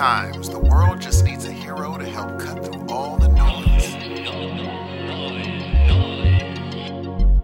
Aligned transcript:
Sometimes 0.00 0.48
the 0.48 0.58
world 0.58 0.98
just 0.98 1.26
needs 1.26 1.44
a 1.44 1.52
hero 1.52 1.98
to 1.98 2.06
help 2.06 2.40
cut 2.40 2.64
through 2.64 2.86
all 2.88 3.18
the 3.18 3.28
noise. 3.28 3.92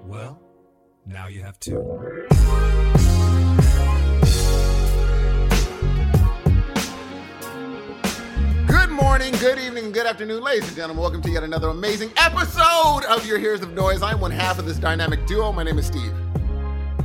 Well, 0.07 0.41
now 1.05 1.27
you 1.27 1.43
have 1.43 1.61
two. 1.61 1.82
Good 8.66 8.88
morning, 8.88 9.34
good 9.34 9.59
evening, 9.59 9.93
good 9.93 10.07
afternoon, 10.07 10.43
ladies 10.43 10.66
and 10.66 10.77
gentlemen. 10.77 11.02
Welcome 11.02 11.20
to 11.25 11.30
yet 11.30 11.43
another 11.43 11.68
amazing 11.68 12.11
episode 12.16 13.04
of 13.07 13.27
your 13.27 13.38
Heroes 13.38 13.61
of 13.61 13.75
Noise. 13.75 14.00
I'm 14.00 14.18
one 14.18 14.30
half 14.30 14.59
of 14.59 14.64
this 14.64 14.79
dynamic 14.79 15.27
duo. 15.27 15.52
My 15.52 15.62
name 15.62 15.79
is 15.79 15.88
Steve. 15.88 16.14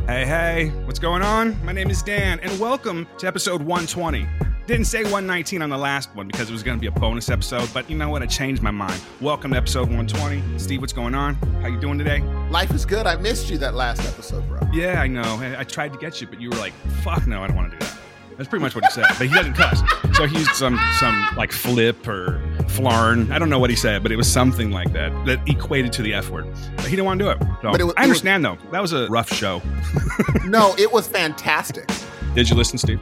Hey, 0.08 0.26
hey, 0.26 0.70
what's 0.86 1.00
going 1.00 1.24
on? 1.24 1.62
My 1.66 1.74
name 1.74 1.90
is 1.90 2.02
Dan, 2.02 2.40
and 2.40 2.58
welcome 2.58 3.06
to 3.18 3.28
episode 3.28 3.62
120. 3.62 4.26
Didn't 4.72 4.86
say 4.86 5.04
119 5.04 5.62
on 5.62 5.70
the 5.70 5.78
last 5.78 6.16
one 6.16 6.28
because 6.28 6.50
it 6.50 6.54
was 6.54 6.64
going 6.64 6.78
to 6.78 6.80
be 6.82 6.88
a 6.88 6.92
bonus 6.98 7.30
episode, 7.30 7.70
but 7.74 7.90
you 7.90 7.98
know 7.98 8.08
what? 8.08 8.24
I 8.24 8.26
changed 8.26 8.62
my 8.64 8.72
mind. 8.72 9.02
Welcome 9.20 9.52
to 9.52 9.58
episode 9.58 9.90
120. 9.90 10.58
Steve, 10.58 10.80
what's 10.80 10.94
going 10.94 11.14
on? 11.14 11.36
How 11.62 11.68
you 11.68 11.78
doing 11.78 11.98
today? 11.98 12.22
Life 12.50 12.72
is 12.72 12.86
good. 12.86 13.06
I 13.06 13.18
missed 13.18 13.50
you 13.50 13.58
that 13.58 13.74
last 13.74 14.00
episode, 14.08 14.48
bro. 14.48 14.62
Yeah, 14.72 15.02
I 15.02 15.08
know. 15.08 15.24
I, 15.24 15.60
I 15.60 15.64
tried 15.66 15.92
to 15.92 16.00
get 16.00 16.22
you, 16.22 16.28
but 16.28 16.40
you 16.40 16.50
were 16.50 16.56
like, 16.56 16.72
"Fuck 17.04 17.28
no, 17.28 17.44
I 17.44 17.48
don't 17.48 17.58
want 17.58 17.74
to 17.74 17.78
do 17.80 17.86
that." 17.86 17.98
That's 18.38 18.48
pretty 18.48 18.64
much 18.64 18.74
what 18.74 18.86
he 18.86 18.92
said. 18.92 19.08
But 19.10 19.28
he 19.28 19.34
doesn't 19.34 19.56
cuss, 19.56 19.82
so 20.16 20.26
he 20.26 20.38
used 20.38 20.52
some 20.52 20.80
some 21.00 21.28
like 21.36 21.52
flip 21.52 22.08
or 22.08 22.42
flarn. 22.70 23.30
I 23.30 23.40
don't 23.40 23.50
know 23.50 23.60
what 23.60 23.72
he 23.72 23.76
said, 23.76 24.04
but 24.04 24.14
it 24.14 24.16
was 24.16 24.32
something 24.32 24.72
like 24.72 24.94
that 24.94 25.12
that 25.26 25.46
equated 25.50 25.92
to 25.92 26.02
the 26.02 26.14
f 26.14 26.30
word. 26.30 26.48
But 26.78 26.86
he 26.86 26.92
didn't 26.92 27.08
want 27.08 27.20
to 27.20 27.26
do 27.26 27.32
it. 27.32 27.40
So, 27.62 27.72
But 27.74 27.82
it 27.82 27.84
was- 27.84 27.94
I 27.98 28.04
understand 28.04 28.46
though. 28.46 28.58
That 28.72 28.82
was 28.82 28.94
a 28.94 29.08
rough 29.08 29.34
show. 29.34 29.62
No, 30.46 30.74
it 30.78 30.90
was 30.94 31.08
fantastic. 31.08 31.90
Did 32.36 32.50
you 32.50 32.56
listen, 32.56 32.78
Steve? 32.78 33.02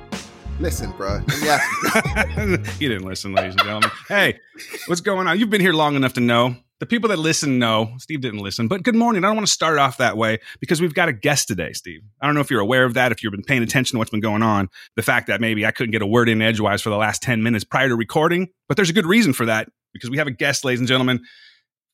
Listen, 0.59 0.91
bro. 0.91 1.21
Yeah. 1.41 1.61
you 2.79 2.89
didn't 2.89 3.05
listen, 3.05 3.33
ladies 3.33 3.53
and 3.53 3.61
gentlemen. 3.61 3.89
Hey, 4.09 4.39
what's 4.87 4.99
going 4.99 5.25
on? 5.25 5.39
You've 5.39 5.49
been 5.49 5.61
here 5.61 5.71
long 5.71 5.95
enough 5.95 6.13
to 6.13 6.19
know. 6.19 6.53
The 6.81 6.85
people 6.85 7.07
that 7.09 7.19
listen 7.19 7.59
know. 7.59 7.93
Steve 7.97 8.19
didn't 8.19 8.41
listen, 8.41 8.67
but 8.67 8.83
good 8.83 8.95
morning. 8.95 9.23
I 9.23 9.27
don't 9.27 9.37
want 9.37 9.47
to 9.47 9.53
start 9.53 9.79
off 9.79 9.97
that 9.97 10.17
way 10.17 10.39
because 10.59 10.81
we've 10.81 10.93
got 10.93 11.07
a 11.07 11.13
guest 11.13 11.47
today, 11.47 11.71
Steve. 11.71 12.01
I 12.21 12.25
don't 12.25 12.35
know 12.35 12.41
if 12.41 12.51
you're 12.51 12.59
aware 12.59 12.83
of 12.83 12.93
that, 12.95 13.13
if 13.13 13.23
you've 13.23 13.31
been 13.31 13.43
paying 13.43 13.63
attention 13.63 13.95
to 13.95 13.99
what's 13.99 14.11
been 14.11 14.19
going 14.19 14.43
on. 14.43 14.67
The 14.97 15.01
fact 15.01 15.27
that 15.27 15.39
maybe 15.39 15.65
I 15.65 15.71
couldn't 15.71 15.91
get 15.91 16.01
a 16.01 16.07
word 16.07 16.27
in 16.27 16.41
edgewise 16.41 16.81
for 16.81 16.89
the 16.89 16.97
last 16.97 17.21
10 17.21 17.41
minutes 17.41 17.63
prior 17.63 17.87
to 17.87 17.95
recording, 17.95 18.49
but 18.67 18.75
there's 18.75 18.89
a 18.89 18.93
good 18.93 19.05
reason 19.05 19.31
for 19.31 19.45
that 19.45 19.69
because 19.93 20.09
we 20.09 20.17
have 20.17 20.27
a 20.27 20.31
guest, 20.31 20.65
ladies 20.65 20.79
and 20.79 20.89
gentlemen, 20.89 21.21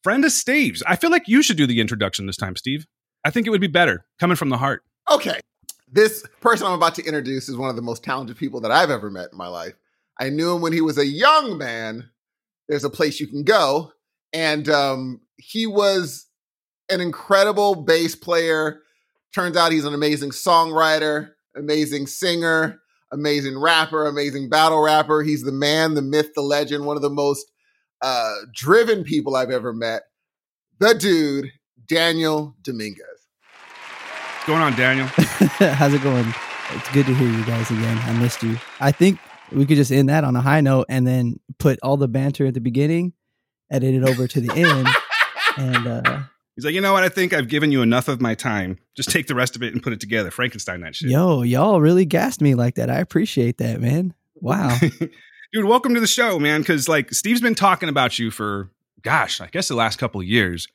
friend 0.04 0.26
of 0.26 0.32
Steve's. 0.32 0.82
I 0.88 0.96
feel 0.96 1.12
like 1.12 1.28
you 1.28 1.44
should 1.44 1.58
do 1.58 1.68
the 1.68 1.82
introduction 1.82 2.26
this 2.26 2.38
time, 2.38 2.56
Steve. 2.56 2.88
I 3.24 3.30
think 3.30 3.46
it 3.46 3.52
would 3.52 3.62
be 3.62 3.68
better 3.68 4.06
coming 4.20 4.36
from 4.36 4.50
the 4.50 4.58
heart. 4.58 4.82
Okay. 5.12 5.40
This 5.96 6.26
person 6.42 6.68
I'm 6.68 6.74
about 6.74 6.96
to 6.96 7.06
introduce 7.06 7.48
is 7.48 7.56
one 7.56 7.70
of 7.70 7.78
the 7.78 7.82
most 7.82 8.04
talented 8.04 8.36
people 8.36 8.60
that 8.60 8.72
I've 8.72 8.90
ever 8.90 9.10
met 9.10 9.30
in 9.32 9.38
my 9.38 9.48
life. 9.48 9.76
I 10.20 10.30
knew 10.30 10.54
him 10.54 10.62
when 10.62 10.74
he 10.74 10.82
was 10.82 10.98
a 10.98 11.06
young 11.06 11.58
man. 11.58 12.10
There's 12.68 12.84
a 12.84 12.90
place 12.90 13.22
you 13.22 13.28
can 13.28 13.44
go. 13.44 13.94
And 14.34 14.68
um, 14.68 15.22
he 15.38 15.66
was 15.66 16.28
an 16.90 17.00
incredible 17.00 17.76
bass 17.76 18.14
player. 18.14 18.82
Turns 19.34 19.56
out 19.56 19.72
he's 19.72 19.86
an 19.86 19.94
amazing 19.94 20.32
songwriter, 20.32 21.32
amazing 21.56 22.08
singer, 22.08 22.82
amazing 23.14 23.58
rapper, 23.58 24.06
amazing 24.06 24.50
battle 24.50 24.84
rapper. 24.84 25.24
He's 25.24 25.44
the 25.44 25.54
man, 25.54 25.94
the 25.94 26.02
myth, 26.02 26.34
the 26.36 26.42
legend, 26.42 26.86
one 26.86 26.98
of 26.98 27.04
the 27.04 27.10
most 27.10 27.50
uh, 28.02 28.36
driven 28.54 29.06
people 29.06 29.38
I've 29.38 29.50
ever 29.50 29.72
met. 29.72 30.02
The 30.78 30.94
dude, 30.94 31.54
Daniel 31.88 32.58
Dominguez. 32.64 33.15
What's 34.46 34.60
going 34.60 34.74
on, 34.74 34.78
Daniel? 34.78 35.08
How's 35.74 35.96
it 35.96 36.04
going? 36.04 36.32
It's 36.74 36.92
good 36.92 37.08
to 37.08 37.16
hear 37.16 37.28
you 37.28 37.44
guys 37.46 37.72
again. 37.72 37.98
I 38.04 38.14
missed 38.14 38.44
you. 38.44 38.60
I 38.80 38.92
think 38.92 39.18
we 39.52 39.66
could 39.66 39.76
just 39.76 39.92
end 39.92 40.10
that 40.10 40.24
on 40.24 40.36
a 40.36 40.42
high 40.42 40.62
note 40.62 40.86
and 40.88 41.08
then 41.08 41.40
put 41.58 41.80
all 41.82 41.98
the 41.98 42.08
banter 42.08 42.46
at 42.46 42.54
the 42.54 42.62
beginning, 42.62 43.14
edit 43.72 43.96
it 43.96 44.08
over 44.08 44.28
to 44.28 44.40
the 44.40 44.54
end, 44.54 44.88
and 45.58 45.88
uh, 45.88 46.20
He's 46.56 46.64
like, 46.64 46.76
you 46.76 46.82
know 46.82 46.94
what? 46.94 47.02
I 47.02 47.10
think 47.10 47.34
I've 47.34 47.48
given 47.48 47.72
you 47.72 47.82
enough 47.82 48.08
of 48.08 48.22
my 48.22 48.36
time. 48.36 48.78
Just 48.96 49.10
take 49.10 49.26
the 49.26 49.34
rest 49.34 49.56
of 49.56 49.64
it 49.64 49.74
and 49.74 49.82
put 49.82 49.94
it 49.94 50.00
together. 50.00 50.30
Frankenstein 50.30 50.82
that 50.82 50.94
shit. 50.96 51.10
yo, 51.10 51.42
y'all 51.42 51.82
really 51.82 52.06
gassed 52.06 52.40
me 52.40 52.54
like 52.54 52.76
that. 52.76 52.88
I 52.88 53.00
appreciate 53.00 53.58
that, 53.58 53.82
man. 53.82 54.14
Wow. 54.36 54.78
Dude, 55.54 55.66
welcome 55.66 55.96
to 55.96 56.00
the 56.00 56.06
show, 56.06 56.38
man. 56.38 56.62
Because 56.62 56.88
like 56.88 57.12
Steve's 57.16 57.42
been 57.42 57.56
talking 57.56 57.90
about 57.90 58.20
you 58.20 58.30
for, 58.30 58.70
gosh, 59.02 59.42
I 59.42 59.48
guess 59.48 59.70
the 59.70 59.76
last 59.76 59.98
couple 59.98 60.22
of 60.22 60.28
years. 60.28 60.68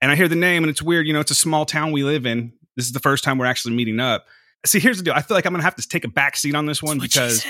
And 0.00 0.10
I 0.10 0.16
hear 0.16 0.26
the 0.26 0.34
name, 0.34 0.64
and 0.64 0.70
it's 0.70 0.82
weird. 0.82 1.06
You 1.06 1.12
know, 1.12 1.20
it's 1.20 1.30
a 1.30 1.36
small 1.36 1.64
town 1.66 1.92
we 1.92 2.02
live 2.02 2.26
in. 2.26 2.52
This 2.76 2.86
is 2.86 2.92
the 2.92 3.00
first 3.00 3.24
time 3.24 3.38
we're 3.38 3.46
actually 3.46 3.74
meeting 3.74 4.00
up. 4.00 4.26
See, 4.64 4.80
here's 4.80 4.98
the 4.98 5.04
deal. 5.04 5.14
I 5.14 5.22
feel 5.22 5.36
like 5.36 5.46
I'm 5.46 5.52
gonna 5.52 5.62
have 5.64 5.76
to 5.76 5.86
take 5.86 6.04
a 6.04 6.08
back 6.08 6.36
seat 6.36 6.54
on 6.54 6.66
this 6.66 6.82
one 6.82 6.98
That's 6.98 7.14
because 7.14 7.44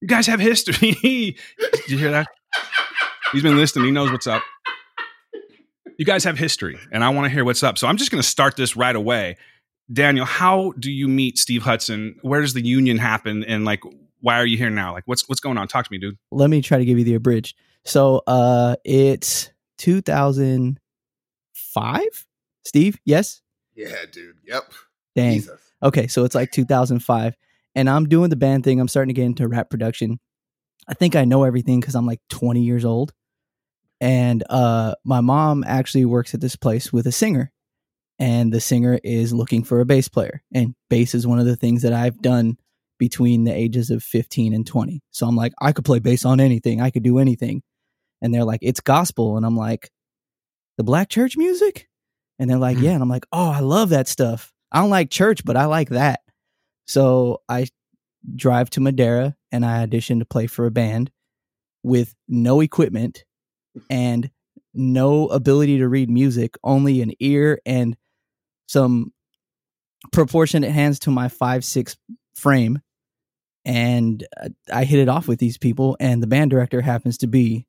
you 0.00 0.08
guys 0.08 0.26
have 0.26 0.40
history. 0.40 0.96
Did 1.02 1.36
you 1.88 1.98
hear 1.98 2.10
that? 2.10 2.28
He's 3.32 3.42
been 3.42 3.56
listening. 3.56 3.86
He 3.86 3.90
knows 3.90 4.10
what's 4.12 4.26
up. 4.26 4.42
You 5.98 6.04
guys 6.04 6.24
have 6.24 6.36
history, 6.38 6.78
and 6.92 7.02
I 7.02 7.08
want 7.08 7.24
to 7.24 7.30
hear 7.30 7.42
what's 7.44 7.62
up. 7.62 7.78
So 7.78 7.88
I'm 7.88 7.96
just 7.96 8.10
going 8.10 8.20
to 8.20 8.28
start 8.28 8.54
this 8.56 8.76
right 8.76 8.94
away. 8.94 9.38
Daniel, 9.90 10.26
how 10.26 10.72
do 10.78 10.92
you 10.92 11.08
meet 11.08 11.38
Steve 11.38 11.62
Hudson? 11.62 12.16
Where 12.22 12.42
does 12.42 12.52
the 12.52 12.60
union 12.60 12.98
happen? 12.98 13.42
And 13.44 13.64
like, 13.64 13.82
why 14.20 14.38
are 14.38 14.44
you 14.44 14.58
here 14.58 14.68
now? 14.68 14.92
Like, 14.92 15.04
what's 15.06 15.26
what's 15.28 15.40
going 15.40 15.56
on? 15.58 15.68
Talk 15.68 15.86
to 15.86 15.92
me, 15.92 15.96
dude. 15.98 16.18
let 16.30 16.50
me 16.50 16.60
try 16.60 16.76
to 16.78 16.84
give 16.84 16.98
you 16.98 17.04
the 17.04 17.14
abridged. 17.14 17.56
So 17.84 18.22
uh 18.26 18.76
it's 18.84 19.50
2005. 19.78 22.26
Steve, 22.64 22.98
yes. 23.04 23.40
Yeah, 23.76 24.06
dude. 24.10 24.38
Yep. 24.44 24.72
Dang. 25.14 25.34
Jesus. 25.34 25.60
Okay, 25.82 26.06
so 26.06 26.24
it's 26.24 26.34
like 26.34 26.50
2005, 26.50 27.34
and 27.74 27.90
I'm 27.90 28.08
doing 28.08 28.30
the 28.30 28.36
band 28.36 28.64
thing. 28.64 28.80
I'm 28.80 28.88
starting 28.88 29.14
to 29.14 29.20
get 29.20 29.26
into 29.26 29.46
rap 29.46 29.70
production. 29.70 30.18
I 30.88 30.94
think 30.94 31.14
I 31.14 31.24
know 31.24 31.44
everything 31.44 31.80
because 31.80 31.94
I'm 31.94 32.06
like 32.06 32.20
20 32.30 32.62
years 32.62 32.84
old, 32.84 33.12
and 34.00 34.42
uh, 34.48 34.94
my 35.04 35.20
mom 35.20 35.64
actually 35.66 36.06
works 36.06 36.34
at 36.34 36.40
this 36.40 36.56
place 36.56 36.92
with 36.92 37.06
a 37.06 37.12
singer, 37.12 37.52
and 38.18 38.52
the 38.52 38.60
singer 38.60 38.98
is 39.04 39.32
looking 39.32 39.64
for 39.64 39.80
a 39.80 39.86
bass 39.86 40.08
player, 40.08 40.42
and 40.52 40.74
bass 40.88 41.14
is 41.14 41.26
one 41.26 41.38
of 41.38 41.46
the 41.46 41.56
things 41.56 41.82
that 41.82 41.92
I've 41.92 42.20
done 42.22 42.56
between 42.98 43.44
the 43.44 43.52
ages 43.52 43.90
of 43.90 44.02
15 44.02 44.54
and 44.54 44.66
20. 44.66 45.02
So 45.10 45.26
I'm 45.26 45.36
like, 45.36 45.52
I 45.60 45.72
could 45.72 45.84
play 45.84 45.98
bass 45.98 46.24
on 46.24 46.40
anything. 46.40 46.80
I 46.80 46.90
could 46.90 47.02
do 47.02 47.18
anything, 47.18 47.62
and 48.22 48.32
they're 48.32 48.44
like, 48.44 48.60
it's 48.62 48.80
gospel, 48.80 49.36
and 49.36 49.44
I'm 49.44 49.56
like, 49.56 49.90
the 50.78 50.84
black 50.84 51.10
church 51.10 51.36
music, 51.36 51.88
and 52.38 52.48
they're 52.50 52.58
like, 52.58 52.78
Hmm. 52.78 52.84
yeah, 52.84 52.90
and 52.92 53.02
I'm 53.02 53.08
like, 53.08 53.26
oh, 53.32 53.50
I 53.50 53.60
love 53.60 53.90
that 53.90 54.08
stuff. 54.08 54.52
I 54.72 54.80
don't 54.80 54.90
like 54.90 55.10
church, 55.10 55.44
but 55.44 55.56
I 55.56 55.66
like 55.66 55.90
that. 55.90 56.20
So 56.86 57.42
I 57.48 57.66
drive 58.34 58.70
to 58.70 58.80
Madera 58.80 59.36
and 59.52 59.64
I 59.64 59.82
audition 59.82 60.18
to 60.18 60.24
play 60.24 60.46
for 60.46 60.66
a 60.66 60.70
band 60.70 61.10
with 61.82 62.14
no 62.28 62.60
equipment 62.60 63.24
and 63.88 64.30
no 64.74 65.28
ability 65.28 65.78
to 65.78 65.88
read 65.88 66.10
music, 66.10 66.56
only 66.64 67.00
an 67.02 67.12
ear 67.20 67.60
and 67.64 67.96
some 68.68 69.12
proportionate 70.12 70.70
hands 70.72 70.98
to 71.00 71.10
my 71.10 71.28
five 71.28 71.64
six 71.64 71.96
frame. 72.34 72.80
And 73.64 74.24
uh, 74.40 74.50
I 74.72 74.84
hit 74.84 75.00
it 75.00 75.08
off 75.08 75.26
with 75.26 75.38
these 75.40 75.58
people, 75.58 75.96
and 75.98 76.22
the 76.22 76.26
band 76.28 76.50
director 76.50 76.80
happens 76.80 77.18
to 77.18 77.26
be 77.26 77.66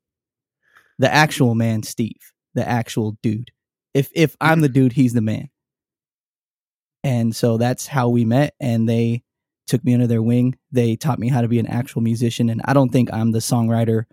the 0.98 1.12
actual 1.12 1.54
man, 1.54 1.82
Steve, 1.82 2.32
the 2.54 2.68
actual 2.68 3.16
dude. 3.22 3.50
If 3.98 4.10
if 4.14 4.36
I'm 4.40 4.60
the 4.60 4.68
mm-hmm. 4.68 4.74
dude, 4.74 4.92
he's 4.92 5.12
the 5.12 5.20
man. 5.20 5.50
And 7.02 7.34
so 7.34 7.56
that's 7.56 7.86
how 7.86 8.08
we 8.08 8.24
met. 8.24 8.54
And 8.60 8.88
they 8.88 9.22
took 9.66 9.84
me 9.84 9.94
under 9.94 10.06
their 10.06 10.22
wing. 10.22 10.56
They 10.70 10.94
taught 10.94 11.18
me 11.18 11.28
how 11.28 11.42
to 11.42 11.48
be 11.48 11.58
an 11.58 11.66
actual 11.66 12.00
musician. 12.00 12.48
And 12.48 12.60
I 12.64 12.74
don't 12.74 12.90
think 12.90 13.12
I'm 13.12 13.32
the 13.32 13.38
songwriter 13.40 14.04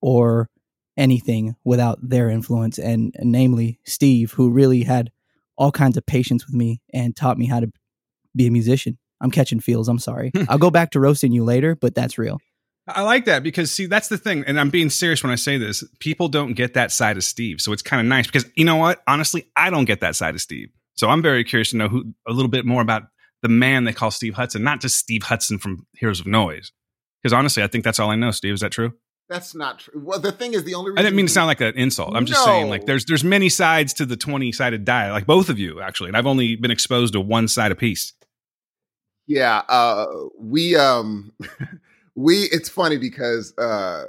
or 0.00 0.48
anything 0.96 1.56
without 1.64 1.98
their 2.02 2.28
influence. 2.28 2.78
And, 2.78 3.14
and 3.16 3.30
namely, 3.30 3.80
Steve, 3.84 4.32
who 4.32 4.50
really 4.50 4.82
had 4.82 5.10
all 5.56 5.72
kinds 5.72 5.96
of 5.96 6.06
patience 6.06 6.46
with 6.46 6.54
me 6.54 6.80
and 6.92 7.14
taught 7.14 7.38
me 7.38 7.46
how 7.46 7.60
to 7.60 7.70
be 8.34 8.46
a 8.46 8.50
musician. 8.50 8.98
I'm 9.20 9.30
catching 9.30 9.60
feels. 9.60 9.88
I'm 9.88 9.98
sorry. 9.98 10.32
I'll 10.48 10.58
go 10.58 10.70
back 10.70 10.90
to 10.92 11.00
roasting 11.00 11.32
you 11.32 11.44
later, 11.44 11.74
but 11.74 11.94
that's 11.94 12.18
real. 12.18 12.38
I 12.88 13.02
like 13.02 13.26
that 13.26 13.42
because 13.42 13.70
see, 13.70 13.86
that's 13.86 14.08
the 14.08 14.18
thing, 14.18 14.44
and 14.46 14.58
I'm 14.58 14.70
being 14.70 14.90
serious 14.90 15.22
when 15.22 15.30
I 15.30 15.36
say 15.36 15.58
this. 15.58 15.84
People 16.00 16.28
don't 16.28 16.54
get 16.54 16.74
that 16.74 16.90
side 16.90 17.16
of 17.16 17.24
Steve, 17.24 17.60
so 17.60 17.72
it's 17.72 17.82
kind 17.82 18.00
of 18.00 18.06
nice 18.06 18.26
because 18.26 18.46
you 18.54 18.64
know 18.64 18.76
what? 18.76 19.02
Honestly, 19.06 19.50
I 19.56 19.70
don't 19.70 19.84
get 19.84 20.00
that 20.00 20.16
side 20.16 20.34
of 20.34 20.40
Steve. 20.40 20.70
So 20.96 21.08
I'm 21.08 21.22
very 21.22 21.44
curious 21.44 21.70
to 21.70 21.76
know 21.76 21.88
who 21.88 22.12
a 22.26 22.32
little 22.32 22.50
bit 22.50 22.64
more 22.64 22.82
about 22.82 23.04
the 23.42 23.48
man 23.48 23.84
they 23.84 23.92
call 23.92 24.10
Steve 24.10 24.34
Hudson, 24.34 24.64
not 24.64 24.80
just 24.80 24.96
Steve 24.96 25.22
Hudson 25.22 25.58
from 25.58 25.86
Heroes 25.94 26.20
of 26.20 26.26
Noise. 26.26 26.72
Because 27.22 27.32
honestly, 27.32 27.62
I 27.62 27.66
think 27.66 27.84
that's 27.84 27.98
all 27.98 28.10
I 28.10 28.16
know. 28.16 28.30
Steve, 28.30 28.54
is 28.54 28.60
that 28.60 28.72
true? 28.72 28.92
That's 29.28 29.54
not 29.54 29.80
true. 29.80 30.00
Well, 30.02 30.18
the 30.18 30.32
thing 30.32 30.54
is, 30.54 30.64
the 30.64 30.74
only 30.74 30.90
reason 30.90 30.98
I 30.98 31.02
didn't 31.02 31.16
mean 31.16 31.26
to 31.26 31.32
sound 31.32 31.48
like 31.48 31.60
an 31.60 31.74
insult. 31.76 32.16
I'm 32.16 32.24
just 32.24 32.42
saying, 32.44 32.68
like, 32.68 32.86
there's 32.86 33.04
there's 33.04 33.24
many 33.24 33.48
sides 33.48 33.92
to 33.94 34.06
the 34.06 34.16
20 34.16 34.52
sided 34.52 34.84
die, 34.84 35.12
like 35.12 35.26
both 35.26 35.50
of 35.50 35.58
you 35.58 35.80
actually, 35.80 36.08
and 36.08 36.16
I've 36.16 36.26
only 36.26 36.56
been 36.56 36.70
exposed 36.70 37.12
to 37.12 37.20
one 37.20 37.46
side 37.46 37.70
a 37.70 37.74
piece. 37.74 38.14
Yeah, 39.26 39.58
uh, 39.68 40.06
we 40.38 40.74
um, 40.76 41.32
we. 42.18 42.44
It's 42.44 42.68
funny 42.68 42.98
because 42.98 43.56
uh, 43.58 44.04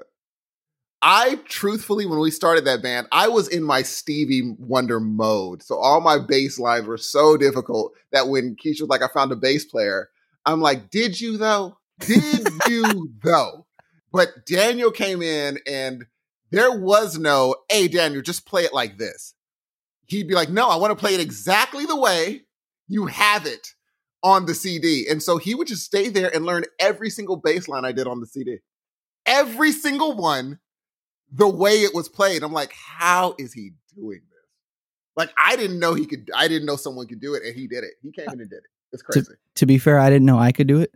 I 1.02 1.40
truthfully, 1.46 2.06
when 2.06 2.20
we 2.20 2.32
started 2.32 2.66
that 2.66 2.82
band, 2.82 3.08
I 3.12 3.28
was 3.28 3.48
in 3.48 3.64
my 3.64 3.84
Stevie 3.84 4.56
Wonder 4.58 5.00
mode. 5.00 5.64
So 5.64 5.78
all 5.78 6.02
my 6.02 6.18
bass 6.20 6.60
lines 6.60 6.88
were 6.88 6.98
so 6.98 7.38
difficult 7.38 7.94
that 8.12 8.28
when 8.28 8.56
Keisha 8.56 8.82
was 8.82 8.90
like, 8.90 9.04
"I 9.04 9.08
found 9.08 9.32
a 9.32 9.36
bass 9.36 9.66
player," 9.66 10.10
I'm 10.46 10.62
like, 10.62 10.90
"Did 10.90 11.20
you 11.20 11.38
though? 11.38 11.78
Did 12.00 12.48
you 12.68 13.12
though?" 13.24 13.66
But 14.12 14.46
Daniel 14.46 14.92
came 14.92 15.22
in 15.22 15.60
and 15.68 16.06
there 16.52 16.72
was 16.72 17.18
no, 17.18 17.56
hey, 17.70 17.88
Daniel, 17.88 18.22
just 18.22 18.46
play 18.46 18.64
it 18.64 18.74
like 18.74 18.98
this. 18.98 19.36
He'd 20.08 20.28
be 20.28 20.34
like, 20.34 20.50
no, 20.50 20.68
I 20.68 20.78
want 20.78 20.92
to 20.92 21.00
play 21.00 21.14
it 21.14 21.20
exactly 21.20 21.86
the 21.86 22.00
way 22.00 22.42
you 22.88 23.06
have 23.06 23.46
it 23.46 23.76
on 24.24 24.46
the 24.46 24.54
CD. 24.54 25.08
And 25.10 25.22
so 25.22 25.38
he 25.38 25.56
would 25.56 25.68
just 25.68 25.84
stay 25.84 26.10
there 26.10 26.34
and 26.34 26.46
learn 26.46 26.66
every 26.80 27.10
single 27.10 27.38
bass 27.38 27.68
line 27.68 27.86
I 27.86 27.92
did 27.92 28.08
on 28.08 28.20
the 28.20 28.26
CD. 28.26 28.58
Every 29.26 29.72
single 29.72 30.16
one, 30.16 30.60
the 31.32 31.48
way 31.48 31.82
it 31.84 31.94
was 31.94 32.10
played. 32.10 32.44
I'm 32.44 32.54
like, 32.54 32.74
how 32.74 33.36
is 33.38 33.54
he 33.54 33.72
doing 33.96 34.22
this? 34.30 34.48
Like, 35.16 35.32
I 35.38 35.56
didn't 35.56 35.80
know 35.80 35.94
he 35.94 36.06
could, 36.06 36.30
I 36.36 36.48
didn't 36.48 36.66
know 36.66 36.76
someone 36.76 37.08
could 37.08 37.22
do 37.22 37.36
it, 37.36 37.44
and 37.44 37.56
he 37.56 37.68
did 37.68 37.84
it. 37.84 37.92
He 38.02 38.12
came 38.12 38.28
uh, 38.30 38.34
in 38.34 38.42
and 38.42 38.50
did 38.50 38.58
it. 38.58 38.70
It's 38.92 39.04
crazy. 39.04 39.34
To 39.56 39.66
be 39.66 39.78
fair, 39.78 40.00
I 40.00 40.10
didn't 40.10 40.26
know 40.26 40.40
I 40.40 40.52
could 40.52 40.68
do 40.68 40.80
it. 40.80 40.94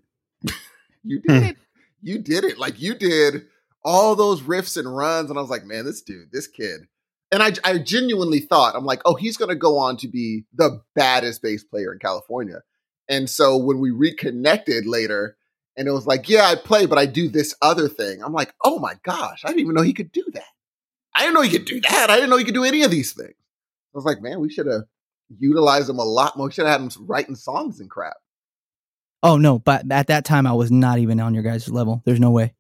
You 1.04 1.20
hmm. 1.20 1.34
did 1.34 1.44
it. 1.44 1.58
You 2.02 2.18
did 2.18 2.44
it. 2.44 2.58
Like 2.58 2.82
you 2.82 2.96
did 2.96 3.46
all 3.84 4.16
those 4.16 4.42
riffs 4.42 4.78
and 4.78 4.94
runs. 4.94 5.30
And 5.30 5.38
I 5.38 5.42
was 5.42 5.50
like, 5.50 5.66
man, 5.66 5.86
this 5.86 6.02
dude, 6.02 6.32
this 6.32 6.48
kid. 6.48 6.82
And 7.32 7.42
I, 7.42 7.54
I 7.64 7.78
genuinely 7.80 8.40
thought, 8.40 8.76
I'm 8.76 8.86
like, 8.86 9.02
oh, 9.06 9.16
he's 9.16 9.38
going 9.38 9.50
to 9.50 9.56
go 9.56 9.78
on 9.78 9.98
to 9.98 10.08
be 10.08 10.46
the 10.54 10.82
baddest 10.96 11.42
bass 11.42 11.64
player 11.64 11.92
in 11.92 12.00
California. 12.00 12.62
And 13.10 13.30
so 13.30 13.58
when 13.58 13.80
we 13.80 13.92
reconnected 13.92 14.86
later, 14.86 15.38
and 15.76 15.88
it 15.88 15.92
was 15.92 16.08
like, 16.08 16.30
yeah, 16.30 16.46
I 16.46 16.56
play, 16.56 16.86
but 16.86 16.98
I 16.98 17.06
do 17.06 17.28
this 17.28 17.56
other 17.62 17.90
thing. 17.90 18.24
I'm 18.24 18.34
like, 18.34 18.54
oh 18.64 18.80
my 18.80 18.96
gosh, 19.04 19.42
I 19.44 19.50
didn't 19.50 19.62
even 19.62 19.76
know 19.76 19.82
he 19.82 19.94
could 19.94 20.12
do 20.12 20.24
that. 20.34 20.44
I 21.16 21.22
didn't 21.22 21.36
know 21.36 21.42
he 21.42 21.50
could 21.50 21.66
do 21.66 21.82
that. 21.82 22.10
I 22.10 22.16
didn't 22.16 22.30
know 22.30 22.38
he 22.38 22.46
could 22.46 22.54
do 22.54 22.64
any 22.64 22.84
of 22.84 22.92
these 22.92 23.14
things. 23.14 23.34
I 23.34 23.98
was 23.98 24.06
like, 24.06 24.22
man, 24.22 24.40
we 24.40 24.50
should 24.50 24.68
have 24.68 24.84
utilized 25.38 25.90
him 25.90 26.00
a 26.00 26.04
lot 26.04 26.38
more. 26.38 26.48
We 26.48 26.54
should 26.54 26.66
have 26.66 26.82
had 26.82 26.96
him 26.96 27.06
writing 27.06 27.36
songs 27.36 27.80
and 27.80 27.90
crap. 27.90 28.18
Oh 29.22 29.38
no, 29.38 29.60
but 29.60 29.90
at 29.92 30.08
that 30.08 30.26
time 30.26 30.46
I 30.46 30.54
was 30.54 30.72
not 30.72 31.00
even 31.00 31.20
on 31.20 31.34
your 31.34 31.44
guys' 31.44 31.70
level. 31.70 32.02
There's 32.06 32.20
no 32.20 32.32
way. 32.32 32.54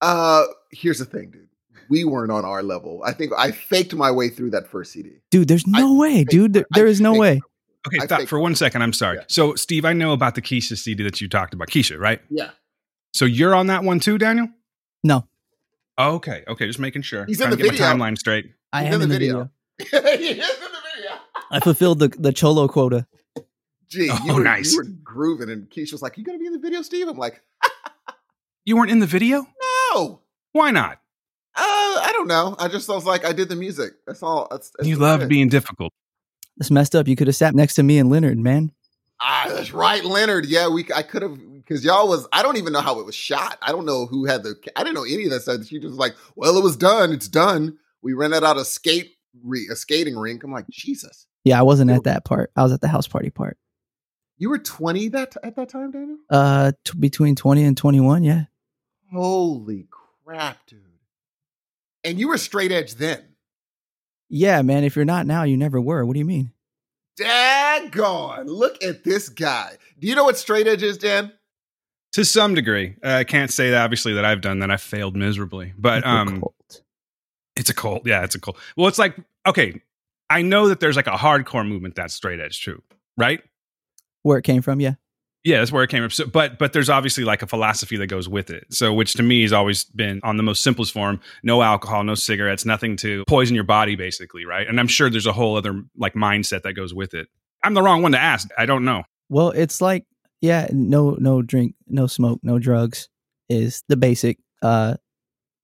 Uh, 0.00 0.44
here's 0.70 0.98
the 0.98 1.04
thing, 1.04 1.30
dude. 1.30 1.48
We 1.90 2.04
weren't 2.04 2.32
on 2.32 2.44
our 2.44 2.62
level. 2.62 3.02
I 3.04 3.12
think 3.12 3.32
I 3.36 3.50
faked 3.50 3.94
my 3.94 4.10
way 4.10 4.28
through 4.28 4.50
that 4.50 4.68
first 4.68 4.92
CD. 4.92 5.18
Dude, 5.30 5.48
there's 5.48 5.66
no 5.66 5.94
way, 5.94 6.24
dude. 6.24 6.52
There, 6.52 6.66
there 6.70 6.86
is 6.86 7.00
no 7.00 7.14
way. 7.14 7.40
Okay, 7.86 7.98
I 8.00 8.04
stop 8.04 8.18
faked 8.20 8.28
for 8.28 8.38
one 8.38 8.54
second. 8.54 8.82
I'm 8.82 8.92
sorry. 8.92 9.16
Yeah. 9.18 9.24
So, 9.28 9.54
Steve, 9.54 9.84
I 9.84 9.92
know 9.94 10.12
about 10.12 10.34
the 10.34 10.42
Keisha 10.42 10.76
CD 10.76 11.02
that 11.04 11.20
you 11.20 11.28
talked 11.28 11.54
about. 11.54 11.68
Keisha, 11.68 11.98
right? 11.98 12.20
Yeah, 12.28 12.50
So 13.14 13.24
you're 13.24 13.54
on 13.54 13.68
that 13.68 13.84
one 13.84 14.00
too, 14.00 14.18
Daniel? 14.18 14.48
No, 15.02 15.26
Oh, 15.96 16.14
okay. 16.16 16.44
Okay, 16.48 16.66
just 16.66 16.78
making 16.78 17.02
sure. 17.02 17.24
He's 17.26 17.40
in 17.40 17.46
Trying 17.48 17.50
the 17.52 17.56
to 17.58 17.62
get 17.70 17.72
video. 17.78 17.96
my 17.96 18.10
timeline 18.10 18.18
straight. 18.18 18.52
I 18.72 18.84
He's 18.84 18.94
am 18.94 19.00
in 19.00 19.02
in 19.02 19.08
the 19.08 19.14
the 19.14 19.18
video. 19.18 19.50
video. 19.78 20.18
he 20.18 20.26
is 20.28 20.32
in 20.32 20.38
the 20.38 20.78
video. 20.96 21.10
I 21.50 21.60
fulfilled 21.60 21.98
the 21.98 22.08
the 22.08 22.32
cholo 22.32 22.68
quota. 22.68 23.06
Gee, 23.88 24.04
you, 24.04 24.12
Oh, 24.28 24.34
were, 24.36 24.44
nice. 24.44 24.72
you 24.72 24.78
were 24.78 24.86
grooving, 25.02 25.50
and 25.50 25.68
Keisha 25.68 25.92
was 25.92 26.00
like, 26.02 26.16
"You 26.16 26.24
gonna 26.24 26.38
be 26.38 26.46
in 26.46 26.52
the 26.52 26.58
video, 26.58 26.80
Steve?" 26.82 27.08
I'm 27.08 27.16
like, 27.18 27.42
You 28.64 28.76
weren't 28.76 28.90
in 28.90 28.98
the 29.00 29.06
video? 29.06 29.46
"No, 29.94 30.20
Why 30.52 30.70
not? 30.70 31.00
uh, 31.56 31.62
I 31.62 32.10
don't 32.12 32.28
know. 32.28 32.54
I 32.58 32.68
just 32.68 32.88
I 32.88 32.94
was 32.94 33.04
like, 33.04 33.24
I 33.24 33.32
did 33.32 33.48
the 33.48 33.56
music. 33.56 33.92
That's 34.06 34.22
all. 34.22 34.46
That's, 34.50 34.70
that's 34.76 34.88
You 34.88 34.96
that's 34.96 35.20
love 35.22 35.28
being 35.28 35.48
difficult. 35.48 35.92
It's 36.60 36.70
messed 36.70 36.94
up. 36.94 37.08
You 37.08 37.16
could 37.16 37.26
have 37.26 37.36
sat 37.36 37.54
next 37.54 37.74
to 37.74 37.82
me 37.82 37.98
and 37.98 38.10
Leonard, 38.10 38.38
man. 38.38 38.70
Ah, 39.20 39.46
that's 39.48 39.72
right, 39.72 40.04
Leonard. 40.04 40.46
Yeah, 40.46 40.68
we. 40.68 40.86
I 40.94 41.02
could 41.02 41.22
have 41.22 41.38
because 41.56 41.84
y'all 41.84 42.08
was. 42.08 42.26
I 42.32 42.42
don't 42.42 42.56
even 42.58 42.72
know 42.72 42.80
how 42.80 43.00
it 43.00 43.06
was 43.06 43.14
shot. 43.14 43.58
I 43.62 43.72
don't 43.72 43.84
know 43.86 44.06
who 44.06 44.26
had 44.26 44.42
the. 44.42 44.54
I 44.76 44.82
didn't 44.82 44.94
know 44.94 45.04
any 45.04 45.24
of 45.24 45.30
that 45.30 45.42
stuff. 45.42 45.64
She 45.64 45.76
just 45.78 45.88
was 45.90 45.98
like, 45.98 46.14
"Well, 46.36 46.56
it 46.56 46.62
was 46.62 46.76
done. 46.76 47.12
It's 47.12 47.28
done." 47.28 47.78
We 48.02 48.12
rented 48.14 48.44
out 48.44 48.56
a 48.56 48.64
skate 48.64 49.12
re, 49.42 49.68
a 49.70 49.76
skating 49.76 50.16
rink. 50.16 50.42
I'm 50.42 50.50
like, 50.52 50.66
Jesus, 50.70 51.26
Yeah, 51.44 51.58
I 51.58 51.62
wasn't 51.62 51.90
at 51.90 52.04
that 52.04 52.24
part. 52.24 52.50
I 52.56 52.62
was 52.62 52.72
at 52.72 52.80
the 52.80 52.88
house 52.88 53.06
party 53.06 53.28
part. 53.28 53.58
you 54.38 54.48
were 54.48 54.58
20 54.58 55.08
that 55.08 55.36
at 55.42 55.54
that 55.56 55.68
time, 55.68 55.90
Daniel. 55.90 56.16
Uh, 56.30 56.72
t- 56.84 56.98
between 56.98 57.36
twenty 57.36 57.62
and 57.62 57.76
twenty 57.76 58.00
one. 58.00 58.24
Yeah. 58.24 58.44
Holy 59.12 59.86
crap, 60.24 60.66
dude! 60.66 60.80
And 62.04 62.18
you 62.18 62.28
were 62.28 62.38
straight 62.38 62.72
edge 62.72 62.94
then. 62.94 63.22
Yeah, 64.30 64.62
man. 64.62 64.84
If 64.84 64.94
you're 64.96 65.04
not 65.04 65.26
now, 65.26 65.42
you 65.42 65.56
never 65.56 65.80
were. 65.80 66.06
What 66.06 66.12
do 66.14 66.18
you 66.20 66.24
mean? 66.24 66.52
Daggone! 67.18 68.46
Look 68.46 68.82
at 68.82 69.04
this 69.04 69.28
guy. 69.28 69.72
Do 69.98 70.06
you 70.06 70.14
know 70.14 70.24
what 70.24 70.38
straight 70.38 70.66
edge 70.66 70.82
is, 70.82 70.96
Dan? 70.96 71.32
To 72.12 72.24
some 72.24 72.54
degree. 72.54 72.96
Uh, 73.04 73.08
I 73.08 73.24
can't 73.24 73.50
say 73.52 73.70
that 73.70 73.82
obviously 73.82 74.14
that 74.14 74.24
I've 74.24 74.40
done 74.40 74.60
that. 74.60 74.70
I 74.70 74.76
failed 74.76 75.16
miserably. 75.16 75.72
But 75.78 76.02
Like 76.02 76.04
a 76.04 76.08
um 76.08 76.40
cult. 76.40 76.82
it's 77.56 77.70
a 77.70 77.74
cult. 77.74 78.06
Yeah, 78.06 78.24
it's 78.24 78.34
a 78.34 78.40
cult. 78.40 78.56
Well, 78.76 78.88
it's 78.88 78.98
like, 78.98 79.16
okay, 79.46 79.80
I 80.28 80.42
know 80.42 80.68
that 80.68 80.80
there's 80.80 80.96
like 80.96 81.06
a 81.06 81.10
hardcore 81.12 81.66
movement 81.66 81.94
that's 81.94 82.14
straight 82.14 82.40
edge 82.40 82.64
too, 82.64 82.82
right? 83.16 83.42
where 84.22 84.36
it 84.38 84.42
came 84.42 84.60
from. 84.60 84.80
Yeah. 84.80 84.94
Yeah, 85.42 85.58
that's 85.58 85.72
where 85.72 85.82
it 85.82 85.88
came 85.88 86.04
up 86.04 86.12
So, 86.12 86.26
but 86.26 86.58
but 86.58 86.72
there's 86.72 86.90
obviously 86.90 87.24
like 87.24 87.42
a 87.42 87.46
philosophy 87.46 87.96
that 87.96 88.08
goes 88.08 88.28
with 88.28 88.50
it. 88.50 88.66
So, 88.70 88.92
which 88.92 89.14
to 89.14 89.22
me 89.22 89.42
has 89.42 89.52
always 89.52 89.84
been 89.84 90.20
on 90.22 90.36
the 90.36 90.42
most 90.42 90.62
simplest 90.62 90.92
form: 90.92 91.20
no 91.42 91.62
alcohol, 91.62 92.04
no 92.04 92.14
cigarettes, 92.14 92.64
nothing 92.66 92.96
to 92.98 93.24
poison 93.26 93.54
your 93.54 93.64
body, 93.64 93.96
basically, 93.96 94.44
right? 94.44 94.66
And 94.66 94.78
I'm 94.78 94.88
sure 94.88 95.08
there's 95.08 95.26
a 95.26 95.32
whole 95.32 95.56
other 95.56 95.82
like 95.96 96.14
mindset 96.14 96.62
that 96.62 96.74
goes 96.74 96.92
with 96.92 97.14
it. 97.14 97.28
I'm 97.64 97.74
the 97.74 97.82
wrong 97.82 98.02
one 98.02 98.12
to 98.12 98.18
ask. 98.18 98.48
I 98.58 98.66
don't 98.66 98.84
know. 98.84 99.04
Well, 99.30 99.50
it's 99.50 99.80
like 99.80 100.04
yeah, 100.40 100.68
no, 100.72 101.16
no 101.18 101.42
drink, 101.42 101.74
no 101.86 102.06
smoke, 102.06 102.40
no 102.42 102.58
drugs 102.58 103.08
is 103.48 103.82
the 103.88 103.96
basic. 103.96 104.38
Uh, 104.62 104.94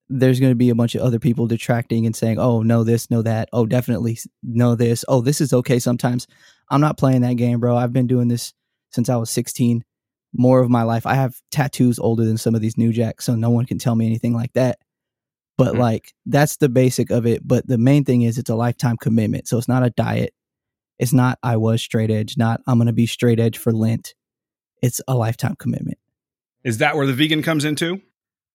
there's 0.08 0.38
going 0.38 0.52
to 0.52 0.56
be 0.56 0.70
a 0.70 0.74
bunch 0.74 0.94
of 0.94 1.02
other 1.02 1.18
people 1.18 1.46
detracting 1.46 2.06
and 2.06 2.14
saying, 2.14 2.38
"Oh, 2.38 2.62
no 2.62 2.84
this, 2.84 3.10
no 3.10 3.22
that. 3.22 3.48
Oh, 3.52 3.66
definitely 3.66 4.18
no 4.42 4.74
this. 4.74 5.04
Oh, 5.08 5.20
this 5.20 5.40
is 5.40 5.52
okay 5.52 5.78
sometimes." 5.78 6.26
I'm 6.68 6.80
not 6.80 6.98
playing 6.98 7.20
that 7.22 7.36
game, 7.36 7.60
bro. 7.60 7.76
I've 7.76 7.92
been 7.92 8.06
doing 8.06 8.28
this 8.28 8.52
since 8.96 9.08
I 9.08 9.14
was 9.16 9.30
16. 9.30 9.84
More 10.34 10.60
of 10.60 10.68
my 10.68 10.82
life. 10.82 11.06
I 11.06 11.14
have 11.14 11.36
tattoos 11.52 11.98
older 12.00 12.24
than 12.24 12.36
some 12.36 12.54
of 12.56 12.60
these 12.60 12.76
new 12.76 12.92
jacks, 12.92 13.24
so 13.24 13.36
no 13.36 13.48
one 13.50 13.64
can 13.64 13.78
tell 13.78 13.94
me 13.94 14.04
anything 14.06 14.34
like 14.34 14.52
that. 14.54 14.78
But 15.56 15.74
Mhm. 15.74 15.78
like 15.78 16.12
that's 16.26 16.56
the 16.56 16.68
basic 16.68 17.10
of 17.10 17.24
it. 17.26 17.46
But 17.46 17.66
the 17.66 17.78
main 17.78 18.04
thing 18.04 18.22
is 18.22 18.36
it's 18.36 18.50
a 18.50 18.54
lifetime 18.56 18.96
commitment. 18.96 19.46
So 19.48 19.56
it's 19.56 19.68
not 19.68 19.84
a 19.84 19.90
diet. 19.90 20.34
It's 20.98 21.12
not 21.12 21.38
I 21.42 21.56
was 21.56 21.80
straight 21.80 22.10
edge, 22.10 22.36
not 22.36 22.60
I'm 22.66 22.76
going 22.78 22.88
to 22.88 22.92
be 22.92 23.06
straight 23.06 23.38
edge 23.40 23.56
for 23.56 23.72
Lent. 23.72 24.14
It's 24.82 25.00
a 25.08 25.14
lifetime 25.14 25.54
commitment. 25.58 25.98
Is 26.64 26.78
that 26.78 26.96
where 26.96 27.06
the 27.06 27.14
vegan 27.14 27.42
comes 27.42 27.64
into? 27.64 28.02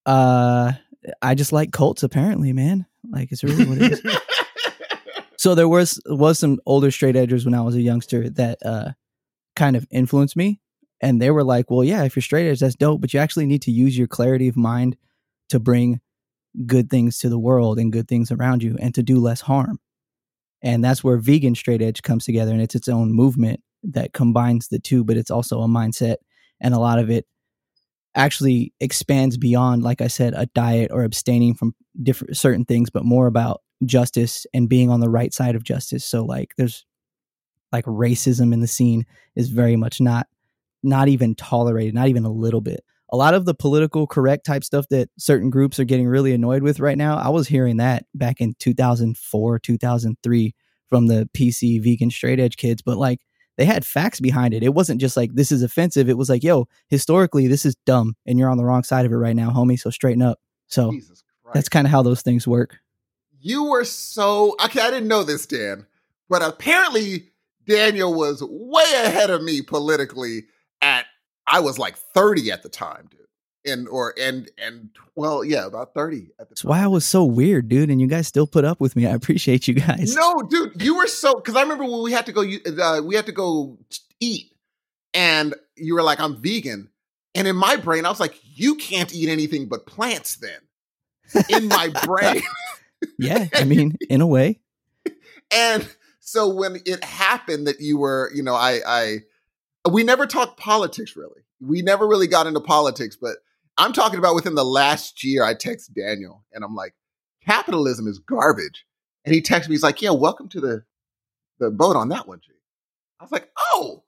Uh 0.06 0.72
I 1.20 1.34
just 1.34 1.52
like 1.52 1.72
cults 1.72 2.02
apparently, 2.04 2.52
man. 2.52 2.86
Like 3.10 3.32
it's 3.32 3.42
really 3.42 3.64
what 3.64 3.78
it 3.78 3.92
is. 3.92 4.02
so 5.38 5.54
there 5.56 5.68
was 5.68 6.00
was 6.06 6.38
some 6.38 6.60
older 6.66 6.90
straight 6.92 7.16
edgers 7.16 7.44
when 7.44 7.54
I 7.54 7.62
was 7.62 7.74
a 7.74 7.80
youngster 7.82 8.28
that 8.30 8.58
uh 8.64 8.92
kind 9.62 9.76
of 9.76 9.86
influenced 9.92 10.34
me 10.34 10.60
and 11.00 11.22
they 11.22 11.30
were 11.30 11.44
like, 11.44 11.70
"Well, 11.70 11.84
yeah, 11.84 12.02
if 12.02 12.16
you're 12.16 12.28
straight 12.28 12.48
edge 12.50 12.58
that's 12.58 12.74
dope, 12.74 13.00
but 13.00 13.14
you 13.14 13.20
actually 13.20 13.46
need 13.46 13.62
to 13.62 13.70
use 13.70 13.96
your 13.96 14.08
clarity 14.08 14.48
of 14.48 14.56
mind 14.56 14.96
to 15.50 15.60
bring 15.60 16.00
good 16.66 16.90
things 16.90 17.18
to 17.18 17.28
the 17.28 17.38
world 17.38 17.78
and 17.78 17.92
good 17.92 18.08
things 18.08 18.32
around 18.32 18.64
you 18.64 18.76
and 18.80 18.92
to 18.96 19.04
do 19.04 19.20
less 19.20 19.42
harm." 19.42 19.78
And 20.62 20.82
that's 20.82 21.04
where 21.04 21.16
vegan 21.16 21.54
straight 21.54 21.80
edge 21.80 22.02
comes 22.02 22.24
together 22.24 22.50
and 22.50 22.60
it's 22.60 22.74
its 22.74 22.88
own 22.88 23.12
movement 23.12 23.60
that 23.84 24.12
combines 24.12 24.66
the 24.66 24.80
two, 24.80 25.04
but 25.04 25.16
it's 25.16 25.30
also 25.30 25.60
a 25.60 25.68
mindset 25.68 26.16
and 26.60 26.74
a 26.74 26.80
lot 26.80 26.98
of 26.98 27.08
it 27.08 27.26
actually 28.14 28.74
expands 28.78 29.38
beyond 29.38 29.82
like 29.82 30.02
i 30.02 30.06
said 30.06 30.34
a 30.36 30.44
diet 30.54 30.90
or 30.92 31.02
abstaining 31.02 31.54
from 31.54 31.74
different 32.02 32.36
certain 32.36 32.62
things 32.66 32.90
but 32.90 33.06
more 33.06 33.26
about 33.26 33.62
justice 33.86 34.44
and 34.52 34.68
being 34.68 34.90
on 34.90 35.00
the 35.00 35.08
right 35.08 35.32
side 35.32 35.54
of 35.54 35.64
justice 35.64 36.04
so 36.04 36.22
like 36.22 36.50
there's 36.58 36.84
like 37.72 37.84
racism 37.86 38.52
in 38.52 38.60
the 38.60 38.66
scene 38.66 39.06
is 39.36 39.48
very 39.48 39.76
much 39.76 40.00
not 40.00 40.26
not 40.82 41.08
even 41.08 41.34
tolerated 41.34 41.94
not 41.94 42.08
even 42.08 42.24
a 42.24 42.30
little 42.30 42.60
bit 42.60 42.84
a 43.10 43.16
lot 43.16 43.34
of 43.34 43.44
the 43.44 43.54
political 43.54 44.06
correct 44.06 44.46
type 44.46 44.64
stuff 44.64 44.86
that 44.88 45.08
certain 45.18 45.50
groups 45.50 45.78
are 45.78 45.84
getting 45.84 46.06
really 46.06 46.32
annoyed 46.32 46.62
with 46.62 46.80
right 46.80 46.98
now 46.98 47.16
i 47.16 47.28
was 47.28 47.48
hearing 47.48 47.76
that 47.76 48.04
back 48.14 48.40
in 48.40 48.54
2004 48.58 49.58
2003 49.58 50.54
from 50.88 51.06
the 51.06 51.28
pc 51.36 51.82
vegan 51.82 52.10
straight 52.10 52.40
edge 52.40 52.56
kids 52.56 52.82
but 52.82 52.98
like 52.98 53.20
they 53.58 53.64
had 53.64 53.84
facts 53.84 54.20
behind 54.20 54.54
it. 54.54 54.62
It 54.62 54.74
wasn't 54.74 55.00
just 55.00 55.16
like 55.16 55.34
this 55.34 55.52
is 55.52 55.62
offensive. 55.62 56.08
It 56.08 56.16
was 56.16 56.28
like, 56.30 56.42
yo, 56.42 56.68
historically 56.88 57.48
this 57.48 57.66
is 57.66 57.76
dumb 57.86 58.16
and 58.26 58.38
you're 58.38 58.50
on 58.50 58.56
the 58.56 58.64
wrong 58.64 58.82
side 58.82 59.04
of 59.04 59.12
it 59.12 59.16
right 59.16 59.36
now, 59.36 59.50
homie. 59.50 59.78
So 59.78 59.90
straighten 59.90 60.22
up. 60.22 60.38
So 60.68 60.92
that's 61.52 61.68
kind 61.68 61.86
of 61.86 61.90
how 61.90 62.02
those 62.02 62.22
things 62.22 62.46
work. 62.46 62.78
you 63.40 63.64
were 63.64 63.84
so 63.84 64.56
okay. 64.64 64.80
I 64.80 64.90
didn't 64.90 65.08
know 65.08 65.22
this, 65.22 65.46
Dan, 65.46 65.86
but 66.28 66.42
apparently 66.42 67.31
Daniel 67.66 68.12
was 68.14 68.42
way 68.42 68.84
ahead 69.04 69.30
of 69.30 69.42
me 69.42 69.62
politically. 69.62 70.44
At 70.80 71.06
I 71.46 71.60
was 71.60 71.78
like 71.78 71.96
thirty 71.96 72.50
at 72.50 72.62
the 72.62 72.68
time, 72.68 73.08
dude, 73.10 73.20
and 73.72 73.88
or 73.88 74.14
and 74.18 74.50
and 74.58 74.90
well, 75.14 75.44
yeah, 75.44 75.66
about 75.66 75.94
thirty 75.94 76.30
at 76.40 76.48
the 76.48 76.54
That's 76.54 76.62
time. 76.62 76.70
why 76.70 76.82
I 76.82 76.86
was 76.88 77.04
so 77.04 77.24
weird, 77.24 77.68
dude. 77.68 77.90
And 77.90 78.00
you 78.00 78.06
guys 78.08 78.26
still 78.26 78.46
put 78.46 78.64
up 78.64 78.80
with 78.80 78.96
me. 78.96 79.06
I 79.06 79.10
appreciate 79.12 79.68
you 79.68 79.74
guys. 79.74 80.14
No, 80.16 80.42
dude, 80.42 80.82
you 80.82 80.96
were 80.96 81.06
so 81.06 81.34
because 81.34 81.54
I 81.56 81.62
remember 81.62 81.84
when 81.84 82.02
we 82.02 82.12
had 82.12 82.26
to 82.26 82.32
go, 82.32 82.42
uh, 82.42 83.00
we 83.02 83.14
had 83.14 83.26
to 83.26 83.32
go 83.32 83.78
eat, 84.20 84.52
and 85.14 85.54
you 85.76 85.94
were 85.94 86.02
like, 86.02 86.18
"I'm 86.20 86.36
vegan," 86.42 86.90
and 87.34 87.46
in 87.46 87.56
my 87.56 87.76
brain, 87.76 88.06
I 88.06 88.08
was 88.08 88.20
like, 88.20 88.34
"You 88.42 88.74
can't 88.76 89.14
eat 89.14 89.28
anything 89.28 89.68
but 89.68 89.86
plants." 89.86 90.36
Then, 90.36 91.44
in 91.48 91.68
my 91.68 91.88
brain, 92.04 92.42
Yeah. 93.18 93.46
I 93.54 93.64
mean, 93.64 93.96
in 94.08 94.20
a 94.20 94.26
way. 94.26 94.60
and 95.54 95.88
so 96.24 96.48
when 96.48 96.76
it 96.86 97.02
happened 97.02 97.66
that 97.66 97.80
you 97.80 97.98
were, 97.98 98.30
you 98.32 98.44
know, 98.44 98.54
I, 98.54 98.80
I, 98.86 99.18
we 99.90 100.04
never 100.04 100.24
talked 100.24 100.56
politics 100.56 101.16
really. 101.16 101.42
We 101.60 101.82
never 101.82 102.06
really 102.06 102.28
got 102.28 102.46
into 102.46 102.60
politics, 102.60 103.16
but 103.20 103.38
I'm 103.76 103.92
talking 103.92 104.20
about 104.20 104.36
within 104.36 104.54
the 104.54 104.64
last 104.64 105.24
year, 105.24 105.42
I 105.42 105.54
text 105.54 105.92
Daniel 105.92 106.44
and 106.52 106.62
I'm 106.62 106.76
like, 106.76 106.94
capitalism 107.44 108.06
is 108.06 108.20
garbage. 108.20 108.86
And 109.24 109.34
he 109.34 109.40
texts 109.40 109.68
me, 109.68 109.74
he's 109.74 109.82
like, 109.82 110.00
yeah, 110.00 110.12
welcome 110.12 110.48
to 110.50 110.60
the 110.60 110.84
the 111.58 111.70
boat 111.70 111.96
on 111.96 112.08
that 112.10 112.28
one, 112.28 112.40
G. 112.40 112.52
I 113.18 113.24
was 113.24 113.32
like, 113.32 113.50
oh, 113.58 114.04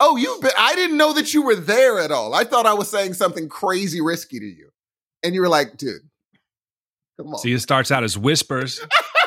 oh, 0.00 0.16
you've 0.16 0.40
been, 0.40 0.50
I 0.58 0.74
didn't 0.74 0.96
know 0.96 1.12
that 1.12 1.34
you 1.34 1.42
were 1.42 1.54
there 1.54 2.00
at 2.00 2.10
all. 2.10 2.34
I 2.34 2.44
thought 2.44 2.66
I 2.66 2.74
was 2.74 2.90
saying 2.90 3.14
something 3.14 3.48
crazy 3.48 4.00
risky 4.00 4.40
to 4.40 4.46
you. 4.46 4.70
And 5.22 5.34
you 5.34 5.42
were 5.42 5.48
like, 5.48 5.76
dude, 5.76 6.00
come 7.18 7.28
on. 7.28 7.38
See, 7.38 7.52
it 7.52 7.60
starts 7.60 7.90
out 7.90 8.04
as 8.04 8.16
whispers. 8.16 8.80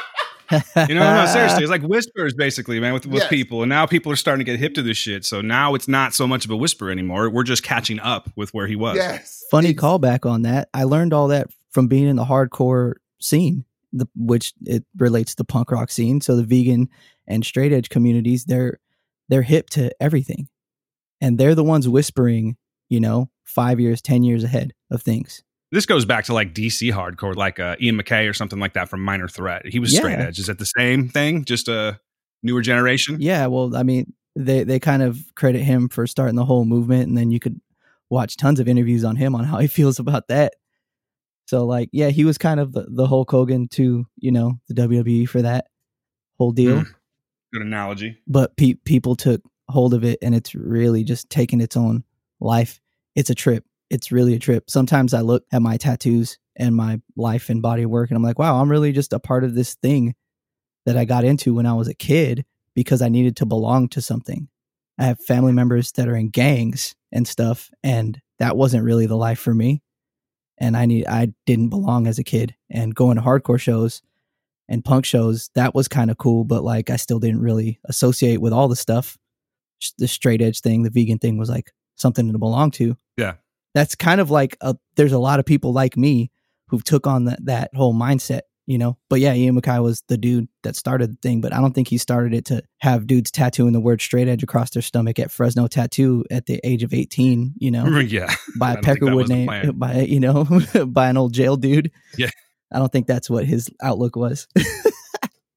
You 0.52 0.96
know, 0.96 1.14
no, 1.14 1.26
seriously, 1.26 1.64
it's 1.64 1.70
like 1.72 1.82
whispers 1.84 2.34
basically, 2.34 2.80
man, 2.80 2.94
with, 2.94 3.06
with 3.06 3.22
Yes. 3.22 3.30
people. 3.30 3.62
And 3.64 3.70
now 3.70 3.86
people 3.86 4.12
are 4.12 4.16
starting 4.16 4.46
to 4.46 4.52
get 4.52 4.60
hip 4.60 4.74
to 4.76 4.82
this 4.82 4.98
shit. 4.98 5.26
So 5.26 5.42
now 5.42 5.76
it's 5.76 5.88
not 5.88 6.14
so 6.14 6.28
much 6.28 6.46
of 6.46 6.52
a 6.52 6.58
whisper 6.58 6.90
anymore. 6.92 7.30
We're 7.30 7.44
just 7.44 7.64
catching 7.64 8.00
up 8.00 8.30
with 8.36 8.54
where 8.54 8.68
he 8.68 8.76
was. 8.76 8.96
yes. 8.98 9.44
Funny 9.52 9.70
Ex- 9.70 9.82
callback 9.82 10.30
on 10.30 10.44
that. 10.44 10.70
I 10.74 10.84
learned 10.84 11.14
all 11.14 11.28
that 11.30 11.48
from 11.72 11.88
being 11.88 12.08
in 12.08 12.16
the 12.16 12.26
hardcore 12.26 12.94
scene, 13.20 13.66
the, 13.94 14.08
which 14.16 14.54
it 14.66 14.84
relates 14.98 15.32
to 15.32 15.38
the 15.38 15.46
punk 15.46 15.72
rock 15.72 15.92
scene. 15.92 16.22
So 16.22 16.36
the 16.36 16.44
vegan 16.44 16.90
and 17.28 17.46
straight 17.46 17.72
edge 17.74 17.90
communities, 17.90 18.46
they're 18.46 18.80
they're 19.30 19.42
hip 19.44 19.70
to 19.72 19.92
everything, 20.02 20.50
and 21.22 21.38
they're 21.38 21.56
the 21.56 21.64
ones 21.64 21.88
whispering, 21.88 22.58
you 22.90 23.00
know, 23.00 23.30
five 23.44 23.80
years, 23.80 24.02
ten 24.02 24.24
years 24.24 24.44
ahead 24.44 24.74
of 24.90 25.02
things. 25.02 25.44
This 25.72 25.86
goes 25.86 26.04
back 26.04 26.26
to 26.26 26.34
like 26.34 26.54
DC 26.54 26.92
hardcore, 26.92 27.36
like 27.36 27.60
uh, 27.60 27.78
Ian 27.80 27.98
MacKaye 27.98 28.30
or 28.30 28.34
something 28.34 28.60
like 28.60 28.74
that 28.74 28.90
from 28.90 29.02
Minor 29.02 29.30
Threat. 29.30 29.66
He 29.66 29.80
was 29.80 29.96
straight 29.96 30.20
edge. 30.20 30.38
Is 30.38 30.50
it 30.50 30.58
the 30.58 30.66
same 30.66 31.08
thing? 31.08 31.46
Just 31.46 31.70
a 31.70 32.00
newer 32.44 32.62
generation? 32.62 33.18
Yeah, 33.20 33.48
well, 33.48 33.76
I 33.76 33.84
mean, 33.84 34.14
they 34.36 34.64
they 34.64 34.80
kind 34.80 35.02
of 35.02 35.20
credit 35.36 35.62
him 35.62 35.88
for 35.88 36.06
starting 36.08 36.36
the 36.36 36.46
whole 36.46 36.66
movement, 36.66 37.08
and 37.08 37.18
then 37.18 37.32
you 37.32 37.40
could 37.40 37.60
watch 38.10 38.36
tons 38.36 38.60
of 38.60 38.68
interviews 38.68 39.06
on 39.06 39.16
him 39.16 39.34
on 39.34 39.46
how 39.46 39.60
he 39.60 39.68
feels 39.80 40.00
about 40.00 40.28
that. 40.28 40.54
So, 41.48 41.66
like, 41.66 41.90
yeah, 41.92 42.10
he 42.10 42.24
was 42.24 42.38
kind 42.38 42.60
of 42.60 42.74
the, 42.74 42.86
the 42.90 43.08
Hulk 43.08 43.32
Hogan 43.32 43.68
to 43.70 44.06
you 44.18 44.32
know 44.32 44.60
the 44.68 44.74
WWE 44.74 45.28
for 45.28 45.42
that 45.42 45.68
whole 46.38 46.52
deal. 46.52 46.82
Mm. 46.82 46.88
Good 47.54 47.62
analogy. 47.64 48.18
But 48.28 48.56
pe- 48.56 48.76
people 48.86 49.16
took 49.16 49.42
hold 49.70 49.94
of 49.94 50.04
it, 50.04 50.20
and 50.22 50.36
it's 50.36 50.54
really 50.54 51.04
just 51.04 51.30
taking 51.30 51.62
its 51.62 51.78
own 51.78 52.04
life. 52.40 52.80
It's 53.16 53.30
a 53.30 53.36
trip. 53.36 53.66
It's 53.92 54.12
really 54.12 54.34
a 54.36 54.40
trip. 54.40 54.70
Sometimes 54.70 55.14
I 55.14 55.20
look 55.20 55.44
at 55.52 55.62
my 55.62 55.76
tattoos 55.76 56.40
and 56.56 56.74
my 56.74 57.02
life 57.18 57.50
and 57.50 57.62
body 57.62 57.86
work, 57.86 58.10
and 58.10 58.16
I'm 58.16 58.24
like, 58.24 58.40
wow, 58.40 58.62
I'm 58.62 58.72
really 58.72 58.94
just 58.94 59.12
a 59.12 59.20
part 59.20 59.44
of 59.44 59.54
this 59.54 59.76
thing 59.76 60.16
that 60.86 60.96
I 60.96 61.04
got 61.04 61.26
into 61.26 61.54
when 61.54 61.66
I 61.66 61.74
was 61.74 61.90
a 61.90 61.94
kid 61.94 62.46
because 62.74 63.02
I 63.02 63.10
needed 63.10 63.36
to 63.38 63.46
belong 63.46 63.90
to 63.90 64.02
something. 64.02 64.48
I 64.98 65.04
have 65.04 65.20
family 65.20 65.52
members 65.52 65.92
that 65.94 66.08
are 66.08 66.16
in 66.16 66.30
gangs 66.30 66.96
and 67.12 67.28
stuff, 67.28 67.70
and 67.84 68.18
that 68.40 68.56
wasn't 68.56 68.86
really 68.86 69.08
the 69.08 69.18
life 69.18 69.40
for 69.40 69.54
me. 69.54 69.84
And 70.58 70.78
I 70.78 70.86
need 70.86 71.06
I 71.06 71.34
didn't 71.46 71.70
belong 71.70 72.08
as 72.08 72.18
a 72.18 72.24
kid. 72.24 72.56
And 72.70 72.96
going 72.96 73.18
to 73.18 73.24
hardcore 73.24 73.60
shows 73.60 74.02
and 74.70 74.86
punk 74.86 75.06
shows, 75.06 75.50
that 75.56 75.76
was 75.76 75.90
kind 75.90 76.10
of 76.10 76.18
cool, 76.18 76.46
but 76.46 76.64
like 76.64 76.90
I 76.90 76.96
still 76.96 77.20
didn't 77.20 77.42
really 77.42 77.80
associate 77.86 78.40
with 78.40 78.54
all 78.54 78.70
the 78.70 78.76
stuff. 78.76 79.18
The 79.98 80.08
straight 80.08 80.42
edge 80.42 80.62
thing, 80.62 80.84
the 80.84 80.90
vegan 80.90 81.18
thing 81.18 81.38
was 81.38 81.50
like 81.50 81.72
something 81.98 82.32
to 82.32 82.38
belong 82.38 82.72
to. 82.72 82.96
Yeah. 83.18 83.34
That's 83.74 83.96
kind 83.96 84.22
of 84.22 84.30
like 84.30 84.58
a 84.62 84.76
there's 84.96 85.14
a 85.14 85.20
lot 85.20 85.40
of 85.40 85.46
people 85.46 85.74
like 85.74 85.98
me 85.98 86.32
who 86.68 86.80
took 86.80 87.08
on 87.08 87.26
that 87.26 87.46
that 87.46 87.72
whole 87.74 87.94
mindset, 87.94 88.42
you 88.66 88.78
know. 88.78 88.98
But 89.10 89.20
yeah, 89.20 89.34
Ian 89.34 89.60
MacKaye 89.60 89.82
was 89.82 90.04
the 90.08 90.18
dude 90.18 90.48
that 90.64 90.76
started 90.76 91.12
the 91.12 91.18
thing, 91.22 91.42
but 91.42 91.54
I 91.54 91.62
don't 91.62 91.74
think 91.74 91.88
he 91.88 91.98
started 91.98 92.34
it 92.34 92.46
to 92.46 92.64
have 92.80 93.08
dudes 93.08 93.32
tattooing 93.32 93.74
the 93.74 93.80
word 93.80 94.02
straight 94.02 94.28
edge 94.28 94.44
across 94.44 94.72
their 94.72 94.82
stomach 94.82 95.20
at 95.20 95.32
Fresno 95.32 95.68
Tattoo 95.68 96.26
at 96.30 96.46
the 96.46 96.60
age 96.64 96.84
of 96.84 96.94
18, 96.94 97.54
you 97.58 97.72
know, 97.72 97.86
yeah. 98.00 98.34
by 98.58 98.72
a 98.72 98.76
don't 98.76 98.84
think 98.86 99.00
that 99.00 99.06
Peckerwood 99.06 99.28
name, 99.30 99.72
by 99.78 100.02
you 100.02 100.20
know, 100.20 100.46
by 100.88 101.10
an 101.10 101.18
old 101.18 101.34
jail 101.34 101.58
dude. 101.58 101.92
Yeah. 102.18 102.30
I 102.74 102.80
don't 102.80 102.92
think 102.92 103.08
that's 103.08 103.30
what 103.30 103.46
his 103.46 103.70
outlook 103.82 104.16
was. 104.16 104.48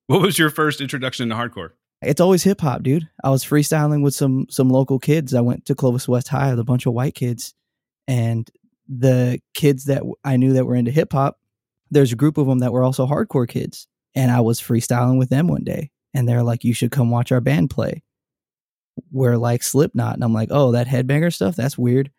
What 0.07 0.21
was 0.21 0.39
your 0.39 0.51
first 0.51 0.81
introduction 0.81 1.29
to 1.31 1.35
hardcore? 1.35 1.71
it's 2.07 2.21
always 2.21 2.43
hip 2.43 2.61
hop, 2.61 2.83
dude. 2.83 3.09
I 3.23 3.31
was 3.31 3.45
freestyling 3.45 4.03
with 4.03 4.15
some 4.15 4.47
some 4.51 4.69
local 4.69 4.99
kids. 4.99 5.35
I 5.35 5.41
went 5.41 5.67
to 5.67 5.75
Clovis 5.75 6.09
West 6.09 6.29
High 6.29 6.51
with 6.51 6.59
a 6.59 6.65
bunch 6.65 6.87
of 6.87 6.93
white 6.93 7.15
kids, 7.15 7.55
and 8.07 8.49
the 8.89 9.41
kids 9.55 9.85
that 9.85 10.03
I 10.25 10.37
knew 10.37 10.55
that 10.55 10.67
were 10.67 10.75
into 10.75 10.91
hip 10.91 11.13
hop, 11.13 11.39
there's 11.91 12.13
a 12.13 12.17
group 12.17 12.39
of 12.39 12.47
them 12.47 12.59
that 12.61 12.73
were 12.73 12.83
also 12.83 13.07
hardcore 13.07 13.49
kids, 13.49 13.87
and 14.15 14.31
I 14.31 14.41
was 14.41 14.61
freestyling 14.61 15.19
with 15.19 15.31
them 15.31 15.49
one 15.49 15.65
day, 15.65 15.91
and 16.13 16.29
they're 16.29 16.43
like, 16.43 16.65
"You 16.65 16.75
should 16.75 16.91
come 16.91 17.11
watch 17.11 17.33
our 17.33 17.41
band 17.41 17.71
play." 17.71 18.03
We're 19.11 19.39
like 19.39 19.63
Slipknot, 19.63 20.15
and 20.15 20.25
I'm 20.25 20.35
like, 20.35 20.49
"Oh, 20.51 20.73
that 20.73 20.87
headbanger 20.87 21.33
stuff, 21.33 21.57
that's 21.57 21.79
weird." 21.79 22.11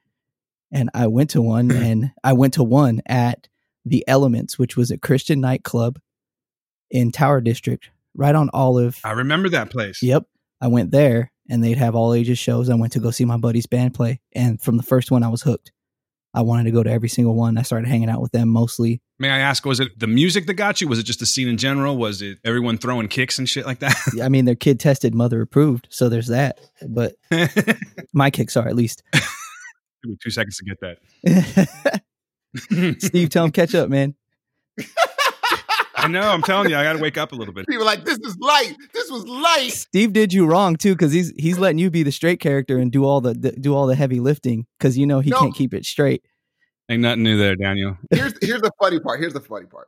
And 0.71 0.89
I 0.93 1.07
went 1.07 1.31
to 1.31 1.41
one, 1.41 1.71
and 1.71 2.11
I 2.23 2.33
went 2.33 2.53
to 2.55 2.63
one 2.63 3.01
at 3.05 3.47
the 3.85 4.03
Elements, 4.07 4.57
which 4.57 4.75
was 4.75 4.91
a 4.91 4.97
Christian 4.97 5.39
nightclub 5.39 5.99
in 6.89 7.11
Tower 7.11 7.41
District, 7.41 7.89
right 8.15 8.35
on 8.35 8.49
Olive. 8.53 8.99
I 9.03 9.11
remember 9.11 9.49
that 9.49 9.69
place. 9.69 10.01
Yep. 10.01 10.25
I 10.61 10.67
went 10.67 10.91
there 10.91 11.31
and 11.49 11.63
they'd 11.63 11.77
have 11.77 11.95
all 11.95 12.13
ages 12.13 12.39
shows. 12.39 12.69
I 12.69 12.75
went 12.75 12.93
to 12.93 12.99
go 12.99 13.11
see 13.11 13.25
my 13.25 13.37
buddy's 13.37 13.67
band 13.67 13.93
play. 13.93 14.19
And 14.33 14.59
from 14.59 14.77
the 14.77 14.83
first 14.83 15.11
one, 15.11 15.23
I 15.23 15.27
was 15.27 15.43
hooked. 15.43 15.71
I 16.35 16.41
wanted 16.41 16.65
to 16.65 16.71
go 16.71 16.83
to 16.83 16.89
every 16.91 17.07
single 17.07 17.33
one. 17.33 17.57
I 17.57 17.61
started 17.61 17.87
hanging 17.87 18.09
out 18.09 18.21
with 18.21 18.33
them 18.33 18.49
mostly. 18.49 19.01
May 19.17 19.29
I 19.29 19.39
ask, 19.39 19.65
was 19.65 19.79
it 19.79 19.97
the 19.97 20.07
music 20.07 20.45
that 20.47 20.55
got 20.55 20.81
you? 20.81 20.87
Was 20.89 20.99
it 20.99 21.03
just 21.03 21.21
the 21.21 21.25
scene 21.25 21.47
in 21.47 21.57
general? 21.57 21.95
Was 21.95 22.21
it 22.21 22.39
everyone 22.43 22.77
throwing 22.77 23.07
kicks 23.07 23.39
and 23.39 23.47
shit 23.47 23.65
like 23.65 23.79
that? 23.79 23.95
I 24.21 24.27
mean, 24.27 24.43
they're 24.43 24.55
kid 24.55 24.79
tested, 24.79 25.15
mother 25.15 25.41
approved. 25.41 25.87
So 25.89 26.09
there's 26.09 26.27
that. 26.27 26.59
But 26.87 27.15
my 28.13 28.29
kicks 28.29 28.57
are 28.57 28.67
at 28.67 28.75
least. 28.75 29.01
me 30.03 30.17
two 30.21 30.29
seconds 30.29 30.57
to 30.57 30.65
get 30.65 30.97
that. 31.23 32.01
Steve, 32.99 33.29
tell 33.29 33.45
him 33.45 33.51
catch 33.51 33.73
up, 33.73 33.89
man. 33.89 34.15
I 36.05 36.07
know. 36.07 36.21
I'm 36.21 36.41
telling 36.41 36.69
you, 36.69 36.75
I 36.77 36.83
got 36.83 36.93
to 36.93 36.99
wake 36.99 37.17
up 37.17 37.31
a 37.31 37.35
little 37.35 37.53
bit. 37.53 37.67
People 37.67 37.83
are 37.83 37.85
like, 37.85 38.05
this 38.05 38.17
is 38.19 38.37
light. 38.39 38.75
This 38.93 39.09
was 39.09 39.25
light. 39.27 39.71
Steve 39.71 40.13
did 40.13 40.31
you 40.33 40.45
wrong 40.45 40.75
too, 40.75 40.93
because 40.93 41.11
he's 41.11 41.31
he's 41.37 41.57
letting 41.57 41.77
you 41.79 41.89
be 41.89 42.03
the 42.03 42.11
straight 42.11 42.39
character 42.39 42.77
and 42.77 42.91
do 42.91 43.05
all 43.05 43.21
the, 43.21 43.33
the 43.33 43.51
do 43.51 43.75
all 43.75 43.87
the 43.87 43.95
heavy 43.95 44.19
lifting 44.19 44.65
because 44.77 44.97
you 44.97 45.05
know 45.05 45.19
he 45.19 45.29
No. 45.31 45.39
can't 45.39 45.55
keep 45.55 45.73
it 45.73 45.85
straight. 45.85 46.23
Ain't 46.89 47.01
nothing 47.01 47.23
new 47.23 47.37
there, 47.37 47.55
Daniel. 47.55 47.97
Here's 48.11 48.33
here's 48.41 48.61
the 48.61 48.71
funny 48.79 48.99
part. 48.99 49.19
Here's 49.19 49.33
the 49.33 49.41
funny 49.41 49.65
part. 49.65 49.87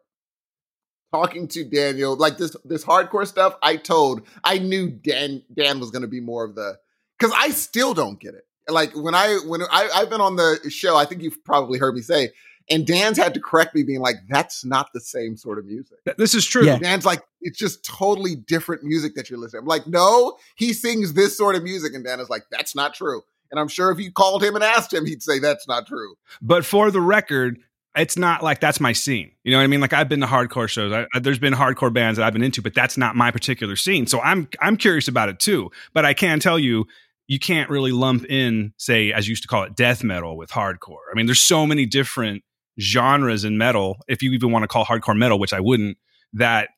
Talking 1.14 1.48
to 1.50 1.64
Daniel, 1.64 2.18
like 2.18 2.38
this 2.38 2.56
this 2.66 2.84
hardcore 2.84 3.26
stuff, 3.26 3.56
I 3.62 3.78
told 3.78 4.24
I 4.44 4.58
knew 4.58 4.90
Dan 4.90 5.44
Dan 5.54 5.80
was 5.80 5.90
gonna 5.92 6.08
be 6.08 6.20
more 6.20 6.44
of 6.44 6.56
the 6.56 6.78
because 7.18 7.34
I 7.38 7.50
still 7.50 7.94
don't 7.94 8.20
get 8.20 8.34
it. 8.34 8.44
Like 8.68 8.94
when 8.96 9.16
I 9.16 9.40
when 9.46 9.62
I, 9.62 9.88
I've 9.96 10.10
been 10.10 10.20
on 10.20 10.36
the 10.36 10.60
show, 10.70 10.98
I 10.98 11.06
think 11.06 11.22
you've 11.22 11.42
probably 11.46 11.80
heard 11.80 11.96
me 11.96 12.02
say, 12.02 12.32
and 12.70 12.86
Dan's 12.86 13.18
had 13.18 13.34
to 13.34 13.40
correct 13.40 13.74
me, 13.76 13.84
being 13.84 14.00
like, 14.02 14.16
"That's 14.30 14.66
not 14.66 14.90
the 14.94 15.00
same 15.02 15.38
sort 15.38 15.58
of 15.60 15.66
music." 15.66 15.98
This 16.18 16.34
is 16.36 16.46
true. 16.46 16.66
Yeah. 16.66 16.78
Dan's 16.78 17.06
like, 17.06 17.22
"It's 17.42 17.58
just 17.58 17.84
totally 17.86 18.36
different 18.36 18.84
music 18.84 19.16
that 19.16 19.30
you're 19.30 19.40
listening." 19.40 19.62
I'm 19.62 19.68
like, 19.68 19.88
"No, 19.88 20.38
he 20.56 20.74
sings 20.74 21.14
this 21.14 21.38
sort 21.38 21.56
of 21.56 21.64
music," 21.64 21.94
and 21.94 22.04
Dan 22.04 22.20
is 22.20 22.30
like, 22.30 22.44
"That's 22.52 22.76
not 22.76 22.94
true." 22.94 23.22
And 23.52 23.60
I'm 23.60 23.70
sure 23.70 23.92
if 23.92 24.00
you 24.00 24.12
called 24.12 24.44
him 24.44 24.56
and 24.56 24.64
asked 24.64 24.94
him, 24.94 25.06
he'd 25.06 25.24
say 25.24 25.40
that's 25.40 25.68
not 25.70 25.88
true. 25.88 26.16
But 26.42 26.66
for 26.66 26.92
the 26.92 27.00
record, 27.00 27.60
it's 27.96 28.18
not 28.18 28.44
like 28.44 28.60
that's 28.60 28.82
my 28.82 28.92
scene. 28.92 29.32
You 29.46 29.52
know 29.54 29.58
what 29.60 29.64
I 29.64 29.68
mean? 29.68 29.80
Like 29.80 29.94
I've 29.94 30.10
been 30.10 30.20
to 30.20 30.28
hardcore 30.28 30.68
shows. 30.68 30.92
I, 30.92 31.06
I- 31.14 31.20
there's 31.20 31.40
been 31.40 31.54
hardcore 31.54 31.94
bands 31.94 32.18
that 32.18 32.26
I've 32.26 32.34
been 32.34 32.44
into, 32.44 32.62
but 32.62 32.74
that's 32.74 32.98
not 32.98 33.16
my 33.16 33.32
particular 33.32 33.78
scene. 33.78 34.06
So 34.06 34.20
I'm 34.20 34.50
I'm 34.60 34.76
curious 34.76 35.08
about 35.08 35.30
it 35.30 35.40
too. 35.40 35.72
But 35.94 36.04
I 36.04 36.14
can 36.14 36.42
tell 36.42 36.60
you, 36.60 36.86
you 37.28 37.40
can't 37.40 37.70
really 37.70 37.92
lump 37.92 38.26
in, 38.26 38.74
say, 38.78 39.12
as 39.14 39.28
you 39.28 39.32
used 39.32 39.44
to 39.44 39.48
call 39.48 39.64
it, 39.64 39.76
death 39.76 40.04
metal 40.04 40.36
with 40.38 40.50
hardcore. 40.50 40.98
I 41.10 41.16
mean, 41.16 41.26
there's 41.26 41.40
so 41.40 41.66
many 41.66 41.86
different 41.86 42.44
genres 42.80 43.44
in 43.44 43.58
metal. 43.58 43.98
If 44.08 44.22
you 44.22 44.32
even 44.34 44.52
want 44.52 44.64
to 44.64 44.68
call 44.68 44.86
hardcore 44.86 45.18
metal, 45.18 45.40
which 45.40 45.54
I 45.54 45.60
wouldn't, 45.60 45.98
that 46.34 46.70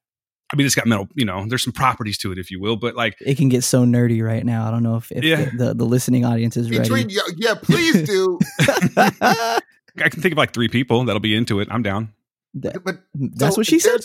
I 0.52 0.56
mean, 0.56 0.66
it's 0.66 0.74
got 0.76 0.88
metal. 0.88 1.08
You 1.16 1.26
know, 1.26 1.46
there's 1.48 1.64
some 1.64 1.74
properties 1.74 2.18
to 2.20 2.32
it, 2.32 2.38
if 2.40 2.50
you 2.50 2.60
will. 2.60 2.76
But 2.76 2.96
like, 2.96 3.16
It 3.22 3.38
can 3.38 3.50
get 3.50 3.64
so 3.64 3.86
nerdy 3.86 4.26
right 4.26 4.44
now. 4.44 4.68
I 4.68 4.72
don't 4.72 4.82
know 4.82 4.96
if, 4.96 5.12
if 5.12 5.24
Yeah. 5.24 5.46
the, 5.46 5.66
the, 5.66 5.74
the 5.76 5.86
listening 5.86 6.26
audience 6.26 6.58
is 6.58 6.70
ready. 6.72 6.82
Between, 6.82 7.10
yeah, 7.10 7.22
yeah, 7.38 7.54
please 7.54 8.02
do. 8.08 8.40
I 8.60 9.60
can 10.10 10.22
think 10.22 10.32
of 10.34 10.38
like 10.38 10.54
three 10.54 10.68
people 10.70 11.06
that'll 11.06 11.20
be 11.20 11.36
into 11.36 11.60
it. 11.60 11.68
I'm 11.72 11.84
down. 11.84 12.14
That- 12.56 12.84
but 12.84 13.00
that's 13.14 13.56
so 13.56 13.60
what 13.60 13.68
she 13.68 13.80
said. 13.80 14.02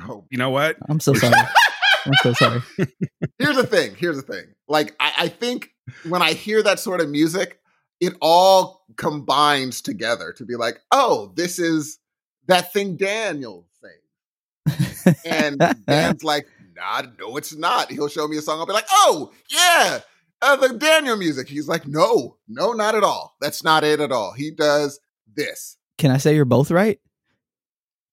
Oh, 0.00 0.24
You 0.30 0.36
know 0.38 0.50
what? 0.50 0.76
I'm 0.88 1.00
so 1.00 1.14
sorry. 1.14 1.34
I'm 1.34 2.12
so 2.22 2.32
sorry. 2.34 2.60
here's 3.38 3.56
the 3.56 3.66
thing. 3.66 3.94
Here's 3.96 4.16
the 4.16 4.22
thing. 4.22 4.44
Like, 4.68 4.94
I, 5.00 5.12
I 5.18 5.28
think 5.28 5.70
when 6.06 6.20
I 6.20 6.34
hear 6.34 6.62
that 6.62 6.78
sort 6.80 7.00
of 7.00 7.08
music, 7.08 7.58
it 8.00 8.14
all 8.20 8.84
combines 8.96 9.80
together 9.80 10.32
to 10.32 10.44
be 10.44 10.56
like, 10.56 10.80
oh, 10.92 11.32
this 11.34 11.58
is 11.58 11.98
that 12.46 12.72
thing 12.72 12.96
Daniel 12.96 13.66
sings. 13.80 15.16
And 15.24 15.58
Dan's 15.86 16.24
like, 16.24 16.46
nah, 16.74 17.02
no, 17.18 17.36
it's 17.36 17.54
not. 17.54 17.90
He'll 17.90 18.08
show 18.08 18.28
me 18.28 18.36
a 18.36 18.42
song. 18.42 18.58
I'll 18.58 18.66
be 18.66 18.72
like, 18.72 18.88
oh, 18.90 19.32
yeah, 19.50 20.00
uh, 20.42 20.56
the 20.56 20.74
Daniel 20.74 21.16
music. 21.16 21.48
He's 21.48 21.68
like, 21.68 21.86
no, 21.86 22.36
no, 22.48 22.72
not 22.72 22.94
at 22.94 23.04
all. 23.04 23.36
That's 23.40 23.64
not 23.64 23.84
it 23.84 24.00
at 24.00 24.12
all. 24.12 24.32
He 24.32 24.50
does 24.50 25.00
this. 25.34 25.76
Can 25.98 26.10
I 26.10 26.18
say 26.18 26.34
you're 26.34 26.44
both 26.44 26.70
right? 26.70 27.00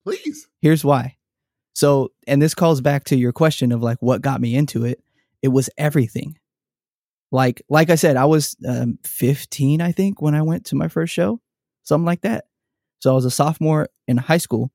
Please. 0.05 0.47
Here's 0.61 0.83
why. 0.83 1.17
So, 1.73 2.11
and 2.27 2.41
this 2.41 2.55
calls 2.55 2.81
back 2.81 3.05
to 3.05 3.15
your 3.15 3.33
question 3.33 3.71
of 3.71 3.81
like 3.81 3.97
what 3.99 4.21
got 4.21 4.41
me 4.41 4.55
into 4.55 4.85
it. 4.85 5.03
It 5.41 5.49
was 5.49 5.69
everything. 5.77 6.37
Like, 7.33 7.63
like 7.67 7.89
I 7.89 7.95
said, 7.95 8.15
I 8.15 8.25
was 8.25 8.55
um, 8.65 8.99
15, 9.05 9.81
I 9.81 9.91
think, 9.91 10.21
when 10.21 10.35
I 10.35 10.43
went 10.43 10.65
to 10.67 10.75
my 10.75 10.87
first 10.87 11.11
show. 11.11 11.41
something 11.81 12.05
like 12.05 12.21
that. 12.21 12.45
So 12.99 13.11
I 13.11 13.15
was 13.15 13.25
a 13.25 13.31
sophomore 13.31 13.89
in 14.07 14.17
high 14.17 14.37
school, 14.37 14.71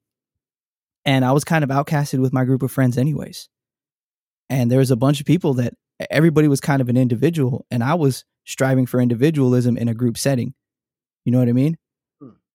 and 1.04 1.24
I 1.24 1.30
was 1.30 1.44
kind 1.44 1.62
of 1.62 1.70
outcasted 1.70 2.18
with 2.18 2.32
my 2.32 2.44
group 2.44 2.64
of 2.64 2.72
friends, 2.72 2.98
anyways. 2.98 3.48
And 4.50 4.72
there 4.72 4.80
was 4.80 4.90
a 4.90 4.96
bunch 4.96 5.20
of 5.20 5.26
people 5.26 5.54
that 5.54 5.74
everybody 6.10 6.48
was 6.48 6.60
kind 6.60 6.82
of 6.82 6.88
an 6.88 6.96
individual, 6.96 7.64
and 7.70 7.82
I 7.84 7.94
was 7.94 8.24
striving 8.44 8.86
for 8.86 9.00
individualism 9.00 9.76
in 9.76 9.88
a 9.88 9.94
group 9.94 10.18
setting. 10.18 10.52
You 11.24 11.30
know 11.30 11.38
what 11.38 11.48
I 11.48 11.52
mean? 11.52 11.78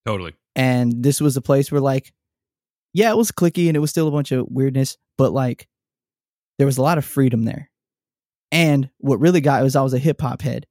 Totally. 0.06 0.36
And 0.54 1.02
this 1.02 1.22
was 1.22 1.38
a 1.38 1.42
place 1.42 1.72
where, 1.72 1.82
like, 1.82 2.12
yeah, 2.92 3.10
it 3.10 3.18
was 3.18 3.32
clicky 3.32 3.68
and 3.70 3.78
it 3.78 3.80
was 3.80 3.90
still 3.90 4.10
a 4.10 4.12
bunch 4.12 4.34
of 4.34 4.48
weirdness, 4.50 4.98
but 5.18 5.32
like, 5.32 5.68
there 6.58 6.68
was 6.68 6.78
a 6.78 6.82
lot 6.82 6.98
of 6.98 7.06
freedom 7.06 7.44
there. 7.44 7.70
And 8.54 8.92
what 9.00 9.20
really 9.20 9.42
got 9.42 9.62
it 9.62 9.64
was 9.64 9.76
I 9.76 9.82
was 9.82 9.96
a 9.96 10.00
hip 10.00 10.22
hop 10.22 10.44
head. 10.44 10.68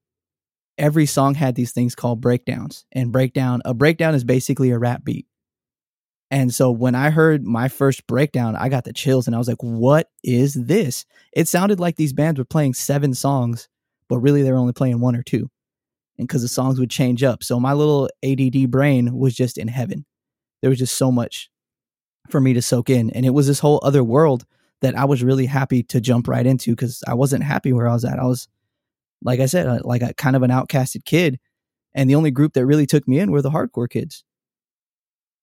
Every 0.78 1.04
song 1.04 1.34
had 1.34 1.56
these 1.56 1.72
things 1.72 1.96
called 1.96 2.20
breakdowns, 2.20 2.86
and 2.92 3.12
breakdown 3.12 3.60
a 3.64 3.74
breakdown 3.74 4.14
is 4.14 4.24
basically 4.24 4.70
a 4.70 4.78
rap 4.78 5.04
beat. 5.04 5.26
And 6.30 6.54
so 6.54 6.70
when 6.70 6.94
I 6.94 7.10
heard 7.10 7.44
my 7.44 7.68
first 7.68 8.06
breakdown, 8.06 8.56
I 8.56 8.70
got 8.70 8.84
the 8.84 8.92
chills 8.92 9.26
and 9.26 9.36
I 9.36 9.38
was 9.38 9.48
like, 9.48 9.62
what 9.62 10.08
is 10.24 10.54
this? 10.54 11.04
It 11.34 11.46
sounded 11.46 11.78
like 11.78 11.96
these 11.96 12.14
bands 12.14 12.38
were 12.38 12.46
playing 12.46 12.72
seven 12.72 13.12
songs, 13.12 13.68
but 14.08 14.20
really 14.20 14.42
they 14.42 14.50
were 14.50 14.58
only 14.58 14.72
playing 14.72 15.00
one 15.00 15.14
or 15.14 15.22
two. 15.22 15.50
And 16.16 16.26
because 16.26 16.40
the 16.40 16.48
songs 16.48 16.80
would 16.80 16.88
change 16.88 17.22
up. 17.22 17.42
So 17.42 17.60
my 17.60 17.74
little 17.74 18.08
ADD 18.24 18.70
brain 18.70 19.14
was 19.14 19.34
just 19.34 19.58
in 19.58 19.68
heaven. 19.68 20.06
There 20.62 20.70
was 20.70 20.78
just 20.78 20.96
so 20.96 21.12
much 21.12 21.50
for 22.30 22.40
me 22.40 22.54
to 22.54 22.62
soak 22.62 22.88
in. 22.88 23.10
And 23.10 23.26
it 23.26 23.30
was 23.34 23.46
this 23.46 23.58
whole 23.58 23.80
other 23.82 24.02
world 24.02 24.46
that 24.82 24.96
I 24.96 25.04
was 25.04 25.22
really 25.22 25.46
happy 25.46 25.82
to 25.84 26.00
jump 26.00 26.28
right 26.28 26.46
into 26.46 26.72
because 26.72 27.02
I 27.08 27.14
wasn't 27.14 27.44
happy 27.44 27.72
where 27.72 27.88
I 27.88 27.94
was 27.94 28.04
at. 28.04 28.18
I 28.18 28.24
was, 28.24 28.48
like 29.22 29.40
I 29.40 29.46
said, 29.46 29.66
uh, 29.66 29.80
like 29.82 30.02
a 30.02 30.12
kind 30.14 30.36
of 30.36 30.42
an 30.42 30.50
outcasted 30.50 31.04
kid. 31.04 31.40
And 31.94 32.08
the 32.08 32.14
only 32.14 32.30
group 32.30 32.52
that 32.54 32.66
really 32.66 32.86
took 32.86 33.06
me 33.08 33.18
in 33.18 33.30
were 33.30 33.42
the 33.42 33.50
hardcore 33.50 33.88
kids. 33.88 34.24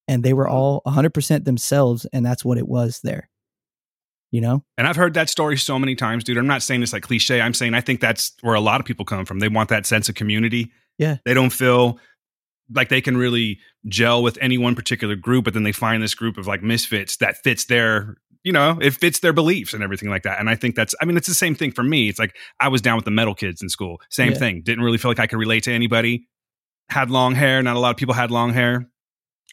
And 0.08 0.24
they 0.24 0.34
were 0.34 0.48
all 0.48 0.81
100% 0.86 1.46
themselves 1.46 2.05
and 2.12 2.25
that's 2.25 2.46
what 2.46 2.58
it 2.58 2.67
was 2.67 3.01
there 3.03 3.29
you 4.31 4.41
know? 4.41 4.63
And 4.77 4.88
i've 4.88 4.96
heard 4.96 5.13
that 5.15 5.29
story 5.29 5.58
so 5.58 5.79
many 5.79 5.96
times 5.96 6.24
dude. 6.24 6.38
I'm 6.38 6.48
not 6.48 6.62
saying 6.62 6.81
this 6.81 6.93
like 6.93 7.03
cliche. 7.03 7.41
I'm 7.41 7.53
saying 7.53 7.74
i 7.74 7.81
think 7.81 8.00
that's 8.00 8.34
where 8.41 8.55
a 8.55 8.60
lot 8.60 8.79
of 8.79 8.86
people 8.86 9.05
come 9.05 9.25
from. 9.25 9.39
They 9.39 9.50
want 9.50 9.69
that 9.69 9.86
sense 9.86 10.10
of 10.10 10.15
community. 10.15 10.72
Yeah. 10.98 11.17
They 11.25 11.34
don't 11.34 11.51
feel 11.51 12.00
like 12.72 12.89
they 12.89 13.01
can 13.01 13.17
really 13.17 13.60
gel 13.88 14.22
with 14.22 14.38
any 14.41 14.58
one 14.58 14.75
particular 14.75 15.15
group 15.15 15.46
but 15.46 15.53
then 15.53 15.63
they 15.63 15.72
find 15.72 16.03
this 16.03 16.13
group 16.13 16.38
of 16.38 16.46
like 16.46 16.62
misfits 16.62 17.17
that 17.17 17.38
fits 17.38 17.65
their 17.65 18.17
you 18.43 18.51
know 18.53 18.77
it 18.81 18.91
fits 18.93 19.19
their 19.19 19.34
beliefs 19.34 19.74
and 19.74 19.84
everything 19.84 20.10
like 20.10 20.24
that. 20.24 20.39
And 20.39 20.50
i 20.50 20.55
think 20.55 20.75
that's 20.75 20.96
i 21.01 21.05
mean 21.05 21.17
it's 21.17 21.27
the 21.27 21.34
same 21.34 21.55
thing 21.55 21.72
for 21.72 21.84
me. 21.84 22.10
It's 22.10 22.19
like 22.19 22.36
i 22.60 22.67
was 22.67 22.81
down 22.81 22.96
with 22.96 23.05
the 23.05 23.12
metal 23.12 23.36
kids 23.36 23.62
in 23.62 23.69
school. 23.69 24.01
Same 24.10 24.31
Yeah. 24.34 24.38
thing. 24.38 24.62
Didn't 24.63 24.84
really 24.84 24.98
feel 24.98 25.12
like 25.12 25.19
i 25.19 25.27
could 25.27 25.39
relate 25.39 25.63
to 25.63 25.72
anybody. 25.74 26.27
Had 26.89 27.12
long 27.12 27.36
hair. 27.36 27.62
Not 27.62 27.75
a 27.75 27.79
lot 27.79 27.91
of 27.91 27.98
people 27.98 28.15
had 28.15 28.31
long 28.31 28.53
hair. 28.53 28.89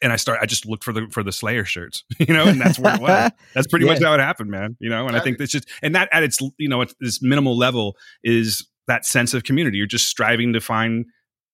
And 0.02 0.12
i 0.12 0.16
start 0.16 0.38
i 0.42 0.46
just 0.46 0.66
looked 0.66 0.84
for 0.84 0.92
the 0.92 1.06
for 1.10 1.22
the 1.22 1.32
slayer 1.32 1.64
shirts 1.64 2.04
you 2.18 2.32
know 2.34 2.44
and 2.44 2.60
that's 2.60 2.78
where 2.78 2.94
it 2.94 3.00
was. 3.00 3.30
That's 3.54 3.66
pretty 3.66 3.86
much 3.86 4.02
how 4.02 4.12
it 4.14 4.20
happened 4.20 4.50
man 4.50 4.76
you 4.78 4.90
know? 4.90 5.06
And 5.06 5.16
i 5.16 5.20
think 5.20 5.38
that's 5.38 5.50
just 5.52 5.66
and 5.82 5.94
that 5.94 6.08
at 6.12 6.22
its 6.22 6.38
you 6.58 6.68
know 6.68 6.82
at 6.82 6.92
this 7.00 7.22
minimal 7.22 7.56
level 7.56 7.96
is 8.22 8.66
that 8.88 9.04
sense 9.04 9.34
of 9.34 9.42
community. 9.42 9.78
You're 9.78 9.86
just 9.88 10.06
striving 10.06 10.52
to 10.52 10.60
find 10.60 11.06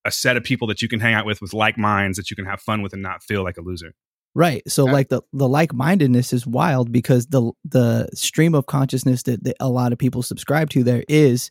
a 0.05 0.11
set 0.11 0.37
of 0.37 0.43
people 0.45 0.67
that 0.69 0.83
you 0.83 0.89
can 0.89 1.01
hang 1.01 1.15
out 1.15 1.25
with 1.25 1.41
with 1.41 1.55
like 1.55 1.79
minds 1.79 2.19
that 2.19 2.29
you 2.31 2.37
can 2.37 2.45
have 2.45 2.61
fun 2.61 2.83
with 2.83 2.93
and 2.93 3.01
not 3.01 3.23
feel 3.23 3.43
like 3.45 3.57
a 3.57 3.63
loser 3.63 3.95
right 4.35 4.63
so 4.69 4.87
Yeah. 4.87 4.93
like 4.93 5.09
the 5.09 5.23
the 5.33 5.49
like-mindedness 5.49 6.33
is 6.33 6.47
wild 6.47 6.91
because 6.93 7.27
the 7.27 7.53
the 7.65 8.09
stream 8.15 8.55
of 8.55 8.67
consciousness 8.67 9.23
that, 9.25 9.45
that 9.45 9.57
a 9.61 9.69
lot 9.69 9.93
of 9.93 9.99
people 9.99 10.23
subscribe 10.23 10.71
to 10.71 10.83
there 10.85 11.05
is 11.09 11.51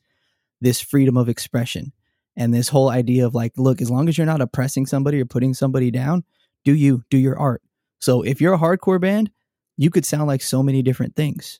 this 0.61 0.81
freedom 0.81 1.17
of 1.17 1.29
expression 1.29 1.91
and 2.35 2.53
this 2.53 2.69
whole 2.69 2.89
idea 2.89 3.25
of 3.25 3.35
like 3.35 3.51
look 3.57 3.81
as 3.81 3.91
long 3.91 4.07
as 4.09 4.17
you're 4.17 4.25
not 4.25 4.41
oppressing 4.41 4.85
somebody 4.85 5.19
or 5.21 5.25
putting 5.25 5.53
somebody 5.53 5.91
down 5.91 6.23
do 6.63 6.73
you 6.73 7.03
do 7.09 7.17
your 7.17 7.37
art. 7.37 7.61
So 7.99 8.21
if 8.23 8.39
you're 8.41 8.53
a 8.53 8.59
hardcore 8.59 9.01
band 9.01 9.31
you 9.77 9.89
could 9.89 10.05
sound 10.05 10.27
like 10.27 10.41
so 10.41 10.61
many 10.61 10.81
different 10.81 11.15
things. 11.15 11.59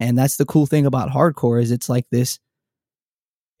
And 0.00 0.18
that's 0.18 0.36
the 0.36 0.44
cool 0.46 0.66
thing 0.66 0.86
about 0.86 1.10
hardcore 1.10 1.62
is 1.62 1.70
it's 1.70 1.88
like 1.88 2.06
this 2.10 2.38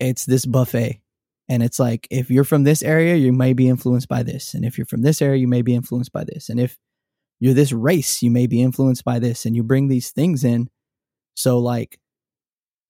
it's 0.00 0.24
this 0.26 0.46
buffet. 0.46 1.00
And 1.48 1.62
it's 1.62 1.78
like 1.78 2.08
if 2.10 2.30
you're 2.30 2.44
from 2.44 2.64
this 2.64 2.82
area 2.82 3.14
you 3.16 3.32
may 3.32 3.52
be 3.52 3.68
influenced 3.68 4.08
by 4.08 4.22
this. 4.22 4.54
And 4.54 4.64
if 4.64 4.76
you're 4.78 4.86
from 4.86 5.02
this 5.02 5.22
area 5.22 5.38
you 5.38 5.48
may 5.48 5.62
be 5.62 5.74
influenced 5.74 6.12
by 6.12 6.24
this. 6.24 6.48
And 6.48 6.58
if 6.58 6.76
you're 7.44 7.52
this 7.52 7.72
race 7.72 8.22
you 8.22 8.30
may 8.30 8.46
be 8.46 8.62
influenced 8.62 9.04
by 9.04 9.18
this 9.18 9.44
and 9.44 9.54
you 9.54 9.62
bring 9.62 9.88
these 9.88 10.12
things 10.12 10.44
in. 10.44 10.70
So 11.34 11.58
like 11.58 11.98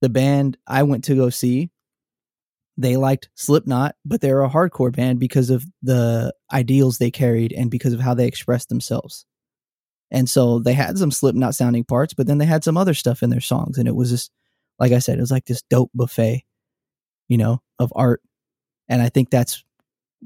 the 0.00 0.08
band 0.08 0.56
i 0.66 0.82
went 0.84 1.02
to 1.02 1.16
go 1.16 1.28
see 1.28 1.70
they 2.76 2.96
liked 2.96 3.30
slipknot 3.34 3.96
but 4.04 4.20
they're 4.20 4.42
a 4.44 4.48
hardcore 4.48 4.94
band 4.94 5.18
because 5.18 5.50
of 5.50 5.64
the 5.82 6.32
ideals 6.52 6.98
they 6.98 7.10
carried 7.10 7.52
and 7.52 7.68
because 7.68 7.92
of 7.92 7.98
how 7.98 8.14
they 8.14 8.28
expressed 8.28 8.68
themselves. 8.68 9.26
And 10.12 10.30
so 10.30 10.60
they 10.60 10.74
had 10.74 10.98
some 10.98 11.10
slipknot 11.10 11.56
sounding 11.56 11.82
parts 11.82 12.14
but 12.14 12.28
then 12.28 12.38
they 12.38 12.44
had 12.44 12.62
some 12.62 12.76
other 12.76 12.94
stuff 12.94 13.24
in 13.24 13.30
their 13.30 13.40
songs 13.40 13.76
and 13.76 13.88
it 13.88 13.96
was 13.96 14.10
just 14.10 14.30
like 14.78 14.92
i 14.92 15.00
said 15.00 15.18
it 15.18 15.22
was 15.22 15.32
like 15.32 15.46
this 15.46 15.62
dope 15.68 15.90
buffet 15.94 16.44
you 17.26 17.38
know 17.38 17.60
of 17.80 17.92
art. 17.96 18.22
And 18.88 19.02
I 19.02 19.08
think 19.08 19.30
that's 19.30 19.64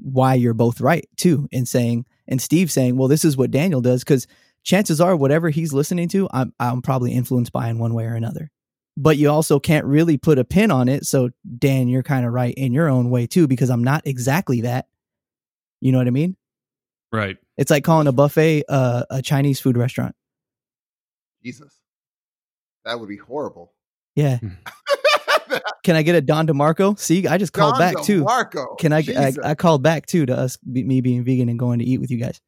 why 0.01 0.33
you're 0.33 0.53
both 0.53 0.81
right 0.81 1.07
too 1.17 1.47
in 1.51 1.65
saying 1.65 2.05
and 2.27 2.41
Steve 2.41 2.71
saying, 2.71 2.95
well, 2.95 3.07
this 3.07 3.25
is 3.25 3.35
what 3.35 3.51
Daniel 3.51 3.81
does 3.81 4.03
because 4.03 4.27
chances 4.63 5.01
are 5.01 5.15
whatever 5.15 5.49
he's 5.49 5.73
listening 5.73 6.07
to, 6.09 6.29
I'm 6.31 6.53
I'm 6.59 6.81
probably 6.81 7.13
influenced 7.13 7.51
by 7.51 7.69
in 7.69 7.79
one 7.79 7.93
way 7.93 8.05
or 8.05 8.15
another. 8.15 8.51
But 8.95 9.17
you 9.17 9.29
also 9.29 9.59
can't 9.59 9.85
really 9.85 10.17
put 10.17 10.39
a 10.39 10.43
pin 10.43 10.71
on 10.71 10.89
it. 10.89 11.05
So 11.05 11.29
Dan, 11.57 11.87
you're 11.87 12.03
kind 12.03 12.25
of 12.25 12.33
right 12.33 12.53
in 12.53 12.73
your 12.73 12.89
own 12.89 13.09
way 13.09 13.27
too, 13.27 13.47
because 13.47 13.69
I'm 13.69 13.83
not 13.83 14.05
exactly 14.05 14.61
that. 14.61 14.87
You 15.81 15.91
know 15.91 15.97
what 15.97 16.07
I 16.07 16.11
mean? 16.11 16.35
right 17.11 17.37
It's 17.57 17.71
like 17.71 17.83
calling 17.83 18.07
a 18.07 18.11
buffet 18.11 18.65
uh, 18.69 19.03
a 19.09 19.21
Chinese 19.21 19.59
food 19.59 19.77
restaurant. 19.77 20.15
Jesus. 21.43 21.73
That 22.85 22.99
would 22.99 23.09
be 23.09 23.17
horrible. 23.17 23.73
Yeah. 24.15 24.39
Can 25.83 25.95
I 25.95 26.01
get 26.01 26.15
a 26.15 26.21
Don 26.21 26.47
DeMarco? 26.47 26.99
See, 26.99 27.27
I 27.27 27.37
just 27.37 27.53
called 27.53 27.77
back 27.77 28.01
too. 28.03 28.23
Marco. 28.23 28.75
Can 28.75 28.93
I, 28.93 29.03
I? 29.17 29.33
I 29.43 29.55
called 29.55 29.81
back 29.81 30.05
too 30.05 30.25
to 30.25 30.37
us, 30.37 30.57
me 30.65 31.01
being 31.01 31.23
vegan 31.23 31.49
and 31.49 31.57
going 31.57 31.79
to 31.79 31.85
eat 31.85 31.99
with 31.99 32.11
you 32.11 32.17
guys. 32.17 32.41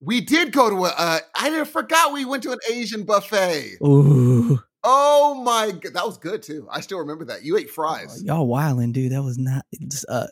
we 0.00 0.20
did 0.20 0.52
go 0.52 0.70
to 0.70 0.76
a. 0.86 0.94
Uh, 0.96 1.18
I 1.34 1.64
forgot 1.64 2.12
we 2.12 2.24
went 2.24 2.42
to 2.44 2.52
an 2.52 2.58
Asian 2.70 3.04
buffet. 3.04 3.78
Ooh, 3.84 4.58
Oh 4.82 5.42
my 5.44 5.72
god, 5.72 5.92
that 5.92 6.06
was 6.06 6.16
good 6.16 6.42
too. 6.42 6.66
I 6.70 6.80
still 6.80 6.98
remember 6.98 7.26
that. 7.26 7.44
You 7.44 7.58
ate 7.58 7.70
fries. 7.70 8.22
y'all 8.22 8.46
wilding, 8.46 8.92
dude. 8.92 9.12
That 9.12 9.22
was 9.22 9.36
not. 9.36 9.66
it's, 9.72 10.04
Uh, 10.08 10.28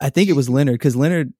I 0.00 0.10
think 0.10 0.28
it 0.28 0.34
was 0.34 0.48
Leonard 0.48 0.74
because 0.74 0.96
Leonard 0.96 1.32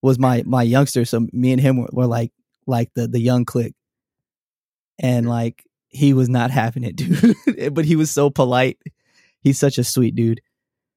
was 0.00 0.18
my 0.18 0.44
my 0.46 0.62
youngster. 0.62 1.04
So 1.04 1.26
me 1.32 1.52
and 1.52 1.60
him 1.60 1.78
were, 1.78 1.88
were 1.92 2.06
like 2.06 2.32
like 2.66 2.94
the 2.94 3.08
the 3.08 3.20
young 3.20 3.44
clique, 3.44 3.74
and 5.00 5.28
like 5.28 5.64
he 5.88 6.12
was 6.12 6.28
not 6.28 6.52
having 6.52 6.84
it, 6.84 6.96
dude. 6.96 7.74
but 7.74 7.84
he 7.84 7.96
was 7.96 8.10
so 8.10 8.30
polite. 8.30 8.78
He's 9.42 9.58
such 9.58 9.78
a 9.78 9.84
sweet 9.84 10.14
dude. 10.14 10.40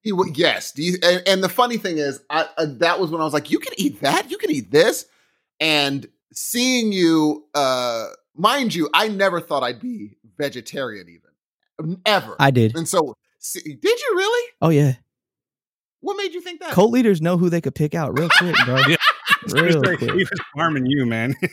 He 0.01 0.11
wa- 0.11 0.25
yes. 0.33 0.71
Do 0.73 0.83
you, 0.83 0.97
and, 1.03 1.23
and 1.27 1.43
the 1.43 1.49
funny 1.49 1.77
thing 1.77 1.97
is, 1.97 2.19
I, 2.29 2.47
uh, 2.57 2.65
that 2.79 2.99
was 2.99 3.09
when 3.09 3.21
I 3.21 3.23
was 3.23 3.33
like, 3.33 3.49
you 3.51 3.59
can 3.59 3.73
eat 3.77 4.01
that, 4.01 4.29
you 4.29 4.37
can 4.37 4.51
eat 4.51 4.69
this, 4.71 5.05
and 5.61 6.05
seeing 6.33 6.91
you, 6.91 7.45
uh, 7.55 8.07
mind 8.35 8.75
you, 8.75 8.89
I 8.93 9.07
never 9.07 9.39
thought 9.39 9.63
I'd 9.63 9.79
be 9.79 10.17
vegetarian 10.37 11.07
even 11.09 12.01
ever. 12.05 12.35
I 12.39 12.51
did. 12.51 12.75
and 12.75 12.87
so, 12.87 13.15
see, 13.39 13.61
did 13.61 13.99
you 14.01 14.13
really? 14.15 14.49
Oh 14.61 14.69
yeah, 14.69 14.93
What 16.01 16.17
made 16.17 16.33
you 16.33 16.41
think 16.41 16.59
that? 16.59 16.71
cult 16.73 16.91
leaders 16.91 17.21
know 17.21 17.37
who 17.37 17.49
they 17.49 17.61
could 17.61 17.75
pick 17.75 17.95
out 17.95 18.17
real 18.17 18.29
quick, 18.37 18.55
bro. 18.65 18.75
Yeah. 18.87 18.95
Real 19.61 19.81
he 19.91 19.97
quick. 19.97 20.11
was 20.13 20.29
harming 20.55 20.85
you 20.85 21.05
man 21.05 21.35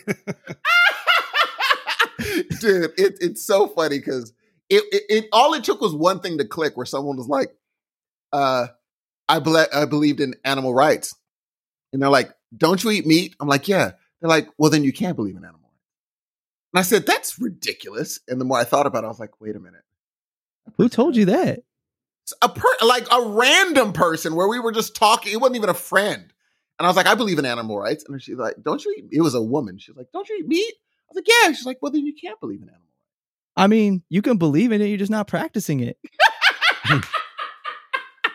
Dude, 2.59 2.91
it, 2.97 3.17
it's 3.19 3.43
so 3.45 3.67
funny 3.67 3.97
because 3.97 4.31
it, 4.71 4.83
it, 4.91 5.03
it 5.09 5.25
all 5.33 5.53
it 5.53 5.63
took 5.65 5.81
was 5.81 5.93
one 5.93 6.21
thing 6.21 6.37
to 6.37 6.45
click 6.45 6.77
where 6.77 6.85
someone 6.85 7.17
was 7.17 7.27
like, 7.27 7.53
uh, 8.31 8.67
I, 9.27 9.39
ble- 9.39 9.67
I 9.73 9.85
believed 9.85 10.21
in 10.21 10.35
animal 10.45 10.73
rights. 10.73 11.13
And 11.91 12.01
they're 12.01 12.09
like, 12.09 12.31
Don't 12.55 12.81
you 12.83 12.91
eat 12.91 13.05
meat? 13.05 13.35
I'm 13.39 13.49
like, 13.49 13.67
Yeah. 13.67 13.91
They're 14.19 14.29
like, 14.29 14.47
Well, 14.57 14.71
then 14.71 14.85
you 14.85 14.93
can't 14.93 15.17
believe 15.17 15.35
in 15.35 15.43
animal 15.43 15.59
rights. 15.61 15.85
And 16.73 16.79
I 16.79 16.83
said, 16.83 17.05
That's 17.05 17.37
ridiculous. 17.37 18.21
And 18.29 18.39
the 18.39 18.45
more 18.45 18.57
I 18.57 18.63
thought 18.63 18.85
about 18.85 19.03
it, 19.03 19.07
I 19.07 19.09
was 19.09 19.19
like, 19.19 19.41
Wait 19.41 19.55
a 19.57 19.59
minute. 19.59 19.83
Who 20.77 20.87
told 20.87 21.17
you 21.17 21.25
that? 21.25 21.63
A 22.41 22.47
per- 22.47 22.85
like 22.85 23.07
a 23.11 23.21
random 23.21 23.91
person 23.91 24.35
where 24.35 24.47
we 24.47 24.59
were 24.59 24.71
just 24.71 24.95
talking. 24.95 25.33
It 25.33 25.41
wasn't 25.41 25.57
even 25.57 25.69
a 25.69 25.73
friend. 25.73 26.31
And 26.79 26.85
I 26.85 26.89
was 26.89 26.95
like, 26.95 27.07
I 27.07 27.15
believe 27.15 27.39
in 27.39 27.45
animal 27.45 27.77
rights. 27.77 28.05
And 28.07 28.21
she's 28.21 28.37
like, 28.37 28.55
Don't 28.63 28.83
you 28.85 28.95
eat? 28.97 29.05
It 29.11 29.21
was 29.21 29.35
a 29.35 29.41
woman. 29.41 29.79
She's 29.79 29.97
like, 29.97 30.07
Don't 30.13 30.29
you 30.29 30.37
eat 30.39 30.47
meat? 30.47 30.73
I 30.75 31.13
was 31.13 31.15
like, 31.17 31.27
Yeah. 31.27 31.51
She's 31.51 31.65
like, 31.65 31.79
Well, 31.81 31.91
then 31.91 32.05
you 32.05 32.13
can't 32.13 32.39
believe 32.39 32.61
in 32.61 32.69
animal. 32.69 32.87
I 33.55 33.67
mean, 33.67 34.03
you 34.09 34.21
can 34.21 34.37
believe 34.37 34.71
in 34.71 34.81
it, 34.81 34.87
you're 34.87 34.97
just 34.97 35.11
not 35.11 35.27
practicing 35.27 35.79
it. 35.81 35.97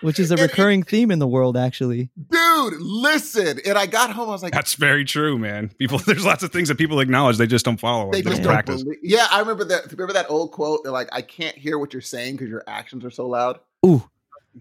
Which 0.02 0.18
is 0.20 0.31
a 0.31 0.35
And 0.35 0.40
it- 0.40 0.50
recurring 0.50 0.83
theme 0.83 1.11
in 1.11 1.18
the 1.18 1.26
world, 1.26 1.57
actually. 1.57 2.11
Dude, 2.31 2.74
listen. 2.81 3.59
And 3.64 3.79
I 3.79 3.87
got 3.87 4.11
home, 4.11 4.29
I 4.29 4.33
was 4.33 4.42
like, 4.42 4.52
that's 4.52 4.74
very 4.74 5.05
true 5.05 5.38
man 5.38 5.68
people 5.79 5.98
there's 5.98 6.24
lots 6.24 6.42
of 6.42 6.52
things 6.52 6.68
that 6.68 6.76
people 6.76 7.00
acknowledge 7.00 7.38
they 7.38 7.46
just 7.46 7.64
don't 7.64 7.79
follow 7.79 8.11
they 8.12 8.20
they 8.20 8.31
just 8.31 8.42
don't 8.42 8.44
don't 8.44 8.52
practice 8.52 8.83
believe. 8.83 8.98
Yeah, 9.02 9.26
I 9.31 9.40
remember 9.40 9.64
that. 9.64 9.90
Remember 9.90 10.12
that 10.12 10.31
old 10.31 10.52
quote? 10.52 10.81
They're 10.85 10.92
like, 10.92 11.09
I 11.12 11.22
can't 11.22 11.57
hear 11.57 11.79
what 11.79 11.92
you're 11.92 12.02
saying 12.02 12.35
because 12.37 12.48
your 12.50 12.62
actions 12.66 13.05
are 13.05 13.11
so 13.11 13.26
loud. 13.26 13.59
Ooh. 13.85 14.02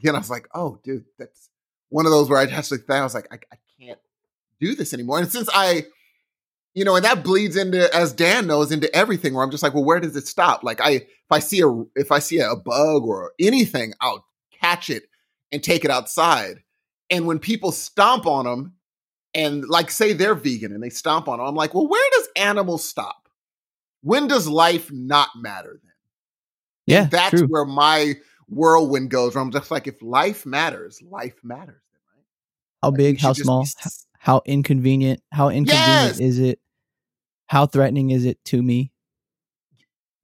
And 0.04 0.16
I 0.16 0.20
was 0.20 0.30
like, 0.30 0.48
oh, 0.54 0.80
dude, 0.84 1.06
that's 1.20 1.50
one 1.90 2.06
of 2.06 2.12
those 2.12 2.30
where 2.30 2.40
I 2.40 2.46
just 2.46 2.72
like 2.72 2.86
that. 2.88 3.00
I 3.00 3.04
was 3.04 3.14
like, 3.14 3.28
I, 3.32 3.36
I 3.52 3.58
can't 3.80 4.00
do 4.60 4.74
this 4.76 4.94
anymore. 4.94 5.20
And 5.20 5.32
since 5.32 5.50
I, 5.54 5.86
you 6.76 6.86
know, 6.86 6.96
and 6.96 7.06
that 7.06 7.24
bleeds 7.24 7.56
into, 7.56 7.94
as 7.96 8.14
Dan 8.14 8.46
knows, 8.48 8.72
into 8.72 8.94
everything 8.96 9.34
where 9.34 9.44
I'm 9.44 9.50
just 9.52 9.64
like, 9.64 9.74
well, 9.74 9.86
where 9.86 10.00
does 10.00 10.16
it 10.16 10.28
stop? 10.28 10.64
Like 10.64 10.80
I, 10.82 10.92
if 10.92 11.32
I 11.32 11.40
see 11.40 11.62
a, 11.62 11.70
if 11.96 12.12
I 12.12 12.20
see 12.20 12.38
a 12.40 12.56
bug 12.56 13.04
or 13.04 13.32
anything, 13.40 13.94
I'll 14.02 14.26
catch 14.62 14.90
it 14.90 15.04
and 15.52 15.64
take 15.64 15.84
it 15.86 15.92
outside. 15.92 16.62
And 17.10 17.26
when 17.26 17.40
people 17.40 17.72
stomp 17.72 18.28
on 18.28 18.46
them 18.46 18.74
and 19.34 19.64
like 19.68 19.90
say 19.90 20.14
they're 20.14 20.36
vegan 20.36 20.74
and 20.74 20.84
they 20.84 20.90
stomp 20.90 21.28
on 21.28 21.40
them, 21.40 21.48
I'm 21.48 21.56
like, 21.56 21.74
well, 21.74 21.88
where 21.88 22.10
does 22.12 22.28
animals 22.36 22.88
stop? 22.88 23.30
When 24.02 24.28
does 24.28 24.48
life 24.48 24.92
not 24.92 25.30
matter 25.36 25.80
then? 25.84 25.92
Yeah, 26.88 27.02
And 27.04 27.12
that's 27.12 27.30
true. 27.32 27.48
where 27.48 27.66
my 27.66 28.16
whirlwind 28.48 29.10
goes. 29.10 29.34
Where 29.34 29.44
I'm 29.44 29.52
just 29.52 29.72
like, 29.72 29.88
if 29.88 30.02
life 30.02 30.46
matters, 30.46 31.02
life 31.02 31.36
matters. 31.44 31.82
Right? 32.16 32.24
How 32.84 32.92
Like, 32.92 32.98
big? 32.98 33.20
How 33.20 33.34
just 33.34 33.40
be 33.40 33.44
small? 33.44 33.66
How 34.20 34.42
inconvenient? 34.46 35.22
How 35.32 35.50
inconvenient 35.50 36.18
Yes! 36.18 36.20
is 36.20 36.40
it? 36.40 36.60
How 37.48 37.66
threatening 37.66 38.10
is 38.12 38.26
it 38.26 38.44
to 38.46 38.62
me? 38.62 38.92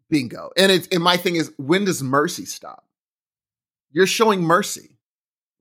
Bingo. 0.09 0.49
And 0.57 0.71
it's 0.71 0.87
and 0.87 1.03
my 1.03 1.17
thing 1.17 1.35
is, 1.35 1.51
when 1.57 1.85
does 1.85 2.03
mercy 2.03 2.45
stop? 2.45 2.85
You're 3.91 4.07
showing 4.07 4.41
mercy. 4.41 4.97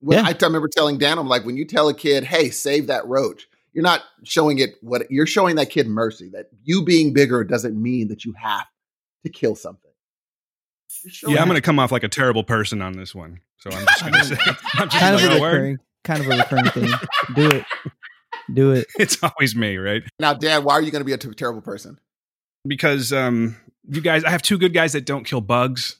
When 0.00 0.18
Yeah. 0.18 0.24
I, 0.24 0.30
I 0.30 0.36
remember 0.46 0.68
telling 0.68 0.98
Dan, 0.98 1.18
I'm 1.18 1.28
like, 1.28 1.44
when 1.44 1.56
you 1.56 1.64
tell 1.64 1.88
a 1.88 1.94
kid, 1.94 2.24
"Hey, 2.24 2.50
save 2.50 2.86
that 2.88 3.06
roach," 3.06 3.46
you're 3.72 3.84
not 3.84 4.02
showing 4.24 4.58
it 4.58 4.70
what 4.80 5.10
you're 5.10 5.26
showing 5.26 5.56
that 5.56 5.70
kid 5.70 5.86
mercy. 5.86 6.30
That 6.30 6.46
you 6.64 6.82
being 6.84 7.12
bigger 7.12 7.44
doesn't 7.44 7.80
mean 7.80 8.08
that 8.08 8.24
you 8.24 8.32
have 8.40 8.66
to 9.24 9.30
kill 9.30 9.54
something. 9.54 9.90
You're 11.22 11.32
Yeah, 11.32 11.42
I'm 11.42 11.46
going 11.48 11.56
to 11.56 11.62
come 11.62 11.78
off 11.78 11.92
like 11.92 12.02
a 12.02 12.08
terrible 12.08 12.42
person 12.44 12.82
on 12.82 12.94
this 12.94 13.14
one. 13.14 13.40
So 13.58 13.70
I'm 13.70 13.86
just 13.86 14.00
going 14.02 14.12
to 14.14 14.24
say, 14.24 14.36
I'm 14.74 14.88
just 14.88 15.00
Kind 15.00 15.14
of 15.16 15.22
a 15.22 15.34
recurring, 15.34 15.78
kind 16.02 16.20
of 16.20 16.26
a 16.28 16.36
recurring 16.36 16.70
thing. 16.70 16.90
Do 17.34 17.48
it. 17.56 17.64
Do 18.52 18.72
it. 18.72 18.86
It's 18.98 19.16
always 19.22 19.54
me, 19.56 19.76
right? 19.76 20.02
now, 20.18 20.34
Dad, 20.34 20.64
Why 20.64 20.74
are 20.74 20.82
you 20.82 20.90
going 20.90 21.00
to 21.00 21.04
be 21.06 21.12
a 21.12 21.18
t- 21.18 21.30
terrible 21.34 21.60
person? 21.62 21.98
Because 22.66 23.12
um, 23.12 23.56
you 23.88 24.00
guys, 24.00 24.24
I 24.24 24.30
have 24.30 24.42
two 24.42 24.58
good 24.58 24.74
guys 24.74 24.92
that 24.92 25.06
don't 25.06 25.24
kill 25.24 25.40
bugs 25.40 25.96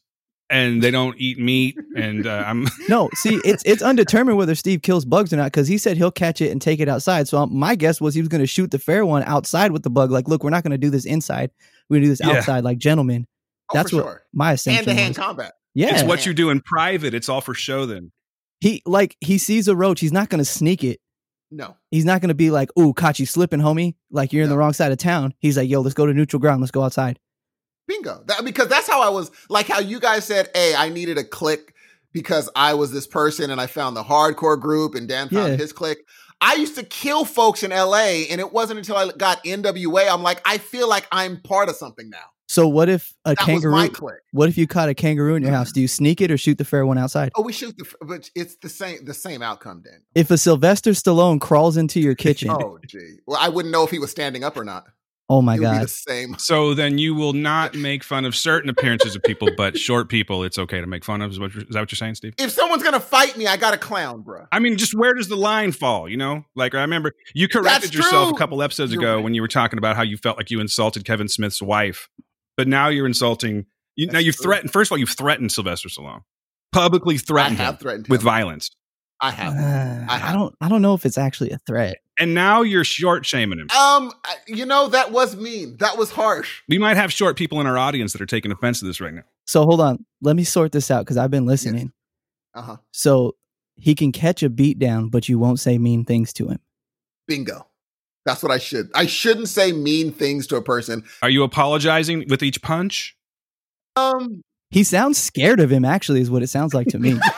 and 0.50 0.82
they 0.82 0.90
don't 0.90 1.14
eat 1.18 1.38
meat, 1.38 1.78
and 1.96 2.26
uh, 2.26 2.42
I'm 2.46 2.66
No, 2.88 3.08
see, 3.14 3.40
it's 3.44 3.62
it's 3.64 3.82
undetermined 3.82 4.36
whether 4.36 4.54
Steve 4.56 4.82
kills 4.82 5.04
bugs 5.04 5.32
or 5.32 5.36
not 5.36 5.44
because 5.44 5.68
he 5.68 5.78
said 5.78 5.96
he'll 5.96 6.10
catch 6.10 6.40
it 6.40 6.50
and 6.50 6.60
take 6.60 6.80
it 6.80 6.88
outside. 6.88 7.28
So 7.28 7.38
um, 7.38 7.56
my 7.56 7.76
guess 7.76 8.00
was 8.00 8.14
he 8.14 8.20
was 8.20 8.28
going 8.28 8.40
to 8.40 8.46
shoot 8.48 8.70
the 8.72 8.78
fair 8.80 9.06
one 9.06 9.22
outside 9.24 9.70
with 9.72 9.84
the 9.84 9.90
bug. 9.90 10.10
Like, 10.10 10.26
look, 10.28 10.42
we're 10.42 10.50
not 10.50 10.64
going 10.64 10.72
to 10.72 10.78
do 10.78 10.90
this 10.90 11.04
inside. 11.06 11.50
We're 11.88 11.96
going 11.96 12.02
to 12.02 12.06
do 12.06 12.10
this 12.10 12.20
Yeah. 12.20 12.38
outside, 12.38 12.64
like 12.64 12.78
gentlemen. 12.78 13.26
Oh, 13.72 13.76
That's 13.76 13.92
what 13.92 14.02
sure. 14.02 14.22
my 14.34 14.52
assumption 14.52 14.84
Hand 14.86 14.96
to 14.96 15.02
hand 15.02 15.10
was. 15.16 15.24
combat. 15.24 15.52
Yeah, 15.74 15.94
it's 15.94 16.02
what 16.02 16.26
you 16.26 16.34
do 16.34 16.50
in 16.50 16.60
private. 16.60 17.14
It's 17.14 17.28
all 17.28 17.40
for 17.40 17.54
show. 17.54 17.86
Then 17.86 18.10
he 18.60 18.82
like 18.84 19.16
he 19.20 19.38
sees 19.38 19.68
a 19.68 19.76
roach. 19.76 20.00
He's 20.00 20.12
not 20.12 20.28
going 20.28 20.40
to 20.40 20.44
sneak 20.44 20.82
it. 20.82 20.98
No. 21.50 21.76
He's 21.90 22.04
not 22.04 22.20
going 22.20 22.28
to 22.28 22.34
be 22.34 22.50
like, 22.50 22.70
"Ooh, 22.78 22.94
you 23.16 23.26
slipping, 23.26 23.60
homie." 23.60 23.94
Like 24.10 24.32
you're 24.32 24.44
in 24.44 24.50
the 24.50 24.56
wrong 24.56 24.72
side 24.72 24.92
of 24.92 24.98
town. 24.98 25.34
He's 25.38 25.56
like, 25.56 25.68
"Yo, 25.68 25.80
let's 25.80 25.94
go 25.94 26.06
to 26.06 26.14
neutral 26.14 26.40
ground. 26.40 26.60
Let's 26.60 26.70
go 26.70 26.82
outside." 26.82 27.18
Bingo. 27.86 28.22
That, 28.26 28.44
because 28.44 28.68
that's 28.68 28.88
how 28.88 29.02
I 29.02 29.08
was 29.08 29.30
like 29.48 29.66
how 29.66 29.80
you 29.80 29.98
guys 29.98 30.24
said, 30.24 30.48
hey, 30.54 30.74
I 30.76 30.90
needed 30.90 31.18
a 31.18 31.24
click 31.24 31.74
because 32.12 32.48
I 32.54 32.74
was 32.74 32.92
this 32.92 33.06
person 33.06 33.50
and 33.50 33.60
I 33.60 33.66
found 33.66 33.96
the 33.96 34.04
hardcore 34.04 34.60
group 34.60 34.94
and 34.94 35.08
Dan 35.08 35.28
found 35.28 35.50
Yeah. 35.52 35.56
his 35.56 35.72
click. 35.72 35.98
I 36.40 36.54
used 36.54 36.76
to 36.76 36.84
kill 36.84 37.24
folks 37.24 37.62
in 37.64 37.70
LA 37.70 38.26
and 38.30 38.40
it 38.40 38.52
wasn't 38.52 38.78
until 38.78 38.96
I 38.96 39.10
got 39.10 39.42
NWA, 39.44 40.08
I'm 40.08 40.22
like, 40.22 40.40
I 40.44 40.58
feel 40.58 40.88
like 40.88 41.06
I'm 41.12 41.40
part 41.42 41.68
of 41.68 41.74
something 41.76 42.08
now. 42.08 42.18
So 42.50 42.66
what 42.66 42.88
if 42.88 43.14
a 43.24 43.30
That 43.30 43.38
kangaroo? 43.38 43.72
was 43.74 43.82
my 43.82 43.88
click. 43.88 44.16
What 44.32 44.48
if 44.48 44.58
you 44.58 44.66
caught 44.66 44.88
a 44.88 44.94
kangaroo 44.94 45.36
in 45.36 45.42
your 45.44 45.52
house? 45.52 45.68
Mm-hmm. 45.68 45.74
Do 45.74 45.80
you 45.82 45.86
sneak 45.88 46.20
it 46.20 46.32
or 46.32 46.36
shoot 46.36 46.58
the 46.58 46.64
fair 46.64 46.84
one 46.84 46.98
outside? 46.98 47.30
Oh, 47.36 47.42
we 47.42 47.52
shoot 47.52 47.78
the, 47.78 47.86
but 48.00 48.28
it's 48.34 48.56
the 48.56 48.68
same, 48.68 49.04
the 49.04 49.14
same 49.14 49.40
outcome, 49.40 49.82
then. 49.84 50.02
If 50.16 50.32
a 50.32 50.36
Sylvester 50.36 50.90
Stallone 50.90 51.40
crawls 51.40 51.76
into 51.76 52.00
your 52.00 52.16
kitchen, 52.16 52.50
Oh, 52.50 52.80
gee. 52.84 53.18
Well, 53.24 53.38
I 53.40 53.50
wouldn't 53.50 53.70
know 53.70 53.84
if 53.84 53.92
he 53.92 54.00
was 54.00 54.10
standing 54.10 54.42
up 54.42 54.56
or 54.56 54.64
not. 54.64 54.86
oh 55.28 55.40
my 55.42 55.54
it 55.54 55.60
would 55.60 55.64
be 55.70 55.76
god, 55.76 55.82
the 55.84 55.88
same. 55.88 56.34
so 56.38 56.74
then 56.74 56.98
you 56.98 57.14
will 57.14 57.34
not 57.34 57.76
make 57.76 58.02
fun 58.02 58.24
of 58.24 58.34
certain 58.34 58.68
appearances 58.68 59.14
of 59.14 59.22
people, 59.22 59.48
but 59.56 59.78
short 59.88 60.08
people, 60.08 60.42
it's 60.42 60.58
okay 60.58 60.80
to 60.80 60.88
make 60.88 61.04
fun 61.04 61.22
of. 61.22 61.30
Is, 61.30 61.38
what, 61.38 61.52
that 61.54 61.66
what 61.72 61.92
you're 61.92 61.96
saying, 61.96 62.16
Steve? 62.16 62.34
If 62.36 62.50
someone's 62.50 62.82
going 62.82 62.94
to 62.94 63.00
fight 63.00 63.36
me, 63.36 63.46
I 63.46 63.58
got 63.58 63.74
a 63.74 63.78
clown, 63.78 64.22
bro. 64.22 64.46
I 64.50 64.58
mean, 64.58 64.76
just 64.76 64.92
where 64.92 65.14
does 65.14 65.28
the 65.28 65.36
line 65.36 65.70
fall? 65.70 66.08
You 66.08 66.16
know, 66.16 66.46
like 66.56 66.74
I 66.74 66.80
remember 66.80 67.12
you 67.32 67.46
corrected 67.46 67.90
That's 67.90 67.94
yourself 67.94 68.30
true. 68.30 68.34
a 68.34 68.38
couple 68.40 68.60
episodes 68.60 68.92
You're 68.92 69.02
ago 69.02 69.14
right. 69.14 69.22
when 69.22 69.34
you 69.34 69.40
were 69.40 69.46
talking 69.46 69.78
about 69.78 69.94
how 69.94 70.02
you 70.02 70.16
felt 70.16 70.36
like 70.36 70.50
you 70.50 70.58
insulted 70.58 71.04
Kevin 71.04 71.28
Smith's 71.28 71.62
wife, 71.62 72.08
but 72.56 72.68
now 72.68 72.88
you're 72.88 73.06
insulting. 73.06 73.66
You, 73.96 74.06
now 74.06 74.18
you've 74.18 74.36
true. 74.36 74.44
threatened. 74.44 74.72
First 74.72 74.88
of 74.88 74.92
all, 74.92 74.98
you've 74.98 75.10
threatened 75.10 75.52
Sylvester 75.52 75.88
Stallone, 75.88 76.22
publicly 76.72 77.16
I 77.16 77.18
threatened 77.18 77.58
have 77.58 77.74
him 77.74 77.78
threatened 77.78 78.06
him. 78.06 78.10
with 78.10 78.22
violence, 78.22 78.70
I 79.20 79.30
have. 79.30 79.52
Uh, 79.54 80.06
I, 80.12 80.18
have. 80.18 80.34
don't. 80.34 80.54
I 80.60 80.68
don't 80.68 80.82
know 80.82 80.94
if 80.94 81.04
it's 81.04 81.18
actually 81.18 81.50
a 81.50 81.58
threat. 81.66 81.98
and 82.18 82.34
now 82.34 82.62
you're 82.62 82.84
short 82.84 83.26
shaming 83.26 83.58
him. 83.58 83.68
Um, 83.70 84.12
you 84.46 84.64
know, 84.66 84.88
that 84.88 85.12
was 85.12 85.36
mean. 85.36 85.76
That 85.78 85.98
was 85.98 86.10
harsh. 86.10 86.62
We 86.68 86.78
might 86.78 86.96
have 86.96 87.12
short 87.12 87.36
people 87.36 87.60
in 87.60 87.66
our 87.66 87.76
audience 87.78 88.12
that 88.12 88.20
are 88.22 88.26
taking 88.26 88.52
offense 88.52 88.80
to 88.80 88.86
this 88.86 89.00
right 89.00 89.12
now. 89.14 89.24
So 89.46 89.64
hold 89.64 89.80
on. 89.80 90.04
Let 90.22 90.36
me 90.36 90.44
sort 90.44 90.72
this 90.72 90.90
out 90.90 91.04
because 91.04 91.16
I've 91.16 91.30
been 91.30 91.46
listening. 91.46 91.92
Uh 92.54 92.62
huh. 92.62 92.76
So 92.92 93.36
he 93.76 93.94
can 93.94 94.12
catch 94.12 94.42
a 94.42 94.50
beat 94.50 94.78
down, 94.78 95.08
but 95.08 95.28
you 95.28 95.38
won't 95.38 95.60
say 95.60 95.78
mean 95.78 96.04
things 96.04 96.32
to 96.34 96.48
him. 96.48 96.58
Bingo. 97.26 97.66
That's 98.26 98.42
what 98.42 98.52
I 98.52 98.58
should. 98.58 98.90
I 98.94 99.06
shouldn't 99.06 99.48
say 99.48 99.72
mean 99.72 100.12
things 100.12 100.46
to 100.48 100.56
a 100.56 100.62
person. 100.62 101.04
Are 101.22 101.30
you 101.30 101.42
apologizing 101.42 102.26
with 102.28 102.42
each 102.42 102.60
punch? 102.62 103.16
Um, 103.96 104.42
He 104.70 104.84
sounds 104.84 105.18
scared 105.18 105.58
of 105.60 105.70
him. 105.72 105.84
Actually, 105.84 106.20
is 106.20 106.30
what 106.30 106.42
it 106.42 106.48
sounds 106.48 106.74
like 106.74 106.88
to 106.88 106.98
me. 106.98 107.18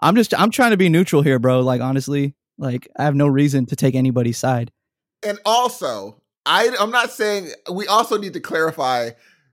I'm 0.00 0.16
just. 0.16 0.38
I'm 0.38 0.50
trying 0.50 0.72
to 0.72 0.76
be 0.76 0.88
neutral 0.88 1.22
here, 1.22 1.38
bro. 1.38 1.60
Like 1.60 1.80
honestly, 1.80 2.34
like 2.58 2.88
I 2.98 3.04
have 3.04 3.14
no 3.14 3.26
reason 3.26 3.66
to 3.66 3.76
take 3.76 3.94
anybody's 3.94 4.38
side. 4.38 4.70
and 5.26 5.38
also, 5.46 6.20
I 6.44 6.74
I'm 6.78 6.90
not 6.90 7.10
saying 7.10 7.48
we 7.72 7.86
also 7.86 8.18
need 8.18 8.34
to 8.34 8.40
clarify 8.40 9.10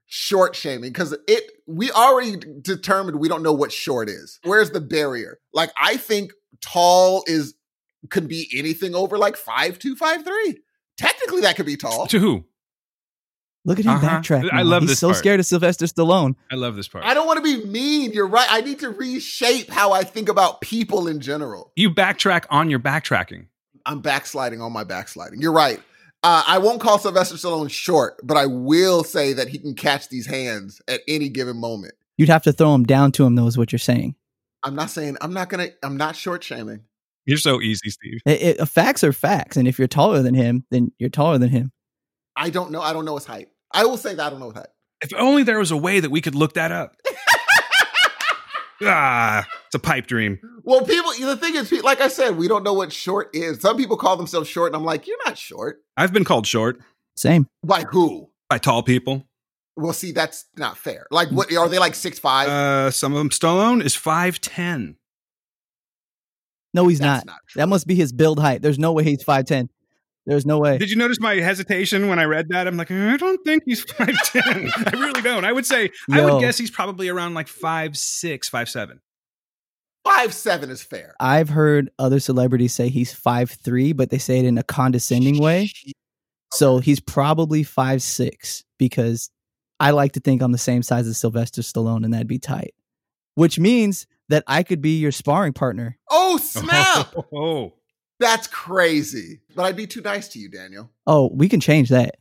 short 0.07 0.55
shaming 0.55 0.91
because 0.91 1.15
it 1.27 1.43
we 1.67 1.89
already 1.91 2.35
determined 2.61 3.19
we 3.19 3.29
don't 3.29 3.43
know 3.43 3.53
what 3.53 3.71
short 3.71 4.09
is. 4.09 4.39
Where's 4.43 4.71
the 4.71 4.81
barrier? 4.81 5.39
Like 5.53 5.71
I 5.81 5.95
think 5.97 6.33
tall 6.61 7.23
is 7.27 7.53
could 8.09 8.27
be 8.27 8.49
anything 8.55 8.95
over 8.95 9.17
like 9.17 9.37
five 9.37 9.77
two 9.79 9.95
five 9.95 10.23
three. 10.23 10.57
Technically, 10.97 11.41
that 11.41 11.55
could 11.55 11.65
be 11.65 11.77
tall. 11.77 12.07
To 12.07 12.19
who? 12.19 12.45
Look 13.63 13.77
at 13.79 13.85
him 13.85 13.91
Uh-huh. 13.91 14.07
backtrack. 14.19 14.49
I 14.51 14.63
love 14.63 14.81
He's 14.83 14.91
this 14.91 14.99
so 14.99 15.09
part. 15.09 15.17
scared 15.17 15.39
of 15.39 15.45
Sylvester 15.45 15.85
Stallone. 15.85 16.35
I 16.51 16.55
love 16.55 16.75
this 16.75 16.87
part. 16.87 17.05
I 17.05 17.13
don't 17.13 17.27
want 17.27 17.37
to 17.37 17.43
be 17.43 17.63
mean. 17.67 18.11
You're 18.11 18.27
right. 18.27 18.47
I 18.49 18.61
need 18.61 18.79
to 18.79 18.89
reshape 18.89 19.69
how 19.69 19.91
I 19.91 20.03
think 20.03 20.29
about 20.29 20.61
people 20.61 21.07
in 21.07 21.19
general. 21.19 21.71
you 21.75 21.91
backtrack 21.91 22.45
on 22.49 22.69
your 22.71 22.79
backtracking. 22.79 23.45
I'm 23.85 24.01
backsliding 24.01 24.61
on 24.61 24.71
my 24.71 24.83
backsliding. 24.83 25.41
You're 25.41 25.51
right. 25.53 25.79
Uh, 26.23 26.43
I 26.47 26.57
won't 26.59 26.81
call 26.81 26.99
Sylvester 26.99 27.35
Stallone 27.35 27.69
short, 27.69 28.19
but 28.23 28.37
I 28.37 28.45
will 28.45 29.03
say 29.03 29.33
that 29.33 29.47
he 29.47 29.57
can 29.57 29.73
catch 29.73 30.09
these 30.09 30.25
hands 30.27 30.79
at 30.87 31.01
any 31.07 31.29
given 31.29 31.57
moment. 31.57 31.93
You'd 32.17 32.29
have 32.29 32.43
to 32.43 32.53
throw 32.53 32.75
him 32.75 32.83
down 32.83 33.11
to 33.13 33.25
him, 33.25 33.35
though, 33.35 33.47
is 33.47 33.57
what 33.57 33.71
you're 33.71 33.79
saying. 33.79 34.15
I'm 34.63 34.75
not 34.75 34.91
saying 34.91 35.17
I'm 35.21 35.33
not 35.33 35.49
gonna. 35.49 35.69
I'm 35.81 35.97
not 35.97 36.15
short 36.15 36.43
shaming. 36.43 36.81
You're 37.25 37.37
so 37.37 37.61
easy, 37.61 37.89
Steve. 37.89 38.19
It, 38.25 38.59
it, 38.59 38.65
facts 38.67 39.03
are 39.03 39.13
facts, 39.13 39.57
and 39.57 39.67
if 39.67 39.77
you're 39.77 39.87
taller 39.87 40.21
than 40.21 40.33
him, 40.33 40.65
then 40.71 40.91
you're 40.97 41.09
taller 41.09 41.37
than 41.37 41.49
him. 41.49 41.71
I 42.35 42.49
don't 42.49 42.71
know. 42.71 42.81
I 42.81 42.93
don't 42.93 43.05
know 43.05 43.15
his 43.15 43.25
height. 43.25 43.49
I 43.71 43.85
will 43.85 43.97
say 43.97 44.15
that 44.15 44.25
I 44.25 44.29
don't 44.29 44.39
know 44.39 44.47
his 44.47 44.55
height. 44.55 44.69
If 45.01 45.13
only 45.17 45.43
there 45.43 45.59
was 45.59 45.71
a 45.71 45.77
way 45.77 45.99
that 45.99 46.09
we 46.11 46.21
could 46.21 46.35
look 46.35 46.53
that 46.53 46.71
up. 46.71 46.95
ah, 48.83 49.47
it's 49.65 49.75
a 49.75 49.79
pipe 49.79 50.07
dream. 50.07 50.39
Well, 50.63 50.83
people. 50.85 51.11
The 51.19 51.37
thing 51.37 51.55
is, 51.55 51.71
like 51.83 52.01
I 52.01 52.07
said, 52.07 52.37
we 52.37 52.47
don't 52.47 52.63
know 52.63 52.73
what 52.73 52.91
short 52.91 53.29
is. 53.33 53.61
Some 53.61 53.77
people 53.77 53.97
call 53.97 54.17
themselves 54.17 54.49
short, 54.49 54.73
and 54.73 54.75
I'm 54.75 54.85
like, 54.85 55.07
you're 55.07 55.17
not 55.25 55.37
short. 55.37 55.83
I've 55.97 56.13
been 56.13 56.23
called 56.23 56.47
short 56.47 56.79
Same. 57.15 57.47
By 57.63 57.83
who? 57.83 58.31
by 58.51 58.57
tall 58.57 58.83
people. 58.83 59.25
Well, 59.77 59.93
see, 59.93 60.11
that's 60.11 60.45
not 60.57 60.77
fair. 60.77 61.07
Like, 61.09 61.29
what 61.29 61.55
are 61.55 61.69
they 61.69 61.79
like 61.79 61.95
six 61.95 62.19
five? 62.19 62.49
Uh, 62.49 62.91
some 62.91 63.13
of 63.13 63.17
them. 63.17 63.29
Stallone 63.29 63.81
is 63.81 63.95
five 63.95 64.41
ten. 64.41 64.97
No, 66.73 66.87
he's 66.87 67.01
not. 67.01 67.25
not. 67.25 67.39
That 67.55 67.67
must 67.67 67.87
be 67.87 67.95
his 67.95 68.13
build 68.13 68.39
height. 68.39 68.61
There's 68.61 68.79
no 68.79 68.93
way 68.93 69.03
he's 69.03 69.23
five 69.23 69.45
ten. 69.45 69.69
There's 70.25 70.45
no 70.45 70.59
way. 70.59 70.77
Did 70.77 70.91
you 70.91 70.97
notice 70.97 71.19
my 71.19 71.35
hesitation 71.35 72.07
when 72.07 72.19
I 72.19 72.25
read 72.25 72.49
that? 72.49 72.67
I'm 72.67 72.77
like, 72.77 72.91
I 72.91 73.17
don't 73.17 73.43
think 73.43 73.63
he's 73.65 73.81
five 73.91 74.15
ten. 74.23 74.69
I 74.75 74.91
really 74.93 75.21
don't. 75.21 75.45
I 75.45 75.51
would 75.51 75.65
say 75.65 75.89
I 76.11 76.23
would 76.23 76.41
guess 76.41 76.57
he's 76.57 76.71
probably 76.71 77.09
around 77.09 77.33
like 77.33 77.47
five 77.47 77.97
six, 77.97 78.47
five 78.47 78.69
seven. 78.69 79.01
Five 80.03 80.33
seven 80.33 80.69
is 80.69 80.81
fair. 80.81 81.15
I've 81.19 81.49
heard 81.49 81.91
other 81.99 82.19
celebrities 82.19 82.73
say 82.73 82.89
he's 82.89 83.13
five 83.13 83.51
three, 83.51 83.93
but 83.93 84.09
they 84.09 84.17
say 84.17 84.39
it 84.39 84.45
in 84.45 84.57
a 84.57 84.63
condescending 84.63 85.39
way. 85.39 85.71
So 86.53 86.79
he's 86.79 86.99
probably 86.99 87.63
five 87.63 88.01
six 88.01 88.63
because 88.77 89.29
I 89.79 89.91
like 89.91 90.13
to 90.13 90.19
think 90.19 90.41
I'm 90.41 90.51
the 90.51 90.57
same 90.57 90.83
size 90.83 91.07
as 91.07 91.17
Sylvester 91.17 91.61
Stallone, 91.61 92.03
and 92.03 92.13
that'd 92.13 92.27
be 92.27 92.39
tight. 92.39 92.73
Which 93.35 93.57
means 93.57 94.05
that 94.31 94.43
I 94.47 94.63
could 94.63 94.81
be 94.81 94.97
your 94.99 95.11
sparring 95.11 95.53
partner. 95.53 95.97
Oh 96.09 96.37
snap! 96.41 97.13
Oh, 97.33 97.73
That's 98.19 98.47
crazy. 98.47 99.41
But 99.55 99.63
I'd 99.63 99.75
be 99.75 99.87
too 99.87 100.01
nice 100.01 100.27
to 100.29 100.39
you, 100.39 100.49
Daniel. 100.49 100.89
Oh, 101.05 101.29
we 101.33 101.47
can 101.47 101.59
change 101.59 101.89
that. 101.89 102.17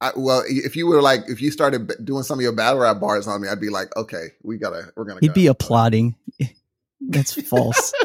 I, 0.00 0.10
well, 0.14 0.42
if 0.46 0.76
you 0.76 0.86
were 0.86 1.00
like, 1.00 1.22
if 1.28 1.40
you 1.40 1.50
started 1.50 1.86
b- 1.86 1.94
doing 2.04 2.22
some 2.22 2.38
of 2.38 2.42
your 2.42 2.52
battle 2.52 2.80
rap 2.80 3.00
bars 3.00 3.26
on 3.26 3.40
me, 3.40 3.48
I'd 3.48 3.60
be 3.60 3.70
like, 3.70 3.96
okay, 3.96 4.26
we 4.42 4.58
gotta, 4.58 4.92
we're 4.94 5.04
gonna. 5.04 5.20
He'd 5.20 5.28
go. 5.28 5.34
be 5.34 5.46
applauding. 5.46 6.16
That's 7.00 7.40
false. 7.42 7.92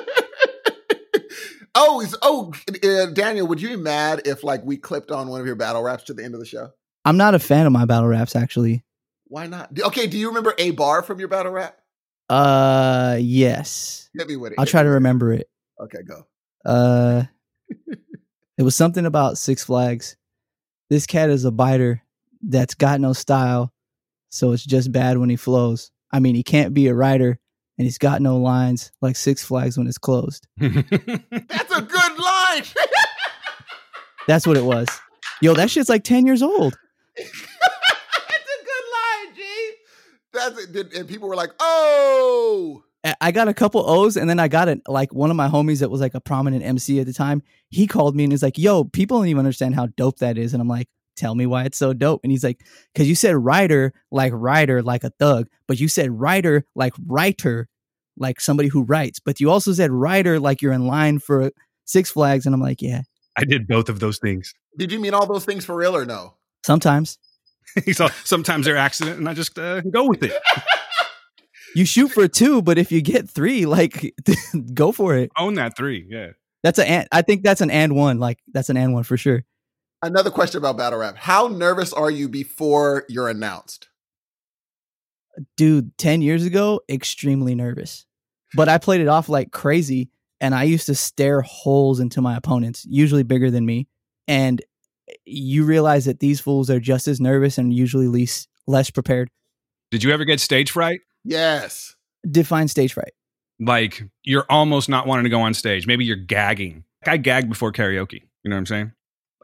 Oh, 1.74 2.02
is, 2.02 2.16
oh, 2.22 2.52
uh, 2.84 3.06
Daniel, 3.14 3.48
would 3.48 3.62
you 3.62 3.70
be 3.70 3.76
mad 3.78 4.24
if 4.26 4.44
like 4.44 4.62
we 4.66 4.76
clipped 4.76 5.10
on 5.10 5.30
one 5.30 5.40
of 5.40 5.48
your 5.48 5.56
battle 5.56 5.82
raps 5.82 6.04
to 6.04 6.14
the 6.14 6.24
end 6.24 6.34
of 6.34 6.42
the 6.42 6.46
show? 6.46 6.72
I'm 7.06 7.16
not 7.16 7.34
a 7.34 7.40
fan 7.40 7.66
of 7.66 7.72
my 7.72 7.86
battle 7.86 8.08
raps 8.08 8.36
actually. 8.36 8.84
Why 9.28 9.48
not? 9.48 9.70
Okay, 9.80 10.08
do 10.08 10.18
you 10.18 10.28
remember 10.28 10.54
a 10.58 10.72
bar 10.72 11.02
from 11.02 11.20
your 11.20 11.30
battle 11.30 11.54
rap? 11.54 11.81
Uh, 12.32 13.18
yes. 13.20 14.10
Hit 14.18 14.28
me 14.28 14.38
with 14.38 14.54
it. 14.54 14.60
I'll 14.60 14.66
try 14.66 14.84
to 14.84 14.90
remember 14.90 15.34
it. 15.34 15.50
Okay, 15.82 16.00
go. 16.04 16.26
Uh, 16.66 17.24
it 18.58 18.64
was 18.64 18.76
something 18.76 19.06
about 19.06 19.38
Six 19.38 19.66
Flags. 19.66 20.16
This 20.90 21.06
cat 21.06 21.30
is 21.30 21.44
a 21.44 21.52
biter 21.52 22.02
that's 22.42 22.74
got 22.74 23.02
no 23.02 23.12
style, 23.12 23.74
so 24.30 24.54
it's 24.54 24.64
just 24.64 24.92
bad 24.92 25.18
when 25.18 25.30
he 25.30 25.36
flows. 25.36 25.92
I 26.12 26.20
mean, 26.20 26.36
he 26.36 26.44
can't 26.44 26.74
be 26.74 26.88
a 26.88 26.94
writer, 26.94 27.38
and 27.78 27.86
he's 27.86 27.98
got 27.98 28.22
no 28.22 28.38
lines 28.38 28.92
like 29.02 29.16
Six 29.18 29.44
Flags 29.44 29.78
when 29.78 29.88
it's 29.88 29.98
closed. 29.98 30.48
That's 30.58 30.74
a 30.74 31.82
good 31.82 32.18
line. 32.18 32.64
That's 34.28 34.48
what 34.48 34.58
it 34.58 34.64
was. 34.64 34.88
Yo, 35.42 35.54
that 35.56 35.70
shit's 35.70 35.90
like 35.90 36.04
ten 36.04 36.26
years 36.26 36.42
old. 36.42 36.78
That's 37.18 37.30
a 37.30 38.64
good 38.64 38.86
line, 38.94 39.36
G. 39.36 39.42
That's 40.34 40.58
it. 40.64 40.72
Did- 40.72 40.94
And 40.94 41.08
people 41.08 41.28
were 41.28 41.36
like, 41.36 41.52
"Oh, 41.60 42.84
I- 43.04 43.16
I 43.20 43.32
got 43.32 43.48
a 43.48 43.54
couple 43.54 43.88
O's, 43.90 44.16
and 44.18 44.30
then 44.30 44.40
I 44.40 44.48
got 44.48 44.68
it. 44.70 44.82
Like 44.88 45.14
one 45.14 45.30
of 45.32 45.36
my 45.36 45.48
homies 45.50 45.80
that 45.80 45.90
was 45.92 46.02
like 46.02 46.14
a 46.14 46.22
prominent 46.22 46.64
MC 46.64 47.00
at 47.00 47.06
the 47.08 47.14
time. 47.14 47.42
He 47.70 47.88
called 47.88 48.16
me 48.16 48.24
and 48.24 48.34
is 48.34 48.44
like, 48.44 48.58
"Yo, 48.58 48.84
people 48.84 49.18
don't 49.18 49.28
even 49.28 49.40
understand 49.40 49.76
how 49.76 49.88
dope 49.98 50.20
that 50.20 50.38
is." 50.38 50.54
And 50.54 50.62
I'm 50.62 50.68
like, 50.68 50.88
"Tell 51.18 51.36
me 51.36 51.46
why 51.46 51.64
it's 51.66 51.78
so 51.78 51.94
dope." 51.94 52.22
And 52.24 52.32
he's 52.32 52.44
like, 52.44 52.62
"Cause 52.96 53.08
you 53.08 53.16
said 53.16 53.36
writer 53.36 53.94
like 54.12 54.32
writer 54.36 54.82
like 54.84 55.04
a 55.04 55.10
thug, 55.20 55.48
but 55.68 55.80
you 55.80 55.88
said 55.88 56.12
writer 56.12 56.66
like 56.76 56.94
writer 57.08 57.68
like 58.18 58.40
somebody 58.40 58.70
who 58.70 58.84
writes, 58.84 59.20
but 59.20 59.40
you 59.40 59.50
also 59.50 59.74
said 59.74 59.90
writer 59.92 60.40
like 60.40 60.62
you're 60.62 60.74
in 60.74 60.86
line 60.86 61.20
for 61.20 61.52
Six 61.86 62.12
Flags." 62.12 62.46
And 62.46 62.54
I'm 62.54 62.62
like, 62.62 62.82
"Yeah, 62.82 63.02
I 63.36 63.44
did 63.46 63.68
both 63.68 63.90
of 63.90 64.00
those 64.00 64.20
things. 64.20 64.54
did 64.78 64.92
you 64.92 65.00
mean 65.00 65.14
all 65.14 65.26
those 65.26 65.44
things 65.46 65.66
for 65.66 65.76
real 65.76 65.96
or 65.98 66.06
no?" 66.06 66.36
sometimes 66.66 67.18
so 67.94 68.08
sometimes 68.24 68.66
they're 68.66 68.78
accident, 68.78 69.18
and 69.20 69.28
I 69.30 69.34
just 69.34 69.58
uh, 69.58 69.82
go 69.82 70.08
with 70.08 70.24
it. 70.24 70.34
you 71.76 71.86
shoot 71.86 72.10
for 72.10 72.28
two, 72.28 72.62
but 72.62 72.78
if 72.78 72.92
you 72.92 73.02
get 73.02 73.30
three, 73.30 73.66
like 73.66 74.14
go 74.74 74.92
for 74.92 75.16
it." 75.16 75.32
Own 75.38 75.56
that 75.56 75.78
three. 75.78 76.06
Yeah. 76.10 76.30
That's 76.64 76.80
a. 76.80 76.88
and- 76.90 77.08
I 77.12 77.22
think 77.22 77.44
that's 77.44 77.62
an 77.62 77.72
and 77.72 77.96
one. 77.96 78.20
Like 78.20 78.40
that's 78.54 78.70
an 78.70 78.78
and 78.78 78.94
one 78.94 79.04
for 79.04 79.18
sure. 79.18 79.44
Another 80.04 80.32
question 80.32 80.58
about 80.58 80.78
battle 80.78 81.00
rap: 81.00 81.16
How 81.18 81.48
nervous 81.48 81.94
are 81.94 82.12
you 82.12 82.28
before 82.28 83.06
you're 83.08 83.30
announced? 83.30 83.88
dude 85.56 85.98
10 85.98 86.22
years 86.22 86.46
ago 86.46 86.82
extremely 86.90 87.56
nervous 87.56 88.06
but 88.54 88.68
i 88.68 88.78
played 88.78 89.02
it 89.02 89.08
off 89.08 89.30
like 89.30 89.52
crazy 89.52 90.10
and 90.40 90.54
i 90.54 90.64
used 90.64 90.86
to 90.86 90.96
stare 90.96 91.42
holes 91.42 92.00
into 92.00 92.22
my 92.22 92.36
opponents 92.36 92.86
usually 92.90 93.24
bigger 93.24 93.50
than 93.50 93.66
me 93.66 93.88
and 94.28 94.62
you 95.26 95.64
realize 95.64 96.06
that 96.06 96.20
these 96.20 96.40
fools 96.40 96.70
are 96.70 96.80
just 96.80 97.08
as 97.08 97.20
nervous 97.20 97.58
and 97.58 97.74
usually 97.74 98.08
least 98.08 98.48
less 98.68 98.90
prepared 98.90 99.30
Did 99.92 100.04
you 100.04 100.12
ever 100.12 100.26
get 100.26 100.40
stage 100.40 100.72
fright? 100.72 101.02
Yes. 101.24 101.96
define 102.30 102.68
stage 102.68 102.94
fright 102.94 103.14
Like 103.60 104.04
you're 104.24 104.46
almost 104.50 104.90
not 104.90 105.08
wanting 105.08 105.24
to 105.24 105.30
go 105.30 105.42
on 105.42 105.54
stage. 105.54 105.88
Maybe 105.88 106.06
you're 106.06 106.16
gagging. 106.16 106.84
Like 107.06 107.14
I 107.14 107.18
gag 107.18 107.50
before 107.50 107.72
karaoke. 107.72 108.22
You 108.44 108.50
know 108.50 108.56
what 108.56 108.60
I'm 108.60 108.66
saying? 108.66 108.92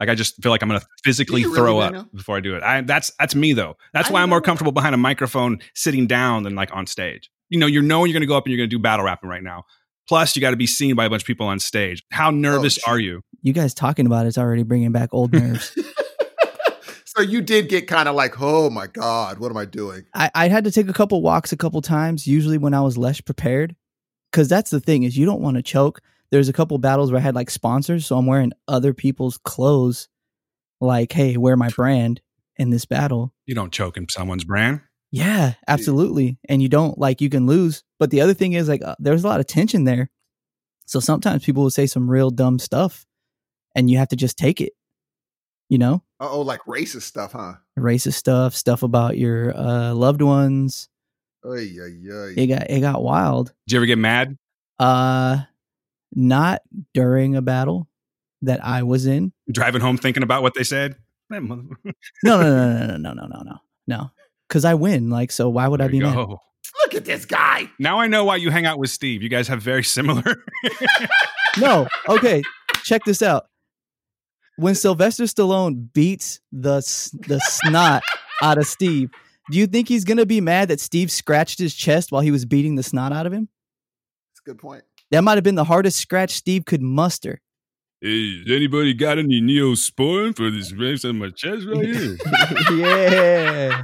Like 0.00 0.08
I 0.08 0.14
just 0.14 0.40
feel 0.42 0.50
like 0.50 0.62
I'm 0.62 0.68
gonna 0.68 0.82
physically 1.04 1.42
Do 1.42 1.48
you 1.48 1.54
throw 1.54 1.78
up 1.78 1.92
Daniel? 1.92 2.08
before 2.14 2.36
I 2.36 2.40
do 2.40 2.54
it. 2.56 2.62
I, 2.62 2.80
that's 2.82 3.10
that's 3.18 3.34
me 3.34 3.52
though. 3.52 3.76
That's 3.92 4.10
I 4.10 4.12
why 4.12 4.22
I'm 4.22 4.28
more 4.28 4.38
know. 4.38 4.44
comfortable 4.44 4.72
behind 4.72 4.94
a 4.94 4.98
microphone, 4.98 5.58
sitting 5.74 6.06
down, 6.06 6.44
than 6.44 6.54
like 6.54 6.74
on 6.74 6.86
stage. 6.86 7.30
You 7.48 7.58
know, 7.58 7.66
you're 7.66 7.82
knowing 7.82 8.10
you're 8.10 8.14
gonna 8.14 8.26
go 8.26 8.36
up 8.36 8.44
and 8.44 8.52
you're 8.52 8.58
gonna 8.58 8.68
do 8.68 8.78
battle 8.78 9.04
rapping 9.04 9.28
right 9.28 9.42
now. 9.42 9.64
Plus, 10.08 10.34
you 10.36 10.40
got 10.40 10.50
to 10.50 10.56
be 10.56 10.66
seen 10.66 10.94
by 10.94 11.04
a 11.04 11.10
bunch 11.10 11.22
of 11.22 11.26
people 11.26 11.46
on 11.46 11.58
stage. 11.58 12.02
How 12.10 12.28
oh, 12.28 12.30
nervous 12.30 12.74
shit. 12.74 12.88
are 12.88 12.98
you? 12.98 13.20
You 13.42 13.52
guys 13.52 13.74
talking 13.74 14.06
about 14.06 14.26
it's 14.26 14.38
already 14.38 14.62
bringing 14.62 14.92
back 14.92 15.10
old 15.12 15.32
nerves. 15.32 15.76
So 17.18 17.24
you 17.24 17.40
did 17.40 17.68
get 17.68 17.88
kind 17.88 18.08
of 18.08 18.14
like, 18.14 18.34
"Oh 18.40 18.70
my 18.70 18.86
god, 18.86 19.40
what 19.40 19.50
am 19.50 19.56
I 19.56 19.64
doing?" 19.64 20.04
I, 20.14 20.30
I 20.36 20.48
had 20.48 20.62
to 20.64 20.70
take 20.70 20.88
a 20.88 20.92
couple 20.92 21.20
walks 21.20 21.50
a 21.52 21.56
couple 21.56 21.82
times 21.82 22.28
usually 22.28 22.58
when 22.58 22.74
i 22.74 22.80
was 22.80 22.96
less 22.96 23.20
prepared 23.20 23.74
because 24.30 24.46
that's 24.48 24.70
the 24.70 24.78
thing 24.78 25.02
is 25.02 25.18
you 25.18 25.26
don't 25.26 25.40
want 25.40 25.56
to 25.56 25.62
choke. 25.62 26.00
There's 26.30 26.48
a 26.48 26.52
couple 26.52 26.78
battles 26.78 27.10
where 27.10 27.18
i 27.18 27.22
had 27.22 27.34
like 27.34 27.50
sponsors 27.50 28.06
so 28.06 28.16
i'm 28.16 28.26
wearing 28.26 28.52
other 28.68 28.94
people's 28.94 29.36
clothes 29.38 30.08
like 30.80 31.10
hey 31.10 31.36
wear 31.36 31.56
my 31.56 31.70
brand 31.70 32.20
in 32.56 32.70
this 32.70 32.84
battle. 32.84 33.34
You 33.46 33.56
don't 33.56 33.72
choke 33.72 33.96
in 33.96 34.08
someone's 34.08 34.44
brand. 34.44 34.82
yeah. 35.10 35.54
absolutely 35.66 36.38
and 36.48 36.62
you 36.62 36.68
don't 36.68 36.98
like 36.98 37.20
you 37.20 37.30
can 37.30 37.46
lose 37.46 37.82
but 37.98 38.10
the 38.10 38.20
other 38.20 38.34
thing 38.34 38.52
is 38.52 38.68
like 38.68 38.82
uh, 38.84 38.94
there's 39.00 39.24
a 39.24 39.28
lot 39.28 39.40
of 39.40 39.46
tension 39.46 39.82
there. 39.82 40.08
So 40.86 41.00
sometimes 41.00 41.44
people 41.44 41.64
will 41.64 41.70
say 41.70 41.86
some 41.86 42.08
real 42.08 42.30
dumb 42.30 42.60
stuff 42.60 43.06
and 43.74 43.90
you 43.90 43.98
have 43.98 44.08
to 44.08 44.16
just 44.16 44.36
take 44.36 44.60
it 44.60 44.72
you 45.68 45.78
know 45.78 46.02
Uh 46.20 46.28
oh, 46.30 46.40
like 46.42 46.60
racist 46.66 47.02
stuff, 47.02 47.32
huh? 47.32 47.54
racist 47.78 48.14
stuff 48.14 48.54
stuff 48.54 48.82
about 48.82 49.16
your 49.18 49.56
uh, 49.56 49.92
loved 49.94 50.22
ones 50.22 50.88
Oy, 51.46 51.68
oy, 51.80 52.12
oy. 52.12 52.34
it 52.36 52.46
got 52.48 52.68
it 52.70 52.80
got 52.80 53.02
wild 53.02 53.52
Did 53.66 53.74
you 53.74 53.78
ever 53.78 53.86
get 53.86 53.98
mad? 53.98 54.36
Uh, 54.78 55.38
not 56.14 56.62
during 56.94 57.36
a 57.36 57.42
battle 57.42 57.88
that 58.42 58.64
I 58.64 58.82
was 58.84 59.06
in. 59.06 59.32
Driving 59.50 59.80
home 59.80 59.98
thinking 59.98 60.22
about 60.22 60.42
what 60.42 60.54
they 60.54 60.64
said? 60.64 60.96
No, 61.30 61.38
no, 61.40 61.56
no, 62.24 62.36
no, 62.46 62.86
no, 62.86 62.96
no, 62.96 63.12
no, 63.12 63.26
no, 63.26 63.42
no, 63.42 63.56
no. 63.86 64.10
Because 64.48 64.64
I 64.64 64.74
win. 64.74 65.10
Like, 65.10 65.30
so 65.30 65.48
why 65.50 65.68
would 65.68 65.80
I 65.82 65.88
be 65.88 65.98
you 65.98 66.04
mad? 66.04 66.14
go. 66.14 66.40
Look 66.84 66.94
at 66.94 67.04
this 67.04 67.24
guy. 67.26 67.68
Now 67.78 67.98
I 68.00 68.06
know 68.06 68.24
why 68.24 68.36
you 68.36 68.50
hang 68.50 68.64
out 68.66 68.78
with 68.78 68.88
Steve. 68.90 69.22
You 69.22 69.28
guys 69.28 69.46
have 69.48 69.60
very 69.62 69.84
similar. 69.84 70.42
No. 71.58 71.88
Okay. 72.08 72.42
Check 72.84 73.04
this 73.04 73.20
out. 73.22 73.46
When 74.58 74.74
Sylvester 74.74 75.22
Stallone 75.22 75.92
beats 75.92 76.40
the 76.50 76.78
the 77.28 77.38
snot 77.44 78.02
out 78.42 78.58
of 78.58 78.66
Steve, 78.66 79.08
do 79.52 79.56
you 79.56 79.68
think 79.68 79.86
he's 79.86 80.04
gonna 80.04 80.26
be 80.26 80.40
mad 80.40 80.66
that 80.68 80.80
Steve 80.80 81.12
scratched 81.12 81.60
his 81.60 81.74
chest 81.74 82.10
while 82.10 82.22
he 82.22 82.32
was 82.32 82.44
beating 82.44 82.74
the 82.74 82.82
snot 82.82 83.12
out 83.12 83.24
of 83.24 83.32
him? 83.32 83.48
That's 84.32 84.40
a 84.40 84.50
good 84.50 84.58
point. 84.58 84.82
That 85.12 85.22
might 85.22 85.36
have 85.36 85.44
been 85.44 85.54
the 85.54 85.62
hardest 85.62 85.98
scratch 85.98 86.32
Steve 86.32 86.64
could 86.64 86.82
muster. 86.82 87.40
Hey, 88.00 88.38
has 88.38 88.50
anybody 88.50 88.94
got 88.94 89.18
any 89.18 89.40
neosporin 89.40 90.36
for 90.36 90.50
this 90.50 90.72
race 90.72 91.04
on 91.04 91.18
my 91.20 91.30
chest 91.30 91.64
right 91.64 91.84
here? 91.84 92.16
yeah. 92.72 93.82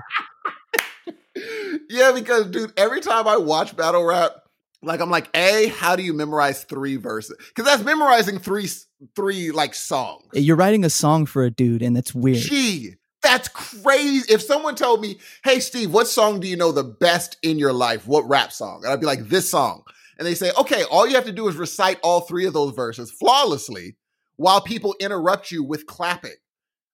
yeah, 1.89 2.11
because 2.13 2.49
dude, 2.49 2.73
every 2.77 3.01
time 3.01 3.29
I 3.29 3.37
watch 3.37 3.77
battle 3.77 4.03
rap, 4.03 4.44
like 4.85 5.01
I'm 5.01 5.11
like, 5.11 5.29
a, 5.35 5.68
how 5.68 5.97
do 5.97 6.03
you 6.03 6.12
memorize 6.12 6.64
three 6.64 6.97
verses? 6.97 7.37
Because 7.49 7.64
that's 7.64 7.83
memorizing 7.83 8.38
three, 8.38 8.68
three 9.16 9.51
like 9.51 9.75
songs. 9.75 10.25
You're 10.33 10.57
writing 10.57 10.85
a 10.85 10.90
song 10.90 11.27
for 11.27 11.44
a 11.44 11.51
dude, 11.51 11.83
and 11.83 11.97
that's 11.97 12.14
weird. 12.14 12.38
Gee, 12.38 12.94
that's 13.23 13.49
crazy. 13.49 14.33
If 14.33 14.42
someone 14.42 14.75
told 14.75 15.01
me, 15.01 15.18
"Hey, 15.42 15.61
Steve, 15.61 15.92
what 15.92 16.09
song 16.09 16.40
do 16.40 16.47
you 16.47 16.57
know 16.57 16.73
the 16.73 16.85
best 16.85 17.37
in 17.42 17.59
your 17.59 17.73
life? 17.73 18.07
What 18.07 18.29
rap 18.29 18.53
song?" 18.53 18.83
and 18.85 18.92
I'd 18.92 19.01
be 19.01 19.07
like, 19.07 19.29
"This 19.29 19.51
song," 19.51 19.83
and 20.18 20.27
they 20.27 20.35
say, 20.35 20.53
"Okay, 20.59 20.85
all 20.85 21.07
you 21.07 21.14
have 21.14 21.25
to 21.25 21.33
do 21.33 21.49
is 21.49 21.57
recite 21.57 21.99
all 22.03 22.20
three 22.20 22.47
of 22.47 22.53
those 22.53 22.75
verses 22.75 23.11
flawlessly, 23.11 23.97
while 24.37 24.61
people 24.61 24.94
interrupt 25.01 25.51
you 25.51 25.64
with 25.64 25.87
clapping." 25.87 26.37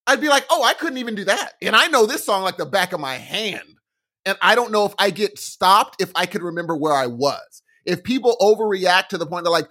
I'd 0.06 0.20
be 0.20 0.28
like, 0.28 0.46
"Oh, 0.50 0.62
I 0.62 0.74
couldn't 0.74 0.98
even 0.98 1.14
do 1.14 1.24
that," 1.24 1.54
and 1.60 1.76
I 1.76 1.88
know 1.88 2.06
this 2.06 2.24
song 2.24 2.42
like 2.42 2.56
the 2.56 2.66
back 2.66 2.92
of 2.92 3.00
my 3.00 3.16
hand, 3.16 3.76
and 4.24 4.36
I 4.40 4.54
don't 4.54 4.72
know 4.72 4.86
if 4.86 4.94
I 4.98 5.10
get 5.10 5.38
stopped 5.38 6.00
if 6.00 6.10
I 6.14 6.26
could 6.26 6.42
remember 6.42 6.76
where 6.76 6.94
I 6.94 7.06
was. 7.06 7.59
If 7.86 8.02
people 8.02 8.36
overreact 8.40 9.08
to 9.08 9.18
the 9.18 9.26
point 9.26 9.44
that 9.44 9.50
like 9.50 9.68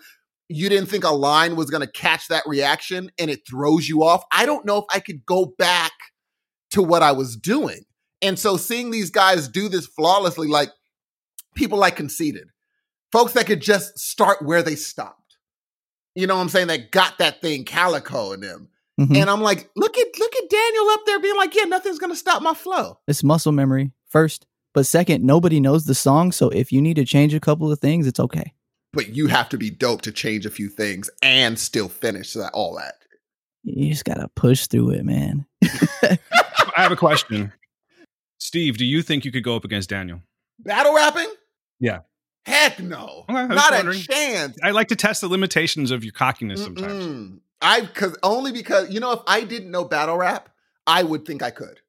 you 0.47 0.67
didn't 0.69 0.89
think 0.89 1.03
a 1.03 1.09
line 1.09 1.55
was 1.55 1.69
going 1.69 1.85
to 1.85 1.91
catch 1.91 2.27
that 2.27 2.43
reaction 2.47 3.11
and 3.19 3.29
it 3.29 3.41
throws 3.47 3.87
you 3.87 4.03
off, 4.03 4.23
I 4.31 4.45
don't 4.45 4.65
know 4.65 4.77
if 4.77 4.85
I 4.89 4.99
could 4.99 5.25
go 5.25 5.53
back 5.57 5.91
to 6.71 6.81
what 6.81 7.03
I 7.03 7.11
was 7.11 7.35
doing. 7.35 7.83
And 8.21 8.37
so 8.37 8.57
seeing 8.57 8.91
these 8.91 9.11
guys 9.11 9.47
do 9.47 9.69
this 9.69 9.85
flawlessly, 9.87 10.47
like 10.47 10.69
people 11.55 11.77
like 11.77 11.95
conceited, 11.95 12.49
folks 13.11 13.33
that 13.33 13.45
could 13.45 13.61
just 13.61 13.97
start 13.97 14.41
where 14.41 14.61
they 14.61 14.75
stopped. 14.75 15.37
You 16.15 16.27
know 16.27 16.35
what 16.35 16.41
I'm 16.41 16.49
saying? 16.49 16.67
That 16.67 16.91
got 16.91 17.19
that 17.19 17.41
thing 17.41 17.63
calico 17.63 18.33
in 18.33 18.41
them. 18.41 18.69
Mhm. 18.99 19.15
And 19.15 19.29
I'm 19.29 19.41
like, 19.41 19.69
look 19.77 19.97
at 19.97 20.07
look 20.19 20.35
at 20.35 20.49
Daniel 20.49 20.89
up 20.89 21.01
there 21.05 21.19
being 21.19 21.37
like, 21.37 21.55
yeah, 21.55 21.63
nothing's 21.63 21.99
gonna 21.99 22.15
stop 22.15 22.41
my 22.41 22.53
flow. 22.53 22.99
It's 23.07 23.23
muscle 23.23 23.53
memory 23.53 23.91
first, 24.09 24.45
but 24.73 24.85
second, 24.85 25.23
nobody 25.23 25.59
knows 25.59 25.85
the 25.85 25.95
song, 25.95 26.31
so 26.31 26.49
if 26.49 26.71
you 26.71 26.81
need 26.81 26.95
to 26.95 27.05
change 27.05 27.33
a 27.33 27.39
couple 27.39 27.71
of 27.71 27.79
things, 27.79 28.07
it's 28.07 28.19
okay. 28.19 28.53
But 28.93 29.09
you 29.15 29.27
have 29.27 29.49
to 29.49 29.57
be 29.57 29.69
dope 29.69 30.01
to 30.03 30.11
change 30.11 30.45
a 30.45 30.49
few 30.49 30.69
things 30.69 31.09
and 31.21 31.57
still 31.59 31.89
finish 31.89 32.33
that 32.33 32.51
all 32.53 32.75
that. 32.77 32.95
You 33.63 33.91
just 33.91 34.05
gotta 34.05 34.27
push 34.35 34.67
through 34.67 34.91
it, 34.91 35.05
man. 35.05 35.45
I 35.63 36.17
have 36.75 36.91
a 36.91 36.95
question. 36.95 37.53
Steve, 38.39 38.77
do 38.77 38.85
you 38.85 39.01
think 39.01 39.25
you 39.25 39.31
could 39.31 39.43
go 39.43 39.55
up 39.55 39.65
against 39.65 39.89
Daniel? 39.89 40.21
Battle 40.59 40.95
rapping? 40.95 41.31
Yeah. 41.79 41.99
Heck 42.45 42.79
no. 42.79 43.25
Okay, 43.29 43.37
I 43.37 43.45
was 43.45 43.55
Not 43.55 43.85
a 43.85 43.99
chance. 43.99 44.57
I 44.63 44.71
like 44.71 44.87
to 44.87 44.95
test 44.95 45.21
the 45.21 45.27
limitations 45.27 45.91
of 45.91 46.03
your 46.03 46.13
cockiness 46.13 46.63
sometimes. 46.63 47.05
Mm-mm. 47.05 47.39
I 47.61 47.81
because 47.81 48.17
only 48.23 48.51
because 48.51 48.89
you 48.89 48.99
know 48.99 49.11
if 49.11 49.19
I 49.27 49.41
didn't 49.41 49.71
know 49.71 49.83
battle 49.83 50.17
rap, 50.17 50.49
I 50.87 51.03
would 51.03 51.25
think 51.25 51.43
I 51.43 51.51
could. 51.51 51.81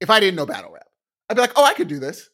If 0.00 0.10
I 0.10 0.20
didn't 0.20 0.36
know 0.36 0.46
battle 0.46 0.72
rap, 0.72 0.88
I'd 1.28 1.34
be 1.34 1.40
like, 1.40 1.52
oh, 1.56 1.64
I 1.64 1.74
could 1.74 1.88
do 1.88 1.98
this. 1.98 2.30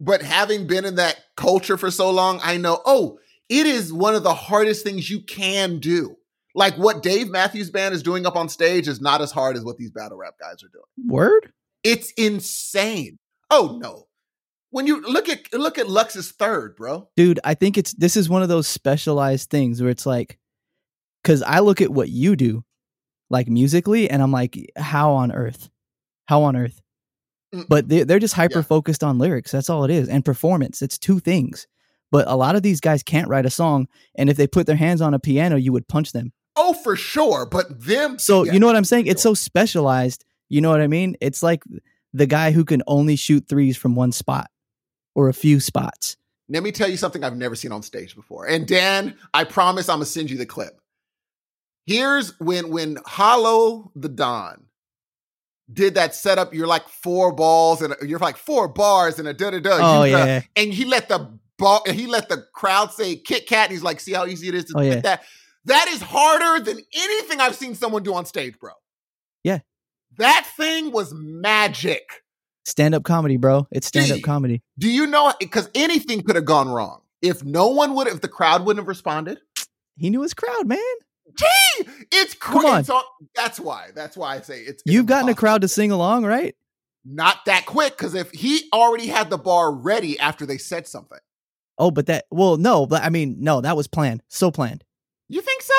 But 0.00 0.22
having 0.22 0.66
been 0.66 0.84
in 0.84 0.96
that 0.96 1.16
culture 1.36 1.76
for 1.76 1.90
so 1.90 2.10
long, 2.10 2.40
I 2.42 2.56
know, 2.56 2.80
oh, 2.84 3.18
it 3.48 3.66
is 3.66 3.92
one 3.92 4.14
of 4.14 4.22
the 4.22 4.34
hardest 4.34 4.84
things 4.84 5.08
you 5.08 5.20
can 5.20 5.78
do. 5.78 6.16
Like 6.54 6.76
what 6.76 7.02
Dave 7.02 7.30
Matthews 7.30 7.70
Band 7.70 7.94
is 7.94 8.02
doing 8.02 8.26
up 8.26 8.36
on 8.36 8.48
stage 8.48 8.88
is 8.88 9.00
not 9.00 9.20
as 9.20 9.32
hard 9.32 9.56
as 9.56 9.64
what 9.64 9.76
these 9.76 9.90
battle 9.90 10.18
rap 10.18 10.34
guys 10.40 10.62
are 10.62 10.68
doing. 10.72 11.08
Word? 11.08 11.52
It's 11.82 12.12
insane. 12.12 13.18
Oh 13.50 13.78
no. 13.80 14.06
When 14.70 14.86
you 14.86 15.02
look 15.02 15.28
at 15.28 15.52
look 15.52 15.78
at 15.78 15.88
Lux's 15.88 16.32
third, 16.32 16.76
bro. 16.76 17.08
Dude, 17.16 17.40
I 17.44 17.54
think 17.54 17.78
it's 17.78 17.92
this 17.94 18.16
is 18.16 18.28
one 18.28 18.42
of 18.42 18.48
those 18.48 18.66
specialized 18.66 19.50
things 19.50 19.80
where 19.80 19.90
it's 19.90 20.06
like 20.06 20.38
cuz 21.24 21.42
I 21.42 21.60
look 21.60 21.80
at 21.80 21.90
what 21.90 22.08
you 22.08 22.36
do 22.36 22.64
like 23.30 23.48
musically 23.48 24.10
and 24.10 24.22
I'm 24.22 24.32
like 24.32 24.58
how 24.76 25.12
on 25.12 25.32
earth? 25.32 25.70
How 26.26 26.42
on 26.42 26.56
earth? 26.56 26.80
Mm. 27.54 27.66
But 27.68 27.88
they're, 27.88 28.04
they're 28.04 28.18
just 28.18 28.34
hyper 28.34 28.58
Yeah. 28.58 28.62
focused 28.62 29.04
on 29.04 29.18
lyrics. 29.18 29.50
That's 29.50 29.68
all 29.70 29.84
it 29.84 29.90
is 29.90 30.08
and 30.08 30.24
performance. 30.24 30.80
It's 30.82 30.98
two 30.98 31.18
things. 31.20 31.66
But 32.10 32.28
a 32.28 32.36
lot 32.36 32.56
of 32.56 32.62
these 32.62 32.80
guys 32.80 33.02
can't 33.02 33.28
write 33.28 33.46
a 33.46 33.50
song 33.50 33.88
and 34.14 34.28
if 34.30 34.36
they 34.36 34.46
put 34.46 34.66
their 34.66 34.76
hands 34.76 35.00
on 35.00 35.14
a 35.14 35.18
piano, 35.18 35.56
you 35.56 35.72
would 35.72 35.88
punch 35.88 36.12
them. 36.12 36.32
Oh, 36.56 36.74
for 36.74 36.96
sure. 36.96 37.46
But 37.46 37.80
them 37.84 38.18
So 38.18 38.44
yeah, 38.44 38.52
you 38.52 38.60
know 38.60 38.66
what 38.66 38.76
I'm 38.76 38.84
saying? 38.84 39.06
It's 39.06 39.22
so 39.22 39.34
specialized. 39.34 40.24
You 40.50 40.60
know 40.60 40.70
what 40.70 40.82
I 40.82 40.86
mean? 40.86 41.16
It's 41.20 41.42
like 41.42 41.62
the 42.12 42.26
guy 42.26 42.50
who 42.52 42.64
can 42.64 42.82
only 42.86 43.16
shoot 43.16 43.46
threes 43.48 43.76
from 43.76 43.94
one 43.94 44.12
spot 44.12 44.50
or 45.14 45.28
a 45.30 45.34
few 45.34 45.60
spots. 45.60 46.16
Let 46.50 46.62
me 46.62 46.72
tell 46.72 46.88
you 46.90 46.98
something 46.98 47.24
I've 47.24 47.36
never 47.36 47.54
seen 47.54 47.72
on 47.72 47.82
stage 47.82 48.14
before. 48.14 48.46
And 48.46 48.66
Dan, 48.66 49.16
I 49.32 49.44
promise 49.44 49.88
I'm 49.88 49.96
gonna 49.96 50.04
send 50.04 50.30
you 50.30 50.36
the 50.36 50.44
clip. 50.44 50.78
Here's 51.86 52.38
when 52.38 52.70
when 52.70 52.98
Hollow 53.06 53.90
Da 53.98 54.08
Don 54.08 54.64
did 55.72 55.94
that 55.94 56.14
setup. 56.14 56.52
You're 56.54 56.66
like 56.66 56.88
four 56.88 57.32
balls 57.32 57.82
and 57.82 57.94
you're 58.06 58.18
like 58.18 58.36
four 58.36 58.68
bars 58.68 59.18
and 59.18 59.26
a 59.28 59.34
da 59.34 59.50
da 59.50 59.60
da. 59.60 59.78
Oh 59.80 60.04
You, 60.04 60.16
uh, 60.16 60.24
yeah. 60.24 60.42
and 60.56 60.72
he 60.72 60.84
let 60.84 61.08
the 61.08 61.38
ball. 61.58 61.82
He 61.88 62.06
let 62.06 62.28
the 62.28 62.44
crowd 62.54 62.92
say 62.92 63.16
Kit 63.16 63.46
Kat. 63.46 63.66
And 63.66 63.72
he's 63.72 63.82
like, 63.82 64.00
see 64.00 64.12
how 64.12 64.26
easy 64.26 64.48
it 64.48 64.54
is 64.54 64.64
to 64.66 64.74
Oh, 64.78 64.80
yeah. 64.82 65.00
that. 65.00 65.24
That 65.66 65.86
is 65.88 66.02
harder 66.02 66.64
than 66.64 66.80
anything 66.94 67.40
I've 67.40 67.54
seen 67.54 67.74
someone 67.74 68.02
do 68.02 68.14
on 68.14 68.26
stage, 68.26 68.58
bro. 68.58 68.72
Yeah. 69.44 69.60
That 70.18 70.46
thing 70.56 70.90
was 70.92 71.12
magic. 71.14 72.02
Stand 72.64 72.94
up 72.94 73.02
comedy, 73.04 73.36
bro. 73.36 73.66
It's 73.70 73.86
stand 73.86 74.12
up 74.12 74.22
comedy. 74.22 74.62
Do 74.78 74.88
you 74.90 75.06
know? 75.06 75.32
Because 75.40 75.70
anything 75.74 76.22
could 76.22 76.36
have 76.36 76.44
gone 76.44 76.68
wrong 76.68 77.02
if 77.22 77.44
no 77.44 77.68
one 77.68 77.94
would, 77.94 78.08
if 78.08 78.20
the 78.20 78.28
crowd 78.28 78.64
wouldn't 78.66 78.82
have 78.82 78.88
responded. 78.88 79.38
He 79.96 80.10
knew 80.10 80.22
his 80.22 80.34
crowd, 80.34 80.66
man. 80.66 80.78
Gee, 81.36 81.88
it's 82.12 82.34
Come 82.34 82.60
crazy. 82.62 82.92
on. 82.92 83.02
that's 83.34 83.58
why. 83.60 83.88
That's 83.94 84.16
why 84.16 84.36
I 84.36 84.40
say 84.40 84.60
it's. 84.60 84.82
it's 84.84 84.92
You've 84.92 85.06
gotten 85.06 85.28
a 85.28 85.34
crowd 85.34 85.62
to 85.62 85.68
sing 85.68 85.90
along, 85.90 86.24
right? 86.24 86.54
Not 87.04 87.44
that 87.46 87.66
quick, 87.66 87.96
because 87.96 88.14
if 88.14 88.30
he 88.30 88.68
already 88.72 89.06
had 89.08 89.28
the 89.30 89.38
bar 89.38 89.72
ready 89.72 90.18
after 90.18 90.46
they 90.46 90.58
said 90.58 90.86
something, 90.86 91.18
Oh, 91.78 91.90
but 91.90 92.06
that 92.06 92.26
well, 92.30 92.56
no, 92.58 92.86
but 92.86 93.02
I 93.02 93.08
mean, 93.08 93.36
no, 93.40 93.60
that 93.60 93.76
was 93.76 93.88
planned. 93.88 94.22
So 94.28 94.50
planned. 94.50 94.84
you 95.28 95.40
think 95.40 95.62
so? 95.62 95.74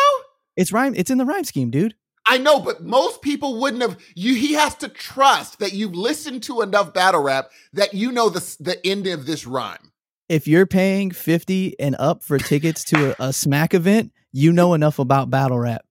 It's 0.58 0.72
rhyme. 0.72 0.94
It's 0.96 1.10
in 1.12 1.18
the 1.18 1.26
rhyme 1.26 1.44
scheme, 1.46 1.70
dude. 1.72 1.96
I 2.26 2.38
know, 2.38 2.60
but 2.60 2.84
most 2.84 3.22
people 3.22 3.60
wouldn't 3.60 3.82
have. 3.84 3.98
You, 4.16 4.34
he 4.36 4.54
has 4.54 4.76
to 4.76 4.88
trust 4.88 5.60
that 5.60 5.74
you've 5.74 5.94
listened 5.96 6.44
to 6.44 6.62
enough 6.62 6.94
battle 6.94 7.22
rap 7.22 7.52
that 7.74 7.94
you 7.94 8.12
know 8.12 8.30
the 8.30 8.40
the 8.60 8.86
end 8.86 9.08
of 9.08 9.26
this 9.26 9.46
rhyme. 9.46 9.92
If 10.30 10.48
you're 10.48 10.66
paying 10.66 11.12
fifty 11.12 11.80
and 11.80 11.96
up 12.00 12.24
for 12.24 12.38
tickets 12.40 12.84
to 12.86 13.12
a, 13.22 13.28
a 13.30 13.34
smack 13.34 13.74
event, 13.74 14.12
you 14.34 14.52
know 14.52 14.74
enough 14.74 15.00
about 15.00 15.30
battle 15.30 15.60
rap. 15.60 15.86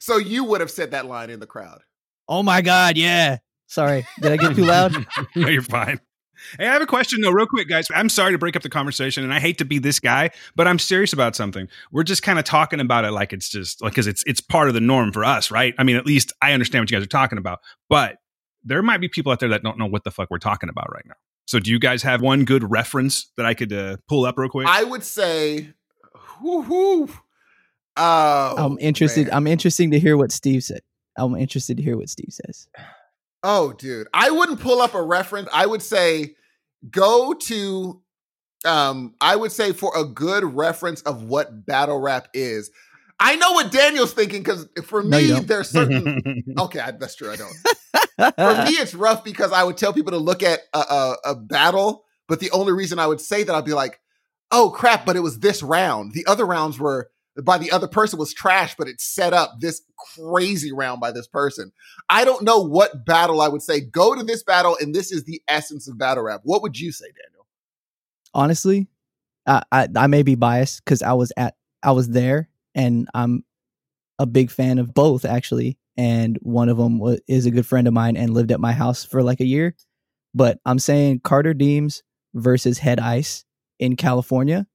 So 0.00 0.16
you 0.16 0.42
would 0.44 0.60
have 0.60 0.70
said 0.70 0.90
that 0.90 1.06
line 1.06 1.30
in 1.30 1.38
the 1.38 1.46
crowd. 1.46 1.82
Oh 2.26 2.42
my 2.42 2.62
god, 2.62 2.96
yeah. 2.96 3.38
Sorry, 3.66 4.06
did 4.20 4.32
I 4.32 4.36
get 4.36 4.56
too 4.56 4.64
loud? 4.64 4.94
no, 5.36 5.48
you're 5.48 5.62
fine. 5.62 6.00
Hey, 6.58 6.66
I 6.66 6.72
have 6.72 6.82
a 6.82 6.86
question 6.86 7.20
though, 7.20 7.30
real 7.30 7.46
quick, 7.46 7.68
guys. 7.68 7.86
I'm 7.94 8.08
sorry 8.08 8.32
to 8.32 8.38
break 8.38 8.56
up 8.56 8.62
the 8.62 8.68
conversation, 8.68 9.24
and 9.24 9.32
I 9.32 9.40
hate 9.40 9.58
to 9.58 9.64
be 9.64 9.78
this 9.78 10.00
guy, 10.00 10.30
but 10.56 10.66
I'm 10.66 10.78
serious 10.78 11.12
about 11.12 11.36
something. 11.36 11.68
We're 11.92 12.02
just 12.02 12.22
kind 12.22 12.38
of 12.38 12.44
talking 12.44 12.80
about 12.80 13.04
it 13.04 13.12
like 13.12 13.32
it's 13.32 13.48
just 13.48 13.82
like 13.82 13.92
because 13.92 14.06
it's 14.06 14.24
it's 14.26 14.40
part 14.40 14.68
of 14.68 14.74
the 14.74 14.80
norm 14.80 15.12
for 15.12 15.24
us, 15.24 15.50
right? 15.50 15.74
I 15.78 15.84
mean, 15.84 15.96
at 15.96 16.06
least 16.06 16.32
I 16.42 16.52
understand 16.52 16.82
what 16.82 16.90
you 16.90 16.96
guys 16.96 17.04
are 17.04 17.08
talking 17.08 17.38
about, 17.38 17.60
but 17.88 18.16
there 18.64 18.82
might 18.82 19.00
be 19.00 19.08
people 19.08 19.30
out 19.30 19.40
there 19.40 19.50
that 19.50 19.62
don't 19.62 19.78
know 19.78 19.86
what 19.86 20.04
the 20.04 20.10
fuck 20.10 20.30
we're 20.30 20.38
talking 20.38 20.68
about 20.68 20.90
right 20.92 21.04
now. 21.06 21.14
So, 21.46 21.60
do 21.60 21.70
you 21.70 21.78
guys 21.78 22.02
have 22.02 22.22
one 22.22 22.44
good 22.44 22.68
reference 22.70 23.30
that 23.36 23.46
I 23.46 23.54
could 23.54 23.72
uh, 23.72 23.98
pull 24.08 24.24
up 24.24 24.38
real 24.38 24.48
quick? 24.48 24.66
I 24.66 24.84
would 24.84 25.04
say, 25.04 25.74
whoo 26.40 26.62
hoo. 26.62 27.10
Oh, 27.96 28.54
I'm 28.58 28.78
interested. 28.80 29.28
man. 29.28 29.36
I'm 29.36 29.46
interested 29.46 29.90
to 29.92 29.98
hear 30.00 30.16
what 30.16 30.32
Steve 30.32 30.64
said. 30.64 30.80
I'm 31.16 31.36
interested 31.36 31.76
to 31.76 31.82
hear 31.82 31.96
what 31.96 32.08
Steve 32.08 32.30
says. 32.32 32.68
Oh, 33.42 33.72
dude. 33.72 34.08
I 34.12 34.30
wouldn't 34.30 34.60
pull 34.60 34.80
up 34.80 34.94
a 34.94 35.02
reference. 35.02 35.48
I 35.52 35.66
would 35.66 35.82
say 35.82 36.34
go 36.90 37.34
to 37.34 38.02
um 38.64 39.14
I 39.20 39.36
would 39.36 39.52
say 39.52 39.72
for 39.72 39.92
a 39.96 40.04
good 40.04 40.44
reference 40.44 41.02
of 41.02 41.22
what 41.24 41.66
battle 41.66 42.00
rap 42.00 42.28
is. 42.34 42.70
I 43.20 43.36
know 43.36 43.52
what 43.52 43.70
Daniel's 43.70 44.12
thinking 44.12 44.42
cuz 44.42 44.66
for 44.84 45.02
No, 45.02 45.18
me 45.18 45.40
there's 45.40 45.70
certain 45.70 46.42
Okay, 46.58 46.80
I, 46.80 46.90
that's 46.92 47.14
true 47.14 47.30
I 47.30 47.36
don't. 47.36 47.54
For 48.16 48.64
me 48.64 48.76
it's 48.76 48.94
rough 48.94 49.22
because 49.24 49.52
I 49.52 49.62
would 49.62 49.76
tell 49.76 49.92
people 49.92 50.12
to 50.12 50.18
look 50.18 50.42
at 50.42 50.60
a, 50.72 50.78
a 50.78 51.16
a 51.26 51.34
battle, 51.36 52.04
but 52.28 52.40
the 52.40 52.50
only 52.50 52.72
reason 52.72 52.98
I 52.98 53.06
would 53.06 53.20
say 53.20 53.42
that 53.44 53.54
I'd 53.54 53.64
be 53.64 53.72
like, 53.74 54.00
"Oh 54.50 54.70
crap, 54.70 55.04
but 55.04 55.16
it 55.16 55.20
was 55.20 55.38
this 55.40 55.62
round. 55.62 56.12
The 56.12 56.26
other 56.26 56.44
rounds 56.46 56.78
were 56.78 57.10
by 57.42 57.58
the 57.58 57.72
other 57.72 57.88
person 57.88 58.18
was 58.18 58.32
trash, 58.32 58.76
but 58.76 58.88
it 58.88 59.00
set 59.00 59.32
up 59.32 59.60
this 59.60 59.82
crazy 60.16 60.72
round 60.72 61.00
by 61.00 61.10
this 61.10 61.26
person. 61.26 61.72
I 62.08 62.24
don't 62.24 62.42
know 62.42 62.60
what 62.60 63.04
battle 63.04 63.40
I 63.40 63.48
would 63.48 63.62
say. 63.62 63.80
Go 63.80 64.14
to 64.14 64.22
this 64.22 64.42
battle, 64.42 64.76
and 64.80 64.94
this 64.94 65.10
is 65.10 65.24
the 65.24 65.42
essence 65.48 65.88
of 65.88 65.98
battle 65.98 66.24
rap. 66.24 66.42
What 66.44 66.62
would 66.62 66.78
you 66.78 66.92
say, 66.92 67.06
Daniel? 67.06 67.46
Honestly, 68.32 68.86
I 69.46 69.62
I, 69.72 69.88
I 69.96 70.06
may 70.06 70.22
be 70.22 70.36
biased 70.36 70.84
because 70.84 71.02
I 71.02 71.14
was 71.14 71.32
at 71.36 71.56
I 71.82 71.92
was 71.92 72.08
there, 72.08 72.48
and 72.74 73.08
I'm 73.14 73.44
a 74.18 74.26
big 74.26 74.50
fan 74.50 74.78
of 74.78 74.94
both 74.94 75.24
actually. 75.24 75.78
And 75.96 76.38
one 76.42 76.68
of 76.68 76.76
them 76.76 76.98
was, 76.98 77.20
is 77.28 77.46
a 77.46 77.52
good 77.52 77.66
friend 77.66 77.86
of 77.86 77.94
mine 77.94 78.16
and 78.16 78.34
lived 78.34 78.50
at 78.50 78.58
my 78.58 78.72
house 78.72 79.04
for 79.04 79.22
like 79.22 79.40
a 79.40 79.46
year. 79.46 79.76
But 80.34 80.58
I'm 80.64 80.80
saying 80.80 81.20
Carter 81.20 81.54
Deems 81.54 82.02
versus 82.34 82.78
Head 82.78 82.98
Ice 82.98 83.44
in 83.78 83.94
California 83.94 84.66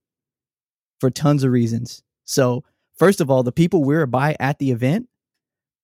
for 1.01 1.09
tons 1.09 1.43
of 1.43 1.51
reasons. 1.51 2.03
So 2.29 2.63
first 2.95 3.21
of 3.21 3.29
all, 3.31 3.41
the 3.43 3.51
people 3.51 3.83
we're 3.83 4.05
by 4.05 4.35
at 4.39 4.59
the 4.59 4.71
event 4.71 5.07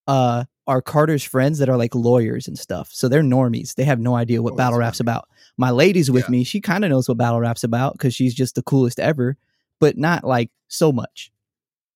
uh 0.07 0.45
are 0.67 0.81
Carter's 0.81 1.23
friends 1.23 1.59
that 1.59 1.69
are 1.69 1.77
like 1.77 1.93
lawyers 1.93 2.47
and 2.47 2.57
stuff. 2.57 2.89
So 2.91 3.07
they're 3.07 3.21
normies. 3.21 3.75
They 3.75 3.83
have 3.83 3.99
no 3.99 4.15
idea 4.15 4.41
what 4.41 4.53
Oh, 4.53 4.55
battle 4.55 4.79
rap's 4.79 4.97
funny. 4.97 5.05
about. 5.05 5.27
My 5.57 5.69
lady's 5.71 6.09
with 6.09 6.23
Yeah. 6.25 6.31
me. 6.31 6.43
She 6.43 6.59
kind 6.59 6.83
of 6.83 6.89
knows 6.89 7.07
what 7.07 7.17
battle 7.19 7.39
rap's 7.39 7.63
about 7.63 7.93
because 7.93 8.15
she's 8.15 8.33
just 8.33 8.55
the 8.55 8.63
coolest 8.63 8.99
ever, 8.99 9.37
but 9.79 9.95
not 9.97 10.23
like 10.23 10.49
so 10.67 10.91
much. 10.91 11.31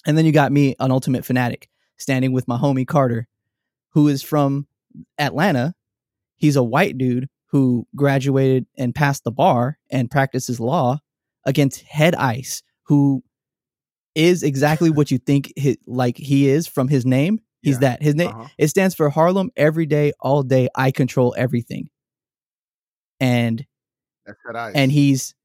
And 0.06 0.16
then 0.18 0.26
you 0.26 0.32
got 0.32 0.52
me, 0.52 0.76
an 0.80 0.92
ultimate 0.92 1.26
fanatic, 1.26 1.68
standing 1.98 2.32
with 2.32 2.48
my 2.48 2.58
homie 2.58 2.88
Carter, 2.88 3.28
who 3.94 4.08
is 4.08 4.22
from 4.22 4.68
Atlanta. 5.18 5.74
He's 6.36 6.56
a 6.56 6.64
white 6.64 6.96
dude 6.98 7.28
who 7.48 7.88
graduated 7.96 8.68
and 8.78 8.94
passed 8.94 9.24
the 9.24 9.32
bar 9.32 9.80
and 9.90 10.12
practices 10.12 10.60
law 10.60 11.00
against 11.44 11.82
Head 11.82 12.14
Ice, 12.16 12.62
who 12.84 13.24
is 14.16 14.44
exactly 14.44 14.90
what 14.90 15.12
you 15.12 15.18
think 15.18 15.54
he, 15.56 15.78
like 15.86 16.18
he 16.18 16.50
is 16.50 16.68
from 16.68 16.88
his 16.88 17.06
name. 17.06 17.40
He's 17.62 17.76
Yeah. 17.76 17.80
that. 17.90 18.02
His 18.02 18.16
name 18.16 18.30
Uh-huh. 18.30 18.48
it 18.58 18.68
stands 18.70 18.96
for 18.96 19.10
Harlem 19.10 19.52
every 19.56 19.86
day, 19.86 20.14
all 20.20 20.44
day. 20.44 20.70
I 20.76 20.92
control 20.92 21.36
everything. 21.38 21.90
And 23.20 23.66
That's 24.26 24.40
and 24.76 24.92
he's 24.92 25.36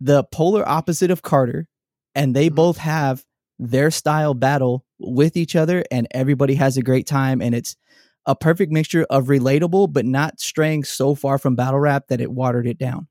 the 0.00 0.24
polar 0.24 0.68
opposite 0.68 1.10
of 1.10 1.22
Carter, 1.22 1.68
and 2.14 2.34
they 2.36 2.48
Mhm. 2.48 2.54
both 2.54 2.76
have 2.78 3.24
their 3.58 3.90
style 3.90 4.34
battle 4.34 4.84
with 4.98 5.36
each 5.36 5.56
other, 5.56 5.84
and 5.90 6.06
everybody 6.12 6.54
has 6.54 6.76
a 6.76 6.82
great 6.82 7.06
time, 7.06 7.42
and 7.42 7.54
it's 7.54 7.76
a 8.26 8.36
perfect 8.36 8.70
mixture 8.70 9.04
of 9.10 9.26
relatable, 9.26 9.92
but 9.92 10.04
not 10.04 10.38
straying 10.38 10.84
so 10.84 11.14
far 11.14 11.38
from 11.38 11.56
battle 11.56 11.80
rap 11.80 12.08
that 12.08 12.20
it 12.20 12.30
watered 12.30 12.66
it 12.66 12.78
down. 12.78 13.08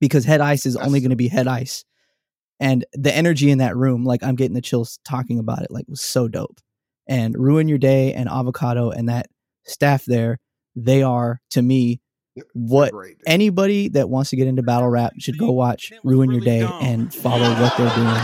Because 0.00 0.24
Head 0.24 0.40
Ice 0.40 0.66
is 0.66 0.76
only 0.76 1.00
going 1.00 1.10
to 1.10 1.16
be 1.16 1.28
Head 1.28 1.46
Ice, 1.46 1.84
and 2.60 2.84
the 2.92 3.14
energy 3.14 3.50
in 3.50 3.58
that 3.58 3.74
room, 3.76 4.04
like 4.04 4.22
I'm 4.22 4.36
getting 4.36 4.54
the 4.54 4.60
chills 4.60 5.00
talking 5.04 5.38
about 5.38 5.62
it, 5.62 5.70
like 5.70 5.86
was 5.88 6.02
so 6.02 6.28
dope. 6.28 6.60
And 7.08 7.36
Ruin 7.36 7.66
Your 7.66 7.78
Day 7.78 8.12
and 8.12 8.28
Avocado 8.28 8.90
and 8.90 9.08
that 9.08 9.26
staff 9.64 10.04
there, 10.04 10.38
they 10.76 11.02
are 11.02 11.40
to 11.50 11.62
me 11.62 12.00
what 12.52 12.92
Great. 12.92 13.16
anybody 13.26 13.88
that 13.88 14.08
wants 14.08 14.30
to 14.30 14.36
get 14.36 14.46
into 14.46 14.62
battle 14.62 14.88
rap 14.88 15.14
should 15.18 15.36
go 15.38 15.50
watch 15.50 15.92
Ruin 16.04 16.30
Your 16.30 16.40
Day 16.40 16.60
and 16.62 17.12
follow 17.12 17.50
what 17.60 17.76
they're 17.76 17.94
doing. 17.96 18.06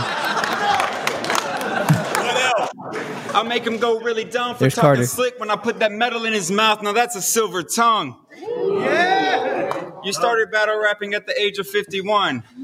I'll 3.35 3.43
make 3.43 3.67
him 3.67 3.77
go 3.77 3.99
really 3.99 4.23
dumb 4.23 4.55
for 4.55 4.61
There's 4.61 4.73
talking 4.75 4.87
Carter. 4.87 5.05
slick 5.05 5.39
when 5.39 5.51
I 5.51 5.57
put 5.57 5.79
that 5.79 5.91
metal 5.91 6.25
in 6.25 6.33
his 6.33 6.49
mouth. 6.49 6.81
Now 6.81 6.93
that's 6.93 7.15
a 7.15 7.21
silver 7.21 7.61
tongue. 7.61 8.15
Yeah. 8.39 9.91
You 10.03 10.13
started 10.13 10.49
battle 10.49 10.79
rapping 10.81 11.13
at 11.13 11.27
the 11.27 11.39
age 11.39 11.59
of 11.59 11.67
51. 11.67 12.43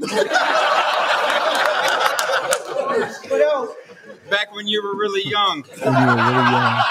Back 4.30 4.54
when 4.54 4.66
you 4.66 4.82
were 4.82 4.96
really 4.96 5.22
young. 5.28 5.64
When 5.82 5.94
you 5.94 6.06
were 6.06 6.14
really 6.14 6.50
young. 6.50 6.82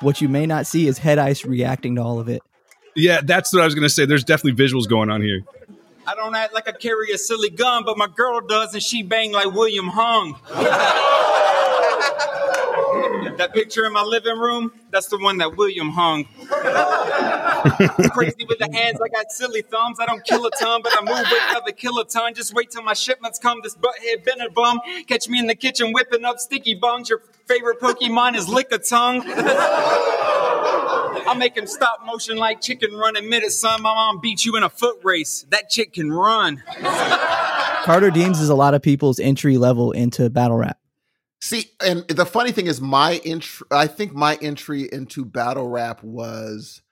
what 0.00 0.20
you 0.20 0.28
may 0.28 0.46
not 0.46 0.66
see 0.66 0.86
is 0.86 0.98
Head 0.98 1.18
Ice 1.18 1.44
reacting 1.44 1.96
to 1.96 2.02
all 2.02 2.20
of 2.20 2.28
it. 2.28 2.42
Yeah, 2.94 3.20
that's 3.22 3.52
what 3.52 3.62
I 3.62 3.64
was 3.64 3.74
going 3.74 3.82
to 3.82 3.90
say. 3.90 4.06
There's 4.06 4.24
definitely 4.24 4.64
visuals 4.64 4.88
going 4.88 5.10
on 5.10 5.20
here. 5.20 5.42
I 6.06 6.14
don't 6.14 6.34
act 6.34 6.54
like 6.54 6.68
I 6.68 6.72
carry 6.72 7.10
a 7.10 7.18
silly 7.18 7.50
gun, 7.50 7.82
but 7.84 7.98
my 7.98 8.06
girl 8.06 8.40
does, 8.40 8.72
and 8.72 8.82
she 8.82 9.02
bang 9.02 9.32
like 9.32 9.52
William 9.52 9.88
Hung. 9.88 10.38
that 13.38 13.54
picture 13.54 13.84
in 13.84 13.92
my 13.92 14.02
living 14.02 14.38
room, 14.38 14.72
that's 14.90 15.08
the 15.08 15.18
one 15.18 15.38
that 15.38 15.56
William 15.56 15.90
hung. 15.90 16.24
Crazy 18.12 18.44
with 18.48 18.58
the 18.58 18.68
hands, 18.72 19.00
I 19.02 19.08
got 19.08 19.30
silly 19.30 19.62
thumbs. 19.62 19.98
I 20.00 20.06
don't 20.06 20.24
kill 20.24 20.46
a 20.46 20.50
ton, 20.50 20.82
but 20.82 20.92
I 20.94 21.00
move 21.00 21.26
weight 21.30 21.42
another 21.50 21.72
kill 21.72 21.98
a 21.98 22.04
ton. 22.04 22.34
Just 22.34 22.54
wait 22.54 22.70
till 22.70 22.82
my 22.82 22.94
shipments 22.94 23.38
come. 23.38 23.60
This 23.62 23.74
butthead 23.76 24.24
Bennett 24.24 24.54
bum. 24.54 24.80
Catch 25.06 25.28
me 25.28 25.38
in 25.38 25.46
the 25.46 25.54
kitchen 25.54 25.92
whipping 25.92 26.24
up 26.24 26.38
sticky 26.38 26.74
buns. 26.74 27.08
Your 27.08 27.22
favorite 27.46 27.80
Pokemon 27.80 28.36
is 28.36 28.46
Lickitung. 28.46 29.22
I'll 31.26 31.34
make 31.34 31.56
him 31.56 31.66
stop 31.66 32.04
motion 32.04 32.36
like 32.36 32.60
chicken 32.60 32.94
run 32.94 33.16
in 33.16 33.28
minute, 33.28 33.50
son. 33.50 33.82
My 33.82 33.94
mom 33.94 34.20
beat 34.20 34.44
you 34.44 34.56
in 34.56 34.62
a 34.62 34.70
foot 34.70 35.00
race. 35.02 35.44
That 35.50 35.68
chick 35.68 35.94
can 35.94 36.12
run. 36.12 36.62
Carter 37.84 38.10
Deems 38.10 38.40
is 38.40 38.48
a 38.48 38.54
lot 38.54 38.74
of 38.74 38.82
people's 38.82 39.18
entry 39.18 39.58
level 39.58 39.92
into 39.92 40.30
battle 40.30 40.56
rap. 40.56 40.78
See, 41.46 41.66
and 41.80 42.04
the 42.08 42.26
funny 42.26 42.50
thing 42.50 42.66
is, 42.66 42.80
my 42.80 43.20
entry, 43.24 43.66
I 43.70 43.86
think 43.86 44.12
my 44.12 44.36
entry 44.42 44.88
into 44.90 45.24
battle 45.24 45.68
rap 45.68 46.02
was. 46.02 46.82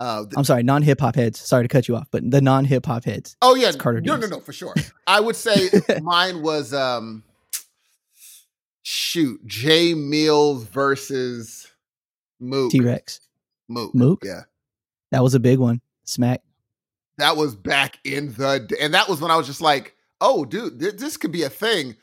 Uh, 0.00 0.24
I'm 0.36 0.42
sorry, 0.44 0.64
non 0.64 0.82
hip 0.82 0.98
hop 1.00 1.14
heads. 1.14 1.38
Sorry 1.38 1.62
to 1.62 1.68
cut 1.68 1.86
you 1.86 1.94
off, 1.94 2.08
but 2.10 2.28
the 2.28 2.40
non 2.40 2.64
hip 2.64 2.86
hop 2.86 3.04
heads. 3.04 3.36
oh 3.40 3.54
yeah, 3.54 3.70
Carter 3.72 4.00
no, 4.00 4.16
no, 4.16 4.26
no, 4.26 4.40
for 4.40 4.52
sure. 4.52 4.74
I 5.06 5.20
would 5.20 5.36
say 5.36 5.68
mine 6.02 6.42
was 6.42 6.74
um, 6.74 7.22
shoot, 8.82 9.46
Jay 9.46 9.94
Mills 9.94 10.64
versus 10.64 11.68
Mook. 12.40 12.72
T 12.72 12.80
Rex. 12.80 13.20
Mook. 13.68 13.94
Mook? 13.94 14.22
Yeah, 14.24 14.42
That 15.12 15.22
was 15.22 15.34
a 15.34 15.40
big 15.40 15.58
one. 15.60 15.80
Smack. 16.04 16.42
that 17.18 17.36
was 17.36 17.54
back 17.54 17.98
in 18.02 18.32
the, 18.32 18.76
and 18.80 18.94
that 18.94 19.08
was 19.08 19.20
when 19.20 19.30
I 19.30 19.36
was 19.36 19.46
just 19.46 19.60
like, 19.60 19.94
oh, 20.20 20.44
dude, 20.44 20.80
th- 20.80 20.96
this 20.96 21.16
could 21.16 21.30
be 21.30 21.44
a 21.44 21.48
thing. 21.50 21.94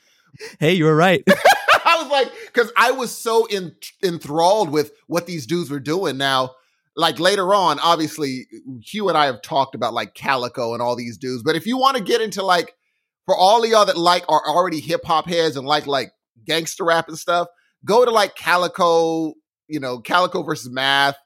Hey, 0.60 0.74
you 0.74 0.86
were 0.86 0.96
right. 0.96 1.24
I 1.28 2.02
was 2.02 2.12
like, 2.12 2.32
because 2.48 2.72
I 2.76 2.92
was 2.92 3.16
so 3.16 3.46
in, 3.46 3.76
enthralled 4.04 4.70
with 4.70 4.92
what 5.08 5.26
these 5.26 5.46
dudes 5.48 5.70
were 5.70 5.80
doing. 5.80 6.18
Now, 6.18 6.52
like 6.96 7.20
later 7.20 7.54
on, 7.54 7.80
obviously, 7.80 8.48
Hugh 8.82 9.10
and 9.10 9.18
I 9.18 9.28
have 9.28 9.42
talked 9.42 9.76
about 9.76 9.94
like 9.94 10.14
Calicoe 10.14 10.74
and 10.74 10.82
all 10.82 10.96
these 10.96 11.18
dudes. 11.18 11.44
But 11.44 11.56
if 11.56 11.66
you 11.66 11.78
want 11.78 11.98
to 11.98 12.04
get 12.04 12.22
into 12.22 12.44
like, 12.44 12.74
for 13.26 13.36
all 13.36 13.64
of 13.64 13.70
y'all 13.70 13.86
that 13.86 13.98
like 13.98 14.24
are 14.30 14.42
already 14.48 14.80
hip 14.80 15.06
hop 15.06 15.28
heads 15.28 15.58
and 15.58 15.68
like 15.68 15.86
like 15.86 16.12
gangster 16.46 16.86
rap 16.86 17.08
and 17.08 17.18
stuff, 17.18 17.48
go 17.86 18.06
to 18.06 18.12
like 18.12 18.36
Calicoe, 18.36 19.34
you 19.68 19.80
know, 19.80 20.00
Calicoe 20.00 20.44
versus 20.44 20.70
Math. 20.72 21.18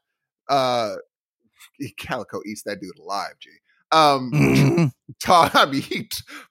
Uh, 0.50 0.96
Calicoe 1.98 2.42
eats 2.46 2.64
that 2.64 2.82
dude 2.82 2.98
alive, 3.00 3.34
G. 3.40 3.50
Um, 3.92 4.92
talk, 5.24 5.56
I 5.56 5.66
mean, 5.66 6.08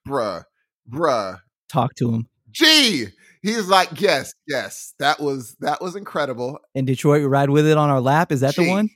bruh, 0.06 0.44
bruh, 0.88 1.40
Talk 1.70 1.94
to 1.96 2.10
him. 2.10 2.28
Gee, 2.52 3.06
he's 3.42 3.66
like, 3.68 4.00
yes, 4.00 4.32
yes, 4.46 4.94
that 4.98 5.20
was 5.20 5.56
that 5.60 5.80
was 5.80 5.96
incredible. 5.96 6.58
And 6.74 6.86
Detroit, 6.86 7.20
we 7.20 7.26
ride 7.26 7.50
with 7.50 7.66
it 7.66 7.76
on 7.76 7.90
our 7.90 8.00
lap. 8.00 8.32
Is 8.32 8.40
that 8.40 8.56
the 8.56 8.68
one? 8.68 8.90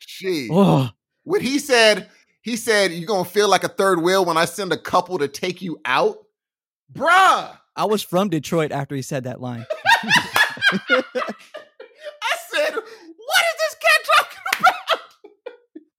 Gee, 0.00 0.48
Oh, 0.50 0.88
when 1.24 1.40
he 1.42 1.58
said 1.58 2.08
he 2.42 2.56
said 2.56 2.90
you're 2.92 3.06
gonna 3.06 3.24
feel 3.24 3.48
like 3.48 3.64
a 3.64 3.68
third 3.68 4.00
wheel 4.02 4.24
when 4.24 4.36
I 4.36 4.44
send 4.46 4.72
a 4.72 4.78
couple 4.78 5.18
to 5.18 5.28
take 5.28 5.60
you 5.62 5.78
out, 5.84 6.18
bruh. 6.92 7.56
I 7.76 7.84
was 7.84 8.02
from 8.02 8.28
Detroit 8.28 8.72
after 8.72 8.94
he 8.94 9.02
said 9.02 9.24
that 9.24 9.40
line. 9.40 9.64
I 10.72 11.02
said, 12.48 12.74
what 12.74 13.44
is 13.44 13.56
this 13.58 13.76
cat 13.80 14.06
talking 14.16 14.38
about? 14.58 15.00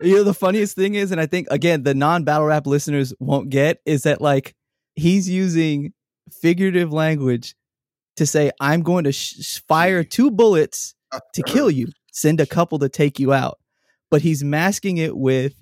You 0.07 0.15
know, 0.17 0.23
the 0.23 0.33
funniest 0.33 0.75
thing 0.75 0.95
is, 0.95 1.11
and 1.11 1.21
I 1.21 1.25
think 1.25 1.47
again, 1.51 1.83
the 1.83 1.93
non 1.93 2.23
battle 2.23 2.45
rap 2.47 2.67
listeners 2.67 3.13
won't 3.19 3.49
get 3.49 3.81
is 3.85 4.03
that 4.03 4.21
like 4.21 4.55
he's 4.95 5.29
using 5.29 5.93
figurative 6.33 6.91
language 6.91 7.55
to 8.17 8.25
say, 8.25 8.51
I'm 8.59 8.81
going 8.81 9.03
to 9.05 9.11
sh- 9.11 9.61
fire 9.67 10.03
two 10.03 10.31
bullets 10.31 10.95
uh, 11.11 11.19
to 11.33 11.43
uh, 11.43 11.45
kill 11.45 11.71
you, 11.71 11.87
send 12.11 12.39
a 12.39 12.45
couple 12.45 12.79
to 12.79 12.89
take 12.89 13.19
you 13.19 13.33
out. 13.33 13.59
But 14.09 14.21
he's 14.21 14.43
masking 14.43 14.97
it 14.97 15.15
with, 15.15 15.55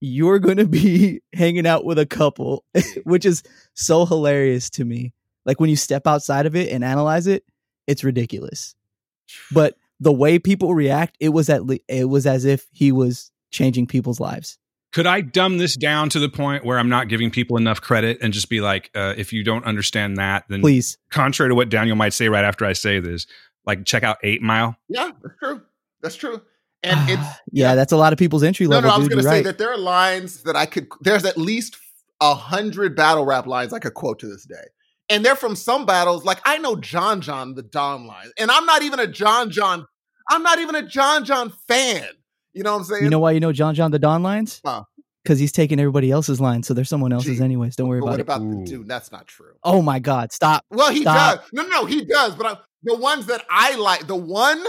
you're 0.00 0.38
going 0.38 0.56
to 0.56 0.66
be 0.66 1.20
hanging 1.34 1.66
out 1.66 1.84
with 1.84 1.98
a 1.98 2.06
couple, 2.06 2.64
which 3.04 3.26
is 3.26 3.42
so 3.74 4.06
hilarious 4.06 4.70
to 4.70 4.84
me. 4.84 5.12
Like 5.44 5.60
when 5.60 5.70
you 5.70 5.76
step 5.76 6.06
outside 6.06 6.46
of 6.46 6.56
it 6.56 6.70
and 6.70 6.84
analyze 6.84 7.26
it, 7.26 7.44
it's 7.86 8.04
ridiculous. 8.04 8.74
But 9.52 9.76
the 10.00 10.12
way 10.12 10.38
people 10.38 10.74
react, 10.74 11.16
it 11.20 11.30
was 11.30 11.48
at 11.48 11.64
le- 11.64 11.78
it 11.88 12.08
was 12.08 12.26
as 12.26 12.44
if 12.44 12.66
he 12.72 12.92
was 12.92 13.30
changing 13.50 13.86
people's 13.86 14.20
lives. 14.20 14.58
Could 14.92 15.06
I 15.06 15.20
dumb 15.20 15.58
this 15.58 15.76
down 15.76 16.08
to 16.10 16.18
the 16.18 16.30
point 16.30 16.64
where 16.64 16.78
I'm 16.78 16.88
not 16.88 17.08
giving 17.08 17.30
people 17.30 17.58
enough 17.58 17.80
credit 17.80 18.18
and 18.22 18.32
just 18.32 18.48
be 18.48 18.60
like, 18.60 18.90
uh, 18.94 19.14
if 19.16 19.32
you 19.32 19.44
don't 19.44 19.64
understand 19.66 20.16
that, 20.16 20.44
then 20.48 20.62
Please, 20.62 20.96
contrary 21.10 21.50
to 21.50 21.54
what 21.54 21.68
Daniel 21.68 21.94
might 21.94 22.14
say 22.14 22.28
right 22.28 22.44
after 22.44 22.64
I 22.64 22.72
say 22.72 22.98
this, 22.98 23.26
like 23.66 23.84
check 23.84 24.02
out 24.02 24.16
Eight 24.22 24.40
Mile. 24.40 24.76
Yeah, 24.88 25.10
that's 25.22 25.36
true. 25.38 25.62
That's 26.00 26.16
true. 26.16 26.40
And 26.82 27.10
it's 27.10 27.28
yeah, 27.50 27.74
that's 27.74 27.92
a 27.92 27.96
lot 27.96 28.12
of 28.12 28.18
people's 28.18 28.42
entry 28.42 28.66
no, 28.66 28.76
level. 28.76 28.88
no. 28.88 28.88
no, 28.88 28.94
I 28.94 28.98
was 28.98 29.08
dude, 29.08 29.16
gonna 29.16 29.22
say 29.24 29.28
right. 29.28 29.44
that 29.44 29.58
there 29.58 29.72
are 29.72 29.78
lines 29.78 30.44
that 30.44 30.56
I 30.56 30.64
could. 30.64 30.88
There's 31.00 31.24
at 31.24 31.36
least 31.36 31.76
a 32.20 32.34
hundred 32.34 32.96
battle 32.96 33.24
rap 33.24 33.46
lines 33.46 33.72
I 33.72 33.78
could 33.78 33.94
quote 33.94 34.18
to 34.20 34.26
this 34.26 34.44
day. 34.44 34.54
And 35.10 35.24
they're 35.24 35.36
from 35.36 35.56
some 35.56 35.86
battles. 35.86 36.24
Like 36.24 36.40
I 36.44 36.58
know 36.58 36.76
John 36.76 37.20
John 37.20 37.54
Da 37.54 37.62
Don 37.70 38.06
line, 38.06 38.30
and 38.38 38.50
I'm 38.50 38.64
not 38.64 38.82
even 38.82 39.00
a 39.00 39.06
John 39.06 39.50
John. 39.50 39.86
I'm 40.30 40.42
not 40.42 40.58
even 40.58 40.74
a 40.74 40.82
John 40.82 41.24
John 41.24 41.52
fan. 41.66 42.06
You 42.58 42.64
know 42.64 42.72
what 42.72 42.78
I'm 42.80 42.84
saying? 42.84 43.04
You 43.04 43.10
know 43.10 43.20
why 43.20 43.30
you 43.30 43.40
know 43.40 43.52
John 43.52 43.74
John 43.76 43.92
Da 43.92 43.98
Don 43.98 44.22
lines? 44.24 44.60
Huh. 44.64 44.82
Because 45.22 45.38
he's 45.38 45.52
taking 45.52 45.78
everybody 45.78 46.10
else's 46.10 46.40
lines, 46.40 46.66
so 46.66 46.74
there's 46.74 46.88
someone 46.88 47.12
else's 47.12 47.38
Gee, 47.38 47.44
anyways. 47.44 47.76
Don't 47.76 47.88
worry 47.88 48.00
But 48.00 48.06
about 48.06 48.10
what 48.10 48.20
it. 48.20 48.22
about 48.22 48.40
the 48.40 48.62
Ooh. 48.74 48.78
dude? 48.78 48.88
That's 48.88 49.12
not 49.12 49.26
true. 49.28 49.52
oh 49.62 49.80
my 49.80 49.98
God! 50.00 50.32
Stop. 50.32 50.64
Well, 50.70 50.90
he 50.90 51.02
Stop. 51.02 51.40
does. 51.40 51.48
No, 51.52 51.62
no, 51.62 51.68
no, 51.68 51.84
he 51.86 52.04
does. 52.04 52.34
But 52.34 52.46
I, 52.46 52.56
the 52.82 52.96
ones 52.96 53.26
that 53.26 53.44
I 53.48 53.76
like, 53.76 54.06
the 54.08 54.16
one, 54.16 54.62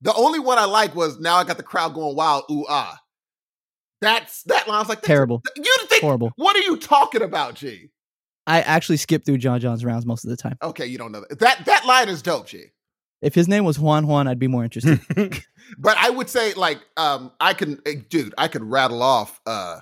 the 0.00 0.14
only 0.14 0.38
one 0.38 0.58
I 0.58 0.64
like 0.64 0.94
was 0.94 1.18
now 1.20 1.36
I 1.36 1.44
got 1.44 1.56
the 1.58 1.62
crowd 1.62 1.94
going 1.94 2.16
wild. 2.16 2.44
Ooh 2.50 2.64
ah. 2.68 2.98
That's 4.00 4.42
that 4.44 4.68
line. 4.68 4.76
I 4.76 4.80
was 4.80 4.88
like, 4.88 5.02
Terrible. 5.02 5.42
You 5.56 5.76
think? 5.88 6.02
Horrible. 6.02 6.32
What 6.36 6.56
are 6.56 6.60
you 6.62 6.76
talking 6.76 7.22
about, 7.22 7.54
G? 7.54 7.90
I 8.46 8.60
actually 8.60 8.98
skip 8.98 9.24
through 9.24 9.38
John 9.38 9.58
John's 9.60 9.84
rounds 9.84 10.04
most 10.06 10.24
of 10.24 10.30
the 10.30 10.36
time. 10.36 10.56
Okay, 10.62 10.86
you 10.86 10.98
don't 10.98 11.10
know 11.12 11.24
that. 11.28 11.38
That 11.40 11.64
that 11.64 11.86
line 11.86 12.08
is 12.08 12.20
dope, 12.22 12.46
G. 12.46 12.66
If 13.24 13.34
his 13.34 13.48
name 13.48 13.64
was 13.64 13.78
Juan 13.78 14.06
Juan, 14.06 14.28
I'd 14.28 14.38
be 14.38 14.48
more 14.48 14.64
interested. 14.64 15.00
But 15.78 15.96
I 15.96 16.10
would 16.10 16.28
say, 16.28 16.52
like, 16.54 16.78
um, 16.96 17.32
I 17.40 17.54
can, 17.54 17.80
eh, 17.86 17.94
dude, 18.08 18.34
I 18.36 18.48
could 18.48 18.62
rattle 18.62 19.02
off 19.02 19.40
uh, 19.46 19.80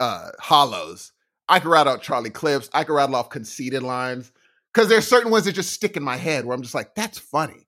uh, 0.00 0.30
hollows. 0.40 1.12
I 1.48 1.60
could 1.60 1.68
rattle 1.68 1.92
out 1.92 2.02
Charlie 2.02 2.30
Clips. 2.30 2.70
I 2.72 2.84
could 2.84 2.94
rattle 2.94 3.14
off 3.14 3.28
conceited 3.28 3.82
lines 3.82 4.32
because 4.72 4.88
there's 4.88 5.06
certain 5.06 5.30
ones 5.30 5.44
that 5.44 5.52
just 5.52 5.72
stick 5.72 5.96
in 5.96 6.02
my 6.02 6.16
head 6.16 6.44
where 6.44 6.54
I'm 6.54 6.62
just 6.62 6.74
like, 6.74 6.94
that's 6.94 7.18
funny. 7.18 7.66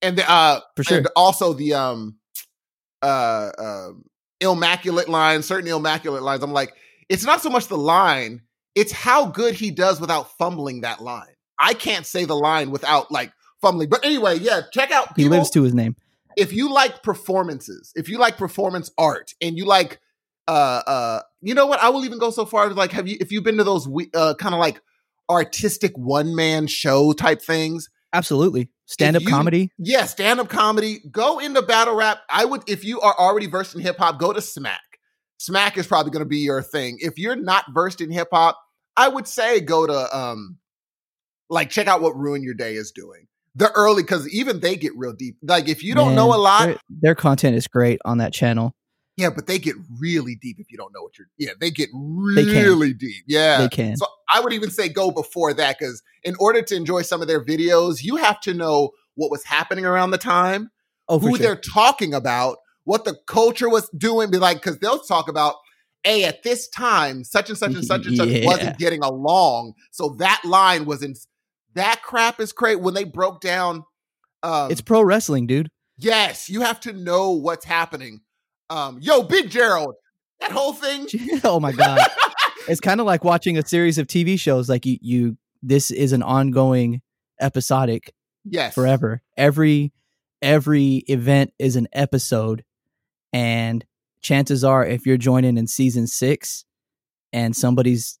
And 0.00 0.16
the, 0.16 0.28
uh, 0.28 0.60
For 0.74 0.84
sure. 0.84 0.98
and 0.98 1.08
also 1.14 1.52
the 1.52 1.74
um, 1.74 2.16
uh, 3.02 3.50
um, 3.58 4.04
immaculate 4.40 5.08
lines, 5.08 5.46
certain 5.46 5.70
immaculate 5.70 6.22
lines. 6.22 6.42
I'm 6.42 6.52
like, 6.52 6.74
it's 7.08 7.24
not 7.24 7.42
so 7.42 7.50
much 7.50 7.68
the 7.68 7.76
line; 7.76 8.42
it's 8.74 8.92
how 8.92 9.26
good 9.26 9.54
he 9.54 9.70
does 9.70 10.00
without 10.00 10.36
fumbling 10.38 10.80
that 10.80 11.00
line. 11.02 11.34
I 11.58 11.74
can't 11.74 12.06
say 12.06 12.24
the 12.24 12.34
line 12.36 12.70
without 12.70 13.12
like 13.12 13.32
fumbling. 13.62 13.88
But 13.88 14.04
anyway, 14.04 14.38
yeah, 14.38 14.60
check 14.72 14.90
out. 14.90 15.08
he 15.16 15.28
lives 15.28 15.48
to 15.50 15.62
his 15.62 15.72
name. 15.72 15.96
if 16.36 16.52
you 16.52 16.70
like 16.70 17.02
performances, 17.02 17.92
if 17.94 18.08
you 18.10 18.18
like 18.18 18.36
performance 18.36 18.90
art, 18.98 19.32
and 19.40 19.56
you 19.56 19.64
like, 19.64 20.00
uh, 20.48 20.82
uh, 20.86 21.20
you 21.40 21.54
know 21.54 21.66
what? 21.66 21.80
I 21.82 21.88
will 21.88 22.04
even 22.04 22.18
go 22.18 22.30
so 22.30 22.44
far 22.44 22.68
as 22.68 22.76
like, 22.76 22.92
have 22.92 23.08
you, 23.08 23.16
if 23.20 23.32
you've 23.32 23.44
been 23.44 23.56
to 23.58 23.64
those, 23.64 23.88
we- 23.88 24.10
uh, 24.14 24.34
kind 24.34 24.54
of 24.54 24.58
like 24.60 24.80
artistic 25.30 25.96
one 25.96 26.34
man 26.34 26.66
show 26.66 27.12
type 27.12 27.40
things? 27.40 27.88
Absolutely. 28.12 28.68
Stand 28.86 29.16
up 29.16 29.22
comedy. 29.24 29.70
Yeah, 29.78 30.04
stand 30.04 30.38
up 30.40 30.48
comedy. 30.50 31.00
Go 31.10 31.38
into 31.38 31.62
battle 31.62 31.94
rap. 31.94 32.18
I 32.28 32.44
would, 32.44 32.62
if 32.68 32.84
you 32.84 33.00
are 33.00 33.14
already 33.18 33.46
versed 33.46 33.74
in 33.74 33.80
hip 33.80 33.96
hop, 33.98 34.18
go 34.18 34.32
to 34.34 34.40
Smack. 34.42 34.80
Smack 35.38 35.78
is 35.78 35.86
probably 35.86 36.10
going 36.12 36.24
to 36.24 36.28
be 36.28 36.38
your 36.38 36.60
thing. 36.62 36.98
If 37.00 37.18
you're 37.18 37.36
not 37.36 37.64
versed 37.72 38.00
in 38.02 38.10
hip 38.10 38.28
hop, 38.32 38.58
I 38.96 39.08
would 39.08 39.26
say 39.26 39.60
go 39.60 39.86
to, 39.86 40.16
um, 40.16 40.58
like 41.48 41.70
check 41.70 41.86
out 41.86 42.02
what 42.02 42.16
Ruin 42.16 42.42
Your 42.42 42.54
Day 42.54 42.74
is 42.74 42.92
doing. 42.92 43.26
The 43.54 43.70
early, 43.72 44.02
because 44.02 44.28
even 44.28 44.60
they 44.60 44.76
get 44.76 44.92
real 44.96 45.12
deep. 45.12 45.36
Like 45.42 45.68
if 45.68 45.82
you 45.82 45.94
don't 45.94 46.14
know 46.14 46.34
a 46.34 46.36
lot, 46.36 46.66
Their, 46.66 46.76
their 46.88 47.14
content 47.14 47.56
is 47.56 47.66
great 47.68 48.00
on 48.04 48.18
that 48.18 48.32
channel. 48.32 48.74
Yeah, 49.18 49.28
but 49.28 49.46
they 49.46 49.58
get 49.58 49.76
really 50.00 50.36
deep 50.40 50.56
if 50.58 50.70
you 50.70 50.78
don't 50.78 50.92
know 50.94 51.02
what 51.02 51.18
you're. 51.18 51.26
Yeah, 51.36 51.52
they 51.60 51.70
get 51.70 51.90
They 52.34 52.44
really 52.44 52.94
deep. 52.94 53.24
Yeah, 53.26 53.58
They 53.58 53.68
can. 53.68 53.96
So 53.96 54.06
I 54.32 54.40
would 54.40 54.54
even 54.54 54.70
say 54.70 54.88
go 54.88 55.10
before 55.10 55.52
that 55.52 55.78
because 55.78 56.02
in 56.22 56.34
order 56.40 56.62
to 56.62 56.74
enjoy 56.74 57.02
some 57.02 57.20
of 57.20 57.28
their 57.28 57.44
videos, 57.44 58.02
you 58.02 58.16
have 58.16 58.40
to 58.40 58.54
know 58.54 58.92
what 59.14 59.30
was 59.30 59.44
happening 59.44 59.84
around 59.84 60.12
the 60.12 60.18
time, 60.18 60.70
Oh, 61.08 61.18
who 61.18 61.36
sure. 61.36 61.38
they're 61.38 61.56
talking 61.56 62.14
about, 62.14 62.56
what 62.84 63.04
the 63.04 63.16
culture 63.26 63.68
was 63.68 63.88
doing. 63.90 64.30
Be 64.30 64.38
like, 64.38 64.56
because 64.56 64.78
they'll 64.78 65.00
talk 65.00 65.28
about, 65.28 65.56
hey, 66.04 66.24
at 66.24 66.42
this 66.42 66.68
time, 66.68 67.22
such 67.22 67.50
and 67.50 67.58
such 67.58 67.74
and 67.74 67.84
such 67.84 68.06
and 68.06 68.16
such 68.16 68.28
wasn't 68.44 68.78
getting 68.78 69.02
along, 69.04 69.74
so 69.90 70.16
that 70.18 70.40
line 70.44 70.86
was 70.86 71.02
in. 71.02 71.14
That 71.74 72.02
crap 72.02 72.40
is 72.40 72.52
great 72.52 72.80
when 72.80 72.94
they 72.94 73.04
broke 73.04 73.40
down. 73.40 73.84
Um, 74.42 74.70
It's 74.70 74.80
pro 74.80 75.02
wrestling, 75.02 75.46
dude. 75.46 75.68
Yes, 75.98 76.48
you 76.48 76.62
have 76.62 76.80
to 76.80 76.92
know 76.92 77.30
what's 77.32 77.64
happening. 77.64 78.20
um, 78.70 78.98
yo, 79.00 79.22
Big 79.22 79.50
Gerald, 79.50 79.94
that 80.40 80.50
whole 80.52 80.72
thing. 80.72 81.06
oh 81.44 81.60
my 81.60 81.72
god. 81.72 82.00
it's 82.68 82.80
kind 82.88 83.00
of 83.00 83.06
like 83.06 83.22
watching 83.24 83.56
a 83.58 83.66
series 83.66 83.98
of 83.98 84.06
TV 84.06 84.38
shows 84.38 84.68
like 84.68 84.84
you 84.86 84.98
you 85.00 85.36
this 85.62 85.90
is 85.90 86.12
an 86.12 86.22
ongoing 86.22 87.02
episodic 87.40 88.12
Yes. 88.44 88.74
forever. 88.74 89.22
Every 89.36 89.92
every 90.40 91.04
event 91.06 91.52
is 91.58 91.76
an 91.76 91.86
episode 91.92 92.64
and 93.32 93.84
chances 94.22 94.64
are 94.64 94.84
if 94.84 95.06
you're 95.06 95.16
joining 95.16 95.56
in 95.56 95.66
season 95.66 96.06
6 96.06 96.64
and 97.32 97.54
somebody's 97.54 98.18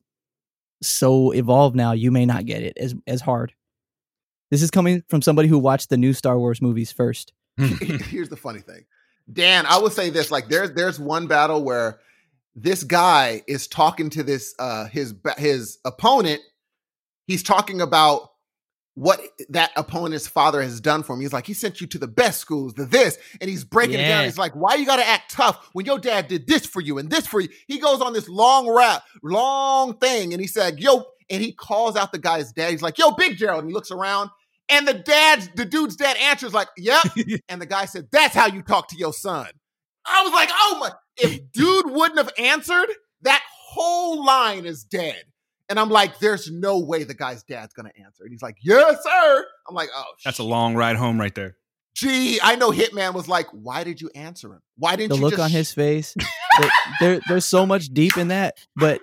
so 0.82 1.32
evolved 1.32 1.76
now, 1.76 1.92
you 1.92 2.10
may 2.10 2.26
not 2.26 2.46
get 2.46 2.62
it 2.62 2.76
as 2.78 2.94
as 3.06 3.20
hard. 3.20 3.52
This 4.50 4.62
is 4.62 4.70
coming 4.70 5.02
from 5.08 5.22
somebody 5.22 5.48
who 5.48 5.58
watched 5.58 5.88
the 5.88 5.96
new 5.96 6.12
Star 6.12 6.38
Wars 6.38 6.60
movies 6.60 6.92
first. 6.92 7.32
Here's 7.56 8.28
the 8.28 8.36
funny 8.36 8.60
thing. 8.60 8.84
Dan, 9.32 9.64
I 9.66 9.78
would 9.78 9.92
say 9.92 10.10
this 10.10 10.30
like 10.30 10.48
there's 10.48 10.72
there's 10.72 10.98
one 10.98 11.26
battle 11.26 11.64
where 11.64 12.00
this 12.54 12.84
guy 12.84 13.42
is 13.46 13.66
talking 13.66 14.10
to 14.10 14.22
this 14.22 14.54
uh 14.58 14.86
his 14.86 15.14
his 15.38 15.78
opponent. 15.84 16.40
He's 17.26 17.42
talking 17.42 17.80
about 17.80 18.31
what 18.94 19.20
that 19.48 19.70
opponent's 19.76 20.26
father 20.26 20.60
has 20.60 20.80
done 20.80 21.02
for 21.02 21.14
him. 21.14 21.20
He's 21.20 21.32
like, 21.32 21.46
he 21.46 21.54
sent 21.54 21.80
you 21.80 21.86
to 21.88 21.98
the 21.98 22.08
best 22.08 22.40
schools, 22.40 22.74
the 22.74 22.84
this, 22.84 23.18
and 23.40 23.48
he's 23.48 23.64
breaking 23.64 23.98
it 23.98 24.08
down. 24.08 24.24
He's 24.24 24.38
like, 24.38 24.54
why 24.54 24.74
you 24.74 24.84
gotta 24.84 25.06
act 25.06 25.30
tough 25.30 25.70
when 25.72 25.86
your 25.86 25.98
dad 25.98 26.28
did 26.28 26.46
this 26.46 26.66
for 26.66 26.80
you 26.80 26.98
and 26.98 27.10
this 27.10 27.26
for 27.26 27.40
you? 27.40 27.48
He 27.66 27.78
goes 27.78 28.02
on 28.02 28.12
this 28.12 28.28
long 28.28 28.68
rap, 28.68 29.02
long 29.22 29.96
thing, 29.96 30.32
and 30.32 30.40
he 30.40 30.46
said, 30.46 30.78
yo, 30.78 31.04
and 31.30 31.42
he 31.42 31.52
calls 31.52 31.96
out 31.96 32.12
the 32.12 32.18
guy's 32.18 32.52
dad. 32.52 32.70
He's 32.70 32.82
like, 32.82 32.98
yo, 32.98 33.12
Big 33.12 33.38
Gerald, 33.38 33.62
and 33.62 33.70
he 33.70 33.74
looks 33.74 33.90
around, 33.90 34.28
and 34.68 34.86
the 34.86 34.94
dad's 34.94 35.48
the 35.56 35.64
dude's 35.64 35.96
dad 35.96 36.16
answers 36.18 36.52
like, 36.52 36.68
yep. 36.76 37.02
and 37.48 37.62
the 37.62 37.66
guy 37.66 37.86
said, 37.86 38.08
that's 38.12 38.34
how 38.34 38.46
you 38.46 38.62
talk 38.62 38.88
to 38.88 38.96
your 38.96 39.14
son. 39.14 39.48
I 40.04 40.22
was 40.22 40.32
like, 40.32 40.50
oh 40.52 40.78
my, 40.80 40.92
if 41.16 41.50
dude 41.52 41.90
wouldn't 41.90 42.18
have 42.18 42.32
answered, 42.38 42.88
that 43.22 43.42
whole 43.70 44.24
line 44.24 44.66
is 44.66 44.84
dead. 44.84 45.22
And 45.72 45.80
I'm 45.80 45.88
like, 45.88 46.18
there's 46.18 46.50
no 46.50 46.80
way 46.80 47.02
the 47.04 47.14
guy's 47.14 47.44
dad's 47.44 47.72
gonna 47.72 47.92
answer. 47.96 48.24
And 48.24 48.30
he's 48.30 48.42
like, 48.42 48.58
yes, 48.60 49.02
sir. 49.02 49.46
I'm 49.66 49.74
like, 49.74 49.88
oh, 49.96 50.04
That's 50.22 50.38
a 50.38 50.42
long 50.42 50.74
ride 50.74 50.96
home 50.96 51.18
right 51.18 51.34
there. 51.34 51.56
Gee, 51.94 52.38
I 52.42 52.56
know 52.56 52.70
Hitman 52.70 53.14
was 53.14 53.26
like, 53.26 53.46
why 53.52 53.82
did 53.82 53.98
you 53.98 54.10
answer 54.14 54.52
him? 54.52 54.60
Why 54.76 54.96
didn't 54.96 55.12
The 55.12 55.16
you 55.16 55.22
look 55.22 55.30
just 55.30 55.42
on 55.42 55.48
sh- 55.48 55.54
his 55.54 55.72
face. 55.72 56.14
there, 56.60 56.70
there 57.00 57.20
there's 57.26 57.46
so 57.46 57.64
much 57.64 57.86
deep 57.86 58.18
in 58.18 58.28
that, 58.28 58.58
but 58.76 59.00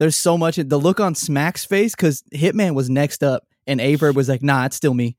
there's 0.00 0.16
so 0.16 0.36
much 0.36 0.56
the 0.56 0.78
look 0.78 0.98
on 0.98 1.14
Smack's 1.14 1.64
face 1.64 1.94
cuz 1.94 2.24
Hitman 2.34 2.74
was 2.74 2.90
next 2.90 3.22
up 3.22 3.46
and 3.68 3.78
Averb 3.78 4.16
was 4.16 4.28
like, 4.28 4.42
"Nah, 4.42 4.66
it's 4.66 4.74
still 4.74 4.94
me." 4.94 5.16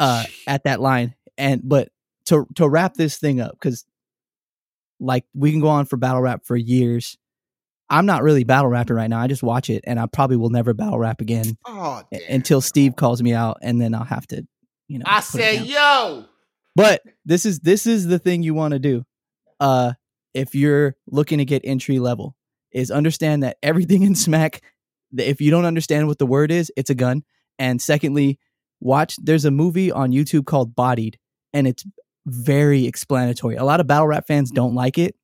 Uh 0.00 0.24
at 0.48 0.64
that 0.64 0.80
line. 0.80 1.14
And 1.38 1.60
but 1.62 1.90
to 2.24 2.48
to 2.56 2.68
wrap 2.68 2.94
this 2.94 3.16
thing 3.16 3.40
up 3.40 3.60
cuz 3.60 3.84
like 4.98 5.24
we 5.34 5.52
can 5.52 5.60
go 5.60 5.68
on 5.68 5.86
for 5.86 5.96
battle 5.96 6.20
rap 6.20 6.44
for 6.44 6.56
years. 6.56 7.16
I'm 7.88 8.06
not 8.06 8.22
really 8.22 8.44
battle 8.44 8.68
rapping 8.68 8.96
right 8.96 9.08
now. 9.08 9.20
I 9.20 9.26
just 9.28 9.42
watch 9.42 9.70
it 9.70 9.84
and 9.86 10.00
I 10.00 10.06
probably 10.06 10.36
will 10.36 10.50
never 10.50 10.74
battle 10.74 10.98
rap 10.98 11.20
again 11.20 11.56
Oh, 11.64 12.02
until 12.28 12.60
Steve 12.60 12.96
calls 12.96 13.22
me 13.22 13.32
out 13.32 13.58
and 13.62 13.80
then 13.80 13.94
I'll 13.94 14.04
have 14.04 14.26
to, 14.28 14.46
you 14.88 14.98
know. 14.98 15.04
I 15.06 15.20
put 15.20 15.40
it 15.40 15.42
said, 15.42 15.56
down. 15.58 15.66
yo. 15.66 16.24
But 16.74 17.02
this 17.24 17.46
is 17.46 17.60
this 17.60 17.86
is 17.86 18.06
the 18.06 18.18
thing 18.18 18.42
you 18.42 18.54
want 18.54 18.72
to 18.72 18.78
do. 18.78 19.04
Uh 19.60 19.92
if 20.34 20.54
you're 20.54 20.96
looking 21.06 21.38
to 21.38 21.44
get 21.44 21.62
entry 21.64 21.98
level 21.98 22.36
is 22.72 22.90
understand 22.90 23.42
that 23.42 23.56
everything 23.62 24.02
in 24.04 24.14
smack 24.14 24.62
if 25.16 25.40
you 25.40 25.50
don't 25.50 25.64
understand 25.64 26.08
what 26.08 26.18
the 26.18 26.26
word 26.26 26.50
is, 26.50 26.70
it's 26.76 26.90
a 26.90 26.94
gun. 26.94 27.22
And 27.58 27.80
secondly, 27.80 28.38
watch 28.80 29.16
there's 29.22 29.44
a 29.44 29.50
movie 29.50 29.90
on 29.92 30.10
YouTube 30.10 30.44
called 30.44 30.74
Bodied 30.74 31.18
and 31.54 31.66
it's 31.66 31.84
very 32.26 32.86
explanatory. 32.86 33.54
A 33.54 33.64
lot 33.64 33.78
of 33.80 33.86
battle 33.86 34.08
rap 34.08 34.26
fans 34.26 34.50
don't 34.50 34.74
like 34.74 34.98
it, 34.98 35.14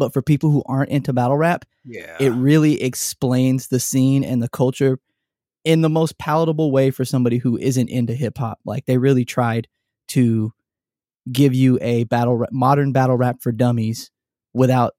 but 0.00 0.12
for 0.12 0.20
people 0.22 0.50
who 0.50 0.64
aren't 0.66 0.90
into 0.90 1.12
battle 1.12 1.36
rap, 1.36 1.64
Yeah. 1.84 2.16
it 2.18 2.30
really 2.30 2.82
explains 2.82 3.68
the 3.68 3.78
scene 3.78 4.24
and 4.24 4.42
the 4.42 4.48
culture 4.48 4.98
in 5.64 5.82
the 5.82 5.88
most 5.88 6.18
palatable 6.18 6.72
way 6.72 6.90
for 6.90 7.04
somebody 7.04 7.38
who 7.38 7.56
isn't 7.58 7.88
into 7.88 8.14
hip 8.14 8.36
hop. 8.38 8.58
Like 8.64 8.86
they 8.86 8.98
really 8.98 9.24
tried 9.24 9.68
to 10.08 10.52
give 11.30 11.54
you 11.54 11.78
a 11.80 12.02
battle 12.04 12.36
rap, 12.36 12.50
modern 12.50 12.90
battle 12.92 13.16
rap 13.16 13.42
for 13.42 13.52
dummies 13.52 14.10
without 14.54 14.94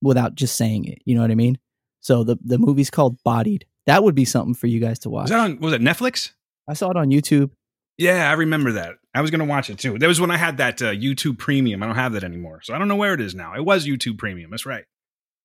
without 0.00 0.34
just 0.34 0.56
saying 0.56 0.84
it. 0.86 0.98
You 1.04 1.14
know 1.16 1.22
what 1.22 1.30
I 1.30 1.34
mean? 1.34 1.58
So 2.00 2.24
the 2.24 2.36
the 2.42 2.58
movie's 2.58 2.90
called 2.90 3.22
Bodied. 3.24 3.66
That 3.86 4.04
would 4.04 4.14
be 4.14 4.24
something 4.24 4.54
for 4.54 4.66
you 4.68 4.80
guys 4.80 4.98
to 5.00 5.10
watch. 5.10 5.24
Was 5.24 5.30
that 5.30 5.40
on? 5.40 5.58
Was 5.58 5.72
it 5.72 5.80
Netflix? 5.82 6.32
I 6.68 6.74
saw 6.74 6.90
it 6.90 6.96
on 6.96 7.10
YouTube. 7.10 7.50
Yeah, 7.96 8.30
I 8.30 8.34
remember 8.34 8.72
that. 8.72 8.96
I 9.18 9.20
was 9.20 9.30
gonna 9.32 9.44
watch 9.44 9.68
it 9.68 9.78
too. 9.78 9.98
That 9.98 10.06
was 10.06 10.20
when 10.20 10.30
I 10.30 10.36
had 10.36 10.58
that 10.58 10.80
uh, 10.80 10.92
YouTube 10.92 11.38
Premium. 11.38 11.82
I 11.82 11.86
don't 11.86 11.96
have 11.96 12.12
that 12.12 12.22
anymore, 12.22 12.60
so 12.62 12.72
I 12.72 12.78
don't 12.78 12.86
know 12.86 12.96
where 12.96 13.14
it 13.14 13.20
is 13.20 13.34
now. 13.34 13.54
It 13.54 13.64
was 13.64 13.84
YouTube 13.84 14.16
Premium. 14.16 14.50
That's 14.50 14.64
right. 14.64 14.84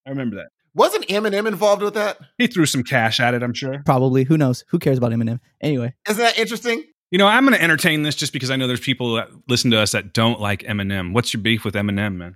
I 0.06 0.12
remember 0.12 0.36
that. 0.36 0.48
Wasn't 0.76 1.08
Eminem 1.08 1.48
involved 1.48 1.82
with 1.82 1.96
that? 1.96 2.20
He 2.38 2.48
threw 2.48 2.66
some 2.68 2.84
cash 2.84 3.20
at 3.20 3.34
it. 3.34 3.42
I'm 3.42 3.54
sure. 3.54 3.82
Probably. 3.86 4.24
Who 4.26 4.38
knows? 4.38 4.64
Who 4.70 4.80
cares 4.80 4.98
about 4.98 5.12
Eminem? 5.12 5.40
Anyway, 5.62 5.94
Isn't 6.08 6.22
that 6.22 6.38
interesting? 6.38 6.84
You 7.12 7.20
know, 7.20 7.28
I'm 7.28 7.46
going 7.46 7.56
to 7.56 7.62
entertain 7.64 8.02
this 8.02 8.16
just 8.16 8.34
because 8.34 8.50
I 8.50 8.56
know 8.56 8.66
there's 8.68 8.80
people 8.80 9.16
that 9.16 9.30
listen 9.48 9.70
to 9.72 9.80
us 9.80 9.92
that 9.92 10.14
don't 10.14 10.40
like 10.40 10.62
Eminem. 10.64 11.14
What's 11.14 11.34
your 11.34 11.42
beef 11.44 11.64
with 11.64 11.76
Eminem, 11.76 12.16
man? 12.16 12.36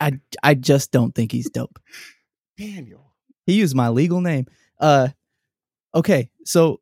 I 0.00 0.18
I 0.42 0.54
just 0.54 0.90
don't 0.90 1.14
think 1.14 1.30
he's 1.30 1.48
dope. 1.48 1.78
Daniel. 2.58 3.12
He 3.44 3.54
used 3.54 3.76
my 3.76 3.88
legal 3.88 4.20
name. 4.20 4.46
Uh 4.80 5.08
okay, 5.94 6.30
so 6.44 6.80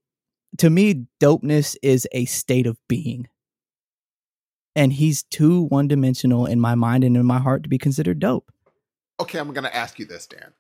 to 0.59 0.71
me 0.71 1.07
dopeness 1.21 1.77
is 1.83 2.09
a 2.13 2.25
state 2.25 2.67
of 2.67 2.79
being. 2.89 3.29
And 4.77 4.93
he's 4.93 5.23
too 5.25 5.63
one-dimensional 5.63 6.47
in 6.47 6.61
my 6.61 6.75
mind 6.75 7.05
and 7.05 7.17
in 7.17 7.25
my 7.25 7.39
heart 7.39 7.63
to 7.63 7.69
be 7.69 7.79
considered 7.79 8.19
dope. 8.19 8.51
Okay, 9.21 9.39
I'm 9.39 9.53
gonna 9.53 9.69
ask 9.73 9.99
you 9.99 10.05
this, 10.07 10.27
Dan. 10.27 10.53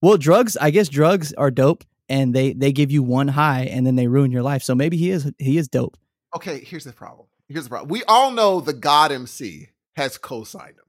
Well, 0.00 0.16
drugs, 0.16 0.56
I 0.56 0.70
guess 0.70 0.88
drugs 0.88 1.32
are 1.32 1.50
dope 1.50 1.84
and 2.08 2.34
they 2.34 2.52
they 2.52 2.70
give 2.72 2.90
you 2.92 3.02
one 3.02 3.28
high 3.28 3.62
and 3.64 3.86
then 3.86 3.96
they 3.96 4.06
ruin 4.06 4.30
your 4.30 4.42
life. 4.42 4.62
So 4.62 4.74
maybe 4.74 4.96
he 4.96 5.10
is 5.10 5.30
he 5.38 5.58
is 5.58 5.66
dope. 5.68 5.96
Okay, 6.36 6.60
here's 6.60 6.84
the 6.84 6.92
problem. 6.92 7.26
Here's 7.48 7.64
the 7.64 7.70
problem. 7.70 7.88
We 7.88 8.04
all 8.04 8.30
know 8.30 8.60
the 8.60 8.72
God 8.72 9.10
MC 9.12 9.70
has 9.96 10.16
co-signed 10.18 10.76
him. 10.76 10.84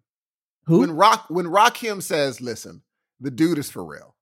Who? 0.65 0.79
When 0.81 0.91
Rock 0.91 1.25
when 1.29 1.45
Rakim 1.47 2.01
says, 2.03 2.41
listen, 2.41 2.81
the 3.19 3.31
dude 3.31 3.57
is 3.57 3.69
for 3.71 3.83
real. 3.83 4.15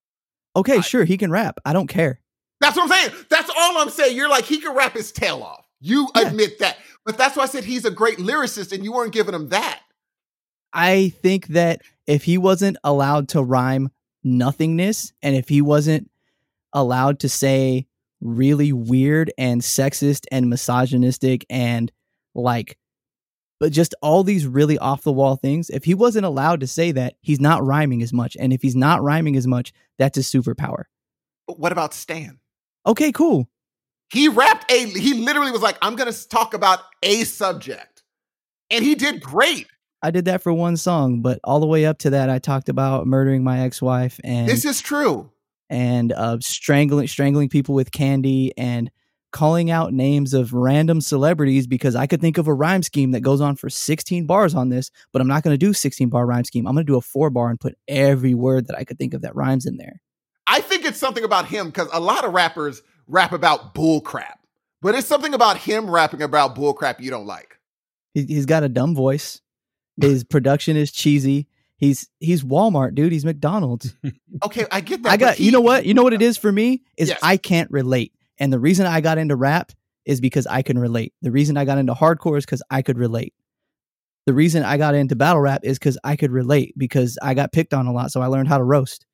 okay, 0.55 0.77
I- 0.77 0.81
sure, 0.81 1.03
he 1.03 1.17
can 1.17 1.31
rap. 1.31 1.59
I 1.65 1.73
don't 1.73 1.87
care. 1.87 2.21
That's 2.61 2.77
what 2.77 2.83
I'm 2.83 2.89
saying. 3.11 3.25
That's 3.29 3.49
all 3.49 3.77
I'm 3.79 3.89
saying. 3.89 4.15
You're 4.15 4.29
like, 4.29 4.45
he 4.45 4.59
can 4.59 4.73
rap 4.73 4.93
his 4.93 5.11
tail 5.11 5.43
off. 5.43 5.62
You 5.85 6.09
Yeah. 6.15 6.29
admit 6.29 6.59
that. 6.59 6.77
But 7.05 7.17
that's 7.17 7.35
why 7.35 7.43
I 7.43 7.47
said 7.47 7.65
he's 7.65 7.83
a 7.83 7.91
great 7.91 8.17
lyricist, 8.17 8.71
and 8.71 8.83
you 8.85 8.93
weren't 8.93 9.11
giving 9.11 9.35
him 9.35 9.49
that. 9.49 9.81
I 10.71 11.09
think 11.21 11.47
that 11.47 11.81
if 12.07 12.23
he 12.23 12.37
wasn't 12.37 12.77
allowed 12.83 13.27
to 13.29 13.43
rhyme 13.43 13.91
nothingness 14.23 15.11
and 15.21 15.35
if 15.35 15.49
he 15.49 15.61
wasn't 15.61 16.09
allowed 16.71 17.19
to 17.19 17.29
say 17.29 17.85
really 18.21 18.71
weird 18.71 19.31
and 19.37 19.61
sexist 19.61 20.25
and 20.31 20.49
misogynistic 20.49 21.45
and 21.49 21.91
like 22.33 22.77
but 23.59 23.71
just 23.73 23.93
all 24.01 24.23
these 24.23 24.47
really 24.47 24.77
off 24.79 25.03
the 25.03 25.11
wall 25.11 25.35
things 25.35 25.69
if 25.69 25.83
he 25.83 25.93
wasn't 25.93 26.25
allowed 26.25 26.61
to 26.61 26.67
say 26.67 26.93
that 26.93 27.15
he's 27.19 27.41
not 27.41 27.63
rhyming 27.65 28.01
as 28.01 28.13
much 28.13 28.37
and 28.39 28.53
if 28.53 28.61
he's 28.61 28.77
not 28.77 29.03
rhyming 29.03 29.35
as 29.35 29.45
much 29.45 29.73
that's 29.99 30.15
his 30.15 30.31
superpower 30.31 30.83
But 31.47 31.59
what 31.59 31.73
about 31.73 31.93
Stan? 31.93 32.39
okay 32.87 33.11
cool 33.11 33.49
He 34.11 34.27
rapped 34.27 34.71
a 34.71 34.85
he 34.87 35.13
literally 35.15 35.51
was 35.51 35.61
like, 35.61 35.77
I'm 35.81 35.95
gonna 35.95 36.13
talk 36.13 36.53
about 36.53 36.79
a 37.01 37.23
subject. 37.23 38.03
And 38.69 38.83
he 38.83 38.95
did 38.95 39.21
great. 39.21 39.67
i 40.01 40.09
did 40.11 40.25
that 40.25 40.41
for 40.41 40.51
one 40.53 40.77
song 40.77 41.21
but 41.21 41.39
all 41.43 41.59
the 41.59 41.67
way 41.67 41.85
up 41.85 41.97
to 41.99 42.09
that 42.09 42.29
i 42.29 42.39
talked 42.39 42.69
about 42.69 43.05
murdering 43.07 43.43
my 43.43 43.59
ex-wife 43.61 44.19
and 44.23 44.47
This 44.49 44.65
is 44.65 44.81
true. 44.81 45.31
and 45.69 46.11
uh, 46.11 46.37
strangling 46.41 47.07
strangling 47.07 47.49
people 47.49 47.75
with 47.75 47.91
candy 47.91 48.51
and 48.57 48.89
calling 49.31 49.69
out 49.71 49.93
names 49.93 50.33
of 50.33 50.53
random 50.53 51.01
celebrities 51.01 51.65
because 51.67 51.95
I 51.95 52.05
could 52.05 52.21
think 52.21 52.37
of 52.37 52.47
a 52.47 52.53
rhyme 52.53 52.83
scheme 52.83 53.11
that 53.11 53.21
goes 53.21 53.41
on 53.41 53.55
for 53.55 53.67
16 53.67 54.27
bars 54.27 54.53
on 54.53 54.69
this, 54.69 54.91
but 55.11 55.23
I'm 55.23 55.27
not 55.27 55.41
going 55.41 55.55
to 55.55 55.57
do 55.57 55.73
16 55.73 56.07
bar 56.09 56.27
rhyme 56.27 56.43
scheme. 56.43 56.67
I'm 56.67 56.75
going 56.75 56.85
to 56.85 56.91
do 56.91 56.97
a 56.97 57.01
four 57.01 57.31
bar 57.31 57.49
and 57.49 57.59
put 57.59 57.75
every 57.87 58.35
word 58.35 58.67
that 58.67 58.77
I 58.77 58.83
could 58.83 58.99
think 58.99 59.15
of 59.15 59.21
that 59.23 59.35
rhymes 59.35 59.65
in 59.65 59.77
there. 59.77 60.01
I 60.45 60.61
think 60.61 60.85
it's 60.85 60.99
something 60.99 61.23
about 61.23 61.47
him 61.47 61.65
because 61.67 61.87
a 61.91 61.99
lot 61.99 62.25
of 62.25 62.33
rappers 62.33 62.83
rap 63.07 63.31
about 63.31 63.73
bullcrap. 63.75 64.35
But 64.81 64.95
it's 64.95 65.07
something 65.07 65.33
about 65.33 65.57
him 65.57 65.89
rapping 65.89 66.21
about 66.21 66.55
bullcrap 66.55 66.99
you 66.99 67.09
don't 67.09 67.25
like. 67.25 67.57
He, 68.13 68.23
he's 68.25 68.45
got 68.45 68.63
a 68.63 68.69
dumb 68.69 68.95
voice. 68.95 69.41
His 69.99 70.23
production 70.29 70.75
is 70.77 70.91
cheesy. 70.91 71.47
He's 71.77 72.07
he's 72.19 72.43
Walmart, 72.43 72.95
dude. 72.95 73.11
He's 73.11 73.25
McDonald's. 73.25 73.95
Okay, 74.43 74.65
I 74.71 74.81
get 74.81 75.03
that. 75.03 75.11
I 75.11 75.17
got 75.17 75.35
he- 75.35 75.45
you 75.45 75.51
know 75.51 75.61
what? 75.61 75.85
You 75.85 75.93
know 75.93 76.03
what 76.03 76.13
it 76.13 76.21
is 76.29 76.37
for 76.37 76.51
me 76.51 76.81
is 76.97 77.09
Yes. 77.09 77.19
I 77.21 77.37
can't 77.37 77.69
relate. 77.71 78.13
And 78.39 78.51
the 78.51 78.59
reason 78.59 78.85
I 78.87 78.99
got 78.99 79.17
into 79.19 79.35
rap 79.35 79.71
is 80.05 80.19
because 80.19 80.47
I 80.47 80.63
can 80.63 80.77
relate. 80.79 81.13
The 81.21 81.31
reason 81.31 81.55
I 81.55 81.63
got 81.65 81.77
into 81.77 81.93
hardcore 81.93 82.37
is 82.37 82.45
because 82.45 82.63
I 82.69 82.81
could 82.81 82.97
relate. 82.97 83.33
The 84.25 84.33
reason 84.33 84.63
I 84.63 84.77
got 84.77 84.95
into 84.95 85.15
battle 85.15 85.41
rap 85.41 85.61
is 85.63 85.77
because 85.77 85.97
I 86.03 86.15
could 86.15 86.31
relate 86.31 86.73
because 86.77 87.17
I 87.21 87.33
got 87.35 87.51
picked 87.53 87.73
on 87.73 87.85
a 87.87 87.93
lot, 87.93 88.11
so 88.11 88.21
I 88.21 88.25
learned 88.27 88.47
how 88.47 88.57
to 88.57 88.63
roast. 88.63 89.05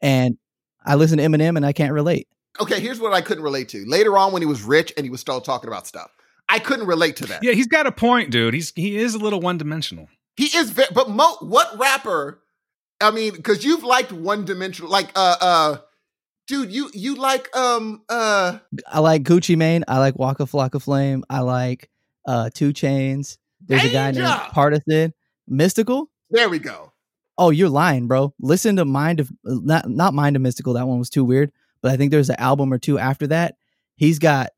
And 0.00 0.38
I 0.86 0.94
listen 0.94 1.18
to 1.18 1.24
Eminem 1.24 1.56
and 1.56 1.66
I 1.66 1.72
can't 1.72 1.92
relate. 1.92 2.28
Okay, 2.60 2.80
here's 2.80 2.98
what 2.98 3.12
I 3.12 3.20
couldn't 3.20 3.44
relate 3.44 3.68
to. 3.70 3.84
Later 3.86 4.18
on, 4.18 4.32
when 4.32 4.42
he 4.42 4.46
was 4.46 4.62
rich 4.62 4.92
and 4.96 5.04
he 5.04 5.10
was 5.10 5.20
still 5.20 5.40
talking 5.40 5.68
about 5.68 5.86
stuff, 5.86 6.10
I 6.48 6.58
couldn't 6.58 6.86
relate 6.86 7.16
to 7.16 7.26
that. 7.26 7.42
Yeah, 7.44 7.52
he's 7.52 7.68
got 7.68 7.86
a 7.86 7.92
point, 7.92 8.30
dude. 8.30 8.54
He's 8.54 8.72
he 8.74 8.96
is 8.96 9.14
a 9.14 9.18
little 9.18 9.40
one 9.40 9.56
dimensional. 9.56 10.08
He 10.36 10.46
is 10.56 10.70
very, 10.70 10.88
but 10.92 11.08
Mo, 11.08 11.36
what 11.40 11.78
rapper? 11.78 12.40
I 13.00 13.10
mean, 13.12 13.34
because 13.34 13.64
you've 13.64 13.84
liked 13.84 14.12
one 14.12 14.44
dimensional, 14.44 14.90
like 14.90 15.10
uh 15.14 15.36
uh, 15.40 15.76
dude, 16.48 16.72
you 16.72 16.90
you 16.92 17.14
like 17.14 17.54
um 17.56 18.02
uh 18.08 18.58
I 18.86 18.98
like 18.98 19.22
Gucci 19.22 19.56
Mane. 19.56 19.84
I 19.86 19.98
like 19.98 20.18
Waka 20.18 20.44
Flocka 20.44 20.82
Flame. 20.82 21.24
I 21.30 21.40
like 21.40 21.88
uh 22.26 22.50
2 22.52 22.72
Chainz. 22.72 23.38
There's 23.60 23.84
a 23.84 23.90
guy 23.90 24.10
named 24.10 24.26
Partisan. 24.26 25.14
Mystikal. 25.50 26.06
there 26.30 26.48
we 26.48 26.58
go. 26.58 26.92
Oh, 27.38 27.50
you're 27.50 27.68
lying, 27.68 28.06
bro. 28.06 28.34
Listen 28.40 28.76
to 28.76 28.84
Mind 28.84 29.20
of 29.20 29.32
not 29.44 29.88
not 29.88 30.14
Mind 30.14 30.36
of 30.36 30.42
Mystikal. 30.42 30.74
That 30.74 30.86
one 30.86 30.98
was 30.98 31.10
too 31.10 31.24
weird. 31.24 31.52
But 31.82 31.92
I 31.92 31.96
think 31.96 32.10
there's 32.10 32.30
an 32.30 32.36
album 32.38 32.72
or 32.72 32.78
two 32.78 32.98
after 32.98 33.26
that. 33.28 33.56
He's 33.96 34.18
got 34.18 34.50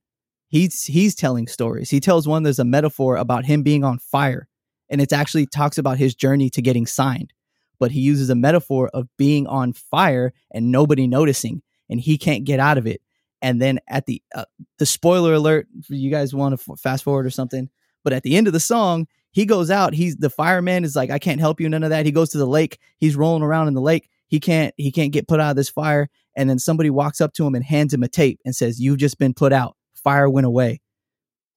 he's 0.49 0.85
he's 0.85 1.15
telling 1.15 1.47
stories. 1.49 1.91
He 1.91 2.01
tells 2.01 2.29
one 2.29 2.43
there's 2.43 2.59
a 2.59 2.65
metaphor 2.65 3.17
about 3.17 3.45
him 3.45 3.63
being 3.63 3.85
on 3.85 3.99
fire, 3.99 4.49
and 4.89 5.01
it 5.01 5.13
actually 5.13 5.47
talks 5.47 5.79
about 5.79 5.99
his 5.99 6.15
journey 6.15 6.51
to 6.51 6.63
getting 6.63 6.87
signed. 6.87 7.33
But 7.79 7.91
he 7.91 8.01
uses 8.01 8.31
a 8.31 8.37
metaphor 8.37 8.91
of 8.95 9.09
being 9.17 9.47
on 9.47 9.73
fire 9.73 10.33
and 10.53 10.71
nobody 10.71 11.07
noticing, 11.07 11.63
and 11.91 12.01
he 12.01 12.17
can't 12.17 12.45
get 12.45 12.61
out 12.61 12.79
of 12.79 12.87
it. 12.87 13.01
And 13.41 13.61
then 13.61 13.81
at 13.89 14.07
the 14.07 14.23
uh, 14.35 14.45
the 14.79 14.87
spoiler 14.87 15.35
alert, 15.35 15.67
you 15.89 16.11
guys 16.11 16.35
want 16.35 16.59
to 16.59 16.73
f- 16.73 16.79
fast 16.79 17.03
forward 17.03 17.27
or 17.27 17.31
something. 17.31 17.69
But 18.05 18.13
at 18.13 18.23
the 18.23 18.37
end 18.37 18.47
of 18.47 18.53
the 18.53 18.61
song, 18.61 19.07
he 19.33 19.47
goes 19.47 19.71
out. 19.71 19.95
He's 19.95 20.17
the 20.17 20.31
fireman 20.31 20.85
is 20.85 20.95
like, 20.95 21.11
I 21.11 21.19
can't 21.19 21.41
help 21.41 21.61
you, 21.61 21.69
none 21.69 21.83
of 21.83 21.91
that. 21.91 22.07
He 22.07 22.13
goes 22.13 22.31
to 22.31 22.39
the 22.39 22.47
lake. 22.47 22.79
He's 22.99 23.17
rolling 23.17 23.43
around 23.43 23.69
in 23.69 23.75
the 23.75 23.81
lake. 23.81 24.09
He 24.29 24.39
can't 24.39 24.73
he 24.77 24.93
can't 24.93 25.13
get 25.13 25.27
put 25.27 25.41
out 25.41 25.51
of 25.51 25.57
this 25.57 25.69
fire. 25.69 26.09
And 26.37 26.49
then 26.49 26.59
somebody 26.59 26.91
walks 26.91 27.21
up 27.21 27.33
to 27.35 27.47
him 27.47 27.55
and 27.55 27.65
hands 27.65 27.93
him 27.93 28.03
a 28.03 28.09
tape 28.09 28.41
and 28.45 28.55
says, 28.55 28.81
You've 28.81 28.99
just 28.99 29.19
been 29.19 29.35
put 29.35 29.53
out. 29.53 29.77
Fire 29.95 30.29
went 30.29 30.47
away. 30.47 30.81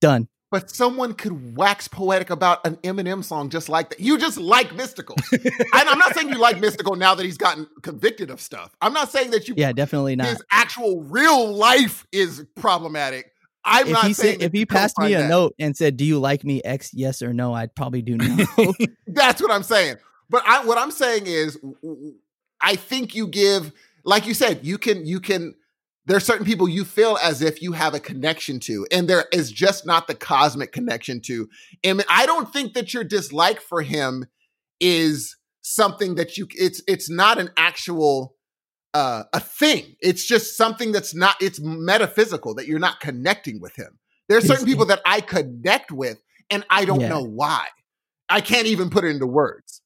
Done. 0.01 0.27
But 0.51 0.69
someone 0.69 1.13
could 1.13 1.57
wax 1.57 1.87
poetic 1.87 2.29
about 2.29 2.65
an 2.65 2.77
Eminem 2.77 3.23
song 3.23 3.49
just 3.49 3.67
like 3.67 3.89
that. 3.89 3.99
You 3.99 4.17
just 4.17 4.37
like 4.37 4.69
Mystikal. 4.69 5.17
and 5.33 5.89
I'm 5.89 5.97
not 5.97 6.13
saying 6.13 6.29
you 6.29 6.37
like 6.37 6.57
Mystikal 6.57 6.97
now 6.97 7.15
that 7.15 7.25
he's 7.25 7.37
gotten 7.37 7.67
convicted 7.81 8.29
of 8.29 8.39
stuff. 8.39 8.75
I'm 8.81 8.93
not 8.93 9.11
saying 9.11 9.31
that 9.31 9.47
you 9.47 9.55
Yeah, 9.57 9.73
definitely 9.73 10.15
not. 10.15 10.27
his 10.27 10.41
actual 10.51 11.01
real 11.03 11.53
life 11.53 12.05
is 12.11 12.45
problematic. 12.55 13.31
I'm 13.65 13.87
if 13.87 13.93
not 13.93 14.05
he 14.05 14.13
saying 14.13 14.39
said, 14.39 14.45
if 14.45 14.53
he 14.53 14.65
passed 14.65 14.97
me 14.99 15.13
a 15.15 15.23
that. 15.23 15.29
note 15.29 15.55
and 15.57 15.75
said, 15.75 15.97
"Do 15.97 16.05
you 16.05 16.19
like 16.19 16.43
me?" 16.43 16.61
X, 16.63 16.91
yes 16.93 17.23
or 17.23 17.33
no, 17.33 17.51
I'd 17.53 17.73
probably 17.73 18.03
do 18.03 18.15
no. 18.15 18.45
That's 19.07 19.41
what 19.41 19.49
I'm 19.49 19.63
saying. 19.63 19.95
But 20.29 20.43
I, 20.45 20.63
what 20.65 20.77
I'm 20.77 20.91
saying 20.91 21.23
is, 21.25 21.59
I 22.61 22.75
think 22.75 23.15
you 23.15 23.27
give, 23.27 23.73
like 24.05 24.25
you 24.27 24.33
said, 24.33 24.59
you 24.65 24.77
can, 24.77 25.05
you 25.05 25.19
can. 25.19 25.55
There 26.07 26.15
are 26.15 26.21
certain 26.21 26.45
people 26.45 26.69
you 26.69 26.85
feel 26.85 27.17
as 27.23 27.41
if 27.41 27.63
you 27.63 27.71
have 27.71 27.95
a 27.95 27.99
connection 27.99 28.59
to, 28.61 28.85
and 28.91 29.07
there 29.07 29.25
is 29.33 29.51
just 29.51 29.87
not 29.87 30.05
the 30.07 30.13
cosmic 30.13 30.71
connection 30.71 31.19
to. 31.21 31.49
And 31.83 32.03
I 32.07 32.27
don't 32.27 32.53
think 32.53 32.73
that 32.75 32.93
your 32.93 33.03
dislike 33.03 33.59
for 33.59 33.81
him 33.81 34.25
is 34.79 35.35
something 35.61 36.13
that 36.15 36.37
you. 36.37 36.47
It's 36.51 36.81
it's 36.87 37.09
not 37.09 37.39
an 37.39 37.49
actual 37.57 38.35
uh, 38.93 39.23
a 39.33 39.39
thing. 39.39 39.95
It's 39.99 40.25
just 40.25 40.55
something 40.55 40.91
that's 40.91 41.15
not. 41.15 41.37
It's 41.41 41.59
metaphysical 41.59 42.53
that 42.55 42.67
you're 42.67 42.77
not 42.79 42.99
connecting 42.99 43.59
with 43.59 43.75
him. 43.75 43.97
There 44.29 44.37
are 44.37 44.41
certain 44.41 44.65
people 44.65 44.85
that 44.85 45.01
I 45.05 45.21
connect 45.21 45.91
with, 45.91 46.19
and 46.51 46.63
I 46.69 46.85
don't 46.85 47.01
Yeah. 47.01 47.09
know 47.09 47.23
why. 47.23 47.65
I 48.29 48.41
can't 48.41 48.67
even 48.67 48.89
put 48.89 49.03
it 49.03 49.09
into 49.09 49.27
words. 49.27 49.81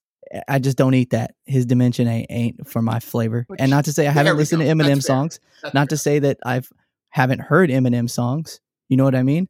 I 0.48 0.60
just 0.60 0.78
don't 0.78 0.94
eat 0.94 1.12
that. 1.12 1.34
His 1.46 1.66
dimension 1.66 2.08
ain't, 2.08 2.28
ain't 2.30 2.68
for 2.70 2.82
my 2.82 3.00
flavor. 3.00 3.46
But 3.50 3.62
and 3.62 3.72
not 3.72 3.86
to 3.86 3.94
say 3.94 4.08
I 4.08 4.12
haven't 4.12 4.38
listened 4.38 4.62
go. 4.62 4.68
to 4.68 4.72
Eminem 4.72 4.96
That's 4.96 5.08
fair. 5.08 5.16
songs. 5.16 5.40
That's 5.62 5.74
Not 5.74 5.90
to 5.90 5.96
fair. 5.96 5.98
say 5.98 6.20
that 6.20 6.38
I've 6.46 6.70
haven't 7.10 7.42
heard 7.42 7.70
Eminem 7.70 8.10
songs. 8.10 8.60
You 8.90 8.98
know 8.98 9.04
what 9.04 9.16
I 9.16 9.24
mean? 9.24 9.48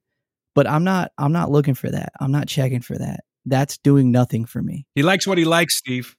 But 0.55 0.67
I'm 0.67 0.83
not. 0.83 1.11
I'm 1.17 1.31
not 1.31 1.51
looking 1.51 1.73
for 1.73 1.89
that. 1.89 2.11
I'm 2.19 2.31
not 2.31 2.47
checking 2.47 2.81
for 2.81 2.97
that. 2.97 3.21
That's 3.45 3.77
doing 3.77 4.11
nothing 4.11 4.45
for 4.45 4.61
me. 4.61 4.85
He 4.95 5.03
likes 5.03 5.25
what 5.27 5.37
he 5.37 5.45
likes, 5.45 5.75
Steve. 5.77 6.15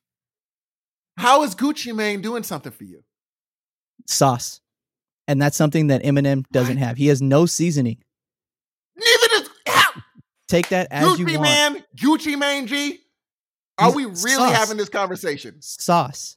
How 1.17 1.43
is 1.43 1.55
Gucci 1.55 1.95
Mane 1.95 2.21
doing 2.23 2.43
something 2.43 2.73
for 2.73 2.85
you? 2.85 3.03
Sauce, 4.07 4.61
and 5.29 5.41
that's 5.41 5.57
something 5.57 5.89
that 5.89 6.03
Eminem 6.03 6.45
doesn't 6.51 6.79
have. 6.79 6.97
He 6.97 7.09
has 7.09 7.21
no 7.21 7.47
seasoning. 7.47 7.99
Neither 8.97 9.29
does 9.29 9.51
Take 10.49 10.71
that 10.71 10.89
as 10.91 11.17
you 11.19 11.27
Gucci 11.27 11.37
want. 11.37 11.43
Man, 11.43 11.85
Gucci 11.97 12.37
Mane 12.39 12.67
G. 12.67 12.99
Are 13.81 13.93
we 13.93 14.05
really 14.05 14.17
sauce. 14.17 14.55
having 14.57 14.77
this 14.77 14.89
conversation? 14.89 15.57
Sauce, 15.61 16.37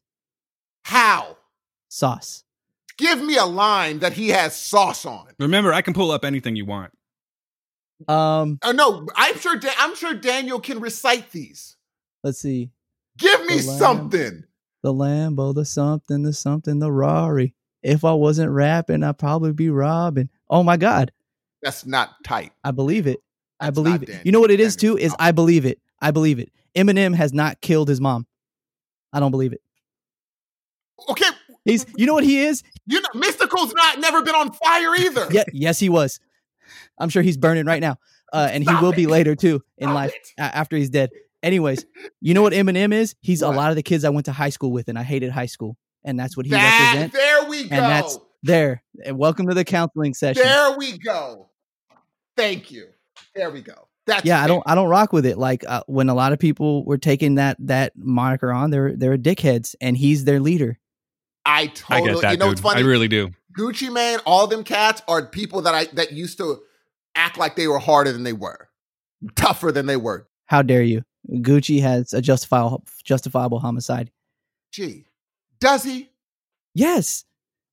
How? 0.84 1.38
sauce. 1.90 2.44
Give 2.98 3.22
me 3.22 3.38
a 3.38 3.46
line 3.46 4.00
that 4.00 4.14
he 4.14 4.30
has 4.30 4.56
sauce 4.56 5.06
on. 5.06 5.28
Remember, 5.40 5.74
I 5.74 5.82
can 5.82 5.94
pull 5.94 6.12
up 6.12 6.24
anything 6.24 6.56
you 6.56 6.66
want. 6.66 6.92
Um, 8.08 8.60
Uh, 8.62 8.72
no, 8.72 9.08
I'm 9.16 9.40
sure. 9.40 9.56
Da- 9.56 9.74
I'm 9.80 9.96
sure 9.96 10.14
Daniel 10.14 10.60
can 10.60 10.80
recite 10.80 11.32
these. 11.32 11.76
let's 12.24 12.40
see. 12.40 12.70
Give 13.18 13.42
me 13.46 13.60
The 13.60 13.68
lamb. 13.68 13.80
something. 13.80 14.44
The 14.82 14.94
Lambo, 14.94 15.56
the 15.56 15.64
something, 15.66 16.24
the 16.24 16.34
something, 16.34 16.80
the 16.80 16.92
Rari. 16.92 17.54
If 17.82 18.04
I 18.04 18.14
wasn't 18.14 18.52
rapping, 18.52 19.04
I'd 19.04 19.18
probably 19.18 19.54
be 19.54 19.70
robbing. 19.70 20.30
Oh 20.50 20.64
my 20.64 20.78
God. 20.78 21.12
That's 21.62 21.86
not 21.86 22.22
tight. 22.24 22.52
I 22.64 22.72
believe 22.72 23.08
it. 23.08 23.22
I 23.60 23.70
believe 23.70 24.04
it. 24.04 24.08
Daniel. 24.08 24.22
You 24.26 24.32
know 24.34 24.40
what 24.42 24.52
it 24.52 24.60
is 24.60 24.76
Daniel, 24.76 24.98
too? 24.98 25.04
Is. 25.06 25.16
I 25.20 25.32
believe 25.32 25.66
it. 25.66 25.80
I 26.02 26.12
believe 26.12 26.40
it. 26.40 26.52
Eminem 26.76 27.14
has 27.16 27.34
not 27.34 27.62
killed 27.62 27.88
his 27.88 28.02
mom. 28.02 28.26
I 29.12 29.20
don't 29.20 29.32
believe 29.32 29.54
it. 29.54 29.62
Okay, 31.10 31.26
He's 31.66 31.86
you 31.98 32.06
know 32.06 32.14
what 32.14 32.24
he 32.24 32.40
is? 32.46 32.64
you 32.86 33.02
know, 33.02 33.10
Mystikal's 33.16 33.74
not 33.74 34.00
never 34.00 34.22
been 34.22 34.36
on 34.36 34.52
fire 34.54 34.96
either. 34.96 35.28
Yeah, 35.32 35.44
yes, 35.52 35.80
he 35.80 35.90
was. 35.90 36.20
I'm 37.00 37.10
sure 37.10 37.22
he's 37.24 37.38
burning 37.38 37.66
right 37.66 37.82
now. 37.82 37.98
Uh, 38.32 38.50
and 38.52 38.64
he 38.64 38.70
Stop 38.70 38.82
will 38.82 38.94
be 38.94 39.06
later 39.06 39.36
too 39.36 39.62
in 39.78 39.88
Stop 39.88 39.96
life 39.96 40.14
it. 40.16 40.32
after 40.38 40.76
he's 40.78 40.90
dead. 40.90 41.10
Anyways, 41.44 41.86
you 42.22 42.34
know 42.34 42.42
what 42.42 42.54
Eminem 42.54 42.94
is? 42.94 43.16
He's 43.22 43.42
What? 43.44 43.54
a 43.54 43.58
lot 43.58 43.70
of 43.70 43.76
the 43.76 43.84
kids 43.84 44.04
I 44.06 44.10
went 44.10 44.26
to 44.26 44.32
high 44.32 44.50
school 44.50 44.72
with, 44.72 44.88
and 44.88 44.98
I 44.98 45.04
hated 45.04 45.30
high 45.32 45.46
school. 45.48 45.78
And 46.06 46.18
that's 46.20 46.36
what 46.38 46.46
he 46.46 46.52
That- 46.52 46.94
represents. 46.94 47.16
there 47.16 47.50
we 47.50 47.64
go. 47.70 47.76
And 47.76 47.86
that's 47.86 48.18
there. 48.44 48.82
And 49.06 49.18
welcome 49.18 49.48
to 49.48 49.54
the 49.54 49.66
counseling 49.66 50.14
session. 50.14 50.44
There 50.44 50.78
we 50.78 50.98
go. 50.98 51.50
Thank 52.38 52.72
you. 52.72 52.88
There 53.36 53.52
we 53.52 53.62
go. 53.62 53.88
That's 54.06 54.26
yeah, 54.26 54.44
I 54.44 54.48
don't 54.48 54.64
I 54.66 54.76
don't 54.76 54.90
rock 54.90 55.14
with 55.14 55.26
it. 55.26 55.38
Like 55.38 55.64
uh, 55.68 55.84
when 55.88 56.10
a 56.10 56.14
lot 56.14 56.34
of 56.34 56.40
people 56.40 56.84
were 56.86 56.98
taking 56.98 57.36
that 57.36 57.58
that 57.60 57.94
moniker 57.96 58.52
on, 58.52 58.70
they're 58.70 58.96
they're 58.96 59.18
dickheads, 59.18 59.76
and 59.80 59.96
he's 59.96 60.26
their 60.26 60.40
leader. 60.40 60.78
I 61.46 61.62
I 61.64 61.68
totally. 61.68 62.14
get 62.14 62.22
that, 62.22 62.32
you 62.34 62.38
know, 62.38 62.46
dude. 62.46 62.52
what's 62.52 62.62
funny. 62.62 62.82
I 62.82 62.86
really 62.86 63.08
do. 63.08 63.32
Gucci 63.58 63.92
Mane, 63.94 64.20
all 64.26 64.48
them 64.48 64.64
cats 64.64 65.02
are 65.08 65.26
people 65.26 65.62
that 65.62 65.74
I 65.76 65.86
that 65.94 66.12
used 66.12 66.38
to 66.40 66.60
act 67.16 67.38
like 67.38 67.56
they 67.56 67.68
were 67.68 67.80
harder 67.80 68.12
than 68.12 68.24
they 68.24 68.34
were, 68.34 68.70
tougher 69.36 69.72
than 69.72 69.86
they 69.86 69.98
were. 69.98 70.28
How 70.48 70.62
dare 70.62 70.84
you? 70.84 71.04
Gucci 71.32 71.82
has 71.82 72.12
a 72.14 72.22
justifiable 72.22 72.84
justifiable 73.06 73.60
homicide. 73.60 74.12
Gee, 74.72 75.06
does 75.60 75.84
he? 75.84 76.10
Yes, 76.74 77.24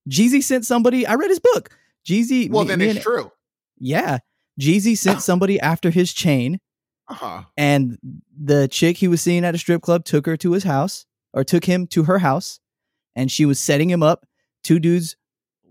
Jeezy 0.09 0.43
sent 0.43 0.65
somebody. 0.67 1.07
I 1.07 1.15
read 1.15 1.31
his 1.31 1.41
book. 1.41 1.71
Jeezy. 2.07 2.49
Well, 2.51 2.63
me- 2.65 2.69
then 2.69 2.79
me 2.79 2.87
it's 2.87 2.95
and- 2.97 3.03
true. 3.03 3.33
Yeah, 3.79 4.19
Jeezy 4.61 4.97
sent 4.97 5.23
somebody 5.23 5.59
after 5.61 5.91
his 5.91 6.13
chain, 6.13 6.61
Uh 7.09 7.15
huh. 7.15 7.43
and 7.57 7.99
the 8.39 8.69
chick 8.69 8.97
he 8.99 9.09
was 9.09 9.21
seeing 9.23 9.45
at 9.45 9.55
a 9.55 9.59
strip 9.59 9.83
club 9.83 10.05
took 10.05 10.27
her 10.27 10.37
to 10.39 10.53
his 10.53 10.65
house 10.65 11.07
or 11.33 11.45
took 11.45 11.65
him 11.65 11.87
to 11.89 12.05
her 12.05 12.19
house, 12.19 12.61
and 13.17 13.31
she 13.31 13.45
was 13.47 13.59
setting 13.59 13.89
him 13.91 14.03
up. 14.03 14.27
Two 14.63 14.79
dudes 14.79 15.17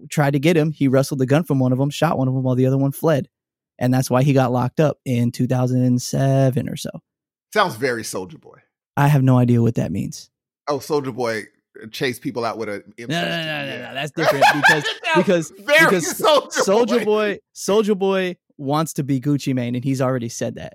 tried 0.10 0.32
to 0.34 0.40
get 0.40 0.56
him. 0.58 0.72
He 0.72 0.88
wrestled 0.88 1.20
the 1.20 1.26
gun 1.26 1.44
from 1.44 1.60
one 1.60 1.72
of 1.72 1.78
them, 1.78 1.90
shot 1.90 2.18
one 2.18 2.28
of 2.28 2.34
them, 2.34 2.44
while 2.44 2.56
the 2.56 2.66
other 2.66 2.78
one 2.78 2.92
fled, 2.92 3.28
and 3.78 3.94
that's 3.94 4.10
why 4.10 4.24
he 4.24 4.34
got 4.34 4.52
locked 4.52 4.80
up 4.80 4.98
in 5.06 5.32
2007 5.32 6.70
or 6.70 6.76
so. 6.76 6.90
Sounds 7.54 7.76
very 7.76 8.04
Soulja 8.04 8.38
Boy. 8.38 8.60
I 8.98 9.08
have 9.08 9.24
no 9.24 9.38
idea 9.38 9.62
what 9.62 9.76
that 9.76 9.92
means. 9.92 10.30
Oh, 10.68 10.80
Soulja 10.80 11.12
Boy 11.12 11.44
chased 11.92 12.22
people 12.22 12.46
out 12.46 12.58
with 12.58 12.70
a. 12.70 12.84
No, 12.98 13.06
no, 13.08 13.22
no, 13.22 13.44
no, 13.46 13.66
no, 13.66 13.78
no, 13.88 13.94
that's 13.94 14.12
different 14.12 14.46
because 14.54 14.84
because 15.16 15.52
because 15.52 16.64
Soulja 16.66 17.04
Boy, 17.06 17.40
Soulja 17.54 17.96
Boy 17.96 18.36
wants 18.60 18.93
to 18.93 19.03
be 19.03 19.20
Gucci 19.20 19.53
Mane, 19.53 19.76
and 19.76 19.84
he's 19.84 20.01
already 20.01 20.30
said 20.30 20.55
that. 20.55 20.74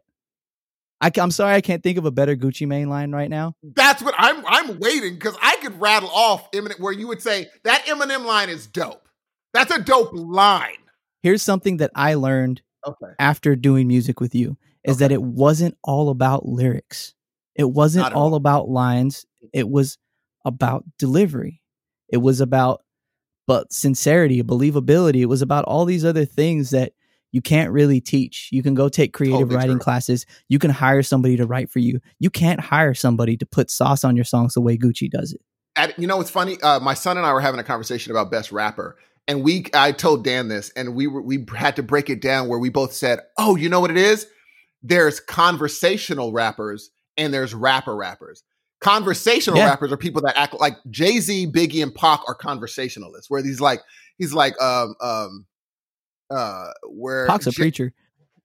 I, 1.00 1.10
am 1.16 1.30
sorry, 1.30 1.54
I 1.54 1.60
can't 1.60 1.82
think 1.82 1.98
of 1.98 2.06
a 2.06 2.10
better 2.10 2.34
Gucci 2.34 2.66
Mane 2.66 2.88
line 2.88 3.12
right 3.12 3.28
now. 3.28 3.54
That's 3.62 4.02
what 4.02 4.14
I'm. 4.16 4.44
I'm 4.46 4.78
waiting 4.78 5.14
because 5.14 5.36
I 5.42 5.56
could 5.56 5.78
rattle 5.80 6.08
off 6.10 6.50
Eminem 6.52 6.80
where 6.80 6.92
you 6.92 7.06
would 7.08 7.20
say 7.20 7.48
that 7.64 7.84
Eminem 7.86 8.24
line 8.24 8.48
is 8.48 8.66
dope. 8.66 9.06
That's 9.52 9.70
a 9.70 9.82
dope 9.82 10.10
line. 10.12 10.76
Here's 11.22 11.42
something 11.42 11.78
that 11.78 11.90
I 11.94 12.14
learned 12.14 12.62
Okay. 12.86 13.12
after 13.18 13.56
doing 13.56 13.88
music 13.88 14.20
with 14.20 14.34
you 14.34 14.58
is 14.84 14.98
that 14.98 15.10
it 15.12 15.22
wasn't 15.22 15.76
all 15.82 16.10
about 16.10 16.46
lyrics. 16.46 17.14
It 17.54 17.64
wasn't 17.70 18.12
all 18.12 18.30
all. 18.30 18.34
about 18.34 18.68
lines. 18.68 19.24
It 19.52 19.68
was 19.68 19.96
about 20.44 20.84
delivery. 20.98 21.62
It 22.08 22.18
was 22.18 22.40
about 22.40 22.82
but 23.46 23.72
sincerity, 23.72 24.42
believability. 24.42 25.20
It 25.20 25.26
was 25.26 25.42
about 25.42 25.64
all 25.64 25.84
these 25.84 26.04
other 26.04 26.24
things 26.24 26.70
that 26.70 26.92
you 27.34 27.42
can't 27.42 27.72
really 27.72 28.00
teach. 28.00 28.48
You 28.52 28.62
can 28.62 28.74
go 28.74 28.88
take 28.88 29.12
creative 29.12 29.40
Totally 29.40 29.56
writing 29.56 29.76
true. 29.76 29.80
classes. 29.84 30.24
You 30.48 30.60
can 30.60 30.70
hire 30.70 31.02
somebody 31.02 31.36
to 31.36 31.46
write 31.46 31.68
for 31.68 31.80
you. 31.80 31.98
You 32.20 32.30
can't 32.30 32.60
hire 32.60 32.94
somebody 32.94 33.36
to 33.38 33.44
put 33.44 33.70
sauce 33.72 34.04
on 34.04 34.14
your 34.14 34.24
songs 34.24 34.54
the 34.54 34.60
way 34.60 34.78
Gucci 34.78 35.10
does 35.10 35.32
it. 35.32 35.40
At, 35.74 35.98
you 35.98 36.06
know 36.06 36.16
what's 36.16 36.30
funny? 36.30 36.60
Uh, 36.62 36.78
my 36.78 36.94
son 36.94 37.16
and 37.16 37.26
I 37.26 37.32
were 37.32 37.40
having 37.40 37.58
a 37.58 37.64
conversation 37.64 38.12
about 38.12 38.30
best 38.30 38.52
rapper, 38.52 38.96
and 39.26 39.42
we 39.42 39.66
I 39.74 39.90
told 39.90 40.22
Dan 40.24 40.46
this, 40.46 40.70
and 40.76 40.94
we 40.94 41.08
were, 41.08 41.20
we 41.22 41.44
had 41.56 41.74
to 41.74 41.82
break 41.82 42.08
it 42.08 42.22
down 42.22 42.46
where 42.46 42.60
we 42.60 42.68
both 42.70 42.92
said, 42.92 43.18
"Oh, 43.36 43.56
you 43.56 43.68
know 43.68 43.80
what 43.80 43.90
it 43.90 43.96
is? 43.96 44.26
There's 44.84 45.18
conversational 45.18 46.32
rappers 46.32 46.90
and 47.16 47.34
there's 47.34 47.52
rapper 47.54 47.96
rappers. 47.96 48.44
Conversational 48.80 49.58
Yeah. 49.58 49.70
rappers 49.70 49.90
are 49.92 49.96
people 49.96 50.22
that 50.22 50.36
act 50.36 50.54
like 50.60 50.76
Jay 50.90 51.18
Z, 51.18 51.48
Biggie, 51.48 51.82
and 51.82 51.92
Pac 51.94 52.20
are 52.28 52.34
conversationalists. 52.34 53.30
Where 53.30 53.42
he's 53.42 53.60
like, 53.60 53.80
he's 54.18 54.34
like, 54.34 54.60
um, 54.60 54.94
um, 55.00 55.46
uh, 56.34 56.70
where 56.88 57.26
Pac's 57.26 57.46
a 57.46 57.50
J- 57.50 57.62
preacher. 57.62 57.92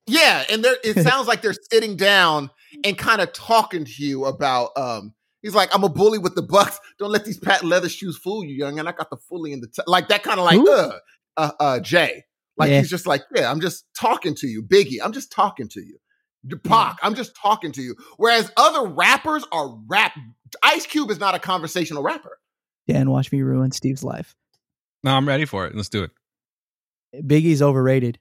yeah, 0.08 0.44
and 0.50 0.64
they're, 0.64 0.78
it 0.84 1.04
sounds 1.04 1.28
like 1.28 1.42
they're 1.42 1.56
sitting 1.72 1.96
down 1.98 2.50
and 2.84 2.98
kind 2.98 3.22
of 3.22 3.34
talking 3.34 3.86
to 3.86 4.04
you 4.04 4.26
about. 4.26 4.72
um 4.78 5.14
He's 5.42 5.56
like, 5.56 5.74
I'm 5.74 5.86
a 5.86 5.90
bully 5.90 6.18
with 6.18 6.36
the 6.36 6.42
Bucks. 6.42 6.82
Don't 7.00 7.12
let 7.14 7.24
these 7.24 7.38
patent 7.38 7.70
leather 7.70 7.88
shoes 7.88 8.18
fool 8.18 8.44
you, 8.44 8.54
young. 8.56 8.78
And 8.78 8.90
I 8.90 8.92
got 8.92 9.10
the 9.10 9.16
fully 9.16 9.54
in 9.54 9.62
the 9.62 9.68
t-. 9.68 9.82
like 9.88 10.10
that 10.10 10.22
kind 10.22 10.38
of 10.38 10.46
like 10.46 10.60
uh, 10.60 10.92
uh 11.38 11.52
uh 11.62 11.80
Jay. 11.80 12.26
Like 12.58 12.70
Yeah. 12.72 12.80
he's 12.80 12.90
just 12.90 13.08
like, 13.08 13.24
yeah, 13.34 13.50
I'm 13.50 13.62
just 13.62 13.86
talking 13.98 14.36
to 14.36 14.48
you, 14.48 14.62
Biggie. 14.62 14.98
I'm 15.02 15.14
just 15.14 15.32
talking 15.32 15.70
to 15.70 15.80
you, 15.82 15.98
Pac. 16.66 16.98
I'm 17.02 17.16
just 17.16 17.38
talking 17.42 17.72
to 17.72 17.82
you. 17.82 17.96
Whereas 18.18 18.52
other 18.58 18.90
rappers 18.90 19.46
are 19.54 19.74
rap. 19.88 20.12
Ice 20.62 20.86
Cube 20.86 21.10
is 21.10 21.22
not 21.22 21.36
a 21.36 21.40
conversational 21.40 22.04
rapper. 22.04 22.38
Dan, 22.86 23.10
watch 23.10 23.32
me 23.32 23.42
ruin 23.42 23.72
Steve's 23.72 24.04
life. 24.04 24.36
No, 25.06 25.16
I'm 25.16 25.26
ready 25.26 25.46
for 25.46 25.66
it. 25.68 25.74
Let's 25.74 25.88
do 25.88 26.04
it. 26.04 26.12
Biggie's 27.26 27.62
overrated. 27.62 28.20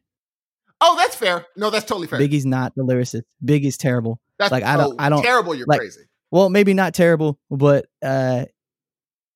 Oh, 0.81 0.97
that's 0.97 1.17
fair. 1.17 1.45
No, 1.57 1.71
that's 1.71 1.85
totally 1.85 2.07
fair. 2.07 2.19
Biggie's 2.21 2.47
not 2.47 2.75
the 2.77 2.85
lyricist. 2.85 3.23
Biggie's 3.45 3.77
terrible. 3.77 4.21
that's 4.39 4.53
like, 4.53 4.63
I 4.65 4.77
don't- 4.77 5.01
I 5.01 5.09
don't- 5.09 5.23
terrible. 5.23 5.55
You're 5.55 5.67
like- 5.67 5.81
crazy. 5.81 6.03
Well, 6.31 6.49
maybe 6.51 6.75
not 6.75 6.95
terrible, 6.95 7.39
but 7.51 7.87
uh 8.03 8.45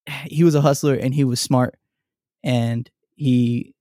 he 0.26 0.44
was 0.44 0.54
a 0.54 0.60
hustler 0.60 0.94
and 0.94 1.12
he 1.14 1.24
was 1.24 1.40
smart 1.40 1.76
and 2.44 2.88
he 3.16 3.74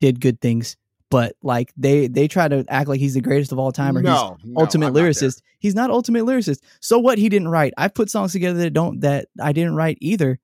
did 0.00 0.20
good 0.20 0.40
things. 0.40 0.76
But 1.10 1.36
like 1.42 1.72
they 1.76 2.06
they 2.08 2.26
try 2.26 2.48
to 2.48 2.64
act 2.68 2.88
like 2.88 2.98
he's 3.00 3.12
the 3.14 3.20
greatest 3.20 3.52
of 3.52 3.58
all 3.58 3.70
time 3.70 3.96
or 3.96 4.00
he's 4.00 4.04
no, 4.06 4.38
no, 4.44 4.60
ultimate 4.62 4.86
I'm 4.88 4.92
not 4.94 5.02
lyricist. 5.02 5.42
He's 5.58 5.74
not 5.74 5.90
ultimate 5.90 6.24
lyricist. 6.24 6.60
So 6.80 6.98
what? 6.98 7.18
He 7.18 7.28
didn't 7.28 7.48
write. 7.48 7.74
I 7.76 7.88
put 7.88 8.08
songs 8.10 8.32
together 8.32 8.58
that 8.60 8.70
don't 8.72 9.00
that 9.02 9.28
I 9.40 9.52
didn't 9.52 9.76
write 9.76 9.98
either. 10.00 10.38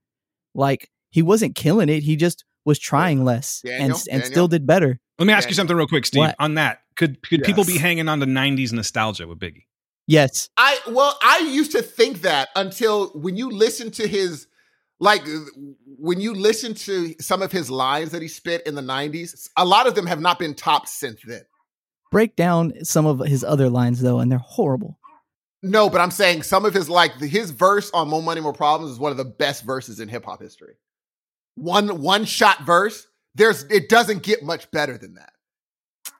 Like 0.54 0.90
he 1.10 1.22
wasn't 1.22 1.54
killing 1.54 1.88
it. 1.88 2.02
He 2.02 2.16
just 2.16 2.44
was 2.68 2.78
trying 2.78 3.24
less 3.24 3.62
Daniel, 3.62 3.84
and 3.84 3.92
and 3.92 4.04
Daniel? 4.06 4.26
still 4.30 4.48
did 4.48 4.66
better. 4.66 5.00
Let 5.18 5.26
me 5.26 5.32
ask 5.32 5.46
Yeah. 5.46 5.50
you 5.50 5.54
something 5.56 5.76
real 5.76 5.88
quick, 5.88 6.06
Steve. 6.06 6.20
What? 6.20 6.36
On 6.38 6.54
that, 6.54 6.82
could 6.94 7.20
could 7.28 7.42
people 7.42 7.64
be 7.64 7.78
hanging 7.78 8.08
on 8.08 8.20
to 8.20 8.26
'90s 8.26 8.72
nostalgia 8.72 9.26
with 9.26 9.40
Biggie? 9.40 9.64
Yes, 10.06 10.48
I 10.56 10.78
well, 10.88 11.18
I 11.22 11.40
used 11.50 11.72
to 11.72 11.82
think 11.82 12.22
that 12.22 12.48
until 12.54 13.08
when 13.08 13.36
you 13.36 13.50
listen 13.50 13.90
to 13.92 14.06
his 14.06 14.46
like 15.00 15.22
uh, 15.22 15.40
when 15.98 16.20
you 16.20 16.34
listen 16.34 16.74
to 16.74 17.14
some 17.20 17.42
of 17.42 17.50
his 17.52 17.70
lines 17.70 18.10
that 18.12 18.22
he 18.22 18.28
spit 18.28 18.66
in 18.66 18.74
the 18.74 18.82
90s, 18.82 19.48
a 19.56 19.64
lot 19.64 19.86
of 19.86 19.94
them 19.94 20.06
have 20.06 20.20
not 20.20 20.38
been 20.38 20.54
topped 20.54 20.88
since 20.88 21.20
then. 21.26 21.42
break 22.10 22.36
down 22.36 22.72
some 22.84 23.04
of 23.06 23.18
his 23.20 23.44
other 23.44 23.68
lines 23.68 24.00
though, 24.00 24.18
and 24.20 24.30
they're 24.32 24.38
horrible. 24.38 24.98
No, 25.62 25.90
but 25.90 26.00
I'm 26.00 26.10
saying 26.12 26.42
some 26.44 26.64
of 26.64 26.72
his 26.72 26.88
like 26.88 27.12
his 27.20 27.50
verse 27.50 27.90
on 27.92 28.08
More 28.08 28.22
Money 28.22 28.40
More 28.40 28.52
Problems 28.52 28.92
is 28.92 28.98
one 28.98 29.10
of 29.10 29.18
the 29.18 29.24
best 29.24 29.62
verses 29.64 30.00
in 30.00 30.08
hip 30.08 30.24
hop 30.24 30.40
history. 30.40 30.74
One 31.58 32.00
one 32.00 32.24
shot 32.24 32.64
verse. 32.64 33.06
There's 33.34 33.64
it 33.64 33.88
doesn't 33.88 34.22
get 34.22 34.42
much 34.42 34.70
better 34.70 34.96
than 34.96 35.14
that. 35.14 35.32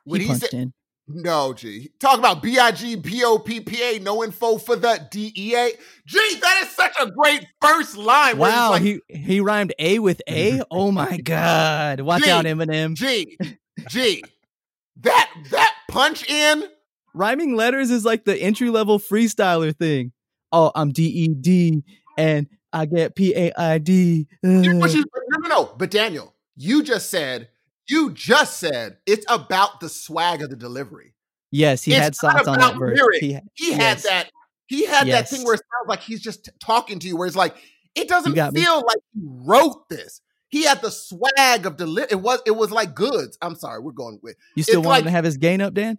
When 0.03 0.21
he 0.21 0.27
he 0.27 0.35
said 0.35 0.53
in. 0.53 0.73
no, 1.07 1.53
G. 1.53 1.91
Talk 1.99 2.17
about 2.17 2.41
B-I-G, 2.41 2.95
B-O-P-P-A, 2.97 3.99
no 3.99 4.23
info 4.23 4.57
for 4.57 4.75
the 4.75 5.07
D-E-A. 5.11 5.71
Gee, 6.05 6.39
that 6.41 6.61
is 6.63 6.69
such 6.71 6.93
a 6.99 7.11
great 7.11 7.45
first 7.61 7.97
line. 7.97 8.37
Wow, 8.37 8.71
like, 8.71 8.81
he 8.81 9.01
he 9.07 9.39
rhymed 9.39 9.73
A 9.79 9.99
with 9.99 10.21
A. 10.27 10.61
Oh 10.71 10.91
my 10.91 11.17
god! 11.17 12.01
Watch 12.01 12.23
Gee, 12.23 12.29
out, 12.29 12.45
Eminem. 12.45 12.95
G, 12.95 13.37
G. 13.89 14.23
That 15.01 15.29
that 15.51 15.73
punch 15.89 16.29
in, 16.29 16.65
Rhyming 17.13 17.55
letters 17.55 17.91
is 17.91 18.05
like 18.05 18.25
the 18.25 18.37
entry 18.37 18.69
level 18.69 18.99
freestyler 18.99 19.75
thing. 19.75 20.11
Oh, 20.51 20.71
I'm 20.75 20.91
D 20.91 21.05
E 21.05 21.27
D 21.29 21.83
and 22.17 22.47
I 22.73 22.85
get 22.85 23.15
P 23.15 23.33
A 23.35 23.51
I 23.57 23.77
D. 23.77 24.27
But 24.41 24.49
no, 24.49 24.71
no, 25.39 25.47
no. 25.49 25.75
But 25.77 25.91
Daniel, 25.91 26.35
you 26.55 26.83
just 26.83 27.09
said, 27.09 27.49
you 27.87 28.11
just 28.11 28.57
said 28.59 28.97
it's 29.05 29.25
about 29.29 29.79
the 29.79 29.89
swag 29.89 30.41
of 30.41 30.49
the 30.49 30.55
delivery. 30.55 31.13
Yes, 31.51 31.83
he 31.83 31.93
It's 31.95 32.21
had 32.21 32.35
not 32.35 32.45
thoughts 32.45 32.47
on 32.47 32.59
that 32.59 32.77
verse. 32.77 32.97
lyrics. 32.99 33.19
He, 33.19 33.37
He 33.55 33.71
had 33.71 33.79
yes. 33.97 34.03
that. 34.03 34.29
He 34.67 34.85
had 34.85 35.07
that 35.07 35.27
thing 35.27 35.43
where 35.43 35.55
it 35.55 35.61
sounds 35.61 35.87
like 35.89 36.01
he's 36.01 36.21
just 36.21 36.47
talking 36.59 36.99
to 36.99 37.07
you, 37.07 37.17
where 37.17 37.25
it's 37.25 37.35
like 37.35 37.55
it 37.95 38.07
doesn't 38.07 38.35
got 38.35 38.53
me. 38.53 38.61
feel 38.63 38.75
like 38.85 38.99
he 39.15 39.21
wrote 39.23 39.89
this. 39.89 40.21
He 40.49 40.63
had 40.63 40.81
the 40.83 40.91
swag 40.91 41.65
of 41.65 41.75
deli- 41.77 42.05
It 42.11 42.21
was 42.21 42.39
it 42.45 42.51
was 42.51 42.69
like 42.69 42.93
goods. 42.93 43.35
I'm 43.41 43.55
sorry, 43.55 43.79
we're 43.81 43.91
going 43.93 44.19
with. 44.21 44.35
You 44.55 44.61
still 44.61 44.81
it's 44.81 44.85
want 44.87 44.99
him 44.99 45.05
to 45.05 45.11
have 45.11 45.23
his 45.25 45.37
gain 45.37 45.59
up, 45.61 45.73
Dan? 45.73 45.97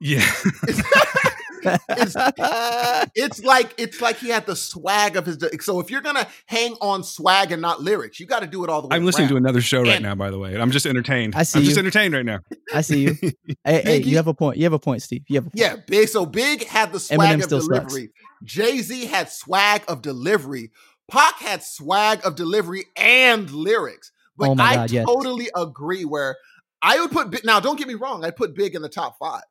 Yeah. 0.00 0.28
It's- 1.62 3.10
it's 3.14 3.42
like 3.44 3.74
it's 3.78 4.00
like 4.00 4.16
he 4.18 4.28
had 4.28 4.46
the 4.46 4.56
swag 4.56 5.16
of 5.16 5.26
his. 5.26 5.38
So 5.60 5.80
if 5.80 5.90
you're 5.90 6.00
gonna 6.00 6.26
hang 6.46 6.74
on 6.80 7.02
swag 7.04 7.52
and 7.52 7.60
not 7.62 7.82
lyrics, 7.82 8.18
you 8.20 8.26
got 8.26 8.40
to 8.40 8.46
do 8.46 8.64
it 8.64 8.70
all 8.70 8.82
the 8.82 8.88
way. 8.88 8.96
I'm 8.96 9.04
listening 9.04 9.28
to 9.28 9.36
another 9.36 9.60
show 9.60 9.82
right 9.82 9.92
And- 9.96 10.02
now, 10.02 10.14
by 10.14 10.30
the 10.30 10.38
way. 10.38 10.56
I'm 10.56 10.70
just 10.70 10.86
entertained. 10.86 11.34
I 11.36 11.42
see 11.44 11.58
I'm 11.60 11.64
just 11.64 11.78
entertained 11.78 12.14
right 12.14 12.24
now. 12.24 12.40
I 12.74 12.80
see 12.82 13.02
you. 13.02 13.14
hey, 13.64 13.82
hey, 13.82 14.02
you 14.02 14.16
have 14.16 14.26
a 14.26 14.34
point. 14.34 14.56
You 14.58 14.64
have 14.64 14.72
a 14.72 14.78
point, 14.78 15.02
Steve. 15.02 15.22
You 15.28 15.36
have 15.36 15.46
a 15.46 15.50
point. 15.50 15.58
Yeah, 15.60 15.76
big. 15.86 16.08
So 16.08 16.26
big 16.26 16.64
had 16.66 16.92
the 16.92 17.00
swag 17.00 17.20
Eminem 17.20 17.34
of 17.36 17.42
still 17.44 17.60
delivery. 17.60 18.10
Jay 18.44 18.78
Z 18.78 19.06
had 19.06 19.30
swag 19.30 19.82
of 19.88 20.02
delivery. 20.02 20.70
Pac 21.10 21.38
had 21.40 21.62
swag 21.62 22.20
of 22.24 22.36
delivery 22.36 22.84
and 22.96 23.50
lyrics. 23.50 24.12
But 24.36 24.50
Oh 24.50 24.54
my 24.54 24.64
I 24.64 24.74
God, 24.76 24.90
yes. 24.90 25.06
totally 25.06 25.50
agree. 25.56 26.04
Where 26.04 26.36
I 26.80 26.98
would 27.00 27.10
put 27.10 27.30
Big- 27.30 27.44
now, 27.44 27.60
don't 27.60 27.76
get 27.76 27.88
me 27.88 27.94
wrong, 27.94 28.24
I 28.24 28.30
put 28.30 28.54
Big 28.54 28.74
in 28.74 28.80
the 28.80 28.88
top 28.88 29.16
five, 29.18 29.42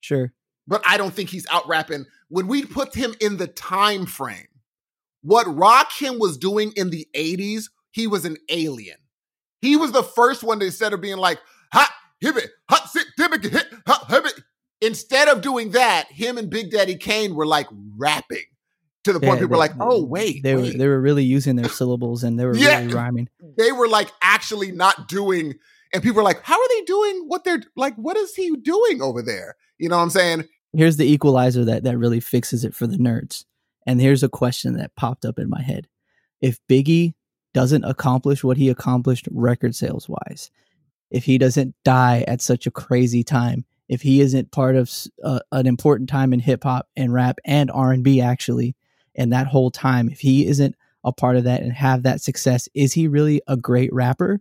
Sure. 0.00 0.32
But 0.66 0.82
I 0.86 0.96
don't 0.96 1.12
think 1.14 1.30
he's 1.30 1.46
out 1.50 1.66
rapping. 1.68 2.06
When 2.28 2.46
we 2.46 2.64
put 2.64 2.94
him 2.94 3.14
in 3.20 3.36
the 3.36 3.46
time 3.46 4.06
frame, 4.06 4.46
what 5.22 5.46
Rakim 5.46 6.18
was 6.18 6.36
doing 6.38 6.72
in 6.76 6.90
the 6.90 7.06
'80s, 7.14 7.64
he 7.92 8.06
was 8.06 8.24
an 8.24 8.36
alien. 8.48 8.96
He 9.60 9.76
was 9.76 9.92
the 9.92 10.02
first 10.02 10.42
one 10.42 10.60
to 10.60 10.66
instead 10.66 10.92
of 10.92 11.00
being 11.00 11.16
like 11.16 11.38
hot 11.72 11.90
hit 12.20 12.36
it, 12.36 12.50
hot 12.68 12.88
sit 12.88 13.06
dimmick 13.16 13.42
hit 13.44 13.66
hot 13.86 14.10
hit 14.10 14.24
it. 14.26 14.34
Instead 14.82 15.28
of 15.28 15.40
doing 15.40 15.70
that, 15.70 16.06
him 16.10 16.36
and 16.38 16.50
Big 16.50 16.70
Daddy 16.70 16.96
Kane 16.96 17.34
were 17.34 17.46
like 17.46 17.66
rapping 17.96 18.44
to 19.04 19.12
the 19.12 19.20
point 19.20 19.36
Yeah, 19.36 19.44
people 19.44 19.50
were 19.52 19.56
like, 19.56 19.72
"Oh 19.80 20.04
wait, 20.04 20.42
they 20.42 20.54
wait. 20.54 20.72
were 20.72 20.78
they 20.78 20.86
were 20.88 21.00
really 21.00 21.24
using 21.24 21.56
their 21.56 21.68
syllables 21.68 22.22
and 22.24 22.38
they 22.38 22.44
were 22.44 22.54
Yeah. 22.56 22.80
really 22.80 22.94
rhyming. 22.94 23.28
they 23.56 23.72
were 23.72 23.88
like 23.88 24.10
actually 24.20 24.72
not 24.72 25.08
doing 25.08 25.54
and 25.94 26.02
people 26.02 26.16
were 26.16 26.22
like 26.24 26.42
how 26.42 26.60
are 26.60 26.68
they 26.68 26.82
doing 26.82 27.24
what 27.28 27.44
they're 27.44 27.62
like 27.76 27.94
what 27.96 28.16
is 28.16 28.34
he 28.34 28.54
doing 28.56 29.00
over 29.00 29.22
there 29.22 29.54
you 29.78 29.88
know 29.88 29.96
what 29.96 30.02
i'm 30.02 30.10
saying 30.10 30.44
Here's 30.76 30.98
the 30.98 31.10
equalizer 31.10 31.64
that 31.64 31.84
that 31.84 31.96
really 31.96 32.20
fixes 32.20 32.64
it 32.64 32.74
for 32.74 32.86
the 32.86 32.98
nerds. 32.98 33.44
And 33.86 34.00
here's 34.00 34.22
a 34.22 34.28
question 34.28 34.74
that 34.74 34.94
popped 34.94 35.24
up 35.24 35.38
in 35.38 35.48
my 35.48 35.62
head: 35.62 35.88
If 36.40 36.58
Biggie 36.68 37.14
doesn't 37.54 37.84
accomplish 37.84 38.44
what 38.44 38.58
he 38.58 38.68
accomplished 38.68 39.26
record 39.30 39.74
sales 39.74 40.08
wise, 40.08 40.50
if 41.10 41.24
he 41.24 41.38
doesn't 41.38 41.74
die 41.84 42.24
at 42.28 42.42
such 42.42 42.66
a 42.66 42.70
crazy 42.70 43.24
time, 43.24 43.64
if 43.88 44.02
he 44.02 44.20
isn't 44.20 44.52
part 44.52 44.76
of 44.76 44.92
uh, 45.24 45.40
an 45.52 45.66
important 45.66 46.10
time 46.10 46.34
in 46.34 46.40
hip 46.40 46.64
hop 46.64 46.88
and 46.94 47.12
rap 47.12 47.38
and 47.46 47.70
R 47.70 47.92
and 47.92 48.04
B 48.04 48.20
actually, 48.20 48.76
and 49.14 49.32
that 49.32 49.46
whole 49.46 49.70
time, 49.70 50.10
if 50.10 50.20
he 50.20 50.46
isn't 50.46 50.74
a 51.04 51.12
part 51.12 51.36
of 51.36 51.44
that 51.44 51.62
and 51.62 51.72
have 51.72 52.02
that 52.02 52.20
success, 52.20 52.68
is 52.74 52.92
he 52.92 53.08
really 53.08 53.40
a 53.46 53.56
great 53.56 53.92
rapper? 53.94 54.40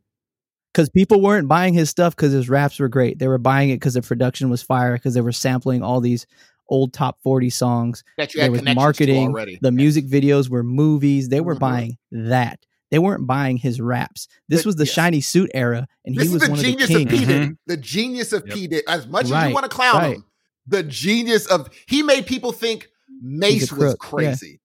Because 0.76 0.90
people 0.90 1.22
weren't 1.22 1.48
buying 1.48 1.74
his 1.74 1.90
stuff 1.90 2.14
because 2.14 2.34
his 2.34 2.50
raps 2.50 2.80
were 2.80 2.90
great. 2.90 3.18
They 3.18 3.30
were 3.30 3.38
buying 3.38 3.70
it 3.70 3.78
because 3.78 3.94
the 3.94 4.02
production 4.02 4.50
was 4.50 4.62
fire. 4.62 4.96
Because 4.96 5.14
they 5.14 5.22
were 5.22 5.32
sampling 5.32 5.82
all 5.82 6.02
these 6.02 6.28
old 6.68 6.92
top 6.92 7.18
forty 7.24 7.50
songs. 7.50 8.04
that 8.18 8.34
you 8.34 8.40
There 8.42 8.52
had 8.52 8.66
was 8.66 8.76
marketing. 8.76 9.30
already 9.30 9.58
The 9.62 9.72
music 9.72 10.06
videos 10.06 10.50
were 10.50 10.64
movies. 10.64 11.30
They 11.30 11.40
were 11.40 11.56
Mhm. 11.56 11.60
buying 11.60 11.98
that. 12.12 12.60
They 12.92 13.00
weren't 13.00 13.26
buying 13.26 13.56
his 13.56 13.80
raps. 13.80 14.28
This 14.50 14.64
But 14.64 14.66
was 14.68 14.76
the 14.76 14.86
yes. 14.86 14.94
shiny 14.94 15.22
suit 15.22 15.50
era, 15.54 15.88
and 16.04 16.14
this 16.16 16.28
he 16.28 16.34
was 16.34 16.42
the 16.42 16.50
one 16.50 16.60
of 16.60 16.66
the 16.66 16.72
genius 16.72 16.90
of. 16.90 16.96
P. 16.98 17.06
Diddy. 17.06 17.26
Mhm. 17.26 17.58
The 17.68 17.78
genius 17.78 18.34
of 18.34 18.44
Yep. 18.46 18.56
P. 18.56 18.68
Diddy. 18.68 18.84
As 18.88 19.08
much 19.08 19.32
as 19.32 19.48
you 19.48 19.54
want 19.54 19.64
to 19.64 19.70
clown 19.70 19.96
right. 19.96 20.16
him, 20.18 20.26
the 20.68 20.84
genius 20.84 21.46
of 21.46 21.70
he 21.88 22.04
made 22.04 22.26
people 22.26 22.52
think 22.52 22.90
Mase 23.22 23.72
was 23.72 23.96
crook, 23.96 23.98
yeah. 24.02 24.10
crazy. 24.10 24.60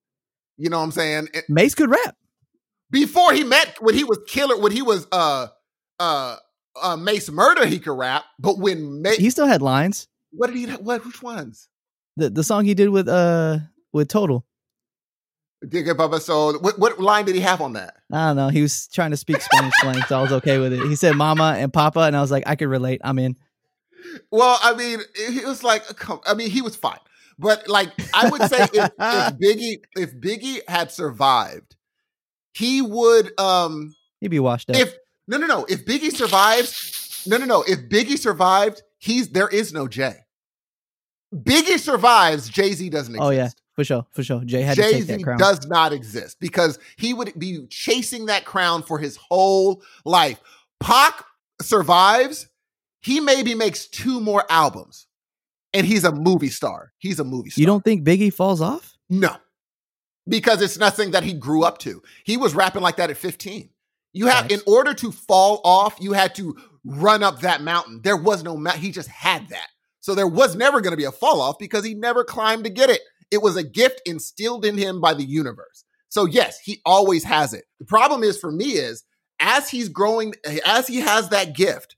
You 0.58 0.70
know 0.70 0.78
what 0.78 0.84
I'm 0.84 0.90
saying? 0.90 1.28
And 1.34 1.44
Mase 1.48 1.74
could 1.76 1.88
rap. 1.90 2.16
before 2.90 3.32
he 3.32 3.44
met 3.44 3.76
when 3.80 3.94
he 3.94 4.02
was 4.04 4.18
killer, 4.26 4.56
when 4.58 4.72
he 4.72 4.82
was 4.82 5.06
uh 5.12 5.48
uh 6.01 6.36
uh 6.82 6.96
Mase 6.96 7.30
Murder, 7.30 7.66
he 7.66 7.78
could 7.78 7.96
rap. 7.96 8.24
But 8.40 8.59
when 8.59 9.03
Mase, 9.03 9.18
He 9.18 9.30
still 9.30 9.46
had 9.46 9.62
lines. 9.62 10.09
what 10.32 10.48
did 10.48 10.57
he? 10.57 10.66
What? 10.74 11.05
Which 11.07 11.22
ones? 11.22 11.68
The 12.16 12.30
the 12.30 12.42
song 12.42 12.64
he 12.64 12.74
did 12.74 12.88
with 12.88 13.07
uh 13.09 13.59
with 13.92 14.09
Total. 14.09 14.44
Digga 15.64 15.94
Bubba. 15.94 16.20
So 16.20 16.59
what? 16.59 16.78
What 16.78 16.98
line 17.01 17.26
did 17.26 17.34
he 17.34 17.42
have 17.42 17.61
on 17.61 17.74
that? 17.74 17.94
I 18.11 18.28
don't 18.28 18.36
know. 18.36 18.48
He 18.48 18.62
was 18.62 18.86
trying 18.88 19.11
to 19.11 19.16
speak 19.16 19.40
Spanish 19.42 19.74
slang, 19.80 20.03
so 20.09 20.18
I 20.18 20.22
was 20.22 20.32
okay 20.32 20.59
with 20.59 20.72
it. 20.72 20.86
He 20.88 20.96
said 20.96 21.16
"mama" 21.16 21.55
and 21.59 21.70
"papa," 21.72 22.01
and 22.01 22.16
I 22.16 22.20
was 22.22 22.30
like, 22.30 22.44
I 22.46 22.57
could 22.57 22.68
relate. 22.68 23.01
I'm 23.05 23.18
in. 23.18 23.36
Well, 24.30 24.59
I 24.62 24.74
mean, 24.74 25.01
he 25.28 25.44
was 25.44 25.62
like, 25.62 25.84
I 26.26 26.32
mean, 26.32 26.48
he 26.48 26.62
was 26.62 26.74
fine. 26.76 26.98
But 27.38 27.68
like, 27.68 27.90
I 28.14 28.30
would 28.30 28.42
say 28.44 28.62
if, 28.62 28.72
if 28.74 28.90
Biggie, 29.38 29.80
if 29.96 30.14
Biggie 30.14 30.61
had 30.66 30.90
survived, 30.90 31.76
he 32.55 32.80
would. 32.80 33.38
um 33.38 33.94
He'd 34.20 34.28
be 34.28 34.40
washed 34.40 34.70
up. 34.70 34.76
If 34.76 34.94
no, 35.30 35.36
no, 35.36 35.46
no. 35.46 35.64
If 35.68 35.86
Biggie 35.86 36.12
survives, 36.12 37.22
no, 37.24 37.36
no, 37.36 37.44
no. 37.44 37.62
If 37.62 37.88
Biggie 37.88 38.18
survived, 38.18 38.82
he's 38.98 39.28
there 39.28 39.48
is 39.48 39.72
no 39.72 39.86
Jay. 39.86 40.16
Biggie 41.32 41.78
survives, 41.78 42.48
Jay 42.48 42.72
Z 42.72 42.90
doesn't 42.90 43.14
exist. 43.14 43.24
Oh, 43.26 43.30
yeah. 43.30 43.50
for 43.76 43.84
sure, 43.84 44.04
for 44.10 44.24
sure. 44.24 44.42
Jay 44.44 44.62
had 44.62 44.76
to 44.76 44.82
Jay 44.82 44.92
take 44.92 45.06
that 45.06 45.22
crown. 45.22 45.38
does 45.38 45.64
not 45.68 45.92
exist 45.92 46.38
because 46.40 46.80
he 46.96 47.14
would 47.14 47.32
be 47.38 47.64
chasing 47.68 48.26
that 48.26 48.44
crown 48.44 48.82
for 48.82 48.98
his 48.98 49.16
whole 49.16 49.82
life. 50.04 50.40
Pac 50.80 51.24
survives. 51.62 52.48
He 53.02 53.20
maybe 53.20 53.54
makes 53.54 53.86
two 53.86 54.20
more 54.20 54.44
albums, 54.50 55.06
and 55.72 55.86
he's 55.86 56.02
a 56.04 56.12
movie 56.12 56.50
star. 56.50 56.92
He's 56.98 57.20
a 57.20 57.24
movie 57.24 57.50
star. 57.50 57.60
you 57.60 57.66
don't 57.66 57.84
think 57.84 58.04
Biggie 58.04 58.34
falls 58.34 58.60
off? 58.60 58.98
No, 59.08 59.36
because 60.28 60.60
it's 60.60 60.76
nothing 60.76 61.12
that 61.12 61.22
he 61.22 61.32
grew 61.32 61.62
up 61.62 61.78
to. 61.78 62.02
He 62.24 62.36
was 62.36 62.54
rapping 62.54 62.82
like 62.82 62.96
that 62.96 63.08
at 63.10 63.16
15. 63.16 63.70
You 64.12 64.26
have, 64.26 64.48
Facts. 64.48 64.54
in 64.54 64.61
order 64.66 64.94
to 64.94 65.12
fall 65.12 65.61
off, 65.64 65.96
you 66.00 66.12
had 66.12 66.34
to 66.36 66.56
run 66.84 67.22
up 67.22 67.40
that 67.40 67.62
mountain. 67.62 68.00
There 68.02 68.16
was 68.16 68.42
no 68.42 68.56
mountain. 68.56 68.82
He 68.82 68.90
just 68.90 69.08
had 69.08 69.48
that. 69.50 69.68
So 70.00 70.14
there 70.14 70.26
was 70.26 70.56
never 70.56 70.80
going 70.80 70.92
to 70.92 70.96
be 70.96 71.04
a 71.04 71.12
fall 71.12 71.40
off 71.40 71.58
because 71.58 71.84
he 71.84 71.94
never 71.94 72.24
climbed 72.24 72.64
to 72.64 72.70
get 72.70 72.90
it. 72.90 73.02
It 73.30 73.42
was 73.42 73.56
a 73.56 73.62
gift 73.62 74.00
instilled 74.06 74.64
in 74.64 74.76
him 74.76 75.00
by 75.00 75.14
the 75.14 75.24
universe. 75.24 75.84
So 76.08 76.24
yes, 76.24 76.58
he 76.58 76.80
always 76.84 77.22
has 77.24 77.54
it. 77.54 77.64
The 77.78 77.84
problem 77.84 78.24
is 78.24 78.38
for 78.38 78.50
me 78.50 78.72
is 78.72 79.04
as 79.38 79.70
he's 79.70 79.88
growing, 79.88 80.34
as 80.66 80.88
he 80.88 81.00
has 81.00 81.28
that 81.28 81.54
gift, 81.54 81.96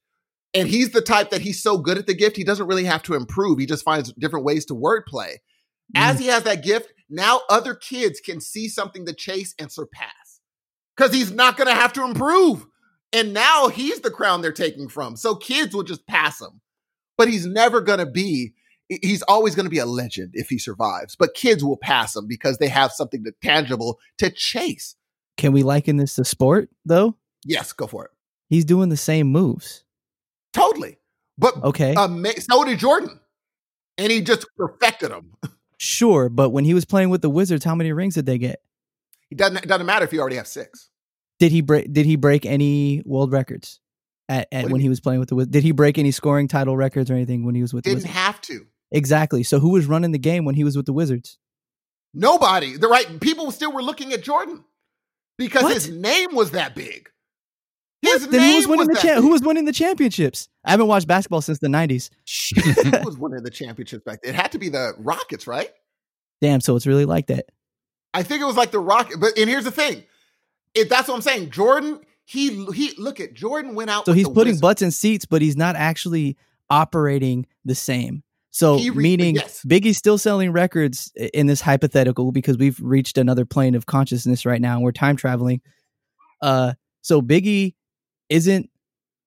and 0.55 0.69
he's 0.69 0.91
the 0.91 1.01
type 1.01 1.31
that 1.31 1.41
he's 1.41 1.63
so 1.63 1.79
good 1.79 1.97
at 1.97 2.07
the 2.07 2.15
gift, 2.15 2.37
he 2.37 2.45
doesn't 2.45 2.67
really 2.67 2.85
have 2.85 3.03
to 3.05 3.15
improve. 3.15 3.59
He 3.59 3.65
just 3.65 3.85
finds 3.85 4.13
different 4.13 4.45
ways 4.45 4.67
to 4.67 4.75
wordplay. 4.75 5.37
As 5.97 6.17
mm. 6.17 6.21
he 6.21 6.27
has 6.27 6.43
that 6.43 6.63
gift, 6.63 6.93
now 7.09 7.41
other 7.49 7.75
kids 7.75 8.21
can 8.21 8.41
see 8.41 8.69
something 8.69 9.07
to 9.07 9.15
chase 9.15 9.55
and 9.59 9.73
surpass 9.73 10.22
because 10.97 11.13
he's 11.13 11.33
not 11.33 11.57
going 11.57 11.69
to 11.69 11.75
have 11.75 11.93
to 11.95 12.05
improve. 12.05 12.67
And 13.13 13.35
now 13.35 13.69
he's 13.69 14.01
the 14.01 14.11
crown 14.11 14.41
they're 14.41 14.53
taking 14.53 14.89
from. 14.89 15.17
So 15.17 15.35
kids 15.35 15.75
will 15.75 15.83
just 15.83 16.07
pass 16.07 16.41
him. 16.41 16.61
But 17.19 17.29
he's 17.29 17.47
never 17.47 17.81
going 17.81 17.99
to 17.99 18.07
be, 18.07 18.55
he's 18.89 19.23
always 19.23 19.55
going 19.55 19.67
to 19.67 19.71
be 19.71 19.79
a 19.79 19.87
legend 19.87 20.31
if 20.33 20.49
he 20.49 20.59
survives. 20.59 21.15
But 21.15 21.35
kids 21.35 21.63
will 21.63 21.77
pass 21.77 22.17
him 22.17 22.27
because 22.27 22.59
they 22.59 22.69
have 22.69 22.91
something 22.91 23.23
to, 23.25 23.33
tangible 23.43 23.99
to 24.19 24.31
chase. 24.31 24.97
Can 25.37 25.53
we 25.53 25.63
liken 25.63 25.97
this 25.97 26.15
to 26.15 26.25
sport 26.25 26.71
though? 26.85 27.17
Yes, 27.45 27.73
go 27.73 27.87
for 27.87 28.07
it. 28.07 28.11
He's 28.49 28.65
doing 28.65 28.89
the 28.89 28.97
same 28.97 29.29
moves. 29.29 29.85
Totally. 30.53 30.99
But 31.39 31.63
Okay, 31.63 31.95
um, 31.95 32.25
so 32.39 32.65
did 32.65 32.79
Jordan. 32.79 33.19
And 33.99 34.11
he 34.11 34.21
just 34.21 34.47
perfected 34.57 35.11
them. 35.11 35.33
sure, 35.79 36.29
but 36.29 36.51
when 36.51 36.65
he 36.65 36.75
was 36.75 36.85
playing 36.85 37.11
with 37.11 37.23
the 37.23 37.31
Wizards, 37.31 37.65
how 37.65 37.75
many 37.75 37.93
rings 37.93 38.15
did 38.15 38.27
they 38.27 38.39
get? 38.39 38.63
It 39.33 39.39
doesn't, 39.39 39.57
it 39.59 39.67
doesn't 39.69 39.87
matter 39.87 40.05
if 40.05 40.13
you 40.13 40.21
already 40.21 40.37
have 40.37 40.47
six. 40.47 40.89
Did 41.41 41.51
he 41.53 41.61
break? 41.61 41.93
Did 41.93 42.07
he 42.07 42.17
break 42.17 42.47
any 42.47 43.03
world 43.05 43.33
records 43.33 43.81
at, 44.29 44.47
at 44.53 44.65
when 44.65 44.81
he 44.81 44.85
mean? 44.85 44.91
was 44.91 45.01
playing 45.01 45.21
with 45.21 45.29
the 45.29 45.35
Wizards? 45.35 45.53
Did 45.53 45.65
he 45.65 45.73
break 45.73 45.99
any 45.99 46.11
scoring 46.13 46.47
title 46.49 46.77
records 46.77 47.11
or 47.11 47.15
anything 47.15 47.45
when 47.45 47.55
he 47.55 47.63
was 47.63 47.75
with 47.75 47.85
the 47.85 47.91
Didn't 47.91 48.03
Wizards? 48.05 48.15
have 48.15 48.41
to. 48.43 48.67
exactly. 48.93 49.43
So 49.43 49.59
who 49.59 49.71
was 49.71 49.87
running 49.87 50.13
the 50.13 50.19
game 50.19 50.45
when 50.45 50.55
he 50.55 50.63
was 50.65 50.77
with 50.77 50.87
the 50.87 50.93
Wizards? 50.93 51.39
Nobody. 52.15 52.77
The 52.77 52.89
right 52.89 53.21
people 53.21 53.51
still 53.51 53.73
were 53.73 53.83
looking 53.83 54.13
at 54.13 54.23
Jordan 54.23 54.63
because 55.39 55.63
What? 55.65 55.73
his 55.75 55.89
name 55.91 56.35
was 56.35 56.53
that 56.53 56.75
big. 56.75 57.09
His 58.03 58.27
then 58.29 58.41
who 58.51 58.57
was 58.57 58.67
winning 58.67 58.87
the 58.89 58.95
that 58.95 59.03
cha- 59.03 59.21
who 59.21 59.29
was 59.31 59.43
winning 59.43 59.65
the 59.65 59.73
championships? 59.73 60.49
I 60.65 60.73
haven't 60.73 60.89
watched 60.89 61.07
basketball 61.07 61.41
since 61.41 61.61
the 61.61 61.69
'90s. 61.69 62.11
Who 63.01 63.05
was 63.05 63.17
winning 63.17 63.45
the 63.45 63.51
championships 63.51 64.03
back 64.05 64.23
then? 64.23 64.35
It 64.35 64.37
had 64.37 64.51
to 64.53 64.59
be 64.59 64.69
the 64.69 64.93
Rockets, 64.99 65.47
right? 65.47 65.71
Damn, 66.41 66.61
so 66.61 66.75
it's 66.75 66.85
really 66.87 67.05
like 67.05 67.29
that. 67.29 67.47
I 68.15 68.23
think 68.23 68.43
it 68.43 68.45
was 68.45 68.57
like 68.57 68.71
the 68.71 68.81
Rocket. 68.81 69.19
But 69.21 69.39
and 69.39 69.49
here's 69.49 69.65
the 69.65 69.71
thing, 69.71 70.05
if 70.75 70.89
that's 70.89 71.09
what 71.09 71.15
I'm 71.15 71.23
saying. 71.23 71.51
Jordan, 71.51 72.01
he 72.25 72.65
he 72.73 72.93
look 72.99 73.21
at 73.21 73.35
Jordan 73.35 73.75
went 73.75 73.91
out. 73.91 74.07
So 74.07 74.13
he's 74.13 74.29
putting 74.29 74.53
Wizards. 74.53 74.61
butts 74.61 74.83
in 74.83 74.91
seats, 74.91 75.25
but 75.25 75.43
he's 75.43 75.57
not 75.57 75.77
actually 75.77 76.37
operating 76.71 77.47
the 77.65 77.75
same. 77.75 78.23
So 78.51 78.77
re- 78.79 78.91
meaning 78.91 79.37
yes. 79.37 79.65
Biggie's 79.67 79.97
still 79.97 80.19
selling 80.19 80.53
records 80.53 81.11
in 81.33 81.47
this 81.47 81.61
hypothetical 81.63 82.33
because 82.33 82.59
we've 82.59 82.79
reached 82.81 83.17
another 83.17 83.47
plane 83.47 83.75
of 83.75 83.87
consciousness 83.87 84.45
right 84.45 84.61
now 84.61 84.75
and 84.75 84.83
we're 84.85 84.93
time 84.93 85.17
traveling. 85.17 85.63
Uh 86.43 86.75
so 87.01 87.23
Biggie 87.23 87.75
isn't 88.29 88.69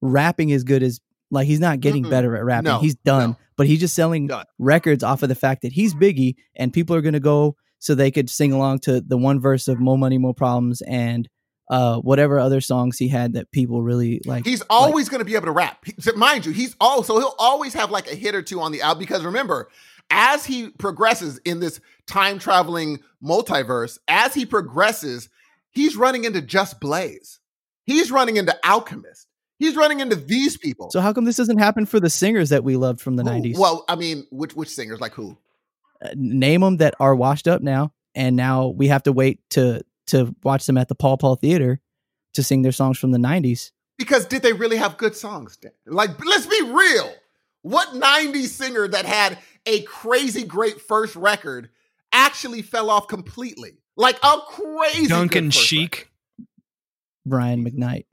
rapping 0.02 0.52
as 0.52 0.64
good 0.64 0.84
as 0.84 1.00
like 1.32 1.48
he's 1.48 1.60
not 1.60 1.80
getting 1.80 2.04
Mm-mm. 2.04 2.10
better 2.12 2.36
at 2.36 2.44
rapping. 2.46 2.66
No, 2.72 2.80
he's 2.80 2.96
done, 2.96 3.32
no. 3.32 3.38
but 3.58 3.66
he's 3.66 3.80
just 3.80 3.96
selling 3.96 4.28
Done. 4.28 4.46
records 4.60 5.04
off 5.04 5.24
of 5.24 5.30
the 5.30 5.36
fact 5.36 5.64
that 5.64 5.72
he's 5.72 5.96
Biggie 5.96 6.36
and 6.56 6.72
people 6.72 6.96
are 6.96 7.02
going 7.02 7.14
to 7.14 7.20
go 7.20 7.56
so 7.80 7.96
they 7.96 8.12
could 8.12 8.30
sing 8.30 8.52
along 8.54 8.80
to 8.80 9.02
the 9.02 9.18
one 9.18 9.40
verse 9.40 9.68
of 9.68 9.80
More 9.80 9.98
Money 9.98 10.18
More 10.18 10.34
Problems 10.34 10.82
and 10.82 11.28
uh 11.70 11.98
whatever 11.98 12.40
other 12.40 12.62
songs 12.62 12.98
he 12.98 13.08
had 13.08 13.34
that 13.34 13.52
people 13.52 13.82
really 13.82 14.22
like 14.26 14.46
He's 14.46 14.62
always 14.70 15.10
going 15.10 15.20
to 15.20 15.26
be 15.26 15.36
able 15.36 15.46
to 15.46 15.52
rap. 15.52 15.84
He- 15.86 16.12
mind 16.16 16.46
you, 16.46 16.52
he's 16.52 16.76
also 16.80 17.18
he'll 17.18 17.36
always 17.40 17.74
have 17.74 17.90
like 17.90 18.12
a 18.12 18.16
hit 18.16 18.36
or 18.36 18.42
two 18.42 18.62
on 18.62 18.72
the 18.72 18.82
album 18.82 19.00
because 19.00 19.24
remember, 19.24 19.70
as 20.12 20.46
he 20.46 20.70
progresses 20.70 21.40
in 21.40 21.60
this 21.60 21.80
time 22.08 22.38
traveling 22.38 23.00
multiverse, 23.24 23.98
as 24.08 24.34
he 24.34 24.46
progresses, 24.46 25.30
he's 25.72 25.96
running 25.96 26.26
into 26.26 26.42
Just 26.42 26.80
Blaze. 26.80 27.40
He's 27.86 28.12
running 28.12 28.38
into 28.38 28.56
Alchemist. 28.64 29.28
He's 29.58 29.76
running 29.76 30.02
into 30.02 30.16
these 30.16 30.58
people. 30.58 30.90
So 30.92 31.00
how 31.00 31.14
come 31.14 31.26
this 31.26 31.38
doesn't 31.38 31.60
happen 31.60 31.86
for 31.86 32.00
the 32.00 32.10
singers 32.10 32.50
that 32.50 32.64
we 32.64 32.76
loved 32.76 33.00
from 33.00 33.16
the 33.16 33.24
Who? 33.24 33.30
90s? 33.30 33.58
Well, 33.58 33.86
I 33.88 33.96
mean, 33.96 34.28
which 34.32 34.56
which 34.56 34.70
singers 34.70 35.00
like 35.00 35.14
who? 35.14 35.38
Uh, 36.04 36.10
name 36.16 36.62
them 36.62 36.78
that 36.78 36.94
are 37.00 37.16
washed 37.16 37.48
up 37.48 37.62
now 37.62 37.94
and 38.16 38.36
now 38.36 38.68
we 38.68 38.88
have 38.88 39.04
to 39.04 39.12
wait 39.12 39.40
to 39.52 39.82
to 40.08 40.34
watch 40.44 40.66
them 40.66 40.78
at 40.78 40.88
the 40.88 40.96
Paul 40.96 41.18
Paul 41.18 41.36
Theater 41.36 41.82
to 42.34 42.44
sing 42.44 42.62
their 42.62 42.72
songs 42.72 42.98
from 42.98 43.12
the 43.12 43.18
90s. 43.18 43.72
Because 43.98 44.26
did 44.26 44.42
they 44.42 44.54
really 44.54 44.78
have 44.78 44.98
good 44.98 45.16
songs? 45.16 45.58
Like, 45.86 46.24
let's 46.24 46.46
be 46.46 46.62
real. 46.62 47.12
What 47.62 47.90
90s 47.90 48.48
singer 48.48 48.88
that 48.88 49.06
had 49.06 49.40
a 49.66 49.82
crazy 49.84 50.44
great 50.44 50.80
first 50.82 51.16
record 51.16 51.70
actually 52.12 52.62
fell 52.62 52.90
off 52.90 53.08
completely? 53.08 53.80
Like 53.98 54.20
a 54.22 54.38
crazy 54.48 55.08
Duncan 55.08 55.46
good 55.46 55.54
first 55.56 55.66
Sheik. 55.66 55.96
record. 55.96 56.48
Brian 57.26 57.66
McKnight. 57.66 58.06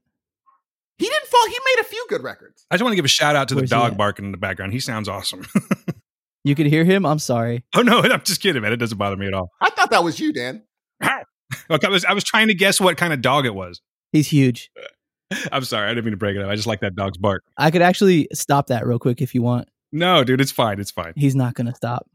He 0.96 1.06
didn't 1.06 1.26
fall. 1.26 1.46
He 1.46 1.58
made 1.74 1.80
a 1.82 1.84
few 1.84 2.06
good 2.08 2.22
records. 2.22 2.64
I 2.70 2.76
just 2.76 2.84
want 2.84 2.92
to 2.92 2.96
give 2.96 3.04
a 3.04 3.08
shout 3.08 3.36
out 3.36 3.48
to 3.48 3.56
Where's 3.56 3.68
the 3.68 3.76
dog 3.76 3.98
barking 3.98 4.24
in 4.24 4.32
the 4.32 4.38
background. 4.38 4.72
He 4.72 4.80
sounds 4.80 5.08
awesome. 5.08 5.44
You 6.44 6.54
could 6.54 6.66
hear 6.66 6.84
him. 6.84 7.06
I'm 7.06 7.18
sorry. 7.18 7.64
oh 7.74 7.82
no, 7.82 7.98
I'm 8.02 8.22
just 8.22 8.40
kidding, 8.40 8.62
man. 8.62 8.72
It 8.72 8.76
doesn't 8.76 8.98
bother 8.98 9.16
me 9.16 9.26
at 9.26 9.34
all. 9.34 9.50
I 9.60 9.70
thought 9.70 9.90
that 9.90 10.04
was 10.04 10.18
you, 10.18 10.32
Dan. 10.32 10.62
Look, 11.68 11.84
I 11.84 11.88
was 11.88 12.04
I 12.04 12.12
was 12.12 12.24
trying 12.24 12.48
to 12.48 12.54
guess 12.54 12.80
what 12.80 12.96
kind 12.96 13.12
of 13.12 13.20
dog 13.20 13.46
it 13.46 13.54
was. 13.54 13.80
He's 14.12 14.28
huge. 14.28 14.70
I'm 15.52 15.64
sorry, 15.64 15.86
I 15.86 15.94
didn't 15.94 16.04
mean 16.04 16.12
to 16.12 16.18
break 16.18 16.36
it 16.36 16.42
up. 16.42 16.50
I 16.50 16.56
just 16.56 16.66
like 16.66 16.80
that 16.80 16.94
dog's 16.94 17.16
bark. 17.16 17.42
I 17.56 17.70
could 17.70 17.82
actually 17.82 18.28
stop 18.34 18.66
that 18.66 18.86
real 18.86 18.98
quick 18.98 19.22
if 19.22 19.34
you 19.34 19.42
want. 19.42 19.68
No, 19.90 20.24
dude, 20.24 20.40
it's 20.40 20.52
fine. 20.52 20.78
It's 20.78 20.90
fine. 20.90 21.14
He's 21.16 21.34
not 21.34 21.54
going 21.54 21.66
to 21.66 21.74
stop. 21.74 22.06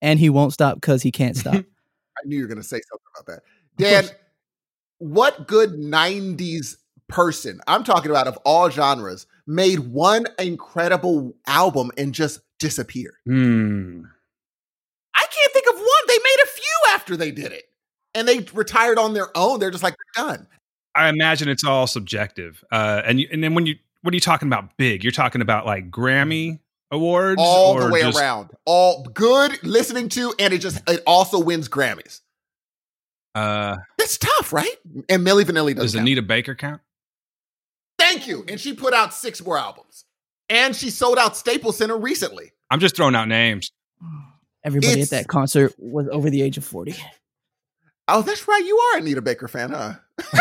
And 0.00 0.18
he 0.18 0.30
won't 0.30 0.52
stop 0.52 0.80
cuz 0.80 1.02
he 1.02 1.12
can't 1.12 1.36
stop. 1.36 1.54
I 1.54 1.60
knew 2.24 2.36
you 2.36 2.42
were 2.42 2.48
going 2.48 2.56
to 2.56 2.62
say 2.62 2.80
something 2.90 3.06
about 3.14 3.26
that. 3.26 3.42
Dan, 3.76 4.10
what 4.98 5.46
good 5.46 5.72
90s 5.72 6.76
person, 7.08 7.60
I'm 7.66 7.84
talking 7.84 8.10
about 8.10 8.26
of 8.26 8.38
all 8.44 8.70
genres, 8.70 9.26
made 9.46 9.80
one 9.80 10.26
incredible 10.38 11.34
album 11.46 11.90
and 11.98 12.14
just 12.14 12.40
disappeared? 12.62 13.14
Hmm. 13.26 14.02
I 15.14 15.26
can't 15.30 15.52
think 15.52 15.66
of 15.68 15.74
one. 15.74 15.86
They 16.08 16.16
made 16.18 16.36
a 16.42 16.46
few 16.46 16.94
after 16.94 17.16
they 17.16 17.30
did 17.30 17.52
it. 17.52 17.64
And 18.14 18.26
they 18.26 18.40
retired 18.54 18.98
on 18.98 19.14
their 19.14 19.28
own. 19.36 19.58
They're 19.60 19.70
just 19.70 19.82
like, 19.82 19.94
they're 20.16 20.24
done. 20.24 20.46
I 20.94 21.08
imagine 21.08 21.48
it's 21.48 21.64
all 21.64 21.86
subjective. 21.86 22.62
Uh, 22.70 23.02
and 23.04 23.20
you, 23.20 23.28
and 23.32 23.42
then 23.42 23.54
when 23.54 23.66
you 23.66 23.76
what 24.02 24.12
are 24.12 24.16
you 24.16 24.20
talking 24.20 24.48
about? 24.48 24.76
Big? 24.76 25.02
You're 25.04 25.12
talking 25.12 25.40
about 25.40 25.64
like 25.64 25.90
Grammy 25.90 26.58
awards, 26.90 27.40
All 27.40 27.78
the 27.78 27.90
way 27.90 28.02
just- 28.02 28.18
around. 28.18 28.50
All 28.64 29.04
good 29.04 29.62
listening 29.62 30.08
to, 30.10 30.34
and 30.38 30.52
it 30.52 30.58
just 30.58 30.82
it 30.88 31.02
also 31.06 31.38
wins 31.38 31.68
Grammys. 31.68 32.20
Uh, 33.34 33.76
That's 33.96 34.18
tough, 34.18 34.52
right? 34.52 34.76
And 35.08 35.26
Milli 35.26 35.44
Vanilli 35.44 35.74
does 35.74 35.92
does 35.92 35.94
Anita 35.94 36.20
Baker 36.22 36.54
count? 36.54 36.82
Thank 37.98 38.26
you. 38.26 38.44
And 38.48 38.60
she 38.60 38.74
put 38.74 38.92
out 38.92 39.14
six 39.14 39.42
more 39.42 39.56
albums. 39.56 40.04
And 40.52 40.76
she 40.76 40.90
sold 40.90 41.16
out 41.18 41.34
Staples 41.36 41.78
Center 41.78 41.96
recently. 41.96 42.52
I'm 42.70 42.78
just 42.78 42.94
throwing 42.94 43.14
out 43.14 43.26
names. 43.26 43.72
Everybody 44.64 44.92
It's- 45.00 45.12
at 45.12 45.22
that 45.22 45.28
concert 45.28 45.72
was 45.78 46.06
over 46.12 46.28
the 46.30 46.42
age 46.42 46.58
of 46.58 46.64
40. 46.64 46.94
Oh, 48.08 48.20
that's 48.22 48.46
right. 48.46 48.62
You 48.64 48.76
are 48.76 48.96
an 48.98 49.04
Anita 49.04 49.22
Baker 49.22 49.48
fan, 49.48 49.70
huh? 49.70 49.94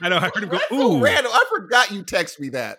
I 0.00 0.08
know. 0.08 0.16
I 0.18 0.20
heard 0.32 0.42
him 0.44 0.48
go. 0.48 0.58
That's 0.58 0.68
so 0.68 0.92
Ooh, 0.96 1.00
random. 1.02 1.32
I 1.34 1.44
forgot 1.48 1.90
you 1.90 2.02
text 2.02 2.38
me 2.38 2.50
that. 2.50 2.78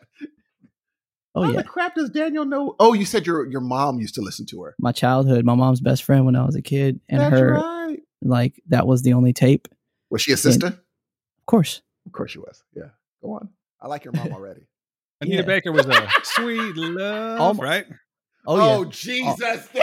Oh 1.36 1.44
How 1.44 1.50
yeah. 1.52 1.58
the 1.58 1.64
crap 1.64 1.96
does 1.96 2.10
Daniel 2.12 2.46
know? 2.46 2.76
Oh, 2.80 2.94
you 2.94 3.06
said 3.06 3.26
your 3.26 3.46
your 3.48 3.60
mom 3.60 4.00
used 4.00 4.14
to 4.16 4.22
listen 4.22 4.46
to 4.48 4.62
her. 4.64 4.76
My 4.80 4.92
childhood, 4.92 5.44
my 5.46 5.56
mom's 5.56 5.82
best 5.82 6.04
friend 6.04 6.26
when 6.26 6.36
I 6.36 6.46
was 6.46 6.56
a 6.56 6.62
kid 6.62 7.00
and 7.10 7.20
That's 7.22 7.32
her 7.34 7.54
right. 7.56 8.00
like 8.22 8.62
that 8.68 8.86
was 8.86 9.02
the 9.02 9.14
only 9.14 9.34
tape. 9.34 9.68
Was 10.12 10.22
she 10.22 10.32
a 10.32 10.38
sister? 10.38 10.68
Of 10.68 11.46
course. 11.48 11.82
Of 12.06 12.12
course 12.12 12.32
she 12.32 12.40
was. 12.40 12.64
Yeah. 12.76 12.90
Go 13.24 13.34
on. 13.34 13.50
I 13.82 13.88
like 13.88 14.06
your 14.06 14.14
mom 14.14 14.28
already. 14.32 14.68
Anita 15.24 15.38
Yeah. 15.38 15.42
Baker 15.48 15.72
was 15.72 15.88
a 15.88 16.08
sweet 16.24 16.76
love, 16.76 17.40
Almo- 17.40 17.64
right? 17.64 17.86
Oh, 18.46 18.58
yeah. 18.58 18.64
Oh, 18.64 18.84
yeah. 18.84 18.90
Jesus. 18.90 19.68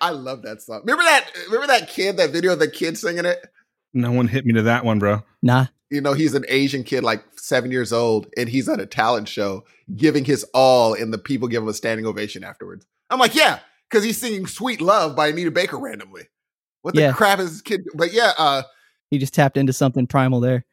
I 0.00 0.10
love 0.10 0.42
that 0.42 0.62
song. 0.62 0.80
Remember 0.84 1.04
that 1.04 1.30
remember 1.46 1.66
that 1.68 1.88
kid, 1.88 2.16
that 2.18 2.30
video 2.30 2.52
of 2.52 2.58
the 2.58 2.70
kid 2.70 2.98
singing 2.98 3.24
it? 3.24 3.38
no 3.94 4.12
one 4.12 4.28
hit 4.28 4.44
me 4.44 4.52
to 4.52 4.62
that 4.62 4.84
one, 4.84 4.98
bro. 4.98 5.22
Nah. 5.42 5.66
you 5.90 6.02
know, 6.02 6.12
he's 6.12 6.34
an 6.34 6.44
Asian 6.48 6.84
kid, 6.84 7.02
like 7.02 7.24
seven 7.38 7.70
years 7.70 7.94
old, 7.94 8.26
and 8.36 8.46
he's 8.46 8.68
at 8.68 8.78
a 8.78 8.84
talent 8.84 9.26
show 9.26 9.64
giving 9.94 10.22
his 10.24 10.44
all, 10.52 10.92
and 10.92 11.14
the 11.14 11.18
people 11.18 11.48
give 11.48 11.62
him 11.62 11.68
a 11.68 11.72
standing 11.72 12.04
ovation 12.04 12.44
afterwards. 12.44 12.84
I'm 13.08 13.18
like, 13.18 13.34
yeah, 13.34 13.60
because 13.88 14.04
he's 14.04 14.20
singing 14.20 14.46
"Sweet 14.46 14.82
Love" 14.82 15.16
by 15.16 15.28
Anita 15.28 15.50
Baker 15.50 15.78
randomly. 15.78 16.24
What 16.82 16.94
the 16.94 17.00
Yeah. 17.02 17.12
crap 17.12 17.38
is 17.38 17.52
this 17.52 17.62
kid? 17.62 17.86
But 17.94 18.12
yeah, 18.12 18.32
uh, 18.36 18.62
He 19.08 19.16
just 19.18 19.32
tapped 19.32 19.56
into 19.56 19.72
something 19.72 20.06
primal 20.06 20.40
there. 20.40 20.65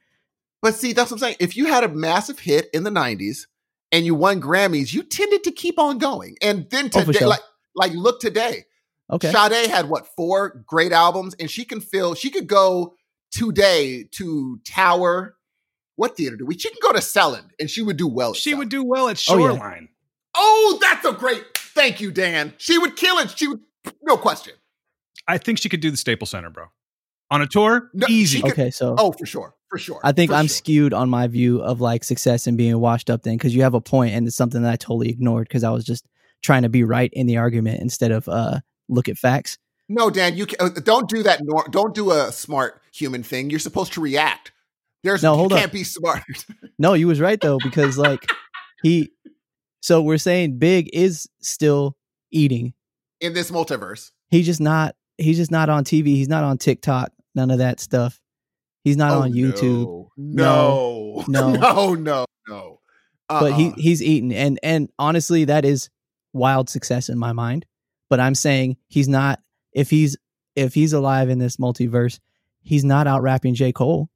But 0.64 0.74
see, 0.74 0.94
that's 0.94 1.12
what 1.12 1.18
I'm 1.18 1.20
saying. 1.20 1.36
If 1.40 1.56
you 1.56 1.68
had 1.68 1.84
a 1.84 1.90
massive 1.90 2.40
hit 2.40 2.70
in 2.74 2.84
the 2.84 2.90
'90s 2.90 3.46
and 3.92 4.04
you 4.06 4.16
won 4.16 4.42
Grammys, 4.42 4.92
you 4.94 5.04
tended 5.04 5.44
to 5.44 5.52
keep 5.52 5.78
on 5.78 6.00
going. 6.00 6.38
And 6.42 6.68
then 6.72 6.90
Oh, 6.96 7.04
today, 7.04 7.20
sure. 7.20 7.28
like, 7.28 7.42
like 7.76 7.92
look 7.94 8.20
today, 8.20 8.66
Okay. 9.12 9.32
Sade 9.32 9.70
had 9.70 9.88
what 9.90 10.08
four 10.16 10.64
great 10.66 10.92
albums, 10.92 11.36
and 11.40 11.52
she 11.52 11.66
can 11.66 11.80
feel 11.82 12.16
she 12.16 12.32
could 12.32 12.48
go 12.48 12.96
today 13.32 14.06
to 14.14 14.60
Tower. 14.66 15.36
What 15.96 16.18
theater 16.18 16.36
do 16.38 16.46
we? 16.48 16.58
She 16.58 16.70
can 16.70 16.80
go 16.82 16.92
to 16.94 17.00
Selland, 17.02 17.50
and 17.60 17.70
she 17.70 17.84
would 17.84 17.98
do 17.98 18.08
well. 18.08 18.32
at 18.32 18.38
She 18.38 18.56
would 18.56 18.70
do 18.70 18.84
well 18.84 19.10
at 19.10 19.22
Oh, 19.30 19.38
yeah. 19.38 19.46
Shoreline. 19.50 19.90
Oh, 20.36 20.80
that's 20.82 21.06
a 21.06 21.12
great. 21.12 21.44
Thank 21.56 22.02
you, 22.02 22.12
Dan. 22.12 22.54
She 22.58 22.78
would 22.80 22.96
kill 22.96 23.18
it. 23.20 23.38
She 23.38 23.48
would, 23.48 23.60
no 24.02 24.18
question. 24.18 24.54
I 25.28 25.38
think 25.38 25.60
she 25.60 25.70
could 25.70 25.82
do 25.82 25.92
the 25.92 25.98
Staples 25.98 26.32
Center, 26.32 26.50
bro. 26.50 26.66
On 27.30 27.42
a 27.42 27.48
tour, 27.48 27.90
No, 27.94 28.08
easy. 28.10 28.42
could- 28.42 28.52
Okay, 28.54 28.72
so 28.72 28.96
Oh, 28.98 29.12
for 29.12 29.26
sure, 29.28 29.56
for 29.74 29.80
sure. 29.80 30.00
I 30.04 30.12
think 30.12 30.32
I'm 30.32 30.46
sure. 30.46 30.56
skewed 30.56 30.94
on 30.94 31.10
my 31.10 31.26
view 31.26 31.60
of 31.62 31.82
like 31.82 32.04
success 32.04 32.46
and 32.46 32.56
being 32.58 32.78
washed 32.80 33.10
up 33.10 33.24
then 33.24 33.38
because 33.38 33.56
you 33.56 33.64
have 33.64 33.74
a 33.74 33.82
point 33.82 34.14
and 34.14 34.28
it's 34.28 34.36
something 34.36 34.62
that 34.62 34.72
I 34.72 34.76
totally 34.76 35.10
ignored 35.10 35.48
because 35.48 35.64
I 35.64 35.72
was 35.72 35.84
just 35.84 36.06
trying 36.44 36.62
to 36.62 36.70
be 36.70 36.84
right 36.84 37.10
in 37.14 37.26
the 37.26 37.38
argument 37.38 37.82
instead 37.82 38.12
of 38.12 38.30
uh 38.30 38.60
look 38.88 39.10
at 39.10 39.18
facts. 39.18 39.58
No, 39.90 40.12
Dan, 40.12 40.38
you 40.38 40.46
can, 40.46 40.58
uh, 40.60 40.70
don't 40.70 41.10
do 41.10 41.24
that. 41.24 41.40
Nor, 41.44 41.66
don't 41.72 41.96
do 41.96 42.12
a 42.12 42.32
smart 42.32 42.82
human 42.94 43.24
thing. 43.24 43.50
You're 43.50 43.60
supposed 43.60 43.94
to 43.94 44.02
react. 44.02 44.52
There's 45.04 45.24
No, 45.24 45.32
you 45.34 45.38
hold 45.40 45.52
can't 45.54 45.66
up. 45.66 45.72
be 45.72 45.84
smart. 45.84 46.24
No, 46.80 46.94
you 46.94 47.08
was 47.08 47.20
right 47.20 47.40
though 47.42 47.58
because 47.64 47.98
like 47.98 48.26
he 48.84 49.12
so 49.82 50.02
we're 50.04 50.18
saying 50.20 50.60
Big 50.60 50.90
is 50.94 51.28
still 51.42 51.98
eating. 52.32 52.74
in 53.22 53.34
this 53.34 53.50
multiverse. 53.50 54.12
He's 54.30 54.46
just 54.46 54.62
not 54.62 54.96
he's 55.18 55.38
just 55.38 55.52
not 55.52 55.70
on 55.70 55.84
TV. 55.84 56.08
He's 56.08 56.30
not 56.30 56.44
on 56.44 56.58
TikTok. 56.60 57.12
None 57.36 57.50
of 57.52 57.58
that 57.58 57.80
stuff. 57.80 58.20
He's 58.84 58.98
not 58.98 59.12
Oh, 59.14 59.22
on 59.22 59.34
YouTube. 59.34 60.08
No, 60.18 61.24
No. 61.28 61.52
no, 61.54 61.54
no, 61.54 61.94
no, 61.96 62.26
no. 62.48 62.80
but 63.30 63.54
he 63.54 63.68
Uh-uh. 63.68 63.76
he's 63.78 64.02
eaten 64.04 64.32
and 64.32 64.60
and 64.64 64.90
honestly 65.00 65.46
that 65.46 65.64
is 65.66 65.90
wild 66.34 66.70
success 66.70 67.10
in 67.10 67.18
my 67.18 67.32
mind 67.32 67.66
but 68.10 68.20
i'm 68.20 68.34
saying 68.36 68.76
he's 68.88 69.08
not 69.08 69.40
if 69.72 69.90
he's 69.90 70.18
if 70.56 70.74
he's 70.74 70.92
alive 70.94 71.30
in 71.30 71.38
this 71.40 71.58
multiverse 71.58 72.20
he's 72.62 72.84
not 72.84 73.08
out 73.08 73.22
rapping 73.22 73.54
j 73.54 73.72
cole 73.72 74.10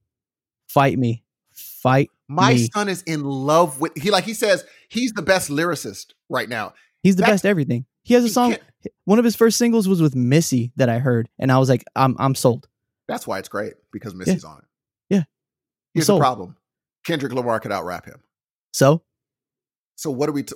fight 0.67 0.97
me 0.99 1.23
fight 1.51 2.09
my 2.27 2.53
me. 2.55 2.69
son 2.73 2.89
is 2.89 3.01
in 3.03 3.23
love 3.23 3.79
with 3.79 3.93
he. 3.97 4.11
Like 4.11 4.25
he 4.25 4.33
says, 4.33 4.65
he's 4.89 5.13
the 5.13 5.21
best 5.21 5.49
lyricist 5.49 6.07
right 6.29 6.49
now. 6.49 6.73
he's 7.03 7.15
the 7.15 7.21
That- 7.21 7.29
best 7.29 7.45
everything 7.45 7.85
he 8.03 8.13
has 8.15 8.23
a 8.25 8.29
song 8.29 8.55
one 9.05 9.19
of 9.19 9.25
his 9.25 9.35
first 9.35 9.57
singles 9.57 9.87
was 9.87 10.01
with 10.01 10.15
missy 10.15 10.71
that 10.75 10.89
i 10.89 10.99
heard 10.99 11.29
and 11.39 11.51
i 11.51 11.57
was 11.57 11.69
like 11.69 11.83
i'm 11.95 12.15
i'm 12.19 12.35
sold 12.35 12.67
That's 13.07 13.25
why 13.27 13.39
it's 13.39 13.49
great 13.49 13.73
because 13.91 14.13
Missy's 14.13 14.43
on 14.43 14.57
it. 14.59 14.65
Yeah. 15.09 15.23
Here's 15.93 16.07
the 16.07 16.17
problem: 16.17 16.57
Kendrick 17.05 17.33
Lamar 17.33 17.59
could 17.59 17.71
out 17.71 17.85
rap 17.85 18.05
him. 18.05 18.21
so 18.73 19.01
So 19.95 20.11
what 20.11 20.27
do 20.27 20.33
we? 20.33 20.43
T- 20.43 20.55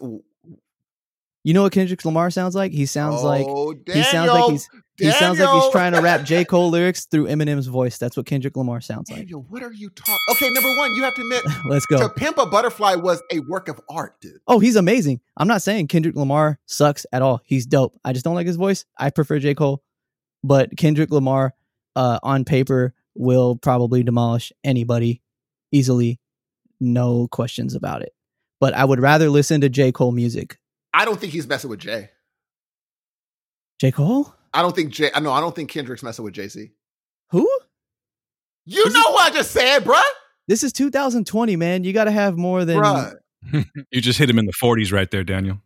you 1.44 1.54
know 1.54 1.64
what 1.64 1.72
kendrick 1.72 2.06
lamar 2.06 2.30
sounds 2.30 2.54
like 2.54 2.72
he 2.72 2.86
sounds 2.86 3.24
like 3.24 3.46
oh, 3.48 3.74
he 3.86 4.04
sounds 4.04 4.30
like 4.30 4.42
Daniel, 4.42 4.50
he's 4.52 4.70
he 4.98 5.12
sounds 5.12 5.40
like 5.40 5.50
he's 5.50 5.72
trying 5.72 5.94
to 5.94 6.02
rap 6.02 6.24
j 6.26 6.46
cole 6.46 6.70
lyrics 6.70 7.06
through 7.06 7.26
eminem's 7.26 7.66
voice 7.66 7.98
that's 7.98 8.16
what 8.16 8.28
kendrick 8.28 8.56
lamar 8.56 8.80
sounds 8.80 9.10
like 9.10 9.22
Daniel, 9.22 9.44
what 9.50 9.64
are 9.64 9.72
you 9.72 9.90
talking? 9.90 10.16
Okay, 10.30 10.50
number 10.52 10.70
one, 10.78 10.94
you 10.94 11.04
have 11.04 11.16
to 11.16 11.22
admit, 11.22 11.44
let's 11.66 11.86
go 11.88 11.98
To 11.98 12.10
Pimp 12.10 12.38
a 12.38 12.46
Butterfly 12.46 12.96
was 12.96 13.22
a 13.32 13.40
work 13.40 13.68
of 13.68 13.82
art, 13.90 14.20
dude. 14.22 14.40
Oh, 14.48 14.60
he's 14.60 14.76
amazing. 14.76 15.20
I'm 15.36 15.48
not 15.48 15.62
saying 15.62 15.88
Kendrick 15.88 16.16
Lamar 16.16 16.60
sucks 16.66 17.06
at 17.12 17.22
all. 17.22 17.42
He's 17.44 17.66
dope. 17.66 17.98
I 18.06 18.14
just 18.14 18.24
don't 18.24 18.36
like 18.36 18.48
his 18.48 18.56
voice. 18.56 18.86
I 18.98 19.10
prefer 19.10 19.40
J. 19.40 19.56
Cole. 19.56 19.84
But 20.44 20.76
Kendrick 20.78 21.12
Lamar 21.12 21.54
uh, 21.96 22.20
on 22.24 22.46
paper 22.46 22.94
will 23.16 23.56
probably 23.56 24.04
demolish 24.04 24.52
anybody 24.64 25.22
easily. 25.72 26.20
No 26.80 27.28
questions 27.28 27.76
about 27.76 28.02
it. 28.02 28.14
But 28.60 28.74
I 28.74 28.86
would 28.86 29.00
rather 29.00 29.30
listen 29.30 29.62
to 29.62 29.70
J. 29.70 29.92
Cole 29.92 30.12
music. 30.12 30.58
I 30.94 31.06
don't 31.06 31.20
think 31.20 31.34
he's 31.34 31.48
messing 31.48 31.70
with 31.70 31.80
Jay. 31.80 32.10
J. 33.80 33.92
Cole? 33.92 34.34
I 34.54 34.62
don't 34.62 34.76
think 34.76 34.92
Jay. 34.92 35.10
No, 35.20 35.32
I 35.32 35.40
don't 35.40 35.56
think 35.56 35.70
Kendrick's 35.70 36.04
messing 36.04 36.24
with 36.26 36.34
Jay 36.34 36.48
Z. 36.48 36.72
Who? 37.32 37.50
You 38.66 38.84
Is 38.86 38.94
know 38.94 39.12
what 39.12 39.32
I 39.32 39.36
just 39.36 39.52
said, 39.52 39.84
bruh. 39.84 40.02
This 40.48 40.64
is 40.64 40.74
2020, 40.74 41.56
man. 41.56 41.84
You 41.84 41.94
got 41.94 42.04
to 42.06 42.12
have 42.12 42.38
more 42.38 42.66
than. 42.66 42.78
Bruh. 42.78 43.16
You 43.92 44.02
just 44.02 44.20
hit 44.20 44.30
him 44.30 44.38
in 44.38 44.46
the 44.46 44.54
40s 44.54 44.94
right 44.94 45.10
there, 45.10 45.24
Daniel. 45.24 45.64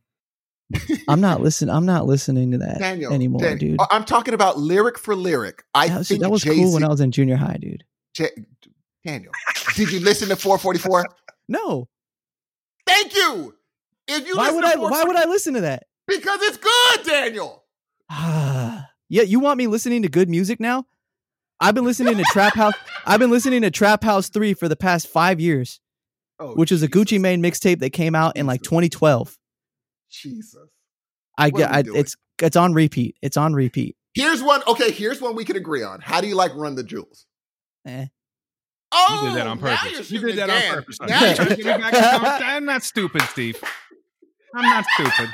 I'm 1.07 1.21
not 1.21 1.41
listening. 1.41 1.73
I'm 1.75 1.85
not 1.85 2.05
listening 2.05 2.51
to 2.51 2.57
that 2.59 2.79
Daniel 2.79 3.13
anymore, 3.13 3.41
Dan- 3.41 3.57
dude. 3.57 3.79
I- 3.79 3.87
I'm 3.91 4.03
talking 4.03 4.33
about 4.33 4.57
lyric 4.57 4.97
for 4.97 5.15
lyric. 5.15 5.63
I 5.73 5.87
that 5.89 5.97
was, 5.99 6.07
think 6.07 6.21
that 6.21 6.29
was 6.31 6.43
Jay-Z, 6.43 6.59
cool 6.61 6.73
when 6.73 6.83
I 6.83 6.87
was 6.87 7.01
in 7.01 7.11
junior 7.11 7.35
high, 7.35 7.57
dude. 7.59 7.83
Jay- 8.15 8.31
Daniel, 9.05 9.31
did 9.75 9.91
you 9.91 9.99
listen 9.99 10.29
to 10.29 10.35
444? 10.35 11.05
No. 11.47 11.87
Thank 12.87 13.13
you. 13.15 13.53
If 14.07 14.27
you 14.27 14.35
Why 14.37 14.51
would 14.51 14.63
I? 14.65 14.75
Why 14.75 15.03
would 15.03 15.15
I 15.15 15.25
listen 15.25 15.53
to 15.55 15.61
that? 15.61 15.83
Because 16.07 16.39
it's 16.43 16.57
good, 16.57 17.05
Daniel. 17.05 17.63
Ah, 18.09 18.87
yeah, 19.09 19.23
you 19.23 19.39
want 19.39 19.57
me 19.57 19.67
listening 19.67 20.01
to 20.03 20.09
good 20.09 20.29
music 20.29 20.59
now? 20.59 20.85
I've 21.59 21.73
been 21.73 21.85
listening 21.85 22.17
to 22.17 22.23
Trap 22.31 22.55
House. 22.55 22.73
I've 23.05 23.19
been 23.19 23.31
listening 23.31 23.61
to 23.61 23.71
Trap 23.71 24.03
House 24.03 24.29
3 24.29 24.53
for 24.55 24.67
the 24.67 24.75
past 24.75 25.07
5 25.07 25.39
years, 25.39 25.79
Oh, 26.39 26.53
which 26.53 26.71
is 26.71 26.83
a 26.83 26.87
Gucci 26.87 27.19
Mane 27.19 27.41
mixtape 27.41 27.79
that 27.79 27.91
came 27.91 28.13
out 28.13 28.35
in 28.35 28.45
like 28.45 28.61
2012. 28.61 29.37
Jesus. 30.09 30.69
I 31.37 31.49
get 31.49 31.69
are 31.69 31.75
I, 31.75 31.83
it's 31.99 32.15
it's 32.41 32.55
on 32.55 32.73
repeat. 32.73 33.15
It's 33.21 33.37
on 33.37 33.53
repeat. 33.53 33.95
Here's 34.13 34.41
one. 34.41 34.61
Okay, 34.67 34.91
here's 34.91 35.21
one 35.21 35.35
we 35.35 35.43
can 35.45 35.55
agree 35.57 35.83
on. 35.83 35.99
How 36.01 36.21
do 36.21 36.27
you 36.27 36.35
like 36.35 36.53
Run 36.55 36.75
the 36.75 36.83
Jewels? 36.83 37.25
Eh. 37.85 38.05
Oh, 38.93 39.19
You 39.23 39.29
did 39.29 39.37
that 39.39 39.47
on 39.47 39.59
now 39.59 39.75
purpose. 39.75 40.11
you're 40.11 40.21
You 40.21 40.27
did 40.27 40.37
that 40.37 40.49
again. 40.49 40.69
on 40.71 40.75
purpose. 40.75 40.97
Now 41.01 41.19
You're 41.19 41.27
you're 41.27 41.35
trying 41.35 41.49
to 41.49 41.55
get 41.57 41.77
me 41.77 41.91
back 41.91 42.41
in. 42.41 42.47
I'm 42.47 42.65
not 42.65 42.83
stupid, 42.83 43.21
Steve. 43.23 43.61
I'm 44.55 44.63
not 44.63 44.85
stupid. 44.95 45.29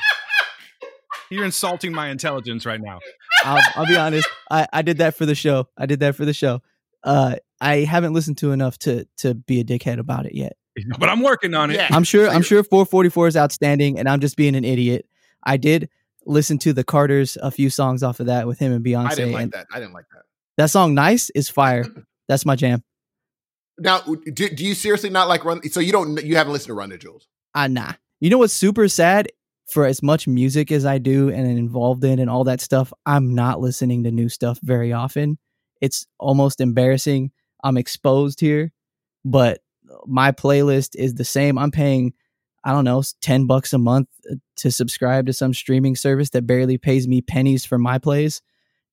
You're 1.30 1.46
insulting 1.46 1.94
my 1.94 2.10
intelligence 2.10 2.66
right 2.66 2.82
now. 2.82 3.00
I'll, 3.46 3.62
I'll 3.76 3.86
be 3.86 3.96
honest. 3.96 4.28
I, 4.50 4.68
I 4.74 4.82
did 4.82 4.98
that 4.98 5.16
for 5.16 5.26
the 5.26 5.36
show. 5.36 5.68
I 5.78 5.86
did 5.86 6.00
that 6.02 6.16
for 6.16 6.26
the 6.26 6.34
show. 6.34 6.62
Uh, 7.04 7.36
I 7.62 7.78
haven't 7.78 8.14
listened 8.14 8.38
to 8.40 8.52
enough 8.52 8.78
to 8.80 9.06
to 9.20 9.34
be 9.36 9.60
a 9.60 9.64
dickhead 9.64 10.00
about 10.00 10.26
it 10.26 10.34
yet. 10.36 10.54
But 11.00 11.10
I'm 11.10 11.22
working 11.22 11.54
on 11.54 11.72
it. 11.72 11.76
Yeah. 11.76 11.88
I'm 11.92 12.04
sure. 12.04 12.30
I'm 12.30 12.42
sure 12.42 12.64
444 12.64 13.28
is 13.28 13.38
outstanding, 13.38 14.00
and 14.00 14.08
I'm 14.08 14.20
just 14.20 14.38
being 14.38 14.56
an 14.56 14.64
idiot. 14.64 15.06
I 15.44 15.58
did 15.58 15.90
listen 16.26 16.58
to 16.60 16.74
the 16.74 16.84
Carters 16.84 17.38
a 17.42 17.52
few 17.52 17.70
songs 17.70 18.04
off 18.04 18.20
of 18.20 18.28
that 18.28 18.48
with 18.48 18.60
him 18.60 18.72
and 18.72 18.86
Beyonce. 18.86 19.12
I 19.12 19.16
didn't 19.16 19.32
like 19.34 19.44
and 19.44 19.52
that. 19.54 19.68
I 19.74 19.80
didn't 19.80 19.94
like 19.94 20.06
that. 20.14 20.24
that 20.58 20.70
song 20.70 20.94
"Nice" 20.94 21.30
is 21.32 21.50
fire. 21.50 21.86
That's 22.28 22.46
my 22.46 22.56
jam. 22.56 22.84
Now, 23.78 24.00
do, 24.00 24.50
do 24.50 24.64
you 24.64 24.76
seriously 24.76 25.10
not 25.10 25.28
like 25.28 25.44
Run? 25.44 25.68
So 25.70 25.80
you 25.80 25.92
don't? 25.92 26.24
You 26.24 26.38
haven't 26.38 26.54
listened 26.54 26.68
to 26.68 26.74
Run 26.74 26.90
the 26.90 26.98
Jewels? 26.98 27.28
Ah, 27.56 27.68
nah. 27.68 27.94
You 28.20 28.30
know 28.30 28.38
what's 28.38 28.54
super 28.54 28.88
sad? 28.88 29.28
For 29.68 29.86
as 29.86 30.04
much 30.04 30.28
music 30.28 30.70
as 30.70 30.86
I 30.86 30.98
do 30.98 31.30
and 31.30 31.48
involved 31.48 32.04
in 32.04 32.20
and 32.20 32.30
all 32.30 32.44
that 32.44 32.60
stuff, 32.60 32.92
I'm 33.06 33.34
not 33.34 33.62
listening 33.62 34.04
to 34.04 34.12
new 34.12 34.28
stuff 34.28 34.60
very 34.62 34.92
often. 34.92 35.38
It's 35.80 36.06
almost 36.20 36.60
embarrassing. 36.60 37.32
I'm 37.64 37.78
exposed 37.78 38.42
here, 38.42 38.74
but 39.24 39.62
my 40.08 40.32
playlist 40.32 40.96
is 40.96 41.16
the 41.16 41.26
same. 41.26 41.58
I'm 41.58 41.72
paying, 41.72 42.14
I 42.64 42.72
don't 42.72 42.86
know, 42.86 43.04
10 43.22 43.48
bucks 43.48 43.74
a 43.74 43.78
month 43.78 44.08
uh, 44.30 44.36
to 44.58 44.72
subscribe 44.72 45.26
to 45.28 45.34
some 45.34 45.54
streaming 45.54 45.96
service 45.96 46.30
that 46.32 46.48
barely 46.48 46.78
pays 46.78 47.08
me 47.08 47.22
pennies 47.22 47.66
for 47.66 47.78
my 47.78 47.98
plays. 47.98 48.42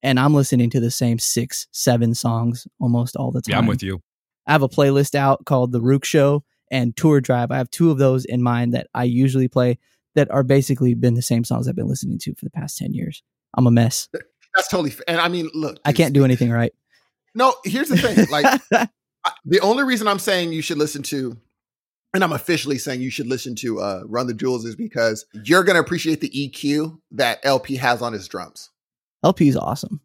And 0.03 0.21
I'm 0.21 0.35
listening 0.35 0.71
to 0.71 0.81
the 0.81 0.91
same 0.91 1.19
six, 1.19 1.67
seven 1.73 2.15
songs 2.15 2.67
almost 2.81 3.17
all 3.17 3.33
the 3.33 3.41
time. 3.43 3.53
Yeah, 3.53 3.59
I'm 3.59 3.67
with 3.67 3.83
you. 3.83 4.01
I 4.47 4.53
have 4.53 4.63
a 4.63 4.69
playlist 4.69 5.15
out 5.15 5.45
called 5.45 5.73
The 5.73 5.81
Rook 5.81 6.05
Show 6.05 6.45
and 6.71 6.97
Tour 6.97 7.21
Drive. 7.21 7.51
I 7.51 7.57
have 7.59 7.71
two 7.71 7.91
of 7.91 7.99
those 7.99 8.25
in 8.25 8.43
mind 8.43 8.75
that 8.75 8.87
I 8.95 9.05
usually 9.05 9.49
play 9.49 9.79
that 10.15 10.31
are 10.31 10.43
basically 10.43 10.95
been 10.95 11.15
the 11.15 11.23
same 11.23 11.45
songs 11.45 11.69
I've 11.69 11.77
been 11.77 11.89
listening 11.89 12.19
to 12.21 12.35
for 12.35 12.45
the 12.45 12.51
past 12.51 12.79
10 12.79 12.95
years. 12.95 13.23
I'm 13.57 13.67
a 13.67 13.71
mess. 13.71 14.09
That's 14.55 14.69
totally. 14.69 14.91
Fair. 14.91 15.05
And 15.09 15.21
I 15.21 15.29
mean, 15.29 15.51
look, 15.55 15.79
I 15.85 15.93
can't 15.93 16.15
do 16.15 16.25
anything 16.25 16.51
right. 16.51 16.73
No, 17.35 17.55
here's 17.65 17.89
the 17.89 17.97
thing. 17.97 18.27
Like, 18.31 18.61
I- 18.73 18.89
the 19.45 19.61
only 19.61 19.85
reason 19.85 20.09
I'm 20.09 20.19
saying 20.19 20.53
you 20.53 20.63
should 20.63 20.79
listen 20.79 21.03
to, 21.05 21.37
and 22.15 22.25
I'm 22.25 22.33
officially 22.33 22.79
saying 22.79 23.01
you 23.01 23.11
should 23.11 23.27
listen 23.27 23.55
to 23.57 23.81
uh, 23.81 24.03
Run 24.07 24.27
the 24.27 24.35
Jewels 24.35 24.65
is 24.65 24.77
because 24.77 25.27
you're 25.33 25.65
going 25.65 25.75
to 25.75 25.81
appreciate 25.81 26.21
the 26.21 26.31
EQ 26.31 26.99
that 27.13 27.41
El-P 27.43 27.77
has 27.77 28.03
on 28.03 28.13
his 28.13 28.29
drums. 28.29 28.71
El-P's 29.23 29.57
awesome. 29.57 30.01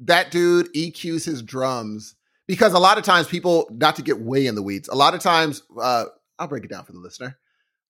That 0.00 0.30
dude 0.30 0.72
EQs 0.74 1.24
his 1.24 1.42
drums 1.42 2.14
because 2.46 2.72
a 2.72 2.78
lot 2.78 2.98
of 2.98 3.04
times 3.04 3.26
people, 3.26 3.68
not 3.70 3.96
to 3.96 4.02
get 4.02 4.20
way 4.20 4.46
in 4.46 4.54
the 4.54 4.62
weeds, 4.62 4.88
a 4.88 4.94
lot 4.94 5.14
of 5.14 5.20
times, 5.20 5.62
uh, 5.80 6.06
I'll 6.38 6.48
break 6.48 6.64
it 6.64 6.70
down 6.70 6.84
for 6.84 6.92
the 6.92 6.98
listener. 6.98 7.38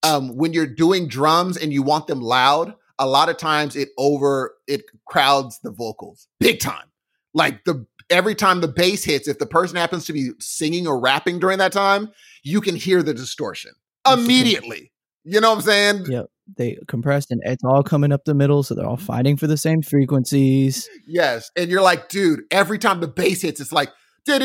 Um, 0.03 0.35
when 0.35 0.53
you're 0.53 0.67
doing 0.67 1.07
drums 1.07 1.57
and 1.57 1.73
you 1.73 1.83
want 1.83 2.07
them 2.07 2.21
loud, 2.21 2.75
a 2.99 3.07
lot 3.07 3.29
of 3.29 3.37
times 3.37 3.75
it 3.75 3.89
over 3.97 4.55
it 4.67 4.83
crowds 5.05 5.59
the 5.63 5.71
vocals 5.71 6.27
big 6.39 6.59
time. 6.59 6.85
Like 7.33 7.63
the 7.63 7.85
every 8.09 8.35
time 8.35 8.61
the 8.61 8.67
bass 8.67 9.03
hits, 9.03 9.27
if 9.27 9.39
the 9.39 9.45
person 9.45 9.77
happens 9.77 10.05
to 10.05 10.13
be 10.13 10.31
singing 10.39 10.87
or 10.87 10.99
rapping 10.99 11.39
during 11.39 11.57
that 11.59 11.71
time, 11.71 12.09
you 12.43 12.61
can 12.61 12.75
hear 12.75 13.03
the 13.03 13.13
distortion 13.13 13.71
immediately. 14.11 14.91
You 15.23 15.41
know 15.41 15.49
what 15.49 15.57
I'm 15.57 15.61
saying? 15.61 16.05
Yep. 16.07 16.25
they 16.57 16.77
compressed 16.87 17.29
and 17.31 17.41
it's 17.45 17.63
all 17.63 17.83
coming 17.83 18.11
up 18.11 18.25
the 18.25 18.33
middle, 18.33 18.63
so 18.63 18.73
they're 18.73 18.85
all 18.85 18.97
fighting 18.97 19.37
for 19.37 19.47
the 19.47 19.57
same 19.57 19.81
frequencies. 19.81 20.89
Yes. 21.05 21.51
And 21.55 21.69
you're 21.69 21.81
like, 21.81 22.09
dude, 22.09 22.41
every 22.51 22.79
time 22.79 22.99
the 22.99 23.07
bass 23.07 23.41
hits, 23.41 23.59
it's 23.59 23.71
like, 23.71 23.89
you're 24.25 24.39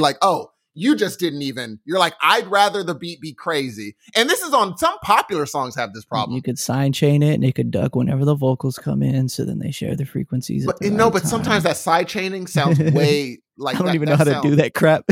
like, 0.00 0.16
oh, 0.22 0.50
you 0.78 0.94
just 0.94 1.18
didn't 1.18 1.42
even. 1.42 1.80
You're 1.84 1.98
like, 1.98 2.14
I'd 2.22 2.46
rather 2.46 2.82
the 2.82 2.94
beat 2.94 3.20
be 3.20 3.34
crazy. 3.34 3.96
And 4.14 4.30
this 4.30 4.42
is 4.42 4.54
on 4.54 4.76
some 4.78 4.96
popular 5.02 5.44
songs 5.46 5.74
have 5.74 5.92
this 5.92 6.04
problem. 6.04 6.36
You 6.36 6.42
could 6.42 6.58
side 6.58 6.94
chain 6.94 7.22
it 7.22 7.34
and 7.34 7.44
it 7.44 7.54
could 7.54 7.70
duck 7.70 7.96
whenever 7.96 8.24
the 8.24 8.34
vocals 8.34 8.78
come 8.78 9.02
in, 9.02 9.28
so 9.28 9.44
then 9.44 9.58
they 9.58 9.70
share 9.70 9.96
the 9.96 10.04
frequencies. 10.06 10.64
But 10.64 10.78
the 10.78 10.90
no, 10.90 11.04
right 11.04 11.14
but 11.14 11.22
time. 11.22 11.30
sometimes 11.30 11.64
that 11.64 11.76
side 11.76 12.08
chaining 12.08 12.46
sounds 12.58 12.78
way 12.78 13.40
like 13.56 13.74
I 13.74 13.78
don't 13.78 13.86
that- 13.88 13.94
even 13.96 14.08
know 14.08 14.16
how 14.16 14.24
that 14.24 14.42
to 14.42 14.48
do 14.48 14.56
that 14.56 14.74
crap. 14.74 15.04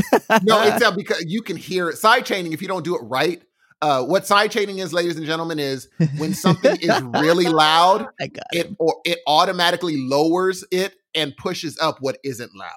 no, 0.43 0.63
it's 0.63 0.81
uh, 0.83 0.91
because 0.91 1.25
you 1.27 1.41
can 1.41 1.57
hear 1.57 1.89
it. 1.89 1.97
Side 1.97 2.25
chaining, 2.25 2.53
if 2.53 2.61
you 2.61 2.67
don't 2.67 2.85
do 2.85 2.95
it 2.95 3.01
right, 3.03 3.43
uh, 3.81 4.03
what 4.03 4.25
side 4.25 4.51
chaining 4.51 4.79
is, 4.79 4.93
ladies 4.93 5.17
and 5.17 5.25
gentlemen, 5.25 5.59
is 5.59 5.87
when 6.17 6.33
something 6.33 6.77
is 6.81 7.01
really 7.21 7.45
loud, 7.45 8.07
I 8.21 8.27
got 8.27 8.45
it 8.51 8.73
or 8.79 8.95
it 9.05 9.19
automatically 9.27 9.97
lowers 9.97 10.63
it 10.71 10.95
and 11.13 11.35
pushes 11.37 11.77
up 11.79 11.97
what 11.99 12.17
isn't 12.23 12.55
loud. 12.55 12.71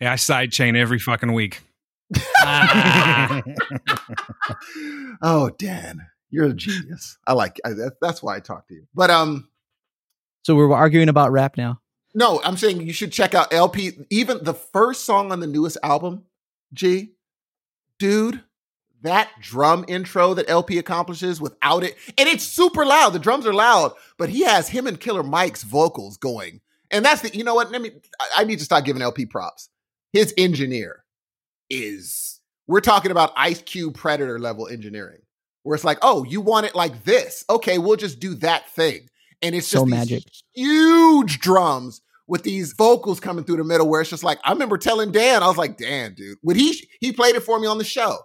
Yeah, 0.00 0.12
I 0.12 0.16
sidechain 0.16 0.76
every 0.76 0.98
fucking 0.98 1.32
week. 1.32 1.60
oh, 5.22 5.50
Dan, 5.58 6.06
you're 6.30 6.46
a 6.46 6.54
genius. 6.54 7.18
I 7.26 7.32
like 7.34 7.60
I, 7.64 7.70
that's 8.00 8.22
why 8.22 8.36
I 8.36 8.40
talk 8.40 8.68
to 8.68 8.74
you. 8.74 8.86
But 8.94 9.10
um, 9.10 9.48
So 10.42 10.54
we're 10.54 10.72
arguing 10.72 11.08
about 11.08 11.32
rap 11.32 11.56
now. 11.56 11.80
no, 12.14 12.40
I'm 12.44 12.56
saying 12.56 12.80
you 12.82 12.92
should 12.92 13.12
check 13.12 13.34
out 13.34 13.52
El-P. 13.52 13.92
Even 14.10 14.42
the 14.42 14.54
first 14.54 15.04
song 15.04 15.32
on 15.32 15.40
the 15.40 15.46
newest 15.46 15.78
album, 15.82 16.24
G, 16.72 17.12
dude, 17.98 18.42
that 19.02 19.30
drum 19.40 19.84
intro 19.88 20.34
that 20.34 20.48
El-P 20.48 20.78
accomplishes 20.78 21.40
without 21.40 21.82
it, 21.84 21.96
and 22.18 22.28
it's 22.28 22.44
super 22.44 22.84
loud. 22.86 23.10
The 23.10 23.18
drums 23.18 23.46
are 23.46 23.52
loud, 23.54 23.92
but 24.18 24.28
he 24.28 24.44
has 24.44 24.68
him 24.68 24.86
and 24.86 24.98
Killer 25.00 25.22
Mike's 25.22 25.62
vocals 25.62 26.16
going, 26.16 26.60
and 26.90 27.04
that's 27.04 27.22
the. 27.22 27.36
You 27.36 27.44
know 27.44 27.54
what? 27.54 27.70
Let 27.70 27.82
me. 27.82 27.90
I, 28.20 28.28
I 28.38 28.44
need 28.44 28.58
to 28.58 28.64
start 28.64 28.84
giving 28.84 29.02
El-P 29.02 29.26
props. 29.26 29.68
His 30.12 30.34
engineer 30.36 31.01
is. 31.72 32.40
We're 32.66 32.80
talking 32.80 33.10
about 33.10 33.32
Ice 33.36 33.60
Cube 33.62 33.94
Predator 33.94 34.38
level 34.38 34.68
engineering, 34.68 35.20
where 35.62 35.74
it's 35.74 35.84
like, 35.84 35.98
oh, 36.02 36.24
you 36.24 36.40
want 36.40 36.66
it 36.66 36.74
like 36.74 37.04
this? 37.04 37.44
Okay, 37.50 37.78
we'll 37.78 37.96
just 37.96 38.20
do 38.20 38.34
that 38.36 38.68
thing, 38.70 39.08
and 39.42 39.54
it's 39.54 39.66
So 39.66 39.78
just 39.78 39.86
these 39.86 39.94
magic. 39.94 40.24
huge 40.54 41.38
drums 41.40 42.00
with 42.28 42.44
these 42.44 42.72
vocals 42.74 43.18
coming 43.20 43.44
through 43.44 43.56
the 43.56 43.64
middle 43.64 43.88
where 43.88 44.00
it's 44.00 44.08
just 44.10 44.22
like 44.24 44.38
I 44.44 44.52
remember 44.52 44.78
telling 44.78 45.10
Dan, 45.12 45.42
I 45.42 45.48
was 45.48 45.56
like, 45.58 45.76
Dan, 45.76 46.14
dude, 46.14 46.38
when 46.42 46.56
he 46.56 46.88
he 47.00 47.12
played 47.12 47.34
it 47.34 47.42
for 47.42 47.58
me 47.58 47.66
on 47.66 47.78
the 47.78 47.84
show, 47.84 48.16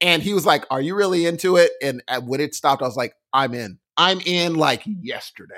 and 0.00 0.22
he 0.22 0.32
was 0.32 0.46
like, 0.46 0.64
"Are 0.70 0.80
you 0.80 0.94
really 0.94 1.26
into 1.26 1.56
it?" 1.56 1.72
And 1.82 2.02
uh, 2.08 2.20
when 2.20 2.40
it 2.40 2.54
stopped, 2.54 2.82
I 2.82 2.86
was 2.86 2.96
like, 2.96 3.14
"I'm 3.32 3.52
in. 3.54 3.78
I'm 3.96 4.20
in." 4.24 4.54
Like 4.54 4.82
yesterday. 5.02 5.54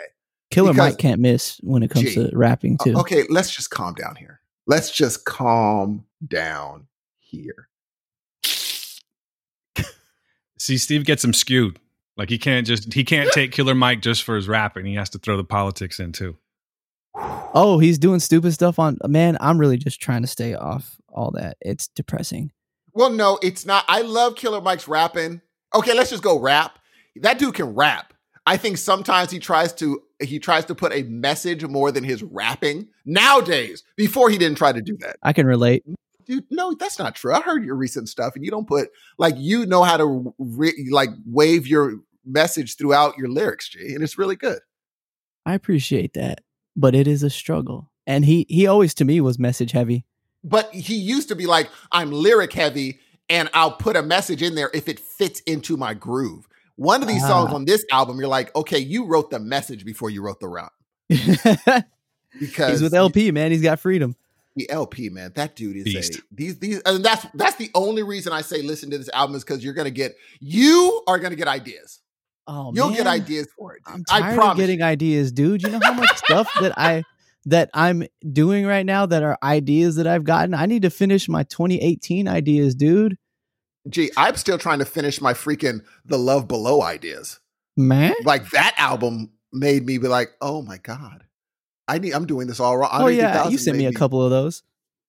Killer 0.51 0.73
Because- 0.73 0.93
Mike 0.93 0.99
can't 0.99 1.21
miss 1.21 1.59
when 1.63 1.83
it 1.83 1.91
comes 1.91 2.07
Gee. 2.07 2.15
to 2.29 2.31
rapping 2.37 2.77
too. 2.79 2.97
Okay, 2.99 3.25
let's 3.31 3.51
just 3.55 3.71
calm 3.71 3.95
down 3.95 4.17
here. 4.17 4.41
Let's 4.67 4.91
just 4.91 5.25
calm 5.25 6.05
down 6.27 6.87
here. 7.27 7.69
See, 10.59 10.79
Steve 10.79 11.05
gets 11.05 11.25
him 11.25 11.33
skewed. 11.33 11.79
Like 12.17 12.31
he 12.31 12.39
can't 12.39 12.67
just 12.67 12.93
he 12.93 13.05
can't 13.05 13.31
take 13.33 13.53
Killer 13.53 13.75
Mike 13.75 14.01
just 14.01 14.23
for 14.23 14.37
his 14.37 14.49
rapping. 14.49 14.87
He 14.87 14.95
has 14.95 15.11
to 15.11 15.19
throw 15.19 15.37
the 15.37 15.45
politics 15.45 16.01
in 16.01 16.13
too. 16.13 16.37
Oh, 17.55 17.79
he's 17.79 17.99
doing 17.99 18.21
stupid 18.21 18.53
stuff 18.53 18.79
on 18.79 18.99
man. 19.07 19.37
I'm 19.41 19.59
really 19.59 19.77
just 19.77 20.01
trying 20.01 20.23
to 20.23 20.29
stay 20.29 20.55
off 20.55 20.97
all 21.09 21.31
that. 21.33 21.57
It's 21.61 21.89
depressing. 21.89 22.53
Well, 22.93 23.11
no, 23.11 23.39
it's 23.43 23.67
not. 23.67 23.85
I 23.89 24.03
love 24.03 24.37
Killer 24.37 24.61
Mike's 24.61 24.89
rapping. 24.89 25.43
Okay, 25.75 25.95
let's 25.95 26.11
just 26.11 26.23
go 26.23 26.41
rap. 26.41 26.79
That 27.17 27.39
dude 27.39 27.55
can 27.55 27.75
rap. 27.75 28.15
I 28.47 28.57
think 28.57 28.79
sometimes 28.79 29.31
he 29.31 29.39
tries 29.39 29.73
to 29.75 30.03
he 30.23 30.39
tries 30.39 30.65
to 30.67 30.75
put 30.75 30.93
a 30.93 31.03
message 31.03 31.65
more 31.67 31.93
than 31.93 32.05
his 32.05 32.23
rapping 32.23 32.89
nowadays. 33.05 33.83
Before 33.97 34.31
he 34.31 34.39
didn't 34.39 34.57
try 34.57 34.73
to 34.73 34.81
do 34.81 34.97
that. 35.01 35.17
I 35.23 35.33
can 35.33 35.47
relate. 35.47 35.85
Dude, 36.27 36.45
no, 36.51 36.75
that's 36.75 36.99
not 36.99 37.15
true. 37.15 37.33
I 37.33 37.41
heard 37.41 37.65
your 37.65 37.77
recent 37.77 38.09
stuff 38.09 38.35
and 38.35 38.45
you 38.45 38.51
don't 38.51 38.67
put 38.67 38.89
like 39.17 39.35
you 39.39 39.65
know 39.67 39.83
how 39.85 39.97
to 39.97 40.35
re- 40.39 40.89
like 40.91 41.11
wave 41.25 41.67
your 41.67 42.01
message 42.25 42.77
throughout 42.77 43.17
your 43.17 43.29
lyrics, 43.29 43.69
G, 43.69 43.95
and 43.95 44.03
it's 44.03 44.19
really 44.19 44.37
good. 44.37 44.59
I 45.45 45.55
appreciate 45.55 46.15
that, 46.15 46.41
but 46.75 46.95
it 46.97 47.07
is 47.07 47.23
a 47.23 47.31
struggle. 47.31 47.91
And 48.07 48.25
he 48.25 48.47
he 48.49 48.67
always 48.67 48.93
to 48.95 49.05
me 49.05 49.21
was 49.21 49.39
message 49.39 49.73
heavy. 49.73 50.05
But 50.43 50.73
he 50.75 50.97
used 50.97 51.29
to 51.29 51.37
be 51.37 51.47
like 51.47 51.71
I'm 51.93 52.11
lyric 52.11 52.53
heavy 52.53 52.99
and 53.29 53.49
I'll 53.55 53.73
put 53.73 53.97
a 53.97 54.03
message 54.03 54.43
in 54.43 54.55
there 54.55 54.71
if 54.75 54.89
it 54.89 54.99
fits 55.01 55.41
into 55.41 55.77
my 55.77 55.95
groove. 55.95 56.49
One 56.77 57.03
of 57.03 57.09
these 57.09 57.23
songs 57.27 57.51
Ah. 57.53 57.55
on 57.55 57.65
this 57.65 57.85
album, 57.91 58.19
you're 58.19 58.29
like, 58.29 58.55
okay, 58.55 58.79
you 58.79 59.07
wrote 59.07 59.31
the 59.31 59.39
message 59.39 59.85
before 59.85 60.11
you 60.11 60.23
wrote 60.23 60.41
the 60.41 60.49
rap. 60.49 60.73
because 61.09 62.71
he's 62.71 62.83
with 62.83 62.95
El-P, 62.95 63.31
man. 63.31 63.51
He's 63.51 63.63
got 63.63 63.81
freedom. 63.81 64.15
The 64.57 64.69
El-P, 64.71 65.11
man, 65.11 65.33
that 65.37 65.55
dude 65.55 65.77
is 65.77 65.85
Beast. 65.85 66.19
a 66.19 66.23
these 66.33 66.59
these 66.59 66.81
and 66.87 67.05
that's 67.05 67.27
that's 67.35 67.57
the 67.57 67.71
only 67.75 68.03
reason 68.03 68.33
I 68.33 68.41
say 68.41 68.63
listen 68.63 68.91
to 68.91 68.99
this 68.99 69.11
album 69.13 69.37
is 69.37 69.45
because 69.45 69.63
you're 69.63 69.75
gonna 69.75 69.91
get 69.91 70.17
you 70.41 71.03
are 71.07 71.19
gonna 71.19 71.37
get 71.37 71.47
ideas. 71.49 72.01
Oh, 72.49 72.73
You'll 72.75 72.91
get 72.91 73.07
ideas 73.09 73.49
for 73.59 73.75
it. 73.75 73.83
dude. 73.85 73.95
I'm 73.97 74.05
I 74.09 74.21
tired 74.21 74.35
promise. 74.37 74.53
of 74.53 74.59
getting 74.59 74.81
ideas, 74.83 75.33
dude. 75.33 75.63
You 75.63 75.71
know 75.71 75.81
how 75.83 75.93
much 75.95 76.17
stuff 76.17 76.49
that 76.61 76.73
I 76.79 77.03
that 77.45 77.71
I'm 77.75 78.05
doing 78.33 78.67
right 78.67 78.87
now 78.87 79.05
that 79.07 79.23
are 79.23 79.37
ideas 79.43 79.97
that 79.97 80.07
I've 80.07 80.25
gotten. 80.25 80.55
I 80.55 80.67
need 80.67 80.83
to 80.83 80.91
finish 80.91 81.29
my 81.29 81.43
2018 81.45 82.27
ideas, 82.29 82.75
dude. 82.75 83.19
Gee, 83.89 84.11
I'm 84.17 84.37
still 84.37 84.59
trying 84.59 84.79
to 84.81 84.85
finish 84.85 85.21
my 85.21 85.33
freaking 85.33 85.81
The 86.07 86.19
Love 86.19 86.49
Below 86.49 86.83
ideas. 86.83 87.39
Man. 87.77 88.15
Like 88.25 88.51
that 88.51 88.75
album 88.79 89.31
made 89.53 89.85
me 89.85 89.99
be 89.99 90.09
like, 90.09 90.31
oh 90.41 90.63
my 90.63 90.79
God. 90.79 91.25
I 91.89 91.99
need 91.99 92.13
I'm 92.13 92.27
doing 92.27 92.47
this 92.47 92.61
all 92.61 92.77
wrong. 92.77 92.91
Oh 92.93 93.07
yeah, 93.09 93.49
you 93.49 93.59
sent 93.59 93.77
me 93.77 93.87
a 93.87 93.93
couple 93.93 94.23
of 94.23 94.31
those. 94.31 94.63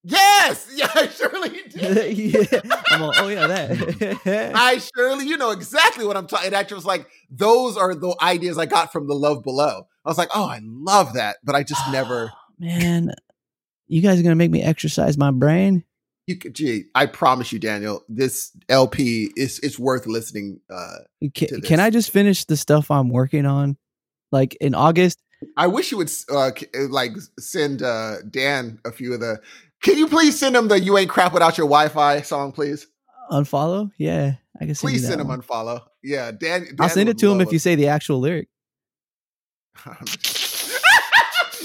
Yes, 0.03 0.71
yeah, 0.75 0.89
I 0.93 1.07
surely 1.07 1.49
did. 1.69 2.17
yeah. 2.17 2.71
I'm 2.89 3.03
all, 3.03 3.13
oh 3.17 3.28
yeah, 3.28 3.47
that. 3.47 4.51
I 4.55 4.78
surely, 4.95 5.28
you 5.28 5.38
know 5.38 5.51
exactly 5.51 6.05
what 6.05 6.15
I'm 6.15 6.28
talking. 6.28 6.47
It 6.47 6.53
actually 6.53 6.75
was 6.75 6.86
like 6.86 7.09
those 7.30 7.78
are 7.78 7.93
the 7.93 8.15
ideas 8.21 8.57
I 8.57 8.67
got 8.67 8.93
from 8.93 9.07
the 9.07 9.15
Love 9.15 9.43
Below. 9.43 9.88
I 10.05 10.09
was 10.09 10.17
like, 10.17 10.30
oh, 10.34 10.45
I 10.47 10.61
love 10.63 11.13
that, 11.13 11.38
but 11.43 11.55
I 11.55 11.63
just 11.63 11.82
never. 11.91 12.32
Man, 12.59 13.13
you 13.88 14.01
guys 14.01 14.19
are 14.19 14.23
gonna 14.23 14.35
make 14.35 14.51
me 14.51 14.64
exercise 14.64 15.18
my 15.18 15.31
brain. 15.31 15.84
You 16.26 16.38
could, 16.38 16.56
gee, 16.56 16.85
I 16.93 17.06
promise 17.06 17.51
you, 17.53 17.60
Daniel, 17.60 18.03
this 18.10 18.51
LP 18.68 19.31
is 19.35 19.60
it's 19.60 19.80
worth 19.80 20.07
listening. 20.07 20.60
Uh, 20.69 20.97
Can, 21.34 21.47
to 21.47 21.61
can. 21.61 21.80
I 21.80 21.89
just 21.89 22.11
finish 22.11 22.45
the 22.45 22.57
stuff 22.57 22.91
I'm 22.91 23.10
working 23.10 23.45
on? 23.45 23.77
Like 24.31 24.56
in 24.60 24.76
August, 24.76 25.22
I 25.55 25.68
wish 25.68 25.91
you 25.91 25.97
would 25.97 26.11
uh, 26.31 26.51
uh, 26.51 26.51
like 26.89 27.11
send 27.39 27.81
uh, 27.81 28.18
Dan 28.30 28.80
a 28.85 28.91
few 28.91 29.14
of 29.14 29.19
the. 29.19 29.39
Can 29.84 29.97
you 29.97 30.07
please 30.07 30.38
send 30.39 30.55
him 30.55 30.68
the 30.68 30.80
"You 30.80 30.97
Ain't 30.97 31.09
Crap 31.09 31.34
Without 31.34 31.57
Your 31.57 31.68
Wi-Fi" 31.68 32.22
song, 32.22 32.51
please? 32.51 32.88
unfollow. 33.31 33.91
Yeah, 33.97 34.35
I 34.55 34.65
can 34.65 34.76
send 34.76 34.91
Please 34.91 35.07
send 35.07 35.22
him 35.22 35.27
unfollow. 35.27 35.84
Yeah, 36.03 36.31
Dan. 36.31 36.68
I'll 36.80 36.89
send 36.89 37.09
it 37.09 37.18
to 37.19 37.31
him 37.31 37.41
if 37.41 37.51
you 37.51 37.59
say 37.59 37.76
the 37.76 37.88
actual 37.88 38.19
lyric. 38.19 38.47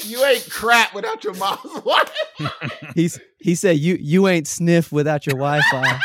you 0.05 0.25
ain't 0.25 0.49
crap 0.51 0.95
without 0.95 1.25
your 1.25 1.35
mom's 1.35 1.61
Wi-Fi. 1.75 2.71
He's 2.95 3.19
he 3.39 3.55
said 3.55 3.79
you 3.79 3.97
you 4.01 4.29
ain't 4.29 4.47
sniff 4.47 4.93
without 4.93 5.27
your 5.27 5.37
Wi-Fi. 5.37 5.99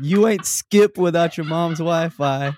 you 0.00 0.26
ain't 0.26 0.44
skip 0.44 0.98
without 0.98 1.36
your 1.36 1.46
mom's 1.46 1.78
Wi-Fi. 1.78 2.56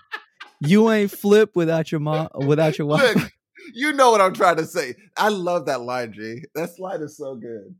You 0.61 0.91
ain't 0.91 1.11
flip 1.11 1.57
without 1.57 1.91
your 1.91 2.01
mom 2.01 2.29
without 2.35 2.79
your 2.79 2.89
Wi-Fi. 2.89 3.21
Look, 3.21 3.33
you 3.73 3.93
know 3.93 4.11
what 4.11 4.21
I'm 4.21 4.35
trying 4.35 4.57
to 4.57 4.67
say. 4.67 4.95
I 5.17 5.29
love 5.29 5.67
that 5.67 5.83
line, 5.83 6.13
G. 6.13 6.45
That 6.55 6.75
slide 6.75 7.01
is 7.01 7.17
so 7.17 7.35
good. 7.35 7.75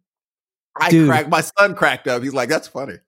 I 0.81 0.91
Dude. 0.91 1.09
cracked. 1.09 1.29
My 1.29 1.43
son 1.43 1.75
cracked 1.75 2.09
up. 2.09 2.23
He's 2.23 2.35
like, 2.35 2.49
"That's 2.49 2.69
funny." 2.69 2.95
It's 2.95 3.03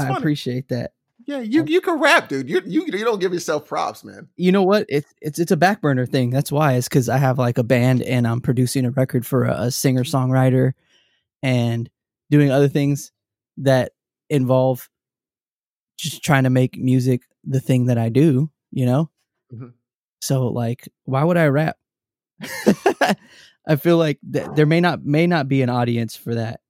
I 0.00 0.04
funny. 0.08 0.18
appreciate 0.18 0.68
that. 0.68 0.92
yeah, 1.26 1.40
you 1.40 1.64
you 1.64 1.80
can 1.80 1.98
rap, 2.00 2.28
dude. 2.28 2.48
You 2.48 2.62
you 2.64 2.84
you 2.86 3.04
don't 3.04 3.20
give 3.20 3.32
yourself 3.34 3.66
props, 3.66 4.02
man. 4.04 4.28
You 4.36 4.52
know 4.52 4.62
what? 4.62 4.86
It's 4.88 5.12
it's 5.20 5.38
it's 5.38 5.50
a 5.52 5.56
back 5.56 5.80
burner 5.82 6.06
thing. 6.06 6.30
That's 6.30 6.50
why. 6.52 6.74
It's 6.74 6.88
because 6.88 7.08
I 7.08 7.18
have 7.18 7.38
like 7.38 7.58
a 7.58 7.62
band 7.64 8.02
and 8.02 8.26
I'm 8.26 8.40
producing 8.40 8.84
a 8.86 8.90
record 8.90 9.26
for 9.26 9.44
a, 9.44 9.62
a 9.62 9.70
singer 9.70 10.04
songwriter 10.04 10.72
and 11.42 11.88
doing 12.30 12.50
other 12.50 12.68
things 12.68 13.12
that 13.58 13.92
involve 14.30 14.88
just 15.98 16.22
trying 16.22 16.44
to 16.44 16.50
make 16.50 16.76
music 16.78 17.22
the 17.44 17.60
thing 17.60 17.86
that 17.86 17.98
I 17.98 18.08
do. 18.08 18.50
You 18.70 18.86
know. 18.86 19.10
Mhm. 19.52 19.72
So 20.20 20.48
like, 20.48 20.88
why 21.04 21.22
would 21.24 21.36
I 21.36 21.46
rap? 21.48 21.76
I 23.68 23.76
feel 23.76 23.96
like 23.98 24.18
th- 24.32 24.46
there 24.54 24.66
may 24.66 24.80
not 24.80 25.04
may 25.04 25.26
not 25.26 25.48
be 25.48 25.62
an 25.62 25.68
audience 25.70 26.14
for 26.14 26.34
that 26.34 26.60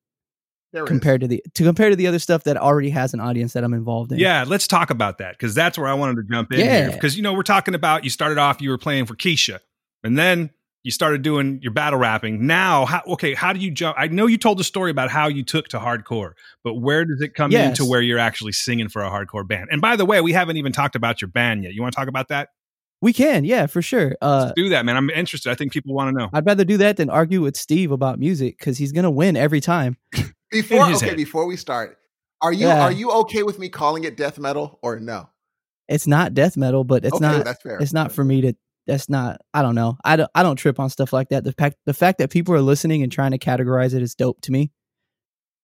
There 0.72 0.82
it 0.82 0.86
is. 0.86 0.88
compared 0.88 1.20
to 1.22 1.28
the 1.28 1.42
to 1.54 1.64
compare 1.64 1.90
to 1.90 1.96
the 1.96 2.06
other 2.06 2.18
stuff 2.18 2.44
that 2.44 2.56
already 2.56 2.90
has 2.90 3.12
an 3.14 3.20
audience 3.20 3.52
that 3.52 3.64
I'm 3.64 3.74
involved 3.74 4.12
in. 4.12 4.18
Yeah, 4.18 4.44
let's 4.46 4.66
talk 4.66 4.90
about 4.90 5.18
that 5.18 5.32
because 5.32 5.54
that's 5.54 5.76
where 5.78 5.88
I 5.88 5.94
wanted 5.94 6.16
to 6.16 6.22
jump 6.32 6.52
in. 6.52 6.60
Yeah. 6.60 6.90
Because 6.90 7.16
you 7.16 7.22
know 7.22 7.32
we're 7.34 7.42
talking 7.42 7.74
about 7.74 8.04
you 8.04 8.10
started 8.10 8.38
off 8.38 8.60
you 8.62 8.70
were 8.70 8.78
playing 8.78 9.06
for 9.06 9.14
Keisha, 9.14 9.58
and 10.02 10.16
then 10.18 10.50
you 10.84 10.92
started 10.92 11.22
doing 11.22 11.58
your 11.62 11.72
battle 11.72 11.98
rapping. 11.98 12.46
Now, 12.46 12.84
how, 12.86 13.02
okay, 13.08 13.34
how 13.34 13.52
do 13.52 13.58
you 13.58 13.72
jump? 13.72 13.96
I 13.98 14.06
know 14.06 14.28
you 14.28 14.38
told 14.38 14.56
the 14.56 14.62
story 14.64 14.92
about 14.92 15.10
how 15.10 15.26
you 15.26 15.42
took 15.42 15.66
to 15.68 15.80
hardcore, 15.80 16.34
but 16.62 16.74
where 16.74 17.04
does 17.04 17.20
it 17.20 17.34
come 17.34 17.50
Yes. 17.50 17.66
into 17.70 17.84
where 17.84 18.00
you're 18.00 18.20
actually 18.20 18.52
singing 18.52 18.88
for 18.88 19.02
a 19.02 19.10
hardcore 19.10 19.46
band? 19.46 19.68
And 19.72 19.80
by 19.80 19.96
the 19.96 20.04
way, 20.04 20.20
we 20.20 20.32
haven't 20.32 20.58
even 20.58 20.70
talked 20.70 20.94
about 20.94 21.20
your 21.20 21.26
band 21.28 21.64
yet. 21.64 21.72
You 21.74 21.82
want 21.82 21.92
to 21.92 21.96
talk 21.98 22.06
about 22.06 22.28
that? 22.28 22.50
We 23.02 23.12
can, 23.12 23.44
yeah, 23.44 23.66
for 23.66 23.82
sure. 23.82 24.16
Uh, 24.22 24.44
Let's 24.46 24.52
do 24.56 24.68
that, 24.70 24.84
man. 24.86 24.96
I'm 24.96 25.10
interested. 25.10 25.50
I 25.50 25.54
think 25.54 25.72
people 25.72 25.94
want 25.94 26.14
to 26.14 26.18
know. 26.18 26.30
I'd 26.32 26.46
rather 26.46 26.64
do 26.64 26.78
that 26.78 26.96
than 26.96 27.10
argue 27.10 27.42
with 27.42 27.56
Steve 27.56 27.90
about 27.92 28.18
music 28.18 28.58
because 28.58 28.78
he's 28.78 28.92
gonna 28.92 29.10
win 29.10 29.36
every 29.36 29.60
time. 29.60 29.96
Before 30.50 30.84
okay, 30.90 31.06
head. 31.08 31.16
before 31.16 31.44
we 31.46 31.56
start, 31.56 31.98
are 32.40 32.52
you 32.52 32.66
Yeah. 32.68 32.82
are 32.82 32.92
you 32.92 33.10
okay 33.10 33.42
with 33.42 33.58
me 33.58 33.68
calling 33.68 34.04
it 34.04 34.16
death 34.16 34.38
metal 34.38 34.78
or 34.82 34.98
no? 35.00 35.28
It's 35.88 36.06
not 36.06 36.34
death 36.34 36.56
metal, 36.56 36.84
but 36.84 37.04
it's 37.04 37.14
okay, 37.14 37.22
not. 37.22 37.44
that's 37.44 37.62
fair. 37.62 37.78
It's 37.78 37.92
not 37.92 38.12
for 38.12 38.24
me 38.24 38.40
to. 38.42 38.54
That's 38.86 39.08
not. 39.08 39.40
I 39.52 39.62
don't 39.62 39.74
know. 39.74 39.98
I 40.04 40.14
don't. 40.16 40.30
I 40.34 40.42
don't 40.44 40.54
trip 40.56 40.78
on 40.78 40.88
stuff 40.88 41.12
like 41.12 41.28
that. 41.30 41.42
The 41.44 41.52
fact 41.52 41.76
the 41.84 41.92
fact 41.94 42.18
that 42.18 42.30
people 42.30 42.54
are 42.54 42.60
listening 42.60 43.02
and 43.02 43.10
trying 43.10 43.32
to 43.32 43.38
categorize 43.38 43.92
it 43.94 44.02
is 44.02 44.14
dope 44.14 44.40
to 44.42 44.52
me. 44.52 44.70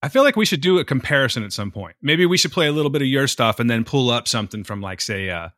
I 0.03 0.09
feel 0.09 0.25
like 0.25 0.35
we 0.35 0.45
should 0.45 0.61
do 0.61 0.79
a 0.81 0.85
comparison 0.85 1.45
at 1.45 1.53
some 1.53 1.71
point. 1.71 1.95
Maybe 2.03 2.27
we 2.27 2.37
should 2.37 2.51
play 2.51 2.67
a 2.67 2.73
little 2.73 2.91
bit 2.91 3.03
of 3.03 3.09
your 3.09 3.29
stuff 3.29 3.61
and 3.61 3.71
then 3.71 3.85
pull 3.85 4.11
up 4.11 4.27
something 4.27 4.65
from 4.65 4.81
like, 4.81 5.01
say, 5.01 5.31
uh, 5.31 5.51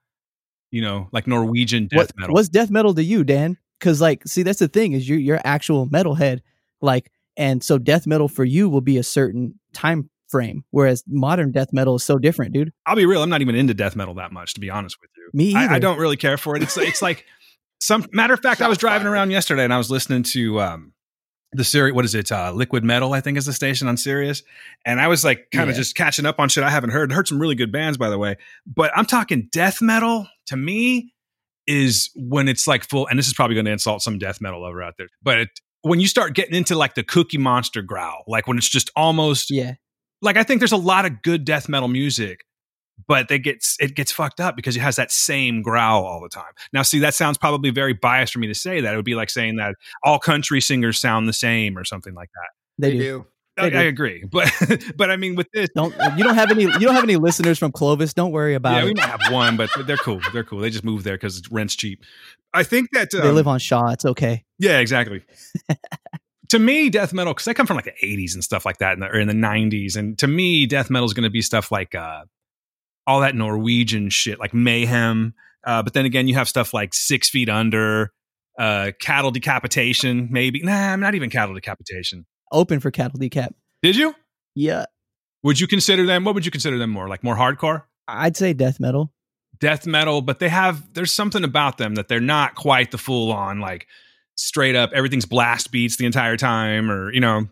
you 0.75 0.83
know, 0.83 1.09
like 1.13 1.29
Norwegian 1.29 1.87
death 1.87 1.99
what, 1.99 2.13
metal. 2.17 2.35
What's 2.35 2.49
death 2.49 2.69
metal 2.69 2.95
to 2.95 3.03
you, 3.05 3.23
Dan? 3.23 3.57
Because 3.79 4.01
like, 4.01 4.27
see, 4.27 4.43
that's 4.43 4.59
the 4.59 4.67
thing 4.67 4.93
is 4.93 5.09
you're 5.09 5.21
you're 5.21 5.41
actual 5.45 5.87
metalhead, 5.87 6.41
like, 6.83 7.13
and 7.37 7.63
so 7.63 7.79
death 7.79 8.09
metal 8.09 8.27
for 8.27 8.45
you 8.45 8.69
will 8.69 8.81
be 8.81 8.99
a 8.99 9.05
certain 9.05 9.55
time 9.73 10.11
frame, 10.27 10.65
whereas 10.73 11.05
modern 11.07 11.53
death 11.53 11.73
metal 11.73 11.95
is 11.95 12.03
so 12.03 12.19
different, 12.19 12.55
dude. 12.55 12.73
I'll 12.87 12.97
be 12.97 13.07
real. 13.07 13.23
I'm 13.23 13.31
not 13.31 13.41
even 13.41 13.55
into 13.55 13.73
death 13.73 13.95
metal 13.95 14.15
that 14.15 14.33
much, 14.33 14.55
to 14.55 14.61
be 14.61 14.69
honest 14.69 15.01
with 15.01 15.11
you. 15.17 15.31
Me 15.33 15.55
I, 15.55 15.67
either. 15.67 15.75
I 15.75 15.79
don't 15.79 15.99
really 15.99 16.17
care 16.17 16.37
for 16.37 16.57
it. 16.57 16.63
It's 16.65 16.77
it's 16.77 17.01
like 17.01 17.25
some 17.79 18.05
matter 18.13 18.35
of 18.35 18.41
fact. 18.41 18.61
I 18.61 18.67
was 18.67 18.77
driving 18.77 19.05
fired. 19.05 19.13
around 19.13 19.31
yesterday 19.31 19.63
and 19.63 19.73
I 19.73 19.79
was 19.79 19.93
listening 19.93 20.25
to 20.25 20.61
um 20.61 20.93
the 21.55 21.65
Sirius. 21.65 21.95
What 21.95 22.05
is 22.05 22.15
it? 22.15 22.31
Uh, 22.33 22.53
Liquid 22.53 22.85
Metal, 22.85 23.13
I 23.15 23.21
think, 23.21 23.39
is 23.39 23.47
the 23.47 23.53
station 23.53 23.89
on 23.89 23.97
Sirius. 23.97 24.43
And 24.85 25.01
I 25.01 25.09
was 25.09 25.25
like 25.25 25.49
kind 25.53 25.71
of 25.71 25.77
Yeah. 25.77 25.81
just 25.81 25.95
catching 25.97 26.27
up 26.27 26.39
on 26.39 26.49
shit 26.49 26.65
I 26.65 26.71
haven't 26.71 26.91
heard. 26.91 27.13
Heard 27.13 27.29
some 27.29 27.41
really 27.41 27.55
good 27.55 27.73
bands, 27.73 27.97
by 27.97 28.11
the 28.11 28.19
way. 28.19 28.37
But 28.67 28.91
I'm 28.97 29.07
talking 29.07 29.49
death 29.53 29.81
metal. 29.81 30.27
To 30.49 30.57
me, 30.57 31.13
is 31.67 32.11
when 32.15 32.49
it's 32.49 32.67
like 32.67 32.85
full. 32.85 33.07
And 33.07 33.19
this 33.19 33.27
is 33.27 33.33
probably 33.33 33.55
going 33.55 33.65
to 33.67 33.73
insult 33.73 34.03
some 34.03 34.19
death 34.19 34.41
metal 34.41 34.61
lover 34.63 34.83
out 34.83 34.95
there, 34.99 35.09
but 35.23 35.39
it, 35.39 35.49
when 35.81 36.01
you 36.01 36.07
start 36.07 36.35
getting 36.35 36.55
into 36.55 36.75
like 36.77 36.95
the 36.95 37.03
Cookie 37.03 37.39
Monster 37.39 37.81
growl, 37.83 38.25
like 38.27 38.47
when 38.47 38.59
it's 38.59 38.69
just 38.69 38.91
almost 38.97 39.51
Yeah, 39.51 39.75
like 40.21 40.37
I 40.37 40.43
think 40.43 40.61
there's 40.61 40.73
a 40.73 40.77
lot 40.77 41.07
of 41.07 41.23
good 41.23 41.45
death 41.47 41.69
metal 41.69 41.89
music, 41.89 42.45
but 43.07 43.29
they 43.29 43.39
gets 43.39 43.77
it 43.81 43.95
gets 43.95 44.13
fucked 44.13 44.41
up 44.41 44.57
because 44.57 44.77
it 44.77 44.81
has 44.81 44.97
that 44.97 45.11
same 45.13 45.63
growl 45.63 46.05
all 46.05 46.21
the 46.21 46.29
time. 46.29 46.53
Now, 46.73 46.83
see, 46.83 46.99
that 47.01 47.15
sounds 47.15 47.39
probably 47.39 47.71
very 47.71 47.93
biased 47.93 48.33
for 48.33 48.39
me 48.39 48.47
to 48.47 48.55
say 48.55 48.81
that. 48.81 48.93
It 48.93 48.97
would 48.97 49.05
be 49.05 49.15
like 49.15 49.31
saying 49.31 49.57
that 49.57 49.75
all 50.03 50.19
country 50.19 50.61
singers 50.61 50.99
sound 50.99 51.29
the 51.29 51.33
same 51.33 51.77
or 51.77 51.85
something 51.85 52.15
like 52.15 52.31
that. 52.35 52.49
they, 52.79 52.91
They 52.93 52.99
do. 52.99 53.03
do. 53.03 53.27
I, 53.57 53.71
They 53.71 53.77
I 53.79 53.83
do. 53.83 53.89
agree, 53.89 54.25
but 54.33 54.51
but 54.97 55.11
I 55.11 55.17
mean 55.17 55.37
with 55.37 55.49
this. 55.53 55.69
Don't 55.77 55.95
you 56.17 56.25
don't 56.25 56.35
have 56.35 56.51
any 56.51 56.63
you 56.65 56.81
don't 56.81 56.95
have 56.95 57.05
any 57.05 57.17
listeners 57.17 57.59
from 57.59 57.71
Clovis? 57.73 58.13
Don't 58.13 58.33
worry 58.33 58.55
about 58.55 58.79
Yeah, 58.79 58.85
we 58.85 58.91
it. 58.91 58.97
might 58.97 59.07
have 59.07 59.33
one, 59.33 59.57
but 59.57 59.71
they're 59.87 59.97
cool. 59.97 60.21
They're 60.33 60.43
cool. 60.45 60.59
They 60.61 60.71
just 60.71 60.85
moved 60.85 61.05
there 61.05 61.15
because 61.15 61.41
rent's 61.53 61.77
cheap. 61.77 62.03
I 62.53 62.63
think 62.65 62.89
that 62.93 63.15
um, 63.15 63.21
they 63.21 63.31
live 63.31 63.47
on 63.47 63.59
Shaw. 63.61 63.91
It's 63.91 64.05
okay. 64.05 64.45
Yeah, 64.59 64.79
exactly. 64.81 65.23
to 66.49 66.59
me, 66.59 66.91
death 66.91 67.13
metal 67.13 67.33
because 67.33 67.47
I 67.49 67.55
come 67.55 67.67
from 67.67 67.77
like 67.77 67.85
the 67.85 67.95
'80s 68.07 68.35
and 68.35 68.43
stuff 68.43 68.65
like 68.67 68.79
that, 68.79 68.95
in 68.95 69.01
the, 69.01 69.07
or 69.07 69.19
in 69.21 69.29
the 69.29 69.35
'90s, 69.35 69.97
and 69.97 70.19
to 70.19 70.27
me, 70.27 70.67
death 70.67 70.91
metal 70.91 71.07
is 71.07 71.15
going 71.15 71.25
to 71.25 71.31
be 71.31 71.43
stuff 71.43 71.71
like 71.71 71.95
uh, 71.95 72.23
all 73.07 73.21
that 73.21 73.35
Norwegian 73.35 74.09
shit, 74.11 74.39
like 74.39 74.55
Mayhem. 74.55 75.35
Uh, 75.67 75.83
but 75.83 75.93
then 75.95 76.05
again, 76.05 76.29
you 76.29 76.35
have 76.35 76.49
stuff 76.49 76.75
like 76.75 76.95
Six 76.95 77.29
Feet 77.31 77.49
Under, 77.49 78.13
uh, 78.59 78.93
Cattle 79.01 79.31
Decapitation, 79.31 80.29
maybe. 80.31 80.63
Nah, 80.63 80.93
I'm 80.93 81.01
not 81.01 81.15
even 81.15 81.31
Cattle 81.31 81.55
Decapitation. 81.55 82.27
Open 82.53 82.81
for 82.81 82.91
cattle 82.91 83.19
decap. 83.19 83.49
Did 83.83 83.97
you? 83.97 84.15
Yeah, 84.55 84.85
Would 85.43 85.59
you 85.59 85.67
consider 85.67 86.07
them? 86.07 86.25
What 86.25 86.35
would 86.35 86.45
you 86.45 86.53
consider 86.53 86.79
them 86.79 86.91
more? 86.91 87.09
Like 87.09 87.25
more 87.25 87.35
hardcore? 87.37 87.83
I'd 88.07 88.37
say 88.37 88.53
death 88.53 88.79
metal. 88.79 89.13
death 89.59 89.87
metal, 89.87 90.21
but 90.23 90.39
they 90.39 90.49
have 90.51 90.95
there's 90.95 91.13
something 91.13 91.43
about 91.43 91.79
them 91.79 91.97
that 91.97 92.07
they're 92.09 92.21
not 92.21 92.55
quite 92.55 92.91
the 92.93 92.99
full 92.99 93.33
on 93.33 93.59
like 93.61 93.87
straight 94.37 94.75
up 94.77 94.91
everything's 94.93 95.25
blast 95.27 95.71
beats 95.73 95.97
the 95.97 96.05
entire 96.07 96.37
time 96.37 96.91
or 96.91 97.13
you 97.13 97.21
know 97.21 97.47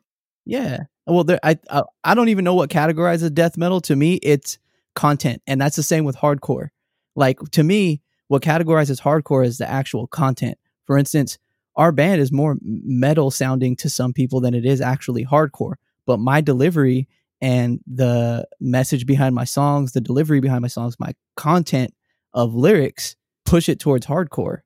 Yeah. 0.45 0.79
Well, 1.07 1.24
there, 1.24 1.39
I, 1.43 1.57
I 1.70 1.83
I 2.05 2.15
don't 2.15 2.29
even 2.29 2.45
know 2.45 2.55
what 2.55 2.70
categorizes 2.70 3.33
death 3.35 3.57
metal. 3.57 3.81
To 3.83 3.97
me, 3.97 4.15
it's 4.16 4.59
content, 4.94 5.43
and 5.47 5.60
that's 5.60 5.77
the 5.77 5.82
same 5.82 6.05
with 6.05 6.16
hardcore. 6.16 6.69
Like 7.14 7.39
to 7.52 7.62
me, 7.62 8.02
what 8.28 8.43
categorizes 8.43 9.01
hardcore 9.01 9.44
is 9.44 9.59
the 9.59 9.69
actual 9.69 10.06
content. 10.06 10.59
For 10.86 10.97
instance, 10.97 11.39
our 11.77 11.93
band 11.93 12.20
is 12.20 12.32
more 12.32 12.56
metal 12.62 13.31
sounding 13.31 13.77
to 13.77 13.90
some 13.90 14.12
people 14.12 14.40
than 14.40 14.55
it 14.55 14.64
is 14.64 14.81
actually 14.81 15.24
hardcore. 15.24 15.74
But 16.06 16.19
my 16.19 16.40
delivery 16.40 17.09
and 17.40 17.81
the 17.86 18.47
message 18.60 19.06
behind 19.06 19.35
my 19.35 19.44
songs, 19.44 19.93
the 19.93 20.01
delivery 20.01 20.40
behind 20.40 20.62
my 20.62 20.69
songs, 20.69 20.97
my 20.98 21.12
content 21.36 21.94
of 22.35 22.55
lyrics 22.55 23.16
push 23.44 23.69
it 23.69 23.78
towards 23.78 24.06
hardcore 24.06 24.59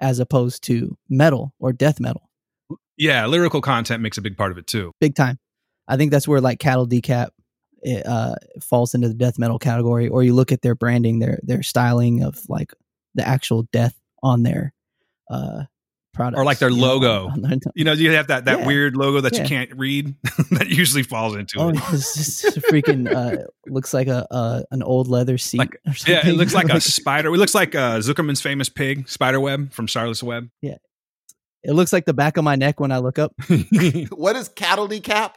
as 0.00 0.18
opposed 0.18 0.64
to 0.64 0.96
metal 1.08 1.54
or 1.60 1.72
death 1.72 2.00
metal. 2.00 2.28
yeah 2.96 3.24
lyrical 3.26 3.60
content 3.60 4.02
makes 4.02 4.18
a 4.18 4.22
big 4.22 4.36
part 4.36 4.50
of 4.50 4.58
it 4.58 4.66
too 4.66 4.92
big 5.00 5.14
time. 5.14 5.38
I 5.86 5.96
think 5.96 6.10
that's 6.10 6.26
where 6.26 6.40
like 6.40 6.58
cattle 6.58 6.86
decap 6.86 7.30
it, 7.82 8.06
uh, 8.06 8.34
falls 8.60 8.94
into 8.94 9.08
the 9.08 9.14
death 9.14 9.38
metal 9.38 9.58
category. 9.58 10.08
Or 10.08 10.22
you 10.22 10.34
look 10.34 10.52
at 10.52 10.62
their 10.62 10.74
branding, 10.74 11.18
their 11.18 11.38
their 11.42 11.62
styling 11.62 12.22
of 12.22 12.38
like 12.48 12.72
the 13.14 13.26
actual 13.26 13.64
death 13.72 13.94
on 14.22 14.42
their 14.42 14.72
uh, 15.30 15.64
products, 16.14 16.38
Or 16.40 16.44
like 16.44 16.58
their 16.58 16.68
you 16.70 16.76
know, 16.80 16.86
logo. 16.96 17.30
their- 17.36 17.58
you 17.74 17.84
know 17.84 17.92
you 17.92 18.12
have 18.12 18.26
that 18.28 18.44
that 18.44 18.60
Yeah. 18.60 18.66
weird 18.66 18.96
logo 18.96 19.20
that 19.22 19.36
you 19.38 19.44
can't 19.44 19.70
read 19.76 20.14
that 20.52 20.68
usually 20.68 21.02
falls 21.02 21.34
into 21.36 21.58
oh, 21.58 21.70
it 21.70 21.76
it's 21.92 22.42
just 22.42 22.58
freaking 22.70 23.10
uh, 23.10 23.44
looks 23.66 23.92
like 23.94 24.08
a 24.08 24.26
uh, 24.32 24.62
an 24.70 24.82
old 24.82 25.08
leather 25.08 25.38
seat. 25.38 25.58
Like- 25.58 25.76
or 25.86 25.94
something. 25.94 26.14
yeah 26.14 26.28
it 26.28 26.36
looks 26.36 26.54
like 26.54 26.68
a 26.68 26.80
spider 26.80 27.28
it 27.34 27.38
looks 27.38 27.54
like 27.54 27.74
uh 27.74 27.98
zuckerman's 27.98 28.40
famous 28.42 28.68
pig 28.68 29.08
spider 29.08 29.40
web 29.40 29.72
from 29.72 29.86
Charlotte's 29.86 30.22
web 30.22 30.48
Yeah, 30.60 30.76
it 31.62 31.72
looks 31.72 31.92
like 31.92 32.04
the 32.04 32.12
back 32.14 32.36
of 32.36 32.44
my 32.44 32.56
neck 32.56 32.78
when 32.80 32.92
I 32.92 32.98
look 32.98 33.18
up. 33.18 33.32
What 34.10 34.36
is 34.36 34.48
cattle 34.50 34.88
decap? 34.88 35.32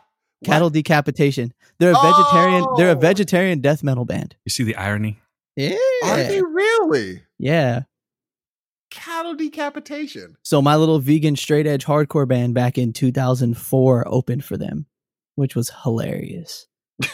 What? 0.46 0.54
Cattle 0.54 0.70
decapitation. 0.70 1.54
They're 1.80 1.92
a 1.92 2.02
vegetarian. 2.02 2.66
They're 2.78 2.92
a 2.92 2.96
Oh! 2.96 3.00
vegetarian 3.00 3.60
death 3.62 3.84
metal 3.84 4.06
band. 4.06 4.36
you 4.46 4.50
see 4.50 4.64
the 4.64 4.76
irony 4.76 5.20
Yeah, 5.56 5.76
Are 6.04 6.18
they 6.18 6.42
really? 6.42 7.24
yeah. 7.38 7.84
Cattle 8.92 9.36
decapitation. 9.36 10.38
So 10.44 10.62
my 10.62 10.76
little 10.78 11.00
vegan 11.00 11.36
straight 11.36 11.68
edge 11.68 11.84
hardcore 11.86 12.28
band 12.28 12.54
back 12.54 12.78
in 12.78 12.94
2004 12.94 14.08
opened 14.08 14.46
for 14.46 14.56
them, 14.56 14.86
which 15.36 15.54
was 15.56 15.72
hilarious. 15.84 16.68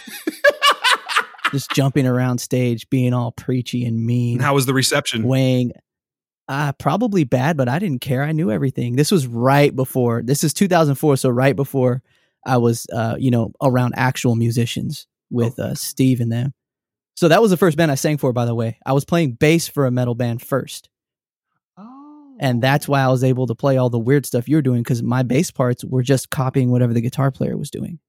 Just 1.52 1.72
jumping 1.72 2.06
around 2.08 2.38
stage, 2.38 2.90
being 2.90 3.14
all 3.14 3.32
preachy 3.34 3.84
and 3.86 4.06
mean, 4.06 4.36
and 4.36 4.42
how 4.42 4.54
was 4.54 4.66
the 4.66 4.74
reception 4.74 5.24
weighing. 5.24 5.74
Uh, 6.48 6.72
probably 6.74 7.24
bad, 7.26 7.58
but 7.58 7.68
I 7.68 7.78
didn't 7.80 8.00
care. 8.02 8.24
I 8.24 8.32
knew 8.32 8.52
everything. 8.52 8.96
This 8.96 9.12
was 9.12 9.28
right 9.28 9.76
before. 9.76 10.22
This 10.22 10.44
is 10.46 10.54
2004, 10.54 11.18
so 11.18 11.30
right 11.30 11.56
before 11.56 12.02
I 12.46 12.58
was, 12.58 12.88
uh, 12.94 13.16
you 13.20 13.32
know, 13.32 13.52
around 13.62 13.94
actual 13.96 14.36
musicians 14.36 15.08
with 15.30 15.60
uh, 15.60 15.76
Steve 15.76 16.20
and 16.22 16.32
them. 16.32 16.54
So 17.16 17.28
that 17.28 17.42
was 17.42 17.52
the 17.52 17.58
first 17.58 17.78
band 17.78 17.92
I 17.92 17.96
sang 17.96 18.18
for. 18.18 18.34
By 18.34 18.46
the 18.46 18.56
way, 18.56 18.78
I 18.86 18.94
was 18.94 19.06
playing 19.06 19.34
bass 19.34 19.68
for 19.68 19.86
a 19.86 19.92
metal 19.92 20.16
band 20.16 20.42
first 20.42 20.90
Oh. 21.78 22.36
and 22.40 22.62
that's 22.62 22.88
why 22.88 23.02
I 23.02 23.10
was 23.10 23.24
able 23.24 23.48
to 23.48 23.56
play 23.56 23.78
all 23.78 23.90
the 23.90 24.00
weird 24.00 24.26
stuff 24.26 24.50
you're 24.50 24.62
doing 24.62 24.82
because 24.82 25.04
my 25.04 25.22
bass 25.24 25.52
parts 25.52 25.86
were 25.86 26.02
just 26.04 26.30
copying 26.32 26.72
whatever 26.72 26.94
the 26.94 27.02
guitar 27.02 27.30
player 27.32 27.58
was 27.58 27.70
doing. 27.70 28.00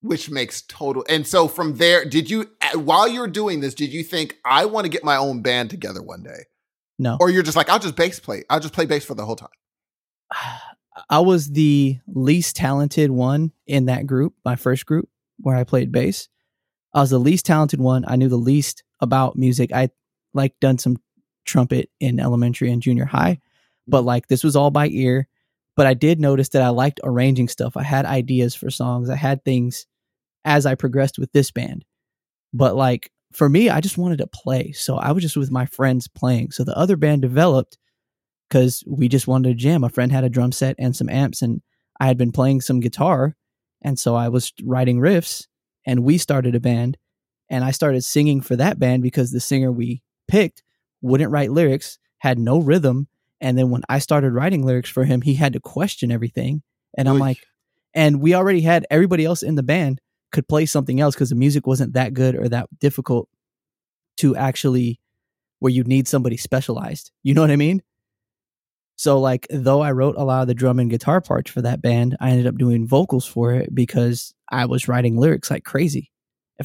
which 0.00 0.30
makes 0.30 0.62
total. 0.62 1.04
And 1.08 1.26
so 1.26 1.48
from 1.48 1.76
there, 1.76 2.04
did 2.04 2.30
you 2.30 2.50
while 2.74 3.06
you're 3.08 3.28
doing 3.28 3.60
this, 3.60 3.74
did 3.74 3.92
you 3.92 4.02
think 4.02 4.36
I 4.44 4.64
want 4.64 4.84
to 4.84 4.90
get 4.90 5.04
my 5.04 5.16
own 5.16 5.42
band 5.42 5.70
together 5.70 6.02
one 6.02 6.22
day, 6.22 6.44
No, 6.98 7.16
or 7.20 7.30
you're 7.30 7.42
just 7.42 7.56
like 7.56 7.68
I'll 7.68 7.78
just 7.78 7.96
bass 7.96 8.18
play, 8.20 8.44
I'll 8.50 8.60
just 8.60 8.74
play 8.74 8.86
bass 8.86 9.04
for 9.04 9.14
the 9.14 9.24
whole 9.24 9.36
time. 9.36 9.48
I 11.08 11.20
was 11.20 11.50
the 11.50 11.98
least 12.06 12.56
talented 12.56 13.10
one 13.10 13.52
in 13.66 13.86
that 13.86 14.06
group, 14.06 14.34
my 14.44 14.56
first 14.56 14.86
group 14.86 15.08
where 15.38 15.56
I 15.56 15.64
played 15.64 15.92
bass. 15.92 16.28
I 16.94 17.00
was 17.00 17.10
the 17.10 17.18
least 17.18 17.46
talented 17.46 17.80
one. 17.80 18.04
I 18.06 18.16
knew 18.16 18.28
the 18.28 18.36
least 18.36 18.82
about 19.00 19.36
music. 19.36 19.72
I 19.72 19.90
like 20.34 20.58
done 20.60 20.78
some 20.78 20.96
trumpet 21.44 21.90
in 22.00 22.20
elementary 22.20 22.70
and 22.70 22.82
junior 22.82 23.04
high, 23.04 23.40
but 23.86 24.02
like 24.02 24.28
this 24.28 24.44
was 24.44 24.56
all 24.56 24.70
by 24.70 24.88
ear. 24.88 25.28
But 25.76 25.86
I 25.86 25.94
did 25.94 26.20
notice 26.20 26.48
that 26.50 26.62
I 26.62 26.70
liked 26.70 27.00
arranging 27.04 27.48
stuff. 27.48 27.76
I 27.76 27.84
had 27.84 28.04
ideas 28.04 28.54
for 28.54 28.68
songs. 28.68 29.08
I 29.08 29.14
had 29.14 29.44
things 29.44 29.86
as 30.44 30.66
I 30.66 30.74
progressed 30.74 31.18
with 31.18 31.30
this 31.32 31.50
band. 31.50 31.84
But 32.52 32.74
like 32.74 33.12
for 33.32 33.48
me, 33.48 33.70
I 33.70 33.80
just 33.80 33.98
wanted 33.98 34.18
to 34.18 34.26
play. 34.26 34.72
So 34.72 34.96
I 34.96 35.12
was 35.12 35.22
just 35.22 35.36
with 35.36 35.50
my 35.50 35.66
friends 35.66 36.08
playing. 36.08 36.50
So 36.50 36.64
the 36.64 36.76
other 36.76 36.96
band 36.96 37.22
developed 37.22 37.78
because 38.48 38.82
we 38.86 39.08
just 39.08 39.26
wanted 39.26 39.48
to 39.50 39.54
jam. 39.54 39.84
A 39.84 39.88
friend 39.88 40.10
had 40.10 40.24
a 40.24 40.30
drum 40.30 40.52
set 40.52 40.76
and 40.78 40.94
some 40.96 41.08
amps, 41.08 41.42
and 41.42 41.62
I 42.00 42.06
had 42.06 42.16
been 42.16 42.32
playing 42.32 42.60
some 42.60 42.80
guitar. 42.80 43.34
And 43.82 43.98
so 43.98 44.14
I 44.14 44.28
was 44.28 44.52
writing 44.64 44.98
riffs, 44.98 45.46
and 45.86 46.02
we 46.04 46.18
started 46.18 46.54
a 46.54 46.60
band. 46.60 46.96
And 47.50 47.64
I 47.64 47.70
started 47.70 48.04
singing 48.04 48.40
for 48.40 48.56
that 48.56 48.78
band 48.78 49.02
because 49.02 49.30
the 49.30 49.40
singer 49.40 49.72
we 49.72 50.02
picked 50.26 50.62
wouldn't 51.00 51.30
write 51.30 51.50
lyrics, 51.50 51.98
had 52.18 52.38
no 52.38 52.58
rhythm, 52.58 53.08
And 53.40 53.56
then 53.56 53.70
when 53.70 53.82
I 53.88 53.98
started 53.98 54.32
writing 54.32 54.64
lyrics 54.64 54.90
for 54.90 55.04
him, 55.04 55.22
he 55.22 55.34
had 55.34 55.52
to 55.52 55.60
question 55.60 56.10
everything. 56.10 56.62
And 56.96 57.08
I'm 57.08 57.16
Oy. 57.16 57.20
like, 57.20 57.46
and 57.94 58.20
we 58.20 58.34
already 58.34 58.60
had 58.60 58.86
everybody 58.90 59.24
else 59.24 59.42
in 59.42 59.54
the 59.54 59.62
band 59.62 60.00
could 60.32 60.48
play 60.48 60.66
something 60.66 61.00
else 61.00 61.14
because 61.14 61.30
the 61.30 61.36
music 61.36 61.66
wasn't 61.66 61.94
that 61.94 62.14
good 62.14 62.34
or 62.34 62.48
that 62.48 62.68
difficult 62.80 63.28
to 64.18 64.36
actually 64.36 65.00
where 65.60 65.72
you 65.72 65.84
need 65.84 66.08
somebody 66.08 66.36
specialized. 66.36 67.12
You 67.22 67.34
know 67.34 67.40
what 67.40 67.50
I 67.50 67.56
mean? 67.56 67.82
So 68.98 69.20
like 69.20 69.46
though 69.48 69.80
I 69.80 69.92
wrote 69.92 70.16
a 70.18 70.24
lot 70.24 70.42
of 70.42 70.48
the 70.48 70.54
drum 70.54 70.80
and 70.80 70.90
guitar 70.90 71.20
parts 71.20 71.52
for 71.52 71.62
that 71.62 71.80
band, 71.80 72.16
I 72.20 72.30
ended 72.30 72.48
up 72.48 72.58
doing 72.58 72.86
vocals 72.86 73.24
for 73.24 73.54
it 73.54 73.72
because 73.72 74.34
I 74.50 74.66
was 74.66 74.88
writing 74.88 75.16
lyrics 75.16 75.50
like 75.50 75.64
crazy. 75.64 76.10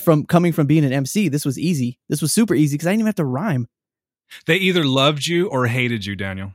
From 0.01 0.25
coming 0.25 0.51
from 0.51 0.65
being 0.65 0.83
an 0.83 0.91
MC, 0.91 1.29
this 1.29 1.45
was 1.45 1.59
easy. 1.59 1.99
This 2.09 2.23
was 2.23 2.31
super 2.31 2.55
easy 2.55 2.73
because 2.73 2.87
I 2.87 2.91
didn't 2.91 3.01
even 3.01 3.05
have 3.07 3.15
to 3.15 3.25
rhyme. 3.25 3.67
They 4.47 4.55
either 4.55 4.83
loved 4.83 5.27
you 5.27 5.47
or 5.47 5.67
hated 5.67 6.07
you, 6.07 6.15
Daniel. 6.15 6.53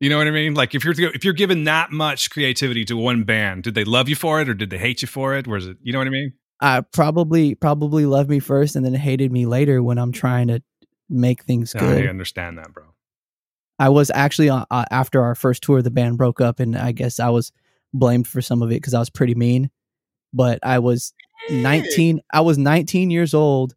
You 0.00 0.08
know 0.08 0.16
what 0.16 0.26
I 0.26 0.30
mean? 0.30 0.54
Like 0.54 0.74
if 0.74 0.84
you're 0.84 0.94
if 0.98 1.22
you're 1.22 1.34
given 1.34 1.64
that 1.64 1.90
much 1.90 2.30
creativity 2.30 2.86
to 2.86 2.96
one 2.96 3.24
band, 3.24 3.64
did 3.64 3.74
they 3.74 3.84
love 3.84 4.08
you 4.08 4.16
for 4.16 4.40
it 4.40 4.48
or 4.48 4.54
did 4.54 4.70
they 4.70 4.78
hate 4.78 5.02
you 5.02 5.08
for 5.08 5.36
it? 5.36 5.46
Was 5.46 5.66
it 5.66 5.76
you 5.82 5.92
know 5.92 5.98
what 5.98 6.06
I 6.06 6.10
mean? 6.10 6.32
I 6.62 6.80
probably 6.80 7.54
probably 7.54 8.06
loved 8.06 8.30
me 8.30 8.38
first 8.38 8.74
and 8.74 8.86
then 8.86 8.94
hated 8.94 9.30
me 9.32 9.44
later 9.44 9.82
when 9.82 9.98
I'm 9.98 10.12
trying 10.12 10.48
to 10.48 10.62
make 11.10 11.42
things 11.42 11.74
good. 11.74 12.06
I 12.06 12.08
understand 12.08 12.56
that, 12.56 12.72
bro. 12.72 12.84
I 13.78 13.88
was 13.90 14.10
actually 14.14 14.50
uh, 14.50 14.64
uh, 14.70 14.84
after 14.90 15.22
our 15.22 15.34
first 15.34 15.62
tour, 15.62 15.82
the 15.82 15.90
band 15.90 16.18
broke 16.18 16.40
up, 16.40 16.60
and 16.60 16.76
I 16.76 16.92
guess 16.92 17.20
I 17.20 17.28
was 17.28 17.52
blamed 17.94 18.26
for 18.26 18.40
some 18.42 18.62
of 18.62 18.70
it 18.70 18.74
because 18.76 18.94
I 18.94 18.98
was 18.98 19.10
pretty 19.10 19.34
mean. 19.34 19.70
But 20.32 20.58
I 20.62 20.78
was 20.80 21.12
19. 21.50 22.20
I 22.32 22.40
was 22.40 22.58
19 22.58 23.10
years 23.10 23.34
old, 23.34 23.74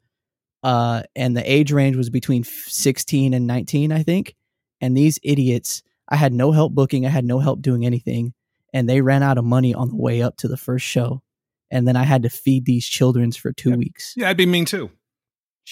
uh, 0.64 1.04
and 1.16 1.36
the 1.38 1.52
age 1.52 1.72
range 1.72 1.96
was 1.96 2.10
between 2.10 2.44
16 2.44 3.34
and 3.34 3.48
19, 3.48 3.92
I 3.92 4.04
think. 4.04 4.36
And 4.82 4.98
these 4.98 5.20
idiots, 5.24 5.84
I 6.10 6.16
had 6.16 6.34
no 6.34 6.52
help 6.52 6.74
booking. 6.74 7.06
I 7.06 7.10
had 7.10 7.26
no 7.26 7.40
help 7.40 7.62
doing 7.62 7.86
anything, 7.86 8.34
and 8.74 8.90
they 8.90 9.02
ran 9.02 9.24
out 9.24 9.38
of 9.38 9.46
money 9.46 9.74
on 9.74 9.90
the 9.90 9.96
way 9.96 10.22
up 10.22 10.38
to 10.38 10.48
the 10.48 10.58
first 10.58 10.86
show. 10.86 11.22
And 11.70 11.88
then 11.88 11.96
I 11.96 12.04
had 12.04 12.24
to 12.24 12.30
feed 12.30 12.66
these 12.66 12.86
childrens 12.86 13.38
for 13.38 13.54
two 13.54 13.70
Yeah. 13.70 13.76
weeks. 13.78 14.14
Yeah, 14.18 14.30
I'd 14.30 14.36
be 14.38 14.46
mean 14.46 14.66
too. 14.66 14.92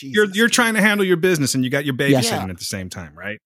You're 0.01 0.29
you're 0.31 0.47
trying 0.47 0.75
to 0.75 0.81
handle 0.81 1.05
your 1.05 1.17
business 1.17 1.55
and 1.55 1.63
you 1.65 1.69
got 1.69 1.83
your 1.83 1.95
babysitting 1.95 2.23
Yeah. 2.45 2.47
at 2.49 2.57
the 2.59 2.63
same 2.63 2.89
time, 2.89 3.13
right? 3.17 3.39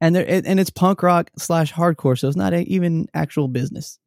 And 0.00 0.14
there 0.14 0.26
and 0.28 0.60
it's 0.60 0.70
punk 0.70 1.02
rock 1.02 1.30
slash 1.38 1.72
hardcore, 1.72 2.18
so 2.18 2.28
it's 2.28 2.36
not 2.36 2.52
a, 2.52 2.62
even 2.62 3.06
actual 3.14 3.48
business. 3.48 3.98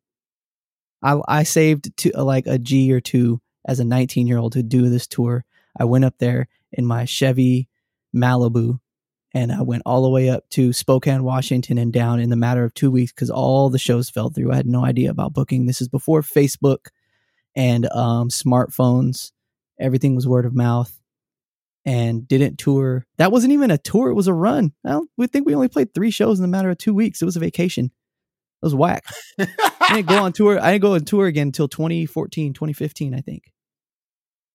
I 1.02 1.20
I 1.28 1.44
saved 1.44 1.96
to 1.98 2.12
like 2.12 2.48
a 2.48 2.60
G 2.60 2.92
or 2.92 3.00
two 3.00 3.42
as 3.66 3.80
a 3.80 3.86
19 3.86 4.28
year 4.28 4.38
old 4.38 4.54
to 4.54 4.64
do 4.64 4.90
this 4.90 5.08
tour. 5.08 5.46
I 5.80 5.86
went 5.86 6.06
up 6.06 6.16
there 6.20 6.48
in 6.72 6.86
my 6.86 7.06
Chevy 7.06 7.68
Malibu, 8.16 8.80
and 9.34 9.52
I 9.52 9.62
went 9.62 9.84
all 9.86 10.02
the 10.02 10.10
way 10.10 10.30
up 10.30 10.50
to 10.52 10.74
Spokane, 10.74 11.24
Washington, 11.24 11.78
and 11.78 11.94
down 11.94 12.20
in 12.20 12.30
the 12.30 12.36
matter 12.36 12.64
of 12.64 12.74
two 12.74 12.92
weeks 12.92 13.12
because 13.12 13.30
all 13.30 13.70
the 13.70 13.80
shows 13.80 14.10
fell 14.10 14.30
through. 14.30 14.52
I 14.52 14.56
had 14.56 14.68
no 14.68 14.84
idea 14.84 15.12
about 15.12 15.34
booking. 15.34 15.66
This 15.66 15.82
is 15.82 15.88
before 15.88 16.22
Facebook 16.22 16.88
and 17.56 17.88
um, 17.92 18.30
smartphones. 18.30 19.32
Everything 19.80 20.16
was 20.16 20.28
word 20.28 20.46
of 20.46 20.56
mouth 20.56 20.98
and 21.88 22.28
didn't 22.28 22.58
tour. 22.60 23.06
That 23.18 23.32
wasn't 23.32 23.54
even 23.54 23.72
a 23.72 23.78
tour; 23.80 24.10
it 24.10 24.14
was 24.16 24.28
a 24.28 24.34
run. 24.34 24.74
I 24.86 24.92
don't, 24.92 25.10
we 25.18 25.26
think 25.26 25.48
we 25.48 25.56
only 25.56 25.70
played 25.70 25.94
three 25.96 26.12
shows 26.12 26.38
in 26.38 26.44
the 26.44 26.48
matter 26.48 26.70
of 26.70 26.78
two 26.78 26.94
weeks. 26.94 27.22
It 27.22 27.26
was 27.26 27.38
a 27.38 27.40
vacation. 27.40 27.86
It 27.86 28.66
was 28.66 28.76
whack. 28.76 29.06
I 29.40 29.48
didn't 29.94 30.08
go 30.08 30.18
on 30.24 30.34
tour. 30.34 30.60
I 30.62 30.72
didn't 30.72 30.82
go 30.82 30.94
on 30.94 31.06
tour 31.06 31.26
again 31.28 31.48
until 31.48 31.68
2014, 31.68 32.54
2015, 32.54 33.14
I 33.16 33.22
think. 33.22 33.52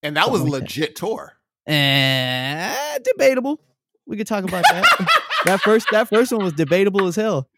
and 0.02 0.16
that 0.16 0.30
was 0.30 0.40
a 0.40 0.44
Something 0.44 0.52
that. 0.52 0.60
legit 0.62 0.96
tour. 0.96 1.32
Eh, 1.66 2.98
debatable. 3.04 3.60
We 4.06 4.16
could 4.16 4.26
talk 4.26 4.44
about 4.44 4.64
that. 4.70 4.84
that 5.44 5.60
first 5.60 5.86
that 5.92 6.08
first 6.08 6.32
one 6.32 6.44
was 6.44 6.52
debatable 6.52 7.06
as 7.06 7.16
hell. 7.16 7.48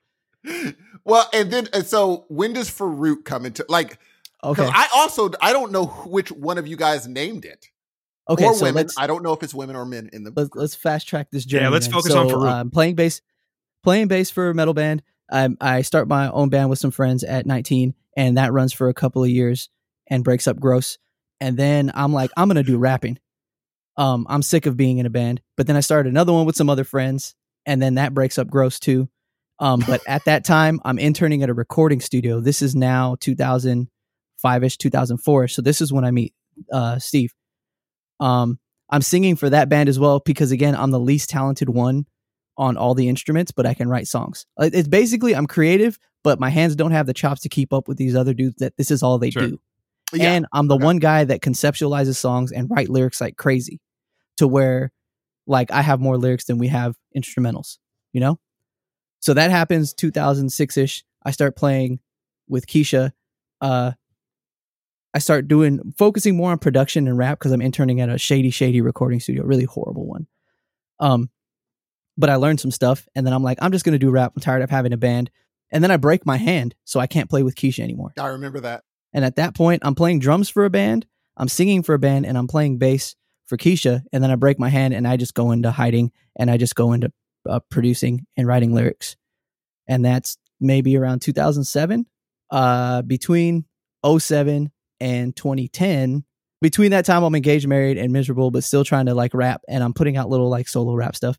Well, 1.05 1.29
and 1.33 1.51
then 1.51 1.69
and 1.73 1.87
so 1.87 2.27
when 2.29 2.53
does 2.53 2.71
Farouk 2.71 3.25
come 3.25 3.45
into 3.47 3.65
like? 3.69 3.99
Okay. 4.43 4.69
I 4.71 4.89
also 4.95 5.31
I 5.41 5.53
don't 5.55 5.73
know 5.73 5.87
which 5.87 6.31
one 6.31 6.59
of 6.59 6.67
you 6.69 6.77
guys 6.77 7.09
named 7.09 7.45
it 7.47 7.71
Okay. 8.29 8.47
or 8.47 8.55
so 8.55 8.65
women. 8.65 8.75
let's 8.75 8.99
I 8.99 9.07
don't 9.07 9.23
know 9.23 9.33
if 9.33 9.43
it's 9.43 9.55
women 9.55 9.77
or 9.77 9.85
men 9.85 10.09
in 10.13 10.25
the. 10.25 10.33
let's 10.35 10.51
let's 10.55 10.75
fast 10.75 11.07
track 11.07 11.29
this 11.31 11.45
journey. 11.45 11.65
Yeah, 11.65 11.71
let's 11.71 11.87
then. 11.87 11.95
focus 11.95 12.13
so, 12.13 12.21
on 12.21 12.29
Farouk. 12.29 12.51
Um, 12.51 12.71
playing 12.71 12.95
bass, 12.95 13.21
playing 13.83 14.09
bass 14.09 14.31
for 14.31 14.51
a 14.51 14.55
metal 14.55 14.75
band. 14.75 15.03
Um, 15.31 15.57
I 15.61 15.83
start 15.83 16.09
my 16.09 16.31
own 16.31 16.49
band 16.49 16.71
with 16.71 16.79
some 16.79 16.91
friends 16.91 17.25
at 17.25 17.47
19, 17.47 17.95
and 18.17 18.37
that 18.37 18.53
runs 18.53 18.73
for 18.73 18.89
a 18.89 18.95
couple 18.95 19.23
of 19.23 19.31
years 19.31 19.69
and 20.09 20.25
breaks 20.25 20.47
up 20.47 20.59
gross. 20.59 20.99
And 21.41 21.57
then 21.57 21.91
I'm 21.95 22.13
like, 22.13 22.31
I'm 22.37 22.49
gonna 22.49 22.63
do 22.63 22.79
rapping. 22.79 23.19
Um, 23.97 24.27
I'm 24.29 24.43
sick 24.43 24.67
of 24.67 24.77
being 24.77 24.99
in 24.99 25.07
a 25.07 25.11
band. 25.11 25.41
But 25.57 25.67
then 25.67 25.77
I 25.77 25.81
started 25.81 26.11
another 26.11 26.33
one 26.33 26.47
with 26.47 26.57
some 26.57 26.71
other 26.71 26.85
friends, 26.85 27.35
and 27.67 27.81
then 27.81 27.95
that 27.95 28.15
breaks 28.15 28.39
up 28.39 28.49
gross 28.49 28.79
too. 28.81 29.09
Um, 29.61 29.83
but 29.87 30.01
at 30.07 30.25
that 30.25 30.45
time, 30.45 30.81
I'm 30.85 30.99
interning 30.99 31.43
at 31.43 31.51
a 31.51 31.55
recording 31.55 32.01
studio. 32.01 32.41
This 32.41 32.61
is 32.63 32.75
now 32.75 33.17
2005 33.21 34.65
ish, 34.65 34.79
2004. 34.79 35.49
So 35.49 35.63
this 35.63 35.81
is 35.81 35.93
when 35.93 36.05
I 36.05 36.11
meet 36.11 36.35
uh, 36.73 36.99
Steve. 36.99 37.33
Um, 38.21 38.59
I'm 38.91 39.03
singing 39.03 39.37
for 39.37 39.51
that 39.51 39.69
band 39.69 39.89
as 39.89 39.99
well 39.99 40.21
because 40.21 40.53
again, 40.53 40.75
I'm 40.77 40.91
the 40.91 41.01
least 41.01 41.31
talented 41.31 41.69
one 41.69 42.07
on 42.57 42.77
all 42.77 42.95
the 42.95 43.09
instruments, 43.09 43.51
but 43.51 43.67
I 43.67 43.75
can 43.75 43.89
write 43.89 44.07
songs. 44.07 44.47
It's 44.59 44.87
basically 44.89 45.35
I'm 45.35 45.47
creative, 45.47 45.99
but 46.23 46.39
my 46.39 46.51
hands 46.51 46.77
don't 46.77 46.93
have 46.93 47.07
the 47.07 47.15
chops 47.15 47.41
to 47.43 47.49
keep 47.49 47.73
up 47.73 47.89
with 47.89 47.97
these 47.99 48.15
other 48.15 48.33
dudes 48.35 48.57
that 48.59 48.77
this 48.77 48.91
is 48.91 49.03
all 49.03 49.19
they 49.19 49.31
Sure. 49.31 49.49
do. 49.49 49.61
Yeah. 50.13 50.33
And 50.33 50.47
I'm 50.53 50.69
the 50.69 50.77
Okay. 50.77 50.85
one 50.85 50.99
guy 50.99 51.25
that 51.25 51.41
conceptualizes 51.41 52.17
songs 52.17 52.53
and 52.53 52.69
write 52.71 52.89
lyrics 52.89 53.21
like 53.21 53.37
crazy 53.37 53.81
to 54.37 54.47
where 54.47 54.93
like 55.47 55.71
I 55.73 55.83
have 55.83 56.01
more 56.01 56.17
lyrics 56.17 56.45
than 56.45 56.59
we 56.59 56.69
have 56.69 56.95
instrumentals, 57.17 57.79
you 58.13 58.21
know? 58.21 58.39
So 59.21 59.35
that 59.35 59.51
happens 59.51 59.93
2006ish. 59.95 61.03
I 61.25 61.31
start 61.33 61.57
playing 61.57 61.99
with 62.49 62.67
Keisha. 62.67 63.13
Uh 63.61 63.93
I 65.15 65.21
start 65.21 65.47
doing 65.47 65.95
focusing 65.97 66.37
more 66.37 66.51
on 66.51 66.59
production 66.59 67.07
and 67.07 67.17
rap 67.17 67.39
because 67.39 67.53
I'm 67.53 67.63
interning 67.63 68.01
at 68.01 68.09
a 68.09 68.19
shady, 68.19 68.51
shady 68.51 68.81
recording 68.81 69.21
studio, 69.21 69.45
really 69.45 69.65
horrible 69.65 70.07
one. 70.07 70.27
Um, 70.99 71.31
but 72.19 72.31
I 72.31 72.37
learned 72.37 72.61
some 72.61 72.71
stuff, 72.71 73.09
and 73.15 73.27
then 73.27 73.33
I'm 73.33 73.43
like, 73.43 73.59
I'm 73.63 73.73
just 73.73 73.85
gonna 73.85 73.99
do 73.99 74.11
rap. 74.11 74.33
I'm 74.35 74.43
tired 74.43 74.63
of 74.63 74.71
having 74.71 74.93
a 74.93 74.97
band, 74.97 75.31
and 75.71 75.83
then 75.83 75.91
I 75.91 75.97
break 75.97 76.27
my 76.27 76.37
hand, 76.37 76.75
so 76.85 77.01
I 77.01 77.07
can't 77.07 77.31
play 77.31 77.43
with 77.43 77.55
Keisha 77.55 77.81
anymore. 77.81 78.13
I 78.19 78.29
remember 78.29 78.61
that. 78.61 78.85
And 79.13 79.25
at 79.25 79.37
that 79.37 79.55
point, 79.55 79.83
I'm 79.85 79.95
playing 79.95 80.19
drums 80.19 80.49
for 80.49 80.65
a 80.65 80.71
band, 80.71 81.07
I'm 81.37 81.49
singing 81.49 81.83
for 81.83 81.95
a 81.95 81.99
band, 81.99 82.27
and 82.27 82.37
I'm 82.37 82.49
playing 82.49 82.79
bass 82.79 83.17
for 83.47 83.57
Keisha. 83.57 84.03
And 84.13 84.23
then 84.23 84.31
I 84.31 84.37
break 84.37 84.59
my 84.59 84.69
hand, 84.69 84.95
and 84.95 85.07
I 85.07 85.17
just 85.17 85.35
go 85.35 85.51
into 85.51 85.71
hiding, 85.71 86.13
and 86.37 86.51
I 86.51 86.57
just 86.57 86.75
go 86.75 86.93
into 86.93 87.13
uh, 87.49 87.61
producing 87.71 88.27
and 88.37 88.47
writing 88.47 88.75
lyrics. 88.75 89.17
And 89.87 90.05
that's 90.05 90.39
maybe 90.61 90.97
around 90.97 91.21
2007. 91.21 92.07
Uh, 92.51 93.03
between 93.03 93.65
07 94.07 94.71
and 95.05 95.37
2010, 95.37 96.25
between 96.63 96.93
that 96.93 97.05
time, 97.05 97.23
I'm 97.23 97.35
engaged, 97.35 97.69
married, 97.69 97.99
and 97.99 98.11
miserable, 98.11 98.51
but 98.51 98.65
still 98.65 98.85
trying 98.85 99.05
to 99.05 99.15
like 99.15 99.35
rap. 99.35 99.61
And 99.69 99.85
I'm 99.85 99.93
putting 99.93 100.17
out 100.17 100.31
little 100.31 100.49
like 100.49 100.67
solo 100.67 100.95
rap 100.95 101.15
stuff. 101.15 101.39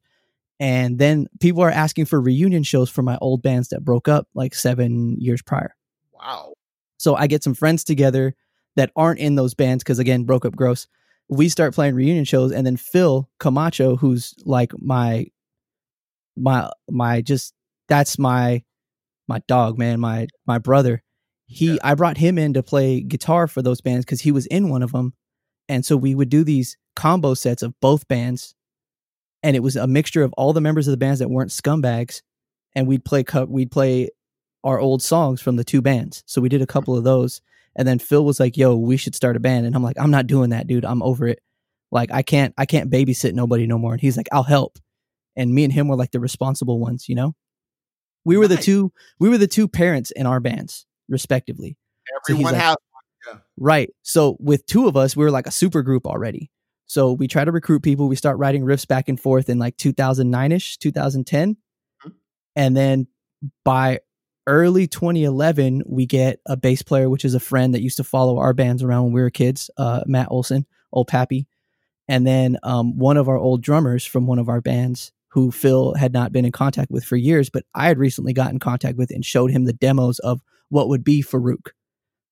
And 0.60 1.00
then 1.00 1.28
people 1.40 1.64
are 1.64 1.72
asking 1.72 2.06
for 2.06 2.22
reunion 2.22 2.62
shows 2.62 2.92
for 2.92 3.02
my 3.02 3.18
old 3.22 3.42
bands 3.42 3.70
that 3.70 3.84
broke 3.84 4.08
up 4.08 4.28
like 4.36 4.54
seven 4.54 5.20
years 5.20 5.42
prior. 5.42 5.76
Wow. 6.14 6.54
So 6.98 7.16
I 7.16 7.26
get 7.26 7.44
some 7.44 7.56
friends 7.56 7.84
together 7.84 8.36
that 8.76 8.92
aren't 8.96 9.20
in 9.20 9.34
those 9.34 9.56
bands 9.56 9.84
because 9.84 9.98
again, 9.98 10.26
broke 10.26 10.46
up 10.46 10.56
gross. 10.56 10.86
We 11.28 11.50
start 11.50 11.74
playing 11.74 11.96
reunion 11.96 12.24
shows, 12.24 12.52
and 12.52 12.68
then 12.68 12.78
Phil 12.78 13.28
Camacho, 13.40 13.96
who's 13.96 14.36
like 14.46 14.74
my 14.78 15.26
my 16.38 16.70
my 16.88 17.22
just 17.22 17.56
that's 17.88 18.20
my 18.20 18.64
my 19.28 19.42
dog, 19.48 19.80
man, 19.80 20.00
my 20.00 20.28
my 20.46 20.60
brother. 20.60 21.02
He 21.46 21.74
Yeah. 21.74 21.78
I 21.84 21.96
brought 21.96 22.18
him 22.18 22.38
in 22.38 22.54
to 22.54 22.64
play 22.64 23.02
guitar 23.02 23.48
for 23.48 23.62
those 23.62 23.82
bands 23.82 24.06
because 24.06 24.22
he 24.22 24.32
was 24.32 24.46
in 24.48 24.70
one 24.70 24.84
of 24.84 24.92
them, 24.92 25.14
and 25.70 25.86
so 25.86 25.96
we 25.98 26.16
would 26.16 26.30
do 26.30 26.44
these 26.44 26.78
combo 26.96 27.34
sets 27.34 27.62
of 27.62 27.80
both 27.80 28.08
bands, 28.08 28.56
and 29.44 29.56
it 29.56 29.62
was 29.62 29.76
a 29.76 29.88
mixture 29.88 30.24
of 30.24 30.34
all 30.34 30.54
the 30.54 30.62
members 30.62 30.88
of 30.88 30.92
the 30.92 30.98
bands 30.98 31.20
that 31.20 31.30
weren't 31.30 31.52
scumbags, 31.52 32.22
and 32.74 32.88
we'd 32.88 33.06
play 33.06 33.24
co- 33.24 33.46
we'd 33.46 33.72
play 33.72 34.10
our 34.64 34.80
old 34.80 35.02
songs 35.02 35.42
from 35.42 35.56
the 35.56 35.64
two 35.64 35.82
bands. 35.82 36.24
So 36.26 36.42
we 36.42 36.50
did 36.50 36.62
a 36.62 36.66
mm-hmm. 36.66 36.72
couple 36.72 36.98
of 36.98 37.04
those. 37.04 37.42
And 37.78 37.88
then 37.88 38.00
Phil 38.00 38.24
was 38.24 38.40
like, 38.40 38.58
"Yo, 38.58 38.76
we 38.76 38.98
should 38.98 39.16
start 39.16 39.36
a 39.36 39.40
band." 39.40 39.66
And 39.66 39.76
I'm 39.76 39.84
like, 39.84 40.00
"I'm 40.00 40.12
not 40.12 40.28
doing 40.28 40.52
that, 40.52 40.66
dude. 40.66 40.86
I'm 40.86 41.04
over 41.04 41.28
it. 41.28 41.40
Like 41.92 42.10
I 42.12 42.24
can't 42.24 42.54
I 42.58 42.66
can't 42.66 42.90
babysit 42.90 43.34
nobody 43.34 43.68
no 43.68 43.78
more." 43.78 43.94
And 43.94 44.02
he's 44.02 44.18
like, 44.18 44.30
"I'll 44.32 44.44
help." 44.44 44.80
And 45.36 45.54
me 45.54 45.66
and 45.66 45.74
him 45.74 45.88
were 45.88 45.98
like 45.98 46.12
the 46.12 46.20
responsible 46.20 46.80
ones, 46.80 47.10
you 47.10 47.16
know? 47.16 47.36
We 48.24 48.38
were 48.38 48.48
the 48.48 48.58
two 48.58 48.92
we 49.20 49.30
were 49.30 49.38
the 49.38 49.48
two 49.48 49.68
parents 49.68 50.12
in 50.12 50.26
our 50.26 50.40
bands, 50.40 50.86
respectively. 51.10 51.78
So 52.26 52.34
Everyone 52.34 52.54
like- 52.54 52.62
has. 52.62 52.76
Right. 53.58 53.90
So 54.04 54.38
with 54.40 54.66
two 54.68 54.88
of 54.88 54.96
us, 54.96 55.16
we 55.16 55.24
were 55.24 55.32
like 55.32 55.48
a 55.48 55.52
super 55.52 55.82
group 55.82 56.06
already. 56.06 56.52
So 56.86 57.14
we 57.14 57.28
try 57.28 57.44
to 57.44 57.52
recruit 57.52 57.80
people. 57.82 58.08
We 58.08 58.16
start 58.16 58.38
writing 58.38 58.64
riffs 58.64 58.88
back 58.88 59.10
and 59.10 59.20
forth 59.20 59.50
in 59.50 59.58
like 59.58 59.78
2009 59.78 60.52
ish, 60.52 60.78
2010. 60.78 61.58
Mhm. 62.06 62.12
And 62.56 62.78
then 62.78 63.08
by 63.64 64.02
early 64.46 64.86
2011, 64.86 65.82
we 65.88 66.06
get 66.06 66.40
a 66.46 66.56
bass 66.56 66.84
player, 66.84 67.10
which 67.10 67.26
is 67.26 67.34
a 67.34 67.40
friend 67.40 67.74
that 67.74 67.82
used 67.82 67.98
to 67.98 68.04
follow 68.04 68.38
our 68.38 68.54
bands 68.54 68.84
around 68.84 69.06
when 69.06 69.14
we 69.14 69.22
were 69.22 69.32
kids, 69.32 69.72
uh, 69.78 70.04
Matt 70.06 70.28
Olson, 70.30 70.68
old 70.94 71.08
Pappy. 71.08 71.48
And 72.08 72.28
then 72.28 72.60
um, 72.62 73.00
one 73.00 73.18
of 73.18 73.28
our 73.28 73.38
old 73.38 73.64
drummers 73.64 74.06
from 74.06 74.28
one 74.28 74.38
of 74.38 74.50
our 74.50 74.62
bands, 74.62 75.12
who 75.30 75.50
Phil 75.52 75.96
had 75.96 76.14
not 76.14 76.32
been 76.32 76.46
in 76.46 76.52
contact 76.52 76.92
with 76.92 77.04
for 77.04 77.16
years, 77.18 77.50
but 77.50 77.66
I 77.74 77.88
had 77.88 77.98
recently 77.98 78.32
got 78.34 78.52
in 78.52 78.60
contact 78.60 78.98
with 79.00 79.10
and 79.10 79.26
showed 79.26 79.50
him 79.50 79.66
the 79.66 79.74
demos 79.74 80.20
of 80.20 80.42
what 80.70 80.90
would 80.90 81.04
be 81.04 81.22
Farouk. 81.22 81.70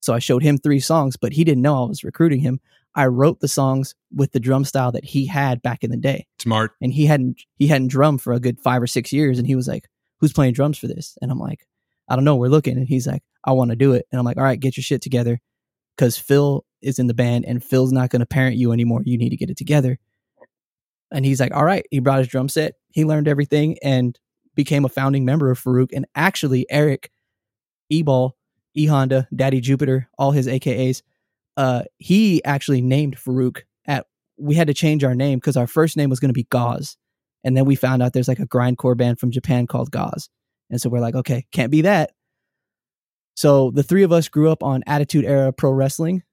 So 0.01 0.14
I 0.14 0.19
showed 0.19 0.43
him 0.43 0.57
three 0.57 0.80
songs, 0.80 1.15
but 1.15 1.31
he 1.34 1.43
didn't 1.43 1.61
know 1.61 1.84
I 1.84 1.88
was 1.88 2.03
recruiting 2.03 2.41
him. 2.41 2.60
I 2.95 3.07
wrote 3.07 3.39
the 3.39 3.47
songs 3.47 3.95
with 4.14 4.31
the 4.34 4.39
drum 4.39 4.65
style 4.65 4.91
that 4.91 5.05
he 5.05 5.26
had 5.26 5.61
back 5.61 5.84
in 5.84 5.91
the 5.91 5.97
day. 5.97 6.27
Smart. 6.39 6.73
And 6.81 6.93
he 6.93 7.05
hadn't 7.05 7.41
he 7.57 7.68
hadn't 7.68 7.88
drummed 7.88 8.22
for 8.22 8.34
a 8.34 8.39
good 8.39 8.60
five 8.60 8.81
or 8.81 8.88
six 8.88 9.11
years. 9.11 9.39
And 9.39 9.47
he 9.47 9.55
was 9.55 9.68
like, 9.68 9.88
Who's 10.19 10.34
playing 10.34 10.53
drums 10.53 10.77
for 10.77 10.88
this? 10.88 11.18
And 11.22 11.31
I'm 11.31 11.39
like, 11.39 11.65
I 12.10 12.15
don't 12.15 12.26
know, 12.26 12.35
we're 12.35 12.49
looking. 12.49 12.77
And 12.77 12.88
he's 12.88 13.07
like, 13.07 13.23
I 13.43 13.51
want 13.53 13.72
to 13.72 13.76
do 13.76 13.93
it. 13.93 14.05
And 14.11 14.19
I'm 14.19 14.26
like, 14.26 14.38
All 14.38 14.43
right, 14.43 14.60
get 14.60 14.77
your 14.77 14.84
shit 14.84 15.01
together. 15.01 15.39
Cause 15.97 16.18
Phil 16.18 16.65
is 16.81 16.99
in 16.99 17.07
the 17.07 17.14
band 17.14 17.45
and 17.45 17.64
Phil's 17.64 17.91
not 17.91 18.10
gonna 18.10 18.26
parent 18.26 18.57
you 18.57 18.72
anymore. 18.72 19.01
You 19.05 19.18
need 19.18 19.30
to 19.30 19.38
get 19.38 19.49
it 19.49 19.57
together. 19.57 19.97
And 21.11 21.26
he's 21.26 21.39
like, 21.39 21.53
All 21.53 21.65
right. 21.65 21.85
He 21.89 21.99
brought 21.99 22.19
his 22.19 22.27
drum 22.27 22.49
set, 22.49 22.73
he 22.89 23.05
learned 23.05 23.27
everything 23.27 23.77
and 23.81 24.19
became 24.55 24.85
a 24.85 24.89
founding 24.89 25.26
member 25.26 25.49
of 25.49 25.60
Farouk. 25.60 25.89
And 25.93 26.05
actually, 26.14 26.68
Eric 26.69 27.10
Ebal 27.99 28.35
E 28.75 28.85
Honda, 28.85 29.27
Daddy 29.35 29.61
Jupiter, 29.61 30.09
all 30.17 30.31
his 30.31 30.47
AKAs. 30.47 31.01
Uh, 31.55 31.83
he 31.97 32.43
actually 32.43 32.81
named 32.81 33.17
Farouk 33.17 33.61
at. 33.85 34.07
We 34.37 34.55
had 34.55 34.67
to 34.67 34.73
change 34.73 35.03
our 35.03 35.13
name 35.13 35.39
because 35.39 35.57
our 35.57 35.67
first 35.67 35.95
name 35.95 36.09
was 36.09 36.19
going 36.19 36.29
to 36.29 36.33
be 36.33 36.45
Gauze, 36.45 36.97
and 37.43 37.55
then 37.55 37.65
we 37.65 37.75
found 37.75 38.01
out 38.01 38.13
there's 38.13 38.27
like 38.27 38.39
a 38.39 38.47
grindcore 38.47 38.97
band 38.97 39.19
from 39.19 39.31
Japan 39.31 39.67
called 39.67 39.91
Gauze, 39.91 40.29
and 40.69 40.81
so 40.81 40.89
we're 40.89 40.99
like, 40.99 41.15
okay, 41.15 41.45
can't 41.51 41.71
be 41.71 41.81
that. 41.81 42.11
So 43.35 43.71
the 43.71 43.83
three 43.83 44.03
of 44.03 44.11
us 44.11 44.29
grew 44.29 44.51
up 44.51 44.63
on 44.63 44.83
Attitude 44.87 45.25
Era 45.25 45.51
Pro 45.53 45.71
Wrestling, 45.71 46.23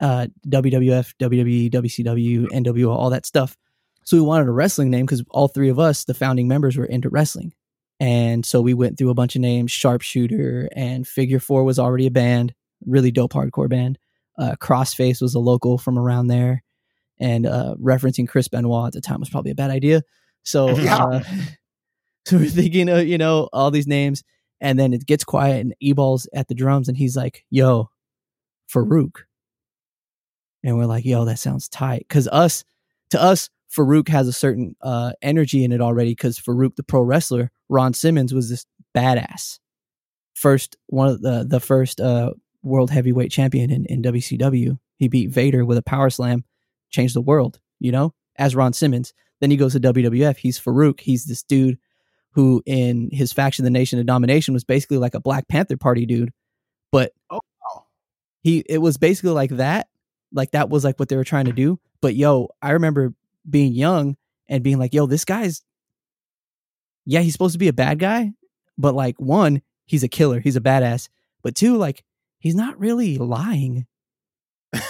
uh, 0.00 0.26
WWF, 0.46 1.14
WWE, 1.20 1.70
WCW, 1.70 2.46
NWO, 2.48 2.90
all 2.90 3.10
that 3.10 3.26
stuff. 3.26 3.56
So 4.04 4.16
we 4.16 4.22
wanted 4.22 4.48
a 4.48 4.52
wrestling 4.52 4.90
name 4.90 5.04
because 5.04 5.22
all 5.30 5.48
three 5.48 5.68
of 5.68 5.78
us, 5.78 6.04
the 6.04 6.14
founding 6.14 6.48
members, 6.48 6.76
were 6.76 6.86
into 6.86 7.10
wrestling. 7.10 7.52
And 8.00 8.46
so 8.46 8.60
we 8.60 8.74
went 8.74 8.96
through 8.96 9.10
a 9.10 9.14
bunch 9.14 9.34
of 9.34 9.42
names. 9.42 9.72
Sharpshooter 9.72 10.68
and 10.76 11.06
Figure 11.06 11.40
Four 11.40 11.64
was 11.64 11.78
already 11.78 12.06
a 12.06 12.10
band, 12.12 12.54
really 12.86 13.10
dope 13.10 13.32
hardcore 13.32 13.68
band. 13.68 13.98
Uh, 14.38 14.54
Crossface 14.60 15.20
was 15.20 15.34
a 15.34 15.40
local 15.40 15.78
from 15.78 15.98
around 15.98 16.28
there, 16.28 16.62
and 17.18 17.44
uh, 17.44 17.74
referencing 17.82 18.28
Chris 18.28 18.46
Benoit 18.46 18.86
at 18.86 18.92
the 18.92 19.00
time 19.00 19.18
was 19.18 19.28
probably 19.30 19.50
a 19.50 19.56
bad 19.56 19.70
idea. 19.72 20.02
So, 20.44 20.78
Yeah. 20.78 21.04
uh, 21.04 21.22
so 22.26 22.36
we're 22.38 22.48
thinking 22.50 22.88
of 22.88 23.04
you 23.06 23.18
know 23.18 23.48
all 23.52 23.72
these 23.72 23.88
names, 23.88 24.22
and 24.60 24.78
then 24.78 24.92
it 24.92 25.04
gets 25.06 25.24
quiet, 25.24 25.60
and 25.60 25.74
Ebal's 25.80 26.28
at 26.32 26.46
the 26.46 26.54
drums, 26.54 26.86
and 26.88 26.96
he's 26.96 27.16
like, 27.16 27.44
"Yo, 27.50 27.90
Farouk," 28.72 29.22
and 30.62 30.76
we're 30.78 30.86
like, 30.86 31.04
"Yo, 31.04 31.24
that 31.24 31.38
sounds 31.40 31.68
tight." 31.68 32.04
Because 32.08 32.28
us, 32.28 32.64
to 33.10 33.20
us, 33.20 33.50
Farouk 33.76 34.08
has 34.08 34.28
a 34.28 34.32
certain 34.32 34.74
uh, 34.82 35.12
energy 35.22 35.64
in 35.64 35.72
it 35.72 35.80
already. 35.80 36.12
Because 36.12 36.38
Farouk, 36.38 36.76
the 36.76 36.82
pro 36.82 37.02
wrestler, 37.02 37.50
Ron 37.68 37.92
Simmons 37.94 38.32
was 38.32 38.48
this 38.48 38.64
badass. 38.96 39.58
First 40.34 40.76
one 40.86 41.08
of 41.08 41.20
the 41.22 41.44
the 41.48 41.60
first 41.60 42.00
uh, 42.00 42.32
world 42.62 42.90
heavyweight 42.90 43.30
champion 43.30 43.70
in, 43.70 43.84
in 43.86 44.02
WCW. 44.02 44.78
He 44.96 45.08
beat 45.08 45.30
Vader 45.30 45.64
with 45.64 45.78
a 45.78 45.82
power 45.82 46.10
slam, 46.10 46.44
changed 46.90 47.14
the 47.14 47.20
world, 47.20 47.60
you 47.80 47.92
know, 47.92 48.14
as 48.36 48.54
Ron 48.56 48.72
Simmons. 48.72 49.12
Then 49.40 49.50
he 49.50 49.56
goes 49.56 49.72
to 49.74 49.80
WWF. 49.80 50.36
He's 50.36 50.58
Farouk. 50.58 51.00
He's 51.00 51.24
this 51.26 51.42
dude 51.42 51.78
who, 52.32 52.62
in 52.66 53.08
his 53.12 53.32
faction, 53.32 53.64
the 53.64 53.70
Nation 53.70 53.98
of 53.98 54.06
Domination, 54.06 54.54
was 54.54 54.64
basically 54.64 54.98
like 54.98 55.14
a 55.14 55.20
Black 55.20 55.48
Panther 55.48 55.76
Party 55.76 56.06
dude. 56.06 56.30
But 56.90 57.12
Oh, 57.30 57.38
wow. 57.74 57.84
he, 58.42 58.64
it 58.68 58.78
was 58.78 58.96
basically 58.96 59.30
like 59.30 59.50
that. 59.50 59.88
Like 60.32 60.50
that 60.52 60.68
was 60.70 60.84
like 60.84 60.98
what 60.98 61.08
they 61.08 61.16
were 61.16 61.24
trying 61.24 61.46
to 61.46 61.52
do. 61.52 61.78
But 62.00 62.14
yo, 62.14 62.48
I 62.62 62.72
remember 62.72 63.14
being 63.48 63.72
young 63.72 64.16
and 64.48 64.62
being 64.64 64.78
like, 64.78 64.94
yo, 64.94 65.06
this 65.06 65.24
guy's, 65.24 65.62
yeah, 67.04 67.20
he's 67.20 67.32
supposed 67.32 67.54
to 67.54 67.58
be 67.58 67.68
a 67.68 67.72
bad 67.72 67.98
guy, 67.98 68.32
but 68.76 68.94
like 68.94 69.16
one, 69.18 69.62
he's 69.86 70.02
a 70.02 70.08
killer, 70.08 70.40
he's 70.40 70.56
a 70.56 70.60
badass. 70.60 71.08
But 71.42 71.54
two, 71.54 71.76
like 71.76 72.04
he's 72.38 72.54
not 72.54 72.78
really 72.78 73.18
lying. 73.18 73.86
and, 74.72 74.82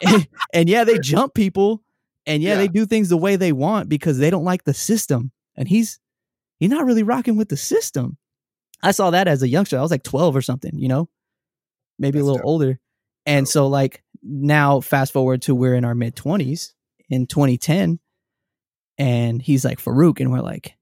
and- 0.06 0.28
and 0.52 0.68
yeah, 0.68 0.84
they 0.84 0.98
jump 0.98 1.34
people, 1.34 1.82
and 2.26 2.42
yeah, 2.42 2.50
Yeah. 2.52 2.56
they 2.58 2.68
do 2.68 2.86
things 2.86 3.08
the 3.08 3.16
way 3.16 3.36
they 3.36 3.52
want 3.52 3.88
because 3.88 4.18
they 4.18 4.30
don't 4.30 4.44
like 4.44 4.64
the 4.64 4.72
system. 4.74 5.30
And 5.56 5.68
he's 5.68 5.98
he's 6.58 6.70
not 6.70 6.86
really 6.86 7.02
rocking 7.02 7.36
with 7.36 7.48
the 7.48 7.56
system. 7.56 8.16
I 8.82 8.92
saw 8.92 9.10
that 9.10 9.28
as 9.28 9.42
a 9.42 9.48
youngster. 9.48 9.78
I 9.78 9.82
was 9.82 9.90
like 9.90 10.02
twelve 10.02 10.34
or 10.36 10.42
something, 10.42 10.78
you 10.78 10.88
know, 10.88 11.08
maybe 11.98 12.18
a 12.18 12.22
little 12.24 12.38
dope. 12.38 12.46
older. 12.46 12.78
And 13.26 13.46
so, 13.48 13.66
like 13.66 14.02
now, 14.22 14.80
fast 14.80 15.12
forward 15.12 15.42
to 15.42 15.54
we're 15.54 15.74
in 15.74 15.84
our 15.84 15.94
mid 15.94 16.16
twenties 16.16 16.74
in 17.08 17.26
2010, 17.26 17.98
and 18.98 19.42
he's 19.42 19.64
like 19.64 19.78
Farouk, 19.80 20.20
and 20.20 20.30
we're 20.32 20.40
like, 20.40 20.74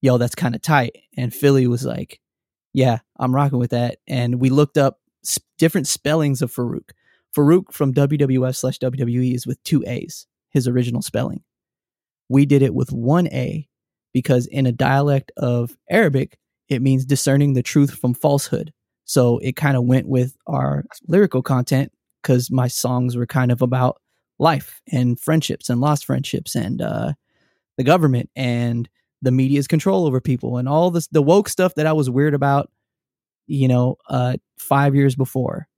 "Yo, 0.00 0.18
that's 0.18 0.34
kind 0.34 0.54
of 0.54 0.62
tight." 0.62 0.96
And 1.16 1.32
Philly 1.32 1.66
was 1.66 1.84
like, 1.84 2.20
"Yeah, 2.72 2.98
I'm 3.18 3.34
rocking 3.34 3.58
with 3.58 3.70
that." 3.70 3.98
And 4.06 4.40
we 4.40 4.50
looked 4.50 4.78
up 4.78 5.00
s- 5.24 5.38
different 5.58 5.86
spellings 5.86 6.42
of 6.42 6.52
Farouk. 6.52 6.90
Farouk 7.36 7.72
from 7.72 7.94
WWF 7.94 8.54
slash 8.56 8.78
WWE 8.78 9.34
is 9.34 9.46
with 9.46 9.62
two 9.64 9.82
A's, 9.86 10.26
his 10.50 10.68
original 10.68 11.02
spelling. 11.02 11.42
We 12.28 12.44
did 12.46 12.62
it 12.62 12.74
with 12.74 12.92
one 12.92 13.26
A 13.28 13.68
because 14.12 14.46
in 14.46 14.66
a 14.66 14.72
dialect 14.72 15.32
of 15.38 15.74
Arabic, 15.90 16.38
it 16.68 16.82
means 16.82 17.06
discerning 17.06 17.54
the 17.54 17.62
truth 17.62 17.94
from 17.94 18.12
falsehood. 18.12 18.72
So 19.04 19.38
it 19.38 19.56
kind 19.56 19.76
of 19.76 19.84
went 19.84 20.06
with 20.08 20.36
our 20.46 20.84
lyrical 21.08 21.42
content 21.42 21.92
because 22.22 22.50
my 22.50 22.68
songs 22.68 23.16
were 23.16 23.26
kind 23.26 23.50
of 23.50 23.62
about 23.62 24.00
life 24.42 24.82
and 24.90 25.18
friendships 25.20 25.70
and 25.70 25.80
lost 25.80 26.04
friendships 26.04 26.56
and 26.56 26.82
uh, 26.82 27.12
the 27.78 27.84
government 27.84 28.28
and 28.34 28.88
the 29.22 29.30
media's 29.30 29.68
control 29.68 30.04
over 30.04 30.20
people 30.20 30.58
and 30.58 30.68
all 30.68 30.90
this 30.90 31.06
the 31.06 31.22
woke 31.22 31.48
stuff 31.48 31.76
that 31.76 31.86
I 31.86 31.92
was 31.92 32.10
weird 32.10 32.34
about, 32.34 32.68
you 33.46 33.68
know, 33.68 33.96
uh, 34.10 34.36
five 34.58 34.96
years 34.96 35.14
before. 35.14 35.68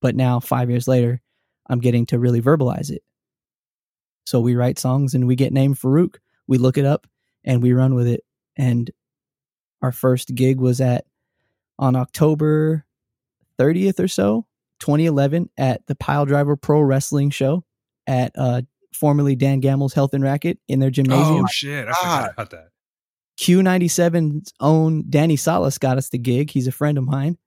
But 0.00 0.16
now, 0.16 0.40
five 0.40 0.68
years 0.68 0.88
later, 0.88 1.20
I'm 1.70 1.78
getting 1.78 2.04
to 2.06 2.18
really 2.18 2.42
verbalize 2.42 2.90
it. 2.90 3.02
So 4.26 4.40
we 4.40 4.56
write 4.56 4.80
songs 4.80 5.14
and 5.14 5.28
we 5.28 5.36
get 5.36 5.52
named 5.52 5.78
Farouk. 5.78 6.16
We 6.48 6.58
look 6.58 6.76
it 6.76 6.84
up 6.84 7.06
and 7.44 7.62
we 7.62 7.72
run 7.72 7.94
with 7.94 8.08
it. 8.08 8.24
And 8.56 8.90
our 9.80 9.92
first 9.92 10.34
gig 10.34 10.60
was 10.60 10.80
at 10.80 11.04
on 11.78 11.94
October 11.94 12.84
30th 13.60 14.00
or 14.00 14.08
so, 14.08 14.46
2011, 14.80 15.50
at 15.56 15.86
the 15.86 15.94
Pile 15.94 16.26
Driver 16.26 16.56
Pro 16.56 16.80
Wrestling 16.80 17.30
Show 17.30 17.64
at 18.12 18.32
uh, 18.36 18.62
formerly 18.92 19.34
Dan 19.34 19.60
Gamble's 19.60 19.94
Health 19.94 20.14
and 20.14 20.22
Racket 20.22 20.58
in 20.68 20.80
their 20.80 20.90
gymnasium. 20.90 21.44
Oh 21.44 21.48
shit! 21.48 21.88
I 21.88 21.92
God. 21.92 22.00
forgot 22.00 22.32
about 22.32 22.50
that. 22.50 22.68
Q97's 23.38 24.52
own 24.60 25.04
Danny 25.08 25.36
Salas 25.36 25.78
got 25.78 25.98
us 25.98 26.10
the 26.10 26.18
gig. 26.18 26.50
He's 26.50 26.66
a 26.66 26.72
friend 26.72 26.98
of 26.98 27.04
mine. 27.04 27.38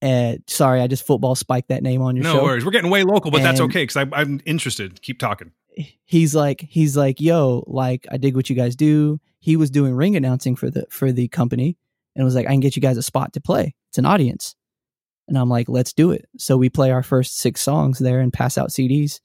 Uh, 0.00 0.34
sorry, 0.46 0.80
I 0.80 0.86
just 0.86 1.06
football 1.06 1.34
spiked 1.34 1.68
that 1.68 1.82
name 1.82 2.02
on 2.02 2.16
your 2.16 2.22
No 2.24 2.32
show. 2.32 2.38
No 2.38 2.44
worries. 2.44 2.64
We're 2.64 2.72
getting 2.72 2.90
way 2.90 3.02
local, 3.04 3.30
but 3.30 3.42
that's 3.42 3.60
okay 3.60 3.82
because 3.84 3.96
I'm 4.12 4.40
interested. 4.44 5.00
Keep 5.02 5.18
talking. 5.18 5.52
He's 6.04 6.34
like, 6.34 6.60
he's 6.60 6.96
like, 6.96 7.20
yo, 7.20 7.64
like 7.66 8.06
I 8.10 8.16
dig 8.16 8.34
what 8.34 8.50
you 8.50 8.56
guys 8.56 8.76
do. 8.76 9.20
He 9.40 9.56
was 9.56 9.70
doing 9.70 9.94
ring 9.94 10.16
announcing 10.16 10.56
for 10.56 10.70
the 10.70 10.86
for 10.90 11.12
the 11.12 11.28
company, 11.28 11.76
and 12.16 12.24
was 12.24 12.34
like, 12.34 12.46
I 12.46 12.50
can 12.50 12.60
get 12.60 12.76
you 12.76 12.82
guys 12.82 12.96
a 12.96 13.02
spot 13.02 13.32
to 13.34 13.40
play. 13.40 13.74
It's 13.88 13.98
an 13.98 14.06
audience, 14.06 14.56
and 15.28 15.38
I'm 15.38 15.48
like, 15.48 15.68
let's 15.68 15.92
do 15.92 16.10
it. 16.10 16.28
So 16.36 16.56
we 16.56 16.68
play 16.68 16.90
our 16.90 17.02
first 17.02 17.38
six 17.38 17.60
songs 17.60 17.98
there 17.98 18.20
and 18.20 18.32
pass 18.32 18.58
out 18.58 18.70
CDs, 18.70 19.20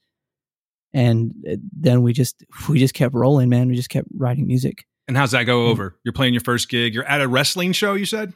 and 0.94 1.34
uh, 1.50 1.56
then 1.78 2.02
we 2.02 2.12
just 2.12 2.44
we 2.68 2.78
just 2.78 2.94
kept 2.94 3.14
rolling, 3.14 3.48
man. 3.50 3.68
We 3.68 3.74
just 3.74 3.90
kept 3.90 4.08
writing 4.16 4.46
music. 4.46 4.86
And 5.06 5.16
how's 5.16 5.32
that 5.32 5.42
go 5.42 5.66
over? 5.66 5.98
You're 6.04 6.14
playing 6.14 6.32
your 6.32 6.40
first 6.40 6.70
gig. 6.70 6.94
You're 6.94 7.04
at 7.04 7.20
a 7.20 7.28
wrestling 7.28 7.72
show. 7.72 7.92
You 7.94 8.06
said. 8.06 8.32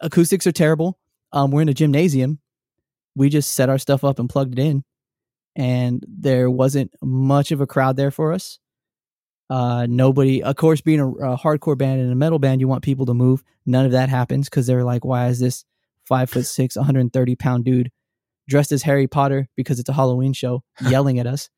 acoustics 0.00 0.46
are 0.46 0.52
terrible. 0.52 0.98
Um, 1.32 1.50
we're 1.52 1.62
in 1.62 1.68
a 1.68 1.74
gymnasium. 1.74 2.40
We 3.14 3.28
just 3.28 3.54
set 3.54 3.68
our 3.68 3.78
stuff 3.78 4.02
up 4.02 4.18
and 4.18 4.28
plugged 4.28 4.58
it 4.58 4.62
in, 4.62 4.84
and 5.54 6.04
there 6.08 6.50
wasn't 6.50 6.92
much 7.02 7.52
of 7.52 7.60
a 7.60 7.66
crowd 7.66 7.96
there 7.96 8.10
for 8.10 8.32
us. 8.32 8.58
Uh, 9.48 9.86
nobody, 9.88 10.42
of 10.42 10.56
course, 10.56 10.80
being 10.80 10.98
a, 10.98 11.08
a 11.08 11.38
hardcore 11.38 11.78
band 11.78 12.00
and 12.00 12.10
a 12.10 12.16
metal 12.16 12.38
band, 12.38 12.60
you 12.60 12.66
want 12.66 12.82
people 12.82 13.06
to 13.06 13.14
move. 13.14 13.44
None 13.64 13.86
of 13.86 13.92
that 13.92 14.08
happens 14.08 14.48
because 14.48 14.66
they're 14.66 14.82
like, 14.82 15.04
"Why 15.04 15.28
is 15.28 15.38
this 15.38 15.64
five 16.04 16.30
foot 16.30 16.46
six, 16.46 16.74
130 16.74 17.36
pound 17.36 17.64
dude 17.64 17.92
dressed 18.48 18.72
as 18.72 18.82
Harry 18.82 19.06
Potter 19.06 19.48
because 19.56 19.78
it's 19.78 19.88
a 19.88 19.92
Halloween 19.94 20.32
show 20.32 20.64
yelling 20.88 21.18
at 21.18 21.26
us?" 21.26 21.48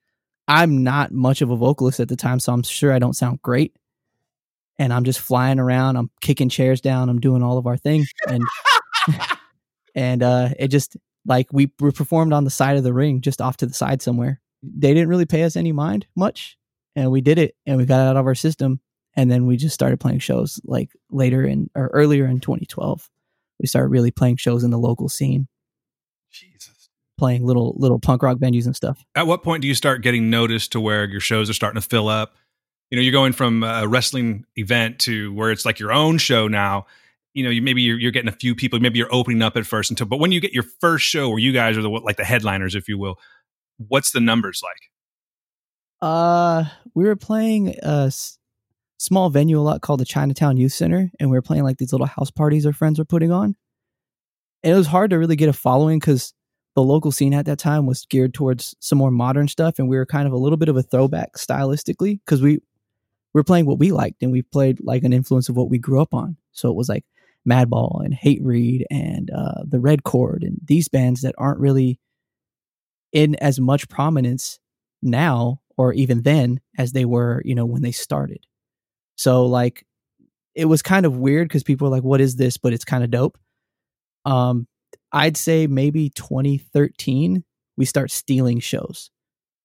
I'm 0.49 0.83
not 0.83 1.13
much 1.13 1.43
of 1.43 1.51
a 1.51 1.57
vocalist 1.57 2.01
at 2.01 2.09
the 2.09 2.17
time, 2.17 2.41
so 2.41 2.53
I'm 2.53 2.63
sure 2.63 2.93
I 2.93 2.99
don't 2.99 3.15
sound 3.15 3.43
great. 3.43 3.77
And 4.79 4.93
I'm 4.93 5.05
just 5.05 5.21
flying 5.21 5.59
around. 5.59 5.97
I'm 5.97 6.11
kicking 6.21 6.49
chairs 6.49 6.81
down. 6.81 7.09
I'm 7.09 7.21
doing 7.21 7.43
all 7.43 7.59
of 7.59 7.67
our 7.67 7.77
thing, 7.77 8.07
and 8.29 8.43
and 9.95 10.23
uh, 10.23 10.51
it 10.59 10.69
just 10.69 10.97
like 11.27 11.49
we 11.53 11.71
were 11.81 11.93
performed 11.93 12.33
on 12.33 12.45
the 12.45 12.51
side 12.51 12.77
of 12.77 12.85
the 12.85 12.93
ring, 12.93 13.21
just 13.21 13.41
off 13.41 13.57
to 13.59 13.67
the 13.67 13.75
side 13.75 14.03
somewhere. 14.03 14.41
They 14.63 14.95
didn't 14.95 15.09
really 15.09 15.27
pay 15.27 15.45
us 15.45 15.57
any 15.57 15.73
mind 15.73 16.07
much, 16.17 16.57
and 16.97 17.11
we 17.11 17.21
did 17.21 17.39
it, 17.39 17.55
and 17.67 17.77
we 17.77 17.85
got 17.85 18.07
it 18.07 18.11
out 18.11 18.17
of 18.17 18.27
our 18.27 18.35
system, 18.35 18.81
and 19.15 19.31
then 19.31 19.47
we 19.47 19.57
just 19.57 19.75
started 19.75 20.01
playing 20.01 20.21
shows 20.21 20.61
like 20.65 20.91
later 21.11 21.45
in 21.45 21.71
or 21.75 21.89
earlier 21.89 22.27
in 22.27 22.41
2012. 22.41 23.09
We 23.61 23.67
started 23.67 23.89
really 23.89 24.11
playing 24.11 24.37
shows 24.37 24.65
in 24.65 24.71
the 24.71 24.79
local 24.79 25.09
scene, 25.09 25.49
Jesus. 26.31 26.78
Playing 27.19 27.45
little 27.45 27.75
little 27.77 27.99
punk 27.99 28.23
rock 28.23 28.39
venues 28.39 28.65
and 28.65 28.75
stuff. 28.75 29.05
At 29.15 29.27
what 29.27 29.43
point 29.43 29.61
do 29.63 29.69
you 29.69 29.75
start 29.75 30.03
getting 30.03 30.31
noticed 30.31 30.73
to 30.73 30.81
where 30.81 31.05
your 31.05 31.21
shows 31.21 31.51
are 31.51 31.55
starting 31.55 31.81
to 31.81 31.87
fill 31.87 32.09
up? 32.09 32.35
you 32.91 32.97
know 32.97 33.03
you're 33.03 33.13
going 33.13 33.33
from 33.33 33.63
a 33.63 33.87
wrestling 33.87 34.45
event 34.57 34.99
to 35.01 35.33
where 35.35 35.51
it's 35.51 35.65
like 35.65 35.79
your 35.79 35.93
own 35.93 36.19
show 36.19 36.49
now 36.49 36.87
you 37.35 37.45
know 37.45 37.51
you 37.51 37.61
maybe 37.63 37.83
you're, 37.83 37.99
you're 37.99 38.11
getting 38.11 38.29
a 38.29 38.37
few 38.37 38.55
people 38.55 38.81
maybe 38.81 38.99
you're 38.99 39.13
opening 39.15 39.43
up 39.43 39.57
at 39.57 39.67
first 39.67 39.91
until 39.91 40.07
but 40.07 40.19
when 40.19 40.33
you 40.33 40.41
get 40.41 40.53
your 40.53 40.65
first 40.81 41.05
show 41.05 41.29
where 41.29 41.39
you 41.39 41.53
guys 41.53 41.77
are 41.77 41.83
the 41.83 41.91
like 41.91 42.17
the 42.17 42.25
headliners 42.25 42.75
if 42.75 42.89
you 42.89 42.99
will 42.99 43.19
what's 43.89 44.13
the 44.13 44.21
numbers 44.21 44.63
like 44.63 44.91
Uh, 46.01 46.65
we 46.95 47.05
were 47.05 47.17
playing 47.17 47.75
a 47.83 48.13
small 48.99 49.31
venue 49.31 49.59
a 49.59 49.63
lot 49.63 49.81
called 49.81 50.01
the 50.01 50.05
Chinatown 50.05 50.57
Youth 50.57 50.73
Center, 50.73 51.11
and 51.19 51.31
we 51.31 51.37
were 51.37 51.43
playing 51.43 51.65
like 51.65 51.79
these 51.79 51.93
little 51.93 52.07
house 52.07 52.31
parties 52.31 52.65
our 52.67 52.73
friends 52.73 52.99
were 52.99 53.05
putting 53.05 53.33
on. 53.33 53.57
And 54.63 54.73
it 54.73 54.77
was 54.77 54.87
hard 54.87 55.11
to 55.11 55.19
really 55.19 55.37
get 55.37 55.49
a 55.49 55.53
following 55.53 55.99
because 55.99 56.35
the 56.75 56.83
local 56.83 57.11
scene 57.11 57.35
at 57.35 57.47
that 57.47 57.59
time 57.59 57.87
was 57.87 58.07
geared 58.07 58.35
towards 58.35 58.75
some 58.81 58.99
more 58.99 59.11
modern 59.11 59.49
stuff, 59.49 59.79
and 59.79 59.89
we 59.89 59.97
were 59.97 60.07
kind 60.07 60.27
of 60.27 60.33
a 60.33 60.39
little 60.39 60.59
bit 60.59 60.69
of 60.69 60.77
a 60.77 60.83
throwback 60.83 61.35
stylistically 61.35 62.21
because 62.25 62.43
we 62.43 62.61
we 63.35 63.41
were 63.41 63.45
playing 63.45 63.67
what 63.67 63.79
we 63.79 63.93
liked, 63.93 64.23
and 64.23 64.33
we 64.33 64.43
played 64.43 64.79
like 64.83 65.05
an 65.05 65.13
influence 65.13 65.49
of 65.49 65.57
what 65.57 65.71
we 65.71 65.79
grew 65.79 66.01
up 66.01 66.15
on. 66.15 66.37
So 66.53 66.71
it 66.71 66.77
was 66.77 66.89
like 66.89 67.05
Madball 67.49 68.05
and 68.05 68.15
Hatebreed 68.15 68.85
and 68.91 69.31
uh, 69.31 69.63
the 69.67 69.81
Red 69.81 70.05
Chord 70.05 70.43
and 70.43 70.59
these 70.65 70.89
bands 70.89 71.23
that 71.23 71.35
aren't 71.39 71.61
really 71.61 71.99
in 73.13 73.35
as 73.37 73.59
much 73.59 73.89
prominence 73.89 74.59
now 75.03 75.61
or 75.77 75.93
even 75.95 76.23
then 76.23 76.61
as 76.77 76.93
they 76.93 77.05
were, 77.05 77.41
you 77.45 77.55
know, 77.55 77.65
when 77.65 77.83
they 77.83 77.93
started. 77.93 78.45
So 79.17 79.47
like 79.47 79.85
it 80.55 80.67
was 80.67 80.83
kind 80.83 81.07
of 81.07 81.17
weird 81.17 81.49
because 81.49 81.63
people 81.63 81.89
were 81.89 81.97
like, 81.97 82.05
what 82.05 82.21
is 82.21 82.37
this? 82.37 82.57
But 82.57 82.73
it's 82.73 82.85
kind 82.85 83.05
of 83.05 83.11
dope. 83.11 83.39
Um, 84.25 84.67
I'd 85.13 85.37
say 85.37 85.67
maybe 85.67 86.11
2013, 86.11 87.45
we 87.77 87.85
start 87.85 88.11
stealing 88.11 88.61
shows. 88.61 89.11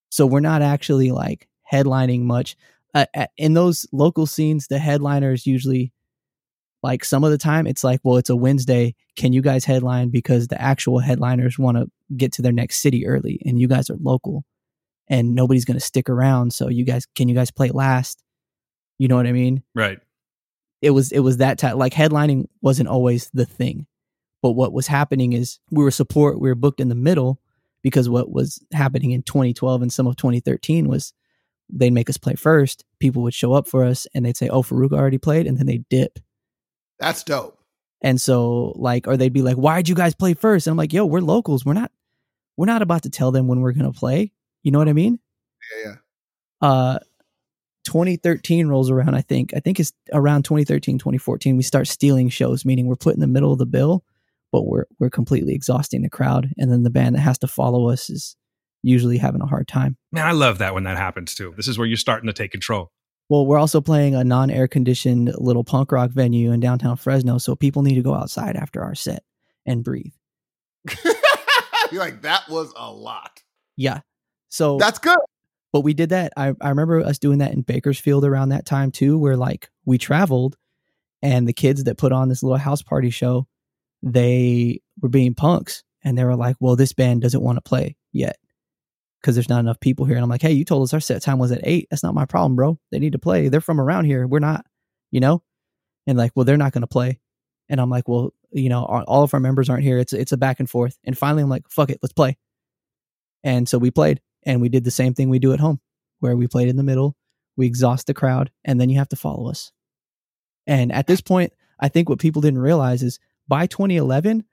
So 0.09 0.25
we're 0.25 0.39
not 0.39 0.61
actually 0.61 1.11
like 1.11 1.47
headlining 1.71 2.21
much. 2.21 2.55
Uh, 2.93 3.05
in 3.37 3.53
those 3.53 3.87
local 3.91 4.27
scenes, 4.27 4.67
the 4.67 4.77
headliners 4.77 5.47
usually 5.47 5.91
like 6.83 7.03
some 7.03 7.23
of 7.23 7.31
the 7.31 7.37
time 7.37 7.65
it's 7.65 7.83
like, 7.83 8.01
well, 8.03 8.17
it's 8.17 8.29
a 8.29 8.35
Wednesday. 8.35 8.93
Can 9.15 9.33
you 9.33 9.41
guys 9.41 9.65
headline? 9.65 10.09
Because 10.09 10.47
the 10.47 10.61
actual 10.61 10.99
headliners 10.99 11.57
want 11.57 11.77
to 11.77 11.89
get 12.15 12.33
to 12.33 12.41
their 12.41 12.51
next 12.51 12.81
city 12.81 13.07
early 13.07 13.41
and 13.45 13.59
you 13.59 13.67
guys 13.67 13.89
are 13.89 13.97
local 13.99 14.43
and 15.07 15.33
nobody's 15.33 15.65
going 15.65 15.79
to 15.79 15.85
stick 15.85 16.09
around. 16.09 16.53
So 16.53 16.69
you 16.69 16.85
guys, 16.85 17.07
can 17.15 17.27
you 17.27 17.35
guys 17.35 17.51
play 17.51 17.69
last? 17.69 18.21
You 18.99 19.07
know 19.07 19.15
what 19.15 19.27
I 19.27 19.31
mean? 19.31 19.63
right 19.73 19.99
It 20.81 20.91
was, 20.91 21.11
it 21.11 21.19
was 21.19 21.37
that 21.37 21.57
type, 21.57 21.75
like 21.75 21.93
headlining 21.93 22.45
wasn't 22.61 22.89
always 22.89 23.31
the 23.33 23.45
thing. 23.45 23.87
But 24.43 24.51
what 24.51 24.73
was 24.73 24.87
happening 24.87 25.31
is 25.31 25.57
we 25.71 25.85
were 25.85 25.89
support, 25.89 26.39
we 26.39 26.49
were 26.49 26.55
booked 26.55 26.81
in 26.81 26.89
the 26.89 26.95
middle 26.95 27.39
because 27.81 28.09
what 28.09 28.29
was 28.29 28.61
happening 28.73 29.11
in 29.11 29.23
2012 29.23 29.81
and 29.81 29.91
some 29.91 30.05
of 30.05 30.17
2013 30.17 30.89
was 30.89 31.13
they'd 31.69 31.93
make 31.93 32.09
us 32.09 32.17
play 32.17 32.35
first. 32.35 32.83
People 32.99 33.23
would 33.23 33.33
show 33.33 33.53
up 33.53 33.69
for 33.69 33.85
us 33.85 34.05
and 34.13 34.25
they'd 34.25 34.35
say, 34.35 34.49
oh, 34.49 34.61
Farouk 34.61 34.91
already 34.91 35.17
played. 35.17 35.47
And 35.47 35.57
then 35.57 35.65
they'd 35.65 35.87
dip. 35.87 36.19
That's 36.99 37.23
dope. 37.23 37.57
And 38.01 38.19
so 38.19 38.73
like, 38.75 39.07
or 39.07 39.15
they'd 39.15 39.31
be 39.31 39.41
like, 39.41 39.55
why'd 39.55 39.87
you 39.87 39.95
guys 39.95 40.13
play 40.13 40.33
first? 40.33 40.67
And 40.67 40.71
I'm 40.71 40.77
like, 40.77 40.91
yo, 40.91 41.05
we're 41.05 41.21
locals. 41.21 41.63
We're 41.65 41.71
not, 41.71 41.91
we're 42.57 42.65
not 42.65 42.81
about 42.81 43.03
to 43.03 43.09
tell 43.09 43.31
them 43.31 43.47
when 43.47 43.61
we're 43.61 43.71
going 43.71 43.89
to 43.89 43.97
play. 43.97 44.33
You 44.61 44.71
know 44.71 44.79
what 44.79 44.89
I 44.89 44.93
mean? 44.93 45.19
Yeah, 45.73 45.91
yeah. 46.61 46.67
Uh, 46.67 46.99
2013 47.85 48.67
rolls 48.67 48.89
around, 48.89 49.15
I 49.15 49.21
think. 49.21 49.53
I 49.55 49.61
think 49.61 49.79
it's 49.79 49.93
around 50.11 50.43
2013, 50.43 50.97
2014. 50.97 51.55
We 51.55 51.63
start 51.63 51.87
stealing 51.87 52.27
shows, 52.27 52.65
meaning 52.65 52.87
we're 52.87 52.97
put 52.97 53.13
in 53.13 53.21
the 53.21 53.27
middle 53.27 53.53
of 53.53 53.59
the 53.59 53.65
bill, 53.65 54.03
but 54.53 54.65
we're, 54.65 54.85
we're 54.99 55.09
completely 55.09 55.53
exhausting 55.53 56.03
the 56.03 56.09
crowd. 56.09 56.49
And 56.57 56.71
then 56.71 56.84
the 56.84 56.89
band 56.89 57.15
that 57.15 57.21
has 57.21 57.38
to 57.39 57.47
follow 57.47 57.89
us 57.89 58.09
is 58.09 58.38
usually 58.84 59.17
having 59.17 59.41
a 59.41 59.45
hard 59.45 59.67
time. 59.67 59.97
man 60.11 60.27
i 60.27 60.31
love 60.34 60.57
that 60.59 60.73
when 60.73 60.84
that 60.84 60.97
happens 60.97 61.34
too 61.34 61.53
this 61.57 61.67
is 61.69 61.77
where 61.77 61.88
you're 61.88 61.95
starting 61.97 62.27
to 62.27 62.34
take 62.34 62.51
control 62.51 62.91
Well, 63.30 63.45
we're 63.45 63.57
also 63.57 63.80
playing 63.81 64.13
a 64.15 64.23
non 64.25 64.51
air 64.51 64.67
conditioned 64.67 65.34
little 65.38 65.63
punk 65.63 65.91
rock 65.91 66.11
venue 66.11 66.51
in 66.51 66.59
downtown 66.59 66.97
Fresno. 66.97 67.38
So 67.38 67.55
people 67.55 67.81
need 67.81 67.95
to 67.95 68.01
go 68.01 68.13
outside 68.13 68.55
after 68.57 68.84
our 68.84 68.93
set 68.95 69.23
and 69.65 69.84
breathe. 69.84 70.11
You're 71.91 72.01
like, 72.01 72.21
that 72.23 72.49
was 72.49 72.73
a 72.75 72.91
lot. 72.91 73.41
Yeah. 73.77 74.01
So 74.49 74.77
That's 74.77 74.99
good. 74.99 75.17
but 75.71 75.81
we 75.81 75.93
did 75.93 76.09
that. 76.09 76.34
I, 76.38 76.53
I 76.61 76.69
remember 76.69 76.99
us 77.01 77.17
doing 77.19 77.38
that 77.39 77.53
in 77.53 77.61
Bakersfield 77.61 78.25
around 78.25 78.49
that 78.49 78.65
time 78.65 78.91
too, 78.91 79.17
where 79.17 79.38
like 79.38 79.69
we 79.85 79.97
traveled 79.97 80.57
and 81.21 81.47
the 81.47 81.53
kids 81.53 81.85
that 81.85 81.97
put 81.97 82.11
on 82.11 82.30
this 82.30 82.43
little 82.43 82.57
house 82.57 82.81
party 82.81 83.09
show, 83.09 83.47
they 84.03 84.81
were 85.01 85.09
being 85.09 85.34
punks 85.34 85.84
and 86.03 86.17
they 86.17 86.25
were 86.25 86.35
like, 86.35 86.57
well, 86.59 86.75
this 86.75 86.93
band 86.93 87.21
doesn't 87.21 87.41
want 87.41 87.55
to 87.55 87.61
play 87.61 87.95
yet 88.11 88.38
because 89.19 89.35
there's 89.35 89.49
not 89.49 89.61
enough 89.61 89.80
people 89.80 90.05
here. 90.05 90.17
And 90.17 90.23
I'm 90.23 90.30
like, 90.30 90.41
hey, 90.41 90.51
you 90.51 90.65
told 90.65 90.84
us 90.84 90.93
our 90.93 90.99
set 90.99 91.21
time 91.21 91.39
was 91.39 91.53
at 91.53 91.61
eight. 91.63 91.88
That's 91.89 92.03
not 92.03 92.13
my 92.13 92.25
problem, 92.25 92.57
bro. 92.57 92.77
They 92.91 92.99
need 92.99 93.13
to 93.13 93.19
play. 93.19 93.47
They're 93.47 93.61
from 93.61 93.80
around 93.80 94.05
here. 94.05 94.27
We're 94.27 94.39
not, 94.39 94.65
you 95.09 95.21
know? 95.21 95.41
And 96.05 96.17
like, 96.17 96.34
well, 96.35 96.43
they're 96.43 96.57
not 96.57 96.73
going 96.73 96.81
to 96.81 96.88
play. 96.88 97.21
And 97.69 97.80
I'm 97.80 97.89
like, 97.89 98.09
well, 98.09 98.34
you 98.51 98.67
know, 98.67 98.84
all 98.84 99.23
of 99.23 99.34
our 99.34 99.39
members 99.39 99.69
aren't 99.69 99.84
here. 99.84 99.97
It's 99.97 100.11
it's 100.11 100.34
a 100.34 100.38
back 100.38 100.59
and 100.59 100.69
forth. 100.69 100.97
And 101.05 101.17
finally, 101.17 101.41
I'm 101.41 101.49
like, 101.49 101.63
fuck 101.69 101.89
it, 101.89 101.99
let's 102.03 102.13
play. 102.13 102.38
And 103.41 103.67
so 103.67 103.77
we 103.77 103.89
played, 103.89 104.21
and 104.45 104.61
we 104.61 104.69
did 104.69 104.84
the 104.84 104.91
same 104.91 105.13
thing 105.13 105.30
we 105.30 105.39
do 105.39 105.53
at 105.53 105.61
home, 105.61 105.80
where 106.19 106.35
we 106.35 106.47
played 106.47 106.67
in 106.67 106.75
the 106.75 106.84
middle, 106.84 107.15
we 107.55 107.65
exhaust 107.65 108.07
the 108.07 108.13
crowd, 108.13 108.51
and 108.65 108.80
then 108.80 108.89
you 108.89 108.97
have 108.97 109.09
to 109.09 109.15
follow 109.15 109.49
us. 109.49 109.71
And 110.67 110.91
at 110.91 111.07
this 111.07 111.21
point, 111.21 111.53
I 111.80 111.88
think 111.88 112.09
what 112.09 112.19
people 112.19 112.41
didn't 112.41 112.59
realize 112.59 113.01
is 113.01 113.19
by 113.47 113.67
2011, 113.67 114.43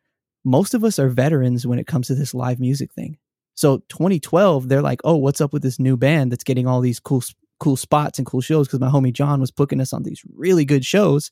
most 0.44 0.74
of 0.74 0.84
us 0.84 0.98
are 0.98 1.08
veterans 1.08 1.66
when 1.66 1.78
it 1.78 1.86
comes 1.86 2.06
to 2.08 2.14
this 2.14 2.34
live 2.34 2.60
music 2.60 2.92
thing. 2.92 3.18
So 3.54 3.78
2012, 3.88 4.68
they're 4.68 4.82
like, 4.82 5.00
"Oh, 5.04 5.16
what's 5.16 5.40
up 5.40 5.52
with 5.52 5.62
this 5.62 5.78
new 5.78 5.96
band 5.96 6.32
that's 6.32 6.44
getting 6.44 6.66
all 6.66 6.80
these 6.80 6.98
cool 7.00 7.22
cool 7.58 7.76
spots 7.76 8.18
and 8.18 8.26
cool 8.26 8.40
shows?" 8.40 8.66
Because 8.66 8.80
my 8.80 8.88
homie 8.88 9.12
John 9.12 9.40
was 9.40 9.50
booking 9.50 9.80
us 9.80 9.92
on 9.92 10.02
these 10.02 10.22
really 10.34 10.64
good 10.64 10.84
shows, 10.84 11.30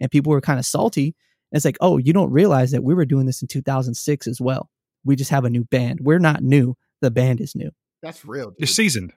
and 0.00 0.10
people 0.10 0.30
were 0.32 0.40
kind 0.40 0.58
of 0.58 0.66
salty. 0.66 1.14
And 1.52 1.56
it's 1.56 1.64
like, 1.64 1.78
"Oh, 1.80 1.98
you 1.98 2.12
don't 2.12 2.32
realize 2.32 2.72
that 2.72 2.82
we 2.82 2.94
were 2.94 3.04
doing 3.04 3.26
this 3.26 3.42
in 3.42 3.48
2006 3.48 4.26
as 4.26 4.40
well. 4.40 4.68
We 5.04 5.14
just 5.14 5.30
have 5.30 5.44
a 5.44 5.50
new 5.50 5.64
band. 5.64 6.00
We're 6.02 6.18
not 6.18 6.42
new. 6.42 6.74
The 7.00 7.10
band 7.12 7.40
is 7.40 7.54
new." 7.54 7.70
That's 8.02 8.24
real. 8.24 8.54
you're 8.58 8.66
seasoned 8.68 9.12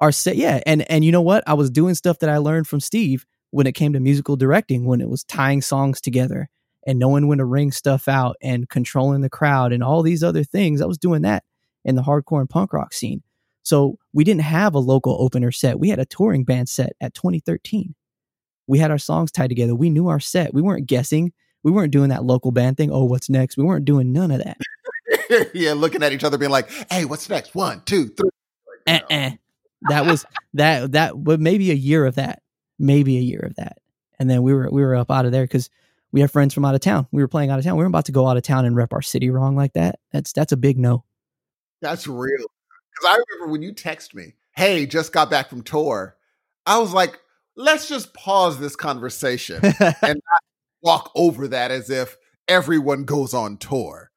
our 0.00 0.10
set 0.10 0.34
yeah 0.34 0.60
and 0.66 0.88
and 0.90 1.04
you 1.04 1.12
know 1.12 1.20
what 1.20 1.44
i 1.46 1.54
was 1.54 1.70
doing 1.70 1.94
stuff 1.94 2.18
that 2.20 2.30
i 2.30 2.38
learned 2.38 2.66
from 2.66 2.80
steve 2.80 3.24
when 3.50 3.66
it 3.66 3.72
came 3.72 3.92
to 3.92 4.00
musical 4.00 4.34
directing 4.34 4.84
when 4.84 5.00
it 5.00 5.08
was 5.08 5.22
tying 5.24 5.60
songs 5.62 6.00
together 6.00 6.48
and 6.86 6.98
knowing 6.98 7.28
when 7.28 7.38
to 7.38 7.44
ring 7.44 7.72
stuff 7.72 8.08
out 8.08 8.36
and 8.40 8.68
controlling 8.68 9.20
the 9.20 9.30
crowd 9.30 9.72
and 9.72 9.82
all 9.82 10.02
these 10.02 10.22
other 10.22 10.44
things 10.44 10.80
i 10.80 10.86
was 10.86 10.98
doing 10.98 11.22
that 11.22 11.44
in 11.84 11.94
the 11.94 12.02
hardcore 12.02 12.40
and 12.40 12.50
punk 12.50 12.72
rock 12.72 12.92
scene. 12.92 13.22
So 13.62 13.98
we 14.12 14.24
didn't 14.24 14.42
have 14.42 14.74
a 14.74 14.78
local 14.78 15.16
opener 15.20 15.52
set. 15.52 15.78
We 15.78 15.88
had 15.90 15.98
a 15.98 16.04
touring 16.04 16.44
band 16.44 16.68
set 16.68 16.92
at 17.00 17.14
2013 17.14 17.94
we 18.70 18.78
had 18.78 18.92
our 18.92 18.98
songs 18.98 19.32
tied 19.32 19.48
together. 19.48 19.74
We 19.74 19.90
knew 19.90 20.06
our 20.06 20.20
set. 20.20 20.54
We 20.54 20.62
weren't 20.62 20.86
guessing. 20.86 21.32
We 21.64 21.72
weren't 21.72 21.92
doing 21.92 22.10
that 22.10 22.24
local 22.24 22.52
band 22.52 22.76
thing 22.76 22.92
oh 22.92 23.04
what's 23.04 23.28
next? 23.28 23.56
We 23.56 23.64
weren't 23.64 23.84
doing 23.84 24.12
none 24.12 24.30
of 24.30 24.38
that. 24.38 24.56
Yeah, 25.54 25.74
looking 25.74 26.02
at 26.04 26.12
each 26.12 26.24
other, 26.24 26.38
being 26.38 26.50
like, 26.50 26.70
"Hey, 26.90 27.04
what's 27.04 27.28
next? 27.28 27.54
One, 27.54 27.82
two, 27.84 28.08
three. 28.08 28.30
Like, 28.86 29.02
you 29.10 29.16
know. 29.16 29.16
uh-uh. 29.16 29.30
that 29.88 30.06
was 30.06 30.24
that 30.54 30.92
that 30.92 31.12
but 31.22 31.40
maybe 31.40 31.70
a 31.70 31.74
year 31.74 32.04
of 32.04 32.16
that. 32.16 32.42
Maybe 32.78 33.16
a 33.16 33.20
year 33.20 33.40
of 33.40 33.54
that. 33.56 33.78
And 34.18 34.28
then 34.30 34.42
we 34.42 34.54
were 34.54 34.68
we 34.70 34.82
were 34.82 34.94
up 34.96 35.10
out 35.10 35.26
of 35.26 35.32
there 35.32 35.44
because 35.44 35.68
we 36.12 36.20
have 36.20 36.30
friends 36.30 36.52
from 36.54 36.64
out 36.64 36.74
of 36.74 36.80
town 36.80 37.06
we 37.12 37.22
were 37.22 37.28
playing 37.28 37.50
out 37.50 37.58
of 37.58 37.64
town 37.64 37.76
we 37.76 37.84
were 37.84 37.88
about 37.88 38.04
to 38.06 38.12
go 38.12 38.26
out 38.26 38.36
of 38.36 38.42
town 38.42 38.64
and 38.64 38.76
rep 38.76 38.92
our 38.92 39.02
city 39.02 39.30
wrong 39.30 39.56
like 39.56 39.72
that 39.74 39.98
that's 40.12 40.32
that's 40.32 40.52
a 40.52 40.56
big 40.56 40.78
no 40.78 41.04
That's 41.82 42.06
real. 42.06 42.36
Because 42.36 43.06
I 43.08 43.22
remember 43.30 43.52
when 43.52 43.62
you 43.62 43.72
text 43.72 44.14
me, 44.14 44.34
"Hey, 44.54 44.84
just 44.86 45.12
got 45.12 45.30
back 45.30 45.48
from 45.48 45.62
tour," 45.62 46.16
I 46.66 46.78
was 46.78 46.92
like, 46.92 47.18
"Let's 47.56 47.88
just 47.88 48.12
pause 48.12 48.58
this 48.58 48.76
conversation 48.76 49.60
and 49.62 49.92
not 50.02 50.42
walk 50.82 51.10
over 51.14 51.48
that 51.48 51.70
as 51.70 51.88
if 51.88 52.16
everyone 52.48 53.04
goes 53.04 53.32
on 53.32 53.56
tour." 53.56 54.10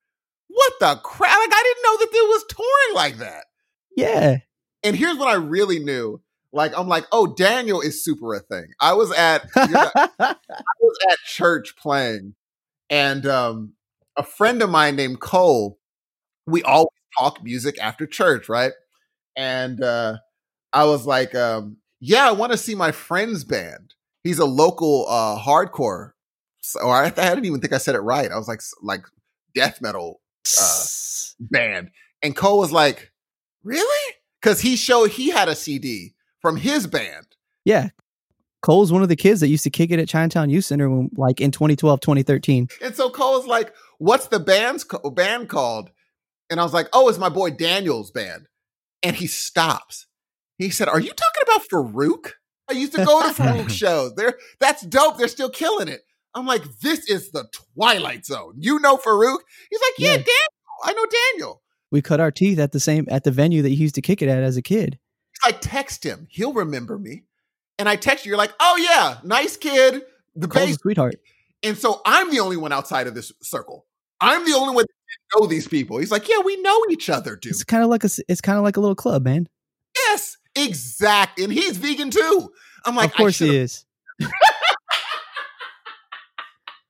What 0.47 0.73
the 0.79 0.99
crap? 1.03 1.37
Like 1.37 1.53
I 1.53 1.63
didn't 1.63 1.83
know 1.83 1.97
that 1.99 2.11
there 2.11 2.23
was 2.23 2.45
touring 2.49 2.95
like 2.95 3.17
that. 3.17 3.45
yeah 3.95 4.37
And 4.83 4.95
here's 4.95 5.17
what 5.17 5.29
I 5.29 5.35
really 5.35 5.79
knew. 5.79 6.21
Like 6.53 6.77
I'm 6.77 6.87
like, 6.87 7.05
oh, 7.11 7.25
Daniel 7.27 7.81
is 7.81 8.03
super 8.03 8.35
a 8.35 8.39
thing. 8.39 8.67
I 8.79 8.93
was 8.93 9.11
at 9.11 9.43
you 9.55 9.71
know, 9.71 9.89
I 9.95 10.35
was 10.79 10.97
at 11.09 11.17
church 11.25 11.75
playing, 11.75 12.35
and 12.91 13.25
um, 13.25 13.73
a 14.15 14.23
friend 14.23 14.61
of 14.61 14.69
mine 14.69 14.95
named 14.95 15.19
Cole, 15.19 15.79
we 16.45 16.61
always 16.61 16.89
talk 17.17 17.43
music 17.43 17.77
after 17.81 18.05
church, 18.05 18.49
right? 18.49 18.71
And 19.35 19.83
uh, 19.83 20.17
I 20.71 20.85
was 20.85 21.07
like, 21.07 21.33
um, 21.33 21.77
yeah, 21.99 22.27
I 22.27 22.31
want 22.33 22.51
to 22.51 22.57
see 22.57 22.75
my 22.75 22.91
friend's 22.91 23.43
band. 23.43 23.95
He's 24.23 24.39
a 24.39 24.45
local 24.45 25.07
uh, 25.09 25.39
hardcore, 25.39 26.11
so, 26.61 26.81
or 26.81 26.93
I, 26.93 27.05
I 27.07 27.09
didn't 27.09 27.45
even 27.45 27.61
think 27.61 27.73
I 27.73 27.79
said 27.79 27.95
it 27.95 28.01
right. 28.01 28.31
I 28.31 28.37
was 28.37 28.47
like, 28.47 28.61
like 28.83 29.05
death 29.55 29.81
metal 29.81 30.21
uh, 30.61 30.85
band. 31.39 31.89
And 32.21 32.35
Cole 32.35 32.59
was 32.59 32.71
like, 32.71 33.11
really? 33.63 34.13
Because 34.39 34.61
he 34.61 34.75
showed 34.75 35.09
he 35.09 35.29
had 35.29 35.49
a 35.49 35.55
CD 35.55 36.13
from 36.43 36.57
his 36.57 36.85
band. 36.85 37.25
yeah 37.65 37.89
cole's 38.61 38.91
one 38.91 39.01
of 39.01 39.09
the 39.09 39.15
kids 39.15 39.39
that 39.41 39.47
used 39.47 39.63
to 39.63 39.69
kick 39.71 39.89
it 39.91 39.99
at 39.99 40.07
chinatown 40.07 40.49
youth 40.51 40.65
center 40.65 40.87
when, 40.89 41.09
like 41.17 41.41
in 41.41 41.49
2012 41.49 41.99
2013 41.99 42.67
And 42.81 42.95
so 42.95 43.09
Cole's 43.09 43.47
like, 43.47 43.73
"What's 43.97 44.27
the 44.27 44.39
band's 44.39 44.83
co- 44.83 45.09
band 45.09 45.49
called?" 45.49 45.89
And 46.51 46.59
I 46.59 46.63
was 46.63 46.73
like, 46.73 46.87
"Oh, 46.93 47.09
it's 47.09 47.17
my 47.17 47.29
boy 47.29 47.49
Daniel's 47.51 48.11
band." 48.11 48.47
And 49.01 49.15
he 49.15 49.27
stops. 49.27 50.05
He 50.59 50.69
said, 50.69 50.87
"Are 50.87 50.99
you 50.99 51.11
talking 51.11 51.43
about 51.43 51.67
Farouk?" 51.67 52.31
I 52.69 52.73
used 52.73 52.93
to 52.93 53.03
go 53.03 53.21
to 53.27 53.33
Farouk 53.33 53.69
shows. 53.81 54.13
They're 54.15 54.37
that's 54.59 54.83
dope. 54.83 55.17
They're 55.17 55.27
still 55.27 55.49
killing 55.49 55.87
it. 55.89 56.01
I'm 56.35 56.45
like, 56.45 56.63
this 56.81 57.07
is 57.09 57.31
the 57.31 57.45
Twilight 57.75 58.25
Zone. 58.25 58.53
You 58.57 58.79
know 58.79 58.95
Farouk? 58.97 59.39
He's 59.69 59.79
like, 59.81 59.93
yeah, 59.99 60.09
Yeah. 60.11 60.17
Daniel. 60.17 60.79
I 60.85 60.93
know 60.93 61.05
Daniel. 61.33 61.61
We 61.91 62.01
cut 62.01 62.19
our 62.19 62.31
teeth 62.31 62.57
at 62.59 62.71
the 62.71 62.79
same 62.79 63.05
at 63.09 63.23
the 63.23 63.31
venue 63.31 63.61
that 63.61 63.69
he 63.69 63.75
used 63.75 63.95
to 63.95 64.01
kick 64.01 64.21
it 64.21 64.29
at 64.29 64.41
as 64.41 64.57
a 64.57 64.61
kid. 64.63 64.97
I 65.43 65.51
text 65.51 66.03
him. 66.03 66.27
He'll 66.29 66.53
remember 66.53 66.97
me. 66.97 67.23
And 67.79 67.89
I 67.89 67.95
text 67.95 68.25
you. 68.25 68.29
You're 68.29 68.37
like, 68.37 68.53
oh 68.59 68.77
yeah, 68.77 69.17
nice 69.23 69.57
kid. 69.57 70.03
The 70.35 70.47
a 70.47 70.73
sweetheart. 70.73 71.15
And 71.63 71.77
so 71.77 72.01
I'm 72.05 72.31
the 72.31 72.39
only 72.39 72.57
one 72.57 72.71
outside 72.71 73.07
of 73.07 73.15
this 73.15 73.31
circle. 73.41 73.85
I'm 74.19 74.45
the 74.45 74.53
only 74.53 74.75
one 74.75 74.85
that 74.85 74.87
didn't 74.87 75.41
know 75.41 75.47
these 75.47 75.67
people. 75.67 75.97
He's 75.97 76.11
like, 76.11 76.27
yeah, 76.29 76.39
we 76.39 76.61
know 76.61 76.79
each 76.89 77.09
other, 77.09 77.35
dude. 77.35 77.51
It's 77.51 77.63
kind 77.63 77.83
of 77.83 77.89
like 77.89 78.03
a 78.03 78.09
it's 78.27 78.41
kind 78.41 78.57
of 78.57 78.63
like 78.63 78.77
a 78.77 78.79
little 78.79 78.95
club, 78.95 79.23
man. 79.23 79.47
Yes, 79.97 80.37
exact. 80.55 81.39
And 81.39 81.51
he's 81.51 81.77
vegan 81.77 82.09
too. 82.09 82.51
I'm 82.85 82.95
like, 82.95 83.11
of 83.11 83.15
course 83.15 83.39
he 83.39 83.55
is. 83.55 83.85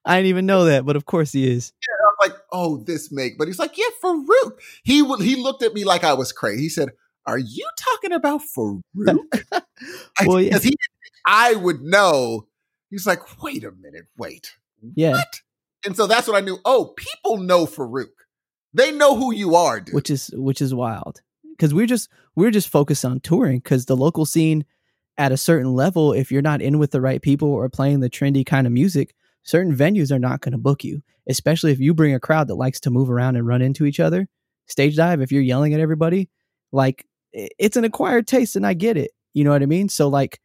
I 0.06 0.18
didn't 0.18 0.28
even 0.28 0.46
know 0.46 0.66
that, 0.66 0.86
but 0.86 0.96
of 0.96 1.06
course 1.06 1.32
he 1.32 1.50
is. 1.50 1.72
I'm 2.04 2.30
like, 2.30 2.38
oh, 2.52 2.78
this 2.78 3.12
make. 3.12 3.38
But 3.38 3.48
he's 3.48 3.60
like, 3.60 3.78
yeah, 3.78 3.86
Farouk. 4.04 4.60
He 4.84 5.02
would. 5.02 5.22
He 5.22 5.36
looked 5.36 5.64
at 5.64 5.74
me 5.74 5.86
like 5.86 6.04
I 6.04 6.14
was 6.14 6.32
crazy. 6.32 6.64
He 6.64 6.70
said, 6.70 6.90
"Are 7.26 7.38
you 7.38 7.68
talking 7.78 8.12
about 8.12 8.42
Farouk?" 8.42 9.44
I, 10.20 10.40
yeah. 10.40 10.60
he, 10.60 10.76
I 11.26 11.56
would 11.56 11.82
know. 11.82 12.48
He's 12.90 13.08
like, 13.08 13.42
wait 13.42 13.64
a 13.64 13.72
minute, 13.72 14.06
wait, 14.18 14.56
Yeah, 14.96 15.14
what? 15.14 15.42
And 15.86 15.96
so 15.98 16.06
that's 16.08 16.28
what 16.28 16.38
I 16.38 16.42
knew. 16.42 16.60
Oh, 16.64 16.94
people 16.96 17.38
know 17.38 17.66
Farouk. 17.66 18.12
They 18.74 18.92
know 18.92 19.16
who 19.16 19.34
you 19.34 19.56
are, 19.56 19.80
dude. 19.80 19.96
which 19.96 20.10
is 20.10 20.30
which 20.34 20.62
is 20.62 20.74
wild 20.74 21.22
because 21.52 21.74
we're 21.74 21.88
just 21.88 22.10
we're 22.36 22.52
just 22.52 22.70
focused 22.70 23.06
on 23.06 23.20
touring 23.20 23.60
because 23.60 23.86
the 23.86 23.96
local 23.96 24.26
scene 24.26 24.66
at 25.18 25.32
a 25.32 25.38
certain 25.38 25.74
level 25.74 26.12
if 26.12 26.32
you're 26.32 26.42
not 26.42 26.62
in 26.62 26.80
with 26.80 26.92
the 26.92 27.02
right 27.02 27.22
people 27.22 27.50
or 27.50 27.70
playing 27.70 28.00
the 28.00 28.10
trendy 28.10 28.46
kind 28.46 28.66
of 28.66 28.74
music 28.74 29.14
certain 29.44 29.76
venues 29.76 30.12
are 30.12 30.20
not 30.20 30.42
going 30.42 30.52
to 30.52 30.58
book 30.58 30.84
you 30.84 31.04
especially 31.30 31.72
if 31.72 31.80
you 31.80 31.94
bring 31.94 32.14
a 32.14 32.20
crowd 32.20 32.48
that 32.48 32.56
likes 32.56 32.80
to 32.80 32.90
move 32.90 33.10
around 33.10 33.36
and 33.36 33.46
run 33.46 33.62
into 33.62 33.86
each 33.86 34.00
other 34.00 34.28
stage 34.66 34.96
dive 34.96 35.22
if 35.22 35.32
you're 35.32 35.42
yelling 35.42 35.74
at 35.74 35.80
everybody 35.80 36.30
like 36.72 37.06
it's 37.34 37.78
an 37.78 37.84
acquired 37.84 38.28
taste 38.28 38.56
and 38.56 38.66
i 38.66 38.74
get 38.74 38.98
it 38.98 39.12
you 39.34 39.44
know 39.44 39.52
what 39.52 39.64
i 39.64 39.66
mean 39.66 39.90
so 39.90 40.08
like 40.08 40.40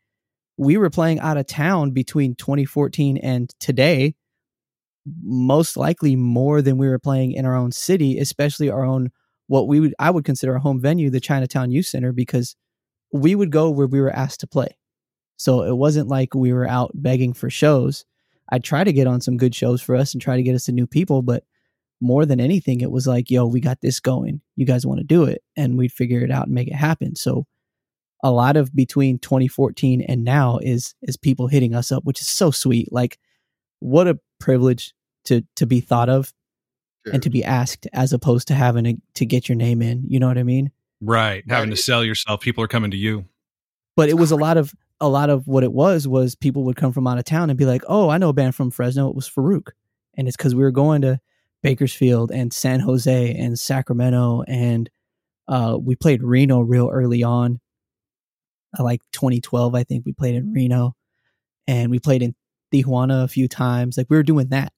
we 0.57 0.77
were 0.77 0.91
playing 0.91 1.21
out 1.21 1.37
of 1.37 1.47
town 1.47 1.93
between 1.93 2.35
2014 2.35 3.17
and 3.19 3.53
today 3.61 4.15
most 5.23 5.77
likely 5.77 6.17
more 6.17 6.61
than 6.61 6.77
we 6.77 6.89
were 6.89 6.99
playing 6.99 7.33
in 7.33 7.47
our 7.47 7.55
own 7.55 7.73
city 7.73 8.19
especially 8.19 8.71
our 8.71 8.85
own 8.85 9.11
what 9.49 9.67
we 9.67 9.81
would 9.81 9.95
I 9.99 10.11
would 10.11 10.25
consider 10.25 10.55
a 10.55 10.61
home 10.61 10.81
venue, 10.81 11.11
the 11.11 11.21
Chinatown 11.21 11.73
Youth 11.73 11.87
Center, 11.87 12.13
because 12.13 12.55
we 13.13 13.35
would 13.35 13.51
go 13.51 13.71
where 13.71 13.87
we 13.87 14.01
were 14.01 14.15
asked 14.15 14.41
to 14.41 14.47
play. 14.47 14.79
So 15.37 15.63
it 15.63 15.77
wasn't 15.77 16.09
like 16.09 16.35
we 16.35 16.53
were 16.53 16.69
out 16.69 16.93
begging 16.95 17.33
for 17.33 17.51
shows. 17.51 18.05
I'd 18.51 18.65
try 18.65 18.85
to 18.85 18.93
get 18.93 19.07
on 19.07 19.21
some 19.21 19.37
good 19.37 19.55
shows 19.55 19.83
for 19.83 19.97
us 19.97 20.13
and 20.13 20.23
try 20.23 20.37
to 20.37 20.43
get 20.43 20.55
us 20.55 20.67
to 20.67 20.73
new 20.73 20.87
people, 20.87 21.23
but 21.23 21.45
more 22.01 22.27
than 22.27 22.41
anything, 22.41 22.81
it 22.81 22.91
was 22.91 23.07
like, 23.07 23.31
yo, 23.31 23.47
we 23.47 23.61
got 23.61 23.81
this 23.81 24.01
going. 24.01 24.41
You 24.57 24.67
guys 24.67 24.87
want 24.87 24.99
to 24.99 25.05
do 25.05 25.25
it? 25.25 25.43
And 25.57 25.77
we'd 25.77 25.93
figure 25.93 26.21
it 26.21 26.31
out 26.31 26.47
and 26.47 26.55
make 26.55 26.69
it 26.69 26.75
happen. 26.75 27.17
So 27.17 27.47
a 28.23 28.31
lot 28.31 28.57
of 28.57 28.75
between 28.75 29.19
2014 29.19 30.03
and 30.03 30.25
now 30.25 30.59
is 30.59 30.95
is 31.03 31.17
people 31.17 31.49
hitting 31.49 31.75
us 31.75 31.93
up, 31.93 32.05
which 32.05 32.21
is 32.21 32.29
so 32.29 32.51
sweet. 32.51 32.93
Like, 32.93 33.19
what 33.81 34.09
a 34.09 34.19
privilege 34.39 34.95
to 35.25 35.43
to 35.57 35.67
be 35.67 35.81
thought 35.81 36.09
of 36.09 36.33
and 37.13 37.23
to 37.23 37.31
be 37.31 37.45
asked 37.45 37.87
as 37.93 38.13
opposed 38.13 38.49
to 38.49 38.55
having 38.55 38.85
to, 38.85 38.97
to 39.15 39.27
get 39.27 39.49
your 39.49 39.57
name 39.57 39.83
in. 39.83 40.05
You 40.07 40.21
know 40.21 40.29
what 40.29 40.39
I 40.39 40.43
mean? 40.43 40.71
Right. 41.01 41.45
Having 41.49 41.71
to 41.71 41.77
sell 41.77 42.05
yourself. 42.05 42.41
People 42.41 42.63
are 42.65 42.69
coming 42.69 42.91
to 42.91 42.97
you. 42.97 43.25
But 43.97 44.09
it 44.09 44.15
was 44.15 44.31
a 44.31 44.37
lot 44.37 44.57
of 44.57 44.75
a 45.01 45.09
lot 45.09 45.31
of 45.31 45.47
what 45.47 45.63
it 45.63 45.73
was 45.73 46.09
was 46.09 46.35
people 46.35 46.65
would 46.65 46.77
come 46.77 46.93
from 46.93 47.07
out 47.07 47.19
of 47.19 47.25
town 47.25 47.51
and 47.51 47.59
be 47.59 47.67
like, 47.67 47.83
"Oh, 47.89 48.09
I 48.09 48.19
know 48.19 48.31
a 48.31 48.33
band 48.33 48.55
from 48.55 48.71
Fresno. 48.71 49.09
It 49.09 49.15
was 49.15 49.29
Farouk," 49.29 49.69
and 50.17 50.27
it's 50.27 50.37
because 50.37 50.55
we 50.55 50.63
were 50.63 50.73
going 50.73 51.03
to 51.03 51.21
Bakersfield 51.69 52.31
and 52.31 52.51
San 52.51 52.81
Jose 52.81 53.35
and 53.35 53.59
Sacramento, 53.59 54.43
and 54.49 54.89
uh, 55.49 55.77
we 55.79 55.97
played 55.97 56.23
Reno 56.23 56.61
real 56.61 56.89
early 56.91 57.23
on, 57.23 57.61
uh, 58.79 58.83
like 58.83 59.03
2012, 59.13 59.75
I 59.75 59.85
think 59.85 60.07
we 60.07 60.15
played 60.15 60.35
in 60.35 60.51
Reno, 60.55 60.95
and 61.67 61.91
we 61.91 61.99
played 61.99 62.23
in 62.23 62.35
Tijuana 62.73 63.23
a 63.23 63.29
few 63.29 63.49
times. 63.49 63.99
Like 63.99 64.07
we 64.09 64.17
were 64.17 64.23
doing 64.23 64.49
that 64.49 64.73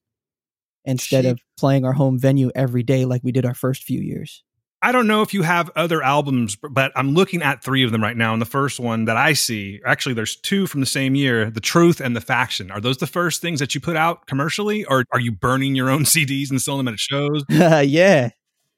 instead 0.83 1.25
of 1.25 1.39
playing 1.57 1.85
our 1.85 1.93
home 1.93 2.19
venue 2.19 2.51
every 2.55 2.83
day 2.83 3.05
like 3.05 3.21
we 3.23 3.31
did 3.31 3.45
our 3.45 3.53
first 3.53 3.83
few 3.83 4.01
years. 4.01 4.43
I 4.83 4.91
don't 4.91 5.05
know 5.05 5.21
if 5.21 5.33
you 5.33 5.43
have 5.43 5.69
other 5.75 6.01
albums, 6.01 6.55
but 6.55 6.91
I'm 6.95 7.13
looking 7.13 7.43
at 7.43 7.63
three 7.63 7.83
of 7.83 7.91
them 7.91 8.01
right 8.01 8.17
now. 8.17 8.33
And 8.33 8.41
the 8.41 8.47
first 8.47 8.79
one 8.79 9.05
that 9.05 9.15
I 9.15 9.33
see, 9.33 9.79
actually, 9.85 10.15
there's 10.15 10.35
two 10.35 10.65
from 10.65 10.79
the 10.79 10.87
same 10.87 11.13
year 11.13 11.51
The 11.51 11.59
Truth 11.59 11.99
and 11.99 12.15
The 12.15 12.21
Faction. 12.21 12.71
Are 12.71 12.81
those 12.81 12.97
the 12.97 13.05
first 13.05 13.41
things 13.41 13.59
that 13.59 13.75
you 13.75 13.81
put 13.81 13.95
out 13.95 14.25
commercially, 14.25 14.83
or 14.85 15.05
are 15.11 15.19
you 15.19 15.31
burning 15.31 15.75
your 15.75 15.89
own 15.89 16.03
CDs 16.05 16.49
and 16.49 16.59
selling 16.59 16.85
them 16.85 16.93
at 16.93 16.99
shows? 16.99 17.43
yeah. 17.49 18.29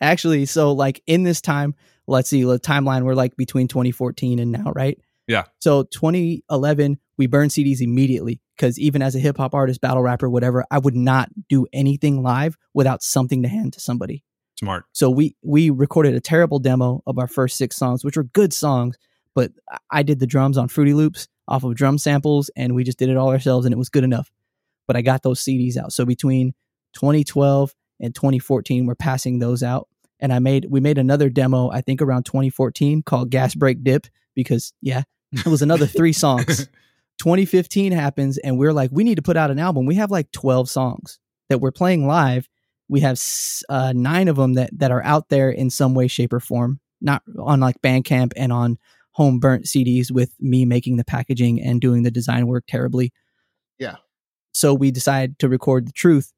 Actually, 0.02 0.46
so 0.46 0.74
like 0.74 1.02
in 1.08 1.24
this 1.24 1.40
time, 1.40 1.74
let's 2.08 2.30
see, 2.30 2.44
the 2.44 2.60
timeline 2.60 3.04
we're 3.04 3.16
like 3.16 3.38
between 3.38 3.70
2014 3.70 4.40
and 4.40 4.52
now, 4.52 4.74
right? 4.76 5.00
Yeah. 5.28 5.46
So 5.60 5.84
2011, 5.84 7.00
we 7.18 7.28
burned 7.28 7.52
CDs 7.52 7.80
immediately 7.80 8.42
because 8.58 8.78
even 8.78 9.02
as 9.02 9.16
a 9.16 9.20
hip 9.20 9.38
hop 9.38 9.54
artist, 9.54 9.80
battle 9.80 10.04
rapper, 10.04 10.30
whatever, 10.30 10.66
I 10.70 10.80
would 10.80 10.96
not 10.96 11.30
do 11.48 11.66
anything 11.72 12.22
live 12.22 12.58
without 12.74 13.02
something 13.02 13.44
to 13.44 13.48
hand 13.48 13.72
to 13.74 13.80
somebody. 13.80 14.24
Smart. 14.56 14.86
So 14.94 15.10
we 15.10 15.36
we 15.42 15.70
recorded 15.70 16.14
a 16.14 16.22
terrible 16.22 16.60
demo 16.60 17.02
of 17.08 17.18
our 17.18 17.28
first 17.28 17.58
six 17.58 17.76
songs, 17.76 18.04
which 18.04 18.18
were 18.18 18.24
good 18.24 18.54
songs, 18.54 18.98
but 19.34 19.52
I- 19.90 20.04
did 20.04 20.20
the 20.20 20.28
drums 20.28 20.58
on 20.58 20.68
Fruity 20.68 20.94
Loops 20.94 21.28
off 21.48 21.64
of 21.64 21.76
drum 21.76 21.98
samples, 21.98 22.50
and 22.56 22.76
we 22.76 22.84
just 22.84 23.00
did 23.00 23.10
it 23.10 23.18
all 23.18 23.30
ourselves, 23.30 23.66
and 23.66 23.74
it 23.74 23.78
was 23.78 23.90
good 23.90 24.04
enough. 24.04 24.32
But 24.88 24.96
I 24.96 25.02
got 25.02 25.24
those 25.24 25.42
CDs 25.44 25.76
out. 25.78 25.92
So 25.92 26.06
between 26.06 26.54
2012 26.94 27.74
and 28.00 28.14
2014, 28.14 28.86
we're 28.86 28.96
passing 28.96 29.40
those 29.40 29.64
out, 29.64 29.88
and 30.20 30.32
I 30.32 30.40
made 30.40 30.68
we 30.70 30.80
made 30.80 30.98
another 30.98 31.30
demo, 31.30 31.70
I 31.72 31.82
think 31.82 32.02
around 32.02 32.24
2014, 32.26 33.02
called 33.04 33.32
Gas 33.32 33.56
Break 33.56 33.84
Dip, 33.84 34.06
because 34.36 34.72
yeah, 34.82 35.04
it 35.32 35.48
was 35.48 35.62
another 35.62 35.88
three 35.88 36.14
songs. 36.14 36.68
2015 37.20 37.92
happens, 37.92 38.38
and 38.38 38.58
we're 38.58 38.74
like, 38.74 38.92
we 38.92 39.04
need 39.04 39.16
to 39.16 39.22
put 39.22 39.38
out 39.38 39.52
an 39.52 39.60
album. 39.60 39.86
We 39.86 39.96
have 39.96 40.12
like 40.12 40.32
12 40.32 40.70
songs 40.70 41.20
that 41.50 41.60
we're 41.60 41.72
playing 41.72 42.06
live 42.08 42.48
we 42.90 43.00
have 43.02 43.22
uh, 43.70 43.94
nine 43.96 44.28
of 44.28 44.36
them 44.36 44.54
that 44.54 44.70
that 44.78 44.92
are 44.92 45.04
out 45.04 45.30
there 45.30 45.50
in 45.50 45.70
some 45.70 45.94
way 45.94 46.08
shape 46.08 46.34
or 46.34 46.40
form 46.40 46.80
not 47.02 47.22
on 47.40 47.60
like 47.60 47.82
bandcamp 47.82 48.34
and 48.36 48.52
on 48.52 48.78
home 49.12 49.40
burnt 49.40 49.66
cds 49.66 50.12
with 50.12 50.34
me 50.40 50.66
making 50.66 50.98
the 50.98 51.04
packaging 51.04 51.62
and 51.62 51.82
doing 51.82 52.04
the 52.04 52.12
design 52.12 52.48
work 52.48 52.64
terribly. 52.68 53.12
Yeah. 53.80 53.96
so 54.52 54.74
we 54.74 54.92
decided 54.92 55.40
to 55.40 55.50
record 55.50 55.88
the 55.88 55.92
truth 55.92 56.32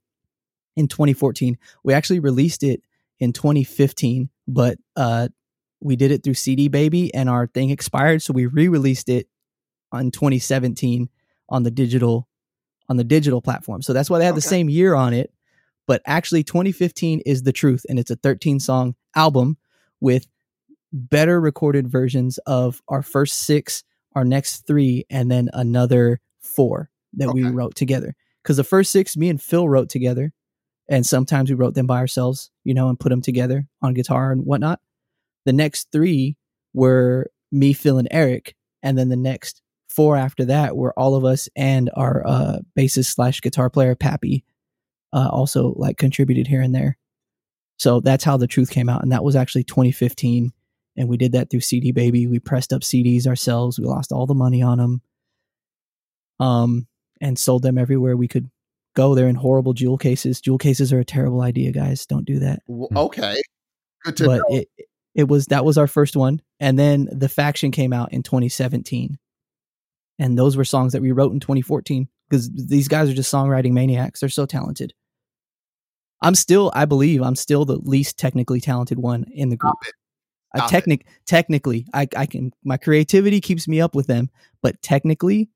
in 0.75 0.87
2014 0.87 1.57
we 1.83 1.93
actually 1.93 2.19
released 2.19 2.63
it 2.63 2.81
in 3.19 3.33
2015 3.33 4.29
but 4.47 4.77
uh 4.95 5.27
we 5.81 5.95
did 5.95 6.11
it 6.11 6.23
through 6.23 6.33
cd 6.33 6.67
baby 6.67 7.13
and 7.13 7.29
our 7.29 7.47
thing 7.47 7.69
expired 7.69 8.21
so 8.21 8.33
we 8.33 8.45
re-released 8.45 9.09
it 9.09 9.27
on 9.91 10.11
2017 10.11 11.09
on 11.49 11.63
the 11.63 11.71
digital 11.71 12.27
on 12.87 12.97
the 12.97 13.03
digital 13.03 13.41
platform. 13.41 13.81
So 13.81 13.93
that's 13.93 14.09
why 14.09 14.19
they 14.19 14.25
have 14.25 14.35
the 14.35 14.41
same 14.41 14.69
year 14.69 14.93
on 14.93 15.13
it 15.13 15.31
but 15.87 16.01
actually 16.05 16.43
2015 16.43 17.21
is 17.25 17.43
the 17.43 17.53
truth 17.53 17.85
and 17.89 17.99
it's 17.99 18.11
a 18.11 18.15
13 18.15 18.59
song 18.59 18.95
album 19.15 19.57
with 19.99 20.27
better 20.91 21.39
recorded 21.39 21.87
versions 21.87 22.37
of 22.39 22.81
our 22.87 23.01
first 23.01 23.39
six 23.39 23.83
our 24.15 24.23
next 24.23 24.65
three 24.65 25.05
and 25.09 25.29
then 25.29 25.49
another 25.53 26.21
four 26.39 26.89
that 27.13 27.33
we 27.33 27.43
wrote 27.43 27.75
together. 27.75 28.15
Because 28.41 28.57
the 28.57 28.63
first 28.63 28.91
six 28.91 29.17
me 29.17 29.29
and 29.29 29.41
phil 29.41 29.67
wrote 29.67 29.89
together 29.89 30.31
and 30.87 31.05
sometimes 31.05 31.49
we 31.49 31.55
wrote 31.55 31.73
them 31.73 31.87
by 31.87 31.97
ourselves 31.97 32.49
you 32.63 32.73
know 32.73 32.89
and 32.89 32.99
put 32.99 33.09
them 33.09 33.21
together 33.21 33.67
on 33.81 33.93
guitar 33.93 34.31
and 34.31 34.45
whatnot. 34.45 34.79
The 35.45 35.53
next 35.53 35.91
three 35.91 36.37
were 36.73 37.29
me 37.51 37.73
phil 37.73 37.97
and 37.97 38.07
eric 38.11 38.55
and 38.81 38.97
then 38.97 39.09
the 39.09 39.15
next 39.17 39.61
four 39.89 40.15
after 40.17 40.45
that 40.45 40.75
were 40.75 40.97
all 40.97 41.15
of 41.15 41.25
us 41.25 41.47
and 41.55 41.89
our 41.95 42.25
uh 42.25 42.59
bassist 42.77 43.13
slash 43.13 43.41
guitar 43.41 43.69
player 43.69 43.95
pappy 43.95 44.43
uh, 45.15 45.29
also 45.31 45.73
like 45.77 45.97
contributed 45.97 46.45
here 46.45 46.61
and 46.61 46.75
there. 46.75 46.97
So 47.77 48.01
that's 48.01 48.23
how 48.23 48.37
the 48.37 48.47
truth 48.47 48.69
came 48.69 48.89
out, 48.89 49.01
and 49.01 49.11
that 49.11 49.23
was 49.23 49.35
actually 49.35 49.63
2015, 49.63 50.51
and 50.97 51.09
we 51.09 51.17
did 51.17 51.31
that 51.31 51.49
through 51.49 51.61
CD 51.61 51.91
Baby. 51.91 52.27
We 52.27 52.39
pressed 52.39 52.71
up 52.71 52.81
CDs 52.81 53.25
ourselves. 53.25 53.79
We 53.79 53.85
lost 53.85 54.11
all 54.11 54.25
the 54.25 54.33
money 54.33 54.61
on 54.61 54.77
them, 54.77 55.01
um, 56.39 56.87
and 57.21 57.39
sold 57.39 57.63
them 57.63 57.77
everywhere 57.77 58.15
we 58.15 58.27
could 58.27 58.49
go. 58.95 59.15
They're 59.15 59.27
in 59.27 59.35
horrible 59.35 59.73
jewel 59.73 59.97
cases. 59.97 60.41
Jewel 60.41 60.57
cases 60.57 60.93
are 60.93 60.99
a 60.99 61.05
terrible 61.05 61.41
idea, 61.41 61.71
guys. 61.71 62.05
Don't 62.05 62.25
do 62.25 62.39
that. 62.39 62.61
Okay. 62.95 63.41
Good 64.03 64.17
to 64.17 64.25
but 64.25 64.37
know. 64.37 64.57
it 64.57 64.69
it 65.13 65.27
was 65.27 65.47
that 65.47 65.65
was 65.65 65.77
our 65.77 65.87
first 65.87 66.15
one, 66.15 66.41
and 66.59 66.77
then 66.77 67.09
the 67.11 67.29
faction 67.29 67.71
came 67.71 67.93
out 67.93 68.13
in 68.13 68.21
2017, 68.23 69.17
and 70.19 70.37
those 70.37 70.55
were 70.55 70.65
songs 70.65 70.93
that 70.93 71.01
we 71.01 71.11
wrote 71.11 71.33
in 71.33 71.39
2014 71.39 72.07
because 72.29 72.49
these 72.51 72.87
guys 72.87 73.09
are 73.09 73.13
just 73.13 73.33
songwriting 73.33 73.71
maniacs. 73.71 74.19
They're 74.21 74.29
so 74.29 74.45
talented. 74.45 74.93
I'm 76.25 76.33
still, 76.33 76.71
I 76.73 76.85
believe, 76.85 77.21
I'm 77.21 77.35
still 77.35 77.65
the 77.65 77.77
least 77.77 78.17
technically 78.17 78.59
talented 78.59 78.97
one 78.97 79.25
in 79.31 79.49
the 79.49 79.55
group. 79.55 79.75
I 80.55 80.57
Stop 80.57 80.67
it. 80.67 80.71
technic 80.71 81.07
technically, 81.27 81.85
I 81.93 82.07
I 82.15 82.25
can 82.25 82.51
my 82.63 82.77
creativity 82.77 83.41
keeps 83.41 83.67
me 83.67 83.79
up 83.79 83.93
with 83.93 84.07
them, 84.07 84.31
but 84.63 84.81
technically, 84.81 85.49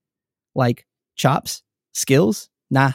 like 0.53 0.85
chops, 1.15 1.63
skills, 1.93 2.49
nah. 2.69 2.91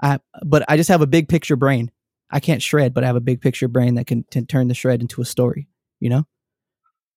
I 0.00 0.20
but 0.44 0.64
I 0.68 0.76
just 0.76 0.90
have 0.90 1.02
a 1.02 1.08
big 1.08 1.28
picture 1.28 1.56
brain. 1.56 1.90
I 2.30 2.38
can't 2.38 2.62
shred, 2.62 2.94
but 2.94 3.02
I 3.02 3.08
have 3.08 3.16
a 3.16 3.20
big 3.20 3.40
picture 3.40 3.66
brain 3.66 3.96
that 3.96 4.06
can, 4.06 4.24
can 4.30 4.46
turn 4.46 4.68
the 4.68 4.74
shred 4.74 5.00
into 5.00 5.20
a 5.20 5.24
story. 5.24 5.66
You 5.98 6.10
know? 6.10 6.26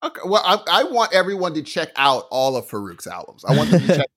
Okay, 0.04 0.22
well, 0.26 0.42
I, 0.44 0.82
I 0.82 0.84
want 0.86 1.14
everyone 1.14 1.54
to 1.54 1.62
check 1.62 1.90
out 1.96 2.26
all 2.32 2.56
of 2.56 2.68
Farouk's 2.68 3.06
albums. 3.06 3.46
I 3.46 3.56
want 3.56 3.70
them 3.70 3.82
to 3.82 3.88
check 3.98 4.08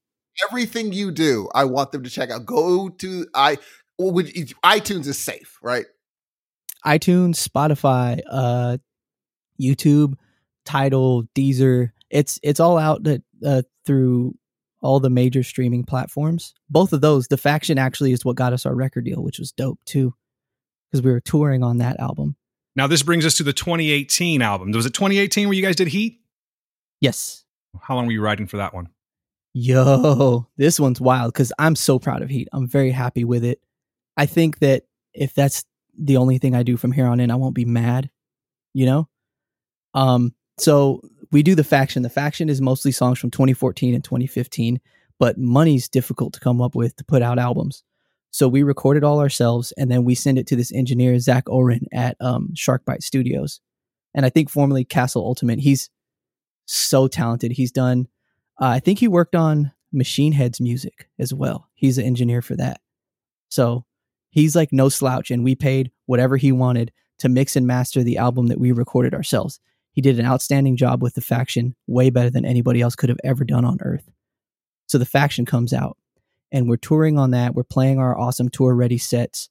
everything 0.48 0.94
you 0.94 1.10
do. 1.10 1.50
I 1.54 1.64
want 1.64 1.92
them 1.92 2.04
to 2.04 2.10
check 2.10 2.30
out. 2.30 2.46
Go 2.46 2.88
to 2.88 3.26
i 3.34 3.58
would- 3.98 4.26
iTunes 4.64 5.06
is 5.06 5.18
safe, 5.18 5.58
right? 5.62 5.86
iTunes, 6.86 7.36
Spotify, 7.46 8.20
uh, 8.30 8.76
YouTube, 9.60 10.14
Tidal, 10.64 11.24
Deezer. 11.34 11.90
It's 12.10 12.38
it's 12.42 12.60
all 12.60 12.76
out 12.78 13.04
that 13.04 13.22
uh, 13.44 13.62
through 13.86 14.34
all 14.82 15.00
the 15.00 15.08
major 15.10 15.42
streaming 15.42 15.84
platforms. 15.84 16.52
Both 16.68 16.92
of 16.92 17.00
those, 17.00 17.28
the 17.28 17.38
faction 17.38 17.78
actually 17.78 18.12
is 18.12 18.24
what 18.24 18.36
got 18.36 18.52
us 18.52 18.66
our 18.66 18.74
record 18.74 19.06
deal, 19.06 19.22
which 19.22 19.38
was 19.38 19.50
dope 19.52 19.82
too, 19.86 20.14
because 20.90 21.02
we 21.02 21.10
were 21.10 21.20
touring 21.20 21.62
on 21.62 21.78
that 21.78 21.98
album. 22.00 22.36
Now 22.76 22.86
this 22.86 23.02
brings 23.02 23.24
us 23.24 23.34
to 23.38 23.42
the 23.42 23.52
2018 23.54 24.42
album. 24.42 24.70
Was 24.72 24.84
it 24.84 24.92
2018 24.92 25.48
where 25.48 25.54
you 25.54 25.62
guys 25.62 25.76
did 25.76 25.88
Heat? 25.88 26.20
Yes, 27.00 27.44
How 27.80 27.94
long 27.96 28.06
were 28.06 28.12
you 28.12 28.20
riding 28.20 28.46
for 28.46 28.56
that 28.58 28.74
one? 28.74 28.88
yo, 29.56 30.46
this 30.56 30.80
one's 30.80 31.00
wild 31.00 31.32
because 31.32 31.52
I'm 31.58 31.76
so 31.76 31.98
proud 31.98 32.22
of 32.22 32.28
Heat. 32.28 32.48
I'm 32.52 32.66
very 32.66 32.90
happy 32.90 33.24
with 33.24 33.44
it. 33.44 33.60
I 34.16 34.26
think 34.26 34.58
that 34.60 34.84
if 35.12 35.34
that's 35.34 35.64
the 35.96 36.16
only 36.16 36.38
thing 36.38 36.54
I 36.54 36.62
do 36.62 36.76
from 36.76 36.92
here 36.92 37.06
on 37.06 37.20
in, 37.20 37.30
I 37.30 37.36
won't 37.36 37.54
be 37.54 37.64
mad. 37.64 38.10
You 38.72 38.86
know, 38.86 39.08
um, 39.94 40.34
so 40.58 41.00
we 41.30 41.42
do 41.42 41.54
the 41.54 41.64
faction. 41.64 42.02
The 42.02 42.10
faction 42.10 42.48
is 42.48 42.60
mostly 42.60 42.92
songs 42.92 43.18
from 43.18 43.30
2014 43.30 43.94
and 43.94 44.04
2015, 44.04 44.80
but 45.18 45.38
money's 45.38 45.88
difficult 45.88 46.32
to 46.34 46.40
come 46.40 46.60
up 46.60 46.74
with 46.74 46.96
to 46.96 47.04
put 47.04 47.22
out 47.22 47.38
albums. 47.38 47.82
So 48.30 48.48
we 48.48 48.64
record 48.64 48.96
it 48.96 49.04
all 49.04 49.20
ourselves, 49.20 49.72
and 49.78 49.90
then 49.90 50.04
we 50.04 50.16
send 50.16 50.38
it 50.38 50.46
to 50.48 50.56
this 50.56 50.72
engineer 50.72 51.18
Zach 51.20 51.44
Ohren 51.46 51.84
at 51.92 52.16
um, 52.20 52.50
Sharkbite 52.54 53.04
Studios, 53.04 53.60
and 54.12 54.26
I 54.26 54.28
think 54.28 54.50
formerly 54.50 54.84
Castle 54.84 55.24
Ultimate. 55.24 55.60
He's 55.60 55.88
so 56.66 57.06
talented. 57.06 57.52
He's 57.52 57.70
done. 57.70 58.08
Uh, 58.60 58.66
I 58.66 58.80
think 58.80 58.98
he 58.98 59.08
worked 59.08 59.36
on 59.36 59.72
Machine 59.92 60.32
Head's 60.32 60.60
music 60.60 61.08
as 61.18 61.32
well. 61.32 61.68
He's 61.74 61.98
an 61.98 62.06
engineer 62.06 62.42
for 62.42 62.56
that. 62.56 62.80
So 63.50 63.84
he's 64.34 64.56
like 64.56 64.72
no 64.72 64.88
slouch, 64.88 65.30
and 65.30 65.44
we 65.44 65.54
paid 65.54 65.90
whatever 66.06 66.36
he 66.36 66.52
wanted 66.52 66.92
to 67.20 67.28
mix 67.28 67.56
and 67.56 67.66
master 67.66 68.02
the 68.02 68.18
album 68.18 68.48
that 68.48 68.58
we 68.58 68.72
recorded 68.72 69.14
ourselves. 69.14 69.60
He 69.92 70.02
did 70.02 70.18
an 70.18 70.26
outstanding 70.26 70.76
job 70.76 71.02
with 71.02 71.14
the 71.14 71.20
faction, 71.20 71.76
way 71.86 72.10
better 72.10 72.30
than 72.30 72.44
anybody 72.44 72.80
else 72.80 72.96
could 72.96 73.08
have 73.08 73.20
ever 73.22 73.44
done 73.44 73.64
on 73.64 73.78
earth. 73.80 74.10
So 74.86 74.98
the 74.98 75.06
faction 75.06 75.46
comes 75.46 75.72
out, 75.72 75.96
and 76.50 76.68
we're 76.68 76.76
touring 76.76 77.16
on 77.16 77.30
that. 77.30 77.54
We're 77.54 77.62
playing 77.62 77.98
our 77.98 78.18
awesome 78.18 78.48
tour 78.48 78.74
ready 78.74 78.98
sets. 78.98 79.48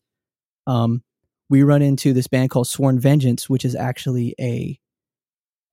Um, 0.67 1.01
we 1.49 1.63
run 1.63 1.81
into 1.81 2.13
this 2.13 2.27
band 2.27 2.49
called 2.49 2.67
Sworn 2.67 2.99
Vengeance, 2.99 3.49
which 3.49 3.63
is 3.63 3.75
actually 3.75 4.35
a 4.39 4.77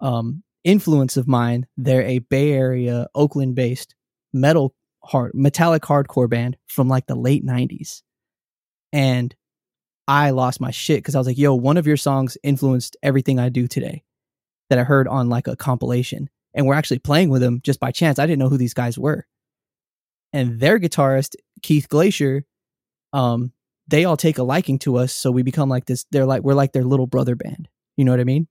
um, 0.00 0.44
influence 0.62 1.16
of 1.16 1.26
mine. 1.26 1.66
They're 1.76 2.02
a 2.02 2.20
Bay 2.20 2.52
Area, 2.52 3.08
Oakland 3.14 3.56
based 3.56 3.94
metal 4.32 4.74
hard 5.02 5.32
metallic 5.34 5.82
hardcore 5.82 6.28
band 6.28 6.56
from 6.68 6.88
like 6.88 7.06
the 7.06 7.16
late 7.16 7.44
90s. 7.44 8.02
And 8.92 9.34
I 10.08 10.30
lost 10.30 10.60
my 10.60 10.70
shit 10.70 10.98
because 10.98 11.14
I 11.14 11.18
was 11.18 11.26
like, 11.26 11.38
yo, 11.38 11.54
one 11.54 11.76
of 11.76 11.86
your 11.86 11.96
songs 11.96 12.36
influenced 12.42 12.96
everything 13.02 13.38
I 13.38 13.48
do 13.48 13.68
today 13.68 14.02
that 14.68 14.78
I 14.78 14.84
heard 14.84 15.06
on 15.08 15.28
like 15.28 15.46
a 15.46 15.56
compilation. 15.56 16.28
And 16.54 16.66
we're 16.66 16.74
actually 16.74 16.98
playing 16.98 17.30
with 17.30 17.42
them 17.42 17.60
just 17.62 17.78
by 17.78 17.92
chance. 17.92 18.18
I 18.18 18.26
didn't 18.26 18.40
know 18.40 18.48
who 18.48 18.56
these 18.56 18.74
guys 18.74 18.98
were. 18.98 19.26
And 20.32 20.58
their 20.60 20.78
guitarist, 20.78 21.36
Keith 21.62 21.88
Glacier, 21.88 22.44
um, 23.12 23.52
they 23.88 24.04
all 24.04 24.16
take 24.16 24.38
a 24.38 24.42
liking 24.42 24.78
to 24.80 24.96
us. 24.96 25.12
So 25.12 25.30
we 25.30 25.42
become 25.42 25.68
like 25.68 25.86
this. 25.86 26.06
They're 26.10 26.26
like, 26.26 26.42
we're 26.42 26.54
like 26.54 26.72
their 26.72 26.84
little 26.84 27.06
brother 27.06 27.34
band. 27.36 27.68
You 27.96 28.04
know 28.04 28.12
what 28.12 28.20
I 28.20 28.24
mean? 28.24 28.46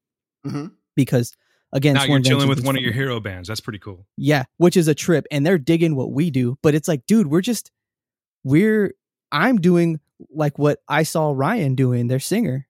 Mhm. 0.45 0.71
Because 0.95 1.35
again, 1.71 1.93
now 1.95 2.01
you're 2.01 2.07
Sworn 2.07 2.23
chilling 2.23 2.49
with 2.49 2.59
is 2.59 2.65
one 2.65 2.77
of 2.77 2.83
your 2.83 2.91
hero 2.93 3.19
bands. 3.19 3.47
That's 3.47 3.61
pretty 3.61 3.79
cool. 3.79 4.05
yeah, 4.17 4.43
which 4.57 4.75
is 4.77 4.87
a 4.87 4.95
trip 4.95 5.25
and 5.31 5.45
they're 5.45 5.57
digging 5.57 5.95
what 5.95 6.11
we 6.11 6.29
do, 6.31 6.57
but 6.61 6.75
it's 6.75 6.87
like, 6.87 7.05
dude, 7.05 7.27
we're 7.27 7.41
just 7.41 7.71
we're 8.43 8.93
I'm 9.31 9.57
doing 9.57 9.99
like 10.29 10.59
what 10.59 10.79
I 10.87 11.03
saw 11.03 11.31
Ryan 11.31 11.75
doing, 11.75 12.07
their 12.07 12.19
singer. 12.19 12.67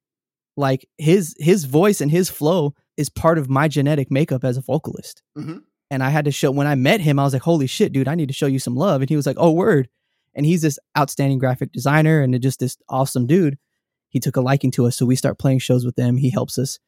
Like 0.57 0.87
his 0.97 1.35
his 1.39 1.65
voice 1.65 2.01
and 2.01 2.11
his 2.11 2.29
flow 2.29 2.73
is 2.97 3.09
part 3.09 3.37
of 3.37 3.49
my 3.49 3.67
genetic 3.67 4.11
makeup 4.11 4.43
as 4.43 4.57
a 4.57 4.61
vocalist. 4.61 5.21
Mhm. 5.37 5.61
And 5.89 6.03
I 6.03 6.09
had 6.09 6.25
to 6.25 6.31
show 6.31 6.51
when 6.51 6.67
I 6.67 6.75
met 6.75 7.01
him, 7.01 7.17
I 7.17 7.23
was 7.23 7.33
like, 7.33 7.41
"Holy 7.43 7.67
shit, 7.67 7.93
dude, 7.93 8.07
I 8.07 8.15
need 8.15 8.27
to 8.27 8.33
show 8.33 8.45
you 8.45 8.59
some 8.59 8.75
love." 8.75 9.01
And 9.01 9.09
he 9.09 9.15
was 9.15 9.25
like, 9.25 9.37
"Oh, 9.39 9.51
word." 9.51 9.89
And 10.35 10.45
he's 10.45 10.61
this 10.61 10.77
outstanding 10.97 11.39
graphic 11.39 11.71
designer 11.71 12.21
and 12.21 12.39
just 12.41 12.59
this 12.59 12.77
awesome 12.89 13.25
dude. 13.25 13.57
He 14.09 14.19
took 14.19 14.35
a 14.35 14.41
liking 14.41 14.71
to 14.71 14.85
us, 14.85 14.97
so 14.97 15.05
we 15.05 15.15
start 15.15 15.39
playing 15.39 15.59
shows 15.59 15.85
with 15.85 15.95
them. 15.95 16.17
He 16.17 16.29
helps 16.29 16.57
us 16.57 16.79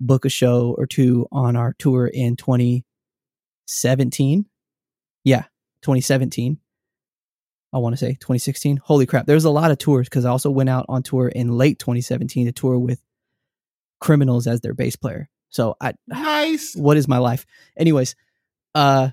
book 0.00 0.24
a 0.24 0.28
show 0.28 0.74
or 0.78 0.86
two 0.86 1.26
on 1.30 1.56
our 1.56 1.74
tour 1.78 2.06
in 2.06 2.36
2017. 2.36 4.46
Yeah, 5.24 5.44
2017. 5.82 6.58
I 7.72 7.78
want 7.78 7.92
to 7.92 7.96
say 7.98 8.12
2016. 8.12 8.78
Holy 8.78 9.06
crap. 9.06 9.26
There's 9.26 9.44
a 9.44 9.50
lot 9.50 9.70
of 9.70 9.78
tours 9.78 10.08
because 10.08 10.24
I 10.24 10.30
also 10.30 10.50
went 10.50 10.70
out 10.70 10.86
on 10.88 11.02
tour 11.02 11.28
in 11.28 11.48
late 11.58 11.78
2017 11.78 12.46
to 12.46 12.52
tour 12.52 12.78
with 12.78 13.00
Criminals 14.00 14.46
as 14.46 14.60
their 14.60 14.74
bass 14.74 14.96
player. 14.96 15.28
So 15.50 15.76
I 15.80 15.94
Nice. 16.06 16.74
what 16.76 16.96
is 16.96 17.08
my 17.08 17.18
life? 17.18 17.44
Anyways, 17.76 18.14
uh 18.74 19.10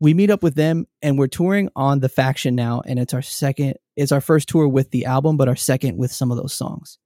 we 0.00 0.14
meet 0.14 0.30
up 0.30 0.42
with 0.42 0.54
them 0.56 0.86
and 1.00 1.16
we're 1.16 1.28
touring 1.28 1.68
on 1.76 2.00
the 2.00 2.08
faction 2.08 2.54
now 2.56 2.82
and 2.84 2.98
it's 2.98 3.14
our 3.14 3.22
second 3.22 3.74
it's 3.96 4.10
our 4.12 4.20
first 4.20 4.48
tour 4.48 4.66
with 4.66 4.90
the 4.90 5.04
album 5.06 5.36
but 5.36 5.48
our 5.48 5.54
second 5.56 5.96
with 5.96 6.12
some 6.12 6.30
of 6.30 6.36
those 6.36 6.52
songs. 6.52 6.98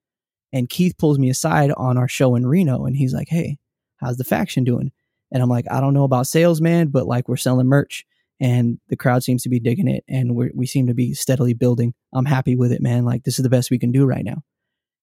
And 0.53 0.69
Keith 0.69 0.97
pulls 0.99 1.19
me 1.19 1.29
aside 1.31 1.71
on 1.77 1.99
our 1.99 2.09
show 2.09 2.35
in 2.35 2.47
Reno 2.47 2.87
and 2.87 2.97
he's 2.97 3.13
like, 3.13 3.29
"Hey, 3.29 3.59
how's 3.97 4.17
the 4.17 4.25
faction 4.25 4.65
doing?" 4.65 4.91
And 5.31 5.43
I'm 5.43 5.49
like, 5.51 5.67
"I 5.71 5.81
don't 5.81 5.95
know 5.95 6.05
about 6.05 6.27
sales, 6.27 6.61
man, 6.61 6.89
but 6.89 7.07
like 7.07 7.29
we're 7.29 7.37
selling 7.37 7.67
merch 7.67 8.07
and 8.41 8.79
the 8.89 8.97
crowd 8.97 9.23
seems 9.23 9.43
to 9.43 9.49
be 9.49 9.61
digging 9.61 9.89
it 9.89 10.05
and 10.09 10.35
we 10.35 10.51
we 10.55 10.67
seem 10.67 10.87
to 10.87 10.95
be 10.95 11.15
steadily 11.15 11.55
building. 11.55 11.95
I'm 12.13 12.27
happy 12.27 12.57
with 12.57 12.73
it, 12.73 12.83
man. 12.83 13.05
Like 13.05 13.25
this 13.25 13.39
is 13.39 13.43
the 13.43 13.51
best 13.51 13.71
we 13.71 13.79
can 13.79 13.93
do 13.93 14.05
right 14.05 14.25
now." 14.25 14.43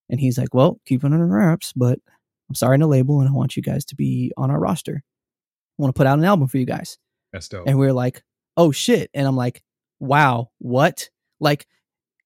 And 0.08 0.20
he's 0.20 0.38
like, 0.38 0.54
"Well, 0.54 0.80
keep 0.86 1.02
it 1.02 1.12
under 1.12 1.26
wraps, 1.26 1.72
but 1.74 1.98
I'm 2.48 2.54
starting 2.54 2.82
a 2.82 2.86
label 2.86 3.20
and 3.20 3.28
I 3.28 3.32
want 3.32 3.56
you 3.56 3.62
guys 3.62 3.84
to 3.86 3.96
be 3.96 4.32
on 4.36 4.50
our 4.50 4.60
roster. 4.60 5.02
I 5.02 5.82
want 5.82 5.94
to 5.94 5.98
put 5.98 6.06
out 6.06 6.18
an 6.18 6.24
album 6.24 6.48
for 6.48 6.58
you 6.58 6.66
guys." 6.66 6.98
That's 7.32 7.48
dope. 7.48 7.66
And 7.66 7.78
we 7.78 7.86
are 7.86 7.92
like, 7.92 8.22
"Oh 8.56 8.70
shit!" 8.70 9.10
And 9.14 9.26
I'm 9.26 9.36
like, 9.36 9.62
"Wow, 10.00 10.50
what?" 10.58 11.10
Like 11.40 11.66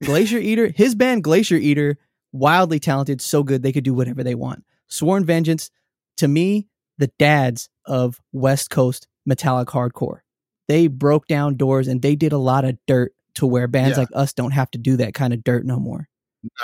Glacier 0.05 0.39
Eater, 0.39 0.71
his 0.75 0.95
band 0.95 1.25
Glacier 1.25 1.57
Eater, 1.57 1.99
wildly 2.33 2.79
talented, 2.79 3.21
so 3.21 3.43
good 3.43 3.63
they 3.63 3.73
could 3.73 3.85
do 3.85 3.95
whatever 3.95 4.23
they 4.23 4.35
want. 4.35 4.65
Sworn 4.87 5.25
Vengeance, 5.25 5.71
to 6.19 6.29
me, 6.29 6.69
the 6.99 7.11
dads 7.19 7.69
of 7.85 8.21
West 8.33 8.71
Coast 8.71 9.09
metallic 9.25 9.69
hardcore. 9.69 10.21
They 10.69 10.87
broke 10.87 11.27
down 11.27 11.57
doors 11.57 11.89
and 11.89 12.03
they 12.03 12.15
did 12.15 12.33
a 12.33 12.39
lot 12.39 12.65
of 12.65 12.79
dirt 12.87 13.13
to 13.37 13.47
where 13.47 13.67
bands 13.69 13.97
Yeah. 13.97 14.01
like 14.03 14.09
us 14.15 14.33
don't 14.33 14.51
have 14.53 14.71
to 14.73 14.79
do 14.79 14.97
that 14.99 15.15
kind 15.15 15.33
of 15.33 15.43
dirt 15.45 15.65
no 15.67 15.79
more. 15.79 16.09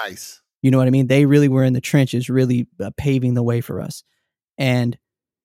Nice. 0.04 0.40
You 0.62 0.70
know 0.70 0.78
what 0.78 0.86
I 0.86 0.90
mean? 0.90 1.06
They 1.08 1.26
really 1.26 1.48
were 1.48 1.64
in 1.64 1.72
the 1.72 1.80
trenches, 1.80 2.28
really 2.30 2.68
uh, 2.80 2.90
paving 2.96 3.34
the 3.34 3.42
way 3.42 3.60
for 3.60 3.80
us. 3.80 4.02
And 4.58 4.96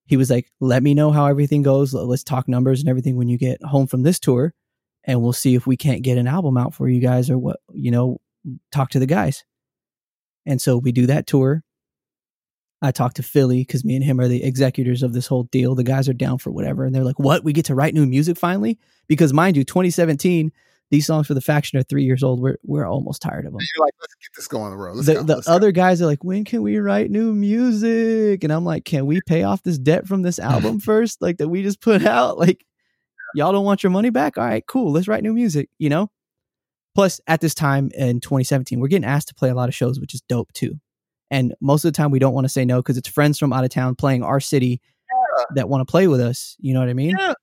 he 0.05 0.17
was 0.17 0.29
like, 0.29 0.51
"Let 0.59 0.81
me 0.83 0.93
know 0.93 1.11
how 1.11 1.25
everything 1.27 1.61
goes. 1.61 1.93
Let- 1.93 2.05
Let's 2.07 2.23
talk 2.23 2.47
numbers 2.47 2.79
and 2.79 2.89
everything 2.89 3.15
when 3.15 3.27
you 3.29 3.37
get 3.37 3.61
home 3.63 3.85
from 3.87 4.03
this 4.03 4.19
tour, 4.19 4.53
and 5.03 5.21
we'll 5.21 5.33
see 5.33 5.55
if 5.55 5.67
we 5.67 5.77
can't 5.77 6.01
get 6.03 6.17
an 6.17 6.27
album 6.27 6.57
out 6.57 6.73
for 6.73 6.87
you 6.89 6.99
guys 6.99 7.29
or 7.29 7.37
what. 7.37 7.59
You 7.73 7.91
know, 7.91 8.21
talk 8.71 8.89
to 8.91 8.99
the 8.99 9.05
guys." 9.05 9.43
And 10.45 10.61
so 10.61 10.77
we 10.77 10.91
do 10.91 11.05
that 11.07 11.27
tour. 11.27 11.63
I 12.81 12.91
talked 12.91 13.17
to 13.17 13.23
Philly 13.23 13.59
because 13.59 13.83
me 13.83 13.95
and 13.95 14.03
him 14.03 14.19
are 14.19 14.27
the 14.27 14.43
executors 14.43 15.03
of 15.03 15.13
this 15.13 15.27
whole 15.27 15.43
deal. 15.43 15.75
The 15.75 15.83
guys 15.83 16.07
are 16.07 16.13
down 16.13 16.37
for 16.37 16.51
whatever, 16.51 16.85
and 16.85 16.95
they're 16.95 17.03
like, 17.03 17.19
"What? 17.19 17.43
We 17.43 17.51
get 17.53 17.65
to 17.65 17.75
write 17.75 17.93
new 17.93 18.05
music 18.05 18.37
finally?" 18.37 18.79
Because 19.07 19.33
mind 19.33 19.57
you, 19.57 19.63
2017, 19.63 20.51
these 20.91 21.05
songs 21.05 21.27
for 21.27 21.33
the 21.33 21.41
faction 21.41 21.77
are 21.77 21.83
three 21.83 22.03
years 22.03 22.23
old. 22.23 22.39
We're 22.39 22.57
we're 22.63 22.85
almost 22.85 23.21
tired 23.21 23.45
of 23.45 23.51
them 23.51 23.59
You're 23.75 23.85
like, 23.85 23.93
let's 23.99 24.15
get 24.15 24.29
this 24.35 24.47
going 24.47 24.65
on 24.65 24.71
the 24.71 24.77
road. 24.77 24.95
Let's 24.95 25.07
the, 25.07 25.13
go. 25.15 25.23
the 25.23 25.35
Let's 25.35 25.47
go. 25.47 25.53
other 25.53 25.71
guys 25.71 26.01
are 26.01 26.05
like, 26.05 26.23
when 26.23 26.45
can 26.45 26.61
we 26.61 26.77
write 26.79 27.11
new 27.11 27.33
music? 27.33 28.43
And 28.43 28.51
I'm 28.51 28.65
like, 28.65 28.85
can 28.85 29.05
we 29.05 29.21
pay 29.27 29.43
off 29.43 29.61
this 29.63 29.77
debt 29.77 30.07
from 30.07 30.23
this 30.23 30.39
album 30.39 30.79
first? 30.79 31.21
Like 31.21 31.37
that 31.37 31.49
we 31.49 31.63
just 31.63 31.81
put 31.81 32.05
out? 32.05 32.37
Like, 32.49 32.65
y'all 33.35 33.51
don't 33.51 33.65
want 33.65 33.83
your 33.83 33.91
money 33.91 34.09
back? 34.09 34.37
All 34.37 34.45
right, 34.45 34.65
cool. 34.65 34.91
Let's 34.93 35.07
write 35.07 35.21
new 35.23 35.33
music, 35.33 35.69
you 35.77 35.89
know? 35.89 36.09
Plus, 36.95 37.19
at 37.27 37.41
this 37.41 37.53
time 37.53 37.91
in 37.93 38.21
2017, 38.21 38.79
we're 38.79 38.87
getting 38.87 39.05
asked 39.05 39.27
to 39.27 39.35
play 39.35 39.49
a 39.49 39.53
lot 39.53 39.69
of 39.69 39.75
shows, 39.75 39.99
which 39.99 40.13
is 40.13 40.21
dope 40.21 40.51
too. 40.53 40.79
And 41.31 41.53
most 41.61 41.85
of 41.85 41.91
the 41.93 41.97
time, 41.97 42.11
we 42.11 42.19
don't 42.19 42.33
want 42.33 42.45
to 42.45 42.49
say 42.49 42.65
no 42.65 42.77
because 42.77 42.97
it's 42.97 43.07
friends 43.09 43.37
from 43.37 43.53
out 43.53 43.63
of 43.63 43.69
town 43.69 43.95
playing 43.95 44.23
our 44.23 44.39
city 44.39 44.81
Yeah. 45.11 45.43
that 45.55 45.69
want 45.69 45.87
to 45.87 45.89
play 45.91 46.07
with 46.07 46.21
us. 46.21 46.55
You 46.59 46.73
know 46.73 46.79
what 46.79 46.89
I 46.89 46.93
mean? 46.93 47.15
Yeah. 47.17 47.33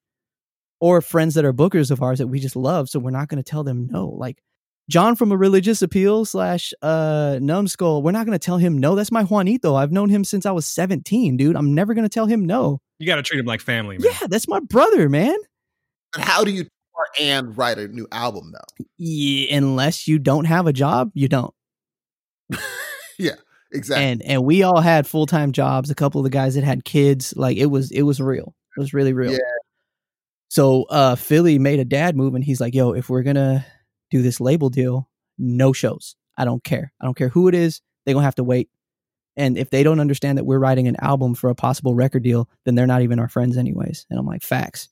Or 0.80 1.00
friends 1.00 1.34
that 1.34 1.44
are 1.44 1.52
bookers 1.52 1.90
of 1.90 2.02
ours 2.02 2.18
that 2.18 2.26
we 2.26 2.38
just 2.40 2.56
love. 2.56 2.88
So 2.88 2.98
we're 2.98 3.10
not 3.10 3.28
going 3.28 3.42
to 3.42 3.48
tell 3.48 3.64
them 3.64 3.88
no. 3.90 4.08
Like, 4.08 4.42
John 4.88 5.16
from 5.16 5.32
a 5.32 5.36
religious 5.36 5.82
appeal 5.82 6.24
slash 6.24 6.72
uh 6.80 7.40
numbskull, 7.42 8.04
we're 8.04 8.12
not 8.12 8.24
gonna 8.24 8.38
tell 8.38 8.56
him 8.56 8.78
no. 8.78 8.94
That's 8.94 9.10
my 9.10 9.24
Juanito. 9.24 9.74
I've 9.74 9.90
known 9.90 10.08
him 10.10 10.22
since 10.22 10.46
I 10.46 10.52
was 10.52 10.64
17, 10.64 11.36
dude. 11.36 11.56
I'm 11.56 11.74
never 11.74 11.92
gonna 11.92 12.08
tell 12.08 12.26
him 12.26 12.44
no. 12.44 12.80
You 13.00 13.06
got 13.08 13.16
to 13.16 13.24
treat 13.24 13.40
him 13.40 13.46
like 13.46 13.60
family, 13.60 13.98
man. 13.98 14.06
Yeah, 14.12 14.28
that's 14.28 14.46
my 14.46 14.60
brother, 14.60 15.08
man. 15.08 15.36
But 16.12 16.22
how 16.22 16.44
do 16.44 16.52
you 16.52 16.62
tour 16.62 17.06
and 17.20 17.58
write 17.58 17.78
a 17.78 17.88
new 17.88 18.06
album 18.12 18.52
though? 18.52 18.84
Yeah, 18.96 19.56
unless 19.56 20.06
you 20.06 20.20
don't 20.20 20.44
have 20.44 20.68
a 20.68 20.72
job, 20.72 21.10
you 21.14 21.26
don't. 21.26 21.52
Exactly. 23.76 24.04
And 24.04 24.22
and 24.22 24.44
we 24.44 24.62
all 24.62 24.80
had 24.80 25.06
full 25.06 25.26
time 25.26 25.52
jobs. 25.52 25.90
A 25.90 25.94
couple 25.94 26.20
of 26.20 26.24
the 26.24 26.30
guys 26.30 26.54
that 26.54 26.64
had 26.64 26.84
kids, 26.84 27.34
like 27.36 27.56
it 27.56 27.66
was 27.66 27.90
it 27.90 28.02
was 28.02 28.20
real. 28.20 28.54
It 28.76 28.80
was 28.80 28.92
really 28.94 29.12
real. 29.12 29.32
Yeah. 29.32 29.38
So 30.48 30.84
uh 30.84 31.16
Philly 31.16 31.58
made 31.58 31.78
a 31.80 31.84
dad 31.84 32.16
move 32.16 32.34
and 32.34 32.44
he's 32.44 32.60
like, 32.60 32.74
yo, 32.74 32.92
if 32.92 33.08
we're 33.08 33.22
gonna 33.22 33.64
do 34.10 34.22
this 34.22 34.40
label 34.40 34.70
deal, 34.70 35.08
no 35.38 35.72
shows. 35.72 36.16
I 36.36 36.44
don't 36.44 36.62
care. 36.64 36.92
I 37.00 37.04
don't 37.04 37.16
care 37.16 37.28
who 37.28 37.48
it 37.48 37.54
is. 37.54 37.80
They're 38.04 38.14
gonna 38.14 38.24
have 38.24 38.34
to 38.36 38.44
wait. 38.44 38.70
And 39.36 39.58
if 39.58 39.68
they 39.70 39.82
don't 39.82 40.00
understand 40.00 40.38
that 40.38 40.44
we're 40.44 40.58
writing 40.58 40.88
an 40.88 40.96
album 41.00 41.34
for 41.34 41.50
a 41.50 41.54
possible 41.54 41.94
record 41.94 42.22
deal, 42.22 42.48
then 42.64 42.74
they're 42.74 42.86
not 42.86 43.02
even 43.02 43.18
our 43.18 43.28
friends 43.28 43.58
anyways. 43.58 44.06
And 44.08 44.18
I'm 44.18 44.26
like, 44.26 44.42
facts. 44.42 44.88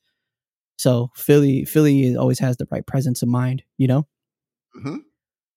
So 0.76 1.10
Philly, 1.14 1.64
Philly 1.64 2.14
always 2.16 2.38
has 2.40 2.56
the 2.58 2.66
right 2.70 2.84
presence 2.86 3.22
of 3.22 3.28
mind, 3.28 3.62
you 3.78 3.86
know? 3.86 4.06
Mhm. 4.76 5.04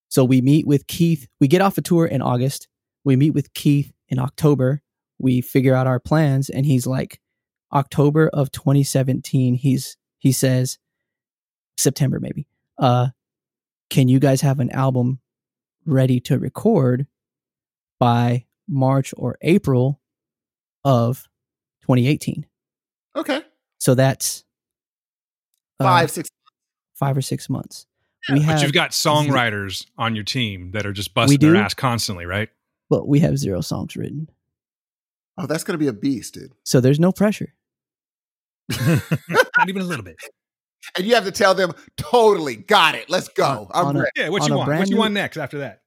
So 0.10 0.24
we 0.24 0.42
meet 0.42 0.66
with 0.66 0.88
Keith. 0.88 1.28
We 1.42 1.50
get 1.50 1.60
off 1.60 1.78
a 1.78 1.82
tour 1.82 2.06
in 2.06 2.22
August. 2.22 2.68
We 3.08 3.16
meet 3.16 3.34
with 3.34 3.54
Keith 3.54 3.94
in 4.10 4.20
October. 4.20 4.82
We 5.18 5.40
figure 5.40 5.74
out 5.74 5.88
our 5.88 5.98
plans, 5.98 6.50
and 6.50 6.66
he's 6.66 6.86
like, 6.86 7.22
October 7.72 8.28
of 8.28 8.52
2017. 8.52 9.54
He's 9.54 9.96
he 10.20 10.34
says, 10.34 10.78
September 11.78 12.20
maybe. 12.20 12.48
Uh, 12.78 13.08
can 13.90 14.10
you 14.10 14.20
guys 14.20 14.42
have 14.42 14.60
an 14.60 14.72
album 14.72 15.22
ready 15.86 16.20
to 16.20 16.38
record 16.38 17.08
by 17.98 18.44
March 18.68 19.14
or 19.16 19.38
April 19.42 20.02
of 20.84 21.30
2018? 21.84 22.46
Okay. 23.16 23.42
So 23.80 23.96
that's 23.96 24.44
uh, 25.80 25.86
Five, 25.86 27.16
or 27.16 27.22
six 27.22 27.50
months. 27.50 27.86
Yeah, 28.28 28.36
we 28.36 28.40
But 28.42 28.46
have, 28.48 28.64
you've 28.64 28.74
got 28.74 28.92
songwriters 28.92 29.86
on 29.98 30.14
your 30.14 30.26
team 30.26 30.72
that 30.72 30.86
are 30.86 30.92
just 30.92 31.14
busting 31.14 31.40
their 31.40 31.56
ass 31.56 31.74
constantly, 31.74 32.26
right? 32.26 32.50
But 32.90 33.08
we 33.08 33.20
have 33.20 33.38
zero 33.38 33.62
songs 33.62 33.96
written, 33.96 34.30
Oh, 35.38 35.46
that's 35.46 35.64
gonna 35.64 35.78
be 35.78 35.88
a 35.88 35.94
beast, 35.94 36.34
dude. 36.34 36.52
so 36.64 36.80
there's 36.82 37.00
no 37.00 37.12
pressure. 37.12 37.54
Not 38.70 39.70
even 39.70 39.82
a 39.82 39.86
little 39.86 40.04
bit. 40.06 40.18
And 40.96 41.06
you 41.06 41.16
have 41.16 41.26
to 41.26 41.32
tell 41.32 41.54
them, 41.54 41.74
totally 41.98 42.56
got 42.56 42.96
it. 42.96 43.10
Let's 43.10 43.28
go. 43.28 43.44
On- 43.44 43.68
I'm 43.74 43.86
on 43.88 43.96
a- 43.98 44.00
ready. 44.00 44.12
Yeah, 44.16 44.30
what 44.30 44.44
On 44.44 44.48
you 44.50 44.56
want? 44.56 44.68
brand 44.68 44.80
What 44.82 44.90
you 44.90 44.96
new- 44.96 45.00
want 45.02 45.14
next 45.16 45.36
after 45.36 45.58
that? 45.58 45.82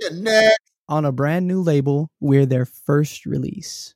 Yeah, 0.00 0.08
next. 0.14 0.58
on 0.88 1.04
a 1.04 1.12
brand 1.12 1.46
new 1.46 1.60
label. 1.62 2.10
We're 2.18 2.44
their 2.46 2.64
first 2.64 3.24
release. 3.24 3.94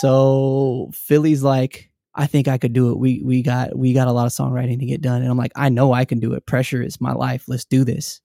So 0.00 0.90
Philly's 0.92 1.42
like, 1.44 1.90
I 2.14 2.26
think 2.26 2.48
I 2.48 2.58
could 2.58 2.72
do 2.72 2.90
it. 2.90 2.98
We 2.98 3.22
we 3.22 3.42
got 3.42 3.76
we 3.78 3.92
got 3.92 4.08
a 4.08 4.12
lot 4.12 4.26
of 4.26 4.32
songwriting 4.32 4.80
to 4.80 4.86
get 4.86 5.02
done. 5.02 5.22
And 5.22 5.30
I'm 5.30 5.38
like, 5.38 5.52
I 5.54 5.68
know 5.68 5.92
I 5.92 6.04
can 6.04 6.18
do 6.18 6.32
it. 6.32 6.44
Pressure 6.44 6.82
is 6.82 7.00
my 7.00 7.12
life. 7.12 7.44
Let's 7.46 7.64
do 7.66 7.84
this. 7.84 8.21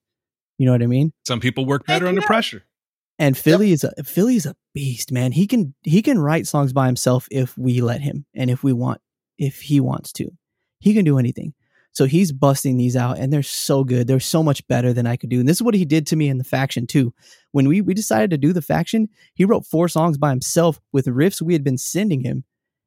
You 0.58 0.66
know 0.66 0.72
what 0.72 0.82
I 0.82 0.86
mean? 0.86 1.12
Some 1.26 1.40
people 1.40 1.64
work 1.64 1.86
better 1.86 2.06
under 2.06 2.20
yeah. 2.20 2.26
pressure. 2.26 2.64
And 3.18 3.36
Philly 3.36 3.72
is 3.72 3.84
a 3.84 3.92
Philly 4.04 4.36
is 4.36 4.46
a 4.46 4.54
beast, 4.74 5.10
man. 5.10 5.32
He 5.32 5.46
can 5.46 5.74
he 5.82 6.02
can 6.02 6.18
write 6.18 6.46
songs 6.46 6.72
by 6.72 6.86
himself 6.86 7.26
if 7.30 7.56
we 7.58 7.80
let 7.80 8.00
him 8.00 8.26
and 8.34 8.50
if 8.50 8.62
we 8.62 8.72
want 8.72 9.00
if 9.38 9.60
he 9.60 9.80
wants 9.80 10.12
to. 10.14 10.30
He 10.80 10.94
can 10.94 11.04
do 11.04 11.18
anything. 11.18 11.54
So 11.92 12.04
he's 12.04 12.30
busting 12.30 12.76
these 12.76 12.94
out 12.94 13.18
and 13.18 13.32
they're 13.32 13.42
so 13.42 13.82
good. 13.82 14.06
They're 14.06 14.20
so 14.20 14.42
much 14.42 14.64
better 14.68 14.92
than 14.92 15.06
I 15.06 15.16
could 15.16 15.30
do. 15.30 15.40
And 15.40 15.48
this 15.48 15.56
is 15.56 15.62
what 15.62 15.74
he 15.74 15.84
did 15.84 16.06
to 16.08 16.16
me 16.16 16.28
in 16.28 16.38
the 16.38 16.44
faction 16.44 16.86
too. 16.86 17.12
When 17.50 17.66
we 17.66 17.80
we 17.80 17.92
decided 17.94 18.30
to 18.30 18.38
do 18.38 18.52
the 18.52 18.62
faction, 18.62 19.08
he 19.34 19.44
wrote 19.44 19.66
four 19.66 19.88
songs 19.88 20.16
by 20.16 20.30
himself 20.30 20.80
with 20.92 21.06
riffs 21.06 21.42
we 21.42 21.54
had 21.54 21.64
been 21.64 21.78
sending 21.78 22.20
him 22.20 22.44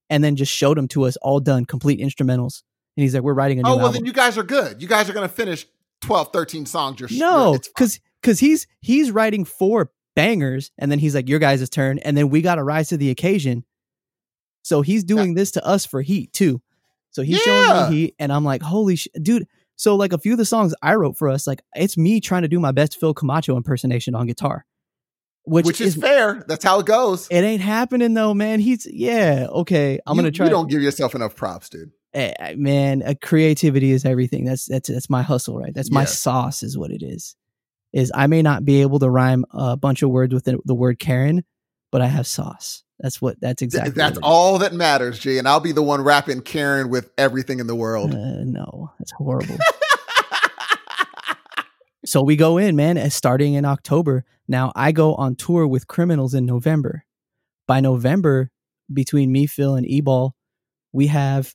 and 0.09 0.23
then 0.23 0.37
just 0.37 0.53
showed 0.53 0.77
them 0.77 0.87
to 0.89 1.03
us 1.03 1.17
all 1.17 1.41
done, 1.41 1.65
complete 1.65 1.99
instrumentals. 1.99 2.63
And 2.95 3.03
he's 3.03 3.13
like, 3.13 3.23
"We're 3.23 3.33
writing 3.33 3.59
a 3.59 3.63
new 3.63 3.69
Oh, 3.69 3.75
well, 3.77 3.87
album." 3.87 4.01
then 4.01 4.05
you 4.05 4.13
guys 4.13 4.37
are 4.37 4.43
good. 4.43 4.81
You 4.81 4.87
guys 4.87 5.09
are 5.09 5.13
gonna 5.13 5.27
finish 5.29 5.65
12, 6.01 6.29
13 6.33 6.65
songs. 6.65 6.99
You're 6.99 7.09
No, 7.11 7.45
you're- 7.47 7.55
it's 7.57 7.67
fine. 7.67 7.73
because 7.75 7.99
because 8.21 8.39
he's 8.39 8.67
he's 8.81 9.11
writing 9.11 9.45
four 9.45 9.91
bangers, 10.15 10.71
and 10.77 10.91
then 10.91 10.99
he's 10.99 11.15
like, 11.15 11.27
"Your 11.29 11.39
guys' 11.39 11.67
turn," 11.69 11.99
and 11.99 12.15
then 12.17 12.29
we 12.29 12.41
got 12.41 12.55
to 12.55 12.63
rise 12.63 12.89
to 12.89 12.97
the 12.97 13.09
occasion. 13.09 13.63
So 14.63 14.81
he's 14.81 15.03
doing 15.03 15.33
this 15.33 15.51
to 15.51 15.65
us 15.65 15.85
for 15.85 16.01
heat 16.01 16.33
too. 16.33 16.61
So 17.11 17.23
he's 17.23 17.45
Yeah. 17.45 17.65
showing 17.85 17.91
me 17.91 17.97
heat, 17.97 18.15
and 18.19 18.31
I'm 18.31 18.43
like, 18.43 18.61
"Holy 18.61 18.95
shit, 18.95 19.13
dude!" 19.23 19.47
So 19.75 19.95
like 19.95 20.13
a 20.13 20.17
few 20.19 20.33
of 20.33 20.37
the 20.37 20.45
songs 20.45 20.73
I 20.83 20.93
wrote 20.95 21.17
for 21.17 21.29
us, 21.29 21.47
like 21.47 21.61
it's 21.75 21.97
me 21.97 22.19
trying 22.19 22.43
to 22.43 22.47
do 22.47 22.59
my 22.59 22.71
best 22.71 22.99
Phil 22.99 23.13
Camacho 23.15 23.57
impersonation 23.57 24.13
on 24.13 24.27
guitar, 24.27 24.65
which, 25.43 25.65
which, 25.65 25.81
is, 25.81 25.95
is, 25.95 26.01
fair. 26.01 26.45
That's 26.47 26.63
how 26.63 26.79
it 26.79 26.85
goes. 26.85 27.27
it 27.31 27.41
ain't 27.43 27.61
happening 27.63 28.13
though, 28.13 28.33
man. 28.35 28.59
He's 28.59 28.85
yeah, 28.85 29.47
okay. 29.49 29.99
I'm 30.05 30.15
you, 30.15 30.21
gonna 30.21 30.31
try. 30.31 30.45
You 30.45 30.51
don't 30.51 30.69
give 30.69 30.81
yourself 30.83 31.15
enough 31.15 31.35
props, 31.35 31.69
dude. 31.69 31.91
Eh, 32.13 32.55
man, 32.57 33.03
uh, 33.03 33.13
creativity 33.21 33.91
is 33.91 34.03
everything. 34.03 34.43
That's 34.45 34.65
that's 34.65 34.89
that's 34.89 35.09
my 35.09 35.21
hustle, 35.21 35.57
right? 35.57 35.73
That's 35.73 35.91
my 35.91 36.01
Yes. 36.01 36.17
sauce, 36.19 36.61
is 36.61 36.77
what 36.77 36.91
it 36.91 37.01
is. 37.01 37.35
Is 37.93 38.11
I 38.13 38.27
may 38.27 38.41
not 38.41 38.65
be 38.65 38.81
able 38.81 38.99
to 38.99 39.09
rhyme 39.09 39.45
a 39.51 39.77
bunch 39.77 40.01
of 40.01 40.09
words 40.09 40.33
with 40.33 40.43
the, 40.45 40.59
the 40.65 40.75
word 40.75 40.99
Karen, 40.99 41.43
but 41.91 42.01
I 42.01 42.07
have 42.07 42.27
sauce. 42.27 42.83
That's 42.99 43.21
what. 43.21 43.39
That's 43.39 43.59
Th- 43.59 43.67
exactly. 43.67 43.93
That's 43.93 44.19
what 44.19 44.25
all 44.27 44.57
that 44.59 44.73
matters, 44.73 45.19
G. 45.19 45.37
And 45.37 45.47
I'll 45.47 45.59
be 45.61 45.71
the 45.71 45.81
one 45.81 46.01
rapping 46.01 46.41
Karen 46.41 46.89
with 46.89 47.09
everything 47.17 47.59
in 47.59 47.67
the 47.67 47.75
world. 47.75 48.13
Uh, 48.13 48.43
no, 48.43 48.91
that's 48.99 49.11
horrible. 49.13 49.57
so 52.05 52.21
we 52.21 52.35
go 52.35 52.57
in, 52.57 52.75
man. 52.75 53.09
Starting 53.09 53.53
in 53.53 53.65
October. 53.65 54.25
Now 54.47 54.71
I 54.75 54.91
go 54.91 55.15
on 55.15 55.35
tour 55.35 55.65
with 55.65 55.87
Criminals 55.87 56.33
in 56.33 56.45
November. 56.45 57.05
By 57.67 57.79
November, 57.79 58.51
between 58.91 59.31
me, 59.31 59.45
Phil, 59.45 59.75
and 59.75 59.85
Eball, 59.85 60.31
we 60.91 61.07
have, 61.07 61.53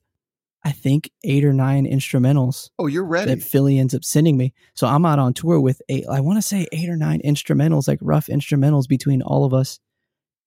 I 0.66 0.72
think, 0.72 1.10
eight 1.24 1.44
or 1.44 1.52
nine 1.52 1.86
instrumentals. 1.86 2.70
oh, 2.78 2.86
you're 2.88 3.04
ready. 3.04 3.34
that 3.34 3.42
Philly 3.42 3.78
ends 3.78 3.94
up 3.94 4.04
sending 4.04 4.36
me. 4.36 4.52
So 4.74 4.86
I'm 4.86 5.06
out 5.06 5.18
on 5.20 5.32
tour 5.32 5.60
with 5.60 5.80
eight, 5.88 6.04
I 6.10 6.20
want 6.20 6.38
to 6.38 6.42
say 6.42 6.66
eight 6.72 6.88
or 6.88 6.96
nine 6.96 7.20
instrumentals, 7.24 7.86
like 7.88 7.98
rough 8.02 8.26
instrumentals 8.26 8.88
between 8.88 9.22
all 9.22 9.44
of 9.44 9.54
us. 9.54 9.78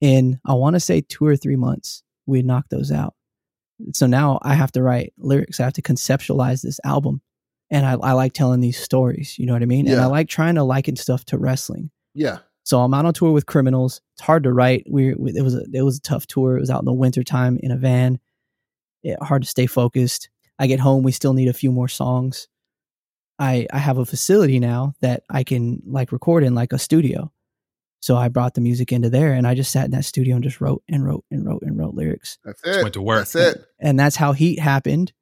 In 0.01 0.39
I 0.45 0.53
want 0.53 0.75
to 0.75 0.79
say 0.79 1.01
two 1.01 1.25
or 1.25 1.35
three 1.35 1.55
months, 1.57 2.03
we 2.25 2.41
knocked 2.41 2.69
those 2.69 2.91
out. 2.91 3.15
So 3.93 4.07
now 4.07 4.39
I 4.41 4.53
have 4.53 4.71
to 4.73 4.83
write 4.83 5.13
lyrics. 5.17 5.59
I 5.59 5.63
have 5.63 5.73
to 5.73 5.81
conceptualize 5.81 6.61
this 6.61 6.79
album, 6.85 7.21
and 7.69 7.85
I, 7.85 7.93
I 7.93 8.11
like 8.13 8.33
telling 8.33 8.59
these 8.61 8.77
stories. 8.77 9.37
You 9.39 9.45
know 9.45 9.53
what 9.53 9.61
I 9.61 9.65
mean? 9.65 9.87
And 9.87 9.95
I 10.01 10.05
like 10.07 10.29
trying 10.29 10.55
to 10.55 10.63
liken 10.63 10.95
stuff 10.95 11.25
to 11.25 11.37
wrestling. 11.37 11.91
yeah. 12.13 12.39
So 12.65 12.81
I'm 12.81 12.93
out 12.93 13.05
on 13.05 13.13
tour 13.13 13.31
with 13.31 13.47
criminals. 13.47 13.99
It's 14.13 14.21
hard 14.21 14.43
to 14.43 14.53
write. 14.53 14.85
We 14.89 15.15
we- 15.15 15.31
it 15.35 15.41
was 15.41 15.55
a 15.55 15.63
it 15.73 15.81
was 15.81 15.97
a 15.97 16.01
tough 16.01 16.27
tour. 16.27 16.55
It 16.57 16.59
was 16.59 16.69
out 16.69 16.79
in 16.79 16.85
the 16.85 16.93
wintertime 16.93 17.57
in 17.63 17.71
a 17.71 17.77
van. 17.77 18.19
It, 19.03 19.21
hard 19.21 19.43
to 19.43 19.47
stay 19.47 19.65
focused. 19.65 20.29
I 20.57 20.67
get 20.67 20.79
home. 20.79 21.03
We 21.03 21.11
still 21.11 21.33
need 21.33 21.47
a 21.47 21.53
few 21.53 21.71
more 21.71 21.87
songs. 21.87 22.47
I 23.37 23.67
I 23.71 23.77
have 23.77 23.97
a 23.97 24.05
facility 24.05 24.59
now 24.59 24.93
that 25.01 25.23
I 25.29 25.43
can 25.43 25.81
like 25.85 26.11
record 26.11 26.43
in 26.43 26.53
like 26.55 26.73
a 26.73 26.79
studio. 26.79 27.31
So 28.01 28.15
I 28.15 28.29
brought 28.29 28.53
the 28.53 28.61
music 28.61 28.91
into 28.93 29.09
there, 29.09 29.33
and 29.33 29.45
I 29.45 29.55
just 29.55 29.71
sat 29.71 29.85
in 29.85 29.91
that 29.91 30.05
studio 30.05 30.35
and 30.35 30.43
just 30.43 30.61
wrote 30.61 30.83
and 30.89 31.05
wrote 31.05 31.25
and 31.31 31.45
wrote 31.45 31.63
and 31.63 31.77
wrote 31.77 31.95
lyrics 31.95 32.37
That's 32.45 32.61
Just 32.61 32.79
it. 32.79 32.83
went 32.83 32.93
to 32.93 33.01
work. 33.01 33.19
That's 33.27 33.35
it. 33.35 33.65
and 33.79 33.99
that's 33.99 34.15
how 34.15 34.33
Heat 34.33 34.59
happened. 34.59 35.13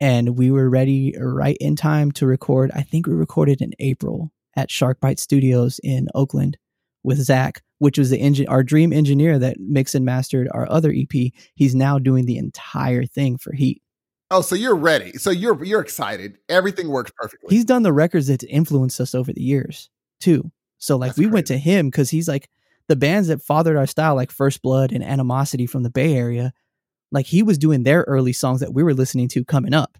And 0.00 0.36
we 0.36 0.50
were 0.50 0.68
ready 0.68 1.14
right 1.18 1.56
in 1.60 1.76
time 1.76 2.10
to 2.12 2.26
record. 2.26 2.70
I 2.74 2.82
think 2.82 3.06
we 3.06 3.14
recorded 3.14 3.62
in 3.62 3.72
April 3.78 4.32
at 4.56 4.68
Sharkbite 4.68 5.18
Studios 5.20 5.80
in 5.82 6.08
Oakland 6.14 6.58
with 7.04 7.18
Zach, 7.18 7.62
which 7.78 7.98
was 7.98 8.10
the 8.10 8.18
engine, 8.18 8.46
our 8.48 8.62
dream 8.62 8.92
engineer 8.92 9.38
that 9.38 9.58
mixed 9.58 9.94
and 9.94 10.04
mastered 10.04 10.48
our 10.52 10.70
other 10.70 10.92
EP. 10.92 11.32
He's 11.54 11.74
now 11.74 11.98
doing 11.98 12.26
the 12.26 12.38
entire 12.38 13.04
thing 13.04 13.36
for 13.38 13.52
Heat. 13.52 13.82
Oh, 14.30 14.40
so 14.40 14.54
you're 14.54 14.74
ready. 14.76 15.12
So 15.12 15.30
you're 15.30 15.62
you're 15.64 15.80
excited. 15.82 16.38
Everything 16.48 16.88
works 16.88 17.12
perfectly. 17.16 17.54
He's 17.54 17.64
done 17.64 17.82
the 17.82 17.92
records 17.92 18.26
that 18.28 18.42
influenced 18.44 19.00
us 19.00 19.14
over 19.14 19.32
the 19.32 19.42
years 19.42 19.90
too. 20.20 20.50
So 20.78 20.96
like 20.96 21.10
That's 21.10 21.18
we 21.18 21.26
went 21.26 21.46
to 21.48 21.58
him 21.58 21.88
because 21.88 22.10
he's 22.10 22.26
like 22.26 22.48
the 22.88 22.96
bands 22.96 23.28
that 23.28 23.42
fathered 23.42 23.76
our 23.76 23.86
style, 23.86 24.14
like 24.14 24.30
First 24.30 24.60
Blood 24.62 24.92
and 24.92 25.04
Animosity 25.04 25.66
from 25.66 25.82
the 25.82 25.90
Bay 25.90 26.14
Area. 26.14 26.52
Like 27.12 27.26
he 27.26 27.42
was 27.42 27.58
doing 27.58 27.82
their 27.84 28.02
early 28.08 28.32
songs 28.32 28.60
that 28.60 28.72
we 28.74 28.82
were 28.82 28.94
listening 28.94 29.28
to 29.28 29.44
coming 29.44 29.74
up. 29.74 29.98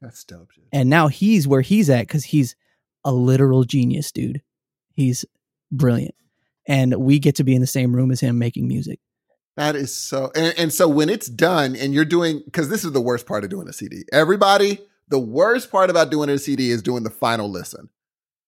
That's 0.00 0.22
dope. 0.24 0.52
Shit. 0.52 0.64
and 0.72 0.88
now 0.88 1.08
he's 1.08 1.48
where 1.48 1.60
he's 1.62 1.90
at 1.90 2.02
because 2.02 2.24
he's 2.24 2.54
a 3.04 3.12
literal 3.12 3.64
genius, 3.64 4.12
dude. 4.12 4.42
He's 4.94 5.24
brilliant, 5.72 6.14
and 6.68 6.94
we 6.96 7.18
get 7.18 7.34
to 7.36 7.44
be 7.44 7.54
in 7.54 7.60
the 7.60 7.66
same 7.66 7.94
room 7.96 8.12
as 8.12 8.20
him 8.20 8.38
making 8.38 8.68
music. 8.68 9.00
That 9.56 9.74
is 9.74 9.92
so. 9.92 10.30
And, 10.36 10.54
and 10.56 10.72
so 10.72 10.86
when 10.88 11.08
it's 11.08 11.26
done, 11.26 11.74
and 11.74 11.92
you're 11.92 12.04
doing, 12.04 12.42
because 12.44 12.68
this 12.68 12.84
is 12.84 12.92
the 12.92 13.00
worst 13.00 13.26
part 13.26 13.42
of 13.42 13.50
doing 13.50 13.66
a 13.68 13.72
CD. 13.72 14.04
Everybody, 14.12 14.78
the 15.08 15.18
worst 15.18 15.72
part 15.72 15.90
about 15.90 16.10
doing 16.10 16.28
a 16.28 16.38
CD 16.38 16.70
is 16.70 16.80
doing 16.82 17.02
the 17.02 17.10
final 17.10 17.50
listen, 17.50 17.88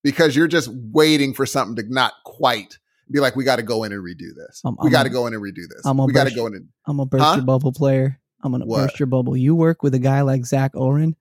because 0.05 0.37
you're 0.37 0.47
just 0.47 0.69
waiting 0.73 1.35
for 1.35 1.47
something 1.47 1.75
to 1.85 1.93
not 1.93 2.13
quite 2.25 2.79
be 3.11 3.19
like, 3.19 3.35
we 3.35 3.43
got 3.43 3.57
to 3.57 3.65
go 3.65 3.83
in 3.83 3.91
and 3.93 4.05
redo 4.05 4.29
this. 4.37 4.63
I'm- 4.65 4.77
we 4.85 4.89
got 4.91 5.03
to 5.03 5.09
go 5.11 5.27
in 5.27 5.35
and 5.35 5.43
redo 5.43 5.67
this. 5.69 5.83
I'm 5.85 5.97
we 5.99 6.13
got 6.13 6.29
to 6.29 6.35
go 6.35 6.47
in 6.47 6.55
and. 6.55 6.69
I'm 6.87 6.99
gonna 6.99 7.07
burst 7.07 7.25
Huh? 7.25 7.35
your 7.37 7.45
bubble, 7.45 7.73
player. 7.73 8.21
I'm 8.45 8.53
gonna 8.53 8.67
burst 8.67 9.01
your 9.01 9.09
bubble. 9.09 9.37
You 9.37 9.57
work 9.57 9.83
with 9.83 9.95
a 9.95 9.99
guy 9.99 10.21
like 10.23 10.47
Zach 10.47 10.75
Ohren. 10.75 11.15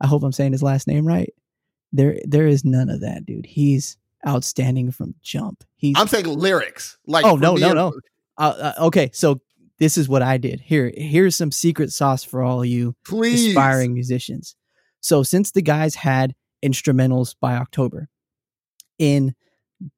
I 0.00 0.06
hope 0.06 0.22
I'm 0.22 0.32
saying 0.32 0.52
his 0.52 0.62
last 0.62 0.86
name 0.86 1.06
right. 1.06 1.32
There 1.92 2.18
there 2.24 2.46
is 2.46 2.64
none 2.64 2.88
of 2.88 3.02
that, 3.02 3.26
dude. 3.26 3.44
He's 3.46 3.98
outstanding 4.26 4.90
from 4.90 5.14
jump. 5.22 5.64
He's 5.76 5.96
I'm 5.98 6.08
saying 6.08 6.26
lyrics. 6.26 6.98
Like 7.06 7.24
Oh, 7.24 7.36
no, 7.36 7.54
no, 7.54 7.72
no. 7.72 7.92
uh, 8.38 8.72
uh, 8.78 8.84
okay. 8.86 9.10
So 9.12 9.40
this 9.78 9.96
is 9.98 10.08
what 10.08 10.22
I 10.22 10.38
did. 10.38 10.60
Here 10.60 10.92
here's 10.96 11.36
some 11.36 11.52
secret 11.52 11.92
sauce 11.92 12.24
for 12.24 12.42
all 12.42 12.64
you 12.64 12.96
Please. 13.04 13.48
aspiring 13.48 13.94
musicians. 13.94 14.56
So 15.00 15.22
since 15.22 15.52
the 15.52 15.62
guys 15.62 15.94
had 15.94 16.34
instrumentals 16.64 17.34
by 17.40 17.54
October, 17.56 18.08
in 18.98 19.34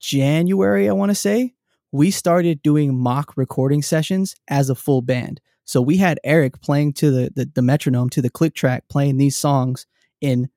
January, 0.01 0.89
I 0.89 0.93
want 0.93 1.11
to 1.11 1.15
say, 1.15 1.55
we 1.93 2.11
started 2.11 2.63
doing 2.63 2.99
mock 2.99 3.37
recording 3.37 3.83
sessions 3.83 4.35
as 4.49 4.69
a 4.69 4.75
full 4.75 5.01
band. 5.03 5.41
So 5.65 5.81
we 5.81 5.97
had 5.99 6.19
Eric 6.25 6.61
playing 6.61 6.95
to 6.95 7.11
the, 7.11 7.31
the, 7.35 7.51
the 7.55 7.63
metronome, 7.63 8.11
to 8.11 8.23
the 8.23 8.31
click 8.31 8.55
track, 8.55 8.85
playing 8.89 9.17
these 9.19 9.37
songs 9.37 9.87
in 10.21 10.49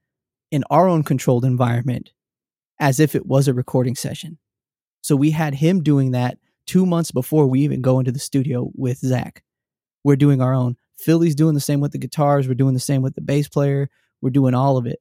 in 0.52 0.64
our 0.70 0.88
own 0.88 1.04
controlled 1.04 1.46
environment 1.46 2.12
as 2.82 3.00
if 3.00 3.16
it 3.16 3.26
was 3.26 3.48
a 3.48 3.54
recording 3.54 3.96
session. 3.96 4.38
So 5.02 5.16
we 5.16 5.32
had 5.32 5.56
him 5.56 5.82
doing 5.84 6.12
that 6.12 6.38
two 6.66 6.86
months 6.86 7.12
before 7.12 7.48
we 7.48 7.62
even 7.62 7.82
go 7.82 8.00
into 8.00 8.12
the 8.12 8.20
studio 8.20 8.70
with 8.76 8.98
Zach. 8.98 9.44
We're 10.04 10.18
doing 10.18 10.42
our 10.42 10.54
own. 10.54 10.76
Philly's 10.98 11.36
doing 11.36 11.54
the 11.54 11.62
same 11.62 11.80
with 11.80 11.92
the 11.94 11.98
guitars. 11.98 12.48
We're 12.48 12.56
doing 12.56 12.74
the 12.74 12.80
same 12.80 13.02
with 13.02 13.16
the 13.16 13.22
bass 13.22 13.48
player. 13.48 13.90
We're 14.22 14.30
doing 14.32 14.54
all 14.54 14.78
of 14.78 14.86
it. 14.86 15.00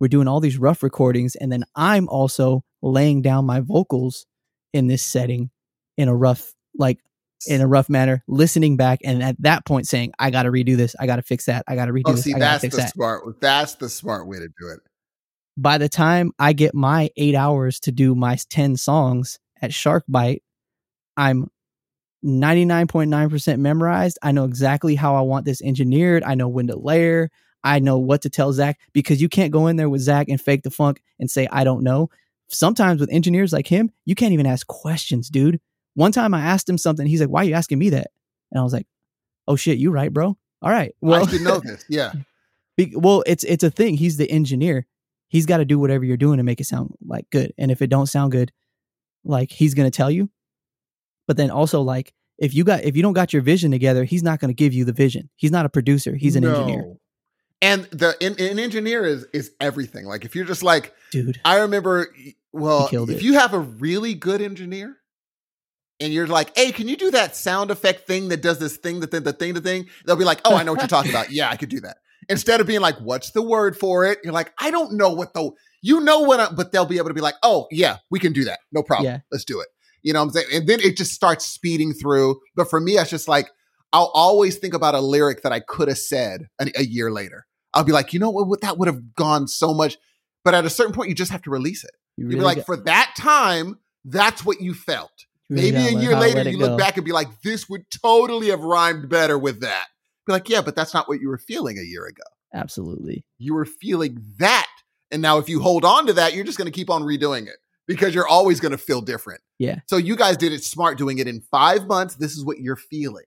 We're 0.00 0.08
doing 0.08 0.28
all 0.28 0.40
these 0.40 0.58
rough 0.58 0.82
recordings. 0.82 1.34
And 1.34 1.50
then 1.50 1.64
I'm 1.74 2.08
also 2.08 2.62
laying 2.82 3.22
down 3.22 3.44
my 3.46 3.60
vocals 3.60 4.26
in 4.72 4.86
this 4.86 5.02
setting 5.02 5.50
in 5.96 6.08
a 6.08 6.14
rough, 6.14 6.52
like 6.76 6.98
in 7.46 7.60
a 7.60 7.66
rough 7.66 7.88
manner, 7.88 8.22
listening 8.26 8.76
back. 8.76 9.00
And 9.04 9.22
at 9.22 9.36
that 9.40 9.64
point 9.66 9.86
saying, 9.86 10.12
I 10.18 10.30
got 10.30 10.42
to 10.44 10.50
redo 10.50 10.76
this. 10.76 10.94
I 10.98 11.06
got 11.06 11.16
to 11.16 11.22
fix 11.22 11.46
that. 11.46 11.64
I 11.68 11.74
got 11.74 11.86
to 11.86 11.92
redo 11.92 12.02
Oh, 12.06 12.12
this. 12.12 12.24
see, 12.24 12.34
I 12.34 12.38
got 12.38 12.60
to 12.60 12.66
that's 12.68 12.76
the 12.76 12.82
that. 12.82 12.92
smart. 12.92 13.40
That's 13.40 13.74
the 13.76 13.88
smart 13.88 14.26
way 14.26 14.38
to 14.38 14.48
do 14.48 14.68
it. 14.68 14.80
By 15.56 15.78
the 15.78 15.88
time 15.88 16.32
I 16.38 16.52
get 16.52 16.74
my 16.74 17.10
eight 17.16 17.34
hours 17.34 17.80
to 17.80 17.92
do 17.92 18.14
my 18.14 18.36
10 18.50 18.76
songs 18.76 19.38
at 19.62 19.72
Shark 19.72 20.04
Bite, 20.08 20.42
I'm 21.16 21.50
99.9% 22.24 23.58
memorized. 23.58 24.18
I 24.22 24.32
know 24.32 24.44
exactly 24.44 24.94
how 24.94 25.14
I 25.14 25.20
want 25.20 25.44
this 25.44 25.62
engineered. 25.62 26.24
I 26.24 26.34
know 26.34 26.48
when 26.48 26.66
to 26.68 26.76
layer. 26.76 27.30
I 27.62 27.78
know 27.78 27.98
what 27.98 28.22
to 28.22 28.30
tell 28.30 28.52
Zach 28.52 28.78
because 28.92 29.22
you 29.22 29.28
can't 29.28 29.52
go 29.52 29.66
in 29.68 29.76
there 29.76 29.88
with 29.88 30.00
Zach 30.02 30.28
and 30.28 30.40
fake 30.40 30.62
the 30.62 30.70
funk 30.70 31.02
and 31.18 31.30
say, 31.30 31.46
I 31.50 31.64
don't 31.64 31.82
know. 31.82 32.10
Sometimes 32.48 33.00
with 33.00 33.10
engineers 33.10 33.52
like 33.52 33.66
him, 33.66 33.90
you 34.04 34.14
can't 34.14 34.32
even 34.32 34.46
ask 34.46 34.66
questions, 34.66 35.28
dude. 35.28 35.60
One 35.94 36.12
time 36.12 36.34
I 36.34 36.40
asked 36.40 36.68
him 36.68 36.78
something. 36.78 37.06
He's 37.06 37.20
like, 37.20 37.30
Why 37.30 37.42
are 37.42 37.44
you 37.44 37.54
asking 37.54 37.78
me 37.78 37.90
that? 37.90 38.08
And 38.50 38.60
I 38.60 38.62
was 38.62 38.72
like, 38.72 38.86
Oh 39.48 39.56
shit, 39.56 39.78
you 39.78 39.90
right, 39.90 40.12
bro. 40.12 40.36
All 40.60 40.70
right. 40.70 40.94
Well, 41.00 41.26
I 41.26 41.30
should 41.30 41.42
know 41.42 41.60
this. 41.60 41.84
Yeah. 41.88 42.12
be- 42.76 42.94
well, 42.96 43.22
it's 43.26 43.44
it's 43.44 43.64
a 43.64 43.70
thing. 43.70 43.94
He's 43.94 44.16
the 44.16 44.30
engineer. 44.30 44.86
He's 45.34 45.46
got 45.46 45.56
to 45.56 45.64
do 45.64 45.80
whatever 45.80 46.04
you're 46.04 46.16
doing 46.16 46.36
to 46.36 46.44
make 46.44 46.60
it 46.60 46.64
sound 46.66 46.94
like 47.04 47.28
good. 47.30 47.52
And 47.58 47.72
if 47.72 47.82
it 47.82 47.88
don't 47.88 48.06
sound 48.06 48.30
good, 48.30 48.52
like 49.24 49.50
he's 49.50 49.74
gonna 49.74 49.90
tell 49.90 50.08
you. 50.08 50.30
But 51.26 51.36
then 51.36 51.50
also 51.50 51.80
like 51.80 52.14
if 52.38 52.54
you 52.54 52.62
got 52.62 52.84
if 52.84 52.94
you 52.94 53.02
don't 53.02 53.14
got 53.14 53.32
your 53.32 53.42
vision 53.42 53.72
together, 53.72 54.04
he's 54.04 54.22
not 54.22 54.38
gonna 54.38 54.52
give 54.52 54.72
you 54.72 54.84
the 54.84 54.92
vision. 54.92 55.30
He's 55.34 55.50
not 55.50 55.66
a 55.66 55.68
producer. 55.68 56.14
He's 56.14 56.36
an 56.36 56.44
engineer, 56.44 56.94
And 57.60 57.82
the 57.86 58.16
an, 58.20 58.36
an 58.38 58.60
engineer 58.60 59.04
is 59.04 59.26
is 59.32 59.50
everything. 59.60 60.04
Like 60.04 60.24
if 60.24 60.36
you're 60.36 60.44
just 60.44 60.62
like 60.62 60.94
dude. 61.10 61.40
I 61.44 61.62
remember, 61.62 62.14
well, 62.52 62.88
if 62.92 63.10
it. 63.10 63.22
you 63.22 63.32
have 63.32 63.54
a 63.54 63.58
really 63.58 64.14
good 64.14 64.40
engineer 64.40 64.98
and 65.98 66.12
you're 66.12 66.28
like, 66.28 66.56
hey, 66.56 66.70
can 66.70 66.86
you 66.86 66.96
do 66.96 67.10
that 67.10 67.34
sound 67.34 67.72
effect 67.72 68.06
thing 68.06 68.28
that 68.28 68.40
does 68.40 68.60
this 68.60 68.76
thing, 68.76 69.00
the 69.00 69.08
thing, 69.08 69.24
the 69.24 69.32
thing, 69.32 69.54
the 69.54 69.60
thing? 69.60 69.88
They'll 70.06 70.14
be 70.14 70.24
like, 70.24 70.42
oh, 70.44 70.54
I 70.54 70.62
know 70.62 70.74
what 70.74 70.80
you're 70.80 70.86
talking 70.86 71.10
about. 71.10 71.32
Yeah, 71.32 71.50
I 71.50 71.56
could 71.56 71.70
do 71.70 71.80
that. 71.80 71.96
Instead 72.28 72.60
of 72.60 72.66
being 72.66 72.80
like, 72.80 72.96
what's 72.98 73.30
the 73.30 73.42
word 73.42 73.76
for 73.76 74.04
it? 74.04 74.18
You're 74.24 74.32
like, 74.32 74.52
I 74.58 74.70
don't 74.70 74.94
know 74.94 75.10
what 75.10 75.34
the, 75.34 75.50
you 75.82 76.00
know 76.00 76.20
what, 76.20 76.40
I, 76.40 76.48
but 76.52 76.72
they'll 76.72 76.86
be 76.86 76.98
able 76.98 77.08
to 77.08 77.14
be 77.14 77.20
like, 77.20 77.34
oh, 77.42 77.66
yeah, 77.70 77.98
we 78.10 78.18
can 78.18 78.32
do 78.32 78.44
that. 78.44 78.60
No 78.72 78.82
problem. 78.82 79.06
Yeah. 79.06 79.20
Let's 79.30 79.44
do 79.44 79.60
it. 79.60 79.68
You 80.02 80.12
know 80.12 80.20
what 80.20 80.26
I'm 80.26 80.30
saying? 80.32 80.46
And 80.52 80.68
then 80.68 80.80
it 80.80 80.96
just 80.96 81.12
starts 81.12 81.46
speeding 81.46 81.92
through. 81.92 82.40
But 82.54 82.68
for 82.68 82.80
me, 82.80 82.98
it's 82.98 83.10
just 83.10 83.28
like, 83.28 83.50
I'll 83.92 84.10
always 84.12 84.56
think 84.56 84.74
about 84.74 84.94
a 84.94 85.00
lyric 85.00 85.42
that 85.42 85.52
I 85.52 85.60
could 85.60 85.88
have 85.88 85.98
said 85.98 86.48
a, 86.60 86.70
a 86.76 86.84
year 86.84 87.10
later. 87.10 87.46
I'll 87.72 87.84
be 87.84 87.92
like, 87.92 88.12
you 88.12 88.18
know 88.18 88.30
what, 88.30 88.48
what, 88.48 88.60
that 88.60 88.78
would 88.78 88.88
have 88.88 89.14
gone 89.14 89.48
so 89.48 89.72
much. 89.72 89.96
But 90.44 90.54
at 90.54 90.64
a 90.64 90.70
certain 90.70 90.92
point, 90.92 91.08
you 91.08 91.14
just 91.14 91.30
have 91.32 91.42
to 91.42 91.50
release 91.50 91.84
it. 91.84 91.92
You 92.16 92.24
You'd 92.24 92.28
really 92.30 92.40
be 92.40 92.44
like, 92.44 92.56
got- 92.58 92.66
for 92.66 92.76
that 92.76 93.14
time, 93.16 93.78
that's 94.04 94.44
what 94.44 94.60
you 94.60 94.74
felt. 94.74 95.10
really 95.48 95.72
Maybe 95.72 95.96
a 95.96 96.00
year 96.00 96.16
later, 96.16 96.50
you 96.50 96.58
look 96.58 96.72
go. 96.72 96.76
back 96.76 96.96
and 96.96 97.04
be 97.04 97.12
like, 97.12 97.28
this 97.42 97.68
would 97.68 97.90
totally 97.90 98.50
have 98.50 98.60
rhymed 98.60 99.08
better 99.08 99.38
with 99.38 99.60
that. 99.60 99.86
Be 100.26 100.32
like, 100.32 100.48
yeah, 100.48 100.62
but 100.62 100.74
that's 100.74 100.94
not 100.94 101.08
what 101.08 101.20
you 101.20 101.28
were 101.28 101.38
feeling 101.38 101.78
a 101.78 101.82
year 101.82 102.06
ago. 102.06 102.22
Absolutely. 102.52 103.24
You 103.38 103.54
were 103.54 103.64
feeling 103.64 104.22
that. 104.38 104.70
And 105.10 105.20
now 105.20 105.38
if 105.38 105.48
you 105.48 105.60
hold 105.60 105.84
on 105.84 106.06
to 106.06 106.12
that, 106.14 106.34
you're 106.34 106.44
just 106.44 106.58
going 106.58 106.70
to 106.70 106.72
keep 106.72 106.90
on 106.90 107.02
redoing 107.02 107.46
it 107.46 107.56
because 107.86 108.14
you're 108.14 108.26
always 108.26 108.60
going 108.60 108.72
to 108.72 108.78
feel 108.78 109.00
different. 109.00 109.42
Yeah. 109.58 109.80
So 109.86 109.96
you 109.96 110.16
guys 110.16 110.36
did 110.36 110.52
it 110.52 110.64
smart 110.64 110.96
doing 110.96 111.18
it 111.18 111.28
in 111.28 111.40
five 111.40 111.86
months. 111.86 112.14
This 112.14 112.32
is 112.32 112.44
what 112.44 112.58
you're 112.58 112.76
feeling. 112.76 113.24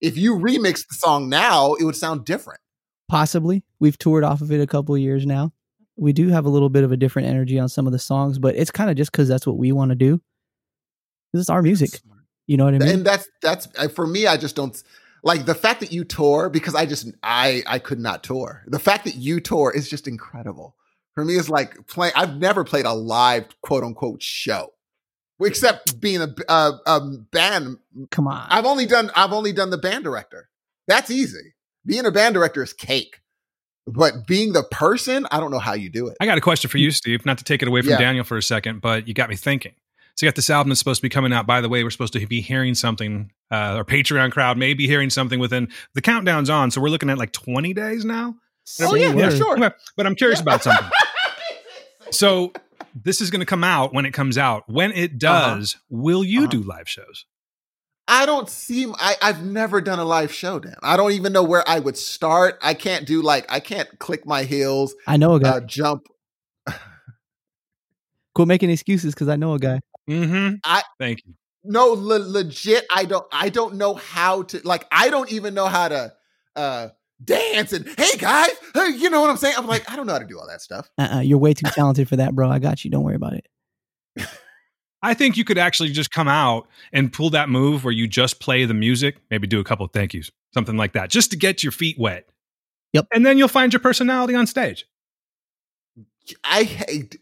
If 0.00 0.18
you 0.18 0.36
remix 0.36 0.86
the 0.86 0.96
song 0.96 1.28
now, 1.28 1.74
it 1.74 1.84
would 1.84 1.96
sound 1.96 2.24
different. 2.24 2.60
Possibly. 3.08 3.64
We've 3.80 3.96
toured 3.96 4.24
off 4.24 4.40
of 4.40 4.52
it 4.52 4.60
a 4.60 4.66
couple 4.66 4.94
of 4.94 5.00
years 5.00 5.24
now. 5.24 5.52
We 5.96 6.12
do 6.12 6.28
have 6.28 6.44
a 6.44 6.50
little 6.50 6.68
bit 6.68 6.84
of 6.84 6.92
a 6.92 6.96
different 6.96 7.28
energy 7.28 7.58
on 7.58 7.68
some 7.68 7.86
of 7.86 7.92
the 7.92 7.98
songs, 7.98 8.38
but 8.38 8.56
it's 8.56 8.70
kind 8.70 8.90
of 8.90 8.96
just 8.96 9.12
because 9.12 9.28
that's 9.28 9.46
what 9.46 9.56
we 9.56 9.72
want 9.72 9.90
to 9.90 9.94
do. 9.94 10.20
This 11.32 11.40
is 11.42 11.50
our 11.50 11.62
music. 11.62 12.00
You 12.46 12.56
know 12.56 12.64
what 12.64 12.74
I 12.74 12.78
mean? 12.78 12.88
and 12.88 13.06
that's 13.06 13.28
that's 13.40 13.68
uh, 13.78 13.88
for 13.88 14.06
me 14.06 14.26
i 14.26 14.36
just 14.36 14.54
don't 14.54 14.82
like 15.24 15.46
the 15.46 15.54
fact 15.54 15.80
that 15.80 15.92
you 15.92 16.04
tour 16.04 16.48
because 16.50 16.74
i 16.74 16.86
just 16.86 17.10
i 17.22 17.62
i 17.66 17.78
could 17.78 17.98
not 17.98 18.22
tour 18.22 18.62
the 18.68 18.78
fact 18.78 19.04
that 19.04 19.16
you 19.16 19.40
tour 19.40 19.72
is 19.74 19.88
just 19.88 20.06
incredible 20.06 20.76
for 21.14 21.24
me 21.24 21.34
it's 21.34 21.48
like 21.48 21.86
playing 21.88 22.12
i've 22.16 22.36
never 22.36 22.62
played 22.64 22.84
a 22.84 22.92
live 22.92 23.44
quote 23.62 23.82
unquote 23.82 24.22
show 24.22 24.70
except 25.40 26.00
being 26.00 26.20
a, 26.22 26.28
a, 26.48 26.72
a 26.86 27.00
band 27.32 27.76
Come 28.10 28.28
on. 28.28 28.46
i've 28.50 28.64
only 28.66 28.86
done 28.86 29.10
i've 29.16 29.32
only 29.32 29.52
done 29.52 29.70
the 29.70 29.78
band 29.78 30.04
director 30.04 30.48
that's 30.86 31.10
easy 31.10 31.54
being 31.84 32.06
a 32.06 32.10
band 32.12 32.34
director 32.34 32.62
is 32.62 32.72
cake 32.72 33.20
but 33.86 34.26
being 34.26 34.52
the 34.52 34.62
person 34.62 35.26
i 35.30 35.40
don't 35.40 35.50
know 35.50 35.58
how 35.58 35.74
you 35.74 35.90
do 35.90 36.06
it 36.06 36.16
I 36.20 36.26
got 36.26 36.38
a 36.38 36.40
question 36.40 36.70
for 36.70 36.78
you, 36.78 36.90
Steve. 36.90 37.26
Not 37.26 37.36
to 37.38 37.44
take 37.44 37.60
it 37.60 37.68
away 37.68 37.82
from 37.82 37.90
Yeah. 37.90 37.98
Daniel 37.98 38.24
for 38.24 38.38
a 38.38 38.42
second, 38.42 38.80
but 38.80 39.06
you 39.06 39.12
got 39.12 39.28
me 39.28 39.36
thinking. 39.36 39.72
So 40.16 40.24
you 40.24 40.30
got 40.30 40.36
this 40.36 40.48
album 40.48 40.70
that's 40.70 40.78
supposed 40.78 41.00
to 41.00 41.02
be 41.02 41.10
coming 41.10 41.32
out. 41.34 41.46
By 41.46 41.60
the 41.60 41.68
way, 41.68 41.84
we're 41.84 41.90
supposed 41.90 42.12
to 42.14 42.26
be 42.26 42.40
hearing 42.40 42.74
something. 42.74 43.30
Uh, 43.54 43.76
our 43.76 43.84
Patreon 43.84 44.32
crowd 44.32 44.58
may 44.58 44.74
be 44.74 44.86
hearing 44.86 45.10
something 45.10 45.38
within 45.38 45.68
the 45.94 46.02
countdown's 46.02 46.50
on. 46.50 46.70
So 46.70 46.80
we're 46.80 46.88
looking 46.88 47.10
at 47.10 47.18
like 47.18 47.32
20 47.32 47.72
days 47.74 48.04
now. 48.04 48.34
oh 48.82 48.94
yeah, 48.94 49.12
yeah 49.14 49.30
sure 49.30 49.56
Okay, 49.56 49.74
But 49.96 50.06
I'm 50.06 50.14
curious 50.14 50.40
about 50.40 50.62
something. 50.62 50.88
So 52.10 52.52
this 52.94 53.20
is 53.20 53.30
going 53.30 53.40
to 53.40 53.46
come 53.46 53.64
out 53.64 53.92
when 53.92 54.04
it 54.06 54.12
comes 54.12 54.38
out. 54.38 54.62
When 54.68 54.92
it 54.92 55.18
does, 55.18 55.76
will 55.88 56.22
you 56.22 56.40
Uh-huh. 56.42 56.50
do 56.50 56.62
live 56.62 56.88
shows? 56.88 57.24
I 58.06 58.24
don't 58.26 58.48
seem 58.48 58.94
I, 58.98 59.16
I've 59.22 59.42
never 59.44 59.80
done 59.80 59.98
a 59.98 60.04
live 60.04 60.32
show, 60.32 60.58
Dan. 60.60 60.76
I 60.82 60.96
don't 60.96 61.12
even 61.12 61.32
know 61.32 61.42
where 61.42 61.64
I 61.68 61.80
would 61.80 61.96
start. 61.96 62.58
I 62.62 62.74
can't 62.74 63.04
do 63.06 63.20
like 63.22 63.46
I 63.50 63.58
can't 63.60 63.88
click 63.98 64.26
my 64.26 64.44
heels, 64.44 64.94
I 65.08 65.16
know 65.16 65.34
a 65.34 65.40
guy. 65.40 65.48
uh, 65.48 65.60
jump. 65.60 66.06
Quit 68.34 68.48
making 68.48 68.70
excuses 68.70 69.14
because 69.14 69.28
I 69.28 69.36
know 69.36 69.54
a 69.54 69.58
guy. 69.58 69.80
Mm-hmm. 70.08 70.56
I- 70.64 70.82
thank 70.98 71.20
you. 71.24 71.34
No, 71.64 71.88
le- 71.88 72.18
legit, 72.18 72.84
I 72.94 73.04
don't 73.06 73.26
I 73.32 73.48
don't 73.48 73.74
know 73.74 73.94
how 73.94 74.42
to 74.42 74.60
like 74.64 74.86
I 74.92 75.10
don't 75.10 75.32
even 75.32 75.54
know 75.54 75.66
how 75.66 75.88
to 75.88 76.12
uh 76.54 76.88
dance 77.24 77.72
and 77.72 77.86
hey 77.96 78.18
guys, 78.18 78.50
hey, 78.74 78.90
you 78.90 79.08
know 79.08 79.20
what 79.20 79.30
I'm 79.30 79.36
saying? 79.36 79.54
I'm 79.56 79.66
like, 79.66 79.90
I 79.90 79.96
don't 79.96 80.06
know 80.06 80.12
how 80.12 80.18
to 80.18 80.26
do 80.26 80.38
all 80.38 80.46
that 80.46 80.60
stuff. 80.60 80.90
Uh-uh, 80.98 81.20
you're 81.20 81.38
way 81.38 81.54
too 81.54 81.68
talented 81.70 82.08
for 82.08 82.16
that, 82.16 82.34
bro. 82.34 82.50
I 82.50 82.58
got 82.58 82.84
you. 82.84 82.90
Don't 82.90 83.02
worry 83.02 83.16
about 83.16 83.32
it. 83.32 83.46
I 85.02 85.12
think 85.12 85.36
you 85.36 85.44
could 85.44 85.58
actually 85.58 85.90
just 85.90 86.10
come 86.10 86.28
out 86.28 86.66
and 86.90 87.12
pull 87.12 87.28
that 87.30 87.50
move 87.50 87.84
where 87.84 87.92
you 87.92 88.08
just 88.08 88.40
play 88.40 88.64
the 88.64 88.72
music, 88.72 89.18
maybe 89.30 89.46
do 89.46 89.60
a 89.60 89.64
couple 89.64 89.84
of 89.84 89.92
thank 89.92 90.14
yous, 90.14 90.30
something 90.54 90.78
like 90.78 90.94
that, 90.94 91.10
just 91.10 91.30
to 91.32 91.36
get 91.36 91.62
your 91.62 91.72
feet 91.72 91.98
wet. 91.98 92.26
Yep. 92.94 93.08
And 93.12 93.26
then 93.26 93.36
you'll 93.36 93.48
find 93.48 93.70
your 93.70 93.80
personality 93.80 94.34
on 94.34 94.46
stage. 94.46 94.86
I 96.42 96.62
hate 96.62 97.18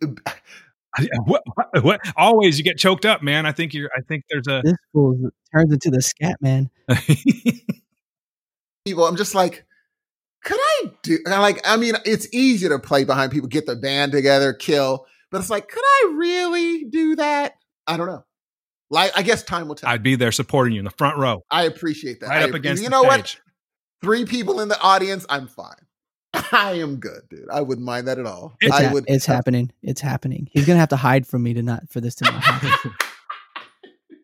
What, 1.25 1.43
what, 1.55 1.67
what- 1.85 2.01
always 2.17 2.59
you 2.59 2.65
get 2.65 2.77
choked 2.79 3.05
up, 3.07 3.23
man. 3.23 3.47
I 3.47 3.53
think 3.53 3.75
you're. 3.75 3.91
I 3.97 4.01
think 4.03 4.25
there's 4.31 4.47
a. 4.49 4.61
This 4.65 4.77
fool 4.93 5.19
uh, 5.27 5.31
turns 5.57 5.73
into 5.73 5.91
the 5.91 6.03
scat 6.03 6.37
man. 6.41 6.71
people. 8.85 9.07
I'm 9.07 9.17
just 9.17 9.35
like, 9.35 9.65
could 10.45 10.59
I 10.61 10.93
do 11.03 11.19
and 11.25 11.35
I'm 11.35 11.41
like, 11.41 11.61
I 11.65 11.77
mean, 11.77 11.95
it's 12.05 12.27
easy 12.33 12.69
to 12.69 12.79
play 12.79 13.05
behind 13.05 13.33
people, 13.33 13.49
get 13.49 13.67
the 13.67 13.77
band 13.77 14.13
together, 14.13 14.53
kill, 14.53 15.07
but 15.31 15.41
it's 15.41 15.51
like, 15.51 15.69
could 15.69 15.85
I 15.85 16.15
really 16.17 16.85
do 16.85 17.17
that? 17.17 17.55
I 17.87 17.97
don't 17.97 18.07
know. 18.09 18.25
Like, 18.91 19.13
I 19.17 19.23
guess 19.23 19.43
time 19.43 19.69
will 19.69 19.75
tell. 19.77 19.89
I, 19.89 19.95
I'd 19.95 20.03
be 20.03 20.17
there 20.17 20.33
supporting 20.33 20.75
you 20.75 20.81
in 20.81 20.85
the 20.85 20.91
front 20.91 21.17
row, 21.19 21.43
I 21.51 21.65
appreciate 21.65 22.21
that. 22.21 22.29
right 22.29 22.43
I 22.43 22.49
up 22.49 22.55
against 22.55 22.83
You 22.83 22.89
the 22.89 22.93
know 22.93 23.03
what? 23.03 23.27
stage. 23.27 23.41
Three 24.03 24.25
people 24.25 24.61
in 24.61 24.69
the 24.69 24.79
audience, 24.81 25.25
I'm 25.29 25.47
fine. 25.47 25.77
I 26.35 26.75
am 26.75 26.97
good, 26.97 27.23
dude. 27.31 27.49
I 27.51 27.61
wouldn't 27.61 27.85
mind 27.87 28.09
that 28.09 28.19
at 28.19 28.27
all. 28.27 28.57
It's, 28.61 28.75
I 28.75 28.83
hap- 28.85 28.93
would. 28.95 29.05
it's 29.07 29.27
happening. 29.27 29.71
It's 29.83 30.01
happening. 30.01 30.49
He's 30.53 30.67
gonna 30.67 30.79
have 30.81 30.89
to 30.91 30.97
hide 30.97 31.27
from 31.27 31.43
me 31.43 31.55
to 31.55 31.63
not 31.63 31.91
for 31.91 32.01
this 32.01 32.15
to 32.17 32.25
not 32.25 32.43
happen. 32.43 32.95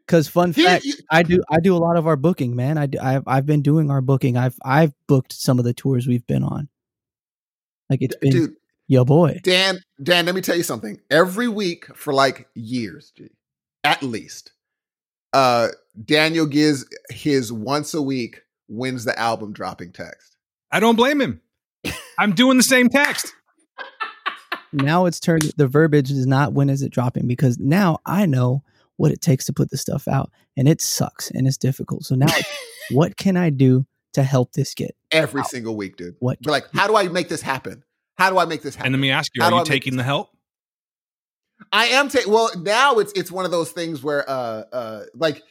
Because 0.07 0.27
fun 0.27 0.55
He- 0.55 0.65
fact, 0.65 0.87
you- 0.87 0.95
I 1.11 1.23
do 1.23 1.43
I 1.51 1.61
do 1.61 1.77
a 1.77 1.79
lot 1.79 1.99
of 1.99 2.07
our 2.07 2.17
booking, 2.17 2.57
man. 2.57 2.79
I 2.79 2.87
do, 2.87 2.99
I've 2.99 3.25
I've 3.27 3.45
been 3.45 3.61
doing 3.61 3.91
our 3.91 4.01
booking. 4.01 4.39
I've 4.39 4.57
I've 4.65 4.95
booked 5.07 5.35
some 5.35 5.59
of 5.59 5.67
the 5.67 5.75
tours 5.75 6.07
we've 6.07 6.27
been 6.27 6.43
on. 6.43 6.71
Like 7.91 8.01
it's 8.01 8.17
been 8.17 8.31
dude, 8.31 8.55
Yo, 8.87 9.05
boy. 9.05 9.39
Dan, 9.43 9.81
Dan, 10.03 10.25
let 10.25 10.35
me 10.35 10.41
tell 10.41 10.57
you 10.57 10.63
something. 10.63 10.99
Every 11.11 11.47
week 11.47 11.95
for 11.95 12.15
like 12.15 12.49
years, 12.55 13.13
G, 13.19 13.29
at 13.85 14.03
least, 14.03 14.53
uh, 15.35 15.69
Daniel 16.03 16.47
gives 16.47 16.87
his 17.11 17.53
once 17.53 17.93
a 17.93 18.01
week 18.01 18.41
when's 18.67 19.05
the 19.05 19.19
album 19.19 19.53
dropping 19.53 19.93
text. 19.93 20.37
I 20.73 20.81
don't 20.81 20.97
blame 20.97 21.21
him. 21.21 21.43
I'm 22.19 22.33
doing 22.33 22.57
the 22.57 22.63
same 22.63 22.89
text. 22.89 23.35
Now 24.73 25.07
it's 25.07 25.21
turned. 25.21 25.53
The 25.57 25.67
verbiage 25.67 26.11
is 26.11 26.27
not 26.27 26.53
when 26.53 26.69
is 26.69 26.83
it 26.83 26.91
dropping 26.91 27.27
because 27.27 27.59
now 27.59 27.99
I 28.05 28.27
know 28.27 28.63
what 28.97 29.13
it 29.13 29.21
takes 29.21 29.47
to 29.47 29.53
put 29.53 29.71
the 29.71 29.77
stuff 29.77 30.09
out, 30.09 30.31
and 30.57 30.69
it 30.69 30.81
sucks 30.81 31.31
and 31.31 31.47
it's 31.47 31.57
difficult. 31.57 32.05
So 32.05 32.17
now, 32.17 32.27
what 32.91 33.17
can 33.17 33.37
I 33.37 33.51
do 33.51 33.87
to 34.15 34.23
help 34.23 34.53
this 34.53 34.75
get 34.75 34.97
Every 35.11 35.45
single 35.45 35.77
week, 35.77 35.97
dude. 35.97 36.17
what? 36.19 36.39
But 36.43 36.51
like, 36.51 36.67
how 36.73 36.87
do 36.87 36.97
I 36.97 37.09
make 37.09 37.29
this 37.29 37.41
happen? 37.41 37.85
How 38.17 38.31
do 38.31 38.39
I 38.39 38.45
make 38.45 38.63
this 38.63 38.75
happen? 38.75 38.93
And 38.93 38.95
let 38.95 39.01
me 39.01 39.11
ask 39.11 39.31
you, 39.35 39.43
How 39.43 39.49
are 39.49 39.55
you 39.55 39.61
I 39.61 39.65
taking 39.65 39.97
the 39.97 40.03
help? 40.03 40.31
I 41.73 41.87
am 41.87 42.09
taking. 42.09 42.33
Well, 42.33 42.51
now 42.61 42.99
it's 42.99 43.13
it's 43.13 43.31
one 43.31 43.45
of 43.45 43.51
those 43.51 43.71
things 43.71 44.03
where, 44.03 44.29
uh, 44.29 44.65
uh, 44.73 45.05
like 45.15 45.43